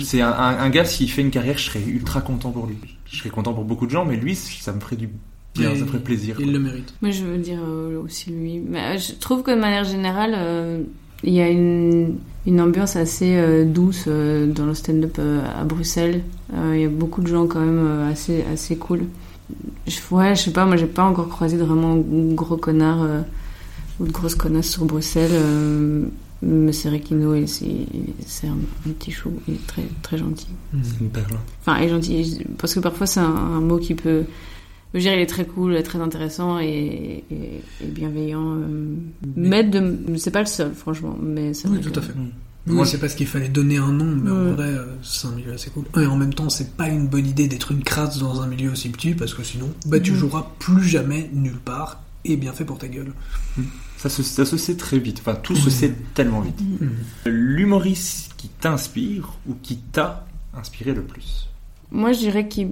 c'est 0.04 0.22
un, 0.22 0.32
un- 0.32 0.58
un 0.58 0.70
gars, 0.72 0.86
s'il 0.86 1.12
fait 1.12 1.22
une 1.22 1.30
carrière, 1.30 1.60
je 1.60 1.66
serais 1.66 1.84
ultra 1.84 2.22
content 2.22 2.50
pour 2.50 2.66
lui. 2.66 2.78
Je 3.06 3.18
serais 3.18 3.30
content 3.30 3.54
pour 3.54 3.66
beaucoup 3.66 3.86
de 3.86 3.92
gens, 3.92 4.06
mais 4.06 4.16
lui, 4.16 4.34
ça 4.36 4.72
me 4.74 4.80
ferait 4.80 4.96
du 4.96 5.10
bien, 5.56 5.72
Et 5.72 5.80
ça 5.80 5.86
ferait 5.86 6.00
plaisir. 6.00 6.36
Il 6.40 6.46
quoi. 6.46 6.54
le 6.54 6.60
mérite. 6.60 6.94
Moi, 7.02 7.12
je 7.12 7.24
veux 7.24 7.38
dire 7.38 7.60
euh, 7.66 8.02
aussi 8.04 8.30
lui. 8.32 8.60
Mais 8.60 8.80
euh, 8.80 8.98
je 8.98 9.14
trouve 9.14 9.44
que 9.44 9.52
de 9.52 9.60
manière 9.60 9.84
générale, 9.84 10.34
euh, 10.36 10.82
il 11.24 11.34
y 11.34 11.42
a 11.42 11.50
une, 11.50 12.16
une 12.48 12.62
ambiance 12.62 12.96
assez 12.96 13.36
euh, 13.36 13.66
douce 13.66 14.06
euh, 14.08 14.48
dans 14.52 14.66
le 14.66 14.74
stand-up 14.74 15.16
euh, 15.20 15.42
à 15.60 15.64
Bruxelles. 15.64 16.22
Euh, 16.54 16.72
Il 16.76 16.82
y 16.82 16.86
a 16.86 16.90
beaucoup 16.90 17.22
de 17.22 17.28
gens 17.28 17.48
quand 17.48 17.60
même 17.60 17.86
euh, 17.86 18.12
assez, 18.12 18.44
assez 18.52 18.76
cool. 18.78 19.02
Je, 19.88 19.98
ouais, 20.12 20.36
je 20.36 20.44
sais 20.44 20.52
pas, 20.52 20.66
moi 20.66 20.78
j'ai 20.78 20.86
pas 20.88 21.04
encore 21.04 21.28
croisé 21.28 21.58
de 21.58 21.64
vraiment 21.64 21.98
gros 21.98 22.56
connards 22.56 23.04
euh, 23.04 23.22
ou 24.00 24.06
de 24.06 24.12
grosses 24.12 24.36
connasses 24.36 24.70
sur 24.70 24.86
Bruxelles. 24.86 25.32
euh, 25.34 26.06
mais 26.44 26.72
c'est 26.72 27.66
il- 27.66 28.14
c'est 28.26 28.48
un, 28.48 28.52
un 28.88 28.92
petit 28.94 29.12
chou, 29.12 29.32
il 29.48 29.56
est 29.56 29.68
très, 29.68 29.84
très 30.02 30.18
gentil. 30.18 30.48
C'est 30.82 31.02
une 31.02 31.10
perle. 31.10 31.38
Enfin, 31.60 31.80
et 31.82 31.90
gentil, 31.90 32.40
parce 32.58 32.74
que 32.74 32.80
parfois 32.80 33.06
c'est 33.06 33.20
un, 33.20 33.26
un 33.26 33.60
mot 33.62 33.78
qui 33.78 33.94
peut. 33.94 34.24
Je 34.94 34.98
veux 35.00 35.04
dire, 35.04 35.14
il 35.14 35.20
est 35.20 35.26
très 35.26 35.46
cool, 35.46 35.82
très 35.84 36.00
intéressant 36.00 36.60
et, 36.60 37.24
et- 37.32 37.62
et 37.82 37.88
bienveillant. 37.88 38.56
euh, 38.58 38.96
mais 39.38 39.64
de, 39.64 39.98
c'est 40.18 40.32
pas 40.32 40.42
le 40.42 40.46
seul, 40.48 40.74
franchement. 40.74 41.18
Mais 41.22 41.52
Oui, 41.66 41.80
tout 41.80 41.92
que- 41.92 42.00
à 42.00 42.02
fait. 42.02 42.14
Mm. 42.14 42.32
Moi, 42.68 42.86
c'est 42.86 43.00
parce 43.00 43.16
qu'il 43.16 43.26
fallait 43.26 43.50
donner 43.50 43.78
un 43.78 43.92
nom, 43.92 44.06
mais 44.06 44.30
en 44.30 44.46
Ouais. 44.46 44.52
vrai, 44.52 44.68
euh, 44.68 44.86
c'est 45.02 45.28
un 45.28 45.32
milieu 45.32 45.54
assez 45.54 45.72
cool. 45.72 45.86
Et 46.00 46.06
en 46.06 46.16
même 46.16 46.34
temps, 46.34 46.50
c'est 46.50 46.76
pas 46.78 46.90
une 46.90 47.08
bonne 47.08 47.26
idée 47.26 47.48
d'être 47.48 47.72
une 47.72 47.84
crasse 47.84 48.20
dans 48.20 48.42
un 48.42 48.48
milieu 48.48 48.72
aussi 48.72 48.90
petit, 48.90 49.14
parce 49.16 49.34
que 49.34 49.44
sinon, 49.44 49.70
bah, 49.88 50.00
tu 50.00 50.14
joueras 50.14 50.46
plus 50.60 50.84
jamais 50.84 51.30
nulle 51.34 51.58
part, 51.58 52.02
et 52.24 52.36
bien 52.38 52.52
fait 52.54 52.66
pour 52.66 52.78
ta 52.78 52.88
gueule. 52.88 53.14
Ça 53.98 54.10
se, 54.10 54.22
ça 54.22 54.46
se 54.46 54.58
sait 54.58 54.76
très 54.76 55.00
vite, 55.00 55.20
enfin 55.22 55.36
tout 55.36 55.56
se 55.56 55.70
sait 55.72 55.94
tellement 56.14 56.42
vite. 56.42 56.60
L'humoriste 57.26 58.34
qui 58.38 58.50
t'inspire 58.50 59.38
ou 59.48 59.56
qui 59.62 59.78
t'a 59.78 60.26
inspiré 60.54 60.94
le 60.94 61.02
plus? 61.04 61.48
Moi, 61.92 62.12
je 62.14 62.20
dirais 62.20 62.48
qu'il 62.48 62.72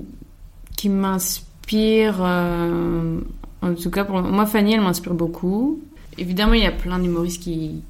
qui 0.77 0.89
m'inspire. 0.89 1.45
Euh, 1.73 3.19
en 3.61 3.73
tout 3.73 3.89
cas, 3.91 4.05
pour 4.05 4.21
moi, 4.21 4.45
Fanny, 4.45 4.73
elle 4.73 4.81
m'inspire 4.81 5.13
beaucoup. 5.13 5.81
Évidemment, 6.17 6.53
il 6.53 6.63
y 6.63 6.65
a 6.65 6.71
plein 6.71 6.99
d'humoristes 6.99 7.41
qui, 7.41 7.81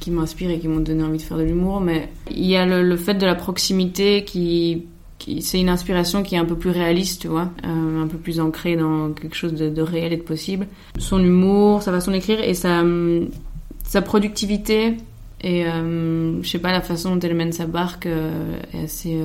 qui 0.00 0.10
m'inspirent 0.10 0.50
et 0.50 0.58
qui 0.58 0.68
m'ont 0.68 0.80
donné 0.80 1.02
envie 1.02 1.18
de 1.18 1.22
faire 1.22 1.38
de 1.38 1.42
l'humour, 1.42 1.80
mais 1.80 2.08
il 2.30 2.46
y 2.46 2.56
a 2.56 2.66
le, 2.66 2.82
le 2.82 2.96
fait 2.96 3.14
de 3.14 3.26
la 3.26 3.34
proximité 3.34 4.24
qui. 4.24 4.84
c'est 5.40 5.60
une 5.60 5.68
inspiration 5.68 6.22
qui 6.22 6.34
est 6.34 6.38
un 6.38 6.44
peu 6.44 6.56
plus 6.56 6.70
réaliste, 6.70 7.22
tu 7.22 7.28
vois, 7.28 7.50
euh, 7.64 8.02
un 8.02 8.06
peu 8.06 8.18
plus 8.18 8.40
ancrée 8.40 8.76
dans 8.76 9.12
quelque 9.12 9.36
chose 9.36 9.54
de, 9.54 9.82
réel 9.82 10.12
et 10.12 10.16
de 10.16 10.22
possible. 10.22 10.66
Son 10.98 11.22
humour, 11.22 11.82
sa 11.82 11.92
façon 11.92 12.12
d'écrire 12.12 12.42
et 12.42 12.54
sa, 12.54 12.80
hum, 12.80 13.28
sa 13.84 14.02
productivité 14.02 14.96
et 15.42 15.66
euh, 15.66 16.42
je 16.42 16.48
sais 16.48 16.58
pas 16.58 16.72
la 16.72 16.80
façon 16.80 17.14
dont 17.14 17.20
elle 17.20 17.34
mène 17.34 17.52
sa 17.52 17.66
barque 17.66 18.06
euh, 18.06 18.58
est 18.72 18.84
assez 18.84 19.20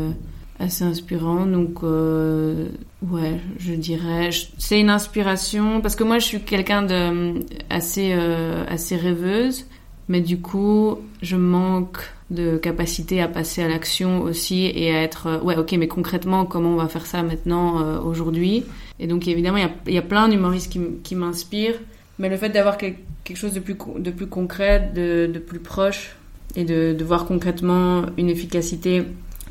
assez 0.61 0.83
inspirant 0.83 1.45
donc 1.45 1.83
euh, 1.83 2.67
ouais 3.09 3.39
je 3.57 3.73
dirais 3.73 4.29
c'est 4.57 4.79
une 4.79 4.89
inspiration 4.89 5.81
parce 5.81 5.95
que 5.95 6.03
moi 6.03 6.19
je 6.19 6.25
suis 6.25 6.41
quelqu'un 6.41 6.83
de 6.83 7.39
assez 7.69 8.11
euh, 8.13 8.63
assez 8.67 8.95
rêveuse 8.95 9.65
mais 10.07 10.21
du 10.21 10.39
coup 10.39 10.97
je 11.21 11.35
manque 11.35 11.99
de 12.29 12.57
capacité 12.57 13.21
à 13.21 13.27
passer 13.27 13.63
à 13.63 13.67
l'action 13.67 14.21
aussi 14.21 14.65
et 14.73 14.95
à 14.95 15.01
être 15.01 15.27
euh, 15.27 15.39
ouais 15.41 15.57
ok 15.57 15.71
mais 15.73 15.87
concrètement 15.87 16.45
comment 16.45 16.69
on 16.69 16.77
va 16.77 16.87
faire 16.87 17.05
ça 17.05 17.23
maintenant 17.23 17.99
aujourd'hui? 18.05 18.63
Et 18.99 19.07
donc 19.07 19.27
évidemment 19.27 19.57
il 19.57 19.63
y 19.63 19.91
a, 19.91 19.95
y 19.95 19.97
a 19.97 20.03
plein 20.03 20.29
d'humoristes 20.29 20.77
qui, 21.03 21.15
m'inspirent 21.15 21.79
mais 22.19 22.29
le 22.29 22.37
fait 22.37 22.49
d'avoir 22.49 22.77
quel- 22.77 22.95
quelque 23.23 23.37
chose 23.37 23.53
de 23.53 23.59
plus, 23.59 23.75
de 23.97 24.11
plus 24.11 24.27
concret, 24.27 24.91
de, 24.93 25.39
plus 25.39 25.59
proche, 25.59 26.15
et 26.55 26.65
de 26.65 27.03
voir 27.03 27.25
concrètement 27.25 28.03
une 28.17 28.29
efficacité 28.29 29.03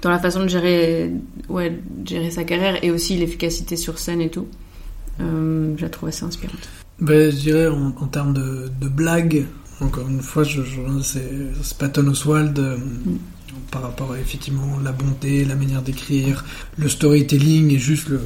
dans 0.02 0.10
la 0.10 0.18
façon 0.18 0.42
de 0.42 0.48
gérer, 0.48 1.10
ouais, 1.48 1.70
de 1.70 2.08
gérer 2.08 2.30
sa 2.30 2.44
carrière, 2.44 2.82
et 2.84 2.90
aussi 2.90 3.16
l'efficacité 3.16 3.76
sur 3.76 3.98
scène 3.98 4.20
et 4.20 4.30
tout. 4.30 4.46
Euh, 5.20 5.74
je 5.76 5.82
la 5.82 5.88
trouve 5.90 6.08
assez 6.08 6.24
inspirante. 6.24 6.68
Ben, 7.00 7.30
je 7.30 7.36
dirais 7.36 7.68
en, 7.68 7.88
en 7.98 8.06
termes 8.06 8.32
de, 8.34 8.70
de 8.80 8.88
blagues, 8.88 9.44
encore 9.80 10.08
une 10.08 10.20
fois, 10.22 10.44
je, 10.44 10.62
je, 10.62 10.80
c'est, 11.02 11.76
Patton 11.78 12.06
Oswald 12.08 12.58
euh, 12.58 12.76
par 13.70 13.82
rapport 13.82 14.12
à 14.12 14.18
effectivement 14.18 14.78
la 14.82 14.92
bonté, 14.92 15.44
la 15.44 15.54
manière 15.54 15.82
d'écrire, 15.82 16.44
le 16.76 16.88
storytelling 16.88 17.70
et 17.70 17.78
juste 17.78 18.08
le. 18.08 18.20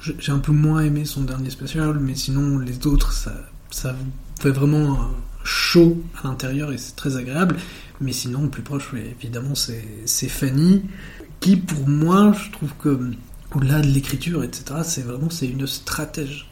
j'ai- 0.00 0.32
un 0.32 0.38
peu 0.38 0.52
moins 0.52 0.82
aimé 0.82 1.04
son 1.04 1.22
dernier 1.22 1.50
spécial, 1.50 1.98
mais 2.00 2.14
sinon 2.14 2.58
les 2.58 2.86
autres, 2.86 3.12
ça, 3.12 3.32
ça 3.70 3.94
fait 4.40 4.50
vraiment 4.50 4.98
chaud 5.42 6.00
à 6.22 6.28
l'intérieur 6.28 6.72
et 6.72 6.78
c'est 6.78 6.94
très 6.96 7.16
agréable. 7.16 7.56
Mais 8.00 8.12
sinon, 8.12 8.48
plus 8.48 8.62
proche, 8.62 8.94
évidemment, 9.20 9.54
c'est 9.54 10.28
Fanny, 10.28 10.82
qui 11.40 11.56
pour 11.56 11.88
moi, 11.88 12.32
je 12.32 12.50
trouve 12.52 12.70
que 12.78 13.00
au-delà 13.54 13.80
de 13.80 13.88
l'écriture, 13.88 14.44
etc., 14.44 14.80
c'est 14.84 15.02
vraiment 15.02 15.30
c'est 15.30 15.48
une 15.48 15.66
stratège 15.66 16.50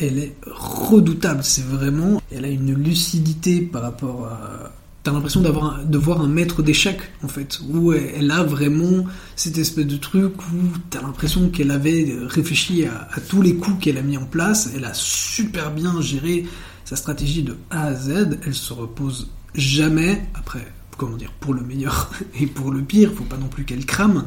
elle 0.00 0.18
est 0.18 0.36
redoutable. 0.46 1.40
C'est 1.42 1.64
vraiment, 1.64 2.22
elle 2.32 2.44
a 2.44 2.48
une 2.48 2.74
lucidité 2.74 3.60
par 3.60 3.82
rapport 3.82 4.26
à. 4.26 4.72
T'as 5.02 5.12
l'impression 5.12 5.40
d'avoir 5.40 5.82
de 5.82 5.96
voir 5.96 6.20
un 6.20 6.28
maître 6.28 6.62
d'échecs 6.62 7.00
en 7.22 7.28
fait, 7.28 7.58
où 7.70 7.94
elle, 7.94 8.30
a 8.30 8.42
vraiment 8.42 9.06
cette 9.34 9.56
espèce 9.56 9.86
de 9.86 9.96
truc 9.96 10.34
où 10.52 10.78
t'as 10.90 11.00
l'impression 11.00 11.48
qu'elle 11.48 11.70
avait 11.70 12.14
réfléchi 12.26 12.84
à 12.84 13.18
tous 13.26 13.40
les 13.40 13.54
coups 13.54 13.82
qu'elle 13.82 13.96
a 13.96 14.02
mis 14.02 14.18
en 14.18 14.26
place. 14.26 14.70
Elle 14.76 14.84
a 14.84 14.92
super 14.92 15.70
bien 15.70 16.02
géré 16.02 16.44
sa 16.84 16.96
stratégie 16.96 17.42
de 17.42 17.56
A 17.70 17.84
à 17.84 17.94
Z. 17.94 18.40
Elle 18.44 18.54
se 18.54 18.74
repose 18.74 19.30
jamais. 19.54 20.22
Après, 20.34 20.70
comment 21.00 21.16
dire, 21.16 21.32
pour 21.40 21.54
le 21.54 21.62
meilleur 21.62 22.10
et 22.40 22.46
pour 22.46 22.70
le 22.70 22.82
pire, 22.82 23.10
faut 23.14 23.24
pas 23.24 23.38
non 23.38 23.48
plus 23.48 23.64
qu'elle 23.64 23.86
crame. 23.86 24.24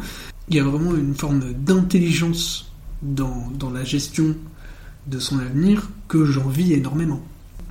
Il 0.50 0.56
y 0.56 0.60
a 0.60 0.64
vraiment 0.64 0.96
une 0.96 1.14
forme 1.14 1.54
d'intelligence 1.54 2.72
dans, 3.04 3.52
dans 3.60 3.70
la 3.70 3.84
gestion 3.84 4.36
de 5.08 5.20
son 5.20 5.38
avenir 5.40 5.90
que 6.08 6.26
j'envie 6.26 6.74
énormément. 6.74 7.22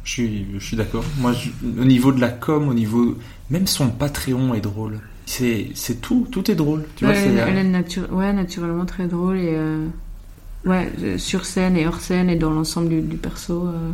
Je 0.05 0.11
suis, 0.13 0.47
je 0.59 0.65
suis 0.65 0.77
d'accord. 0.77 1.05
Moi, 1.19 1.33
je- 1.33 1.51
au 1.81 1.85
niveau 1.85 2.13
de 2.13 2.21
la 2.21 2.29
com, 2.31 2.69
au 2.69 2.75
niveau. 2.75 3.17
Même 3.51 3.67
son 3.67 3.89
Patreon 3.91 4.55
est 4.55 4.61
drôle. 4.61 5.01
C'est 5.27 5.69
c'est 5.75 6.01
tout, 6.01 6.27
tout 6.31 6.51
est 6.51 6.55
drôle. 6.55 6.85
Tu 6.97 7.05
Ouais, 7.07 7.17
elle, 7.17 7.39
euh, 7.39 7.47
elle 7.49 7.59
est 7.59 7.71
natu- 7.83 8.11
ouais, 8.11 8.33
naturellement 8.33 8.85
très 8.87 9.07
drôle 9.07 9.37
et 9.39 9.55
euh, 9.55 9.87
ouais, 10.65 10.91
euh, 11.03 11.19
sur 11.19 11.45
scène 11.45 11.77
et 11.77 11.87
hors 11.87 12.01
scène 12.01 12.29
et 12.31 12.37
dans 12.37 12.51
l'ensemble 12.51 12.89
du, 12.89 13.01
du 13.03 13.17
perso. 13.17 13.67
euh, 13.67 13.91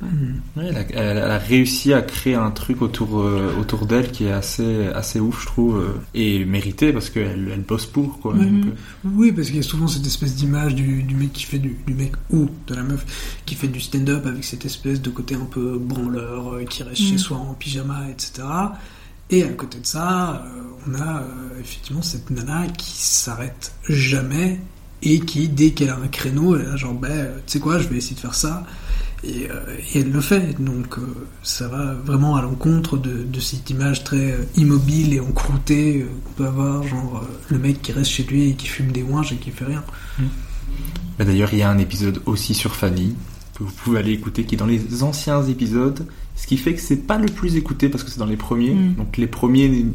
Ouais, 0.00 0.64
elle, 0.68 0.76
a, 0.76 0.80
elle- 0.90 1.18
elle 1.18 1.30
a 1.30 1.38
réussi 1.38 1.92
à 1.92 2.02
créer 2.02 2.34
un 2.36 2.50
truc 2.52 2.82
autour, 2.82 3.18
euh, 3.20 3.52
autour 3.60 3.84
d'elle 3.86 4.10
qui 4.12 4.24
est 4.26 4.30
assez, 4.32 4.86
assez 4.94 5.18
ouf, 5.18 5.40
je 5.42 5.46
trouve, 5.46 5.78
euh, 5.78 5.88
et 6.14 6.44
mérité 6.44 6.92
parce 6.92 7.10
qu'elle 7.10 7.50
elle 7.52 7.62
bosse 7.62 7.86
pour, 7.86 8.20
quoi. 8.20 8.34
Mhm. 8.34 8.68
Euh, 8.68 9.08
Oui, 9.16 9.32
parce 9.32 9.48
qu'il 9.48 9.56
y 9.56 9.60
a 9.60 9.62
souvent 9.62 9.88
cette 9.88 10.06
espèce 10.06 10.36
d'image 10.36 10.74
du, 10.76 11.02
du 11.02 11.14
mec 11.16 11.32
qui 11.32 11.44
fait 11.44 11.58
du, 11.58 11.76
du 11.86 11.94
mec 11.94 12.12
ou 12.30 12.48
de 12.68 12.74
la 12.74 12.82
meuf 12.84 13.40
qui 13.44 13.54
fait 13.56 13.66
du 13.68 13.80
stand-up 13.80 14.24
avec 14.26 14.44
cette 14.44 14.64
espèce 14.64 15.02
de 15.02 15.10
côté 15.10 15.34
un 15.34 15.46
peu 15.50 15.78
branleur 15.78 16.54
euh, 16.54 16.64
qui 16.64 16.82
reste 16.84 17.02
chez 17.02 17.18
soi 17.18 17.36
en 17.38 17.54
pyjama, 17.54 18.08
etc. 18.10 18.46
Et 19.30 19.42
à 19.42 19.48
côté 19.48 19.78
de 19.80 19.86
ça, 19.86 20.46
euh, 20.46 20.62
on 20.88 20.94
a 20.94 21.18
euh, 21.22 21.60
effectivement 21.60 22.02
cette 22.02 22.30
nana 22.30 22.66
qui 22.68 22.92
s'arrête 22.96 23.72
jamais 23.88 24.60
et 25.02 25.20
qui, 25.20 25.48
dès 25.48 25.70
qu'elle 25.70 25.90
a 25.90 25.96
un 25.96 26.08
créneau, 26.08 26.56
elle 26.56 26.62
est 26.62 26.66
là 26.66 26.76
genre, 26.76 26.94
ben, 26.94 27.10
euh, 27.10 27.36
tu 27.46 27.52
sais 27.52 27.60
quoi, 27.60 27.78
je 27.78 27.88
vais 27.88 27.96
essayer 27.98 28.16
de 28.16 28.20
faire 28.20 28.34
ça. 28.34 28.64
Et, 29.24 29.50
euh, 29.50 29.76
et 29.94 30.00
elle 30.00 30.12
le 30.12 30.20
fait. 30.20 30.60
Donc 30.62 30.96
euh, 30.98 31.02
ça 31.42 31.66
va 31.68 31.94
vraiment 31.94 32.36
à 32.36 32.42
l'encontre 32.42 32.96
de, 32.96 33.24
de 33.24 33.40
cette 33.40 33.68
image 33.70 34.04
très 34.04 34.36
immobile 34.56 35.12
et 35.14 35.20
encroûtée 35.20 36.02
euh, 36.02 36.06
qu'on 36.24 36.32
peut 36.34 36.46
avoir, 36.46 36.82
genre 36.86 37.22
euh, 37.24 37.26
le 37.50 37.58
mec 37.58 37.82
qui 37.82 37.92
reste 37.92 38.10
chez 38.10 38.22
lui 38.22 38.50
et 38.50 38.54
qui 38.54 38.66
fume 38.68 38.92
des 38.92 39.02
ouinges 39.02 39.32
et 39.32 39.36
qui 39.36 39.50
fait 39.50 39.64
rien. 39.64 39.82
bah, 41.18 41.24
D'ailleurs, 41.24 41.52
il 41.52 41.58
y 41.58 41.62
a 41.62 41.70
un 41.70 41.78
épisode 41.78 42.22
aussi 42.26 42.54
sur 42.54 42.74
Fanny 42.76 43.14
que 43.56 43.64
vous 43.64 43.72
pouvez 43.72 43.98
aller 43.98 44.12
écouter 44.12 44.44
qui 44.44 44.54
est 44.54 44.58
dans 44.58 44.66
les 44.66 45.02
anciens 45.02 45.42
épisodes. 45.42 46.06
Ce 46.36 46.46
qui 46.46 46.56
fait 46.56 46.74
que 46.74 46.80
c'est 46.80 47.04
pas 47.04 47.18
le 47.18 47.26
plus 47.26 47.56
écouté 47.56 47.88
parce 47.88 48.04
que 48.04 48.10
c'est 48.12 48.20
dans 48.20 48.26
les 48.26 48.36
premiers. 48.36 48.74
Mm. 48.74 48.94
Donc 48.94 49.16
les 49.16 49.26
premiers 49.26 49.86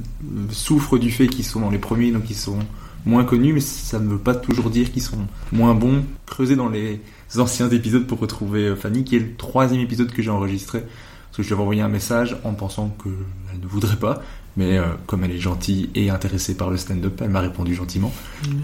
souffrent 0.52 0.98
du 0.98 1.12
fait 1.12 1.28
qu'ils 1.28 1.46
sont 1.46 1.62
dans 1.62 1.70
les 1.70 1.78
premiers, 1.78 2.12
donc 2.12 2.30
ils 2.30 2.36
sont 2.36 2.60
moins 3.06 3.24
connus, 3.26 3.54
mais 3.54 3.60
ça 3.60 4.00
ne 4.00 4.08
veut 4.10 4.18
pas 4.18 4.36
toujours 4.36 4.70
dire 4.70 4.92
qu'ils 4.92 5.02
sont 5.02 5.18
moins 5.52 5.74
bons. 5.76 6.04
Creusez 6.26 6.56
dans 6.56 6.70
les 6.70 7.02
anciens 7.38 7.70
épisodes 7.70 8.06
pour 8.08 8.20
retrouver 8.20 8.68
euh, 8.68 8.76
Fanny, 8.76 9.04
qui 9.04 9.16
est 9.16 9.20
le 9.20 9.36
troisième 9.36 9.82
épisode 9.82 10.12
que 10.12 10.22
j'ai 10.22 10.30
enregistré. 10.30 10.80
Parce 10.82 11.38
que 11.38 11.44
je 11.44 11.48
lui 11.48 11.54
avais 11.54 11.62
envoyé 11.64 11.82
un 11.82 11.88
message 11.90 12.38
en 12.44 12.54
pensant 12.54 12.96
qu'elle 13.04 13.60
ne 13.62 13.68
voudrait 13.68 13.96
pas. 13.98 14.22
Mais 14.56 14.78
euh, 14.78 14.84
comme 15.08 15.24
elle 15.24 15.32
est 15.32 15.40
gentille 15.40 15.90
et 15.96 16.12
intéressée 16.12 16.56
par 16.56 16.70
le 16.70 16.78
stand-up, 16.78 17.20
elle 17.24 17.30
m'a 17.32 17.40
répondu 17.42 17.74
gentiment. 17.74 18.14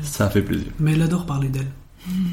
Ça 0.04 0.28
a 0.28 0.30
fait 0.30 0.44
plaisir. 0.44 0.68
Mais 0.80 0.94
elle 0.94 1.02
adore 1.02 1.26
parler 1.26 1.50
d'elle. 1.50 1.66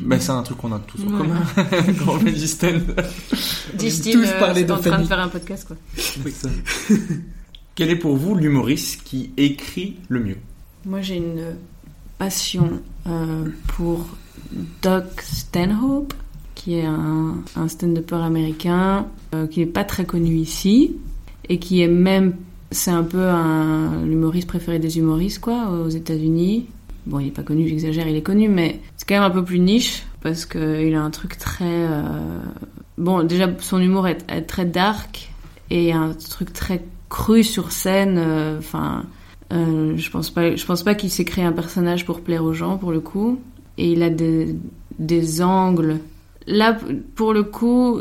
Mais 0.04 0.20
c'est 0.20 0.30
un 0.30 0.42
truc 0.42 0.58
qu'on 0.58 0.72
a 0.72 0.78
tous 0.78 1.02
en 1.02 1.06
Ouais. 1.06 1.18
commun 1.18 1.40
quand 2.04 2.12
on 2.14 2.18
fait 2.20 2.32
du 2.32 2.46
stand-up. 2.46 3.00
Distille, 3.74 4.12
tous 4.12 4.28
euh, 4.28 4.38
parler 4.38 4.64
de 4.64 4.72
en 4.72 4.78
train 4.78 5.00
de 5.00 5.06
faire 5.06 5.18
un 5.20 5.28
podcast 5.28 5.66
quoi. 5.66 5.76
Ça. 6.30 6.48
Quel 7.74 7.90
est 7.90 7.96
pour 7.96 8.16
vous 8.16 8.34
l'humoriste 8.34 9.02
qui 9.04 9.30
écrit 9.36 9.96
le 10.08 10.20
mieux? 10.20 10.36
Moi 10.84 11.00
j'ai 11.00 11.16
une 11.16 11.56
passion 12.18 12.80
euh, 13.06 13.44
pour 13.68 14.06
Doug 14.82 15.04
Stanhope, 15.20 16.14
qui 16.54 16.74
est 16.74 16.84
un, 16.86 17.36
un 17.56 17.68
stand-upper 17.68 18.16
américain 18.16 19.06
euh, 19.34 19.46
qui 19.46 19.60
n'est 19.60 19.66
pas 19.66 19.84
très 19.84 20.04
connu 20.04 20.36
ici 20.36 20.96
et 21.48 21.58
qui 21.58 21.82
est 21.82 21.88
même, 21.88 22.34
c'est 22.70 22.90
un 22.90 23.04
peu 23.04 23.28
un 23.28 24.04
l'humoriste 24.04 24.48
préféré 24.48 24.78
des 24.78 24.98
humoristes 24.98 25.40
quoi 25.40 25.70
aux 25.70 25.88
États-Unis. 25.88 26.66
Bon, 27.06 27.20
il 27.20 27.28
est 27.28 27.32
pas 27.32 27.42
connu, 27.42 27.68
j'exagère, 27.68 28.08
il 28.08 28.16
est 28.16 28.22
connu, 28.22 28.48
mais 28.48 28.80
c'est 28.96 29.06
quand 29.08 29.14
même 29.14 29.22
un 29.22 29.30
peu 29.30 29.44
plus 29.44 29.60
niche 29.60 30.02
parce 30.22 30.44
qu'il 30.44 30.94
a 30.94 31.00
un 31.00 31.10
truc 31.10 31.38
très 31.38 31.64
euh, 31.64 32.40
bon. 32.98 33.22
Déjà, 33.22 33.48
son 33.60 33.80
humour 33.80 34.08
est, 34.08 34.24
est 34.28 34.42
très 34.42 34.64
dark 34.64 35.30
et 35.70 35.92
un 35.92 36.14
truc 36.14 36.52
très 36.52 36.82
cru 37.08 37.44
sur 37.44 37.70
scène. 37.70 38.18
Enfin, 38.58 39.04
euh, 39.52 39.96
je 39.96 40.10
pense 40.10 40.30
pas, 40.30 40.56
je 40.56 40.64
pense 40.64 40.82
pas 40.82 40.94
qu'il 40.94 41.10
s'est 41.10 41.24
créé 41.24 41.44
un 41.44 41.52
personnage 41.52 42.04
pour 42.04 42.20
plaire 42.20 42.44
aux 42.44 42.52
gens 42.52 42.78
pour 42.78 42.92
le 42.92 43.00
coup. 43.00 43.38
Et 43.78 43.92
il 43.92 44.02
a 44.02 44.10
des, 44.10 45.42
angles. 45.42 45.98
Là, 46.46 46.78
pour 47.14 47.32
le 47.32 47.42
coup, 47.42 48.00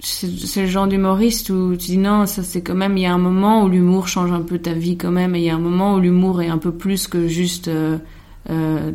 c'est 0.00 0.62
le 0.62 0.66
genre 0.66 0.86
d'humoriste 0.86 1.50
où 1.50 1.72
tu 1.72 1.86
dis 1.86 1.98
non, 1.98 2.26
ça 2.26 2.42
c'est 2.42 2.62
quand 2.62 2.74
même. 2.74 2.96
Il 2.96 3.02
y 3.02 3.06
a 3.06 3.12
un 3.12 3.18
moment 3.18 3.64
où 3.64 3.68
l'humour 3.68 4.08
change 4.08 4.32
un 4.32 4.40
peu 4.40 4.58
ta 4.58 4.72
vie 4.72 4.96
quand 4.96 5.10
même, 5.10 5.34
et 5.34 5.40
il 5.40 5.44
y 5.44 5.50
a 5.50 5.54
un 5.54 5.60
moment 5.60 5.94
où 5.94 6.00
l'humour 6.00 6.40
est 6.42 6.48
un 6.48 6.58
peu 6.58 6.72
plus 6.72 7.06
que 7.06 7.28
juste 7.28 7.68
euh, 7.68 7.98
euh. 8.48 8.90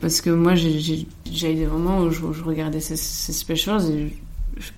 Parce 0.00 0.20
que 0.20 0.30
moi, 0.30 0.54
j'ai- 0.54 1.06
eu 1.26 1.54
des 1.54 1.66
moments 1.66 2.00
où 2.00 2.10
je, 2.10 2.44
regardais 2.44 2.80
ces, 2.80 2.96
ces 2.96 3.32
specials 3.32 4.10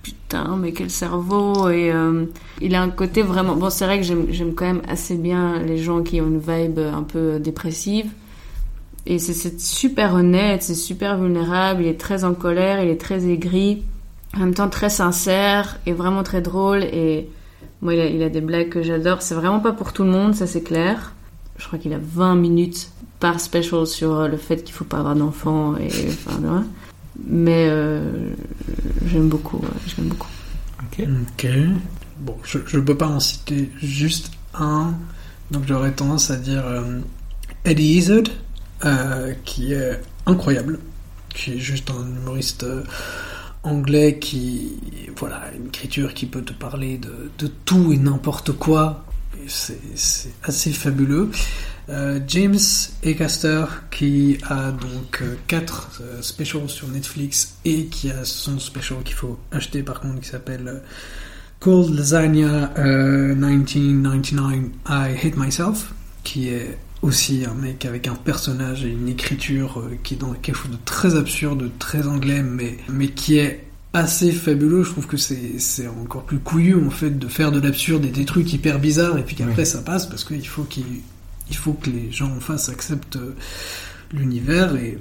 putain, 0.01 0.57
mais 0.57 0.71
quel 0.71 0.89
cerveau 0.89 1.69
Et 1.69 1.91
euh, 1.91 2.25
il 2.61 2.75
a 2.75 2.81
un 2.81 2.89
côté 2.89 3.21
vraiment. 3.21 3.55
Bon, 3.55 3.69
c'est 3.69 3.85
vrai 3.85 3.99
que 3.99 4.05
j'aime 4.05 4.53
quand 4.55 4.65
même 4.65 4.81
assez 4.87 5.15
bien 5.15 5.59
les 5.59 5.77
gens 5.77 6.01
qui 6.01 6.19
ont 6.21 6.27
une 6.27 6.39
vibe 6.39 6.79
un 6.79 7.03
peu 7.03 7.39
dépressive. 7.39 8.07
Et 9.07 9.19
c'est 9.19 9.59
super 9.61 10.15
honnête, 10.15 10.63
c'est 10.63 10.73
super 10.73 11.19
vulnérable, 11.19 11.83
il 11.83 11.87
est 11.87 11.99
très 11.99 12.23
en 12.23 12.33
colère, 12.33 12.83
il 12.83 12.89
est 12.89 12.99
très 12.99 13.27
aigri, 13.27 13.83
en 14.35 14.39
même 14.39 14.55
temps 14.55 14.67
très 14.67 14.89
sincère 14.89 15.77
et 15.85 15.93
vraiment 15.93 16.23
très 16.23 16.41
drôle. 16.41 16.83
Et 16.83 17.29
moi, 17.81 17.93
il 17.93 18.23
a, 18.23 18.29
des 18.29 18.41
blagues 18.41 18.69
que 18.69 18.81
j'adore. 18.81 19.21
C'est 19.21 19.35
vraiment 19.35 19.59
pas 19.59 19.73
pour 19.73 19.93
tout 19.93 20.03
le 20.03 20.09
monde, 20.09 20.33
ça 20.33 20.47
c'est 20.47 20.63
clair. 20.63 21.13
Je 21.57 21.67
crois 21.67 21.77
qu'il 21.77 21.93
a 21.93 21.99
20 22.01 22.35
minutes 22.35 22.89
par 23.19 23.39
special 23.39 23.85
sur 23.85 24.27
le 24.27 24.37
fait 24.37 24.63
qu'il 24.63 24.73
faut 24.73 24.85
pas 24.85 24.97
avoir 24.97 25.15
d'enfants 25.15 25.75
et 25.77 25.87
enfin, 26.09 26.37
voilà. 26.41 26.63
Mais 27.23 27.67
euh, 27.69 28.33
j'aime 29.05 29.29
beaucoup, 29.29 29.61
j'aime 29.87 30.07
beaucoup. 30.07 30.29
Ok. 30.81 31.07
Bon, 32.19 32.37
je, 32.43 32.59
je 32.65 32.79
peux 32.79 32.95
pas 32.95 33.07
en 33.07 33.19
citer 33.19 33.71
juste 33.81 34.31
un, 34.53 34.93
donc 35.51 35.63
j'aurais 35.67 35.91
tendance 35.91 36.31
à 36.31 36.37
dire 36.37 36.65
euh, 36.65 36.99
Eddie 37.65 37.97
Izzard, 37.97 38.23
euh, 38.85 39.33
qui 39.43 39.73
est 39.73 39.99
incroyable, 40.25 40.79
qui 41.33 41.53
est 41.53 41.59
juste 41.59 41.89
un 41.91 42.05
humoriste 42.05 42.65
anglais 43.63 44.19
qui, 44.19 44.73
voilà, 45.17 45.51
une 45.57 45.67
écriture 45.67 46.13
qui 46.13 46.25
peut 46.25 46.43
te 46.43 46.53
parler 46.53 46.97
de, 46.97 47.47
tout 47.65 47.91
et 47.91 47.97
n'importe 47.97 48.51
quoi. 48.53 49.05
C'est 49.47 49.79
assez 50.43 50.71
fabuleux. 50.71 51.29
Euh, 51.89 52.19
James 52.27 52.57
Acaster 53.05 53.65
qui 53.91 54.37
a 54.49 54.71
donc 54.71 55.21
euh, 55.21 55.35
quatre 55.47 55.91
euh, 56.01 56.19
specials 56.21 56.67
sur 56.67 56.87
Netflix 56.87 57.57
et 57.63 57.85
qui 57.85 58.09
a 58.09 58.25
son 58.25 58.57
special 58.59 59.03
qu'il 59.03 59.13
faut 59.15 59.37
acheter 59.51 59.83
par 59.83 59.99
contre 60.01 60.19
qui 60.21 60.29
s'appelle 60.29 60.67
euh, 60.67 60.79
Cold 61.59 61.93
Lasagna 61.95 62.73
euh, 62.79 63.35
1999 63.35 64.71
I 64.89 65.15
Hate 65.23 65.37
Myself 65.37 65.93
qui 66.23 66.47
est 66.49 66.77
aussi 67.03 67.45
un 67.45 67.53
mec 67.53 67.85
avec 67.85 68.07
un 68.07 68.15
personnage 68.15 68.83
et 68.83 68.89
une 68.89 69.07
écriture 69.07 69.79
euh, 69.79 69.95
qui 70.03 70.15
est 70.15 70.17
dans 70.17 70.33
quelque 70.33 70.57
chose 70.57 70.71
de 70.71 70.77
très 70.85 71.15
absurde, 71.15 71.69
très 71.77 72.07
anglais 72.07 72.41
mais, 72.41 72.77
mais 72.89 73.09
qui 73.09 73.37
est 73.37 73.63
assez 73.93 74.31
fabuleux. 74.31 74.83
Je 74.83 74.89
trouve 74.89 75.05
que 75.07 75.17
c'est 75.17 75.59
c'est 75.59 75.87
encore 75.87 76.23
plus 76.23 76.39
couillu 76.39 76.75
en 76.83 76.89
fait 76.89 77.11
de 77.17 77.27
faire 77.27 77.51
de 77.51 77.59
l'absurde 77.59 78.05
et 78.05 78.09
des 78.09 78.25
trucs 78.25 78.51
hyper 78.53 78.79
bizarres 78.79 79.17
et 79.19 79.23
puis 79.23 79.35
qu'après 79.35 79.61
Oui. 79.61 79.67
ça 79.67 79.81
passe 79.83 80.07
parce 80.07 80.23
qu'il 80.23 80.47
faut 80.47 80.63
qu'il 80.63 80.83
il 81.49 81.55
faut 81.55 81.73
que 81.73 81.89
les 81.89 82.11
gens 82.11 82.31
en 82.35 82.39
face 82.39 82.69
acceptent 82.69 83.17
euh, 83.17 83.35
l'univers 84.13 84.75
et 84.75 84.97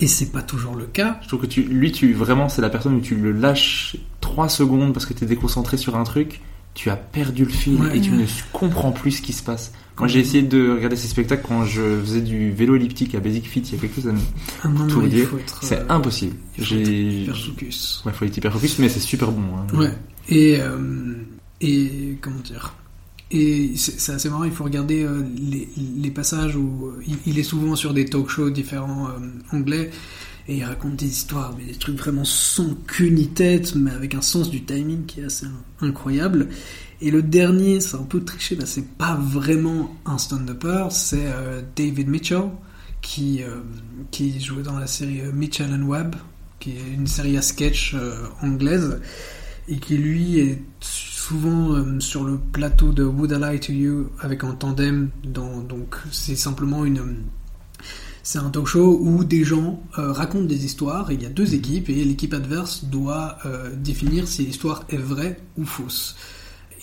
et 0.00 0.06
c'est 0.06 0.30
pas 0.30 0.40
toujours 0.42 0.76
le 0.76 0.86
cas. 0.86 1.18
Je 1.22 1.28
trouve 1.28 1.40
que 1.42 1.46
tu, 1.46 1.62
lui, 1.62 1.90
tu 1.92 2.12
vraiment, 2.14 2.48
c'est 2.48 2.62
la 2.62 2.70
personne 2.70 2.94
où 2.94 3.00
tu 3.00 3.16
le 3.16 3.32
lâches 3.32 3.96
3 4.20 4.48
secondes 4.48 4.94
parce 4.94 5.04
que 5.04 5.12
tu 5.12 5.24
es 5.24 5.26
déconcentré 5.26 5.76
sur 5.76 5.96
un 5.96 6.04
truc, 6.04 6.40
tu 6.74 6.90
as 6.90 6.96
perdu 6.96 7.44
le 7.44 7.50
fil 7.50 7.80
Ouais. 7.80 7.98
et 7.98 8.00
tu 8.00 8.12
ne 8.12 8.24
comprends 8.52 8.92
plus 8.92 9.10
ce 9.12 9.22
qui 9.22 9.32
se 9.32 9.42
passe. 9.42 9.72
Moi, 9.98 10.08
j'ai 10.08 10.20
essayé 10.20 10.42
de 10.42 10.70
regarder 10.70 10.96
ces 10.96 11.08
spectacles 11.08 11.44
quand 11.46 11.64
je 11.64 12.00
faisais 12.00 12.20
du 12.20 12.50
vélo 12.52 12.76
elliptique 12.76 13.14
à 13.16 13.20
Basic 13.20 13.46
Fit 13.48 13.60
il 13.60 13.74
y 13.74 13.76
a 13.76 14.88
Tout 14.88 15.02
dire, 15.06 15.28
faut 15.28 15.38
être, 15.38 15.62
c'est 15.62 15.78
euh, 15.80 15.84
impossible. 15.88 16.36
il 16.56 16.64
faut 16.64 16.74
être 16.74 16.84
J'ai. 16.86 17.20
hyper 17.22 17.36
focus. 17.36 18.02
Ouais, 18.06 18.12
faut 18.12 18.24
être 18.24 18.36
hyper 18.36 18.52
focus, 18.52 18.78
mais 18.78 18.88
c'est 18.88 19.00
super 19.00 19.30
bon. 19.32 19.56
hein. 19.56 19.66
Ouais. 19.76 19.92
Et, 20.28 20.58
euh, 20.60 21.14
et 21.60 22.16
comment 22.20 22.40
dire? 22.40 22.74
Et 23.30 23.72
c'est 23.76 24.12
assez 24.12 24.28
marrant, 24.28 24.44
il 24.44 24.52
faut 24.52 24.64
regarder 24.64 25.02
euh, 25.02 25.22
les, 25.36 26.10
passages 26.10 26.56
où 26.56 26.86
euh, 26.86 27.02
il, 27.26 27.38
est 27.38 27.42
souvent 27.42 27.74
sur 27.74 27.94
des 27.94 28.04
talk 28.04 28.28
shows 28.28 28.50
différents 28.50 29.08
euh, 29.08 29.56
anglais 29.56 29.90
et 30.46 30.58
il 30.58 30.64
raconte 30.64 30.96
des 30.96 31.06
histoires, 31.06 31.54
mais 31.56 31.64
des 31.64 31.78
trucs 31.78 31.96
vraiment 31.96 32.24
sans 32.24 32.74
queue 32.86 33.08
ni 33.08 33.28
tête, 33.28 33.74
mais 33.74 33.90
avec 33.90 34.14
un 34.14 34.20
sens 34.20 34.50
du 34.50 34.62
timing 34.62 35.06
qui 35.06 35.20
est 35.20 35.24
assez 35.24 35.46
incroyable. 35.80 36.48
Et 37.00 37.10
le 37.10 37.22
dernier, 37.22 37.80
c'est 37.80 37.96
un 37.96 38.02
peu 38.02 38.22
triché, 38.22 38.54
bah, 38.54 38.66
c'est 38.66 38.86
pas 38.86 39.16
vraiment 39.16 39.96
un 40.04 40.18
stand-upper, 40.18 40.88
c'est 40.90 41.26
David 41.74 42.08
Mitchell 42.08 42.50
qui, 43.00 43.40
qui 44.10 44.38
jouait 44.38 44.62
dans 44.62 44.78
la 44.78 44.86
série 44.86 45.22
Mitchell 45.32 45.72
and 45.72 45.86
Webb, 45.86 46.14
qui 46.60 46.72
est 46.72 46.94
une 46.94 47.06
série 47.06 47.38
à 47.38 47.42
sketch 47.42 47.96
anglaise 48.42 49.00
et 49.68 49.78
qui 49.78 49.96
lui 49.96 50.38
est 50.38 50.62
souvent 50.80 51.72
euh, 51.72 52.00
sur 52.00 52.24
le 52.24 52.38
plateau 52.38 52.92
de 52.92 53.04
Would 53.04 53.32
I 53.32 53.52
Lie 53.52 53.60
to 53.60 53.72
You 53.72 54.10
avec 54.20 54.44
un 54.44 54.54
tandem 54.54 55.10
dans, 55.24 55.60
donc 55.60 55.96
c'est 56.10 56.36
simplement 56.36 56.84
une 56.84 56.98
euh, 56.98 57.14
c'est 58.24 58.38
un 58.38 58.48
talk 58.48 58.66
show 58.66 58.98
où 59.02 59.22
des 59.22 59.44
gens 59.44 59.82
euh, 59.98 60.10
racontent 60.10 60.46
des 60.46 60.64
histoires 60.64 61.10
et 61.10 61.14
il 61.14 61.22
y 61.22 61.26
a 61.26 61.28
deux 61.28 61.54
équipes 61.54 61.90
et 61.90 62.02
l'équipe 62.04 62.32
adverse 62.32 62.86
doit 62.86 63.36
euh, 63.44 63.70
définir 63.76 64.26
si 64.26 64.46
l'histoire 64.46 64.84
est 64.88 64.96
vraie 64.96 65.38
ou 65.58 65.66
fausse. 65.66 66.16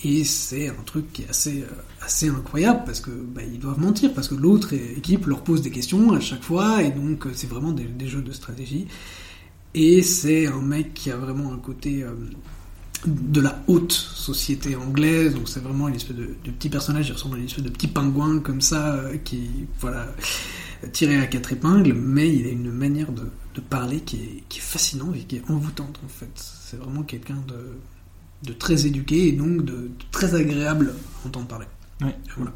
Et 0.04 0.22
c'est 0.22 0.68
un 0.68 0.82
truc 0.86 1.12
qui 1.12 1.22
est 1.22 1.28
assez 1.28 1.62
euh, 1.62 1.66
assez 2.00 2.28
incroyable 2.28 2.82
parce 2.86 3.00
que 3.00 3.10
bah, 3.10 3.42
ils 3.42 3.58
doivent 3.58 3.80
mentir 3.80 4.14
parce 4.14 4.28
que 4.28 4.36
l'autre 4.36 4.72
équipe 4.72 5.26
leur 5.26 5.42
pose 5.42 5.62
des 5.62 5.72
questions 5.72 6.12
à 6.12 6.20
chaque 6.20 6.44
fois 6.44 6.80
et 6.80 6.92
donc 6.92 7.26
c'est 7.34 7.48
vraiment 7.48 7.72
des, 7.72 7.84
des 7.86 8.06
jeux 8.06 8.22
de 8.22 8.32
stratégie. 8.32 8.86
Et 9.74 10.02
c'est 10.02 10.46
un 10.46 10.62
mec 10.62 10.94
qui 10.94 11.10
a 11.10 11.16
vraiment 11.16 11.52
un 11.52 11.58
côté 11.58 12.04
de 13.06 13.40
la 13.40 13.62
haute 13.66 13.92
société 13.92 14.76
anglaise, 14.76 15.34
donc 15.34 15.48
c'est 15.48 15.60
vraiment 15.60 15.88
une 15.88 15.94
espèce 15.96 16.16
de, 16.16 16.36
de 16.44 16.50
petit 16.50 16.68
personnage, 16.68 17.08
il 17.08 17.12
ressemble 17.12 17.36
à 17.36 17.38
une 17.38 17.46
espèce 17.46 17.64
de 17.64 17.70
petit 17.70 17.88
pingouin 17.88 18.38
comme 18.38 18.60
ça, 18.60 18.94
euh, 18.94 19.16
qui, 19.24 19.48
voilà, 19.80 20.06
tiré 20.92 21.16
à 21.18 21.26
quatre 21.26 21.52
épingles, 21.52 21.94
mais 21.94 22.32
il 22.34 22.46
a 22.46 22.50
une 22.50 22.70
manière 22.70 23.10
de, 23.12 23.24
de 23.54 23.60
parler 23.60 24.00
qui 24.00 24.16
est, 24.16 24.42
qui 24.48 24.58
est 24.58 24.62
fascinante 24.62 25.16
et 25.16 25.20
qui 25.20 25.36
est 25.36 25.50
envoûtante 25.50 26.00
en 26.04 26.08
fait. 26.08 26.30
C'est 26.34 26.76
vraiment 26.76 27.02
quelqu'un 27.02 27.42
de, 27.48 28.48
de 28.48 28.52
très 28.52 28.86
éduqué 28.86 29.28
et 29.28 29.32
donc 29.32 29.64
de, 29.64 29.90
très 30.10 30.34
agréable 30.34 30.94
à 31.24 31.28
entendre 31.28 31.46
parler. 31.46 31.66
Ouais. 32.00 32.16
Voilà. 32.36 32.52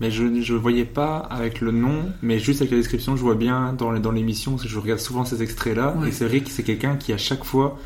Mais 0.00 0.10
je 0.10 0.40
je 0.40 0.54
voyais 0.54 0.84
pas 0.84 1.18
avec 1.18 1.60
le 1.60 1.70
nom, 1.70 2.12
mais 2.22 2.38
juste 2.40 2.60
avec 2.60 2.72
la 2.72 2.78
description, 2.78 3.16
je 3.16 3.22
vois 3.22 3.36
bien 3.36 3.72
dans, 3.72 3.92
dans 4.00 4.10
l'émission, 4.10 4.52
parce 4.52 4.64
que 4.64 4.68
je 4.68 4.78
regarde 4.78 5.00
souvent 5.00 5.24
ces 5.24 5.42
extraits-là, 5.42 5.96
et 6.06 6.10
c'est 6.10 6.26
vrai 6.26 6.40
que 6.40 6.50
c'est 6.50 6.64
quelqu'un 6.64 6.96
qui 6.96 7.12
à 7.12 7.18
chaque 7.18 7.44
fois 7.44 7.78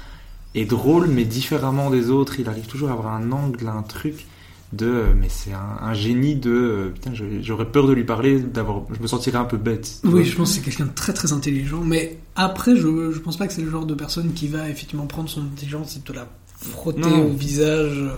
est 0.56 0.64
drôle, 0.64 1.06
mais 1.08 1.24
différemment 1.24 1.90
des 1.90 2.10
autres. 2.10 2.40
Il 2.40 2.48
arrive 2.48 2.66
toujours 2.66 2.88
à 2.90 2.92
avoir 2.92 3.14
un 3.14 3.30
angle, 3.32 3.68
un 3.68 3.82
truc 3.82 4.26
de. 4.72 5.04
Mais 5.18 5.28
c'est 5.28 5.52
un, 5.52 5.78
un 5.86 5.94
génie 5.94 6.34
de. 6.34 6.50
euh, 6.50 6.88
Putain, 6.94 7.12
j'aurais 7.42 7.66
peur 7.66 7.86
de 7.86 7.92
lui 7.92 8.04
parler, 8.04 8.40
d'avoir. 8.40 8.82
Je 8.96 9.00
me 9.00 9.06
sentirais 9.06 9.38
un 9.38 9.44
peu 9.44 9.56
bête. 9.56 10.00
Oui, 10.04 10.24
je 10.24 10.36
pense 10.36 10.50
que 10.50 10.54
c'est 10.56 10.60
quelqu'un 10.62 10.86
de 10.86 10.94
très 10.94 11.12
très 11.12 11.32
intelligent, 11.32 11.80
mais 11.84 12.18
après, 12.34 12.74
je, 12.76 13.12
je 13.12 13.18
pense 13.20 13.36
pas 13.36 13.46
que 13.46 13.52
c'est 13.52 13.62
le 13.62 13.70
genre 13.70 13.86
de 13.86 13.94
personne 13.94 14.32
qui 14.34 14.48
va 14.48 14.68
effectivement 14.68 15.06
prendre 15.06 15.28
son 15.28 15.42
intelligence 15.42 15.96
et 15.96 16.00
te 16.00 16.12
la 16.12 16.26
frotter 16.58 17.00
Non. 17.00 17.26
au 17.26 17.32
visage. 17.34 17.92
euh. 17.98 18.10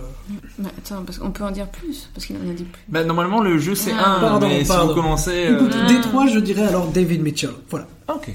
Mais 0.59 0.69
attends, 0.77 1.03
parce 1.05 1.17
qu'on 1.17 1.31
peut 1.31 1.43
en 1.43 1.51
dire 1.51 1.67
plus, 1.67 2.09
parce 2.13 2.25
qu'il 2.25 2.37
en 2.37 2.49
a 2.49 2.53
dit 2.53 2.63
plus. 2.63 2.81
Bah, 2.87 3.03
normalement, 3.03 3.41
le 3.41 3.57
jeu 3.57 3.75
c'est 3.75 3.91
Ah. 3.91 4.15
un, 4.15 4.19
Pardon, 4.21 4.47
mais 4.47 4.61
si 4.63 4.67
pardon. 4.69 4.87
vous 4.93 5.01
commencez. 5.01 5.47
euh, 5.47 5.55
Écoute, 5.57 5.75
des 5.89 5.99
trois, 6.01 6.25
je 6.25 6.39
dirais 6.39 6.63
alors 6.63 6.87
David 6.87 7.21
Mitchell. 7.21 7.51
Voilà. 7.69 7.87
Ok. 8.07 8.29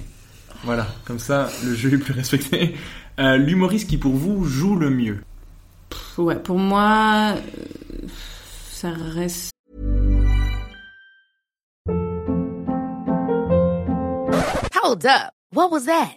Voilà, 0.65 0.86
comme 1.05 1.18
ça, 1.18 1.50
le 1.65 1.74
jeu 1.74 1.92
est 1.92 1.99
plus 1.99 2.12
respecté. 2.15 2.74
Euh, 3.18 3.36
L'humoriste 3.36 3.89
qui 3.89 3.97
pour 3.99 4.12
vous 4.12 4.44
joue 4.44 4.76
le 4.76 4.91
mieux 4.91 5.23
Ouais, 6.18 6.36
pour 6.36 6.59
moi, 6.59 7.34
euh, 7.36 8.09
ça 8.70 8.91
reste. 8.91 9.51
Hold 14.75 15.07
up. 15.07 15.33
What 15.52 15.70
was 15.70 15.86
that? 15.86 16.17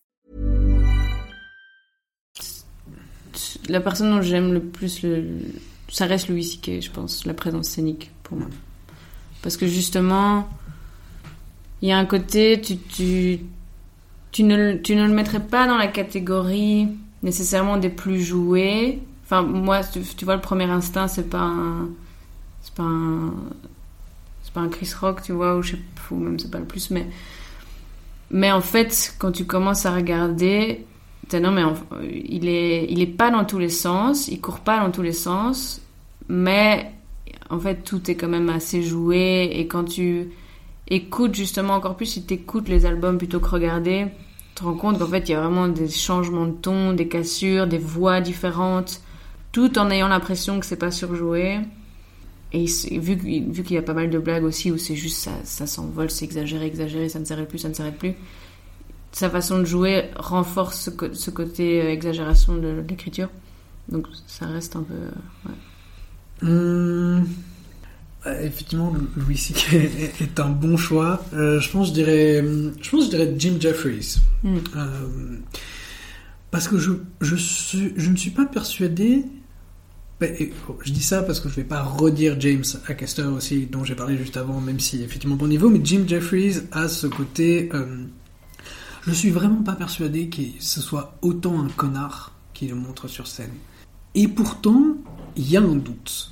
La 3.69 3.81
personne 3.81 4.11
dont 4.11 4.21
j'aime 4.21 4.53
le 4.53 4.61
plus, 4.61 5.05
ça 5.89 6.05
reste 6.05 6.29
Louis 6.29 6.43
C.K., 6.43 6.81
je 6.81 6.91
pense, 6.91 7.25
la 7.25 7.33
présence 7.33 7.67
scénique 7.67 8.11
pour 8.23 8.37
moi. 8.37 8.47
Parce 9.41 9.57
que 9.57 9.67
justement, 9.67 10.47
il 11.81 11.89
y 11.89 11.91
a 11.91 11.97
un 11.97 12.05
côté, 12.05 12.61
tu, 12.61 12.77
tu, 12.77 13.39
tu, 14.31 14.43
ne, 14.43 14.75
tu 14.75 14.95
ne 14.95 15.07
le 15.07 15.13
mettrais 15.13 15.39
pas 15.39 15.67
dans 15.67 15.77
la 15.77 15.87
catégorie 15.87 16.87
nécessairement 17.23 17.77
des 17.77 17.89
plus 17.89 18.21
joués. 18.21 19.01
Enfin, 19.23 19.41
moi, 19.41 19.81
tu, 19.83 20.25
vois, 20.25 20.35
le 20.35 20.41
premier 20.41 20.65
instinct, 20.65 21.07
c'est 21.07 21.29
pas 21.29 21.41
un. 21.41 21.89
C'est 22.61 22.73
pas 22.73 22.83
un. 22.83 23.33
C'est 24.43 24.53
pas 24.53 24.61
un 24.61 24.69
Chris 24.69 24.91
Rock, 24.99 25.21
tu 25.23 25.31
vois, 25.31 25.55
ou 25.55 25.61
je 25.61 25.71
sais 25.71 25.77
pas, 25.77 26.15
ou 26.15 26.19
même 26.19 26.39
c'est 26.39 26.51
pas 26.51 26.59
le 26.59 26.65
plus, 26.65 26.89
mais. 26.91 27.07
Mais 28.29 28.51
en 28.51 28.61
fait, 28.61 29.15
quand 29.19 29.31
tu 29.31 29.45
commences 29.45 29.85
à 29.85 29.93
regarder, 29.93 30.85
non, 31.39 31.51
mais 31.51 31.63
il 32.29 32.47
est, 32.47 32.85
il 32.89 33.01
est 33.01 33.07
pas 33.07 33.31
dans 33.31 33.45
tous 33.45 33.59
les 33.59 33.69
sens, 33.69 34.27
il 34.27 34.41
court 34.41 34.59
pas 34.59 34.79
dans 34.79 34.91
tous 34.91 35.01
les 35.01 35.13
sens, 35.13 35.81
mais 36.27 36.91
en 37.49 37.59
fait, 37.59 37.83
tout 37.83 38.09
est 38.09 38.15
quand 38.15 38.27
même 38.27 38.49
assez 38.49 38.81
joué, 38.81 39.49
et 39.53 39.67
quand 39.67 39.83
tu 39.83 40.29
écoutes 40.87 41.35
justement 41.35 41.73
encore 41.73 41.95
plus, 41.95 42.05
si 42.05 42.23
t'écoutes 42.23 42.69
les 42.69 42.85
albums 42.85 43.17
plutôt 43.17 43.39
que 43.39 43.49
regarder, 43.49 44.07
tu 44.55 44.55
te 44.55 44.63
rends 44.63 44.75
compte 44.75 44.99
qu'en 44.99 45.07
fait, 45.07 45.29
il 45.29 45.31
y 45.31 45.35
a 45.35 45.41
vraiment 45.41 45.67
des 45.67 45.89
changements 45.89 46.45
de 46.45 46.51
ton, 46.51 46.93
des 46.93 47.07
cassures, 47.07 47.67
des 47.67 47.77
voix 47.77 48.21
différentes, 48.21 49.01
tout 49.51 49.77
en 49.79 49.89
ayant 49.89 50.07
l'impression 50.07 50.59
que 50.59 50.65
c'est 50.65 50.77
pas 50.77 50.91
surjoué. 50.91 51.59
Et 52.53 52.65
vu, 52.99 53.15
vu 53.15 53.63
qu'il 53.63 53.75
y 53.75 53.77
a 53.77 53.81
pas 53.81 53.93
mal 53.93 54.09
de 54.09 54.19
blagues 54.19 54.43
aussi 54.43 54.71
où 54.71 54.77
c'est 54.77 54.95
juste 54.95 55.29
ça 55.43 55.67
s'envole, 55.67 56.09
c'est 56.09 56.25
exagéré, 56.25 56.65
exagéré, 56.65 57.07
ça 57.07 57.19
ne 57.19 57.25
s'arrête 57.25 57.47
plus, 57.47 57.59
ça 57.59 57.69
ne 57.69 57.73
s'arrête 57.73 57.97
plus. 57.97 58.13
Sa 59.11 59.29
façon 59.29 59.59
de 59.59 59.65
jouer 59.65 60.09
renforce 60.15 60.89
ce, 61.13 61.29
côté 61.31 61.81
euh, 61.81 61.91
exagération 61.91 62.55
de 62.57 62.83
l'écriture. 62.87 63.29
Donc 63.89 64.07
ça 64.27 64.47
reste 64.47 64.75
un 64.75 64.83
peu. 64.83 64.93
euh, 64.93 65.11
ouais. 65.49 65.55
Hum, 66.43 67.27
effectivement, 68.41 68.93
Louis 69.15 69.37
C.K. 69.37 69.73
est, 69.73 70.21
est 70.21 70.39
un 70.39 70.49
bon 70.49 70.77
choix. 70.77 71.23
Euh, 71.33 71.59
je 71.59 71.69
pense, 71.69 71.87
je 71.89 71.93
dirais, 71.93 72.43
je 72.43 72.89
pense, 72.89 72.99
que 73.01 73.05
je 73.05 73.09
dirais 73.09 73.35
Jim 73.37 73.55
Jeffries. 73.59 74.17
Mm. 74.43 74.57
Euh, 74.75 75.37
parce 76.51 76.67
que 76.67 76.77
je, 76.77 76.91
je, 77.21 77.35
suis, 77.35 77.93
je 77.95 78.09
ne 78.09 78.15
suis 78.17 78.31
pas 78.31 78.45
persuadé 78.45 79.23
Bah, 80.19 80.27
oh, 80.69 80.77
je 80.83 80.91
dis 80.91 81.01
ça 81.03 81.23
parce 81.23 81.39
que 81.39 81.49
je 81.49 81.55
vais 81.55 81.63
pas 81.63 81.81
redire 81.83 82.39
James 82.39 82.63
Acaster 82.87 83.23
aussi, 83.23 83.65
dont 83.67 83.83
j'ai 83.83 83.95
parlé 83.95 84.17
juste 84.17 84.37
avant, 84.37 84.59
même 84.61 84.79
si 84.79 85.01
effectivement 85.03 85.35
bon 85.35 85.47
niveau, 85.47 85.69
mais 85.69 85.81
Jim 85.83 86.03
Jeffries 86.07 86.57
a 86.71 86.87
ce 86.87 87.07
côté. 87.07 87.69
euh, 87.73 88.05
je 89.05 89.11
suis 89.11 89.31
vraiment 89.31 89.63
pas 89.63 89.73
persuadé 89.73 90.29
que 90.29 90.41
ce 90.59 90.81
soit 90.81 91.17
autant 91.21 91.59
un 91.59 91.69
connard 91.69 92.33
qu'il 92.53 92.69
le 92.69 92.75
montre 92.75 93.07
sur 93.07 93.27
scène. 93.27 93.53
Et 94.13 94.27
pourtant, 94.27 94.95
il 95.35 95.49
y 95.49 95.57
a 95.57 95.61
un 95.61 95.75
doute. 95.75 96.31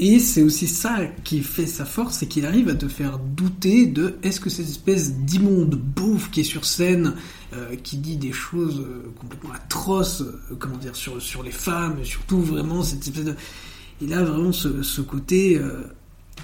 Et 0.00 0.20
c'est 0.20 0.42
aussi 0.42 0.68
ça 0.68 0.98
qui 1.24 1.40
fait 1.40 1.66
sa 1.66 1.84
force, 1.84 2.18
c'est 2.18 2.28
qu'il 2.28 2.46
arrive 2.46 2.68
à 2.68 2.76
te 2.76 2.86
faire 2.86 3.18
douter 3.18 3.86
de 3.86 4.16
est-ce 4.22 4.38
que 4.38 4.48
cette 4.48 4.68
espèce 4.68 5.12
d'immonde 5.12 5.74
bouffe 5.74 6.30
qui 6.30 6.40
est 6.40 6.44
sur 6.44 6.64
scène, 6.64 7.14
euh, 7.52 7.74
qui 7.82 7.96
dit 7.96 8.16
des 8.16 8.30
choses 8.30 8.80
euh, 8.80 9.12
complètement 9.20 9.50
atroces, 9.52 10.20
euh, 10.20 10.56
comment 10.56 10.76
dire, 10.76 10.94
sur, 10.94 11.20
sur 11.20 11.42
les 11.42 11.50
femmes, 11.50 12.04
surtout 12.04 12.40
vraiment 12.40 12.82
cette 12.82 13.02
espèce 13.02 13.24
de... 13.24 13.34
Il 14.00 14.12
a 14.12 14.22
vraiment 14.22 14.52
ce, 14.52 14.82
ce 14.82 15.00
côté 15.00 15.60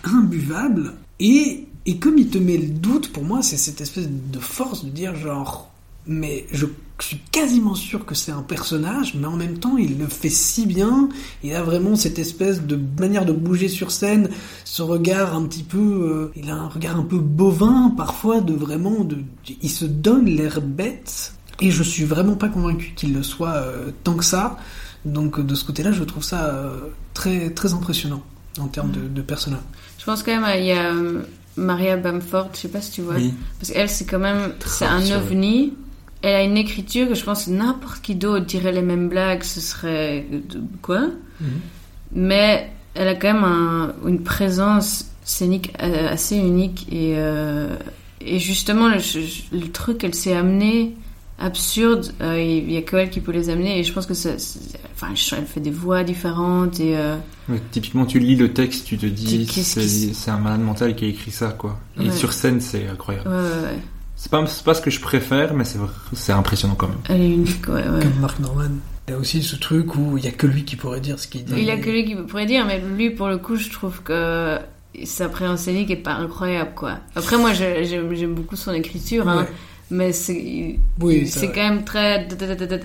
imbuvable. 0.02 0.94
Et, 1.20 1.68
et 1.87 1.99
comme 1.99 2.19
il 2.19 2.29
te 2.29 2.39
met 2.39 2.57
le 2.57 2.69
doute, 2.69 3.13
pour 3.13 3.25
moi, 3.25 3.43
c'est 3.43 3.57
cette 3.57 3.81
espèce 3.81 4.09
de 4.09 4.39
force 4.39 4.85
de 4.85 4.91
dire 4.91 5.15
genre, 5.15 5.71
mais 6.07 6.47
je 6.53 6.67
suis 7.01 7.19
quasiment 7.31 7.75
sûr 7.75 8.07
que 8.07 8.15
c'est 8.15 8.33
un 8.33 8.43
personnage, 8.43 9.15
mais 9.15 9.27
en 9.27 9.37
même 9.37 9.59
temps, 9.59 9.77
il 9.77 9.99
le 9.99 10.07
fait 10.07 10.31
si 10.31 10.67
bien. 10.67 11.09
Il 11.43 11.55
a 11.55 11.63
vraiment 11.63 11.97
cette 11.97 12.19
espèce 12.19 12.63
de 12.63 12.79
manière 12.99 13.25
de 13.25 13.33
bouger 13.33 13.69
sur 13.69 13.91
scène, 13.91 14.31
ce 14.65 14.83
regard 14.83 15.35
un 15.35 15.45
petit 15.47 15.63
peu, 15.63 15.79
euh, 15.79 16.33
il 16.37 16.51
a 16.51 16.55
un 16.55 16.69
regard 16.69 16.97
un 16.97 17.05
peu 17.05 17.19
bovin 17.19 17.93
parfois, 17.97 18.41
de 18.41 18.55
vraiment, 18.55 19.05
de, 19.05 19.19
il 19.61 19.71
se 19.71 19.85
donne 19.85 20.27
l'air 20.27 20.61
bête. 20.61 21.35
Et 21.61 21.71
je 21.71 21.83
suis 21.83 22.05
vraiment 22.05 22.35
pas 22.35 22.49
convaincu 22.49 22.95
qu'il 22.97 23.15
le 23.15 23.23
soit 23.23 23.55
euh, 23.55 23.91
tant 24.03 24.15
que 24.15 24.25
ça. 24.25 24.59
Donc 25.05 25.41
de 25.41 25.55
ce 25.55 25.65
côté-là, 25.65 25.93
je 25.93 26.03
trouve 26.03 26.25
ça 26.25 26.47
euh, 26.47 26.89
très 27.13 27.51
très 27.51 27.75
impressionnant 27.75 28.23
en 28.59 28.69
termes 28.69 28.91
de, 28.91 29.07
de 29.07 29.23
personnage. 29.23 29.61
Je 29.99 30.05
pense 30.05 30.23
quand 30.23 30.33
même, 30.33 30.45
euh, 30.45 30.57
il 30.57 30.67
y 30.67 30.73
a 30.73 30.93
euh, 30.93 31.23
Maria 31.57 31.97
Bamford, 31.97 32.50
je 32.55 32.58
sais 32.60 32.68
pas 32.68 32.81
si 32.81 32.91
tu 32.92 33.02
vois. 33.02 33.15
Oui. 33.15 33.33
Parce 33.60 33.70
qu'elle, 33.73 33.89
c'est 33.89 34.05
quand 34.07 34.18
même, 34.18 34.52
c'est 34.66 34.84
un 34.86 35.00
ovni. 35.18 35.73
Elle 36.23 36.34
a 36.36 36.42
une 36.42 36.57
écriture 36.57 37.08
que 37.08 37.15
je 37.15 37.23
pense 37.24 37.44
que 37.44 37.50
n'importe 37.50 38.00
qui 38.02 38.15
d'autre 38.15 38.47
dirait 38.47 38.73
les 38.73 38.83
mêmes 38.83 39.08
blagues, 39.08 39.42
ce 39.42 39.60
serait 39.60 40.26
quoi? 40.83 41.02
Mais 42.12 42.70
elle 42.94 43.08
a 43.08 43.15
quand 43.15 43.33
même 43.34 43.44
un- 43.44 43.94
une 44.07 44.23
présence 44.23 45.07
scénique 45.24 45.73
euh, 45.83 46.08
assez 46.12 46.36
unique 46.36 46.86
et, 46.92 47.15
euh, 47.16 47.76
et 48.20 48.39
justement 48.39 48.89
le, 48.89 48.99
le 49.52 49.68
truc 49.70 49.99
qu'elle 49.99 50.15
s'est 50.15 50.34
amenée 50.36 50.94
absurde, 51.39 52.13
euh, 52.21 52.41
il 52.41 52.71
y 52.71 52.77
a 52.77 52.83
que 52.83 52.97
elle 52.97 53.11
qui 53.11 53.21
peut 53.21 53.33
les 53.33 53.51
amener 53.51 53.79
et 53.79 53.83
je 53.85 53.93
pense 53.93 54.07
que 54.07 54.15
ça, 54.15 54.39
c'est- 54.39 54.79
enfin, 54.95 55.09
elle 55.37 55.47
fait 55.47 55.61
des 55.61 55.71
voix 55.71 56.05
différentes 56.05 56.79
et 56.81 56.97
euh, 56.97 57.17
Ouais, 57.49 57.61
typiquement, 57.73 58.07
tu 58.07 58.19
lis 58.19 58.37
le 58.37 58.53
texte, 58.53 58.87
tu 58.87 58.97
te 58.97 59.07
dis, 59.07 59.47
c'est 60.15 60.31
un 60.31 60.39
malade 60.39 60.61
mental 60.61 60.95
qui 60.95 61.05
a 61.05 61.09
écrit 61.09 61.31
ça, 61.31 61.49
quoi. 61.49 61.79
Et 62.01 62.11
sur 62.11 62.33
scène, 62.33 62.61
c'est 62.61 62.87
incroyable. 62.89 63.29
ouais, 63.29 63.35
ouais, 63.35 63.41
ouais. 63.73 63.79
C'est 64.17 64.31
pas, 64.31 64.47
c'est 64.47 64.65
pas 64.65 64.75
ce 64.75 64.81
que 64.81 64.91
je 64.91 65.01
préfère, 65.01 65.53
mais 65.55 65.65
c'est 66.15 66.33
impressionnant 66.33 66.77
quand 66.77 66.89
même. 66.89 66.99
elle 67.09 67.21
est 67.21 67.31
unique, 67.31 67.67
ouais, 67.69 67.75
ouais. 67.89 68.01
Comme 68.01 68.21
Mark 68.21 68.39
Norman. 68.39 68.71
Il 69.09 69.11
y 69.11 69.15
a 69.15 69.19
aussi 69.19 69.43
ce 69.43 69.57
truc 69.57 69.97
où 69.97 70.17
il 70.17 70.25
y 70.25 70.29
a 70.29 70.31
que 70.31 70.47
lui 70.47 70.65
qui 70.65 70.77
pourrait 70.77 71.01
dire 71.01 71.19
ce 71.19 71.27
qu'il 71.27 71.45
dit. 71.45 71.53
Il 71.59 71.65
y 71.65 71.71
a 71.71 71.77
que 71.77 71.91
lui 71.91 72.05
qui 72.07 72.15
pourrait 72.15 72.47
dire, 72.47 72.65
mais 72.65 72.81
lui, 72.97 73.11
pour 73.11 73.29
le 73.29 73.37
coup, 73.37 73.57
je 73.57 73.69
trouve 73.71 74.01
que 74.03 74.57
sa 75.05 75.29
présence 75.29 75.63
scénique 75.63 75.91
est 75.91 75.97
pas 75.97 76.15
incroyable, 76.15 76.71
quoi. 76.75 77.01
Après, 77.17 77.37
moi, 77.37 77.53
j'aime 77.53 78.35
beaucoup 78.35 78.57
son 78.57 78.73
écriture, 78.73 79.29
hein. 79.29 79.47
Mais 79.91 80.13
c'est 80.13 80.79
Oui, 81.01 81.27
c'est 81.27 81.49
quand 81.53 81.63
même 81.69 81.85
très... 81.85 82.27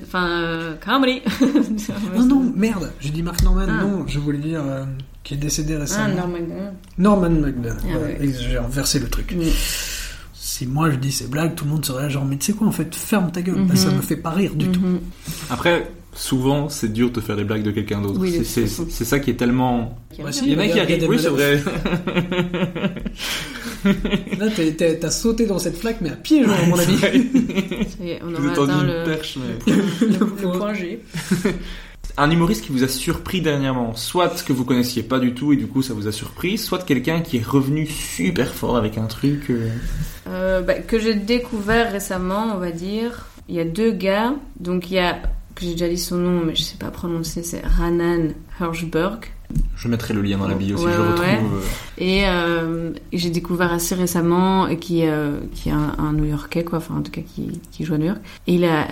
Enfin, 0.04 0.30
euh, 0.44 0.76
comedy. 0.84 1.22
Non, 2.18 2.26
non, 2.26 2.54
merde, 2.56 2.92
j'ai 3.00 3.10
dit 3.10 3.24
Mark 3.24 3.42
Norman, 3.44 3.66
Ah. 3.70 3.84
non, 3.84 4.06
je 4.08 4.20
voulais 4.20 4.38
dire 4.40 4.62
euh, 4.66 4.86
qui 5.24 5.34
est 5.36 5.38
décédé 5.38 5.76
Ah, 5.76 5.80
récemment. 5.82 6.16
Norman. 6.16 6.38
Norman 6.98 7.30
MacDonald. 7.30 7.80
Ah, 7.86 7.98
oui. 8.20 8.34
J'ai 8.40 8.58
renversé 8.58 9.00
le 9.00 9.08
truc. 9.08 9.34
Oui. 9.38 9.52
Si 10.34 10.66
moi 10.66 10.90
je 10.92 10.96
dis 10.98 11.12
ces 11.12 11.28
blagues, 11.28 11.56
tout 11.56 11.64
le 11.66 11.72
monde 11.72 11.86
serait 11.86 12.10
genre, 12.10 12.26
mais 12.26 12.38
tu 12.38 12.48
sais 12.48 12.54
quoi, 12.54 12.68
en 12.68 12.72
fait, 12.72 12.94
ferme 12.94 13.32
ta 13.32 13.42
gueule. 13.42 13.66
Bah, 13.66 13.76
ça 13.76 13.92
me 13.92 14.02
fait 14.02 14.18
pas 14.18 14.32
rire 14.32 14.56
du 14.56 14.68
tout. 14.68 14.82
Mhm. 14.82 15.00
Après, 15.50 15.90
souvent, 16.14 16.70
c'est 16.70 16.92
dur 16.92 17.12
de 17.12 17.22
faire 17.22 17.36
des 17.36 17.44
blagues 17.44 17.64
de 17.64 17.72
quelqu'un 17.72 18.02
d'autre. 18.02 18.20
Oui, 18.20 18.42
C'est- 18.44 18.68
ça 18.68 19.20
qui 19.20 19.30
est 19.32 19.36
tellement... 19.36 19.98
Il 20.14 20.20
y 20.20 20.24
en 20.56 20.60
a 20.60 20.68
qui 20.68 20.80
arrivent, 20.80 21.06
oui, 21.10 21.18
c'est 21.20 21.30
vrai. 21.30 21.62
Là, 24.38 24.48
t'as 25.00 25.12
sauté 25.12 25.46
dans 25.46 25.60
cette 25.60 25.78
flaque, 25.78 25.98
mais 26.02 26.10
à 26.10 26.16
pieds 26.16 26.44
joints, 26.44 26.54
à 26.56 26.66
mon 26.66 26.78
avis. 26.78 26.98
Ça 27.00 27.08
y 28.04 28.10
est, 28.12 28.22
on 28.24 28.30
Je 28.32 28.36
vous 28.36 28.44
ai 28.44 28.46
aura 28.48 28.56
tendu 28.56 28.72
atteint 28.72 28.82
une 28.82 28.88
le, 28.88 29.04
perche, 29.06 29.38
mais... 29.38 29.74
le 30.20 30.26
point 30.58 30.74
G. 30.74 31.00
Un 32.18 32.32
humoriste 32.32 32.66
qui 32.66 32.72
vous 32.74 32.84
a 32.84 32.88
surpris 32.90 33.40
dernièrement, 33.40 33.96
soit 33.96 34.44
que 34.44 34.52
vous 34.52 34.66
connaissiez 34.66 35.04
pas 35.04 35.20
du 35.20 35.34
tout 35.34 35.54
et 35.54 35.56
du 35.56 35.68
coup 35.68 35.82
ça 35.82 35.94
vous 35.94 36.06
a 36.08 36.12
surpris, 36.12 36.58
soit 36.58 36.84
quelqu'un 36.84 37.22
qui 37.22 37.38
est 37.38 37.46
revenu 37.46 37.86
super 37.86 38.54
fort 38.54 38.76
avec 38.76 38.98
un 38.98 39.06
truc. 39.06 39.50
euh, 39.50 39.70
Euh, 40.28 40.62
bah, 40.62 40.74
que 40.76 41.00
j'ai 41.00 41.14
découvert 41.16 41.92
récemment, 41.94 42.48
on 42.56 42.58
va 42.58 42.72
dire. 42.72 43.26
Il 43.48 43.56
y 43.56 43.60
a 43.62 43.64
deux 43.64 43.92
gars. 43.92 44.34
Donc 44.60 44.92
il 44.92 44.96
y 44.96 45.00
a, 45.00 45.20
j'ai 45.60 45.72
déjà 45.72 45.90
dit 45.90 45.98
son 45.98 46.18
nom, 46.18 46.42
mais 46.46 46.56
je 46.56 46.62
sais 46.64 46.78
pas 46.78 46.92
prononcer, 46.92 47.44
c'est 47.44 47.66
Ranan 47.66 48.34
Hirschberg. 48.60 49.26
Je 49.76 49.88
mettrai 49.88 50.14
le 50.14 50.22
lien 50.22 50.38
dans 50.38 50.48
la 50.48 50.54
bio 50.56 50.78
si 50.78 50.86
Ouais, 50.86 50.92
je 50.94 51.00
retrouve. 51.00 51.20
ouais. 51.22 51.40
euh, 51.42 51.60
Et 51.98 52.22
euh, 52.28 52.92
j'ai 53.14 53.30
découvert 53.32 53.72
assez 53.74 53.96
récemment 53.96 54.68
qui, 54.76 55.06
euh, 55.08 55.40
qui 55.56 55.70
est 55.70 55.72
un, 55.72 55.96
un 55.98 56.14
New-Yorkais, 56.14 56.64
quoi, 56.64 56.78
enfin 56.78 56.96
en 56.98 57.02
tout 57.02 57.12
cas 57.12 57.22
qui, 57.22 57.60
qui 57.72 57.84
joue 57.84 57.96
à 57.96 57.98
New 57.98 58.06
York. 58.06 58.20
Et 58.46 58.56
il 58.56 58.66
a, 58.66 58.88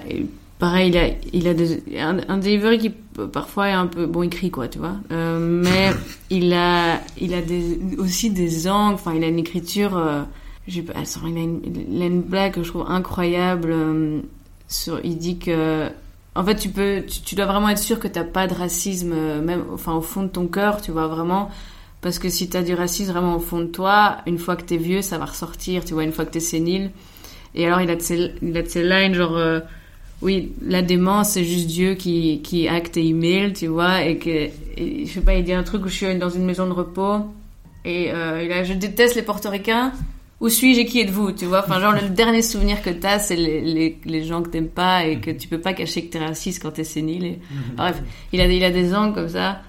pareil, 0.58 0.90
il 0.90 0.98
a, 0.98 1.10
il 1.32 1.48
a 1.48 1.54
des, 1.54 1.84
un, 2.00 2.18
un 2.28 2.38
delivery 2.40 2.80
qui 2.80 2.90
parfois 3.32 3.68
est 3.70 3.74
un 3.74 3.86
peu, 3.88 4.08
bon, 4.08 4.24
il 4.24 4.30
crie, 4.30 4.50
quoi, 4.50 4.68
tu 4.68 4.80
vois. 4.80 4.96
Euh, 5.12 5.62
mais 5.64 5.92
il 6.32 6.52
a, 6.54 7.02
il 7.22 7.34
a 7.36 7.42
des, 7.44 7.80
aussi 8.00 8.32
des 8.32 8.68
angles, 8.68 8.96
enfin 8.96 9.14
il 9.14 9.24
a 9.24 9.28
une 9.28 9.40
écriture, 9.40 10.02
j'ai 10.68 10.84
il 10.84 11.38
a 11.38 11.42
une, 11.42 11.60
il 11.92 12.02
a 12.02 12.06
une 12.08 12.22
blague 12.22 12.54
que 12.54 12.64
je 12.64 12.70
trouve 12.70 12.86
incroyable. 12.90 13.76
sur, 14.68 15.00
il 15.04 15.18
dit 15.18 15.38
que 15.38 15.88
en 16.38 16.44
fait, 16.44 16.56
tu 16.56 16.70
peux, 16.70 17.04
tu, 17.26 17.34
dois 17.34 17.48
vraiment 17.48 17.70
être 17.70 17.80
sûr 17.80 18.00
que 18.00 18.08
t'as 18.08 18.24
pas 18.24 18.46
de 18.46 18.54
racisme, 18.54 19.12
euh, 19.12 19.42
même, 19.42 19.64
enfin, 19.74 19.94
au 19.96 20.02
fond 20.02 20.22
de 20.22 20.28
ton 20.28 20.46
cœur, 20.46 20.82
tu 20.84 20.92
vois 20.92 21.08
vraiment. 21.08 21.50
Parce 22.02 22.20
que 22.20 22.30
si 22.30 22.48
t'as 22.48 22.62
du 22.62 22.76
racisme 22.76 23.12
vraiment 23.12 23.38
au 23.38 23.40
fond 23.40 23.60
de 23.60 23.66
toi, 23.66 24.18
une 24.28 24.38
fois 24.38 24.56
que 24.56 24.62
t'es 24.62 24.78
vieux, 24.78 25.02
ça 25.02 25.18
va 25.18 25.26
ressortir, 25.26 25.84
tu 25.84 25.96
vois, 25.96 26.04
une 26.04 26.12
fois 26.12 26.26
que 26.26 26.32
t'es 26.32 26.40
sénile. 26.40 26.92
Et 27.56 27.66
alors, 27.66 27.82
il 27.82 27.90
a 27.90 27.96
de 27.96 28.02
ces, 28.02 28.34
il 28.44 28.56
a 28.56 28.62
de 28.62 28.68
ces 28.68 28.84
lines, 28.84 29.16
genre, 29.16 29.36
euh, 29.36 29.62
oui, 30.22 30.52
la 30.62 30.84
démence, 30.84 31.32
c'est 31.32 31.44
juste 31.44 31.68
Dieu 31.70 31.96
qui, 31.96 32.42
qui 32.44 32.68
acte 32.68 32.98
et 32.98 33.08
email, 33.08 33.54
tu 33.54 33.66
vois, 33.66 34.04
et 34.04 34.20
que, 34.20 34.30
et, 34.30 35.06
je 35.08 35.12
sais 35.12 35.22
pas, 35.22 35.34
il 35.34 35.44
dit 35.44 35.54
un 35.54 35.64
truc 35.64 35.86
où 35.86 35.88
je 35.88 35.96
suis 35.96 36.16
dans 36.18 36.30
une 36.30 36.46
maison 36.46 36.68
de 36.68 36.74
repos, 36.74 37.26
et 37.84 38.12
euh, 38.12 38.44
il 38.44 38.52
a, 38.52 38.64
je 38.64 38.74
déteste 38.74 39.16
les 39.16 39.24
portoricains, 39.24 39.92
où 40.40 40.50
suis-je 40.50 40.82
et 40.82 40.86
qui 40.86 41.00
êtes-vous, 41.02 41.32
tu 41.32 41.46
vois, 41.46 41.64
enfin, 41.66 41.80
genre, 41.80 41.94
le 41.94 42.10
dernier 42.10 42.42
souvenir 42.42 42.82
que 42.82 42.90
t'as, 42.92 43.20
c'est 43.20 43.36
les, 43.36 43.62
les, 43.62 43.98
les 44.06 44.24
gens 44.24 44.42
que 44.44 44.50
t'aimes 44.50 44.68
pas, 44.70 45.06
et 45.06 45.20
que 45.20 45.32
tu 45.32 45.48
peux 45.48 45.60
pas 45.60 45.74
cacher 45.74 46.06
que 46.06 46.12
t'es 46.12 46.20
raciste 46.24 46.62
quand 46.62 46.72
t'es 46.72 46.84
sénile, 46.84 47.26
et, 47.26 47.40
bref, 47.76 48.02
il 48.34 48.42
a, 48.42 48.46
il 48.46 48.64
a 48.64 48.70
des 48.72 48.94
angles 48.94 49.16
comme 49.16 49.30
ça, 49.30 49.62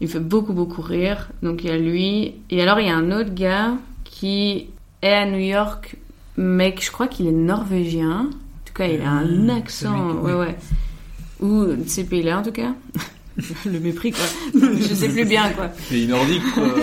il 0.00 0.06
me 0.06 0.12
fait 0.12 0.20
beaucoup, 0.20 0.52
beaucoup 0.54 0.80
rire, 0.82 1.28
donc 1.42 1.62
il 1.62 1.70
y 1.70 1.72
a 1.72 1.76
lui, 1.76 2.34
et 2.50 2.62
alors 2.62 2.80
il 2.80 2.86
y 2.86 2.90
a 2.90 2.96
un 2.96 3.10
autre 3.12 3.34
gars 3.34 3.74
qui 4.04 4.68
est 5.02 5.12
à 5.12 5.26
New 5.26 5.38
York, 5.40 5.96
que 6.36 6.80
je 6.82 6.90
crois 6.90 7.08
qu'il 7.08 7.26
est 7.26 7.32
norvégien, 7.32 8.30
en 8.30 8.64
tout 8.64 8.74
cas, 8.74 8.86
il 8.86 9.02
a 9.02 9.10
un 9.10 9.24
Mmh, 9.24 9.50
accent, 9.50 10.12
ouais, 10.22 10.34
ouais. 10.34 10.56
Ou 11.40 11.64
de 11.64 11.84
ces 11.86 12.04
pays-là, 12.04 12.38
en 12.38 12.42
tout 12.42 12.52
cas. 12.52 12.74
le 13.66 13.80
mépris, 13.80 14.12
quoi. 14.12 14.24
je 14.54 14.94
sais 14.94 15.08
plus 15.08 15.24
bien, 15.24 15.50
quoi. 15.50 15.70
Les 15.90 16.06
nordiques, 16.06 16.52
quoi. 16.54 16.64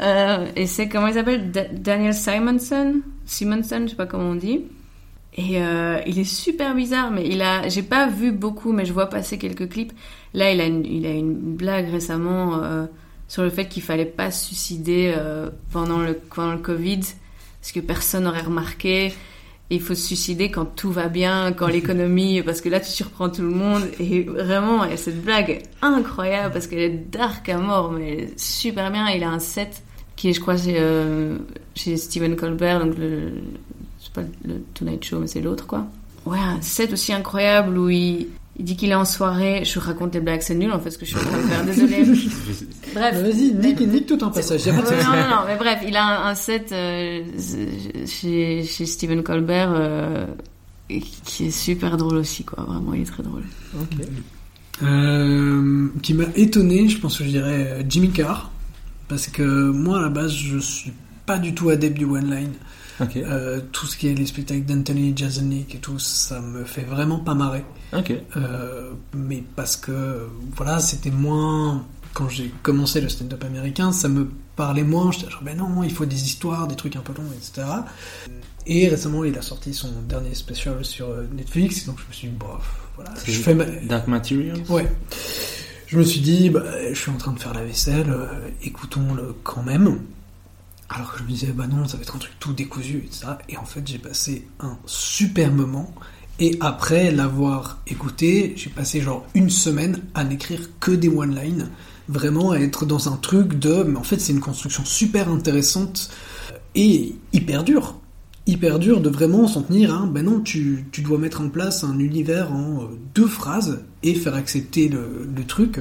Euh, 0.00 0.46
et 0.56 0.66
c'est, 0.66 0.88
comment 0.88 1.08
il 1.08 1.14
s'appelle? 1.14 1.50
Da- 1.50 1.68
Daniel 1.70 2.14
Simonson? 2.14 3.00
Simonson, 3.26 3.82
je 3.84 3.88
sais 3.90 3.96
pas 3.96 4.06
comment 4.06 4.30
on 4.30 4.34
dit. 4.34 4.62
Et 5.36 5.60
euh, 5.62 6.00
il 6.06 6.18
est 6.18 6.24
super 6.24 6.74
bizarre, 6.74 7.10
mais 7.10 7.26
il 7.28 7.42
a, 7.42 7.68
j'ai 7.68 7.82
pas 7.82 8.08
vu 8.08 8.32
beaucoup, 8.32 8.72
mais 8.72 8.84
je 8.86 8.92
vois 8.94 9.08
passer 9.10 9.36
quelques 9.36 9.68
clips. 9.68 9.92
Là, 10.32 10.52
il 10.52 10.60
a 10.60 10.64
une, 10.66 10.86
il 10.86 11.04
a 11.06 11.10
une 11.10 11.34
blague 11.34 11.90
récemment 11.90 12.62
euh, 12.62 12.86
sur 13.28 13.42
le 13.42 13.50
fait 13.50 13.66
qu'il 13.68 13.82
fallait 13.82 14.06
pas 14.06 14.30
se 14.30 14.46
suicider 14.46 15.12
euh, 15.16 15.50
pendant 15.70 15.98
le 15.98 16.14
pendant 16.14 16.52
le 16.52 16.58
Covid, 16.58 17.00
parce 17.60 17.72
que 17.72 17.80
personne 17.80 18.24
n'aurait 18.24 18.40
remarqué. 18.42 19.12
Et 19.70 19.76
il 19.76 19.80
faut 19.80 19.94
se 19.94 20.04
suicider 20.04 20.50
quand 20.50 20.64
tout 20.64 20.90
va 20.90 21.08
bien, 21.08 21.52
quand 21.52 21.68
l'économie, 21.68 22.42
parce 22.44 22.60
que 22.60 22.68
là 22.68 22.80
tu 22.80 22.90
surprends 22.90 23.30
tout 23.30 23.42
le 23.42 23.50
monde. 23.50 23.82
Et 23.98 24.22
vraiment, 24.22 24.84
et 24.84 24.96
cette 24.96 25.22
blague 25.22 25.50
est 25.50 25.62
incroyable 25.82 26.52
parce 26.52 26.66
qu'elle 26.66 26.80
est 26.80 27.10
dark 27.10 27.48
à 27.48 27.58
mort, 27.58 27.92
mais 27.92 28.12
elle 28.12 28.20
est 28.20 28.38
super 28.38 28.90
bien. 28.90 29.08
Il 29.10 29.22
a 29.22 29.30
un 29.30 29.38
set 29.38 29.82
qui 30.16 30.28
est, 30.28 30.32
je 30.32 30.40
crois, 30.40 30.56
chez, 30.56 30.76
euh, 30.76 31.38
chez 31.74 31.96
Stephen 31.96 32.36
Colbert, 32.36 32.84
donc 32.84 32.98
le, 32.98 33.32
c'est 33.98 34.12
pas 34.12 34.22
le 34.44 34.60
Tonight 34.74 35.02
Show, 35.02 35.18
mais 35.18 35.26
c'est 35.26 35.40
l'autre, 35.40 35.66
quoi. 35.66 35.86
Ouais, 36.26 36.38
un 36.38 36.60
set 36.60 36.92
aussi 36.92 37.12
incroyable 37.14 37.78
où 37.78 37.88
il, 37.88 38.26
il 38.60 38.64
dit 38.64 38.76
qu'il 38.76 38.90
est 38.90 38.94
en 38.94 39.06
soirée. 39.06 39.64
Je 39.64 39.78
raconte 39.78 40.10
des 40.10 40.20
blagues, 40.20 40.42
c'est 40.42 40.54
nul 40.54 40.70
en 40.70 40.78
fait 40.78 40.90
ce 40.90 40.98
que 40.98 41.06
je 41.06 41.16
suis 41.16 41.18
en 41.18 41.30
train 41.30 41.38
de 41.38 41.42
faire, 41.44 41.64
désolé. 41.64 42.04
Bref. 42.94 43.22
Vas-y, 43.22 43.54
nique, 43.54 43.80
nique 43.80 44.06
tout 44.06 44.22
en 44.22 44.30
passage. 44.30 44.66
Ouais, 44.66 44.72
non, 44.72 44.82
non, 44.82 45.28
non, 45.30 45.42
mais 45.46 45.56
bref, 45.56 45.80
il 45.86 45.96
a 45.96 46.04
un, 46.04 46.30
un 46.30 46.34
set 46.34 46.70
euh, 46.72 47.24
chez, 48.06 48.62
chez 48.64 48.86
Stephen 48.86 49.22
Colbert 49.22 49.72
euh, 49.74 50.26
qui 50.88 51.46
est 51.46 51.50
super 51.50 51.96
drôle 51.96 52.16
aussi, 52.16 52.44
quoi. 52.44 52.62
Vraiment, 52.64 52.92
il 52.92 53.00
est 53.00 53.06
très 53.06 53.22
drôle. 53.22 53.44
Euh, 54.82 55.88
qui 56.02 56.12
m'a 56.12 56.24
étonné, 56.36 56.86
je 56.88 56.98
pense 56.98 57.16
que 57.16 57.24
je 57.24 57.30
dirais 57.30 57.82
Jimmy 57.88 58.10
Carr. 58.10 58.50
Parce 59.08 59.26
que 59.26 59.70
moi, 59.70 60.00
à 60.00 60.02
la 60.02 60.10
base, 60.10 60.32
je 60.32 60.58
suis 60.58 60.92
pas 61.24 61.38
du 61.38 61.54
tout 61.54 61.70
adepte 61.70 61.96
du 61.96 62.04
one-line. 62.04 62.52
Euh, 63.16 63.60
tout 63.72 63.86
ce 63.86 63.96
qui 63.96 64.08
est 64.08 64.14
les 64.14 64.26
spectacles 64.26 64.64
d'Anthony 64.64 65.16
Jeselnik 65.16 65.74
et 65.74 65.78
tout, 65.78 65.98
ça 65.98 66.40
me 66.40 66.64
fait 66.64 66.82
vraiment 66.82 67.18
pas 67.18 67.34
marrer. 67.34 67.64
Euh, 68.36 68.92
mais 69.14 69.42
parce 69.56 69.76
que, 69.76 70.28
voilà, 70.56 70.80
c'était 70.80 71.10
moins... 71.10 71.84
Quand 72.12 72.28
j'ai 72.28 72.52
commencé 72.64 73.00
le 73.00 73.08
stand-up 73.08 73.44
américain, 73.44 73.92
ça 73.92 74.08
me 74.08 74.28
parlait 74.56 74.82
moins. 74.82 75.12
J'étais 75.12 75.30
genre, 75.30 75.42
ben 75.44 75.56
non, 75.56 75.84
il 75.84 75.92
faut 75.92 76.06
des 76.06 76.24
histoires, 76.24 76.66
des 76.66 76.74
trucs 76.74 76.96
un 76.96 77.00
peu 77.00 77.12
longs, 77.12 77.30
etc. 77.36 77.66
Et 78.66 78.88
récemment, 78.88 79.24
il 79.24 79.36
a 79.38 79.42
sorti 79.42 79.72
son 79.72 79.88
dernier 80.08 80.34
special 80.34 80.84
sur 80.84 81.08
euh, 81.08 81.26
Netflix, 81.32 81.86
donc 81.86 81.98
je 81.98 82.08
me 82.08 82.12
suis 82.12 82.28
dit, 82.28 82.34
bof, 82.34 82.88
voilà, 82.96 83.12
je 83.24 83.32
fais 83.32 83.54
ma... 83.54 83.64
Dark 83.64 84.06
Materials 84.08 84.60
Ouais. 84.68 84.90
Je 85.86 85.98
me 85.98 86.04
suis 86.04 86.20
dit, 86.20 86.50
bah, 86.50 86.62
je 86.92 86.98
suis 86.98 87.10
en 87.10 87.16
train 87.16 87.32
de 87.32 87.38
faire 87.38 87.54
la 87.54 87.64
vaisselle, 87.64 88.10
euh, 88.10 88.26
écoutons-le 88.62 89.34
quand 89.42 89.62
même. 89.62 90.00
Alors 90.92 91.12
que 91.12 91.18
je 91.20 91.22
me 91.22 91.28
disais, 91.28 91.52
bah 91.52 91.68
non, 91.68 91.86
ça 91.86 91.96
va 91.96 92.02
être 92.02 92.16
un 92.16 92.18
truc 92.18 92.32
tout 92.40 92.52
décousu 92.52 93.04
et 93.08 93.12
ça. 93.12 93.38
Et 93.48 93.56
en 93.56 93.64
fait, 93.64 93.86
j'ai 93.86 93.98
passé 93.98 94.48
un 94.58 94.76
super 94.86 95.52
moment. 95.52 95.94
Et 96.40 96.56
après 96.60 97.12
l'avoir 97.12 97.78
écouté, 97.86 98.54
j'ai 98.56 98.70
passé 98.70 99.00
genre 99.00 99.24
une 99.34 99.50
semaine 99.50 100.02
à 100.14 100.24
n'écrire 100.24 100.68
que 100.80 100.90
des 100.90 101.08
one-lines. 101.08 101.68
Vraiment 102.08 102.50
à 102.50 102.58
être 102.58 102.86
dans 102.86 103.08
un 103.08 103.16
truc 103.16 103.56
de. 103.56 103.84
Mais 103.84 103.98
en 103.98 104.02
fait, 104.02 104.18
c'est 104.18 104.32
une 104.32 104.40
construction 104.40 104.84
super 104.84 105.28
intéressante 105.28 106.10
et 106.74 107.14
hyper 107.32 107.62
dure. 107.62 108.00
Hyper 108.46 108.80
dure 108.80 109.00
de 109.00 109.10
vraiment 109.10 109.46
s'en 109.46 109.62
tenir 109.62 109.94
à. 109.94 110.06
Ben 110.06 110.24
non, 110.24 110.40
tu, 110.40 110.86
tu 110.90 111.02
dois 111.02 111.18
mettre 111.18 111.40
en 111.40 111.50
place 111.50 111.84
un 111.84 112.00
univers 112.00 112.50
en 112.50 112.82
euh, 112.82 112.86
deux 113.14 113.28
phrases 113.28 113.84
et 114.02 114.14
faire 114.16 114.34
accepter 114.34 114.88
le, 114.88 115.28
le 115.36 115.44
truc. 115.44 115.78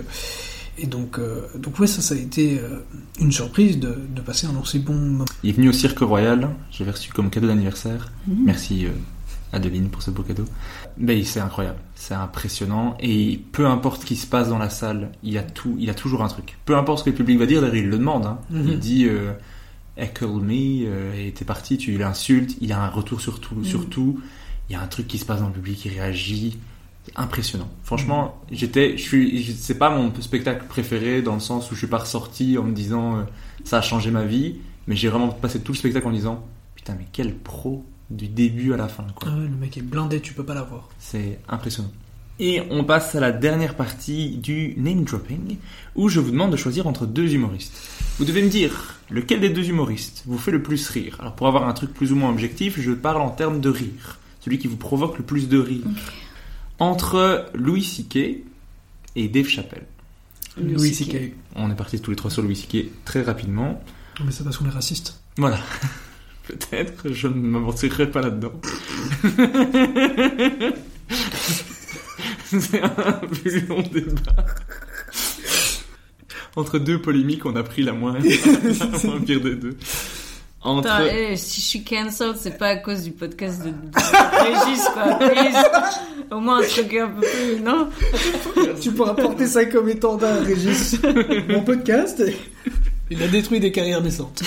Et 0.81 0.87
donc, 0.87 1.19
euh, 1.19 1.41
donc 1.57 1.77
ouais, 1.79 1.87
ça, 1.87 2.01
ça 2.01 2.15
a 2.15 2.17
été 2.17 2.57
euh, 2.59 2.79
une 3.19 3.31
surprise 3.31 3.79
de, 3.79 3.97
de 4.15 4.21
passer 4.21 4.47
un 4.47 4.55
aussi 4.57 4.79
bon 4.79 4.93
moment. 4.93 5.25
Il 5.43 5.49
est 5.49 5.53
venu 5.53 5.69
au 5.69 5.73
Cirque 5.73 5.99
Royal, 5.99 6.49
j'avais 6.71 6.91
reçu 6.91 7.11
comme 7.11 7.29
cadeau 7.29 7.47
d'anniversaire. 7.47 8.11
Mhm. 8.27 8.43
Merci 8.45 8.85
euh, 8.85 8.91
Adeline 9.51 9.89
pour 9.89 10.01
ce 10.01 10.11
beau 10.11 10.23
cadeau. 10.23 10.45
Mais 10.97 11.23
c'est 11.25 11.39
incroyable, 11.41 11.79
c'est 11.95 12.13
impressionnant 12.13 12.95
et 13.01 13.41
peu 13.51 13.65
importe 13.67 14.01
ce 14.01 14.05
qui 14.05 14.15
se 14.15 14.25
passe 14.27 14.47
dans 14.49 14.57
la 14.57 14.69
salle, 14.69 15.11
il 15.23 15.33
y 15.33 15.37
a 15.37 15.43
tout, 15.43 15.75
il 15.77 15.85
y 15.85 15.89
a 15.89 15.93
toujours 15.93 16.23
un 16.23 16.27
truc. 16.29 16.57
Peu 16.65 16.77
importe 16.77 16.99
ce 16.99 17.03
que 17.05 17.09
le 17.09 17.15
public 17.15 17.37
va 17.39 17.45
dire, 17.45 17.59
d'ailleurs 17.61 17.75
il 17.75 17.89
le 17.89 17.97
demande. 17.97 18.25
Hein. 18.25 18.39
Mhm. 18.49 18.67
Il 18.69 18.79
dit 18.79 19.05
euh, 19.05 19.31
heckle 19.97 20.27
me 20.41 20.85
euh, 20.87 21.27
et 21.27 21.31
t'es 21.33 21.45
parti, 21.45 21.77
tu 21.77 21.97
l'insultes, 21.97 22.55
il 22.61 22.69
y 22.69 22.71
a 22.71 22.81
un 22.81 22.89
retour 22.89 23.19
sur 23.19 23.41
tout, 23.41 23.63
sur 23.65 23.81
Mhm. 23.81 23.89
tout. 23.89 24.19
Il 24.69 24.73
y 24.73 24.75
a 24.75 24.81
un 24.81 24.87
truc 24.87 25.07
qui 25.07 25.17
se 25.17 25.25
passe 25.25 25.39
dans 25.41 25.47
le 25.47 25.53
public, 25.53 25.83
il 25.85 25.93
réagit. 25.99 26.57
Impressionnant. 27.15 27.69
Franchement, 27.83 28.41
j'étais, 28.51 28.97
je 28.97 29.01
suis, 29.01 29.57
c'est 29.59 29.77
pas 29.77 29.89
mon 29.89 30.13
spectacle 30.21 30.65
préféré 30.67 31.21
dans 31.21 31.33
le 31.33 31.39
sens 31.39 31.69
où 31.71 31.73
je 31.73 31.79
suis 31.79 31.87
pas 31.87 31.97
ressorti 31.97 32.57
en 32.57 32.63
me 32.63 32.73
disant 32.73 33.17
euh, 33.17 33.23
ça 33.63 33.79
a 33.79 33.81
changé 33.81 34.11
ma 34.11 34.25
vie, 34.25 34.57
mais 34.87 34.95
j'ai 34.95 35.09
vraiment 35.09 35.29
passé 35.29 35.59
tout 35.59 35.71
le 35.71 35.77
spectacle 35.77 36.07
en 36.07 36.11
me 36.11 36.15
disant 36.15 36.45
putain 36.75 36.95
mais 36.97 37.07
quel 37.11 37.35
pro 37.35 37.83
du 38.09 38.27
début 38.27 38.73
à 38.73 38.77
la 38.77 38.87
fin 38.87 39.05
quoi. 39.15 39.29
Ah 39.31 39.37
ouais, 39.37 39.47
le 39.47 39.55
mec 39.55 39.77
est 39.77 39.81
blindé, 39.81 40.21
tu 40.21 40.33
peux 40.33 40.45
pas 40.45 40.53
l'avoir. 40.53 40.89
C'est 40.99 41.39
impressionnant. 41.49 41.91
Et 42.39 42.61
on 42.69 42.85
passe 42.85 43.15
à 43.15 43.19
la 43.19 43.33
dernière 43.33 43.75
partie 43.75 44.37
du 44.37 44.73
name 44.77 45.03
dropping, 45.03 45.57
où 45.95 46.07
je 46.07 46.21
vous 46.21 46.31
demande 46.31 46.51
de 46.51 46.57
choisir 46.57 46.87
entre 46.87 47.05
deux 47.05 47.33
humoristes. 47.33 47.73
Vous 48.17 48.23
devez 48.23 48.41
me 48.41 48.49
dire 48.49 48.95
lequel 49.09 49.41
des 49.41 49.49
deux 49.49 49.67
humoristes 49.67 50.23
vous 50.25 50.37
fait 50.37 50.51
le 50.51 50.63
plus 50.63 50.89
rire? 50.89 51.17
Alors 51.19 51.35
pour 51.35 51.47
avoir 51.47 51.67
un 51.67 51.73
truc 51.73 51.93
plus 51.93 52.13
ou 52.13 52.15
moins 52.15 52.29
objectif, 52.29 52.79
je 52.79 52.91
parle 52.91 53.21
en 53.21 53.29
termes 53.29 53.59
de 53.59 53.69
rire. 53.69 54.19
Celui 54.39 54.57
qui 54.57 54.67
vous 54.67 54.77
provoque 54.77 55.17
le 55.17 55.23
plus 55.25 55.49
de 55.49 55.59
rire. 55.59 55.83
Entre 56.79 57.45
Louis 57.53 57.83
C.K. 57.83 58.43
et 59.15 59.27
Dave 59.27 59.47
Chappelle. 59.47 59.85
Louis 60.57 60.93
C.K. 60.93 61.33
On 61.55 61.69
est 61.69 61.75
partis 61.75 61.99
tous 61.99 62.11
les 62.11 62.17
trois 62.17 62.31
sur 62.31 62.41
Louis 62.41 62.55
C.K. 62.55 62.87
très 63.05 63.21
rapidement. 63.21 63.83
Mais 64.23 64.31
c'est 64.31 64.43
parce 64.43 64.57
qu'on 64.57 64.65
est 64.65 64.71
raciste. 64.71 65.19
Voilà. 65.37 65.59
Peut-être, 66.47 67.11
je 67.13 67.27
ne 67.27 67.35
m'aventurerai 67.35 68.09
pas 68.09 68.21
là-dedans. 68.21 68.53
C'est 72.45 72.81
un 72.81 73.11
plus 73.27 73.67
long 73.67 73.83
débat. 73.83 74.45
Entre 76.55 76.79
deux 76.79 76.99
polémiques, 76.99 77.45
on 77.45 77.55
a 77.55 77.61
pris 77.61 77.83
la 77.83 77.93
moins, 77.93 78.17
la 78.17 78.99
moins 79.03 79.21
pire 79.21 79.41
des 79.41 79.55
deux. 79.55 79.77
Entre... 80.61 80.89
Attends, 80.89 81.05
eh, 81.09 81.37
si 81.37 81.61
je 81.61 81.65
suis 81.65 81.83
cancelled, 81.83 82.35
c'est 82.37 82.57
pas 82.57 82.67
à 82.67 82.75
cause 82.75 83.03
du 83.03 83.11
podcast 83.11 83.63
de, 83.63 83.69
de 83.69 83.75
Régis, 84.67 84.83
quoi. 84.93 85.15
Please. 85.15 85.57
Au 86.31 86.39
moins 86.39 86.59
un 86.59 86.67
truc 86.67 86.93
un 86.95 87.07
peu 87.07 87.21
plus, 87.21 87.61
non 87.61 87.89
tu 88.81 88.91
pourras 88.91 89.13
porter 89.13 89.47
ça 89.47 89.65
comme 89.65 89.89
étendard, 89.89 90.41
Régis. 90.41 90.99
Mon 91.49 91.63
podcast, 91.63 92.23
il 93.09 93.23
a 93.23 93.27
détruit 93.27 93.59
des 93.59 93.71
carrières 93.71 94.01
naissantes. 94.01 94.43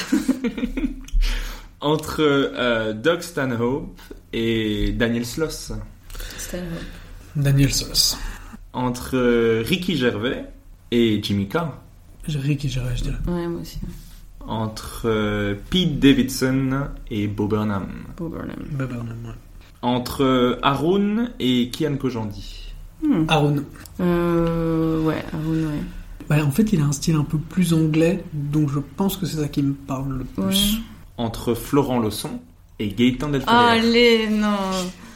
Entre 1.80 2.20
euh, 2.20 2.92
Doug 2.92 3.22
Stanhope 3.22 4.00
et 4.32 4.92
Daniel 4.92 5.26
Sloss. 5.26 5.72
Daniel 7.34 7.72
Solos. 7.72 8.16
Entre 8.72 9.16
euh, 9.16 9.64
Ricky 9.66 9.96
Gervais 9.96 10.44
et 10.90 11.20
Jimmy 11.22 11.48
Carr. 11.48 11.82
J'ai 12.28 12.38
ri 12.38 12.56
qui 12.56 12.68
gérait, 12.68 12.96
je 12.96 13.02
dirais. 13.04 13.18
Ouais, 13.26 13.48
moi 13.48 13.60
aussi. 13.62 13.80
Entre 14.46 15.02
euh, 15.06 15.54
Pete 15.70 15.98
Davidson 15.98 16.88
et 17.10 17.26
Bo 17.28 17.46
Burnham. 17.46 17.88
Bo 18.16 18.28
Burnham. 18.28 18.56
Bah, 18.72 18.86
non, 18.90 19.28
ouais. 19.28 19.34
Entre 19.82 20.22
euh, 20.22 20.58
Haroun 20.62 21.30
et 21.40 21.70
Kian 21.70 21.96
Kojandi. 21.96 22.72
Hmm. 23.02 23.24
Aaron. 23.28 23.64
Euh, 24.00 25.00
ouais, 25.02 25.24
Haroun, 25.32 25.66
ouais. 25.66 25.82
Bah, 26.28 26.44
en 26.44 26.50
fait, 26.50 26.72
il 26.72 26.80
a 26.80 26.84
un 26.84 26.92
style 26.92 27.16
un 27.16 27.24
peu 27.24 27.38
plus 27.38 27.74
anglais, 27.74 28.24
donc 28.32 28.70
je 28.70 28.78
pense 28.78 29.16
que 29.16 29.26
c'est 29.26 29.38
ça 29.38 29.48
qui 29.48 29.62
me 29.62 29.74
parle 29.74 30.18
le 30.18 30.24
plus. 30.24 30.74
Ouais. 30.74 30.80
Entre 31.18 31.54
Florent 31.54 31.98
Lawson 31.98 32.40
et 32.78 32.88
Gaëtan 32.88 33.28
Delphinière. 33.28 33.58
Allez, 33.58 34.28
non. 34.28 34.56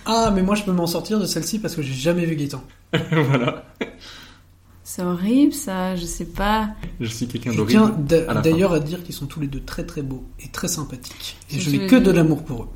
Ah, 0.05 0.31
mais 0.33 0.43
moi 0.43 0.55
je 0.55 0.63
peux 0.63 0.73
m'en 0.73 0.87
sortir 0.87 1.19
de 1.19 1.27
celle-ci 1.27 1.59
parce 1.59 1.75
que 1.75 1.83
j'ai 1.83 1.95
jamais 1.95 2.25
vu 2.27 2.37
Gaëtan. 2.37 2.63
voilà. 3.11 3.65
C'est 4.97 5.03
horrible, 5.03 5.53
ça, 5.53 5.95
je 5.95 6.07
sais 6.07 6.25
pas. 6.25 6.71
Je 7.01 7.07
suis 7.07 7.27
quelqu'un 7.27 7.53
Je 7.53 7.59
d'horrible. 7.59 8.07
tiens 8.09 8.25
à 8.29 8.41
d'ailleurs 8.41 8.73
à 8.73 8.81
dire 8.81 9.05
qu'ils 9.05 9.15
sont 9.15 9.27
tous 9.27 9.41
les 9.41 9.47
deux 9.47 9.61
très 9.61 9.85
très 9.85 10.01
beaux 10.01 10.25
et 10.41 10.49
très 10.49 10.69
sympathiques. 10.69 11.37
Et 11.51 11.61
je 11.61 11.69
n'ai 11.69 11.87
que 11.87 11.97
de 11.97 12.11
l'amour 12.11 12.43
pour 12.43 12.63
eux. 12.63 12.69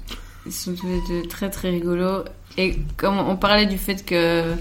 Ils 0.44 0.52
sont 0.52 0.74
tous 0.74 0.86
les 0.86 1.00
deux 1.08 1.26
très 1.28 1.48
très 1.48 1.70
rigolos. 1.70 2.24
Et 2.58 2.76
comme 2.98 3.16
on 3.16 3.36
parlait 3.36 3.64
du 3.64 3.78
fait 3.78 4.04
que 4.04 4.52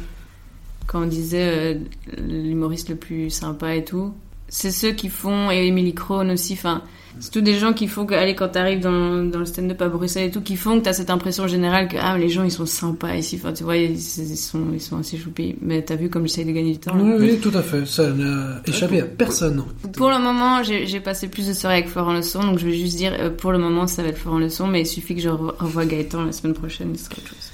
quand 0.87 1.01
on 1.01 1.05
disait 1.05 1.73
euh, 1.73 1.79
l'humoriste 2.17 2.87
le 2.87 2.95
plus 2.95 3.29
sympa 3.29 3.75
et 3.75 3.83
tout, 3.83 4.13
c'est 4.47 4.71
ceux 4.71 4.93
qui 4.93 5.09
font, 5.09 5.51
et 5.51 5.67
Emily 5.67 5.93
Crone 5.93 6.31
aussi, 6.31 6.53
enfin, 6.53 6.81
c'est 7.19 7.31
tous 7.31 7.41
des 7.41 7.57
gens 7.57 7.73
qui 7.73 7.87
font 7.87 8.05
que, 8.05 8.13
allez, 8.13 8.35
quand 8.35 8.49
t'arrives 8.49 8.79
dans, 8.79 9.23
dans 9.23 9.39
le 9.39 9.45
stand-up 9.45 9.81
à 9.81 9.89
Bruxelles 9.89 10.27
et 10.27 10.31
tout, 10.31 10.41
qui 10.41 10.55
font 10.55 10.79
que 10.79 10.85
t'as 10.85 10.93
cette 10.93 11.09
impression 11.09 11.47
générale 11.47 11.87
que, 11.87 11.97
ah, 11.99 12.17
les 12.17 12.29
gens 12.29 12.43
ils 12.43 12.51
sont 12.51 12.65
sympas 12.65 13.15
ici, 13.15 13.39
enfin, 13.41 13.53
tu 13.53 13.63
vois, 13.63 13.77
ils, 13.77 13.93
ils 13.93 14.37
sont, 14.37 14.61
ils 14.73 14.81
sont 14.81 14.97
assez 14.99 15.17
choupis. 15.17 15.55
Mais 15.61 15.81
t'as 15.81 15.95
vu 15.95 16.09
comme 16.09 16.27
j'essaye 16.27 16.45
de 16.45 16.51
gagner 16.51 16.73
du 16.73 16.79
temps. 16.79 16.93
là. 16.95 17.01
Oui, 17.03 17.13
oui, 17.19 17.39
tout 17.39 17.51
à 17.57 17.61
fait. 17.61 17.85
Ça 17.85 18.09
n'a 18.09 18.61
échappé 18.65 19.01
à 19.01 19.05
personne. 19.05 19.63
Pour 19.93 20.09
le 20.09 20.19
moment, 20.19 20.63
j'ai 20.63 20.99
passé 20.99 21.27
plus 21.27 21.47
de 21.47 21.53
soirées 21.53 21.75
avec 21.77 21.89
Florent 21.89 22.13
Leçon, 22.13 22.41
donc 22.43 22.59
je 22.59 22.65
vais 22.65 22.77
juste 22.77 22.97
dire, 22.97 23.13
euh, 23.19 23.29
pour 23.29 23.51
le 23.51 23.57
moment, 23.59 23.87
ça 23.87 24.03
va 24.03 24.09
être 24.09 24.17
Florent 24.17 24.39
Leçon, 24.39 24.67
mais 24.67 24.81
il 24.81 24.87
suffit 24.87 25.15
que 25.15 25.21
je 25.21 25.29
re- 25.29 25.55
revoie 25.57 25.85
Gaëtan 25.85 26.25
la 26.25 26.31
semaine 26.31 26.53
prochaine, 26.53 26.95
ce 26.95 27.05
sera 27.05 27.15
autre 27.17 27.27
chose. 27.29 27.48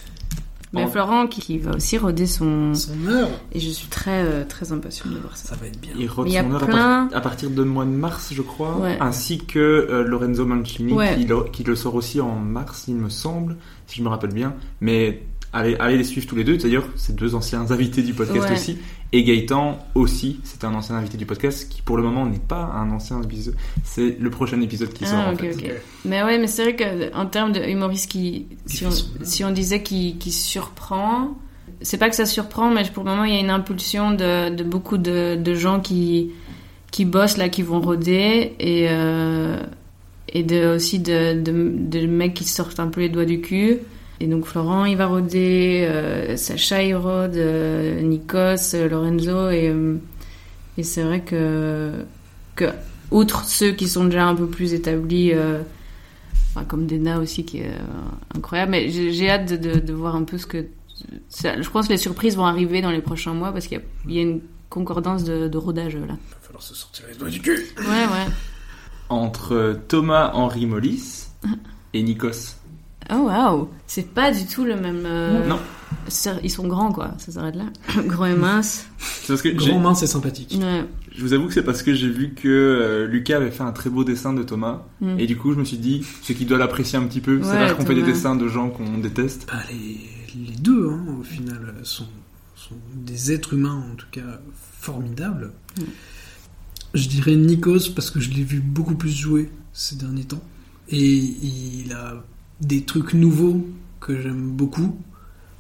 Mais. 0.81 0.87
Florent 0.87 1.27
qui, 1.27 1.41
qui 1.41 1.57
va 1.57 1.75
aussi 1.75 1.97
roder 1.97 2.27
son... 2.27 2.73
Son 2.73 3.07
heure. 3.07 3.29
Et 3.51 3.59
je 3.59 3.69
suis 3.69 3.87
très, 3.87 4.23
euh, 4.23 4.43
très 4.47 4.71
impatiente 4.71 5.13
de 5.13 5.19
voir 5.19 5.35
ça. 5.37 5.49
Ça 5.49 5.55
va 5.55 5.67
être 5.67 5.79
bien. 5.79 5.91
Il 5.97 6.09
rôde 6.09 6.27
a 6.35 6.43
son 6.43 6.51
heure 6.51 6.63
à, 6.63 6.65
plein- 6.65 7.07
par- 7.07 7.17
à 7.17 7.21
partir 7.21 7.49
de 7.49 7.63
mois 7.63 7.85
de 7.85 7.89
mars, 7.91 8.29
je 8.33 8.41
crois, 8.41 8.77
Ouais. 8.77 8.97
ainsi 8.99 9.39
que 9.39 9.59
euh, 9.59 10.03
Lorenzo 10.03 10.45
Mancini, 10.45 10.93
Ouais. 10.93 11.15
qui, 11.15 11.25
le, 11.25 11.43
qui 11.51 11.63
le 11.63 11.75
sort 11.75 11.95
aussi 11.95 12.19
en 12.21 12.35
mars, 12.35 12.85
il 12.87 12.95
me 12.95 13.09
semble, 13.09 13.55
si 13.87 13.97
je 13.97 14.03
me 14.03 14.09
rappelle 14.09 14.33
bien. 14.33 14.53
Mais 14.81 15.23
allez, 15.55 15.75
allez 15.79 15.97
les 15.97 16.03
suivre 16.03 16.27
tous 16.27 16.35
les 16.35 16.43
deux. 16.43 16.57
D'ailleurs, 16.57 16.87
c'est 16.95 17.15
deux 17.15 17.33
anciens 17.35 17.71
invités 17.71 18.01
du 18.03 18.13
podcast 18.13 18.45
Ouais. 18.47 18.53
aussi. 18.53 18.77
Et 19.11 19.23
Gaëtan 19.23 19.79
aussi, 19.95 20.39
c'est 20.43 20.63
un 20.63 20.73
ancien 20.73 20.95
invité 20.95 21.17
du 21.17 21.25
podcast 21.25 21.69
qui, 21.69 21.81
pour 21.81 21.95
le 21.97 22.03
moment, 22.03 22.25
n'est 22.25 22.37
pas 22.39 22.63
un 22.75 22.91
ancien 22.91 23.21
épisode. 23.21 23.55
C'est 23.83 24.17
le 24.19 24.29
prochain 24.29 24.59
épisode 24.61 24.91
qui 24.93 25.05
sort. 25.05 25.19
Ah, 25.25 25.29
en 25.29 25.33
ok, 25.33 25.39
fait. 25.41 25.55
ok. 25.55 25.71
Mais 26.05 26.21
ouais, 26.23 26.37
mais 26.37 26.47
c'est 26.47 26.63
vrai 26.63 26.75
que 26.75 27.15
en 27.15 27.25
termes 27.25 27.51
de 27.53 27.61
humoriste 27.61 28.11
qui, 28.11 28.47
si 28.65 28.85
on, 28.85 28.91
si 29.23 29.43
on 29.45 29.51
disait 29.51 29.81
qui, 29.81 30.17
qui 30.17 30.31
surprend, 30.31 31.37
c'est 31.81 31.97
pas 31.97 32.09
que 32.09 32.15
ça 32.15 32.25
surprend, 32.25 32.69
mais 32.71 32.83
pour 32.93 33.03
le 33.03 33.11
moment 33.11 33.23
il 33.23 33.33
y 33.33 33.37
a 33.37 33.39
une 33.39 33.49
impulsion 33.49 34.11
de, 34.11 34.53
de 34.53 34.63
beaucoup 34.63 34.97
de, 34.97 35.35
de 35.35 35.55
gens 35.55 35.79
qui 35.79 36.31
qui 36.91 37.03
bossent 37.05 37.37
là, 37.37 37.49
qui 37.49 37.61
vont 37.61 37.81
roder 37.81 38.53
et 38.59 38.87
euh, 38.89 39.57
et 40.29 40.43
de 40.43 40.75
aussi 40.75 40.99
de, 40.99 41.41
de, 41.41 41.51
de 41.77 42.07
mecs 42.07 42.33
qui 42.33 42.43
sortent 42.45 42.79
un 42.79 42.87
peu 42.87 43.01
les 43.01 43.09
doigts 43.09 43.25
du 43.25 43.39
cul. 43.41 43.77
Et 44.21 44.27
donc 44.27 44.45
Florent 44.45 44.85
il 44.85 44.95
va 44.97 45.07
roder, 45.07 45.85
euh, 45.89 46.37
Sacha 46.37 46.81
il 46.83 46.95
rôde, 46.95 47.35
euh, 47.35 48.01
Nikos, 48.01 48.73
euh, 48.75 48.87
Lorenzo 48.89 49.49
et 49.49 49.69
euh, 49.69 49.97
et 50.77 50.83
c'est 50.83 51.03
vrai 51.03 51.21
que 51.21 51.91
que 52.55 52.65
outre 53.11 53.43
ceux 53.45 53.71
qui 53.73 53.87
sont 53.87 54.05
déjà 54.05 54.25
un 54.25 54.35
peu 54.35 54.47
plus 54.47 54.73
établis, 54.73 55.31
euh, 55.33 55.61
enfin, 56.51 56.65
comme 56.65 56.85
Dena 56.87 57.19
aussi 57.19 57.43
qui 57.45 57.59
est 57.59 57.67
euh, 57.67 58.37
incroyable, 58.37 58.71
mais 58.71 58.89
j'ai 58.89 59.11
j'ai 59.11 59.29
hâte 59.29 59.47
de, 59.49 59.57
de, 59.73 59.79
de 59.79 59.93
voir 59.93 60.15
un 60.15 60.23
peu 60.23 60.37
ce 60.37 60.45
que 60.45 60.65
ça- 61.29 61.61
je 61.61 61.69
pense 61.69 61.87
que 61.87 61.93
les 61.93 61.97
surprises 61.99 62.37
vont 62.37 62.45
arriver 62.45 62.81
dans 62.81 62.91
les 62.91 63.01
prochains 63.01 63.33
mois 63.33 63.51
parce 63.51 63.67
qu'il 63.67 63.77
y 63.77 63.81
a, 63.81 63.83
il 64.07 64.13
y 64.15 64.19
a 64.19 64.21
une 64.21 64.39
concordance 64.69 65.23
de, 65.25 65.47
de 65.49 65.57
rodage 65.57 65.95
là. 65.95 66.01
Il 66.03 66.07
va 66.07 66.17
falloir 66.41 66.63
se 66.63 66.73
sortir 66.73 67.05
les 67.11 67.15
doigts 67.17 67.29
du 67.29 67.41
cul. 67.41 67.65
Ouais, 67.79 67.85
ouais. 67.85 68.31
Entre 69.09 69.79
Thomas 69.87 70.31
Henry 70.33 70.65
Mollis 70.65 71.27
et 71.93 72.01
Nikos. 72.01 72.55
Oh 73.11 73.25
waouh, 73.25 73.69
c'est 73.87 74.13
pas 74.13 74.31
du 74.31 74.45
tout 74.47 74.63
le 74.63 74.75
même. 74.75 75.03
euh, 75.05 75.47
Non. 75.47 75.59
Ils 76.43 76.49
sont 76.51 76.67
grands 76.67 76.91
quoi, 76.91 77.13
ça 77.19 77.31
s'arrête 77.31 77.55
là. 77.55 77.65
Gros 78.05 78.25
et 78.25 78.35
mince. 78.35 78.87
C'est 78.97 79.27
parce 79.27 79.41
que 79.41 79.49
Grand 79.49 79.79
mince 79.79 80.03
et 80.03 80.07
sympathique. 80.07 80.57
Ouais. 80.59 80.83
Je 81.15 81.21
vous 81.21 81.33
avoue 81.33 81.47
que 81.47 81.53
c'est 81.53 81.63
parce 81.63 81.83
que 81.83 81.93
j'ai 81.93 82.09
vu 82.09 82.33
que 82.33 82.47
euh, 82.47 83.07
Lucas 83.07 83.37
avait 83.37 83.51
fait 83.51 83.63
un 83.63 83.71
très 83.71 83.89
beau 83.89 84.03
dessin 84.03 84.33
de 84.33 84.43
Thomas. 84.43 84.83
Mm. 85.01 85.19
Et 85.19 85.27
du 85.27 85.37
coup, 85.37 85.53
je 85.53 85.59
me 85.59 85.63
suis 85.63 85.77
dit, 85.77 86.03
c'est 86.21 86.33
qu'il 86.33 86.47
doit 86.47 86.57
l'apprécier 86.57 86.97
un 86.99 87.03
petit 87.03 87.21
peu. 87.21 87.39
c'est 87.41 87.49
Ouais, 87.51 87.67
rare 87.67 87.77
qu'on 87.77 87.85
fait 87.85 87.95
des 87.95 88.03
dessins 88.03 88.35
de 88.35 88.47
gens 88.47 88.69
qu'on 88.69 88.97
déteste. 88.97 89.47
Bah, 89.47 89.59
les, 89.71 90.45
les 90.47 90.55
deux, 90.57 90.89
hein, 90.89 91.05
au 91.19 91.23
final, 91.23 91.73
sont, 91.83 92.07
sont 92.55 92.75
des 92.95 93.31
êtres 93.31 93.53
humains, 93.53 93.83
en 93.91 93.95
tout 93.95 94.07
cas, 94.11 94.39
formidables. 94.81 95.53
Mm. 95.79 95.83
Je 96.95 97.07
dirais 97.07 97.35
Nikos 97.35 97.91
parce 97.95 98.09
que 98.11 98.19
je 98.19 98.29
l'ai 98.31 98.43
vu 98.43 98.59
beaucoup 98.59 98.95
plus 98.95 99.11
jouer 99.15 99.49
ces 99.73 99.95
derniers 99.95 100.23
temps. 100.25 100.43
Et 100.89 100.99
il 101.15 101.91
a 101.93 102.23
des 102.67 102.81
trucs 102.83 103.13
nouveaux 103.13 103.65
que 103.99 104.19
j'aime 104.21 104.49
beaucoup. 104.51 104.95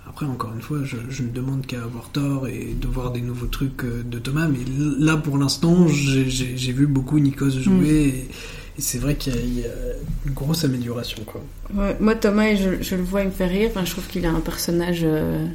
Après, 0.07 0.25
encore 0.25 0.53
une 0.53 0.61
fois, 0.61 0.79
je, 0.83 0.97
je 1.09 1.23
ne 1.23 1.29
demande 1.29 1.65
qu'à 1.65 1.81
avoir 1.83 2.09
tort 2.09 2.47
et 2.47 2.75
de 2.79 2.87
voir 2.87 3.11
des 3.11 3.21
nouveaux 3.21 3.47
trucs 3.47 3.83
euh, 3.83 4.03
de 4.03 4.19
Thomas. 4.19 4.47
Mais 4.47 4.59
là, 4.99 5.17
pour 5.17 5.37
l'instant, 5.37 5.87
j'ai- 5.87 6.71
vu 6.71 6.87
beaucoup 6.87 7.19
Nikos 7.19 7.49
jouer. 7.49 7.89
Et, 7.89 8.29
et 8.77 8.81
c'est 8.81 8.99
vrai 8.99 9.15
qu'il 9.15 9.35
y, 9.35 9.37
a- 9.37 9.41
il 9.41 9.59
y 9.59 9.63
a 9.63 9.69
une 10.27 10.33
grosse 10.33 10.63
amélioration. 10.63 11.23
Quoi. 11.25 11.41
Ouais, 11.73 11.97
moi, 11.99 12.15
Thomas, 12.15 12.53
je, 12.55 12.81
je 12.81 12.95
le 12.95 13.01
vois, 13.03 13.21
il 13.21 13.27
me 13.27 13.31
fait 13.31 13.47
rire. 13.47 13.69
Enfin, 13.71 13.83
je 13.83 13.91
trouve 13.91 14.07
qu'il 14.07 14.25
a 14.25 14.31
un 14.31 14.39
personnage. 14.41 15.01
euh, 15.03 15.45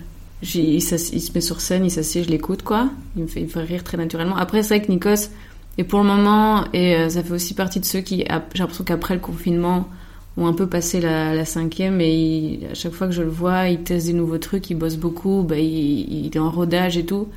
il, 0.55 0.83
se 0.83 1.33
met 1.35 1.41
sur 1.41 1.61
scène, 1.61 1.85
il 1.85 1.91
s'assied, 1.91 2.25
je 2.25 2.29
l'écoute, 2.31 2.63
quoi. 2.63 2.91
Il 3.17 3.23
me, 3.23 3.29
fait, 3.29 3.41
il 3.41 3.45
me 3.47 3.51
fait 3.51 3.63
rire 3.63 3.85
très 3.85 3.97
naturellement. 3.97 4.37
Après, 4.37 4.63
c'est 4.63 4.77
vrai 4.79 4.87
que 4.87 4.91
Nikos, 4.91 5.29
et 5.79 5.85
pour 5.85 6.01
le 6.01 6.07
moment, 6.07 6.65
et 6.73 6.97
euh, 6.97 7.09
ça 7.11 7.23
fait 7.23 7.33
aussi 7.33 7.55
partie 7.55 7.79
de 7.79 7.85
ceux 7.85 8.01
qui, 8.01 8.25
j'ai 8.55 8.59
l'impression 8.59 8.85
qu'après 8.85 9.15
le 9.15 9.21
confinement, 9.21 9.89
ont 10.37 10.47
un 10.47 10.53
peu 10.53 10.67
passé 10.67 11.01
la, 11.01 11.35
la 11.35 11.45
cinquième. 11.45 12.01
Et 12.01 12.59
il- 12.61 12.67
à 12.67 12.75
chaque 12.75 12.93
fois 12.93 13.07
que 13.09 13.13
je 13.15 13.23
le 13.23 13.29
vois, 13.29 13.69
il 13.69 13.83
teste 13.83 14.07
des 14.07 14.13
nouveaux 14.13 14.39
trucs, 14.39 14.71
il 14.71 14.75
bosse 14.77 14.97
beaucoup, 14.97 15.43
bah, 15.49 15.59
il, 15.59 16.27
il 16.27 16.27
est 16.27 16.39
en 16.39 16.51
rodage 16.51 16.97
et 16.97 17.05
tout. 17.05 17.29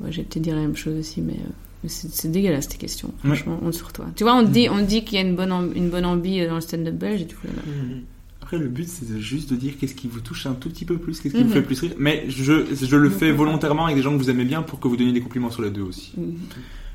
Ouais, 0.00 0.12
j'ai 0.12 0.22
peut-être 0.22 0.42
dire 0.42 0.54
la 0.54 0.62
même 0.62 0.76
chose 0.76 0.98
aussi, 0.98 1.20
mais. 1.20 1.34
euh, 1.34 1.88
c'est 1.88 2.30
dégueulasse 2.32 2.66
tes 2.68 2.78
questions, 2.78 3.08
Ouais. 3.24 3.30
franchement, 3.36 3.60
honte 3.62 3.74
sur 3.74 3.92
toi. 3.92 4.06
Tu 4.16 4.24
vois, 4.24 4.34
on 4.34 4.42
dit, 4.42 4.68
on 4.68 4.82
dit 4.82 5.04
qu'il 5.04 5.18
y 5.18 5.22
a 5.22 5.24
une 5.24 5.36
bonne, 5.36 5.50
amb- 5.52 5.72
une 5.76 5.88
bonne 5.88 6.04
ambi 6.04 6.44
dans 6.44 6.56
le 6.56 6.60
stand-up 6.60 6.94
belge 6.96 7.20
et 7.22 7.28
la 7.44 7.50
main. 7.52 8.00
Après, 8.42 8.58
le 8.58 8.66
but, 8.68 8.88
c'est 8.88 9.20
juste 9.20 9.50
de 9.50 9.56
dire 9.56 9.74
qu'est-ce 9.78 9.94
qui 9.94 10.08
vous 10.08 10.20
touche 10.20 10.46
un 10.46 10.54
tout 10.54 10.68
petit 10.68 10.84
peu 10.84 10.98
plus, 10.98 11.20
qu'est-ce 11.20 11.34
qui 11.34 11.42
vous 11.44 11.52
fait 11.52 11.62
plus 11.62 11.78
rire. 11.80 11.92
Mais 11.98 12.24
je, 12.28 12.64
je 12.74 12.96
le 12.96 13.08
fais 13.10 13.30
volontairement 13.30 13.84
avec 13.84 13.96
des 13.96 14.02
gens 14.02 14.12
que 14.12 14.18
vous 14.18 14.30
aimez 14.30 14.44
bien 14.44 14.62
pour 14.62 14.80
que 14.80 14.88
vous 14.88 14.96
donniez 14.96 15.12
des 15.12 15.20
compliments 15.20 15.50
sur 15.50 15.62
les 15.62 15.70
deux 15.70 15.82
aussi. 15.82 16.12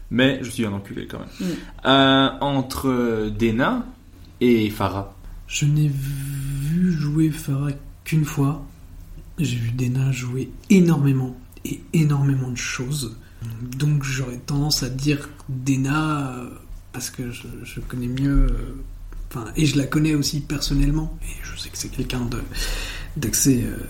Mais 0.09 0.39
je 0.41 0.49
suis 0.49 0.65
un 0.65 0.73
enculé 0.73 1.07
quand 1.07 1.19
même. 1.19 1.49
Euh, 1.85 2.29
entre 2.41 3.29
Dena 3.37 3.85
et 4.41 4.69
Farah. 4.69 5.15
Je 5.51 5.65
n'ai 5.65 5.89
vu 5.89 6.93
jouer 6.93 7.29
Farah 7.29 7.71
qu'une 8.05 8.23
fois. 8.25 8.65
J'ai 9.37 9.57
vu 9.57 9.71
Dena 9.71 10.11
jouer 10.11 10.49
énormément 10.69 11.35
et 11.65 11.81
énormément 11.93 12.49
de 12.51 12.57
choses. 12.57 13.17
Donc 13.77 14.03
j'aurais 14.03 14.37
tendance 14.37 14.83
à 14.83 14.89
dire 14.89 15.29
Dena 15.49 16.29
euh, 16.37 16.49
parce 16.93 17.09
que 17.09 17.31
je, 17.31 17.79
connais 17.81 18.07
mieux. 18.07 18.47
euh, 18.51 18.75
Enfin, 19.29 19.45
et 19.55 19.65
je 19.65 19.77
la 19.77 19.85
connais 19.87 20.13
aussi 20.13 20.41
personnellement. 20.41 21.17
Et 21.23 21.33
je 21.43 21.57
sais 21.59 21.69
que 21.69 21.77
c'est 21.77 21.87
quelqu'un 21.89 22.27
euh, 22.33 22.41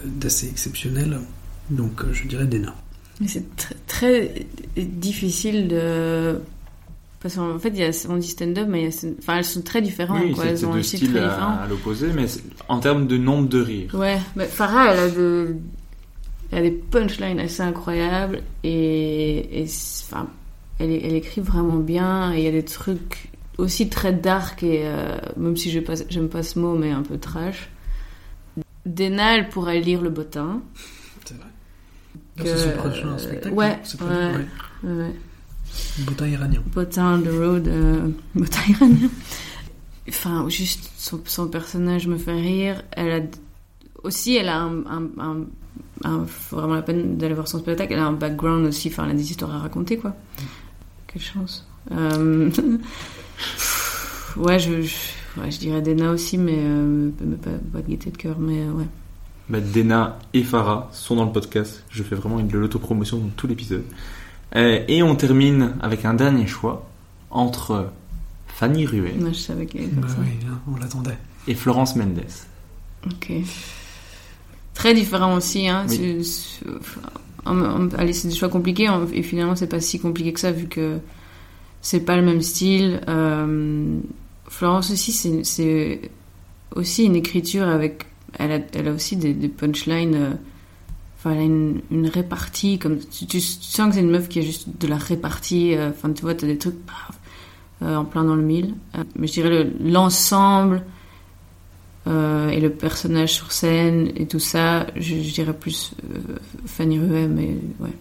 d'assez 0.05 0.47
exceptionnel. 0.47 1.19
Donc 1.71 2.03
je 2.11 2.27
dirais 2.27 2.45
Dena. 2.45 2.75
Mais 3.19 3.27
c'est 3.27 3.45
tr- 3.57 3.73
très 3.87 4.45
difficile 4.77 5.67
de. 5.67 6.39
Parce 7.21 7.35
qu'en 7.35 7.59
fait, 7.59 7.69
y 7.77 7.83
a, 7.83 7.91
on 8.09 8.17
dit 8.17 8.27
stand-up, 8.29 8.65
mais 8.67 8.81
il 8.81 8.85
y 8.85 8.87
a- 8.87 9.11
enfin, 9.19 9.37
elles 9.37 9.45
sont 9.45 9.61
très 9.61 9.81
différentes. 9.81 10.23
Oui, 10.23 10.31
quoi. 10.33 10.43
c'est 10.45 10.49
Elles 10.51 10.65
ont 10.65 10.73
un 10.73 10.81
style 10.83 11.11
très 11.11 11.19
à, 11.19 11.67
l'opposé, 11.69 12.07
mais 12.15 12.25
en 12.67 12.79
termes 12.79 13.05
de 13.05 13.17
nombre 13.17 13.47
de 13.47 13.61
rires. 13.61 13.93
Ouais, 13.93 14.17
mais 14.35 14.45
Farah, 14.45 14.93
elle 14.93 14.99
a, 14.99 15.09
de, 15.09 15.55
elle 16.51 16.57
a 16.57 16.61
des 16.63 16.71
punchlines 16.71 17.39
assez 17.39 17.61
incroyables 17.61 18.41
et, 18.63 19.63
enfin, 20.07 20.27
elle, 20.79 20.91
elle 20.91 21.13
écrit 21.15 21.41
vraiment 21.41 21.77
bien 21.77 22.33
et 22.33 22.39
il 22.39 22.43
y 22.43 22.47
a 22.47 22.51
des 22.51 22.65
trucs 22.65 23.29
aussi 23.59 23.87
très 23.87 24.13
dark 24.13 24.63
et 24.63 24.81
euh, 24.85 25.15
même 25.37 25.55
si 25.55 25.79
pas- 25.81 25.93
j'aime 26.09 26.27
pas 26.29 26.41
ce 26.41 26.57
mot, 26.57 26.73
mais 26.75 26.89
un 26.89 27.03
peu 27.03 27.19
trash. 27.19 27.69
Dena, 28.87 29.37
elle 29.37 29.49
pourrait 29.49 29.79
lire 29.79 30.01
le 30.01 30.09
bottin. 30.09 30.61
C'est 31.25 31.35
vrai. 31.35 31.45
Que- 32.37 32.45
C'est 32.57 32.57
son 32.73 32.77
prochain 32.79 33.17
spectacle. 33.19 33.53
ouais, 33.55 33.79
c'est 33.83 33.99
pas 33.99 34.05
ouais. 34.05 34.31
ouais. 34.83 34.91
Ouais. 34.91 35.13
Bottin 35.99 36.27
iranien. 36.27 36.61
Bottin 36.73 37.17
de 37.19 37.29
Road, 37.29 37.67
euh, 37.67 38.07
Bottin 38.35 38.61
iranien. 38.69 39.09
Enfin, 40.09 40.47
juste 40.49 40.89
son, 40.97 41.21
son 41.25 41.47
personnage 41.47 42.07
me 42.07 42.17
fait 42.17 42.33
rire. 42.39 42.83
Elle 42.91 43.11
a 43.11 43.21
aussi, 44.03 44.35
elle 44.35 44.49
a 44.49 44.59
un, 44.61 44.79
un, 44.85 45.03
un- 45.19 45.45
un- 46.03 46.25
faut 46.25 46.57
vraiment 46.57 46.73
la 46.75 46.81
peine 46.81 47.17
d'aller 47.17 47.33
voir 47.35 47.47
son 47.47 47.59
spectacle. 47.59 47.93
Elle 47.93 47.99
a 47.99 48.05
un 48.07 48.13
background 48.13 48.65
aussi, 48.65 48.87
enfin, 48.89 49.05
elle 49.05 49.11
a 49.11 49.13
des 49.13 49.29
histoires 49.31 49.53
à 49.53 49.59
raconter, 49.59 49.97
quoi. 49.97 50.15
Quelle 51.07 51.21
chance. 51.21 51.65
Euh, 51.91 52.49
ouais, 54.37 54.59
je, 54.59 54.81
je, 54.81 54.95
ouais, 55.39 55.51
je 55.51 55.59
dirais 55.59 55.81
Dena 55.81 56.11
aussi, 56.11 56.37
mais, 56.37 56.57
euh, 56.57 57.09
mais 57.21 57.35
pas, 57.37 57.51
pas 57.73 57.81
de 57.81 57.87
gaieté 57.87 58.11
de 58.11 58.17
cœur, 58.17 58.37
mais 58.39 58.61
euh, 58.61 58.71
ouais. 58.71 58.85
Bah, 59.49 59.59
Dena 59.59 60.17
et 60.33 60.43
Farah 60.43 60.89
sont 60.93 61.15
dans 61.15 61.25
le 61.25 61.31
podcast. 61.31 61.83
Je 61.89 62.03
fais 62.03 62.15
vraiment 62.15 62.39
une 62.39 62.47
de 62.47 62.57
l'autopromotion 62.57 63.17
dans 63.17 63.29
tout 63.29 63.47
l'épisode. 63.47 63.83
Euh, 64.55 64.83
et 64.87 65.01
on 65.03 65.15
termine 65.15 65.75
avec 65.81 66.03
un 66.05 66.13
dernier 66.13 66.45
choix 66.47 66.87
entre 67.29 67.89
Fanny 68.47 68.85
Ruet 68.85 69.13
Moi, 69.17 69.29
je 69.31 69.37
savais 69.39 69.65
qu'elle 69.65 69.89
Bah 69.91 70.07
oui, 70.19 70.27
on 70.71 70.77
l'attendait. 70.77 71.17
et 71.47 71.55
Florence 71.55 71.95
Mendes. 71.95 72.21
Ok. 73.05 73.31
Très 74.73 74.93
différent 74.93 75.35
aussi, 75.35 75.67
hein. 75.67 75.85
Oui. 75.89 76.21
En- 77.45 77.89
allez, 77.97 78.13
c'est 78.13 78.27
des 78.27 78.35
choix 78.35 78.49
compliqués, 78.49 78.87
en- 78.89 79.07
et 79.11 79.23
finalement, 79.23 79.55
c'est 79.55 79.67
pas 79.67 79.79
si 79.79 79.99
compliqué 79.99 80.31
que 80.33 80.39
ça, 80.39 80.51
vu 80.51 80.67
que 80.67 80.99
c'est 81.81 82.01
pas 82.01 82.15
le 82.15 82.21
même 82.21 82.41
style. 82.41 83.01
Euh, 83.07 83.97
Florence 84.47 84.91
aussi, 84.91 85.11
c'est- 85.11 85.43
c'est 85.43 86.01
aussi 86.75 87.05
une 87.05 87.15
écriture 87.15 87.67
avec. 87.67 88.05
Elle 88.37 88.51
a, 88.51 88.59
elle 88.73 88.87
a 88.89 88.91
aussi 88.93 89.15
des, 89.15 89.33
des 89.33 89.47
punchlines. 89.49 90.37
Enfin, 91.23 91.33
elle 91.33 91.39
a 91.39 91.43
une, 91.43 91.81
une 91.91 92.07
répartie, 92.07 92.79
comme 92.79 92.97
tu, 92.97 93.27
tu 93.27 93.39
sens 93.39 93.89
que 93.89 93.93
c'est 93.93 94.01
une 94.01 94.09
meuf 94.09 94.27
qui 94.27 94.39
a 94.39 94.41
juste 94.41 94.67
de 94.79 94.87
la 94.87 94.97
répartie. 94.97 95.75
euh, 95.75 95.91
Enfin, 95.91 96.11
tu 96.11 96.23
vois, 96.23 96.33
t'as 96.33 96.47
des 96.47 96.57
trucs 96.57 96.75
euh, 97.83 97.95
en 97.95 98.05
plein 98.05 98.23
dans 98.23 98.35
le 98.35 98.41
mille. 98.41 98.73
Euh, 98.97 99.03
mais 99.15 99.27
je 99.27 99.33
dirais 99.33 99.49
le- 99.49 99.71
l'ensemble 99.91 100.83
euh, 102.07 102.49
et 102.49 102.59
le 102.59 102.71
personnage 102.71 103.33
sur 103.33 103.51
scène 103.51 104.11
et 104.15 104.25
tout 104.25 104.39
ça, 104.39 104.87
je, 104.95 105.15
je 105.21 105.33
dirais 105.33 105.53
plus 105.53 105.91
euh, 106.15 106.37
Fanny 106.65 106.97
Ruet, 106.99 107.27
mais 107.27 107.55
ouais. 107.79 107.93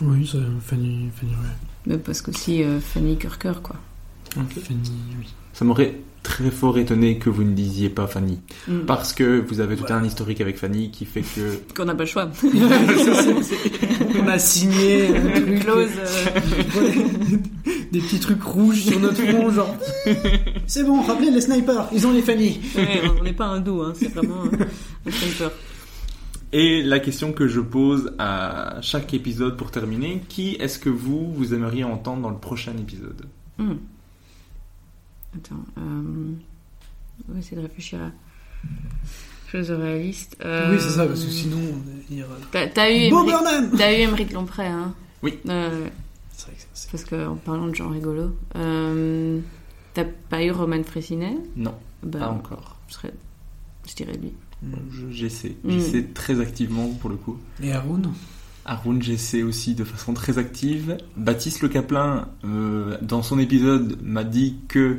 Oui, 0.00 0.26
c'est 0.30 0.38
Fanny, 0.60 1.10
Fanny 1.14 1.32
Ruet. 1.34 1.50
Mais 1.86 1.98
parce 1.98 2.22
qu'aussi 2.22 2.62
euh, 2.62 2.80
Fanny 2.80 3.16
Cœur, 3.18 3.60
quoi. 3.62 3.76
Fanny, 4.30 4.90
oui. 5.18 5.26
Ça 5.52 5.64
m'aurait 5.66 5.94
très 6.26 6.50
fort 6.50 6.76
étonné 6.76 7.18
que 7.18 7.30
vous 7.30 7.44
ne 7.44 7.52
disiez 7.52 7.88
pas 7.88 8.08
Fanny. 8.08 8.40
Mm. 8.66 8.80
Parce 8.80 9.12
que 9.12 9.38
vous 9.46 9.60
avez 9.60 9.76
tout 9.76 9.84
un 9.90 10.02
historique 10.02 10.40
avec 10.40 10.58
Fanny 10.58 10.90
qui 10.90 11.04
fait 11.04 11.22
que... 11.22 11.60
Qu'on 11.76 11.84
n'a 11.84 11.94
pas 11.94 12.02
le 12.02 12.08
choix. 12.08 12.28
On 14.20 14.26
a 14.26 14.38
signé 14.40 15.16
un 15.16 15.40
truc, 15.40 15.60
clause, 15.60 15.88
euh. 15.96 17.36
des 17.92 18.00
petits 18.00 18.18
trucs 18.18 18.42
rouges 18.42 18.82
sur 18.82 18.98
notre 18.98 19.22
front, 19.22 19.50
genre. 19.50 19.76
C'est 20.66 20.82
bon, 20.82 21.00
rappelez 21.02 21.30
les 21.30 21.42
snipers, 21.42 21.88
ils 21.92 22.04
ont 22.08 22.12
les 22.12 22.22
Fanny. 22.22 22.60
Ouais, 22.74 23.02
on 23.20 23.22
n'est 23.22 23.32
pas 23.32 23.46
hindou, 23.46 23.82
hein, 23.82 23.92
c'est 23.94 24.12
vraiment 24.12 24.42
un, 24.42 25.08
un 25.08 25.10
sniper. 25.12 25.52
Et 26.52 26.82
la 26.82 26.98
question 26.98 27.32
que 27.32 27.46
je 27.46 27.60
pose 27.60 28.14
à 28.18 28.78
chaque 28.82 29.14
épisode 29.14 29.56
pour 29.56 29.70
terminer, 29.70 30.22
qui 30.28 30.56
est-ce 30.56 30.80
que 30.80 30.90
vous, 30.90 31.32
vous 31.32 31.54
aimeriez 31.54 31.84
entendre 31.84 32.22
dans 32.22 32.30
le 32.30 32.38
prochain 32.38 32.72
épisode? 32.78 33.26
Hmm. 33.58 33.74
Attends, 35.36 35.64
euh... 35.78 36.32
on 37.28 37.32
va 37.32 37.38
essayer 37.38 37.56
de 37.56 37.62
réfléchir 37.62 38.00
à 38.02 38.10
choses 39.50 39.70
réalistes. 39.70 40.36
Euh, 40.44 40.72
Oui, 40.72 40.78
c'est 40.80 40.90
ça, 40.90 41.06
parce 41.06 41.24
que 41.24 41.30
sinon, 41.30 41.58
on 41.58 41.76
va 41.90 42.02
dire. 42.10 42.26
euh, 42.30 42.44
T'as 42.50 42.66
t'as 42.68 42.90
eu 42.90 43.10
Émeric 44.02 44.32
Lompré, 44.32 44.66
hein 44.66 44.94
Oui. 45.22 45.38
Euh, 45.48 45.88
C'est 46.32 46.46
vrai 46.48 46.56
que 46.56 46.62
c'est- 46.74 46.90
parce 46.90 47.04
qu'en 47.04 47.36
parlant 47.36 47.68
de 47.68 47.74
gens 47.74 47.88
rigolos, 47.88 48.34
euh, 48.56 49.40
t'as 49.94 50.04
pas 50.04 50.42
eu 50.44 50.50
Roman 50.50 50.82
Frécinet 50.82 51.36
Non, 51.56 51.74
Bah, 52.02 52.18
pas 52.20 52.28
encore. 52.28 52.76
Je, 52.88 52.94
serais... 52.94 53.14
je 53.88 53.94
dirais 53.94 54.14
lui. 54.20 54.32
Je- 54.90 55.10
J'essaie. 55.10 55.56
Mm. 55.64 55.70
J'essaie 55.70 56.02
très 56.14 56.40
activement 56.40 56.88
pour 57.00 57.10
le 57.10 57.16
coup. 57.16 57.38
Et 57.62 57.72
Haroun? 57.72 58.12
Haroun, 58.64 59.00
j'essaie 59.00 59.42
aussi 59.44 59.74
de 59.76 59.84
façon 59.84 60.12
très 60.12 60.38
active. 60.38 60.96
Baptiste 61.16 61.62
Le 61.62 61.68
Caplin, 61.68 62.28
euh, 62.44 62.98
dans 63.00 63.22
son 63.22 63.38
épisode, 63.38 63.96
m'a 64.02 64.24
dit 64.24 64.56
que 64.66 64.98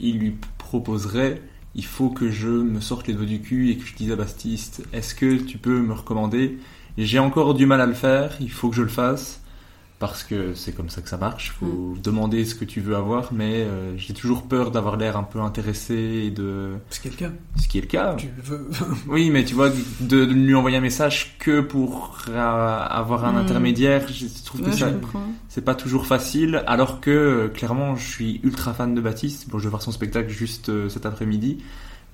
il 0.00 0.18
lui 0.18 0.34
proposerait. 0.58 1.42
il 1.74 1.84
faut 1.84 2.10
que 2.10 2.30
je 2.30 2.48
me 2.48 2.80
sorte 2.80 3.06
les 3.06 3.14
doigts 3.14 3.26
du 3.26 3.40
cul 3.40 3.70
et 3.70 3.76
que 3.76 3.86
je 3.86 3.94
dise 3.94 4.10
à 4.12 4.16
Baptiste, 4.16 4.82
est-ce 4.92 5.14
que 5.14 5.36
tu 5.36 5.58
peux 5.58 5.80
me 5.80 5.92
recommander? 5.92 6.58
J'ai 6.96 7.18
encore 7.18 7.54
du 7.54 7.66
mal 7.66 7.80
à 7.80 7.86
le 7.86 7.94
faire, 7.94 8.36
il 8.40 8.50
faut 8.50 8.68
que 8.70 8.76
je 8.76 8.82
le 8.82 8.88
fasse 8.88 9.40
parce 9.98 10.22
que 10.22 10.54
c'est 10.54 10.72
comme 10.72 10.88
ça 10.90 11.00
que 11.02 11.08
ça 11.08 11.16
marche. 11.16 11.52
Faut 11.58 11.66
Mm. 11.66 12.00
demander 12.02 12.44
ce 12.44 12.54
que 12.54 12.64
tu 12.64 12.80
veux 12.80 12.94
avoir, 12.94 13.32
mais 13.32 13.62
euh, 13.62 13.96
j'ai 13.96 14.14
toujours 14.14 14.44
peur 14.44 14.70
d'avoir 14.70 14.96
l'air 14.96 15.16
un 15.16 15.24
peu 15.24 15.40
intéressé 15.40 15.94
et 15.94 16.30
de 16.30 16.74
C'est 16.90 17.02
quelqu'un. 17.02 17.32
ce 17.60 17.66
qui 17.66 17.78
est 17.78 17.80
le 17.80 17.86
cas. 17.88 18.14
Tu 18.14 18.28
veux. 18.42 18.68
Oui, 19.08 19.30
mais 19.30 19.44
tu 19.44 19.54
vois, 19.54 19.70
de, 19.70 20.24
de 20.24 20.32
lui 20.32 20.54
envoyer 20.54 20.76
un 20.76 20.80
message 20.80 21.36
que 21.40 21.60
pour 21.60 22.18
euh, 22.28 22.38
avoir 22.38 23.24
un 23.24 23.32
Mm. 23.32 23.36
intermédiaire, 23.38 24.06
je 24.08 24.26
trouve 24.44 24.60
que 24.62 24.66
Ouais, 24.70 24.72
ça, 24.76 24.90
c'est 25.48 25.64
pas 25.64 25.74
toujours 25.74 26.06
facile. 26.06 26.62
Alors 26.66 27.00
que 27.00 27.10
euh, 27.10 27.48
clairement, 27.48 27.96
je 27.96 28.06
suis 28.08 28.40
ultra 28.44 28.74
fan 28.74 28.94
de 28.94 29.00
Baptiste. 29.00 29.48
Bon, 29.50 29.58
je 29.58 29.64
vais 29.64 29.70
voir 29.70 29.82
son 29.82 29.92
spectacle 29.92 30.28
juste 30.30 30.68
euh, 30.68 30.88
cet 30.88 31.06
après-midi. 31.06 31.58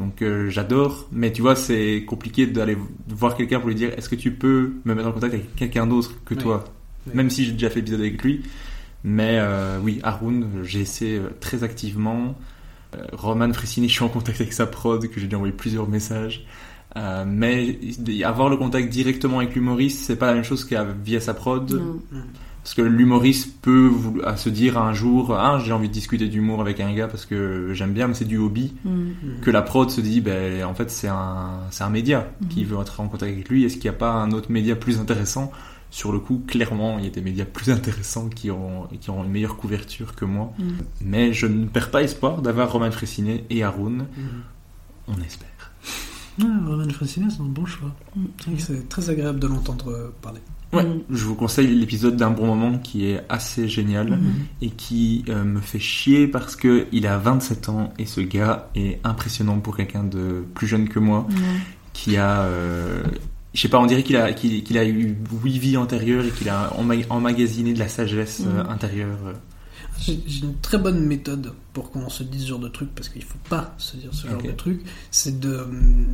Donc 0.01 0.23
euh, 0.23 0.51
j'adore, 0.51 1.07
mais 1.13 1.31
tu 1.33 1.41
vois, 1.43 1.55
c'est 1.55 2.05
compliqué 2.05 2.47
d'aller 2.49 2.77
voir 3.09 3.37
quelqu'un 3.37 3.61
pour 3.61 3.69
lui 3.69 3.77
dire 3.77 3.91
est-ce 3.97 4.09
que 4.09 4.17
tu 4.17 4.33
peux 4.33 4.73
me 4.85 4.93
mettre 4.95 5.07
en 5.09 5.13
contact 5.13 5.35
avec 5.35 5.55
quelqu'un 5.55 5.87
d'autre 5.87 6.13
que 6.25 6.35
Oui. 6.35 6.41
toi? 6.41 6.65
Même 7.13 7.31
si 7.31 7.45
j'ai 7.45 7.53
déjà 7.53 7.69
fait 7.69 7.81
l'épisode 7.81 8.01
avec 8.01 8.23
lui. 8.23 8.43
Mais 9.05 9.39
euh, 9.39 9.79
oui, 9.83 10.01
Haroun, 10.03 10.63
j'ai 10.65 10.81
essayé 10.81 11.19
euh, 11.19 11.29
très 11.39 11.63
activement. 11.63 12.35
Euh, 12.97 13.05
Roman 13.13 13.53
Fressini, 13.53 13.89
je 13.91 13.95
suis 13.95 14.05
en 14.05 14.09
contact 14.09 14.41
avec 14.41 14.53
sa 14.53 14.67
prod, 14.67 15.07
que 15.07 15.21
j'ai 15.21 15.27
déjà 15.27 15.37
envoyé 15.37 15.53
plusieurs 15.53 15.89
messages. 15.89 16.47
Euh, 16.97 17.25
mais 17.27 17.79
avoir 18.25 18.49
le 18.49 18.57
contact 18.57 18.89
directement 18.89 19.39
avec 19.39 19.55
l'humoriste, 19.55 20.05
c'est 20.05 20.17
pas 20.17 20.27
la 20.27 20.35
même 20.35 20.45
chose 20.45 20.65
qu'à 20.65 20.85
via 20.85 21.21
sa 21.21 21.35
prod. 21.35 21.71
Non. 21.71 22.01
Parce 22.63 22.73
que 22.73 22.83
l'humoriste 22.83 23.61
peut 23.61 23.91
à 24.25 24.39
se 24.39 24.49
dire 24.49 24.79
un 24.79 24.95
jour, 24.95 25.35
ah, 25.37 25.61
j'ai 25.63 25.73
envie 25.73 25.89
de 25.89 25.93
discuter 25.93 26.29
d'humour 26.29 26.63
avec 26.63 26.81
un 26.81 26.95
gars 26.95 27.09
parce 27.09 27.27
que 27.27 27.75
j'aime 27.75 27.93
bien, 27.93 28.09
mais 28.09 28.15
c'est 28.15 28.25
du 28.25 28.39
hobby. 28.39 28.73
Mm. 28.85 29.41
Que 29.43 29.51
la 29.51 29.61
prod 29.61 29.91
se 29.91 30.01
dit, 30.01 30.23
ben, 30.23 30.65
en 30.65 30.73
fait, 30.73 30.91
c'est 30.91 31.09
un, 31.09 31.61
c'est 31.71 31.85
un 31.85 31.91
média 31.91 32.27
qui 32.49 32.65
veut 32.65 32.81
être 32.81 33.01
en 33.01 33.09
contact 33.09 33.33
avec 33.33 33.51
lui. 33.51 33.65
Est-ce 33.65 33.75
qu'il 33.75 33.91
n'y 33.91 33.97
a 33.97 33.99
pas 33.99 34.13
un 34.13 34.33
autre 34.33 34.51
média 34.51 34.77
plus 34.77 34.99
intéressant? 34.99 35.53
Sur 35.95 36.11
le 36.11 36.19
coup, 36.19 36.43
clairement, 36.45 36.99
il 36.99 37.05
y 37.05 37.07
a 37.07 37.11
des 37.11 37.21
médias 37.21 37.45
plus 37.45 37.71
intéressants 37.71 38.29
qui 38.29 38.51
ont, 38.51 38.89
qui 39.01 39.11
ont 39.11 39.23
une 39.23 39.31
meilleure 39.31 39.57
couverture 39.57 40.17
que 40.17 40.25
moi. 40.25 40.53
Mm. 40.59 40.65
Mais 41.03 41.33
je 41.33 41.47
ne 41.47 41.67
perds 41.67 41.93
pas 41.93 42.03
espoir 42.03 42.43
d'avoir 42.43 42.73
Romain 42.73 42.91
Fressinet 42.91 43.45
et 43.49 43.63
Haroun. 43.63 44.07
On 45.07 45.21
espère. 45.23 45.49
Ouais, 46.41 46.47
Roman 46.67 46.89
Fressinet, 46.91 47.31
c'est 47.31 47.43
un 47.43 47.45
bon 47.45 47.65
choix. 47.65 47.95
C'est 48.45 48.51
que 48.57 48.61
C'est 48.61 48.89
très 48.89 49.09
agréable 49.09 49.39
de 49.39 49.47
l'entendre 49.47 50.13
parler. 50.21 50.41
Ouais, 50.73 50.83
Mm. 50.83 51.03
je 51.11 51.25
vous 51.27 51.37
conseille 51.37 51.69
l'épisode 51.73 52.17
d'un 52.17 52.33
bon 52.33 52.47
moment 52.49 52.77
qui 52.81 53.07
est 53.07 53.23
assez 53.29 53.69
génial 53.69 54.11
Mm. 54.19 54.33
et 54.63 54.71
qui 54.71 55.25
euh, 55.29 55.45
me 55.45 55.61
fait 55.61 55.79
chier 55.79 56.27
parce 56.27 56.57
que 56.57 56.89
il 56.91 57.07
a 57.07 57.19
27 57.19 57.69
ans 57.69 57.95
et 58.01 58.07
ce 58.07 58.21
gars 58.21 58.69
est 58.75 58.99
impressionnant 59.05 59.61
pour 59.61 59.77
quelqu'un 59.77 60.03
de 60.03 60.45
plus 60.55 60.67
jeune 60.67 60.89
que 60.89 60.99
moi 60.99 61.29
qui 61.93 62.17
a 62.17 62.41
euh, 62.41 63.05
je 63.55 63.61
sais 63.61 63.69
pas 63.69 63.79
on 63.81 63.87
dirait 63.87 64.03
qu'il 64.03 64.17
a 64.17 64.33
qu'il 64.33 64.63
qu'il 64.65 64.77
a 64.79 64.85
eu 64.85 65.17
huit 65.43 65.59
vies 65.59 65.77
antérieures 65.77 66.25
et 66.25 66.31
qu'il 66.31 66.49
a 66.49 66.71
emma- 66.79 67.07
emmagasiné 67.09 67.73
de 67.73 67.79
la 67.79 67.89
sagesse 67.89 68.43
euh, 68.47 68.63
Mm. 68.65 68.69
intérieure. 68.71 69.19
J'ai 70.01 70.21
j'ai 70.27 70.45
une 70.45 70.57
très 70.61 70.77
bonne 70.79 71.07
méthode 71.07 71.53
pour 71.73 71.91
qu'on 71.93 72.09
se 72.09 72.25
dise 72.25 72.43
ce 72.43 72.49
genre 72.49 72.59
de 72.59 72.69
truc, 72.69 72.91
parce 72.97 73.09
qu'il 73.09 73.23
faut 73.23 73.39
pas 73.49 73.75
se 73.79 73.97
dire 73.97 74.13
ce 74.13 74.27
genre 74.27 74.43
de 74.43 74.51
truc. 74.51 74.83
C'est 75.13 75.39
de. 75.39 75.55
hum, 75.57 76.07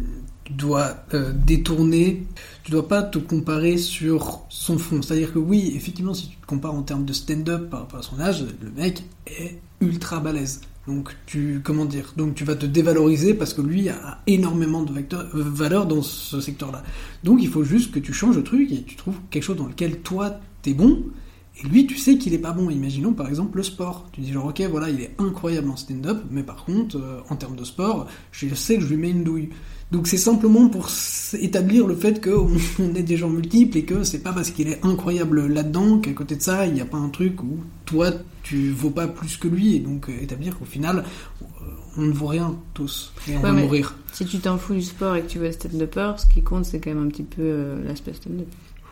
Tu 0.44 0.52
dois 0.52 0.96
euh, 1.14 1.32
détourner. 1.32 2.26
Tu 2.64 2.72
dois 2.72 2.86
pas 2.88 3.02
te 3.02 3.18
comparer 3.18 3.78
sur 3.78 4.40
son 4.50 4.76
fond. 4.78 5.00
C'est-à-dire 5.00 5.32
que 5.32 5.38
oui, 5.38 5.72
effectivement, 5.76 6.12
si 6.12 6.28
tu 6.28 6.36
te 6.36 6.44
compares 6.46 6.74
en 6.74 6.82
termes 6.82 7.04
de 7.06 7.12
stand-up 7.14 7.70
par 7.70 7.80
rapport 7.80 8.00
à 8.00 8.02
son 8.02 8.20
âge, 8.20 8.44
le 8.62 8.70
mec 8.70 9.02
est 9.26 9.58
ultra 9.80 10.20
balèze. 10.20 10.60
Donc 10.86 11.14
tu 11.26 11.60
comment 11.62 11.84
dire 11.84 12.14
Donc 12.16 12.34
tu 12.34 12.44
vas 12.44 12.56
te 12.56 12.66
dévaloriser 12.66 13.34
parce 13.34 13.54
que 13.54 13.60
lui 13.60 13.88
a 13.88 14.20
énormément 14.26 14.82
de 14.82 14.92
vecteurs- 14.92 15.28
euh, 15.34 15.42
valeur 15.42 15.86
dans 15.86 16.02
ce 16.02 16.40
secteur-là. 16.40 16.82
Donc 17.22 17.40
il 17.42 17.48
faut 17.48 17.64
juste 17.64 17.92
que 17.92 17.98
tu 17.98 18.12
changes 18.12 18.36
de 18.36 18.40
truc 18.42 18.72
et 18.72 18.82
tu 18.82 18.96
trouves 18.96 19.18
quelque 19.30 19.42
chose 19.42 19.56
dans 19.56 19.66
lequel 19.66 20.00
toi 20.00 20.40
t'es 20.62 20.74
bon 20.74 21.04
et 21.62 21.66
lui, 21.66 21.86
tu 21.86 21.96
sais 21.96 22.16
qu'il 22.16 22.32
est 22.32 22.38
pas 22.38 22.52
bon. 22.52 22.70
Imaginons 22.70 23.12
par 23.12 23.28
exemple 23.28 23.58
le 23.58 23.62
sport. 23.62 24.08
Tu 24.12 24.20
dis 24.20 24.32
genre, 24.32 24.46
ok, 24.46 24.62
voilà, 24.70 24.88
il 24.88 25.00
est 25.00 25.14
incroyable 25.18 25.68
en 25.68 25.76
stand-up, 25.76 26.22
mais 26.30 26.42
par 26.42 26.64
contre, 26.64 26.96
euh, 26.96 27.20
en 27.28 27.36
termes 27.36 27.56
de 27.56 27.64
sport, 27.64 28.06
je 28.32 28.54
sais 28.54 28.76
que 28.76 28.82
je 28.82 28.88
lui 28.88 28.96
mets 28.96 29.10
une 29.10 29.24
douille. 29.24 29.50
Donc 29.92 30.06
c'est 30.06 30.18
simplement 30.18 30.68
pour 30.68 30.88
établir 31.40 31.86
le 31.86 31.96
fait 31.96 32.22
qu'on 32.24 32.48
on 32.78 32.94
est 32.94 33.02
des 33.02 33.16
gens 33.16 33.28
multiples 33.28 33.78
et 33.78 33.84
que 33.84 34.04
c'est 34.04 34.20
pas 34.20 34.32
parce 34.32 34.50
qu'il 34.50 34.68
est 34.68 34.84
incroyable 34.84 35.46
là-dedans 35.48 35.98
qu'à 35.98 36.12
côté 36.12 36.36
de 36.36 36.42
ça, 36.42 36.66
il 36.66 36.74
n'y 36.74 36.80
a 36.80 36.84
pas 36.84 36.98
un 36.98 37.08
truc 37.08 37.42
où 37.42 37.58
toi, 37.86 38.10
tu 38.44 38.70
vaux 38.70 38.90
pas 38.90 39.08
plus 39.08 39.36
que 39.36 39.48
lui. 39.48 39.76
Et 39.76 39.80
donc 39.80 40.08
euh, 40.08 40.12
établir 40.22 40.56
qu'au 40.58 40.64
final, 40.64 41.04
euh, 41.42 41.44
on 41.96 42.02
ne 42.02 42.12
vaut 42.12 42.28
rien 42.28 42.56
tous. 42.74 43.12
Et 43.28 43.32
on 43.32 43.36
Ouais, 43.36 43.42
va 43.42 43.52
mourir. 43.52 43.96
Si 44.12 44.24
tu 44.24 44.38
t'en 44.38 44.58
fous 44.58 44.74
du 44.74 44.82
sport 44.82 45.16
et 45.16 45.22
que 45.22 45.28
tu 45.28 45.38
veux 45.38 45.50
stand-upper, 45.50 46.12
ce 46.18 46.26
qui 46.26 46.42
compte, 46.42 46.64
c'est 46.64 46.78
quand 46.80 46.90
même 46.94 47.04
un 47.04 47.08
petit 47.08 47.24
peu 47.24 47.42
euh, 47.42 47.82
l'aspect 47.84 48.12
stand-up. 48.14 48.46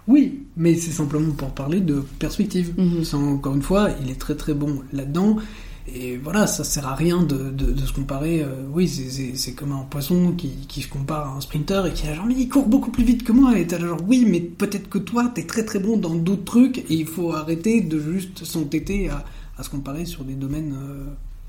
Oui, 0.08 0.42
mais 0.56 0.74
c'est 0.74 0.90
simplement 0.90 1.32
pour 1.32 1.50
parler 1.50 1.80
de 1.80 2.02
perspective. 2.18 2.72
Mhm. 2.76 3.04
C'est 3.04 3.14
encore 3.14 3.54
une 3.54 3.62
fois, 3.62 3.90
il 4.02 4.10
est 4.10 4.18
très 4.18 4.34
très 4.34 4.54
bon 4.54 4.80
là-dedans. 4.92 5.36
Et 5.94 6.16
voilà, 6.16 6.46
ça 6.46 6.64
sert 6.64 6.86
à 6.86 6.94
rien 6.94 7.22
de, 7.22 7.50
de, 7.50 7.72
de 7.72 7.86
se 7.86 7.92
comparer. 7.92 8.42
euh, 8.42 8.48
oui, 8.72 8.88
c'est- 8.88 9.52
comme 9.54 9.72
un 9.72 9.82
poisson 9.84 10.32
qui, 10.32 10.50
qui 10.68 10.82
se 10.82 10.88
compare 10.88 11.26
à 11.28 11.36
un 11.36 11.40
sprinter 11.40 11.86
et 11.86 11.92
qui 11.92 12.06
a 12.06 12.14
genre, 12.14 12.26
mais 12.26 12.34
il 12.36 12.48
court 12.48 12.66
beaucoup 12.66 12.90
plus 12.90 13.04
vite 13.04 13.24
que 13.24 13.32
moi. 13.32 13.58
Et 13.58 13.66
t'as 13.66 13.78
genre, 13.78 13.98
oui, 14.06 14.24
mais 14.26 14.40
peut-être 14.40 14.88
que 14.88 14.98
toi, 14.98 15.30
t'es 15.34 15.44
très 15.44 15.64
très 15.64 15.78
bon 15.78 15.96
dans 15.96 16.14
d'autres 16.14 16.44
trucs. 16.44 16.78
Et 16.78 16.94
il 16.94 17.06
faut 17.06 17.32
arrêter 17.32 17.80
de 17.80 17.98
juste 17.98 18.44
s'entêter 18.44 19.08
à, 19.08 19.24
à 19.56 19.62
se 19.62 19.70
comparer 19.70 20.04
sur 20.04 20.24
des 20.24 20.34
domaines 20.34 20.74
euh, 20.74 21.04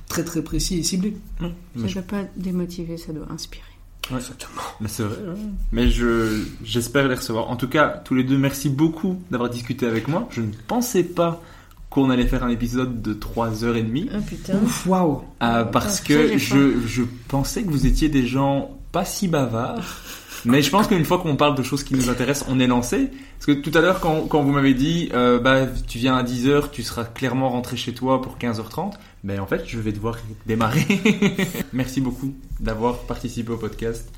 très 0.08 0.24
très 0.24 0.42
précis 0.42 0.80
et 0.80 0.84
ciblés. 0.84 1.16
Ça 1.40 1.48
ne 1.76 1.92
doit 1.94 2.02
pas 2.04 2.24
démotiver, 2.38 2.98
ça 2.98 3.14
doit 3.14 3.28
inspirer. 3.32 3.64
Ouais. 4.12 4.18
Mais 4.82 4.88
c'est 4.88 5.04
vrai. 5.04 5.18
ouais. 5.18 5.40
Mais 5.72 5.90
je 5.90 6.42
j'espère 6.64 7.08
les 7.08 7.14
recevoir. 7.16 7.50
En 7.52 7.56
tout 7.58 7.68
cas, 7.68 8.02
tous 8.04 8.16
les 8.16 8.24
deux, 8.24 8.38
merci 8.38 8.70
beaucoup 8.70 9.22
d'avoir 9.30 9.50
discuté 9.52 9.86
avec 9.86 10.08
moi. 10.08 10.28
Je 10.32 10.42
ne 10.42 10.52
pensais 10.68 11.04
pas 11.04 11.44
qu'on 11.90 12.10
allait 12.10 12.28
faire 12.28 12.44
un 12.44 12.50
épisode 12.50 13.02
de 13.02 13.14
3 13.14 13.64
heures 13.64 13.76
et 13.76 13.84
demie. 13.84 14.10
Ah 14.14 14.20
putain. 14.20 14.56
Ouf, 14.64 14.86
waouh! 14.86 15.24
Euh, 15.42 15.64
parce 15.64 16.02
que 16.02 16.38
je, 16.38 16.86
je 16.86 17.04
pensais 17.28 17.64
que 17.64 17.70
vous 17.70 17.86
étiez 17.86 18.10
des 18.10 18.28
gens 18.28 18.78
pas 18.92 19.06
si 19.06 19.28
bavards. 19.28 20.02
Mais 20.46 20.62
je 20.62 20.70
pense 20.70 20.88
qu'une 20.88 21.04
fois 21.06 21.20
qu'on 21.20 21.36
parle 21.36 21.56
de 21.56 21.64
choses 21.64 21.84
qui 21.84 21.96
nous 21.96 22.10
intéressent, 22.10 22.48
on 22.50 22.60
est 22.60 22.68
lancé. 22.68 23.10
Parce 23.34 23.46
que 23.46 23.52
tout 23.52 23.78
à 23.78 23.82
l'heure, 23.82 24.00
quand, 24.00 24.22
quand 24.28 24.42
vous 24.42 24.52
m'avez 24.52 24.74
dit, 24.74 25.10
euh, 25.14 25.40
bah, 25.40 25.68
tu 25.88 25.98
viens 25.98 26.16
à 26.16 26.24
10h, 26.24 26.72
tu 26.72 26.84
seras 26.84 27.04
clairement 27.04 27.50
rentré 27.50 27.78
chez 27.78 27.94
toi 27.94 28.22
pour 28.22 28.38
15h30, 28.38 28.94
ben 29.24 29.40
en 29.40 29.48
fait, 29.48 29.64
je 29.68 29.80
vais 29.80 29.92
devoir 29.92 30.18
démarrer. 30.46 30.86
Merci 31.74 32.02
beaucoup 32.02 32.34
d'avoir 32.60 33.00
participé 33.00 33.52
au 33.52 33.58
podcast 33.58 34.10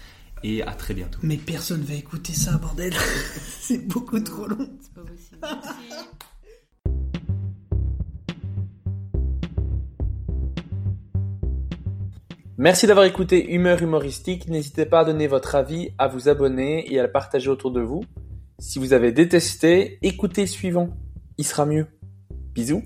et 0.44 0.64
à 0.64 0.72
très 0.72 0.94
bientôt. 0.94 1.20
Mais 1.24 1.38
personne 1.38 1.82
va 1.82 1.96
écouter 1.96 2.34
ça, 2.34 2.58
bordel! 2.58 2.94
c'est 3.62 3.88
beaucoup 3.88 4.20
trop 4.20 4.48
long. 4.48 4.70
C'est 4.82 4.94
pas 4.94 5.02
possible. 5.02 5.40
Merci. 5.42 6.06
Merci 12.62 12.86
d'avoir 12.86 13.08
écouté 13.08 13.56
Humeur 13.56 13.82
Humoristique. 13.82 14.48
N'hésitez 14.48 14.86
pas 14.86 15.00
à 15.00 15.04
donner 15.04 15.26
votre 15.26 15.56
avis, 15.56 15.90
à 15.98 16.08
vous 16.08 16.30
abonner 16.30 16.94
et 16.94 17.00
à 17.00 17.02
le 17.02 17.12
partager 17.12 17.50
autour 17.50 17.72
de 17.72 17.82
vous. 17.82 18.04
Si 18.60 18.78
vous 18.78 18.94
avez 18.94 19.12
détesté, 19.12 19.98
écoutez 20.04 20.46
suivant. 20.46 20.90
Il 21.40 21.44
sera 21.44 21.66
mieux. 21.66 21.88
Bisous. 22.54 22.84